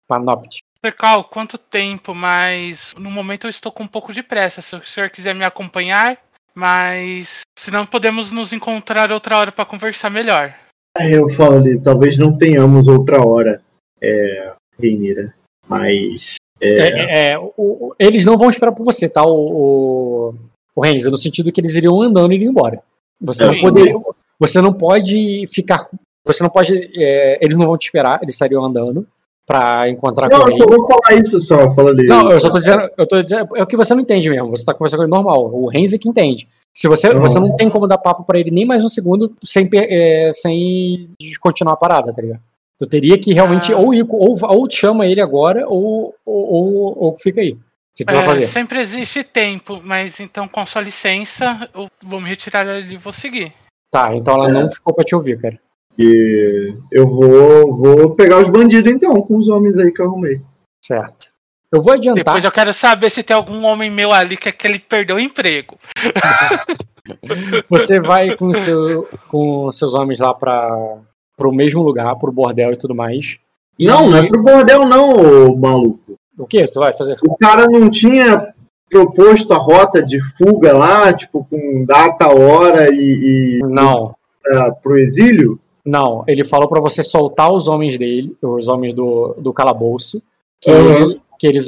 Panopt. 0.08 0.60
Cal, 0.98 1.24
quanto 1.24 1.58
tempo, 1.58 2.14
mas 2.14 2.94
no 2.96 3.10
momento 3.10 3.48
eu 3.48 3.50
estou 3.50 3.72
com 3.72 3.84
um 3.84 3.88
pouco 3.88 4.14
de 4.14 4.22
pressa. 4.22 4.62
Se 4.62 4.76
o 4.76 4.86
senhor 4.86 5.10
quiser 5.10 5.34
me 5.34 5.44
acompanhar, 5.44 6.18
mas 6.56 7.42
se 7.58 7.70
não 7.70 7.86
podemos 7.86 8.32
nos 8.32 8.54
encontrar 8.54 9.12
outra 9.12 9.38
hora 9.38 9.52
para 9.52 9.66
conversar 9.66 10.10
melhor. 10.10 10.56
Eu 10.98 11.28
falo 11.30 11.58
ali, 11.58 11.82
talvez 11.82 12.18
não 12.18 12.38
tenhamos 12.38 12.88
outra 12.88 13.26
hora, 13.26 13.62
é, 14.02 14.54
Reinira, 14.80 15.34
mas. 15.68 16.36
É... 16.62 16.70
É, 16.70 17.32
é, 17.32 17.40
o, 17.40 17.94
eles 18.00 18.24
não 18.24 18.38
vão 18.38 18.50
esperar 18.50 18.72
por 18.72 18.86
você, 18.86 19.10
tá, 19.10 19.24
o, 19.24 19.30
o, 19.30 20.36
o 20.74 20.82
Renzo, 20.82 21.12
no 21.12 21.18
sentido 21.18 21.52
que 21.52 21.60
eles 21.60 21.76
iriam 21.76 22.02
andando 22.02 22.32
e 22.32 22.36
iriam 22.36 22.52
embora. 22.52 22.82
Você 23.20 23.46
não, 23.46 23.60
poderia, 23.60 23.94
você 24.40 24.62
não 24.62 24.74
pode 24.74 25.46
ficar. 25.48 25.90
Você 26.26 26.42
não 26.42 26.50
pode. 26.50 26.74
É, 26.96 27.38
eles 27.42 27.58
não 27.58 27.68
vão 27.68 27.78
te 27.78 27.86
esperar, 27.86 28.20
eles 28.22 28.36
estariam 28.36 28.64
andando 28.64 29.06
pra 29.46 29.90
encontrar 29.90 30.30
não, 30.30 30.42
com 30.42 30.50
ele. 30.50 30.58
Não, 30.58 30.66
eu 30.66 30.78
vou 30.78 30.88
falar 30.88 31.20
isso 31.20 31.40
só, 31.40 31.74
fala 31.74 31.92
ali. 31.92 32.08
Não, 32.08 32.32
eu 32.32 32.40
só 32.40 32.50
tô 32.50 32.58
dizendo, 32.58 32.90
eu 32.98 33.08
tô 33.08 33.22
dizendo, 33.22 33.56
é 33.56 33.64
o 33.64 33.68
que 33.68 33.78
você 33.78 33.94
não 33.94 34.02
entende 34.02 34.30
mesmo, 34.30 34.50
você 34.50 34.66
tá 34.66 34.74
conversando 34.74 35.00
com 35.00 35.04
ele 35.04 35.12
normal, 35.12 35.54
o 35.54 35.68
Renzi 35.68 36.00
que 36.00 36.10
entende. 36.10 36.48
Se 36.74 36.90
você, 36.90 37.10
uhum. 37.10 37.22
você 37.22 37.40
não 37.40 37.56
tem 37.56 37.70
como 37.70 37.88
dar 37.88 37.98
papo 37.98 38.26
pra 38.26 38.38
ele 38.38 38.52
nem 38.52 38.66
mais 38.66 38.84
um 38.84 38.90
segundo 38.90 39.34
sem, 39.44 39.70
é, 39.74 40.30
sem 40.34 41.10
continuar 41.40 41.74
a 41.74 41.78
parada, 41.78 42.14
tá 42.14 42.22
ligado? 42.22 42.42
Tu 42.78 42.86
teria 42.86 43.18
que 43.18 43.34
realmente 43.34 43.72
ah. 43.72 43.78
ou, 43.78 43.94
ir, 43.94 44.06
ou, 44.10 44.38
ou 44.42 44.70
chama 44.70 45.08
ele 45.08 45.22
agora 45.22 45.66
ou, 45.70 46.14
ou, 46.26 46.54
ou, 46.54 47.04
ou 47.04 47.18
fica 47.18 47.40
aí. 47.40 47.54
O 47.54 47.58
que 47.96 48.04
tu 48.04 48.12
é, 48.12 48.16
vai 48.16 48.26
fazer? 48.26 48.48
Sempre 48.48 48.82
existe 48.82 49.24
tempo, 49.24 49.80
mas 49.82 50.20
então 50.20 50.50
com 50.50 50.66
sua 50.66 50.82
licença, 50.82 51.70
eu 51.74 51.88
vou 52.04 52.20
me 52.20 52.28
retirar 52.28 52.68
ali 52.68 52.96
e 52.96 52.98
vou 52.98 53.14
seguir. 53.14 53.54
Tá, 53.90 54.14
então 54.14 54.36
ela 54.36 54.50
é. 54.50 54.52
não 54.52 54.70
ficou 54.70 54.94
pra 54.94 55.06
te 55.06 55.16
ouvir, 55.16 55.40
cara. 55.40 55.58
E 55.98 56.74
eu 56.92 57.08
vou, 57.08 57.76
vou 57.76 58.16
pegar 58.16 58.42
os 58.42 58.50
bandidos 58.50 58.92
então, 58.92 59.22
com 59.22 59.38
os 59.38 59.48
homens 59.48 59.78
aí 59.78 59.92
que 59.92 60.02
eu 60.02 60.08
arrumei. 60.08 60.42
Certo. 60.84 61.34
Eu 61.72 61.82
vou 61.82 61.94
adiantar. 61.94 62.24
Depois 62.24 62.44
eu 62.44 62.52
quero 62.52 62.74
saber 62.74 63.10
se 63.10 63.24
tem 63.24 63.36
algum 63.36 63.66
homem 63.66 63.90
meu 63.90 64.12
ali 64.12 64.38
que, 64.38 64.50
é 64.50 64.52
que 64.52 64.68
ele 64.68 64.80
perdeu 64.80 65.18
o 65.18 65.20
emprego. 65.20 65.78
Você 67.70 68.00
vai 68.00 68.36
com, 68.36 68.54
seu, 68.54 69.08
com 69.28 69.72
seus 69.72 69.94
homens 69.94 70.20
lá 70.20 70.34
para 70.34 70.98
o 71.40 71.52
mesmo 71.52 71.82
lugar, 71.82 72.16
pro 72.16 72.32
bordel 72.32 72.74
e 72.74 72.78
tudo 72.78 72.96
mais. 72.96 73.38
E 73.78 73.86
não, 73.86 74.10
não 74.10 74.18
é 74.18 74.28
pro 74.28 74.42
bordel 74.42 74.86
não, 74.86 75.56
maluco. 75.58 76.16
O 76.38 76.46
que 76.46 76.66
você 76.66 76.80
vai 76.80 76.94
fazer? 76.94 77.18
O 77.28 77.38
cara 77.38 77.66
não 77.66 77.90
tinha 77.90 78.54
proposto 78.90 79.54
a 79.54 79.58
rota 79.58 80.02
de 80.02 80.22
fuga 80.38 80.74
lá, 80.74 81.14
tipo, 81.14 81.46
com 81.50 81.86
data, 81.86 82.28
hora 82.30 82.90
e. 82.92 83.60
e 83.60 83.60
não. 83.64 84.16
Uh, 84.48 84.76
pro 84.82 84.98
exílio? 84.98 85.60
Não, 85.86 86.24
ele 86.28 86.44
falou 86.44 86.68
para 86.68 86.82
você 86.82 87.04
soltar 87.04 87.52
os 87.52 87.68
homens 87.68 87.98
dele, 87.98 88.36
os 88.42 88.68
homens 88.68 88.94
do, 88.94 89.36
do 89.38 89.54
calabouço, 89.54 90.22
que, 90.60 90.72
uhum. 90.72 90.96
ele, 90.96 91.22
que 91.38 91.48
eles 91.48 91.68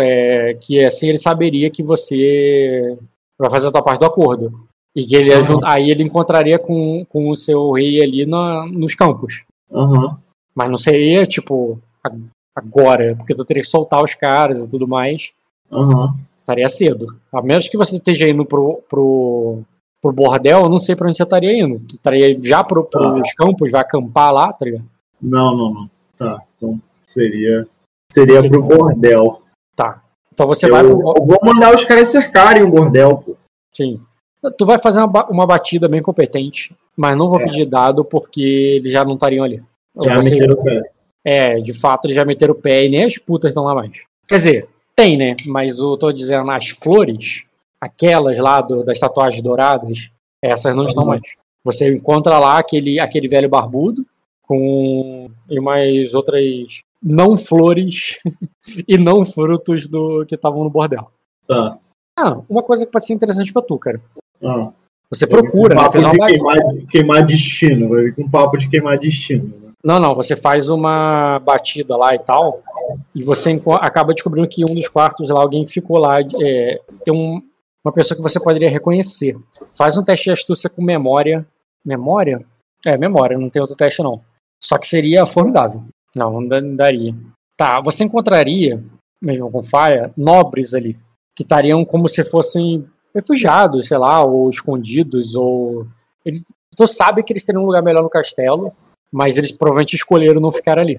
é, 0.00 0.54
que 0.60 0.84
assim 0.84 1.08
ele 1.08 1.18
saberia 1.18 1.70
que 1.70 1.82
você 1.82 2.96
vai 3.38 3.50
fazer 3.50 3.68
a 3.68 3.72
tua 3.72 3.82
parte 3.82 3.98
do 3.98 4.06
acordo. 4.06 4.66
E 4.94 5.04
que 5.04 5.14
ele 5.14 5.34
uhum. 5.34 5.60
aí 5.64 5.90
ele 5.90 6.02
encontraria 6.02 6.58
com, 6.58 7.04
com 7.08 7.28
o 7.28 7.36
seu 7.36 7.72
rei 7.72 8.02
ali 8.02 8.24
na, 8.24 8.64
nos 8.66 8.94
campos. 8.94 9.44
Uhum. 9.70 10.16
Mas 10.54 10.70
não 10.70 10.78
seria, 10.78 11.26
tipo, 11.26 11.78
agora, 12.54 13.14
porque 13.16 13.34
tu 13.34 13.44
teria 13.44 13.62
que 13.62 13.68
soltar 13.68 14.02
os 14.02 14.14
caras 14.14 14.62
e 14.62 14.70
tudo 14.70 14.88
mais. 14.88 15.30
Estaria 16.40 16.68
cedo. 16.68 17.14
A 17.30 17.42
menos 17.42 17.68
que 17.68 17.76
você 17.76 17.96
esteja 17.96 18.26
indo 18.28 18.46
pro, 18.46 18.80
pro, 18.88 19.58
pro 20.06 20.12
bordel, 20.12 20.62
eu 20.62 20.68
não 20.68 20.78
sei 20.78 20.94
pra 20.94 21.08
onde 21.08 21.16
você 21.16 21.22
estaria 21.22 21.52
indo. 21.58 21.80
Tu 21.80 21.96
estaria 21.96 22.38
já 22.42 22.62
pro, 22.62 22.84
pros 22.84 23.04
ah. 23.04 23.34
campos, 23.36 23.70
vai 23.70 23.80
acampar 23.80 24.32
lá, 24.32 24.52
tá 24.52 24.64
ligado? 24.64 24.84
Não, 25.20 25.56
não, 25.56 25.74
não. 25.74 25.90
Tá, 26.16 26.42
então 26.56 26.80
seria, 27.00 27.66
seria 28.10 28.42
pro 28.42 28.62
bordel. 28.62 29.42
Tá. 29.74 30.02
Então 30.32 30.46
você 30.46 30.66
eu, 30.66 30.70
vai 30.70 30.82
pro... 30.82 30.92
Eu 30.92 31.26
vou 31.26 31.38
mandar 31.42 31.74
os 31.74 31.84
caras 31.84 32.08
cercarem 32.08 32.62
o 32.62 32.70
bordel, 32.70 33.18
pô. 33.18 33.36
Sim. 33.74 34.00
Tu 34.56 34.64
vai 34.64 34.78
fazer 34.78 35.00
uma, 35.00 35.26
uma 35.26 35.46
batida 35.46 35.88
bem 35.88 36.00
competente, 36.00 36.74
mas 36.96 37.16
não 37.16 37.28
vou 37.28 37.40
é. 37.40 37.44
pedir 37.44 37.66
dado 37.66 38.04
porque 38.04 38.78
eles 38.78 38.92
já 38.92 39.04
não 39.04 39.14
estariam 39.14 39.44
ali. 39.44 39.62
Já 40.02 40.16
você... 40.16 40.30
meteram 40.30 40.54
o 40.54 40.62
pé. 40.62 40.82
É, 41.24 41.56
de 41.56 41.72
fato 41.72 42.06
eles 42.06 42.14
já 42.14 42.24
meteram 42.24 42.52
o 42.52 42.56
pé 42.56 42.84
e 42.84 42.88
nem 42.88 43.04
as 43.04 43.18
putas 43.18 43.48
estão 43.48 43.64
lá 43.64 43.74
mais. 43.74 43.90
Quer 44.28 44.36
dizer, 44.36 44.68
tem, 44.94 45.16
né? 45.16 45.34
Mas 45.48 45.80
eu 45.80 45.96
tô 45.96 46.12
dizendo, 46.12 46.48
as 46.50 46.68
flores, 46.68 47.45
aquelas 47.80 48.38
lá 48.38 48.60
do, 48.60 48.82
das 48.84 48.98
tatuagens 48.98 49.42
douradas, 49.42 50.10
essas 50.42 50.74
não 50.74 50.84
estão 50.84 51.04
mais. 51.04 51.22
Você 51.64 51.94
encontra 51.94 52.38
lá 52.38 52.58
aquele, 52.58 53.00
aquele 53.00 53.28
velho 53.28 53.48
barbudo 53.48 54.06
com 54.42 55.28
e 55.50 55.60
mais 55.60 56.14
outras 56.14 56.42
não 57.02 57.36
flores 57.36 58.18
e 58.86 58.96
não 58.96 59.24
frutos 59.24 59.88
do 59.88 60.24
que 60.26 60.34
estavam 60.34 60.64
no 60.64 60.70
bordel. 60.70 61.10
Tá. 61.46 61.78
Ah, 62.18 62.40
uma 62.48 62.62
coisa 62.62 62.86
que 62.86 62.92
pode 62.92 63.06
ser 63.06 63.14
interessante 63.14 63.52
pra 63.52 63.62
tu, 63.62 63.78
cara. 63.78 64.00
Ah. 64.42 64.72
Você 65.10 65.26
procura, 65.26 65.74
um 65.74 65.82
né? 65.82 65.90
Faz 65.92 66.04
uma 66.04 66.12
de 66.12 66.18
queimar, 66.18 66.56
queimar, 66.90 67.26
destino, 67.26 68.12
um 68.18 68.30
papo 68.30 68.56
de 68.56 68.68
queimar 68.68 68.98
destino. 68.98 69.44
Né? 69.44 69.72
Não, 69.84 70.00
não, 70.00 70.14
você 70.14 70.34
faz 70.34 70.68
uma 70.68 71.38
batida 71.38 71.96
lá 71.96 72.14
e 72.14 72.18
tal, 72.18 72.60
e 73.14 73.22
você 73.22 73.60
acaba 73.80 74.12
descobrindo 74.12 74.48
que 74.48 74.64
um 74.68 74.74
dos 74.74 74.88
quartos 74.88 75.30
lá, 75.30 75.40
alguém 75.40 75.64
ficou 75.66 75.98
lá, 75.98 76.16
é, 76.40 76.80
tem 77.04 77.14
um, 77.14 77.40
uma 77.86 77.92
pessoa 77.92 78.16
que 78.16 78.22
você 78.22 78.40
poderia 78.40 78.68
reconhecer. 78.68 79.36
Faz 79.76 79.96
um 79.96 80.02
teste 80.02 80.24
de 80.24 80.32
astúcia 80.32 80.68
com 80.68 80.82
memória. 80.82 81.46
Memória? 81.84 82.44
É, 82.84 82.98
memória, 82.98 83.38
não 83.38 83.48
tem 83.48 83.60
outro 83.60 83.76
teste 83.76 84.02
não. 84.02 84.20
Só 84.62 84.76
que 84.76 84.88
seria 84.88 85.24
formidável. 85.24 85.84
Não, 86.14 86.40
não 86.40 86.74
daria. 86.74 87.14
Tá, 87.56 87.80
você 87.80 88.04
encontraria, 88.04 88.82
mesmo 89.22 89.50
com 89.50 89.62
falha, 89.62 90.12
nobres 90.16 90.74
ali 90.74 90.98
que 91.36 91.42
estariam 91.42 91.84
como 91.84 92.08
se 92.08 92.24
fossem 92.24 92.86
refugiados, 93.14 93.86
sei 93.86 93.98
lá, 93.98 94.24
ou 94.24 94.48
escondidos, 94.48 95.34
ou. 95.34 95.86
Eles, 96.24 96.42
tu 96.74 96.86
sabe 96.88 97.22
que 97.22 97.32
eles 97.32 97.44
teriam 97.44 97.62
um 97.62 97.66
lugar 97.66 97.82
melhor 97.82 98.02
no 98.02 98.10
castelo, 98.10 98.72
mas 99.12 99.36
eles 99.36 99.52
provavelmente 99.52 99.94
escolheram 99.94 100.40
não 100.40 100.50
ficar 100.50 100.78
ali. 100.78 100.98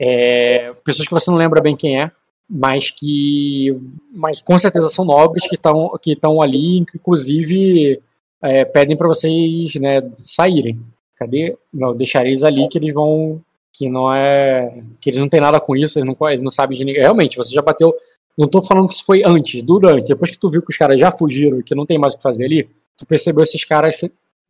É, 0.00 0.72
pessoas 0.82 1.06
que 1.06 1.14
você 1.14 1.30
não 1.30 1.36
lembra 1.36 1.60
bem 1.60 1.76
quem 1.76 2.00
é, 2.00 2.10
mas 2.50 2.90
que 2.90 3.76
mas 4.12 4.40
com 4.40 4.58
certeza 4.58 4.88
são 4.88 5.04
nobres 5.04 5.48
que 5.48 5.54
estão 5.54 5.96
que 6.02 6.12
estão 6.12 6.42
ali, 6.42 6.84
que 6.84 6.98
inclusive 6.98 8.00
é, 8.42 8.64
pedem 8.64 8.96
para 8.96 9.06
vocês 9.06 9.74
né, 9.76 10.02
saírem. 10.14 10.80
Cadê? 11.16 11.56
Não, 11.72 11.94
deixarei 11.94 12.32
eles 12.32 12.42
ali 12.42 12.68
que 12.68 12.78
eles 12.78 12.92
vão 12.92 13.40
que 13.72 13.88
não 13.88 14.12
é 14.12 14.82
que 15.00 15.10
eles 15.10 15.20
não 15.20 15.28
têm 15.28 15.40
nada 15.40 15.60
com 15.60 15.76
isso, 15.76 15.98
eles 15.98 16.06
não, 16.06 16.28
eles 16.28 16.42
não 16.42 16.50
sabem 16.50 16.76
de 16.76 16.84
ninguém. 16.84 17.02
Realmente, 17.02 17.36
você 17.36 17.54
já 17.54 17.62
bateu 17.62 17.94
não 18.36 18.48
tô 18.48 18.62
falando 18.62 18.88
que 18.88 18.94
isso 18.94 19.04
foi 19.04 19.22
antes, 19.22 19.62
durante. 19.62 20.08
Depois 20.08 20.30
que 20.30 20.38
tu 20.38 20.48
viu 20.48 20.62
que 20.62 20.70
os 20.70 20.76
caras 20.78 20.98
já 20.98 21.12
fugiram 21.12 21.60
e 21.60 21.62
que 21.62 21.74
não 21.74 21.84
tem 21.84 21.98
mais 21.98 22.14
o 22.14 22.16
que 22.16 22.22
fazer 22.22 22.46
ali, 22.46 22.68
tu 22.96 23.06
percebeu 23.06 23.42
esses 23.42 23.64
caras. 23.64 24.00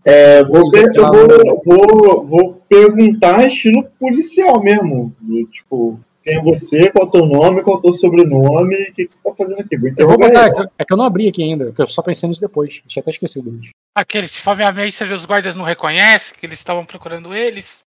É, 0.05 0.45
vou, 0.45 0.71
per 0.71 0.93
vou, 0.95 1.63
vou, 1.65 2.27
vou, 2.27 2.63
perguntar 2.69 3.47
estilo 3.47 3.85
policial 3.99 4.63
mesmo. 4.63 5.13
Tipo, 5.51 5.99
quem 6.23 6.37
é 6.37 6.43
você, 6.43 6.91
qual 6.91 7.07
é 7.07 7.09
o 7.09 7.11
teu 7.11 7.27
nome, 7.27 7.63
qual 7.63 7.77
é 7.77 7.79
o 7.79 7.83
teu 7.83 7.93
sobrenome, 7.95 8.75
o 8.75 8.95
que, 8.95 9.07
que 9.07 9.15
você 9.15 9.23
tá 9.23 9.35
fazendo 9.35 9.61
aqui? 9.61 9.77
Eu 9.97 10.07
vou 10.07 10.19
botar, 10.19 10.47
é 10.47 10.51
que, 10.51 10.69
é 10.79 10.85
que 10.85 10.93
eu 10.93 10.97
não 10.97 11.05
abri 11.05 11.29
aqui 11.29 11.43
ainda, 11.43 11.73
eu 11.77 11.87
só 11.87 12.03
pensei 12.03 12.29
nisso 12.29 12.41
depois. 12.41 12.83
Tinha 12.87 13.01
até 13.01 13.11
esquecido 13.11 13.51
deles. 13.51 13.71
Aqueles, 13.95 14.31
se 14.31 14.49
obviamente 14.49 15.03
os 15.05 15.25
guardas 15.25 15.57
não 15.57 15.65
reconhecem 15.65 16.37
que 16.39 16.47
eles 16.47 16.59
estavam 16.59 16.85
procurando 16.85 17.35
eles. 17.35 17.83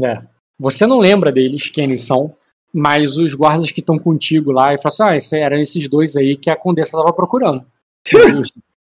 É. 0.00 0.22
Você 0.58 0.86
não 0.86 0.98
lembra 0.98 1.32
deles, 1.32 1.70
quem 1.70 1.84
eles 1.84 2.02
são, 2.02 2.28
mas 2.72 3.16
os 3.16 3.34
guardas 3.34 3.72
que 3.72 3.80
estão 3.80 3.98
contigo 3.98 4.52
lá, 4.52 4.74
e 4.74 4.78
falam 4.78 4.88
assim, 4.88 5.02
ah, 5.02 5.16
esse, 5.16 5.38
eram 5.38 5.56
esses 5.56 5.88
dois 5.88 6.16
aí 6.16 6.36
que 6.36 6.50
a 6.50 6.56
Condessa 6.56 6.90
estava 6.90 7.12
procurando. 7.12 7.64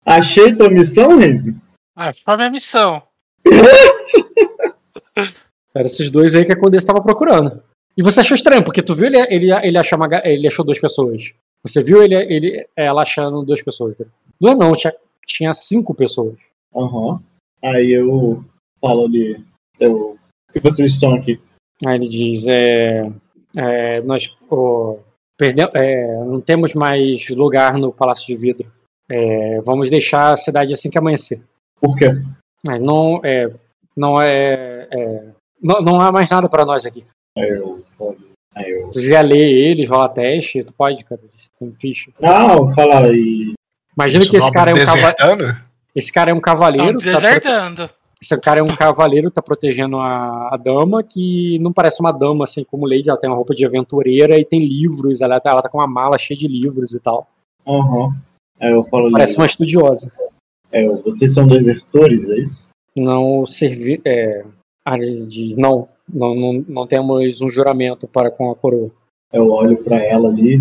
Achei 0.04 0.54
tua 0.54 0.70
missão, 0.70 1.18
Renzi? 1.18 1.56
Ah, 1.96 2.12
foi 2.12 2.34
a 2.34 2.36
minha 2.36 2.50
missão. 2.50 3.02
eram 5.74 5.86
esses 5.86 6.10
dois 6.10 6.34
aí 6.34 6.44
que 6.44 6.52
a 6.52 6.58
Condessa 6.58 6.84
estava 6.84 7.02
procurando. 7.02 7.62
E 7.96 8.02
você 8.02 8.20
achou 8.20 8.34
estranho, 8.34 8.62
porque 8.62 8.82
tu 8.82 8.94
viu 8.94 9.06
ele, 9.06 9.18
ele, 9.30 9.52
ele, 9.52 9.78
achou, 9.78 9.98
uma, 9.98 10.08
ele 10.24 10.46
achou 10.46 10.64
duas 10.64 10.78
pessoas. 10.78 11.32
Você 11.66 11.82
viu 11.82 12.02
ele, 12.02 12.14
ele, 12.14 12.66
ela 12.76 13.02
achando 13.02 13.42
duas 13.42 13.62
pessoas. 13.62 13.96
Duas 14.40 14.56
não, 14.56 14.72
tinha, 14.72 14.94
tinha 15.26 15.52
cinco 15.54 15.94
pessoas. 15.94 16.36
Aham. 16.74 17.12
Uhum. 17.12 17.20
Aí 17.64 17.92
eu 17.92 18.44
falo 18.80 19.06
ali, 19.06 19.42
eu, 19.80 20.16
o 20.48 20.52
que 20.52 20.60
vocês 20.60 20.92
estão 20.92 21.14
aqui? 21.14 21.40
Aí 21.84 21.96
ele 21.96 22.08
diz, 22.08 22.46
é, 22.46 23.10
é, 23.56 24.00
nós 24.02 24.36
oh, 24.50 24.98
perdemos, 25.36 25.72
é, 25.74 26.24
não 26.24 26.40
temos 26.40 26.74
mais 26.74 27.28
lugar 27.30 27.78
no 27.78 27.92
Palácio 27.92 28.26
de 28.26 28.36
Vidro. 28.36 28.70
É, 29.10 29.60
vamos 29.62 29.88
deixar 29.88 30.32
a 30.32 30.36
cidade 30.36 30.72
assim 30.72 30.90
que 30.90 30.98
amanhecer. 30.98 31.44
Por 31.80 31.96
quê? 31.96 32.10
Não 32.80 33.20
é, 33.24 33.50
não 33.96 34.20
é, 34.20 34.88
é, 34.90 35.28
não, 35.62 35.80
não 35.80 36.00
há 36.00 36.10
mais 36.10 36.30
nada 36.30 36.48
para 36.48 36.64
nós 36.64 36.84
aqui. 36.84 37.04
Eu, 37.36 37.84
eu. 38.64 38.92
Se 38.92 39.00
quiser 39.00 39.22
ler 39.22 39.36
eles, 39.36 39.88
rolar 39.88 40.08
teste, 40.08 40.64
tu 40.64 40.72
pode, 40.72 41.04
cara. 41.04 41.20
Tem 41.58 41.72
ficha. 41.76 42.10
Não, 42.20 42.72
fala 42.74 43.06
aí. 43.06 43.54
Imagina 43.96 44.26
que 44.26 44.36
esse 44.36 44.52
cara 44.52 44.70
é 44.70 44.74
um 44.74 44.84
cavaleiro. 44.84 45.56
Esse 45.94 46.12
cara 46.12 46.30
é 46.30 46.34
um 46.34 46.40
cavaleiro. 46.40 46.98
Tá 46.98 47.12
desertando. 47.12 47.90
Esse 48.20 48.40
cara 48.40 48.60
é 48.60 48.62
um 48.62 48.74
cavaleiro, 48.74 49.30
tá 49.30 49.42
protegendo 49.42 49.98
a, 49.98 50.54
a, 50.54 50.56
dama, 50.56 51.02
que 51.02 51.58
não 51.58 51.72
parece 51.72 52.00
uma 52.00 52.12
dama, 52.12 52.44
assim, 52.44 52.64
como 52.64 52.86
Lady, 52.86 53.10
ela 53.10 53.18
tem 53.18 53.28
uma 53.28 53.36
roupa 53.36 53.54
de 53.54 53.64
aventureira 53.64 54.38
e 54.38 54.44
tem 54.44 54.58
livros, 54.58 55.20
ela 55.20 55.38
tá, 55.38 55.50
ela 55.50 55.60
tá 55.60 55.68
com 55.68 55.78
uma 55.78 55.86
mala 55.86 56.16
cheia 56.16 56.38
de 56.38 56.48
livros 56.48 56.94
e 56.94 57.00
tal. 57.00 57.28
Uhum. 57.66 58.10
É, 58.58 58.72
eu 58.72 58.84
falo 58.84 59.12
parece 59.12 59.34
ali. 59.34 59.40
uma 59.42 59.46
estudiosa. 59.46 60.10
É, 60.72 60.88
vocês 60.88 61.34
são 61.34 61.46
desertores, 61.46 62.28
é 62.30 62.38
isso? 62.38 62.66
Não 62.96 63.44
servi... 63.44 64.00
É, 64.04 64.44
de, 65.28 65.54
não, 65.58 65.88
não, 66.12 66.34
não, 66.34 66.64
não 66.68 66.86
temos 66.86 67.40
um 67.40 67.50
juramento 67.50 68.06
para 68.06 68.30
com 68.30 68.50
a 68.50 68.56
coroa. 68.56 68.90
Eu 69.32 69.50
olho 69.50 69.76
para 69.76 70.02
ela 70.02 70.28
ali, 70.28 70.60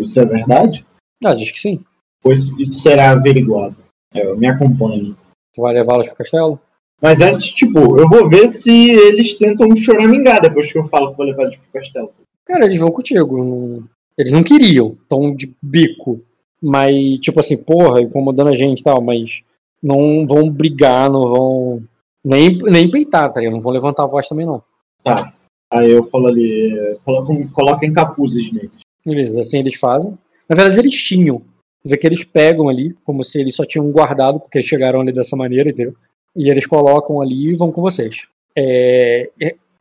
isso 0.00 0.18
é 0.18 0.24
verdade? 0.24 0.84
Ah, 1.24 1.34
diz 1.34 1.50
que 1.50 1.60
sim. 1.60 1.80
Pois 2.22 2.50
isso 2.58 2.80
será 2.80 3.10
averiguado. 3.10 3.76
É, 4.12 4.34
me 4.34 4.48
acompanhe. 4.48 5.14
Tu 5.54 5.62
vai 5.62 5.74
levá-los 5.74 6.06
para 6.06 6.14
o 6.14 6.16
castelo? 6.16 6.60
Mas 7.00 7.20
antes, 7.20 7.52
tipo, 7.52 7.98
eu 7.98 8.08
vou 8.08 8.28
ver 8.28 8.48
se 8.48 8.90
eles 8.90 9.34
tentam 9.34 9.74
choramingar 9.76 10.40
depois 10.40 10.72
que 10.72 10.78
eu 10.78 10.88
falo 10.88 11.10
que 11.10 11.16
vou 11.18 11.26
levar 11.26 11.44
eles 11.44 11.56
pro 11.56 11.80
castelo. 11.80 12.10
Cara, 12.44 12.64
eles 12.64 12.78
vão 12.80 12.90
contigo. 12.90 13.84
Eles 14.16 14.32
não 14.32 14.42
queriam, 14.42 14.96
tão 15.08 15.34
de 15.34 15.54
bico. 15.62 16.20
Mas, 16.62 17.18
tipo 17.20 17.38
assim, 17.38 17.62
porra, 17.62 18.00
incomodando 18.00 18.48
a 18.48 18.54
gente 18.54 18.80
e 18.80 18.82
tal, 18.82 19.02
mas 19.02 19.42
não 19.82 20.26
vão 20.26 20.50
brigar, 20.50 21.10
não 21.10 21.22
vão. 21.22 21.82
Nem, 22.24 22.56
nem 22.58 22.90
peitar, 22.90 23.30
tá 23.30 23.40
ligado? 23.40 23.54
Não 23.54 23.60
vão 23.60 23.72
levantar 23.72 24.04
a 24.04 24.08
voz 24.08 24.26
também, 24.26 24.46
não. 24.46 24.62
Tá. 25.06 25.32
Aí 25.72 25.92
eu 25.92 26.02
falo 26.04 26.26
ali, 26.26 26.76
é, 26.76 26.96
coloca, 27.04 27.48
coloca 27.52 27.86
em 27.86 27.92
capuzes 27.92 28.52
neles. 28.52 28.72
Beleza, 29.04 29.38
assim 29.38 29.60
eles 29.60 29.76
fazem. 29.76 30.18
Na 30.48 30.56
verdade, 30.56 30.80
eles 30.80 30.94
tinham. 30.94 31.42
Você 31.80 31.90
vê 31.90 31.96
que 31.96 32.06
eles 32.08 32.24
pegam 32.24 32.68
ali, 32.68 32.92
como 33.04 33.22
se 33.22 33.40
eles 33.40 33.54
só 33.54 33.64
tinham 33.64 33.88
guardado, 33.92 34.40
porque 34.40 34.58
eles 34.58 34.68
chegaram 34.68 35.00
ali 35.00 35.12
dessa 35.12 35.36
maneira, 35.36 35.70
entendeu? 35.70 35.94
E 36.34 36.50
eles 36.50 36.66
colocam 36.66 37.20
ali 37.20 37.52
e 37.52 37.56
vão 37.56 37.70
com 37.70 37.80
vocês. 37.80 38.22
É, 38.58 39.30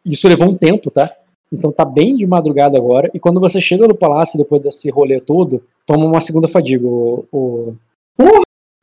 isso 0.05 0.27
levou 0.27 0.47
um 0.47 0.55
tempo, 0.55 0.91
tá? 0.91 1.11
Então 1.51 1.71
tá 1.71 1.83
bem 1.83 2.15
de 2.15 2.27
madrugada 2.27 2.77
agora. 2.77 3.09
E 3.13 3.19
quando 3.19 3.39
você 3.39 3.59
chega 3.59 3.87
no 3.87 3.97
palácio, 3.97 4.37
depois 4.37 4.61
desse 4.61 4.91
rolê 4.91 5.19
todo, 5.19 5.63
toma 5.87 6.05
uma 6.05 6.21
segunda 6.21 6.47
fadiga. 6.47 6.85
O, 6.85 7.25
o... 7.31 7.75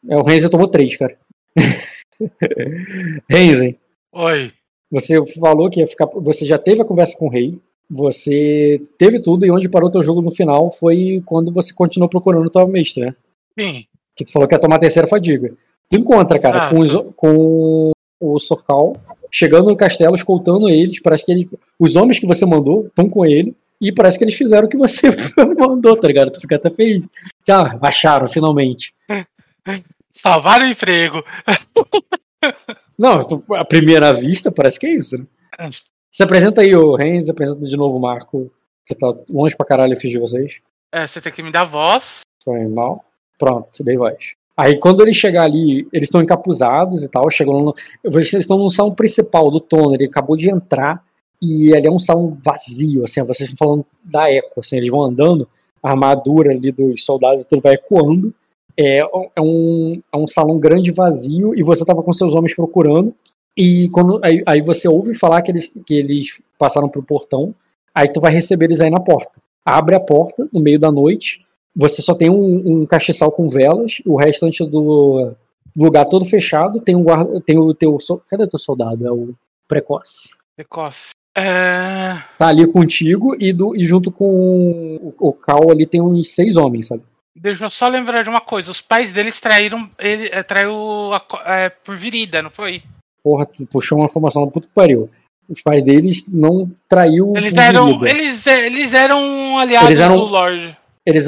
É, 0.09 0.17
o 0.17 0.25
Renzen 0.25 0.51
tomou 0.51 0.67
três, 0.67 0.97
cara. 0.97 1.17
Renzen. 3.31 3.79
Oi. 4.13 4.53
Você 4.93 5.25
falou 5.41 5.71
que 5.71 5.81
ia 5.81 5.87
ficar. 5.87 6.07
Você 6.17 6.45
já 6.45 6.59
teve 6.59 6.83
a 6.83 6.85
conversa 6.85 7.17
com 7.19 7.27
o 7.27 7.31
rei. 7.31 7.59
Você 7.91 8.83
teve 8.99 9.21
tudo 9.21 9.47
e 9.47 9.51
onde 9.51 9.69
parou 9.69 9.91
teu 9.91 10.03
jogo 10.03 10.21
no 10.21 10.31
final 10.31 10.71
foi 10.71 11.23
quando 11.25 11.51
você 11.51 11.75
continuou 11.75 12.09
procurando 12.09 12.51
tua 12.51 12.67
mestre, 12.67 13.07
né? 13.07 13.15
Sim. 13.59 13.85
Que 14.15 14.25
tu 14.25 14.33
falou 14.33 14.47
que 14.47 14.55
ia 14.55 14.59
tomar 14.59 14.77
a 14.77 14.81
terceira 14.81 15.09
fadiga. 15.09 15.55
Tu 15.89 15.97
encontra, 15.97 16.39
cara, 16.39 16.71
com, 16.71 16.79
os, 16.79 16.93
com 17.17 17.93
o 18.21 18.39
Sorcal 18.39 18.95
chegando 19.31 19.71
no 19.71 19.77
castelo, 19.77 20.15
escoltando 20.15 20.69
eles. 20.69 21.01
Parece 21.01 21.25
que 21.25 21.33
ele, 21.33 21.51
os 21.79 21.97
homens 21.97 22.19
que 22.19 22.27
você 22.27 22.45
mandou 22.45 22.87
estão 22.87 23.09
com 23.09 23.25
ele. 23.25 23.57
E 23.81 23.91
parece 23.91 24.17
que 24.17 24.25
eles 24.25 24.35
fizeram 24.35 24.67
o 24.67 24.71
que 24.71 24.77
você 24.77 25.09
mandou, 25.59 25.97
tá 25.97 26.07
ligado? 26.07 26.31
Tu 26.31 26.41
fica 26.41 26.57
até 26.57 26.71
feliz. 26.71 27.03
Ah, 27.51 27.79
acharam, 27.83 28.29
finalmente. 28.29 28.95
Salvaram 30.15 30.67
o 30.67 30.71
emprego. 30.71 31.25
Não, 33.03 33.21
tu, 33.25 33.45
à 33.55 33.65
primeira 33.65 34.13
vista 34.13 34.53
parece 34.53 34.79
que 34.79 34.87
é 34.87 34.95
isso, 34.95 35.19
né? 35.19 35.27
É. 35.59 35.69
Se 36.09 36.23
apresenta 36.23 36.61
aí 36.61 36.73
o 36.73 36.95
Renz, 36.95 37.29
apresenta 37.29 37.67
de 37.67 37.77
novo 37.77 37.97
o 37.97 38.01
Marco, 38.01 38.49
que 38.87 38.95
tá 38.95 39.13
longe 39.29 39.57
pra 39.57 39.67
caralho 39.67 39.97
fiz 39.97 40.13
de 40.13 40.19
vocês. 40.19 40.61
É, 40.93 41.05
você 41.05 41.21
tem 41.21 41.33
que 41.33 41.43
me 41.43 41.51
dar 41.51 41.65
voz. 41.65 42.21
Foi 42.45 42.65
mal. 42.69 43.05
Pronto, 43.37 43.83
dei 43.83 43.97
voz. 43.97 44.35
Aí 44.57 44.79
quando 44.79 45.03
ele 45.03 45.13
chegar 45.13 45.43
ali, 45.43 45.85
eles 45.93 46.09
estão 46.09 46.23
encapuzados 46.23 47.03
e 47.03 47.11
tal, 47.11 47.29
chegam 47.29 47.61
no, 47.61 47.75
eles 48.05 48.33
estão 48.35 48.57
no 48.57 48.71
salão 48.71 48.95
principal 48.95 49.51
do 49.51 49.59
Toner, 49.59 50.01
ele 50.01 50.09
acabou 50.09 50.37
de 50.37 50.49
entrar 50.49 51.03
e 51.41 51.75
ali 51.75 51.89
é 51.89 51.91
um 51.91 51.99
salão 51.99 52.37
vazio, 52.39 53.03
assim, 53.03 53.21
vocês 53.27 53.51
estão 53.51 53.67
falando 53.67 53.87
da 54.05 54.31
eco, 54.31 54.61
assim, 54.61 54.77
eles 54.77 54.93
vão 54.93 55.03
andando, 55.03 55.49
a 55.83 55.91
armadura 55.91 56.53
ali 56.53 56.71
dos 56.71 57.05
soldados 57.05 57.45
tudo 57.47 57.63
vai 57.63 57.73
ecoando, 57.73 58.33
é, 58.79 58.99
é, 58.99 59.41
um, 59.41 60.01
é 60.13 60.17
um 60.17 60.27
salão 60.27 60.59
grande 60.59 60.91
vazio 60.91 61.55
e 61.55 61.63
você 61.63 61.83
estava 61.83 62.03
com 62.03 62.13
seus 62.13 62.35
homens 62.35 62.55
procurando 62.55 63.15
e 63.57 63.89
quando 63.91 64.19
aí, 64.25 64.43
aí, 64.47 64.63
você 64.63 64.89
ouve 64.89 65.15
falar 65.15 65.43
que 65.43 65.51
eles, 65.51 65.73
que 65.87 65.95
eles 65.95 66.41
passaram 66.59 66.89
pro 66.89 67.03
portão, 67.03 67.55
aí 67.95 68.09
tu 68.09 68.19
vai 68.19 68.33
receber 68.33 68.65
eles 68.65 68.81
aí 68.81 68.91
na 68.91 69.01
porta. 69.01 69.43
Abre 69.63 69.95
a 69.95 70.01
porta 70.01 70.49
no 70.51 70.61
meio 70.61 70.79
da 70.79 70.91
noite 70.91 71.45
você 71.75 72.03
só 72.03 72.15
tem 72.15 72.31
um, 72.31 72.83
um 72.83 72.87
castiçal 72.87 73.33
com 73.33 73.49
velas, 73.49 74.03
o 74.07 74.17
restante 74.17 74.65
do, 74.65 75.33
lugar 75.75 76.05
todo 76.05 76.25
fechado, 76.25 76.81
tem 76.81 76.95
um 76.95 77.03
guarda, 77.03 77.41
tem 77.41 77.59
o 77.59 77.73
teu, 77.73 77.97
cadê 78.29 78.45
o 78.45 78.49
teu 78.49 78.59
soldado? 78.59 79.07
É 79.07 79.11
o 79.11 79.35
precoce. 79.67 80.37
Precoce. 80.55 81.11
É... 81.37 82.23
Tá 82.37 82.49
ali 82.49 82.67
contigo 82.67 83.35
e, 83.41 83.55
do, 83.55 83.75
e 83.75 83.87
junto 83.87 84.11
com 84.11 84.97
o, 85.03 85.15
o 85.19 85.33
Cal 85.33 85.71
ali 85.71 85.87
tem 85.87 86.03
uns 86.03 86.35
seis 86.35 86.59
homens, 86.59 86.89
sabe? 86.89 87.03
Deixa 87.43 87.65
eu 87.65 87.71
só 87.71 87.89
lembrar 87.89 88.23
de 88.23 88.31
uma 88.31 88.41
coisa. 88.41 88.71
Os 88.71 88.81
pais 88.81 89.13
deles 89.13 89.41
traíram. 89.41 89.91
Ele 89.99 90.29
é, 90.31 90.45
traiu 90.45 91.11
é, 91.45 91.71
por 91.71 91.97
virida, 91.97 92.41
não 92.41 92.51
foi? 92.51 92.85
Porra, 93.21 93.45
tu 93.45 93.67
puxou 93.67 93.99
uma 93.99 94.05
informação 94.05 94.45
do 94.45 94.51
puto 94.53 94.69
que 94.69 94.75
pariu. 94.75 95.11
Os 95.49 95.61
pais 95.61 95.83
deles 95.83 96.33
não 96.33 96.71
traiu. 96.89 97.33
Eles 97.37 97.57
eram. 97.57 98.07
Eles, 98.07 98.47
eles 98.47 98.95
eram 98.95 99.59
aliados 99.59 99.89
eles 99.89 99.99
eram, 100.01 100.19
do 100.19 100.27
Lorde. 100.27 100.77
Eles, 101.05 101.27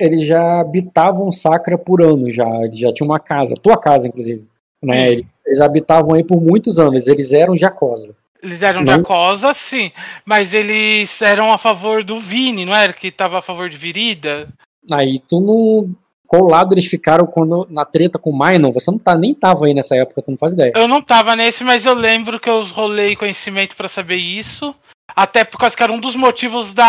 eles 0.00 0.26
já 0.26 0.60
habitavam 0.60 1.30
Sacra 1.30 1.76
por 1.76 2.00
anos, 2.00 2.34
já, 2.34 2.48
eles 2.64 2.78
já 2.78 2.90
tinham 2.90 3.10
uma 3.10 3.20
casa, 3.20 3.54
tua 3.56 3.76
casa, 3.76 4.08
inclusive. 4.08 4.48
Né? 4.82 5.10
Eles, 5.10 5.26
eles 5.44 5.60
habitavam 5.60 6.14
aí 6.14 6.24
por 6.24 6.40
muitos 6.40 6.78
anos, 6.78 7.06
eles 7.06 7.34
eram 7.34 7.54
Jacosa. 7.58 8.16
Eles 8.42 8.62
eram 8.62 8.82
não... 8.82 8.94
Jacosa, 8.94 9.52
sim, 9.52 9.92
mas 10.24 10.54
eles 10.54 11.20
eram 11.20 11.52
a 11.52 11.58
favor 11.58 12.02
do 12.02 12.18
Vini, 12.18 12.64
não 12.64 12.74
era? 12.74 12.94
Que 12.94 13.08
estava 13.08 13.38
a 13.38 13.42
favor 13.42 13.68
de 13.68 13.76
Virida? 13.76 14.48
Aí 14.90 15.18
tu 15.18 15.40
não. 15.40 15.94
Qual 16.26 16.44
lado 16.44 16.74
eles 16.74 16.86
ficaram 16.86 17.26
quando 17.26 17.66
na 17.68 17.84
treta 17.84 18.18
com 18.18 18.30
o 18.30 18.38
Minor? 18.38 18.72
Você 18.72 18.88
não 18.90 18.98
tá, 18.98 19.16
nem 19.16 19.34
tava 19.34 19.66
aí 19.66 19.74
nessa 19.74 19.96
época, 19.96 20.22
tu 20.22 20.30
não 20.30 20.38
faz 20.38 20.52
ideia. 20.52 20.72
Eu 20.76 20.86
não 20.86 21.02
tava 21.02 21.34
nesse, 21.34 21.64
mas 21.64 21.84
eu 21.84 21.94
lembro 21.94 22.38
que 22.38 22.48
eu 22.48 22.62
rolei 22.64 23.16
conhecimento 23.16 23.74
para 23.74 23.88
saber 23.88 24.14
isso. 24.14 24.72
Até 25.16 25.42
por 25.44 25.58
causa 25.58 25.76
que 25.76 25.82
era 25.82 25.92
um 25.92 25.98
dos 25.98 26.14
motivos 26.14 26.72
da. 26.72 26.84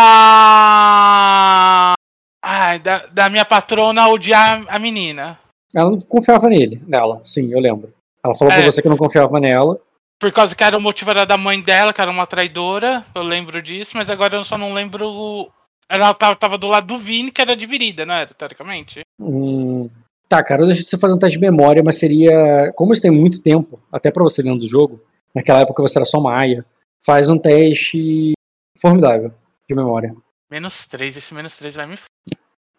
Ai, 2.44 2.78
da, 2.78 3.06
da 3.06 3.28
minha 3.28 3.44
patrona 3.44 4.08
odiar 4.08 4.64
a 4.68 4.78
menina. 4.78 5.38
Ela 5.74 5.90
não 5.90 6.00
confiava 6.00 6.48
nele, 6.48 6.82
nela, 6.86 7.20
sim, 7.24 7.52
eu 7.52 7.58
lembro. 7.58 7.92
Ela 8.24 8.34
falou 8.34 8.52
é, 8.52 8.56
pra 8.56 8.70
você 8.70 8.82
que 8.82 8.88
não 8.88 8.96
confiava 8.96 9.40
nela. 9.40 9.80
Por 10.20 10.30
causa 10.30 10.54
que 10.54 10.62
era 10.62 10.76
o 10.76 10.80
motivo 10.80 11.10
era 11.10 11.24
da 11.24 11.36
mãe 11.36 11.60
dela, 11.60 11.92
que 11.92 12.00
era 12.00 12.10
uma 12.10 12.26
traidora, 12.26 13.04
eu 13.14 13.22
lembro 13.22 13.60
disso, 13.60 13.92
mas 13.96 14.08
agora 14.08 14.36
eu 14.36 14.44
só 14.44 14.56
não 14.56 14.72
lembro. 14.72 15.50
Ela 15.92 16.14
tava, 16.14 16.34
tava 16.36 16.56
do 16.56 16.68
lado 16.68 16.86
do 16.86 16.96
Vini, 16.96 17.30
que 17.30 17.42
era 17.42 17.54
de 17.54 17.66
virida, 17.66 18.06
não 18.06 18.14
era, 18.14 18.32
teoricamente? 18.32 19.02
Hum, 19.20 19.90
tá, 20.26 20.42
cara, 20.42 20.62
eu 20.62 20.66
deixo 20.66 20.84
você 20.84 20.96
fazer 20.96 21.12
um 21.12 21.18
teste 21.18 21.38
de 21.38 21.44
memória, 21.44 21.82
mas 21.82 21.98
seria. 21.98 22.72
Como 22.74 22.94
isso 22.94 23.02
tem 23.02 23.10
muito 23.10 23.42
tempo, 23.42 23.78
até 23.92 24.10
pra 24.10 24.22
você 24.22 24.42
dentro 24.42 24.60
do 24.60 24.66
jogo, 24.66 25.02
naquela 25.34 25.60
época 25.60 25.82
você 25.82 25.98
era 25.98 26.06
só 26.06 26.18
Maia, 26.18 26.64
faz 27.04 27.28
um 27.28 27.36
teste 27.36 28.32
formidável 28.80 29.34
de 29.68 29.74
memória. 29.74 30.16
Menos 30.50 30.86
3, 30.86 31.14
esse 31.14 31.34
menos 31.34 31.54
3 31.56 31.74
vai 31.74 31.86
me. 31.86 31.98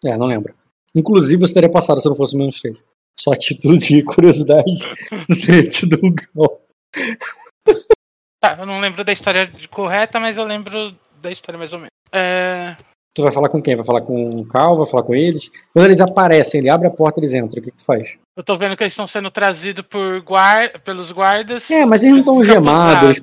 É, 0.04 0.16
não 0.16 0.26
lembro. 0.26 0.52
Inclusive 0.92 1.40
você 1.40 1.54
teria 1.54 1.70
passado 1.70 2.00
se 2.00 2.08
não 2.08 2.16
fosse 2.16 2.36
menos 2.36 2.60
3. 2.60 2.76
Só 3.16 3.30
atitude 3.30 3.96
e 3.96 4.02
curiosidade 4.02 4.72
do 5.28 5.40
teria 5.40 5.68
tido 5.68 6.00
um 6.02 6.12
grau. 6.12 6.60
Tá, 8.40 8.56
eu 8.58 8.66
não 8.66 8.80
lembro 8.80 9.04
da 9.04 9.12
história 9.12 9.52
correta, 9.70 10.18
mas 10.18 10.36
eu 10.36 10.44
lembro 10.44 10.96
da 11.22 11.30
história 11.30 11.56
mais 11.56 11.72
ou 11.72 11.78
menos. 11.78 11.92
É... 12.12 12.76
Tu 13.14 13.22
vai 13.22 13.30
falar 13.30 13.48
com 13.48 13.62
quem? 13.62 13.76
Vai 13.76 13.84
falar 13.84 14.00
com 14.00 14.40
o 14.40 14.44
Cal? 14.44 14.76
Vai 14.76 14.86
falar 14.86 15.04
com 15.04 15.14
eles? 15.14 15.48
Quando 15.72 15.86
eles 15.86 16.00
aparecem, 16.00 16.60
ele 16.60 16.68
abre 16.68 16.88
a 16.88 16.90
porta 16.90 17.20
e 17.20 17.22
eles 17.22 17.32
entram. 17.32 17.60
O 17.60 17.62
que, 17.62 17.70
que 17.70 17.76
tu 17.76 17.84
faz? 17.84 18.14
Eu 18.36 18.42
tô 18.42 18.56
vendo 18.56 18.76
que 18.76 18.82
eles 18.82 18.92
estão 18.92 19.06
sendo 19.06 19.30
trazidos 19.30 19.84
por 19.88 20.24
pelos 20.82 21.12
guardas. 21.12 21.70
É, 21.70 21.86
mas 21.86 22.02
eles 22.02 22.14
não 22.14 22.20
estão 22.20 22.42
gemados. 22.42 23.20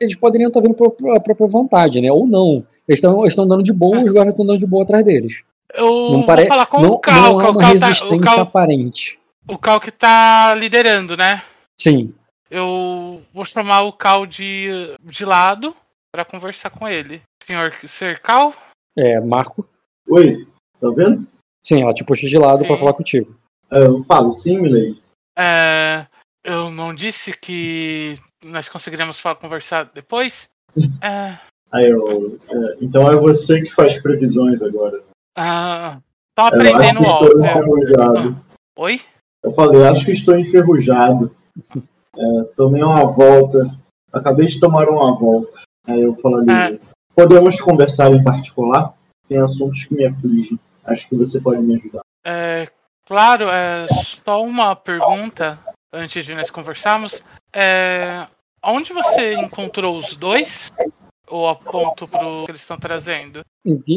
eles, 0.00 0.16
poderiam 0.16 0.48
estar 0.48 0.60
vindo 0.60 0.74
por 0.74 0.92
a 1.16 1.20
própria 1.20 1.46
vontade, 1.46 2.00
né? 2.00 2.10
Ou 2.10 2.26
não. 2.26 2.66
Eles 2.88 3.00
estão 3.28 3.46
dando 3.46 3.62
de 3.62 3.72
boa, 3.72 4.02
os 4.02 4.10
guardas 4.10 4.32
estão 4.32 4.44
dando 4.44 4.58
de 4.58 4.66
boa 4.66 4.82
atrás 4.82 5.04
deles. 5.04 5.40
Eu 5.72 6.10
não 6.10 6.26
pare... 6.26 6.42
vou 6.42 6.48
falar 6.48 6.66
com 6.66 6.80
não, 6.80 6.90
o 6.90 6.98
Cal. 6.98 7.38
Não 7.38 7.40
há 7.40 7.50
uma 7.50 7.66
resistência 7.66 8.18
tá, 8.18 8.34
Cal, 8.34 8.40
aparente. 8.40 9.18
O 9.48 9.56
Cal 9.56 9.80
que 9.80 9.92
tá 9.92 10.52
liderando, 10.56 11.16
né? 11.16 11.42
Sim. 11.76 12.12
Eu 12.50 13.22
vou 13.32 13.44
chamar 13.44 13.82
o 13.82 13.92
Cal 13.92 14.26
de, 14.26 14.96
de 15.00 15.24
lado 15.24 15.74
para 16.12 16.24
conversar 16.24 16.70
com 16.70 16.88
ele. 16.88 17.22
Senhor 17.46 17.72
Ser 17.84 18.20
Cal? 18.20 18.52
É, 18.96 19.20
Marco. 19.20 19.68
Oi, 20.08 20.46
tá 20.80 20.90
vendo? 20.90 21.26
Sim, 21.62 21.82
ela 21.82 21.92
te 21.92 22.04
puxa 22.04 22.26
de 22.26 22.38
lado 22.38 22.64
para 22.64 22.78
falar 22.78 22.94
contigo. 22.94 23.36
É, 23.70 23.80
eu 23.80 24.02
falo, 24.04 24.32
sim, 24.32 24.58
Milei. 24.58 24.98
É, 25.38 26.06
eu 26.42 26.70
não 26.70 26.94
disse 26.94 27.36
que 27.36 28.18
nós 28.42 28.68
conseguiremos 28.68 29.18
falar, 29.18 29.36
conversar 29.36 29.90
depois? 29.92 30.48
é... 31.02 31.38
Aí 31.72 31.90
eu, 31.90 32.38
é, 32.48 32.76
então 32.80 33.10
é 33.10 33.16
você 33.16 33.60
que 33.60 33.74
faz 33.74 34.00
previsões 34.00 34.62
agora. 34.62 35.02
Ah, 35.36 35.98
tô 36.34 36.42
aprendendo 36.42 37.00
eu 37.00 37.02
acho 37.02 37.18
que 37.18 37.24
estou 37.24 37.44
enferrujado. 37.44 38.44
Oi? 38.78 39.00
Eu 39.42 39.52
falei, 39.52 39.84
acho 39.84 40.04
que 40.06 40.12
estou 40.12 40.38
enferrujado. 40.38 41.34
É, 42.16 42.44
tomei 42.56 42.82
uma 42.82 43.04
volta. 43.12 43.76
Acabei 44.12 44.46
de 44.46 44.60
tomar 44.60 44.88
uma 44.88 45.18
volta. 45.18 45.58
Aí 45.86 46.00
eu 46.00 46.14
falei, 46.16 46.46
é. 46.54 46.78
Podemos 47.16 47.60
conversar 47.60 48.12
em 48.12 48.22
particular? 48.22 48.94
Tem 49.28 49.38
assuntos 49.38 49.84
que 49.84 49.94
me 49.94 50.06
afligem. 50.06 50.58
Acho 50.84 51.08
que 51.08 51.16
você 51.16 51.40
pode 51.40 51.60
me 51.62 51.74
ajudar. 51.74 52.02
É, 52.24 52.68
Claro, 53.06 53.48
é 53.48 53.86
só 54.24 54.42
uma 54.42 54.74
pergunta 54.74 55.58
antes 55.92 56.26
de 56.26 56.34
nós 56.34 56.50
conversarmos. 56.50 57.22
É, 57.54 58.26
onde 58.64 58.92
você 58.92 59.34
encontrou 59.34 59.96
os 59.96 60.14
dois? 60.16 60.72
Ou 61.28 61.48
aponto 61.48 62.06
pro 62.08 62.44
que 62.44 62.50
eles 62.50 62.60
estão 62.60 62.76
trazendo? 62.76 63.40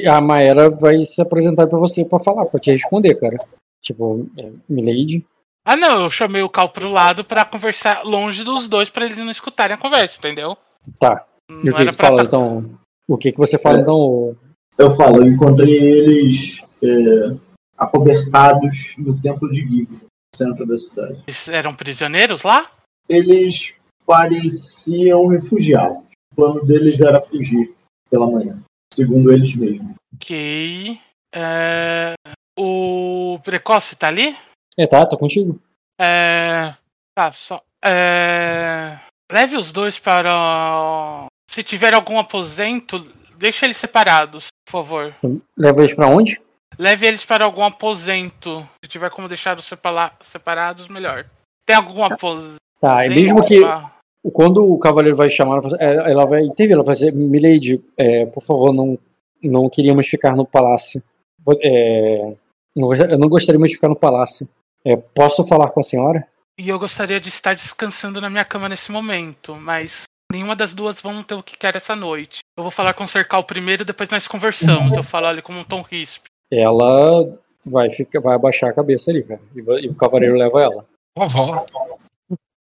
A 0.07 0.22
Maera 0.22 0.69
vai 0.69 1.01
se 1.03 1.22
apresentar 1.22 1.67
para 1.67 1.77
você 1.77 2.06
para 2.06 2.19
falar, 2.19 2.45
para 2.45 2.59
te 2.59 2.72
responder, 2.72 3.15
cara. 3.15 3.38
Tipo, 3.81 4.27
é, 4.38 4.51
Milady. 4.69 5.25
Ah, 5.65 5.75
não, 5.75 6.03
eu 6.03 6.09
chamei 6.09 6.43
o 6.43 6.49
Cal 6.49 6.69
pro 6.69 6.89
lado 6.89 7.23
para 7.23 7.45
conversar 7.45 8.03
longe 8.03 8.43
dos 8.43 8.67
dois 8.67 8.89
para 8.89 9.06
eles 9.06 9.17
não 9.17 9.31
escutarem 9.31 9.75
a 9.75 9.80
conversa, 9.80 10.19
entendeu? 10.19 10.56
Tá. 10.99 11.25
Não 11.49 11.65
e 11.65 11.69
o 11.72 11.75
que, 11.75 11.85
que 11.85 11.93
fala, 11.93 12.23
então? 12.23 12.77
O 13.09 13.17
que, 13.17 13.31
que 13.31 13.38
você 13.38 13.57
fala, 13.57 13.79
é. 13.79 13.81
então? 13.81 14.38
Eu 14.77 14.91
falo, 14.91 15.23
eu 15.23 15.27
encontrei 15.27 15.73
eles 15.73 16.63
é, 16.81 17.35
acobertados 17.77 18.93
no 18.97 19.19
templo 19.19 19.49
de 19.51 19.88
no 19.89 19.99
centro 20.33 20.65
da 20.65 20.77
cidade. 20.77 21.23
Eles 21.27 21.47
eram 21.47 21.73
prisioneiros 21.73 22.43
lá? 22.43 22.71
Eles 23.09 23.73
pareciam 24.05 25.27
refugiados. 25.27 26.03
plano 26.35 26.63
deles 26.65 27.01
era 27.01 27.19
fugir 27.19 27.73
pela 28.09 28.29
manhã, 28.29 28.61
segundo 28.93 29.33
eles 29.33 29.55
mesmos. 29.55 29.95
Ok. 30.15 30.99
É, 31.33 32.13
O 32.57 33.39
Precoce 33.43 33.95
tá 33.95 34.07
ali? 34.07 34.35
É, 34.77 34.88
tá, 34.88 35.05
tá 35.05 35.17
contigo. 35.17 35.59
É, 35.99 36.73
Tá, 37.19 37.33
só. 37.33 37.61
É, 37.83 38.97
Leve 39.29 39.57
os 39.57 39.73
dois 39.73 39.99
para. 39.99 41.27
Se 41.50 41.64
tiver 41.64 41.95
algum 41.95 42.19
aposento, 42.19 43.00
deixe 43.36 43.66
eles 43.66 43.78
separados, 43.78 44.50
por 44.66 44.72
favor. 44.84 45.16
Leva 45.58 45.80
eles 45.80 45.95
pra 45.95 46.06
onde? 46.06 46.40
Leve 46.78 47.08
eles 47.08 47.26
para 47.26 47.44
algum 47.44 47.64
aposento. 47.64 48.61
Se 48.84 48.88
tiver 48.88 49.10
como 49.10 49.28
deixar 49.28 49.58
os 49.58 49.66
sepala- 49.66 50.14
separados, 50.22 50.88
melhor. 50.88 51.26
Tem 51.66 51.76
algum 51.76 52.03
aposento? 52.03 52.58
Tá, 52.80 53.03
e 53.03 53.10
mesmo 53.10 53.44
que 53.44 53.60
quando 54.32 54.64
o 54.64 54.78
cavaleiro 54.78 55.18
vai 55.18 55.28
chamar, 55.28 55.60
ela 55.80 56.26
vai 56.28 56.44
intervir, 56.44 56.76
ela 56.76 56.84
vai 56.84 56.94
dizer, 56.94 57.11
Milady, 57.14 57.84
é, 57.98 58.28
por 58.28 58.44
favor, 58.44 58.72
não, 58.72 58.98
não 59.42 59.68
queríamos 59.69 60.08
ficar 60.08 60.36
no 60.36 60.45
palácio. 60.45 61.02
É, 61.64 62.36
não 62.76 62.94
eu 62.94 63.18
não 63.18 63.28
gostaríamos 63.28 63.69
de 63.69 63.76
ficar 63.76 63.90
no 63.90 63.95
palácio. 63.95 64.48
É, 64.86 64.95
posso 64.95 65.44
falar 65.48 65.72
com 65.72 65.80
a 65.80 65.84
senhora? 65.84 66.28
E 66.60 66.69
eu 66.69 66.78
gostaria 66.78 67.19
de 67.19 67.30
estar 67.30 67.56
descansando 67.56 68.22
na 68.22 68.30
minha 68.30 68.45
cama 68.45 68.69
nesse 68.69 68.92
momento, 68.92 69.56
mas 69.56 70.03
nenhuma 70.32 70.56
das 70.56 70.74
duas 70.74 70.99
vão 71.01 71.24
ter 71.24 71.35
o 71.35 71.43
que 71.43 71.58
quer 71.58 71.75
essa 71.75 71.95
noite. 71.95 72.40
Eu 72.58 72.64
vou 72.64 72.72
falar 72.72 72.93
com 72.93 73.03
o 73.03 73.08
Cercal 73.08 73.43
primeiro, 73.43 73.83
depois 73.83 74.09
nós 74.09 74.27
conversamos. 74.27 74.93
Eu 74.95 75.03
falo 75.03 75.27
ali 75.27 75.41
como 75.41 75.59
um 75.59 75.64
tom 75.64 75.82
ríspido. 75.82 76.30
Ela 76.51 77.38
vai, 77.66 77.90
ficar, 77.90 78.19
vai 78.22 78.35
abaixar 78.35 78.69
a 78.69 78.74
cabeça 78.74 79.11
ali, 79.11 79.24
cara. 79.24 79.41
E, 79.56 79.59
e 79.59 79.90
o 79.90 79.95
cavaleiro 79.95 80.35
leva 80.35 80.61
ela. 80.61 80.85
Vovó. 81.17 81.66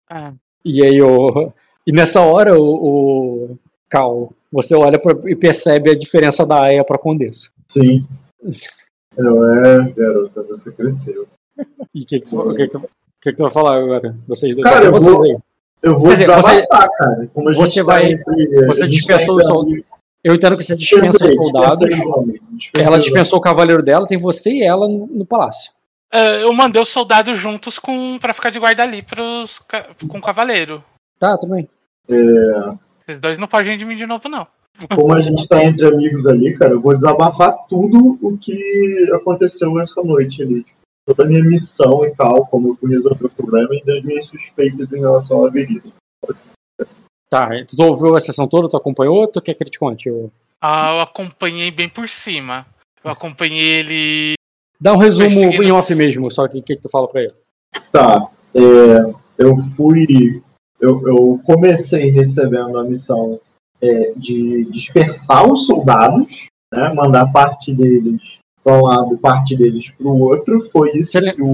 Ah, 0.09 0.33
E 0.65 0.83
aí 0.83 1.01
o. 1.01 1.53
E 1.85 1.91
nessa 1.91 2.21
hora, 2.21 2.59
o, 2.59 2.63
o 3.53 3.57
Cal, 3.89 4.31
você 4.51 4.75
olha 4.75 4.99
pra, 4.99 5.13
e 5.29 5.35
percebe 5.35 5.89
a 5.91 5.97
diferença 5.97 6.45
da 6.45 6.63
Aya 6.63 6.83
pra 6.83 6.97
Condessa. 6.99 7.51
Sim. 7.67 8.07
Não 9.17 9.43
é, 9.65 9.91
garota, 9.91 10.43
você 10.43 10.71
cresceu. 10.71 11.27
E 11.93 12.03
o 12.03 12.05
que, 12.07 12.19
que, 12.19 12.25
tu- 12.29 12.55
que, 12.55 12.67
que, 12.67 12.67
tu- 12.71 12.79
que 13.21 13.29
que 13.31 13.33
tu 13.35 13.43
vai 13.43 13.51
falar 13.51 13.77
agora? 13.77 14.15
Vocês 14.27 14.55
dois. 14.55 14.67
Cara, 14.67 14.81
Só 14.81 14.87
eu 14.87 14.91
vocês 14.93 15.15
vou- 15.17 15.25
aí. 15.25 15.37
Eu 15.81 15.97
vou 15.97 16.09
dizer, 16.09 16.27
você- 16.27 16.67
cara. 16.67 17.29
Como 17.33 17.49
a 17.49 17.53
gente 17.53 17.61
você 17.61 17.79
tá 17.79 17.85
vai- 17.85 18.11
entre- 18.11 18.65
você 18.67 18.87
dispensou 18.87 19.35
tá 19.37 19.41
os 19.41 19.47
sol- 19.47 19.67
entre- 19.69 19.85
Eu 20.23 20.35
entendo 20.35 20.55
que 20.55 20.63
você 20.63 20.75
dispensa 20.75 21.23
os 21.25 21.33
soldados. 21.35 21.79
Ela 22.77 22.99
dispensou 22.99 23.39
o 23.39 23.41
cavaleiro 23.41 23.81
dela, 23.81 24.05
tem 24.05 24.19
você 24.19 24.51
e 24.51 24.63
ela 24.63 24.87
no, 24.87 25.07
no 25.07 25.25
palácio. 25.25 25.71
é, 26.13 26.43
eu 26.43 26.53
mandei 26.53 26.79
os 26.81 26.89
soldados 26.89 27.37
juntos 27.39 27.79
com 27.79 28.19
para 28.19 28.33
ficar 28.33 28.49
de 28.51 28.59
guarda 28.59 28.83
ali 28.83 29.01
pros, 29.01 29.59
com 30.07 30.17
o 30.17 30.21
cavaleiro. 30.21 30.83
Tá, 31.17 31.37
tudo 31.37 31.53
bem. 31.53 31.67
Esses 33.07 33.19
dois 33.21 33.39
não 33.39 33.47
fogem 33.47 33.77
de 33.77 33.85
mim 33.85 33.95
de 33.95 34.05
novo, 34.05 34.27
não. 34.29 34.45
Como 34.95 35.13
a 35.13 35.19
gente 35.21 35.47
tá 35.47 35.63
entre 35.63 35.85
amigos 35.87 36.27
ali, 36.27 36.55
cara, 36.57 36.73
eu 36.73 36.81
vou 36.81 36.93
desabafar 36.93 37.55
tudo 37.69 38.17
o 38.21 38.37
que 38.37 39.09
aconteceu 39.13 39.79
essa 39.79 40.01
noite 40.03 40.41
ali. 40.43 40.63
Tipo, 40.63 40.80
toda 41.05 41.23
a 41.23 41.27
minha 41.27 41.43
missão 41.43 42.05
e 42.05 42.15
tal, 42.15 42.45
como 42.47 42.69
eu 42.69 42.75
fui 42.75 42.89
resolver 42.91 43.25
o 43.25 43.29
problema 43.29 43.69
e 43.75 43.83
das 43.83 44.01
minhas 44.03 44.27
suspeitas 44.27 44.91
em 44.91 44.99
relação 44.99 45.43
à 45.43 45.47
avenida. 45.47 45.89
Tá, 47.29 47.49
tu 47.65 47.81
ouviu 47.83 48.15
a 48.15 48.19
sessão 48.19 48.47
toda, 48.47 48.67
tu 48.69 48.75
acompanhou 48.77 49.15
ou 49.17 49.27
tu 49.27 49.41
quer 49.41 49.53
que 49.53 49.63
ele 49.63 49.69
te 49.69 49.79
conte? 49.79 50.09
Eu- 50.09 50.31
Ah, 50.61 50.93
eu 50.95 51.01
acompanhei 51.01 51.71
bem 51.71 51.87
por 51.89 52.07
cima. 52.09 52.65
Eu 53.03 53.09
acompanhei 53.11 53.65
ele. 53.79 54.33
Dá 54.79 54.93
um 54.93 54.97
resumo 54.97 55.29
Perseguindo- 55.29 55.63
em 55.63 55.71
off 55.71 55.95
mesmo, 55.95 56.29
só 56.29 56.47
que 56.47 56.59
o 56.59 56.63
que, 56.63 56.75
que 56.75 56.81
tu 56.81 56.89
fala 56.89 57.07
pra 57.07 57.21
ele? 57.21 57.33
Tá, 57.91 58.29
é, 58.53 59.13
eu 59.37 59.55
fui. 59.75 60.41
Eu, 60.79 61.07
eu 61.07 61.41
comecei 61.45 62.09
recebendo 62.09 62.77
a 62.77 62.83
missão 62.83 63.39
é, 63.81 64.11
de 64.15 64.65
dispersar 64.65 65.49
os 65.51 65.65
soldados, 65.65 66.47
né, 66.73 66.91
mandar 66.93 67.31
parte 67.31 67.73
deles 67.73 68.39
para 68.63 68.77
um 68.77 68.83
lado, 68.83 69.17
parte 69.17 69.55
deles 69.55 69.89
para 69.91 70.07
o 70.07 70.19
outro. 70.19 70.61
Foi 70.71 70.89
isso 70.91 71.11
Você 71.11 71.33
que 71.33 71.41
o. 71.41 71.45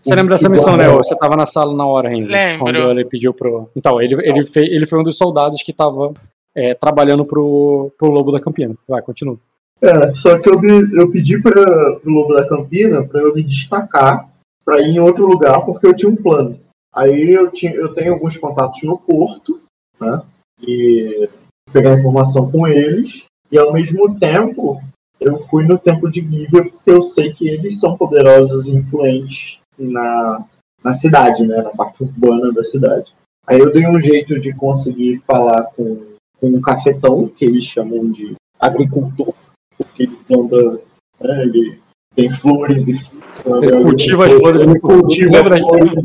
Você 0.00 0.12
o- 0.12 0.16
lembra 0.16 0.34
dessa 0.34 0.48
missão, 0.48 0.76
né? 0.76 0.88
Você 0.88 1.16
tava 1.16 1.36
na 1.36 1.46
sala 1.46 1.74
na 1.74 1.86
hora, 1.86 2.08
Renzo. 2.10 2.32
Lembro. 2.32 2.58
Quando 2.60 2.76
ele 2.90 3.04
pediu 3.04 3.32
pro. 3.32 3.68
Então, 3.74 4.00
ele, 4.00 4.14
ele, 4.26 4.44
fez, 4.44 4.68
ele 4.70 4.86
foi 4.86 4.98
um 5.00 5.02
dos 5.02 5.16
soldados 5.16 5.62
que 5.62 5.72
tava 5.72 6.12
é, 6.54 6.74
trabalhando 6.74 7.24
pro, 7.24 7.90
pro 7.98 8.10
Lobo 8.10 8.30
da 8.32 8.40
Campina. 8.40 8.74
Vai, 8.88 9.00
continua. 9.02 9.38
É, 9.80 10.14
só 10.14 10.38
que 10.38 10.48
eu, 10.48 10.60
me- 10.60 10.94
eu 10.96 11.10
pedi 11.10 11.40
para 11.40 11.58
o 12.04 12.10
Lobo 12.10 12.34
da 12.34 12.46
Campina 12.48 13.02
para 13.02 13.20
eu 13.20 13.34
me 13.34 13.42
destacar 13.42 14.28
para 14.64 14.80
ir 14.80 14.90
em 14.94 15.00
outro 15.00 15.26
lugar 15.26 15.64
porque 15.64 15.86
eu 15.86 15.94
tinha 15.96 16.10
um 16.10 16.14
plano. 16.16 16.58
Aí 16.94 17.30
eu, 17.32 17.50
tinha, 17.50 17.72
eu 17.72 17.92
tenho 17.94 18.12
alguns 18.12 18.36
contatos 18.36 18.80
no 18.84 18.98
porto, 18.98 19.58
né? 19.98 20.20
E 20.60 21.28
pegar 21.72 21.94
informação 21.98 22.50
com 22.50 22.68
eles. 22.68 23.24
E 23.50 23.58
ao 23.58 23.72
mesmo 23.72 24.18
tempo 24.18 24.80
eu 25.24 25.38
fui 25.38 25.64
no 25.64 25.78
templo 25.78 26.10
de 26.10 26.20
Givea 26.20 26.70
porque 26.70 26.90
eu 26.90 27.02
sei 27.02 27.32
que 27.32 27.48
eles 27.48 27.78
são 27.78 27.96
poderosos 27.96 28.66
e 28.66 28.70
influentes 28.72 29.60
na, 29.78 30.44
na 30.82 30.92
cidade, 30.92 31.46
né? 31.46 31.62
Na 31.62 31.70
parte 31.70 32.02
urbana 32.02 32.52
da 32.52 32.62
cidade. 32.64 33.12
Aí 33.46 33.58
eu 33.58 33.72
dei 33.72 33.86
um 33.86 34.00
jeito 34.00 34.38
de 34.38 34.52
conseguir 34.54 35.22
falar 35.26 35.64
com, 35.76 36.12
com 36.40 36.46
um 36.48 36.60
cafetão, 36.60 37.28
que 37.28 37.44
eles 37.44 37.64
chamam 37.64 38.10
de 38.10 38.34
agricultor 38.60 39.34
porque 39.76 40.04
ele 40.04 40.16
planta, 40.28 40.80
né, 41.20 41.42
ele 41.42 41.78
tem 42.14 42.30
flores 42.30 42.88
e 42.88 42.94
frutos. 42.94 43.62
Ele 43.62 43.82
cultiva 43.82 44.26
as 44.26 44.32
flores 44.34 44.60
e 44.60 44.64
ele 44.64 44.80
frutos. 44.80 45.00
cultiva 45.00 45.30
Lembra- 45.30 45.58
flores, 45.58 46.04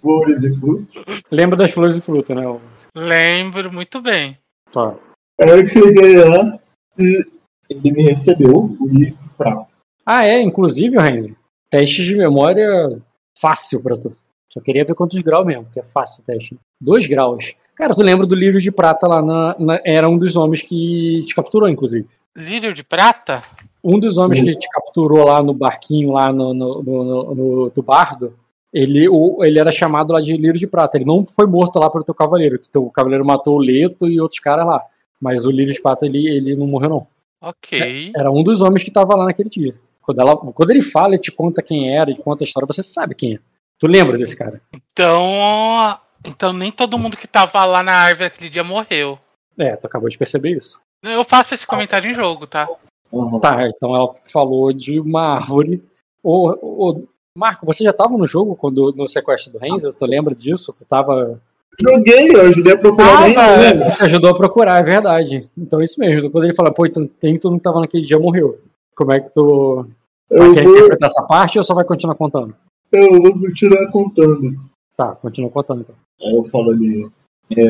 flores 0.00 0.44
e 0.44 0.60
frutos. 0.60 1.02
Lembra 1.30 1.56
das 1.56 1.70
flores 1.72 1.96
e 1.96 2.00
fruta, 2.00 2.34
né? 2.34 2.60
Lembro 2.94 3.72
muito 3.72 4.00
bem. 4.00 4.38
Tá. 4.70 4.94
Aí 5.40 5.50
eu 5.50 5.66
cheguei 5.66 6.16
lá 6.24 6.58
e 6.98 7.26
ele 7.72 7.92
me 7.92 8.02
recebeu 8.02 8.76
e 8.92 9.12
prato. 9.36 9.72
Ah, 10.04 10.26
é, 10.26 10.40
inclusive, 10.42 10.98
Renzi, 10.98 11.36
teste 11.70 12.04
de 12.04 12.16
memória 12.16 12.98
fácil 13.38 13.82
pra 13.82 13.96
tu. 13.96 14.14
Só 14.52 14.60
queria 14.60 14.84
ver 14.84 14.94
quantos 14.94 15.20
graus 15.22 15.46
mesmo, 15.46 15.64
porque 15.64 15.80
é 15.80 15.84
fácil 15.84 16.22
o 16.22 16.26
teste. 16.26 16.56
Dois 16.80 17.06
graus. 17.06 17.54
Cara, 17.74 17.94
tu 17.94 18.02
lembra 18.02 18.26
do 18.26 18.34
livro 18.34 18.60
de 18.60 18.70
prata 18.70 19.06
lá 19.08 19.22
na, 19.22 19.56
na- 19.58 19.80
Era 19.84 20.08
um 20.08 20.18
dos 20.18 20.36
homens 20.36 20.60
que 20.62 21.22
te 21.24 21.34
capturou, 21.34 21.68
inclusive. 21.68 22.06
Lírio 22.36 22.74
de 22.74 22.82
prata? 22.84 23.42
Um 23.82 23.98
dos 23.98 24.18
homens 24.18 24.40
Uhum. 24.40 24.46
que 24.46 24.54
te 24.56 24.68
capturou 24.68 25.24
lá 25.24 25.42
no 25.42 25.54
barquinho, 25.54 26.12
lá 26.12 26.32
no, 26.32 26.52
no, 26.52 26.82
no- 26.82 27.04
no- 27.04 27.34
no- 27.34 27.70
do 27.70 27.82
bardo, 27.82 28.34
ele, 28.72 29.08
o, 29.08 29.42
ele 29.44 29.58
era 29.58 29.72
chamado 29.72 30.12
lá 30.12 30.20
de 30.20 30.36
Lírio 30.36 30.58
de 30.58 30.66
Prata. 30.66 30.96
Ele 30.96 31.04
não 31.04 31.24
foi 31.24 31.46
morto 31.46 31.78
lá 31.78 31.90
pelo 31.90 32.04
teu 32.04 32.14
cavaleiro, 32.14 32.58
que 32.58 32.70
teu 32.70 32.86
cavaleiro 32.90 33.24
matou 33.24 33.56
o 33.56 33.60
Leto 33.60 34.08
e 34.08 34.20
outros 34.20 34.40
caras 34.40 34.66
lá. 34.66 34.82
Mas 35.20 35.44
o 35.46 35.50
Lírio 35.50 35.72
de 35.74 35.80
Prata, 35.82 36.06
ele, 36.06 36.26
ele 36.26 36.56
não 36.56 36.66
morreu, 36.66 36.88
não. 36.90 37.06
Ok. 37.42 38.12
Era 38.16 38.30
um 38.30 38.44
dos 38.44 38.62
homens 38.62 38.84
que 38.84 38.90
tava 38.90 39.16
lá 39.16 39.24
naquele 39.24 39.50
dia. 39.50 39.74
Quando, 40.00 40.20
ela, 40.20 40.36
quando 40.36 40.70
ele 40.70 40.82
fala 40.82 41.16
e 41.16 41.18
te 41.18 41.32
conta 41.32 41.62
quem 41.62 41.96
era, 41.96 42.10
e 42.10 42.14
te 42.14 42.22
conta 42.22 42.44
a 42.44 42.46
história, 42.46 42.66
você 42.66 42.82
sabe 42.82 43.14
quem 43.14 43.34
é. 43.34 43.38
Tu 43.78 43.86
lembra 43.88 44.16
desse 44.16 44.36
cara? 44.38 44.62
Então. 44.72 45.98
Então 46.24 46.52
nem 46.52 46.70
todo 46.70 46.98
mundo 46.98 47.16
que 47.16 47.26
tava 47.26 47.64
lá 47.64 47.82
na 47.82 47.92
árvore 47.92 48.26
aquele 48.26 48.48
dia 48.48 48.62
morreu. 48.62 49.18
É, 49.58 49.74
tu 49.74 49.86
acabou 49.88 50.08
de 50.08 50.16
perceber 50.16 50.56
isso. 50.56 50.80
Eu 51.02 51.24
faço 51.24 51.52
esse 51.52 51.66
comentário 51.66 52.08
em 52.08 52.14
jogo, 52.14 52.46
tá? 52.46 52.68
Uhum. 53.10 53.40
Tá, 53.40 53.66
então 53.66 53.94
ela 53.94 54.12
falou 54.14 54.72
de 54.72 55.00
uma 55.00 55.34
árvore. 55.34 55.82
Ô, 56.22 56.50
ô, 56.62 57.04
Marco, 57.36 57.66
você 57.66 57.82
já 57.82 57.92
tava 57.92 58.16
no 58.16 58.26
jogo 58.26 58.54
quando 58.54 58.92
no 58.96 59.06
sequestro 59.08 59.52
do 59.52 59.58
Renzo? 59.58 59.90
Tu 59.96 60.06
lembra 60.06 60.34
disso? 60.34 60.72
Tu 60.76 60.86
tava. 60.86 61.40
Joguei, 61.80 62.34
eu 62.34 62.42
ajudei 62.42 62.74
a 62.74 62.78
procurar 62.78 63.24
Ah, 63.24 63.56
velho. 63.56 63.78
né? 63.80 63.88
Você 63.90 64.04
ajudou 64.04 64.30
a 64.30 64.36
procurar, 64.36 64.80
é 64.80 64.82
verdade. 64.84 65.48
Então 65.56 65.80
é 65.80 65.84
isso 65.84 65.98
mesmo. 65.98 66.30
Quando 66.30 66.44
ele 66.44 66.54
fala, 66.54 66.72
pô, 66.72 66.86
então 66.86 67.06
tem 67.18 67.38
todo 67.38 67.52
mundo 67.52 67.60
que 67.60 67.64
tava 67.64 67.80
naquele 67.80 68.04
dia 68.04 68.18
morreu. 68.18 68.58
Como 68.94 69.12
é 69.12 69.20
que 69.20 69.30
tu. 69.30 69.86
Eu 70.30 70.52
Quer 70.54 70.64
vou, 70.64 70.72
interpretar 70.74 71.06
essa 71.08 71.22
parte 71.26 71.58
ou 71.58 71.64
só 71.64 71.74
vai 71.74 71.84
continuar 71.84 72.14
contando? 72.14 72.54
eu 72.92 73.22
vou 73.22 73.32
continuar 73.38 73.90
contando. 73.90 74.54
Tá, 74.96 75.14
continua 75.14 75.50
contando 75.50 75.80
então. 75.80 75.94
Aí 76.22 76.34
eu 76.36 76.44
falo 76.44 76.70
ali. 76.70 77.08
É, 77.56 77.62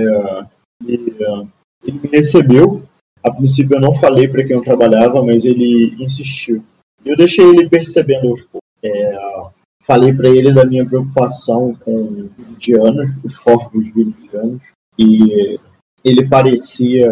ele, 0.86 1.16
é, 1.20 1.46
ele 1.86 2.00
me 2.02 2.08
recebeu. 2.08 2.82
A 3.22 3.30
princípio 3.30 3.76
eu 3.76 3.80
não 3.80 3.94
falei 3.94 4.26
para 4.26 4.44
quem 4.44 4.56
eu 4.56 4.62
trabalhava, 4.64 5.22
mas 5.24 5.44
ele 5.44 5.94
insistiu. 6.02 6.62
Eu 7.04 7.16
deixei 7.16 7.44
ele 7.44 7.68
percebendo 7.68 8.28
aos 8.28 8.42
poucos. 8.42 8.60
É, 8.82 9.16
falei 9.82 10.12
para 10.12 10.28
ele 10.28 10.52
da 10.52 10.64
minha 10.64 10.86
preocupação 10.86 11.74
com 11.84 12.28
indianos, 12.38 13.18
os 13.22 13.38
corpos 13.38 13.92
viridianos, 13.92 14.62
e 14.98 15.58
ele 16.04 16.28
parecia 16.28 17.10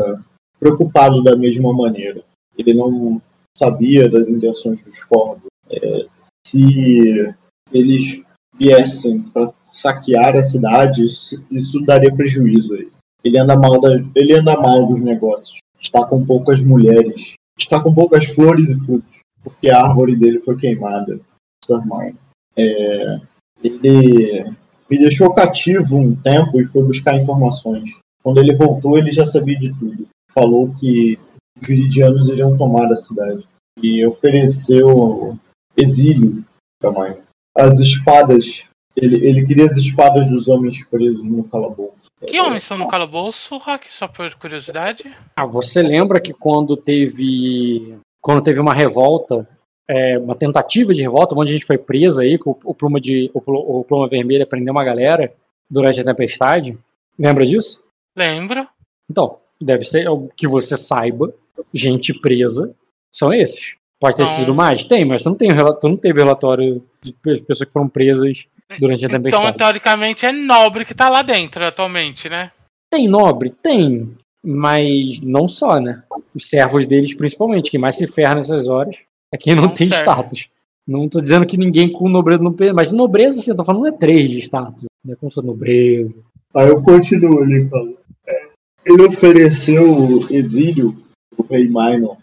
preocupado 0.58 1.22
da 1.22 1.36
mesma 1.36 1.72
maneira. 1.72 2.22
Ele 2.56 2.74
não 2.74 3.20
sabia 3.56 4.08
das 4.08 4.28
intenções 4.28 4.82
dos 4.82 5.04
corvos. 5.04 5.46
É, 5.70 6.06
se 6.46 7.34
eles 7.72 8.22
viessem 8.54 9.22
para 9.22 9.52
saquear 9.64 10.36
a 10.36 10.42
cidade, 10.42 11.06
isso, 11.06 11.42
isso 11.50 11.80
daria 11.84 12.14
prejuízo 12.14 12.74
a 12.74 12.78
ele. 12.78 12.92
Ele 13.24 13.38
anda 13.38 13.56
mal 13.56 13.80
da, 13.80 13.94
ele 14.14 14.34
anda 14.34 14.58
mal 14.58 14.86
dos 14.86 15.00
negócios. 15.00 15.58
Está 15.78 16.04
com 16.04 16.24
poucas 16.24 16.62
mulheres. 16.62 17.34
Está 17.58 17.80
com 17.80 17.94
poucas 17.94 18.26
flores 18.26 18.70
e 18.70 18.78
frutos, 18.80 19.20
porque 19.42 19.70
a 19.70 19.84
árvore 19.84 20.16
dele 20.16 20.40
foi 20.40 20.56
queimada. 20.56 21.20
Sir 21.64 21.82
Mine. 21.84 22.16
É, 22.60 23.20
ele 23.62 24.44
me 24.90 24.98
deixou 24.98 25.32
cativo 25.32 25.96
um 25.96 26.14
tempo 26.14 26.60
e 26.60 26.66
foi 26.66 26.82
buscar 26.82 27.16
informações. 27.16 27.98
Quando 28.22 28.38
ele 28.38 28.54
voltou, 28.54 28.98
ele 28.98 29.12
já 29.12 29.24
sabia 29.24 29.58
de 29.58 29.70
tudo. 29.78 30.08
Falou 30.32 30.74
que 30.74 31.18
os 31.60 31.66
viridianos 31.66 32.28
iriam 32.28 32.56
tomar 32.56 32.90
a 32.90 32.96
cidade. 32.96 33.46
E 33.82 34.04
ofereceu 34.04 35.38
exílio 35.76 36.44
para 36.80 36.90
Maio. 36.90 37.22
As 37.56 37.78
espadas. 37.78 38.64
Ele, 38.96 39.24
ele 39.26 39.46
queria 39.46 39.66
as 39.66 39.76
espadas 39.76 40.26
dos 40.26 40.48
homens 40.48 40.84
presos 40.84 41.24
no 41.24 41.44
calabouço. 41.44 42.10
Que 42.26 42.40
homens 42.40 42.64
estão 42.64 42.76
no 42.76 42.88
calabouço, 42.88 43.56
Hack? 43.58 43.86
Só 43.88 44.06
por 44.08 44.34
curiosidade? 44.34 45.04
Ah, 45.34 45.46
você 45.46 45.80
lembra 45.80 46.20
que 46.20 46.34
quando 46.34 46.76
teve. 46.76 47.96
Quando 48.20 48.42
teve 48.42 48.60
uma 48.60 48.74
revolta, 48.74 49.48
é, 49.90 50.18
uma 50.18 50.34
tentativa 50.34 50.94
de 50.94 51.02
revolta, 51.02 51.34
um 51.34 51.38
monte 51.38 51.48
de 51.48 51.54
gente 51.54 51.66
foi 51.66 51.76
presa 51.78 52.22
aí, 52.22 52.38
com 52.38 52.56
o 52.64 52.74
pluma, 52.74 53.00
de, 53.00 53.30
o, 53.34 53.80
o 53.80 53.84
pluma 53.84 54.06
vermelha 54.08 54.46
prendeu 54.46 54.72
uma 54.72 54.84
galera 54.84 55.32
durante 55.70 56.00
a 56.00 56.04
tempestade. 56.04 56.78
Lembra 57.18 57.44
disso? 57.44 57.82
Lembro. 58.16 58.66
Então, 59.10 59.38
deve 59.60 59.84
ser 59.84 60.08
o 60.08 60.28
que 60.36 60.46
você 60.46 60.76
saiba, 60.76 61.32
gente 61.74 62.14
presa 62.20 62.74
são 63.12 63.32
esses. 63.32 63.74
Pode 64.00 64.16
ter 64.16 64.22
Então- 64.22 64.34
sido 64.36 64.54
mais? 64.54 64.84
Tem, 64.84 65.04
mas 65.04 65.22
você 65.22 65.28
não, 65.28 65.36
tem, 65.36 65.50
tu 65.80 65.88
não 65.88 65.96
teve 65.96 66.20
relatório 66.20 66.82
de 67.02 67.12
pe- 67.12 67.40
pessoas 67.42 67.66
que 67.66 67.72
foram 67.72 67.88
presas 67.88 68.46
durante 68.78 69.04
a 69.04 69.08
Então, 69.08 69.20
tempestade. 69.22 69.58
teoricamente, 69.58 70.24
é 70.24 70.32
nobre 70.32 70.84
que 70.84 70.94
tá 70.94 71.08
lá 71.10 71.20
dentro 71.22 71.64
atualmente, 71.66 72.28
né? 72.28 72.50
Tem 72.90 73.06
nobre? 73.08 73.50
Tem. 73.50 74.16
Mas 74.42 75.20
não 75.20 75.46
só, 75.48 75.78
né? 75.78 76.02
Os 76.34 76.48
servos 76.48 76.86
deles, 76.86 77.14
principalmente, 77.14 77.70
quem 77.70 77.78
mais 77.80 77.96
se 77.96 78.06
ferra 78.06 78.36
nessas 78.36 78.68
horas 78.68 78.96
é 79.32 79.38
quem 79.38 79.54
não, 79.54 79.64
Não 79.64 79.74
tem 79.74 79.88
serve. 79.88 80.02
status. 80.02 80.48
Não 80.86 81.08
tô 81.08 81.20
dizendo 81.20 81.46
que 81.46 81.56
ninguém 81.56 81.92
com 81.92 82.08
nobreza 82.08 82.42
não 82.42 82.54
mas 82.74 82.90
nobreza, 82.90 83.38
assim, 83.38 83.50
eu 83.52 83.56
tô 83.56 83.64
falando 83.64 83.82
não 83.82 83.88
é 83.88 83.96
três 83.96 84.28
de 84.30 84.38
status. 84.40 84.84
Não 85.04 85.12
é 85.14 85.16
como 85.16 85.30
se 85.30 85.34
fosse 85.36 85.46
nobreza. 85.46 86.14
Aí 86.54 86.68
eu 86.68 86.82
continuo, 86.82 87.42
ele 87.44 87.68
fala. 87.68 87.92
É, 88.26 88.48
Ele 88.84 89.02
ofereceu 89.02 89.84
exílio 90.30 90.96
pro 91.36 91.46
rei 91.48 91.68
Minor 91.68 92.16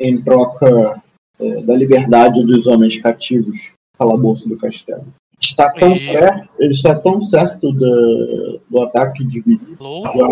em 0.00 0.20
troca 0.20 1.00
é, 1.38 1.60
da 1.62 1.76
liberdade 1.76 2.44
dos 2.44 2.66
homens 2.66 3.00
cativos 3.00 3.72
calabouço 3.98 4.48
do 4.48 4.56
castelo. 4.56 5.06
Está 5.40 5.70
tão 5.72 5.94
E- 5.94 5.98
certo, 6.00 6.48
ele 6.58 6.72
está 6.72 6.94
tão 6.96 7.20
certo 7.22 7.72
do, 7.72 8.60
do 8.68 8.80
ataque 8.82 9.24
de 9.24 9.40
Virida. 9.40 9.76
Já, 10.14 10.28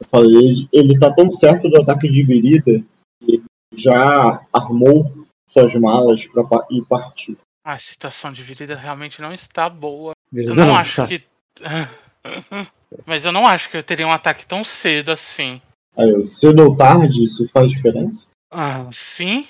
eu 0.00 0.06
falei, 0.10 0.36
ele- 0.36 0.68
ele 0.72 0.94
está 0.94 1.12
tão 1.12 1.30
certo 1.30 1.68
do 1.68 1.80
ataque 1.80 2.08
de 2.08 2.22
Virida 2.24 2.82
que 3.24 3.42
já 3.76 4.40
armou 4.52 5.12
suas 5.48 5.74
malas 5.74 6.26
para 6.26 6.44
e 6.70 6.82
partiu. 6.82 7.36
A 7.64 7.78
situação 7.78 8.32
de 8.32 8.42
vida 8.42 8.76
realmente 8.76 9.20
não 9.20 9.32
está 9.32 9.68
boa. 9.68 10.12
Eu 10.32 10.54
não 10.54 10.66
Não, 10.66 10.76
acho 10.76 11.06
que. 11.06 11.22
Mas 13.04 13.24
eu 13.24 13.32
não 13.32 13.46
acho 13.46 13.70
que 13.70 13.76
eu 13.76 13.82
teria 13.82 14.06
um 14.06 14.12
ataque 14.12 14.46
tão 14.46 14.64
cedo 14.64 15.10
assim. 15.10 15.60
Aí 15.96 16.10
eu, 16.10 16.22
cedo 16.22 16.62
ou 16.62 16.76
tarde, 16.76 17.24
isso 17.24 17.48
faz 17.48 17.70
diferença? 17.70 18.28
Ah, 18.50 18.88
sim. 18.92 19.46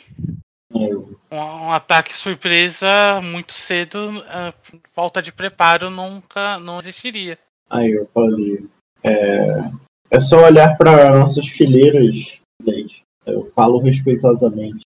Um, 0.73 1.15
um 1.31 1.73
ataque 1.73 2.17
surpresa 2.17 3.21
muito 3.23 3.53
cedo, 3.53 4.25
ah, 4.27 4.53
falta 4.93 5.23
de 5.23 5.33
preparo 5.33 5.91
nunca 5.91 6.59
não 6.59 6.79
existiria. 6.79 7.39
Aí 7.71 7.93
eu 7.93 8.09
falei, 8.13 8.67
é, 9.05 9.71
é 10.11 10.19
só 10.19 10.45
olhar 10.45 10.77
para 10.77 11.19
nossas 11.19 11.47
fileiras, 11.49 12.41
gente. 12.67 13.03
Eu 13.27 13.51
falo 13.55 13.79
respeitosamente. 13.79 14.81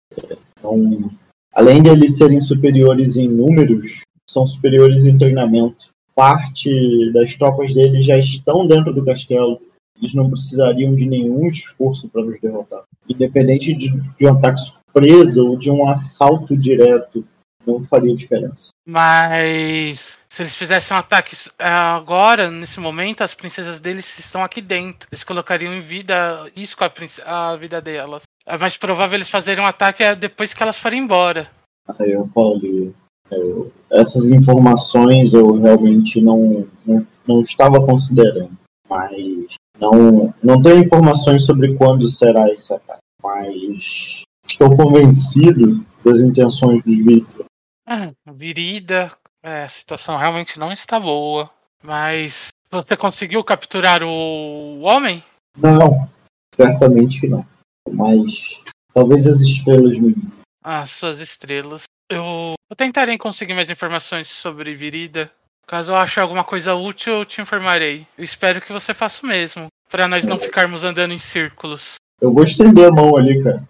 Então, 0.59 1.11
além 1.53 1.83
de 1.83 1.89
eles 1.89 2.17
serem 2.17 2.41
superiores 2.41 3.17
em 3.17 3.29
números, 3.29 4.03
são 4.29 4.47
superiores 4.47 5.05
em 5.05 5.17
treinamento. 5.17 5.89
Parte 6.15 7.13
das 7.13 7.35
tropas 7.35 7.73
deles 7.73 8.05
já 8.05 8.19
estão 8.19 8.67
dentro 8.67 8.93
do 8.93 9.05
castelo. 9.05 9.61
Eles 10.01 10.15
não 10.15 10.29
precisariam 10.29 10.95
de 10.95 11.07
nenhum 11.07 11.49
esforço 11.49 12.09
para 12.09 12.25
nos 12.25 12.41
derrotar. 12.41 12.83
Independente 13.09 13.75
de, 13.75 13.91
de 13.91 14.27
um 14.27 14.31
ataque 14.31 14.61
surpresa 14.61 15.43
ou 15.43 15.57
de 15.57 15.71
um 15.71 15.89
assalto 15.89 16.57
direto, 16.57 17.25
não 17.67 17.83
faria 17.83 18.15
diferença. 18.15 18.71
Mas 18.87 20.19
se 20.39 20.43
eles 20.43 20.55
fizessem 20.55 20.97
um 20.97 21.01
ataque 21.01 21.37
ah, 21.59 21.97
agora, 21.97 22.49
nesse 22.49 22.79
momento, 22.79 23.25
as 23.25 23.35
princesas 23.35 23.81
deles 23.81 24.19
estão 24.21 24.45
aqui 24.45 24.61
dentro. 24.61 25.09
Eles 25.11 25.25
colocariam 25.25 25.75
em 25.75 25.81
vida 25.81 26.49
risco 26.57 26.85
a, 26.85 26.89
princ- 26.89 27.21
a 27.27 27.57
vida 27.57 27.81
delas. 27.81 28.23
É 28.47 28.57
mais 28.57 28.77
provável 28.77 29.17
eles 29.17 29.29
fazerem 29.29 29.65
um 29.65 29.67
ataque 29.67 30.05
é 30.05 30.15
depois 30.15 30.55
que 30.55 30.63
elas 30.63 30.79
forem 30.79 31.01
embora. 31.03 31.51
Aí 31.99 32.13
eu 32.13 32.25
falei, 32.29 32.95
eu- 33.33 33.73
essas 33.91 34.31
informações 34.31 35.35
eu 35.35 35.61
realmente 35.61 36.21
não, 36.21 36.69
não, 36.87 37.05
não 37.27 37.41
estava 37.41 37.85
considerando, 37.85 38.53
mas 38.89 39.57
não, 39.81 40.33
não 40.41 40.63
tenho 40.63 40.85
informações 40.85 41.45
sobre 41.47 41.75
quando 41.75 42.07
será 42.09 42.49
esse 42.49 42.73
ataque, 42.73 43.03
mas 43.21 44.23
estou 44.47 44.77
convencido 44.77 45.85
das 46.05 46.21
intenções 46.21 46.85
dos 46.85 47.05
vítimas. 47.05 47.47
Ah, 47.89 48.13
Virida, 48.33 49.11
é, 49.43 49.65
a 49.65 49.69
situação 49.69 50.17
realmente 50.17 50.59
não 50.59 50.73
está 50.73 50.99
boa. 50.99 51.51
Mas 51.83 52.49
você 52.71 52.97
conseguiu 52.97 53.43
capturar 53.45 54.03
o 54.03 54.81
homem? 54.81 55.23
Não, 55.57 56.09
certamente 56.55 57.21
que 57.21 57.29
não, 57.29 57.47
mas 57.91 58.61
talvez 58.93 59.27
as 59.27 59.41
estrelas 59.41 59.99
me. 59.99 60.15
As 60.63 60.91
suas 60.91 61.21
estrelas. 61.21 61.85
Eu, 62.11 62.55
eu 62.71 62.77
tentarei 62.77 63.17
conseguir 63.19 63.55
mais 63.55 63.71
informações 63.71 64.29
sobre 64.29 64.75
Virida. 64.75 65.31
Caso 65.67 65.93
eu 65.93 65.97
ache 65.97 66.19
alguma 66.19 66.45
coisa 66.45 66.75
útil, 66.75 67.15
eu 67.15 67.25
te 67.25 67.41
informarei. 67.43 68.07
Eu 68.17 68.25
espero 68.25 68.61
que 68.61 68.73
você 68.73 68.95
faça 68.95 69.25
o 69.25 69.29
mesmo. 69.29 69.67
Pra 69.89 70.09
nós 70.09 70.25
não 70.25 70.39
ficarmos 70.39 70.83
andando 70.83 71.13
em 71.13 71.19
círculos. 71.19 71.95
Eu 72.21 72.33
vou 72.33 72.43
estender 72.43 72.89
a 72.89 72.91
mão 72.91 73.17
ali, 73.17 73.43
cara, 73.43 73.63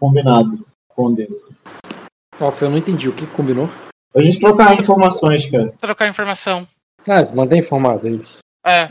combinado 0.00 0.66
com 0.88 1.12
desse. 1.12 1.56
Alf, 2.40 2.62
eu 2.62 2.70
não 2.70 2.78
entendi 2.78 3.08
o 3.08 3.14
que 3.14 3.26
combinou. 3.26 3.68
A 4.16 4.22
gente 4.22 4.38
trocar 4.40 4.78
informações, 4.78 5.46
cara. 5.46 5.72
Trocar 5.80 6.08
informação. 6.08 6.66
Ah, 7.08 7.24
mantém 7.34 7.58
informado, 7.58 8.06
é 8.06 8.12
isso. 8.12 8.38
É, 8.66 8.88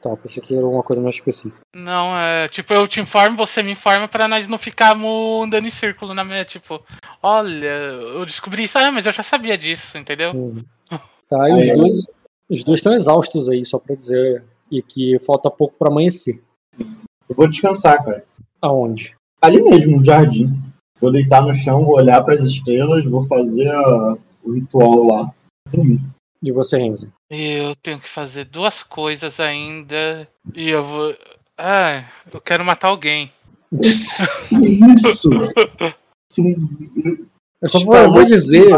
Tá, 0.00 0.14
pensei 0.18 0.42
que 0.42 0.54
era 0.54 0.66
uma 0.66 0.82
coisa 0.82 1.00
mais 1.00 1.14
específica. 1.16 1.62
não, 1.74 2.14
é. 2.18 2.46
Tipo, 2.48 2.74
eu 2.74 2.86
te 2.86 3.00
informo, 3.00 3.38
você 3.38 3.62
me 3.62 3.72
informa 3.72 4.06
pra 4.06 4.28
nós 4.28 4.46
não 4.46 4.58
ficarmos 4.58 5.46
andando 5.46 5.66
em 5.66 5.70
círculo 5.70 6.12
na 6.12 6.22
minha. 6.22 6.44
Tipo, 6.44 6.78
olha, 7.22 7.66
eu 7.66 8.24
descobri 8.26 8.64
isso, 8.64 8.78
ah, 8.78 8.90
mas 8.92 9.06
eu 9.06 9.12
já 9.12 9.22
sabia 9.22 9.56
disso, 9.56 9.96
entendeu? 9.96 10.32
Uhum. 10.32 10.62
Tá, 11.26 11.48
e 11.48 11.54
os 11.56 11.70
Aí, 11.70 11.76
dois 11.76 12.06
os 12.50 12.62
dois 12.62 12.80
estão 12.80 12.92
exaustos 12.92 13.48
aí, 13.48 13.64
só 13.64 13.78
pra 13.78 13.96
dizer. 13.96 14.44
E 14.70 14.82
que 14.82 15.18
falta 15.20 15.50
pouco 15.50 15.74
pra 15.78 15.88
amanhecer. 15.90 16.42
Eu 16.78 17.34
vou 17.34 17.48
descansar, 17.48 18.04
cara. 18.04 18.24
Aonde? 18.60 19.14
ali 19.40 19.62
mesmo, 19.62 19.96
no 19.98 20.04
jardim. 20.04 20.50
Vou 21.00 21.10
deitar 21.12 21.42
no 21.42 21.52
chão, 21.54 21.84
vou 21.84 21.96
olhar 21.96 22.22
para 22.24 22.34
as 22.34 22.42
estrelas, 22.44 23.04
vou 23.04 23.24
fazer 23.26 23.68
a- 23.70 24.16
o 24.44 24.52
ritual 24.52 25.04
lá. 25.04 25.34
E 26.42 26.52
você, 26.52 26.76
Renzi? 26.78 27.10
Eu 27.30 27.74
tenho 27.76 27.98
que 27.98 28.08
fazer 28.08 28.44
duas 28.44 28.82
coisas 28.82 29.40
ainda. 29.40 30.28
E 30.54 30.68
eu 30.68 30.82
vou. 30.82 31.16
Ah, 31.58 32.04
eu 32.32 32.40
quero 32.40 32.64
matar 32.64 32.88
alguém. 32.88 33.32
Isso! 33.72 35.30
Sim. 36.30 36.54
Eu 37.62 37.68
só 37.68 37.78
vou, 37.80 37.96
eu 37.96 38.12
vou 38.12 38.24
dizer 38.24 38.76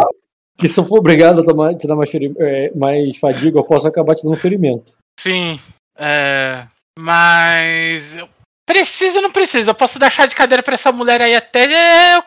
que 0.57 0.69
se 0.69 0.79
eu 0.79 0.85
for 0.85 0.99
obrigado 0.99 1.41
a 1.41 1.45
tomar, 1.45 1.75
te 1.75 1.87
dar 1.87 1.97
mais, 1.97 2.11
feri- 2.11 2.35
é, 2.39 2.71
mais 2.75 3.19
fadiga, 3.19 3.59
eu 3.59 3.65
posso 3.65 3.89
acabar 3.89 4.15
te 4.15 4.25
dando 4.25 4.37
ferimento. 4.37 4.97
Sim. 5.19 5.59
É. 5.99 6.67
Mas. 6.99 8.17
Eu 8.17 8.29
preciso 8.67 9.17
ou 9.17 9.23
não 9.23 9.33
preciso? 9.33 9.71
Eu 9.71 9.75
posso 9.75 9.99
dar 9.99 10.11
chá 10.11 10.27
de 10.27 10.35
cadeira 10.37 10.63
pra 10.63 10.75
essa 10.75 10.93
mulher 10.93 11.21
aí 11.23 11.35
até 11.35 11.65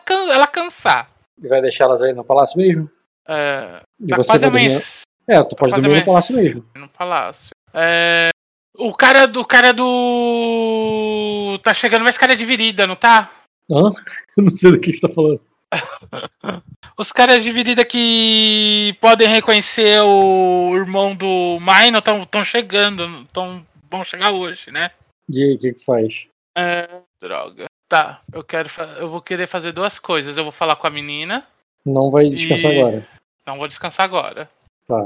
ela 0.08 0.46
cansar. 0.46 1.10
E 1.42 1.48
vai 1.48 1.62
deixá-las 1.62 2.02
aí 2.02 2.12
no 2.12 2.24
palácio 2.24 2.58
mesmo? 2.58 2.90
É. 3.30 3.80
E 4.00 4.08
Tá 4.08 4.16
você 4.16 4.30
quase 4.32 4.44
amanhece 4.46 5.02
É, 5.28 5.42
tu 5.44 5.54
pode 5.54 5.72
dormir 5.72 5.98
no 6.00 6.04
palácio 6.04 6.34
mesmo. 6.36 6.64
no 6.74 6.88
palácio. 6.88 7.50
É. 7.72 8.30
O 8.76 8.92
cara 8.94 9.26
do. 9.26 9.40
O 9.40 9.44
cara 9.44 9.72
do. 9.72 11.58
Tá 11.62 11.72
chegando 11.74 12.02
mais 12.02 12.18
cara 12.18 12.34
de 12.34 12.44
virida, 12.44 12.86
não 12.86 12.96
tá? 12.96 13.30
Hã? 13.70 13.90
Eu 14.36 14.44
não 14.44 14.54
sei 14.56 14.72
do 14.72 14.80
que 14.80 14.92
você 14.92 15.06
tá 15.06 15.12
falando. 15.12 15.40
Os 16.98 17.12
caras 17.12 17.42
de 17.42 17.50
virida 17.52 17.84
que 17.84 18.94
podem 19.00 19.28
reconhecer 19.28 20.00
o 20.02 20.74
irmão 20.76 21.14
do 21.14 21.58
Mino 21.60 21.98
estão 21.98 22.44
chegando. 22.44 23.24
Tão, 23.32 23.64
vão 23.90 24.02
chegar 24.04 24.32
hoje, 24.32 24.70
né? 24.70 24.90
E 25.28 25.42
aí, 25.42 25.54
o 25.54 25.58
que, 25.58 25.68
que 25.68 25.74
tu 25.76 25.84
faz? 25.84 26.26
É, 26.58 26.88
droga. 27.22 27.66
Tá, 27.88 28.20
eu 28.32 28.42
quero. 28.44 28.68
Eu 28.98 29.08
vou 29.08 29.20
querer 29.22 29.46
fazer 29.46 29.72
duas 29.72 29.98
coisas. 29.98 30.36
Eu 30.36 30.42
vou 30.42 30.52
falar 30.52 30.76
com 30.76 30.86
a 30.86 30.90
menina. 30.90 31.46
Não 31.86 32.10
vai 32.10 32.28
descansar 32.28 32.72
E- 32.72 32.78
agora. 32.80 33.08
Não 33.50 33.58
vou 33.58 33.66
descansar 33.66 34.06
agora. 34.06 34.48
Tá. 34.86 35.04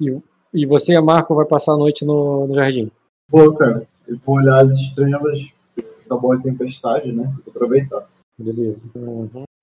E, 0.00 0.20
e 0.52 0.66
você 0.66 0.94
e 0.94 0.96
a 0.96 1.02
Marco 1.02 1.34
vai 1.34 1.46
passar 1.46 1.74
a 1.74 1.76
noite 1.76 2.04
no, 2.04 2.46
no 2.46 2.54
jardim. 2.54 2.90
Pô, 3.30 3.54
cara, 3.54 3.86
eu 4.08 4.18
vou 4.24 4.36
olhar 4.36 4.64
as 4.64 4.72
estrelas. 4.72 5.40
Acabou 6.04 6.32
a 6.32 6.40
tempestade, 6.40 7.12
né? 7.12 7.32
Vou 7.44 7.54
aproveitar. 7.54 8.08
Beleza. 8.38 8.90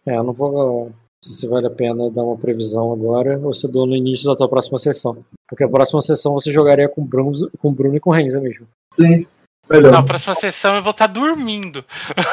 É, 0.06 0.16
eu 0.16 0.24
não 0.24 0.34
vou. 0.34 0.92
Se 1.24 1.48
vale 1.48 1.68
a 1.68 1.72
pena 1.72 2.10
dar 2.10 2.24
uma 2.24 2.38
previsão 2.38 2.92
agora 2.92 3.38
ou 3.38 3.54
se 3.54 3.68
eu 3.68 3.72
dou 3.72 3.86
no 3.86 3.96
início 3.96 4.26
da 4.26 4.36
tua 4.36 4.50
próxima 4.50 4.80
sessão. 4.80 5.24
Porque 5.48 5.64
a 5.64 5.70
próxima 5.70 6.02
sessão 6.02 6.34
você 6.34 6.52
jogaria 6.52 6.90
com 6.90 7.02
o 7.02 7.06
Bruno, 7.06 7.52
com 7.60 7.72
Bruno 7.72 7.98
e 7.98 8.00
com 8.00 8.10
o 8.10 8.14
Renza 8.14 8.40
mesmo. 8.40 8.66
Sim. 8.94 9.28
Melhor. 9.70 9.92
Na 9.92 10.04
próxima 10.04 10.34
sessão 10.34 10.76
eu 10.76 10.82
vou 10.82 10.92
estar 10.92 11.08
tá 11.08 11.14
dormindo. 11.14 11.86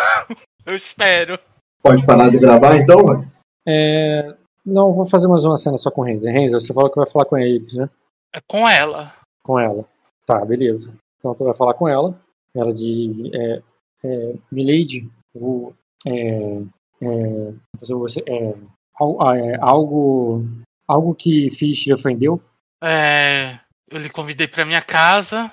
eu 0.65 0.75
espero. 0.75 1.39
Pode 1.83 2.07
parar 2.07 2.31
de 2.31 2.39
gravar 2.39 2.77
então, 2.77 3.05
velho? 3.05 3.31
É... 3.67 4.35
Não, 4.69 4.93
vou 4.93 5.07
fazer 5.07 5.29
mais 5.29 5.45
uma 5.47 5.57
cena 5.57 5.79
só 5.79 5.91
com 5.91 6.03
o 6.03 6.05
Renzo. 6.05 6.29
Renzo, 6.29 6.61
você 6.61 6.75
falou 6.75 6.91
que 6.91 6.99
vai 6.99 7.09
falar 7.09 7.25
com 7.25 7.39
eles, 7.39 7.75
né? 7.75 7.89
É 8.35 8.41
com 8.47 8.69
ela. 8.69 9.15
Com 9.43 9.59
ela. 9.59 9.85
Tá, 10.27 10.45
beleza. 10.45 10.95
Então 11.19 11.35
tu 11.35 11.45
vai 11.45 11.55
falar 11.55 11.73
com 11.73 11.89
ela. 11.89 12.15
Ela 12.55 12.73
de. 12.73 13.31
É, 13.35 13.63
é, 14.05 14.35
Milady, 14.53 15.11
o, 15.35 15.73
é, 16.07 16.63
é, 17.01 17.53
você, 17.81 18.23
é, 18.27 18.51
é, 18.51 19.57
algo, 19.61 20.45
algo 20.87 21.15
que 21.15 21.49
fiz 21.51 21.83
te 21.83 21.93
ofendeu? 21.93 22.41
É, 22.83 23.59
eu 23.91 23.99
lhe 23.99 24.11
convidei 24.11 24.47
para 24.47 24.67
minha 24.67 24.83
casa, 24.83 25.51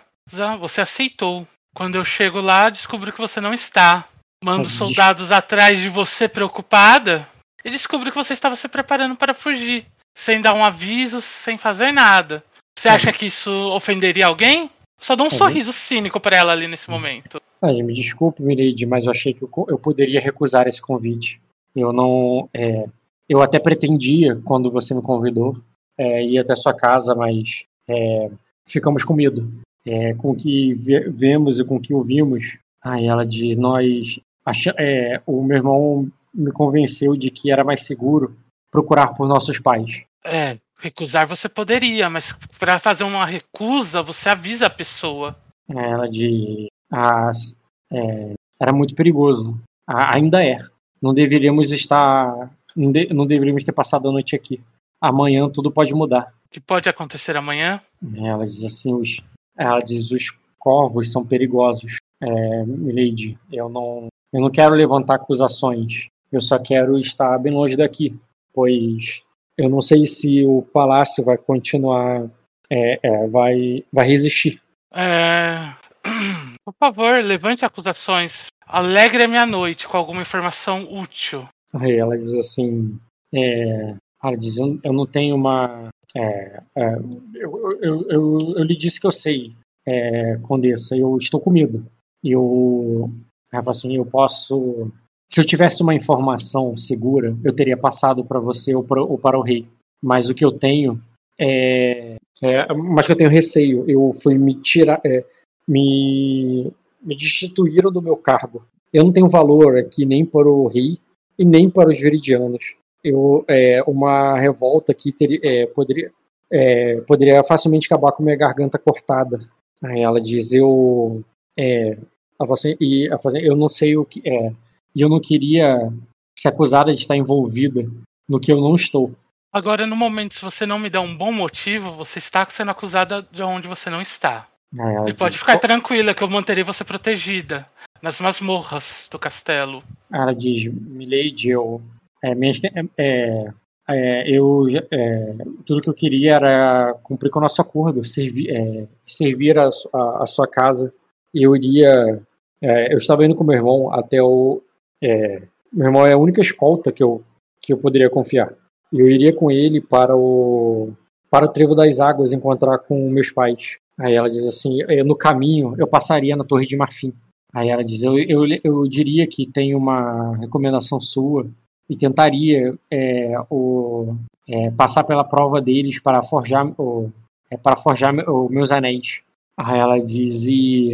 você 0.60 0.82
aceitou. 0.82 1.48
Quando 1.74 1.96
eu 1.96 2.04
chego 2.04 2.42
lá, 2.42 2.70
descubro 2.70 3.14
que 3.14 3.22
você 3.22 3.40
não 3.40 3.54
está. 3.54 4.08
Mando 4.44 4.68
soldados 4.70 5.32
atrás 5.32 5.80
de 5.80 5.90
você 5.90 6.28
preocupada 6.28 7.28
e 7.66 7.72
descubro 7.72 8.12
que 8.12 8.18
você 8.18 8.34
estava 8.34 8.56
se 8.56 8.68
preparando 8.68 9.16
para 9.16 9.34
fugir, 9.34 9.88
sem 10.16 10.40
dar 10.40 10.54
um 10.54 10.64
aviso, 10.64 11.20
sem 11.20 11.58
fazer 11.58 11.92
nada. 11.92 12.44
Você 12.78 12.88
acha 12.88 13.12
que 13.12 13.26
isso 13.26 13.52
ofenderia 13.72 14.28
alguém? 14.28 14.70
Só 15.02 15.16
dou 15.16 15.28
um 15.28 15.32
sorriso 15.32 15.74
cínico 15.74 16.20
para 16.20 16.38
ela 16.38 16.52
ali 16.52 16.68
nesse 16.68 16.90
momento. 16.90 17.42
Ah, 17.62 17.74
me 17.74 17.94
desculpe, 17.94 18.44
Mireide, 18.44 18.86
mas 18.86 19.06
eu 19.06 19.12
achei 19.12 19.34
que 19.34 19.42
eu, 19.42 19.50
eu 19.68 19.80
poderia 19.80 20.22
recusar 20.22 20.68
esse 20.68 20.82
convite. 20.82 21.42
Eu 21.76 21.92
não. 21.92 22.48
É, 22.54 22.86
eu 23.28 23.42
até 23.42 23.60
pretendia, 23.60 24.40
quando 24.46 24.70
você 24.70 24.94
me 24.94 25.02
convidou, 25.02 25.58
é, 25.98 26.24
ir 26.24 26.38
até 26.38 26.54
sua 26.56 26.74
casa, 26.74 27.16
mas 27.16 27.66
é, 27.88 28.30
ficamos 28.68 29.04
com 29.04 29.16
medo. 29.16 29.52
É, 29.86 30.14
com 30.16 30.32
o 30.32 30.36
que 30.36 30.74
vemos 30.74 31.60
e 31.60 31.66
com 31.66 31.78
o 31.78 31.82
que 31.82 31.94
ouvimos. 31.94 32.58
Aí 32.84 33.08
ela 33.08 33.26
diz: 33.26 33.58
Nós. 33.58 34.20
Acha, 34.46 34.76
é, 34.78 35.20
o 35.26 35.44
meu 35.44 35.58
irmão 35.58 36.12
me 36.36 36.52
convenceu 36.52 37.16
de 37.16 37.32
que 37.32 37.52
era 37.52 37.64
mais 37.64 37.86
seguro 37.86 38.38
procurar 38.70 39.14
por 39.14 39.28
nossos 39.28 39.58
pais. 39.60 40.04
É, 40.24 40.58
recusar 40.78 41.28
você 41.28 41.48
poderia, 41.48 42.10
mas 42.10 42.34
para 42.60 42.78
fazer 42.80 43.04
uma 43.04 43.26
recusa, 43.26 44.04
você 44.04 44.30
avisa 44.30 44.66
a 44.68 44.70
pessoa. 44.70 45.36
É, 45.70 45.92
ela 45.92 46.10
de. 46.10 46.68
As, 46.92 47.58
é, 47.92 48.34
era 48.60 48.74
muito 48.74 48.96
perigoso. 48.96 49.60
ainda 49.88 50.44
é. 50.44 50.58
Não 51.02 51.14
deveríamos 51.14 51.72
estar. 51.72 52.52
Não, 52.76 52.92
de, 52.92 53.14
não 53.14 53.26
deveríamos 53.26 53.64
ter 53.64 53.72
passado 53.72 54.10
a 54.10 54.12
noite 54.12 54.36
aqui. 54.36 54.62
Amanhã 55.02 55.50
tudo 55.50 55.72
pode 55.72 55.94
mudar. 55.94 56.34
O 56.48 56.50
que 56.52 56.60
pode 56.60 56.90
acontecer 56.90 57.38
amanhã? 57.38 57.82
Ela 58.18 58.46
diz 58.46 58.64
assim: 58.64 58.94
os, 58.94 59.22
ela 59.58 59.80
diz 59.80 60.12
os 60.12 60.40
corvos 60.60 61.12
são 61.12 61.26
perigosos. 61.26 61.98
É, 62.22 62.66
Milady, 62.66 63.38
eu 63.52 63.70
não, 63.70 64.08
eu 64.34 64.42
não 64.42 64.50
quero 64.50 64.74
levantar 64.74 65.16
acusações. 65.16 66.08
Eu 66.36 66.42
só 66.42 66.60
quero 66.60 67.00
estar 67.00 67.38
bem 67.40 67.54
longe 67.54 67.78
daqui, 67.78 68.14
pois 68.54 69.24
eu 69.58 69.70
não 69.70 69.82
sei 69.82 70.06
se 70.06 70.46
o 70.46 70.62
palácio 70.62 71.24
vai 71.24 71.38
continuar, 71.38 72.30
é, 72.70 73.00
é, 73.02 73.28
vai, 73.30 73.86
vai 73.90 74.06
resistir. 74.06 74.62
É... 74.94 75.74
Por 76.66 76.74
favor, 76.78 77.24
levante 77.24 77.64
acusações. 77.64 78.48
Alegre 78.68 79.24
a 79.24 79.28
minha 79.30 79.46
noite 79.46 79.88
com 79.88 79.96
alguma 79.96 80.24
informação 80.24 80.92
útil. 80.94 81.48
Aí 81.74 81.96
ela 81.96 82.18
diz 82.18 82.34
assim: 82.34 83.00
é, 83.34 83.96
ela 84.22 84.36
diz, 84.36 84.58
eu, 84.58 84.92
não 84.92 85.06
tenho 85.06 85.36
uma. 85.36 85.88
É, 86.14 86.62
é, 86.76 86.96
eu, 87.36 87.78
eu, 87.82 88.08
eu, 88.10 88.40
eu, 88.58 88.64
lhe 88.64 88.76
disse 88.76 89.00
que 89.00 89.08
eu 89.08 89.12
sei, 89.12 89.56
é, 89.86 90.38
Condessa, 90.42 90.98
eu 90.98 91.16
estou 91.18 91.40
com 91.40 91.50
medo. 91.50 91.86
Eu, 92.22 93.10
ela 93.54 93.72
assim: 93.72 93.96
eu 93.96 94.06
posso 94.06 94.92
se 95.36 95.42
eu 95.42 95.46
tivesse 95.46 95.84
uma 95.84 95.94
informação 95.94 96.78
segura, 96.78 97.36
eu 97.44 97.52
teria 97.52 97.76
passado 97.76 98.24
para 98.24 98.40
você 98.40 98.74
ou 98.74 98.86
para, 98.86 99.04
ou 99.04 99.18
para, 99.18 99.38
o 99.38 99.42
rei. 99.42 99.68
Mas 100.02 100.30
o 100.30 100.34
que 100.34 100.46
eu 100.46 100.52
tenho 100.54 100.98
é, 101.38 102.16
é, 102.42 102.74
mas 102.74 103.06
que 103.06 103.12
eu 103.12 103.18
tenho 103.18 103.30
receio. 103.30 103.84
Eu 103.86 104.14
fui 104.14 104.38
me 104.38 104.56
tirar, 104.56 105.02
é, 105.06 105.26
me, 105.68 106.72
me 107.04 107.18
destituíram 107.18 107.92
do 107.92 108.02
meu 108.02 108.16
cargo. 108.16 108.66
Eu 108.94 109.04
não 109.04 109.12
tenho 109.12 109.28
valor 109.28 109.78
aqui 109.78 110.06
nem 110.06 110.26
para 110.26 110.48
o 110.48 110.68
rei 110.68 110.98
e 111.38 111.44
nem 111.44 111.70
para 111.70 111.90
os 111.90 112.00
viridianos. 112.00 112.74
Eu, 113.04 113.44
é, 113.50 113.84
uma 113.86 114.40
revolta 114.40 114.96
teria, 115.18 115.40
é, 115.44 115.66
poderia, 115.66 116.14
é, 116.50 117.02
poderia 117.02 117.44
facilmente 117.44 117.88
acabar 117.88 118.14
com 118.14 118.24
minha 118.24 118.38
garganta 118.38 118.80
cortada. 118.80 119.38
Aí 119.84 120.00
ela 120.00 120.22
diz, 120.22 120.54
eu, 120.54 121.22
é, 121.60 121.98
assim, 122.40 122.78
e, 122.80 123.10
assim, 123.12 123.40
eu 123.40 123.58
não 123.58 123.68
sei 123.68 123.98
o 123.98 124.06
que 124.06 124.22
é 124.26 124.54
e 124.96 125.02
eu 125.02 125.10
não 125.10 125.20
queria 125.20 125.92
ser 126.38 126.50
acusada 126.50 126.92
de 126.92 127.00
estar 127.00 127.16
envolvida 127.16 127.82
no 128.28 128.40
que 128.40 128.52
eu 128.52 128.62
não 128.62 128.76
estou. 128.76 129.14
Agora, 129.52 129.88
no 129.88 129.96
momento, 129.96 130.36
se 130.36 130.42
você 130.42 130.66
não 130.66 130.78
me 130.78 130.90
der 130.90 131.00
um 131.00 131.16
bom 131.16 131.32
motivo, 131.32 131.92
você 131.94 132.20
está 132.20 132.46
sendo 132.50 132.72
acusada 132.72 133.26
de 133.32 133.42
onde 133.42 133.68
você 133.68 133.90
não 133.90 134.02
está. 134.02 134.48
É, 134.78 135.10
e 135.10 135.14
pode 135.14 135.38
ficar 135.38 135.58
tranquila 135.58 136.14
que 136.14 136.22
eu 136.22 136.30
manterei 136.30 136.64
você 136.64 136.84
protegida 136.84 137.66
nas 138.02 138.20
masmorras 138.20 139.08
do 139.10 139.18
castelo. 139.18 139.82
Ela 140.12 140.34
diz, 140.34 140.66
Milady, 140.74 141.50
eu. 141.50 141.82
É, 142.22 142.36
minha, 142.36 142.52
é, 142.98 143.46
é, 143.88 144.30
eu 144.30 144.66
é, 144.92 145.36
tudo 145.66 145.82
que 145.82 145.90
eu 145.90 145.94
queria 145.94 146.34
era 146.34 146.94
cumprir 147.04 147.30
com 147.30 147.40
o 147.40 147.42
nosso 147.42 147.62
acordo, 147.62 148.04
servir, 148.04 148.50
é, 148.50 148.88
servir 149.06 149.58
a, 149.58 149.70
a, 149.94 150.24
a, 150.24 150.26
sua 150.26 150.48
casa. 150.48 150.94
Eu 151.34 151.56
iria. 151.56 152.22
É, 152.62 152.94
eu 152.94 152.98
estava 152.98 153.24
indo 153.24 153.36
com 153.36 153.44
meu 153.44 153.56
irmão 153.56 153.94
até 153.94 154.22
o, 154.22 154.62
é, 155.04 155.44
meu 155.72 155.88
irmão 155.88 156.06
é 156.06 156.14
a 156.14 156.18
única 156.18 156.42
escolta 156.42 156.92
que 156.92 157.04
eu, 157.04 157.24
que 157.62 157.74
eu 157.74 157.78
poderia 157.78 158.10
confiar. 158.10 158.54
Eu 158.92 159.10
iria 159.10 159.34
com 159.34 159.52
ele 159.52 159.82
para 159.82 160.16
o 160.16 160.94
para 161.30 161.48
o 161.48 161.50
Trevo 161.50 161.76
das 161.76 162.00
Águas 162.00 162.32
encontrar 162.32 162.78
com 162.78 163.10
meus 163.10 163.30
pais. 163.30 163.78
Aí 164.00 164.14
ela 164.14 164.30
diz 164.30 164.48
assim, 164.48 164.80
no 165.06 165.18
caminho 165.18 165.76
eu 165.78 165.86
passaria 165.86 166.36
na 166.36 166.46
Torre 166.46 166.66
de 166.66 166.78
Marfim. 166.78 167.14
Aí 167.54 167.68
ela 167.68 167.84
diz, 167.84 168.04
eu, 168.04 168.18
eu, 168.18 168.46
eu 168.64 168.88
diria 168.88 169.28
que 169.28 169.46
tem 169.46 169.76
uma 169.76 170.38
recomendação 170.38 171.02
sua 171.02 171.46
e 171.90 171.96
tentaria 171.96 172.74
é, 172.90 173.34
o, 173.50 174.16
é, 174.48 174.72
passar 174.72 175.04
pela 175.04 175.26
prova 175.26 175.62
deles 175.62 176.00
para 176.00 176.22
forjar, 176.22 176.68
o, 176.80 177.12
é, 177.52 177.58
para 177.58 177.76
forjar 177.76 178.14
o, 178.30 178.48
meus 178.50 178.72
anéis. 178.72 179.22
Aí 179.58 179.80
ela 179.80 180.00
diz, 180.00 180.46
e 180.46 180.94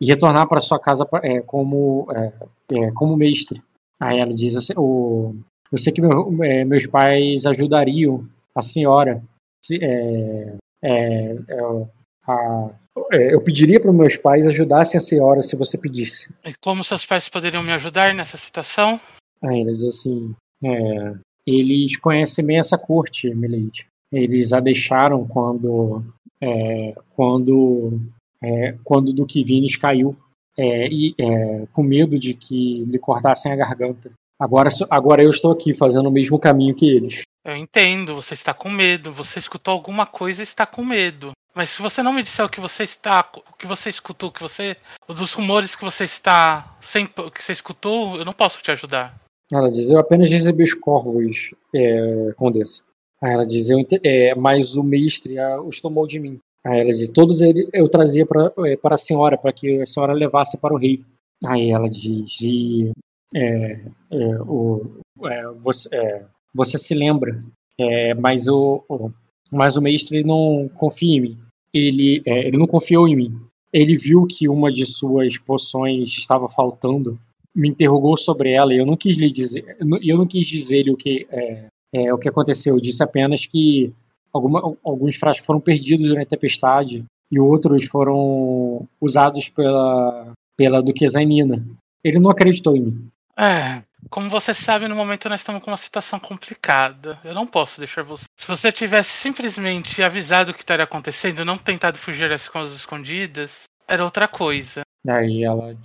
e 0.00 0.06
retornar 0.06 0.46
para 0.46 0.60
sua 0.60 0.78
casa 0.78 1.08
é, 1.22 1.40
como, 1.40 2.06
é, 2.72 2.78
é, 2.78 2.92
como 2.92 3.16
mestre. 3.16 3.62
Aí 4.00 4.18
ela 4.18 4.34
diz 4.34 4.56
assim, 4.56 4.74
o, 4.76 5.34
eu 5.72 5.78
sei 5.78 5.92
que 5.92 6.00
meu, 6.00 6.42
é, 6.44 6.64
meus 6.64 6.86
pais 6.86 7.46
ajudariam 7.46 8.26
a 8.54 8.62
senhora. 8.62 9.22
Se, 9.64 9.78
é, 9.82 10.56
é, 10.82 11.36
a, 12.26 12.70
eu 13.12 13.40
pediria 13.40 13.80
para 13.80 13.92
meus 13.92 14.16
pais 14.16 14.46
ajudassem 14.46 14.98
a 14.98 15.00
senhora 15.00 15.42
se 15.42 15.56
você 15.56 15.76
pedisse. 15.78 16.32
E 16.44 16.52
como 16.54 16.84
seus 16.84 17.04
pais 17.04 17.28
poderiam 17.28 17.62
me 17.62 17.72
ajudar 17.72 18.14
nessa 18.14 18.36
situação? 18.36 19.00
Aí 19.42 19.60
ela 19.60 19.70
diz 19.70 19.84
assim, 19.84 20.34
eles 21.46 21.96
conhecem 21.98 22.44
bem 22.44 22.58
essa 22.58 22.78
corte, 22.78 23.34
Milady. 23.34 23.86
Eles 24.10 24.52
a 24.52 24.60
deixaram 24.60 25.26
quando, 25.26 26.02
quando 27.14 28.00
é, 28.42 28.76
quando 28.84 29.12
Duquivines 29.12 29.76
caiu 29.76 30.16
é, 30.56 30.88
e, 30.88 31.14
é, 31.18 31.66
com 31.72 31.82
medo 31.82 32.18
de 32.18 32.34
que 32.34 32.84
lhe 32.84 32.98
cortassem 32.98 33.52
a 33.52 33.56
garganta. 33.56 34.10
Agora, 34.38 34.68
agora 34.90 35.22
eu 35.22 35.30
estou 35.30 35.52
aqui 35.52 35.72
fazendo 35.72 36.08
o 36.08 36.12
mesmo 36.12 36.38
caminho 36.38 36.74
que 36.74 36.88
eles. 36.88 37.22
Eu 37.44 37.56
entendo, 37.56 38.14
você 38.14 38.34
está 38.34 38.52
com 38.52 38.68
medo, 38.68 39.12
você 39.12 39.38
escutou 39.38 39.72
alguma 39.72 40.04
coisa 40.04 40.42
e 40.42 40.44
está 40.44 40.66
com 40.66 40.84
medo. 40.84 41.32
Mas 41.54 41.70
se 41.70 41.80
você 41.80 42.02
não 42.02 42.12
me 42.12 42.22
disser 42.22 42.44
o 42.44 42.50
que 42.50 42.60
você 42.60 42.82
está, 42.82 43.26
o 43.34 43.56
que 43.56 43.66
você 43.66 43.88
escutou, 43.88 44.30
que 44.30 44.42
você, 44.42 44.76
dos 45.08 45.32
rumores 45.32 45.74
que 45.74 45.84
você 45.84 46.04
está, 46.04 46.76
sem, 46.82 47.06
que 47.06 47.42
você 47.42 47.52
escutou, 47.52 48.16
eu 48.16 48.24
não 48.26 48.34
posso 48.34 48.60
te 48.60 48.70
ajudar. 48.70 49.18
Ela 49.50 49.70
diz, 49.70 49.90
eu 49.90 49.98
apenas 49.98 50.30
recebi 50.30 50.64
os 50.64 50.74
corvos, 50.74 51.54
é, 51.74 52.32
Condessa. 52.36 52.82
Ela 53.22 53.46
diz, 53.46 53.70
eu, 53.70 53.78
é, 54.04 54.34
mas 54.34 54.76
o 54.76 54.82
mestre 54.82 55.38
a, 55.38 55.62
os 55.62 55.80
tomou 55.80 56.06
de 56.06 56.18
mim. 56.18 56.38
Aí 56.66 56.80
ela 56.80 56.92
diz: 56.92 57.08
Todos 57.08 57.40
eles 57.40 57.68
eu 57.72 57.88
trazia 57.88 58.26
para 58.26 58.52
é, 58.66 58.76
para 58.76 58.96
a 58.96 58.98
senhora, 58.98 59.38
para 59.38 59.52
que 59.52 59.80
a 59.80 59.86
senhora 59.86 60.12
levasse 60.12 60.60
para 60.60 60.74
o 60.74 60.78
rei. 60.78 61.04
Aí 61.44 61.70
ela 61.70 61.88
diz: 61.88 62.40
e, 62.40 62.90
é, 63.34 63.80
é, 64.10 64.40
o, 64.42 64.84
é, 65.24 65.46
você, 65.60 65.94
é, 65.94 66.24
você 66.54 66.78
se 66.78 66.94
lembra, 66.94 67.40
é, 67.78 68.14
mas, 68.14 68.48
o, 68.48 68.84
o, 68.88 69.10
mas 69.52 69.76
o 69.76 69.82
mestre 69.82 70.24
não 70.24 70.68
confia 70.74 71.16
em 71.16 71.20
mim. 71.20 71.38
Ele, 71.72 72.22
ele 72.26 72.56
não 72.58 72.66
confiou 72.66 73.06
em 73.06 73.16
mim. 73.16 73.40
Ele 73.72 73.96
viu 73.96 74.26
que 74.26 74.48
uma 74.48 74.72
de 74.72 74.86
suas 74.86 75.36
poções 75.38 76.16
estava 76.16 76.48
faltando, 76.48 77.18
me 77.54 77.68
interrogou 77.68 78.16
sobre 78.16 78.52
ela 78.52 78.72
e 78.72 78.78
eu 78.78 78.86
não 78.86 78.96
quis 78.96 79.16
lhe 79.18 79.30
dizer, 79.30 79.76
eu 80.02 80.16
não 80.16 80.26
quis 80.26 80.46
dizer 80.46 80.88
o 80.88 80.96
que 80.96 81.26
é, 81.30 82.12
o 82.12 82.18
que 82.18 82.28
aconteceu. 82.28 82.74
Eu 82.74 82.80
disse 82.80 83.02
apenas 83.02 83.44
que 83.44 83.92
Alguma, 84.36 84.76
alguns 84.84 85.16
frascos 85.16 85.46
foram 85.46 85.60
perdidos 85.60 86.08
durante 86.08 86.26
a 86.26 86.30
tempestade 86.30 87.04
e 87.30 87.40
outros 87.40 87.86
foram 87.86 88.86
usados 89.00 89.48
pela, 89.48 90.32
pela 90.56 90.82
Duquesa 90.82 91.22
Nina. 91.22 91.64
Ele 92.04 92.18
não 92.18 92.30
acreditou 92.30 92.76
em 92.76 92.80
mim. 92.80 93.08
É, 93.38 93.82
como 94.08 94.30
você 94.30 94.54
sabe, 94.54 94.88
no 94.88 94.94
momento 94.94 95.28
nós 95.28 95.40
estamos 95.40 95.62
com 95.62 95.70
uma 95.70 95.76
situação 95.76 96.18
complicada. 96.18 97.18
Eu 97.24 97.34
não 97.34 97.46
posso 97.46 97.78
deixar 97.78 98.02
você. 98.02 98.24
Se 98.36 98.48
você 98.48 98.70
tivesse 98.70 99.10
simplesmente 99.10 100.02
avisado 100.02 100.52
o 100.52 100.54
que 100.54 100.60
estaria 100.60 100.84
acontecendo, 100.84 101.44
não 101.44 101.58
tentado 101.58 101.98
fugir 101.98 102.28
das 102.28 102.48
coisas 102.48 102.76
escondidas, 102.76 103.64
era 103.88 104.04
outra 104.04 104.28
coisa. 104.28 104.82
Aí 105.06 105.42
ela. 105.42 105.76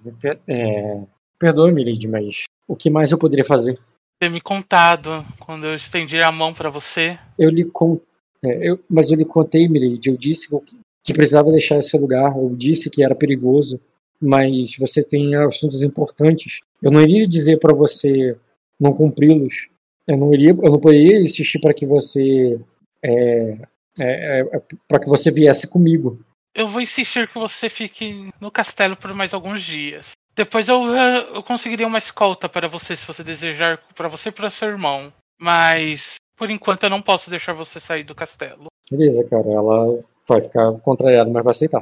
É, 0.48 1.02
Perdoe-me, 1.40 1.84
Lady, 1.84 2.08
mas 2.08 2.44
o 2.68 2.76
que 2.76 2.90
mais 2.90 3.12
eu 3.12 3.18
poderia 3.18 3.44
fazer? 3.44 3.80
Ter 4.20 4.30
me 4.30 4.40
contado 4.40 5.26
quando 5.40 5.66
eu 5.66 5.74
estendi 5.74 6.22
a 6.22 6.32
mão 6.32 6.54
para 6.54 6.70
você. 6.70 7.18
Eu 7.38 7.50
lhe 7.50 7.66
con... 7.66 8.00
É, 8.44 8.70
eu... 8.70 8.80
Mas 8.90 9.12
eu 9.12 9.18
lhe 9.18 9.26
contei, 9.26 9.68
Milady. 9.68 10.10
Eu 10.10 10.18
disse 10.18 10.48
que 11.04 11.14
precisava 11.14 11.52
deixar 11.52 11.78
esse 11.78 11.98
lugar. 11.98 12.36
Eu 12.36 12.56
disse 12.56 12.90
que 12.90 13.04
era 13.04 13.16
perigoso. 13.16 13.80
Mas 14.20 14.76
você 14.78 15.04
tem 15.04 15.36
assuntos 15.36 15.82
importantes. 15.82 16.60
Eu 16.82 16.92
não 16.92 17.02
iria 17.02 17.28
dizer 17.28 17.60
para 17.60 17.74
você 17.74 18.38
não 18.80 18.94
cumpri-los. 18.94 19.68
Eu 20.08 20.18
não 20.18 20.34
iria, 20.34 20.50
eu 20.50 20.72
não 20.72 20.80
poderia 20.80 21.20
insistir 21.20 21.60
para 21.60 21.74
que 21.74 21.86
você 21.86 22.60
é, 23.04 23.58
é, 24.00 24.40
é, 24.40 24.62
para 24.88 25.00
que 25.00 25.10
você 25.10 25.32
viesse 25.32 25.72
comigo. 25.72 26.20
Eu 26.54 26.68
vou 26.68 26.82
insistir 26.82 27.28
que 27.30 27.40
você 27.40 27.70
fique 27.70 28.30
no 28.40 28.52
castelo 28.52 28.96
por 28.96 29.14
mais 29.14 29.34
alguns 29.34 29.62
dias. 29.62 30.12
Depois 30.36 30.68
eu, 30.68 30.86
eu 30.86 31.44
conseguiria 31.44 31.88
uma 31.88 31.98
escolta 31.98 32.48
para 32.48 32.68
você, 32.68 32.96
se 32.96 33.06
você 33.06 33.24
desejar, 33.24 33.78
para 33.96 34.08
você 34.08 34.30
e 34.30 34.32
para 34.32 34.50
seu 34.50 34.70
irmão. 34.70 35.14
Mas, 35.40 36.16
por 36.42 36.50
enquanto, 36.50 36.86
eu 36.86 36.90
não 36.90 37.04
posso 37.04 37.30
deixar 37.30 37.54
você 37.54 37.80
sair 37.80 38.04
do 38.04 38.16
castelo. 38.16 38.66
Beleza, 38.90 39.24
cara. 39.30 39.48
Ela 39.48 40.00
vai 40.28 40.42
ficar 40.42 40.72
contrariada, 40.80 41.30
mas 41.30 41.44
vai 41.44 41.52
aceitar. 41.52 41.80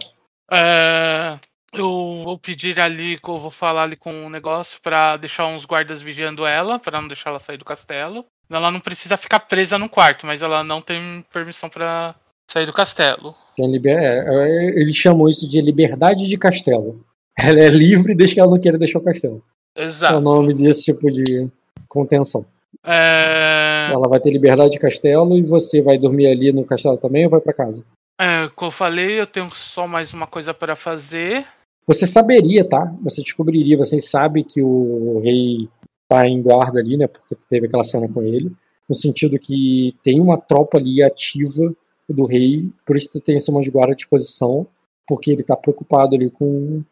É, 0.52 1.40
eu 1.72 1.88
vou 2.26 2.38
pedir 2.38 2.78
ali, 2.78 3.18
eu 3.26 3.40
vou 3.40 3.52
falar 3.52 3.84
ali 3.84 3.96
com 3.96 4.12
um 4.12 4.30
negócio 4.30 4.78
para 4.82 5.16
deixar 5.16 5.48
uns 5.48 5.64
guardas 5.64 6.02
vigiando 6.02 6.46
ela, 6.46 6.78
para 6.78 7.00
não 7.00 7.08
deixar 7.08 7.30
ela 7.30 7.40
sair 7.40 7.56
do 7.56 7.64
castelo. 7.64 8.26
Ela 8.50 8.70
não 8.70 8.82
precisa 8.82 9.16
ficar 9.16 9.40
presa 9.40 9.78
no 9.78 9.88
quarto, 9.88 10.28
mas 10.28 10.42
ela 10.42 10.62
não 10.62 10.82
tem 10.82 11.24
permissão 11.32 11.70
para 11.70 12.14
sair 12.52 12.66
do 12.66 12.74
castelo. 12.74 13.34
Liber... 13.58 13.98
É, 13.98 14.26
é, 14.28 14.82
ele 14.82 14.92
chamou 14.92 15.30
isso 15.30 15.50
de 15.50 15.62
liberdade 15.62 16.28
de 16.28 16.38
castelo. 16.38 17.02
Ela 17.40 17.62
é 17.62 17.70
livre 17.70 18.14
desde 18.14 18.36
que 18.36 18.42
ela 18.42 18.52
não 18.52 18.60
queira 18.60 18.78
deixar 18.78 19.00
o 19.00 19.04
castelo. 19.04 19.42
Exato. 19.74 20.16
É 20.16 20.18
o 20.18 20.20
nome 20.20 20.54
desse 20.54 20.92
tipo 20.92 21.10
de 21.10 21.50
contenção. 21.88 22.46
É... 22.86 23.90
Ela 23.92 24.08
vai 24.08 24.20
ter 24.20 24.32
liberdade 24.32 24.72
de 24.72 24.80
castelo 24.80 25.38
e 25.38 25.42
você 25.42 25.82
vai 25.82 25.98
dormir 25.98 26.28
ali 26.28 26.52
no 26.52 26.66
castelo 26.66 26.98
também 26.98 27.26
ou 27.26 27.32
vai 27.32 27.42
para 27.42 27.54
casa? 27.54 27.84
É, 28.20 28.50
como 28.56 28.68
eu 28.68 28.72
falei, 28.72 29.20
eu 29.20 29.28
tenho 29.28 29.50
só 29.54 29.88
mais 29.88 30.14
uma 30.14 30.28
coisa 30.28 30.54
para 30.54 30.76
fazer. 30.76 31.46
Você 31.88 32.06
saberia, 32.06 32.68
tá? 32.68 32.94
Você 33.02 33.22
descobriria, 33.22 33.78
você 33.78 34.00
sabe 34.00 34.44
que 34.44 34.62
o 34.62 35.20
rei 35.24 35.70
tá 36.08 36.28
em 36.28 36.42
guarda 36.42 36.80
ali, 36.80 36.98
né? 36.98 37.08
Porque 37.08 37.36
teve 37.48 37.68
aquela 37.68 37.84
cena 37.84 38.08
com 38.08 38.22
ele. 38.22 38.52
No 38.88 38.96
sentido 38.96 39.40
que 39.40 39.96
tem 40.04 40.20
uma 40.20 40.38
tropa 40.38 40.78
ali 40.78 41.02
ativa 41.02 41.74
do 42.08 42.26
rei, 42.26 42.70
por 42.86 42.96
isso 42.96 43.20
tem 43.22 43.36
esse 43.36 43.52
monte 43.52 43.66
de 43.66 43.72
guarda 43.72 43.94
à 43.94 43.96
disposição, 43.96 44.68
porque 45.08 45.32
ele 45.32 45.44
tá 45.44 45.56
preocupado 45.56 46.16
ali 46.16 46.30
com 46.30 46.84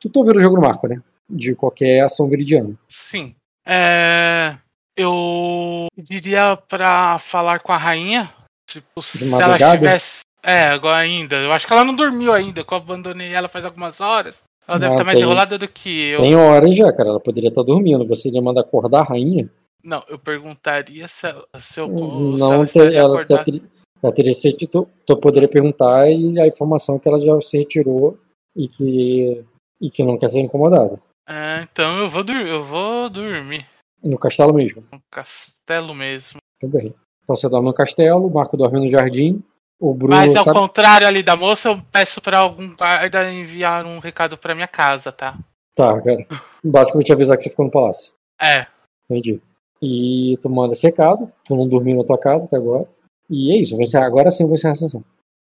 Tu 0.00 0.10
tô 0.10 0.24
vendo 0.24 0.36
o 0.36 0.40
jogo 0.40 0.56
no 0.56 0.62
marco, 0.62 0.88
né? 0.88 1.00
De 1.30 1.54
qualquer 1.54 2.00
ação 2.00 2.28
veridiana. 2.28 2.74
Sim. 2.88 3.34
É... 3.64 4.56
Eu 4.96 5.86
diria 5.96 6.56
para 6.56 7.18
falar 7.18 7.60
com 7.60 7.72
a 7.72 7.76
rainha. 7.76 8.32
Tipo, 8.68 9.02
se 9.02 9.32
ela 9.34 9.56
estivesse. 9.56 10.20
É, 10.42 10.68
agora 10.68 10.96
ainda. 10.96 11.36
Eu 11.36 11.52
acho 11.52 11.66
que 11.66 11.72
ela 11.72 11.84
não 11.84 11.94
dormiu 11.94 12.32
ainda, 12.32 12.64
que 12.64 12.72
eu 12.72 12.78
abandonei 12.78 13.32
ela 13.32 13.48
faz 13.48 13.64
algumas 13.64 14.00
horas. 14.00 14.42
Ela 14.66 14.78
deve 14.78 14.92
estar 14.92 14.98
tá 14.98 15.04
mais 15.04 15.18
tem... 15.18 15.26
enrolada 15.26 15.58
do 15.58 15.68
que 15.68 16.10
eu. 16.10 16.20
Tem 16.20 16.36
horas 16.36 16.76
já, 16.76 16.92
cara. 16.92 17.10
Ela 17.10 17.20
poderia 17.20 17.48
estar 17.48 17.62
tá 17.62 17.66
dormindo. 17.66 18.06
Você 18.06 18.28
iria 18.28 18.42
mandar 18.42 18.62
acordar 18.62 19.00
a 19.00 19.04
rainha? 19.04 19.48
Não, 19.82 20.02
eu 20.08 20.18
perguntaria 20.18 21.08
se, 21.08 21.26
ela, 21.26 21.46
se 21.58 21.80
eu. 21.80 21.88
Não, 21.88 22.66
se 22.66 22.78
ela, 22.78 22.92
ela, 22.92 23.20
ela, 23.28 23.44
teria, 23.44 23.62
ela 24.02 24.12
teria 24.12 24.34
se, 24.34 24.52
tu, 24.66 24.88
tu 25.06 25.16
poderia 25.16 25.48
perguntar 25.48 26.08
e 26.08 26.40
a 26.40 26.46
informação 26.46 26.98
que 26.98 27.08
ela 27.08 27.20
já 27.20 27.40
se 27.40 27.58
retirou 27.58 28.16
e 28.56 28.68
que 28.68 29.44
e 29.80 29.90
que 29.90 30.04
não 30.04 30.16
quer 30.16 30.28
ser 30.28 30.40
incomodado. 30.40 31.00
É, 31.28 31.62
então 31.62 31.98
eu 31.98 32.08
vou, 32.08 32.24
eu 32.24 32.64
vou 32.64 33.10
dormir. 33.10 33.66
No 34.02 34.18
castelo 34.18 34.52
mesmo? 34.52 34.84
No 34.92 35.00
castelo 35.10 35.94
mesmo. 35.94 36.40
Tudo 36.60 36.78
bem. 36.78 36.94
Então 37.22 37.36
você 37.36 37.48
dorme 37.48 37.68
no 37.68 37.74
castelo, 37.74 38.26
o 38.26 38.32
Marco 38.32 38.56
dorme 38.56 38.80
no 38.80 38.88
jardim. 38.88 39.42
O 39.78 39.94
Bruno 39.94 40.16
Mas 40.16 40.36
ao 40.36 40.44
sabe... 40.44 40.58
contrário 40.58 41.06
ali 41.06 41.22
da 41.22 41.36
moça, 41.36 41.68
eu 41.68 41.82
peço 41.90 42.20
para 42.20 42.38
algum 42.38 42.74
guarda 42.76 43.32
enviar 43.32 43.84
um 43.84 43.98
recado 43.98 44.36
para 44.36 44.54
minha 44.54 44.68
casa, 44.68 45.10
tá? 45.10 45.36
Tá, 45.74 46.00
cara. 46.00 46.26
Basicamente 46.62 47.12
avisar 47.12 47.36
que 47.36 47.42
você 47.42 47.50
ficou 47.50 47.64
no 47.64 47.70
palácio. 47.70 48.12
É. 48.40 48.66
Entendi. 49.04 49.40
E 49.80 50.38
tu 50.40 50.48
manda 50.48 50.72
esse 50.72 50.86
recado, 50.86 51.30
tu 51.44 51.56
não 51.56 51.68
dormiu 51.68 51.96
na 51.96 52.04
tua 52.04 52.18
casa 52.18 52.46
até 52.46 52.56
agora. 52.56 52.86
E 53.28 53.50
é 53.50 53.56
isso, 53.56 53.76
agora 53.98 54.30
sim 54.30 54.48
vai 54.48 54.56
ser 54.56 54.68
a 54.68 54.74
sessão. 54.74 55.04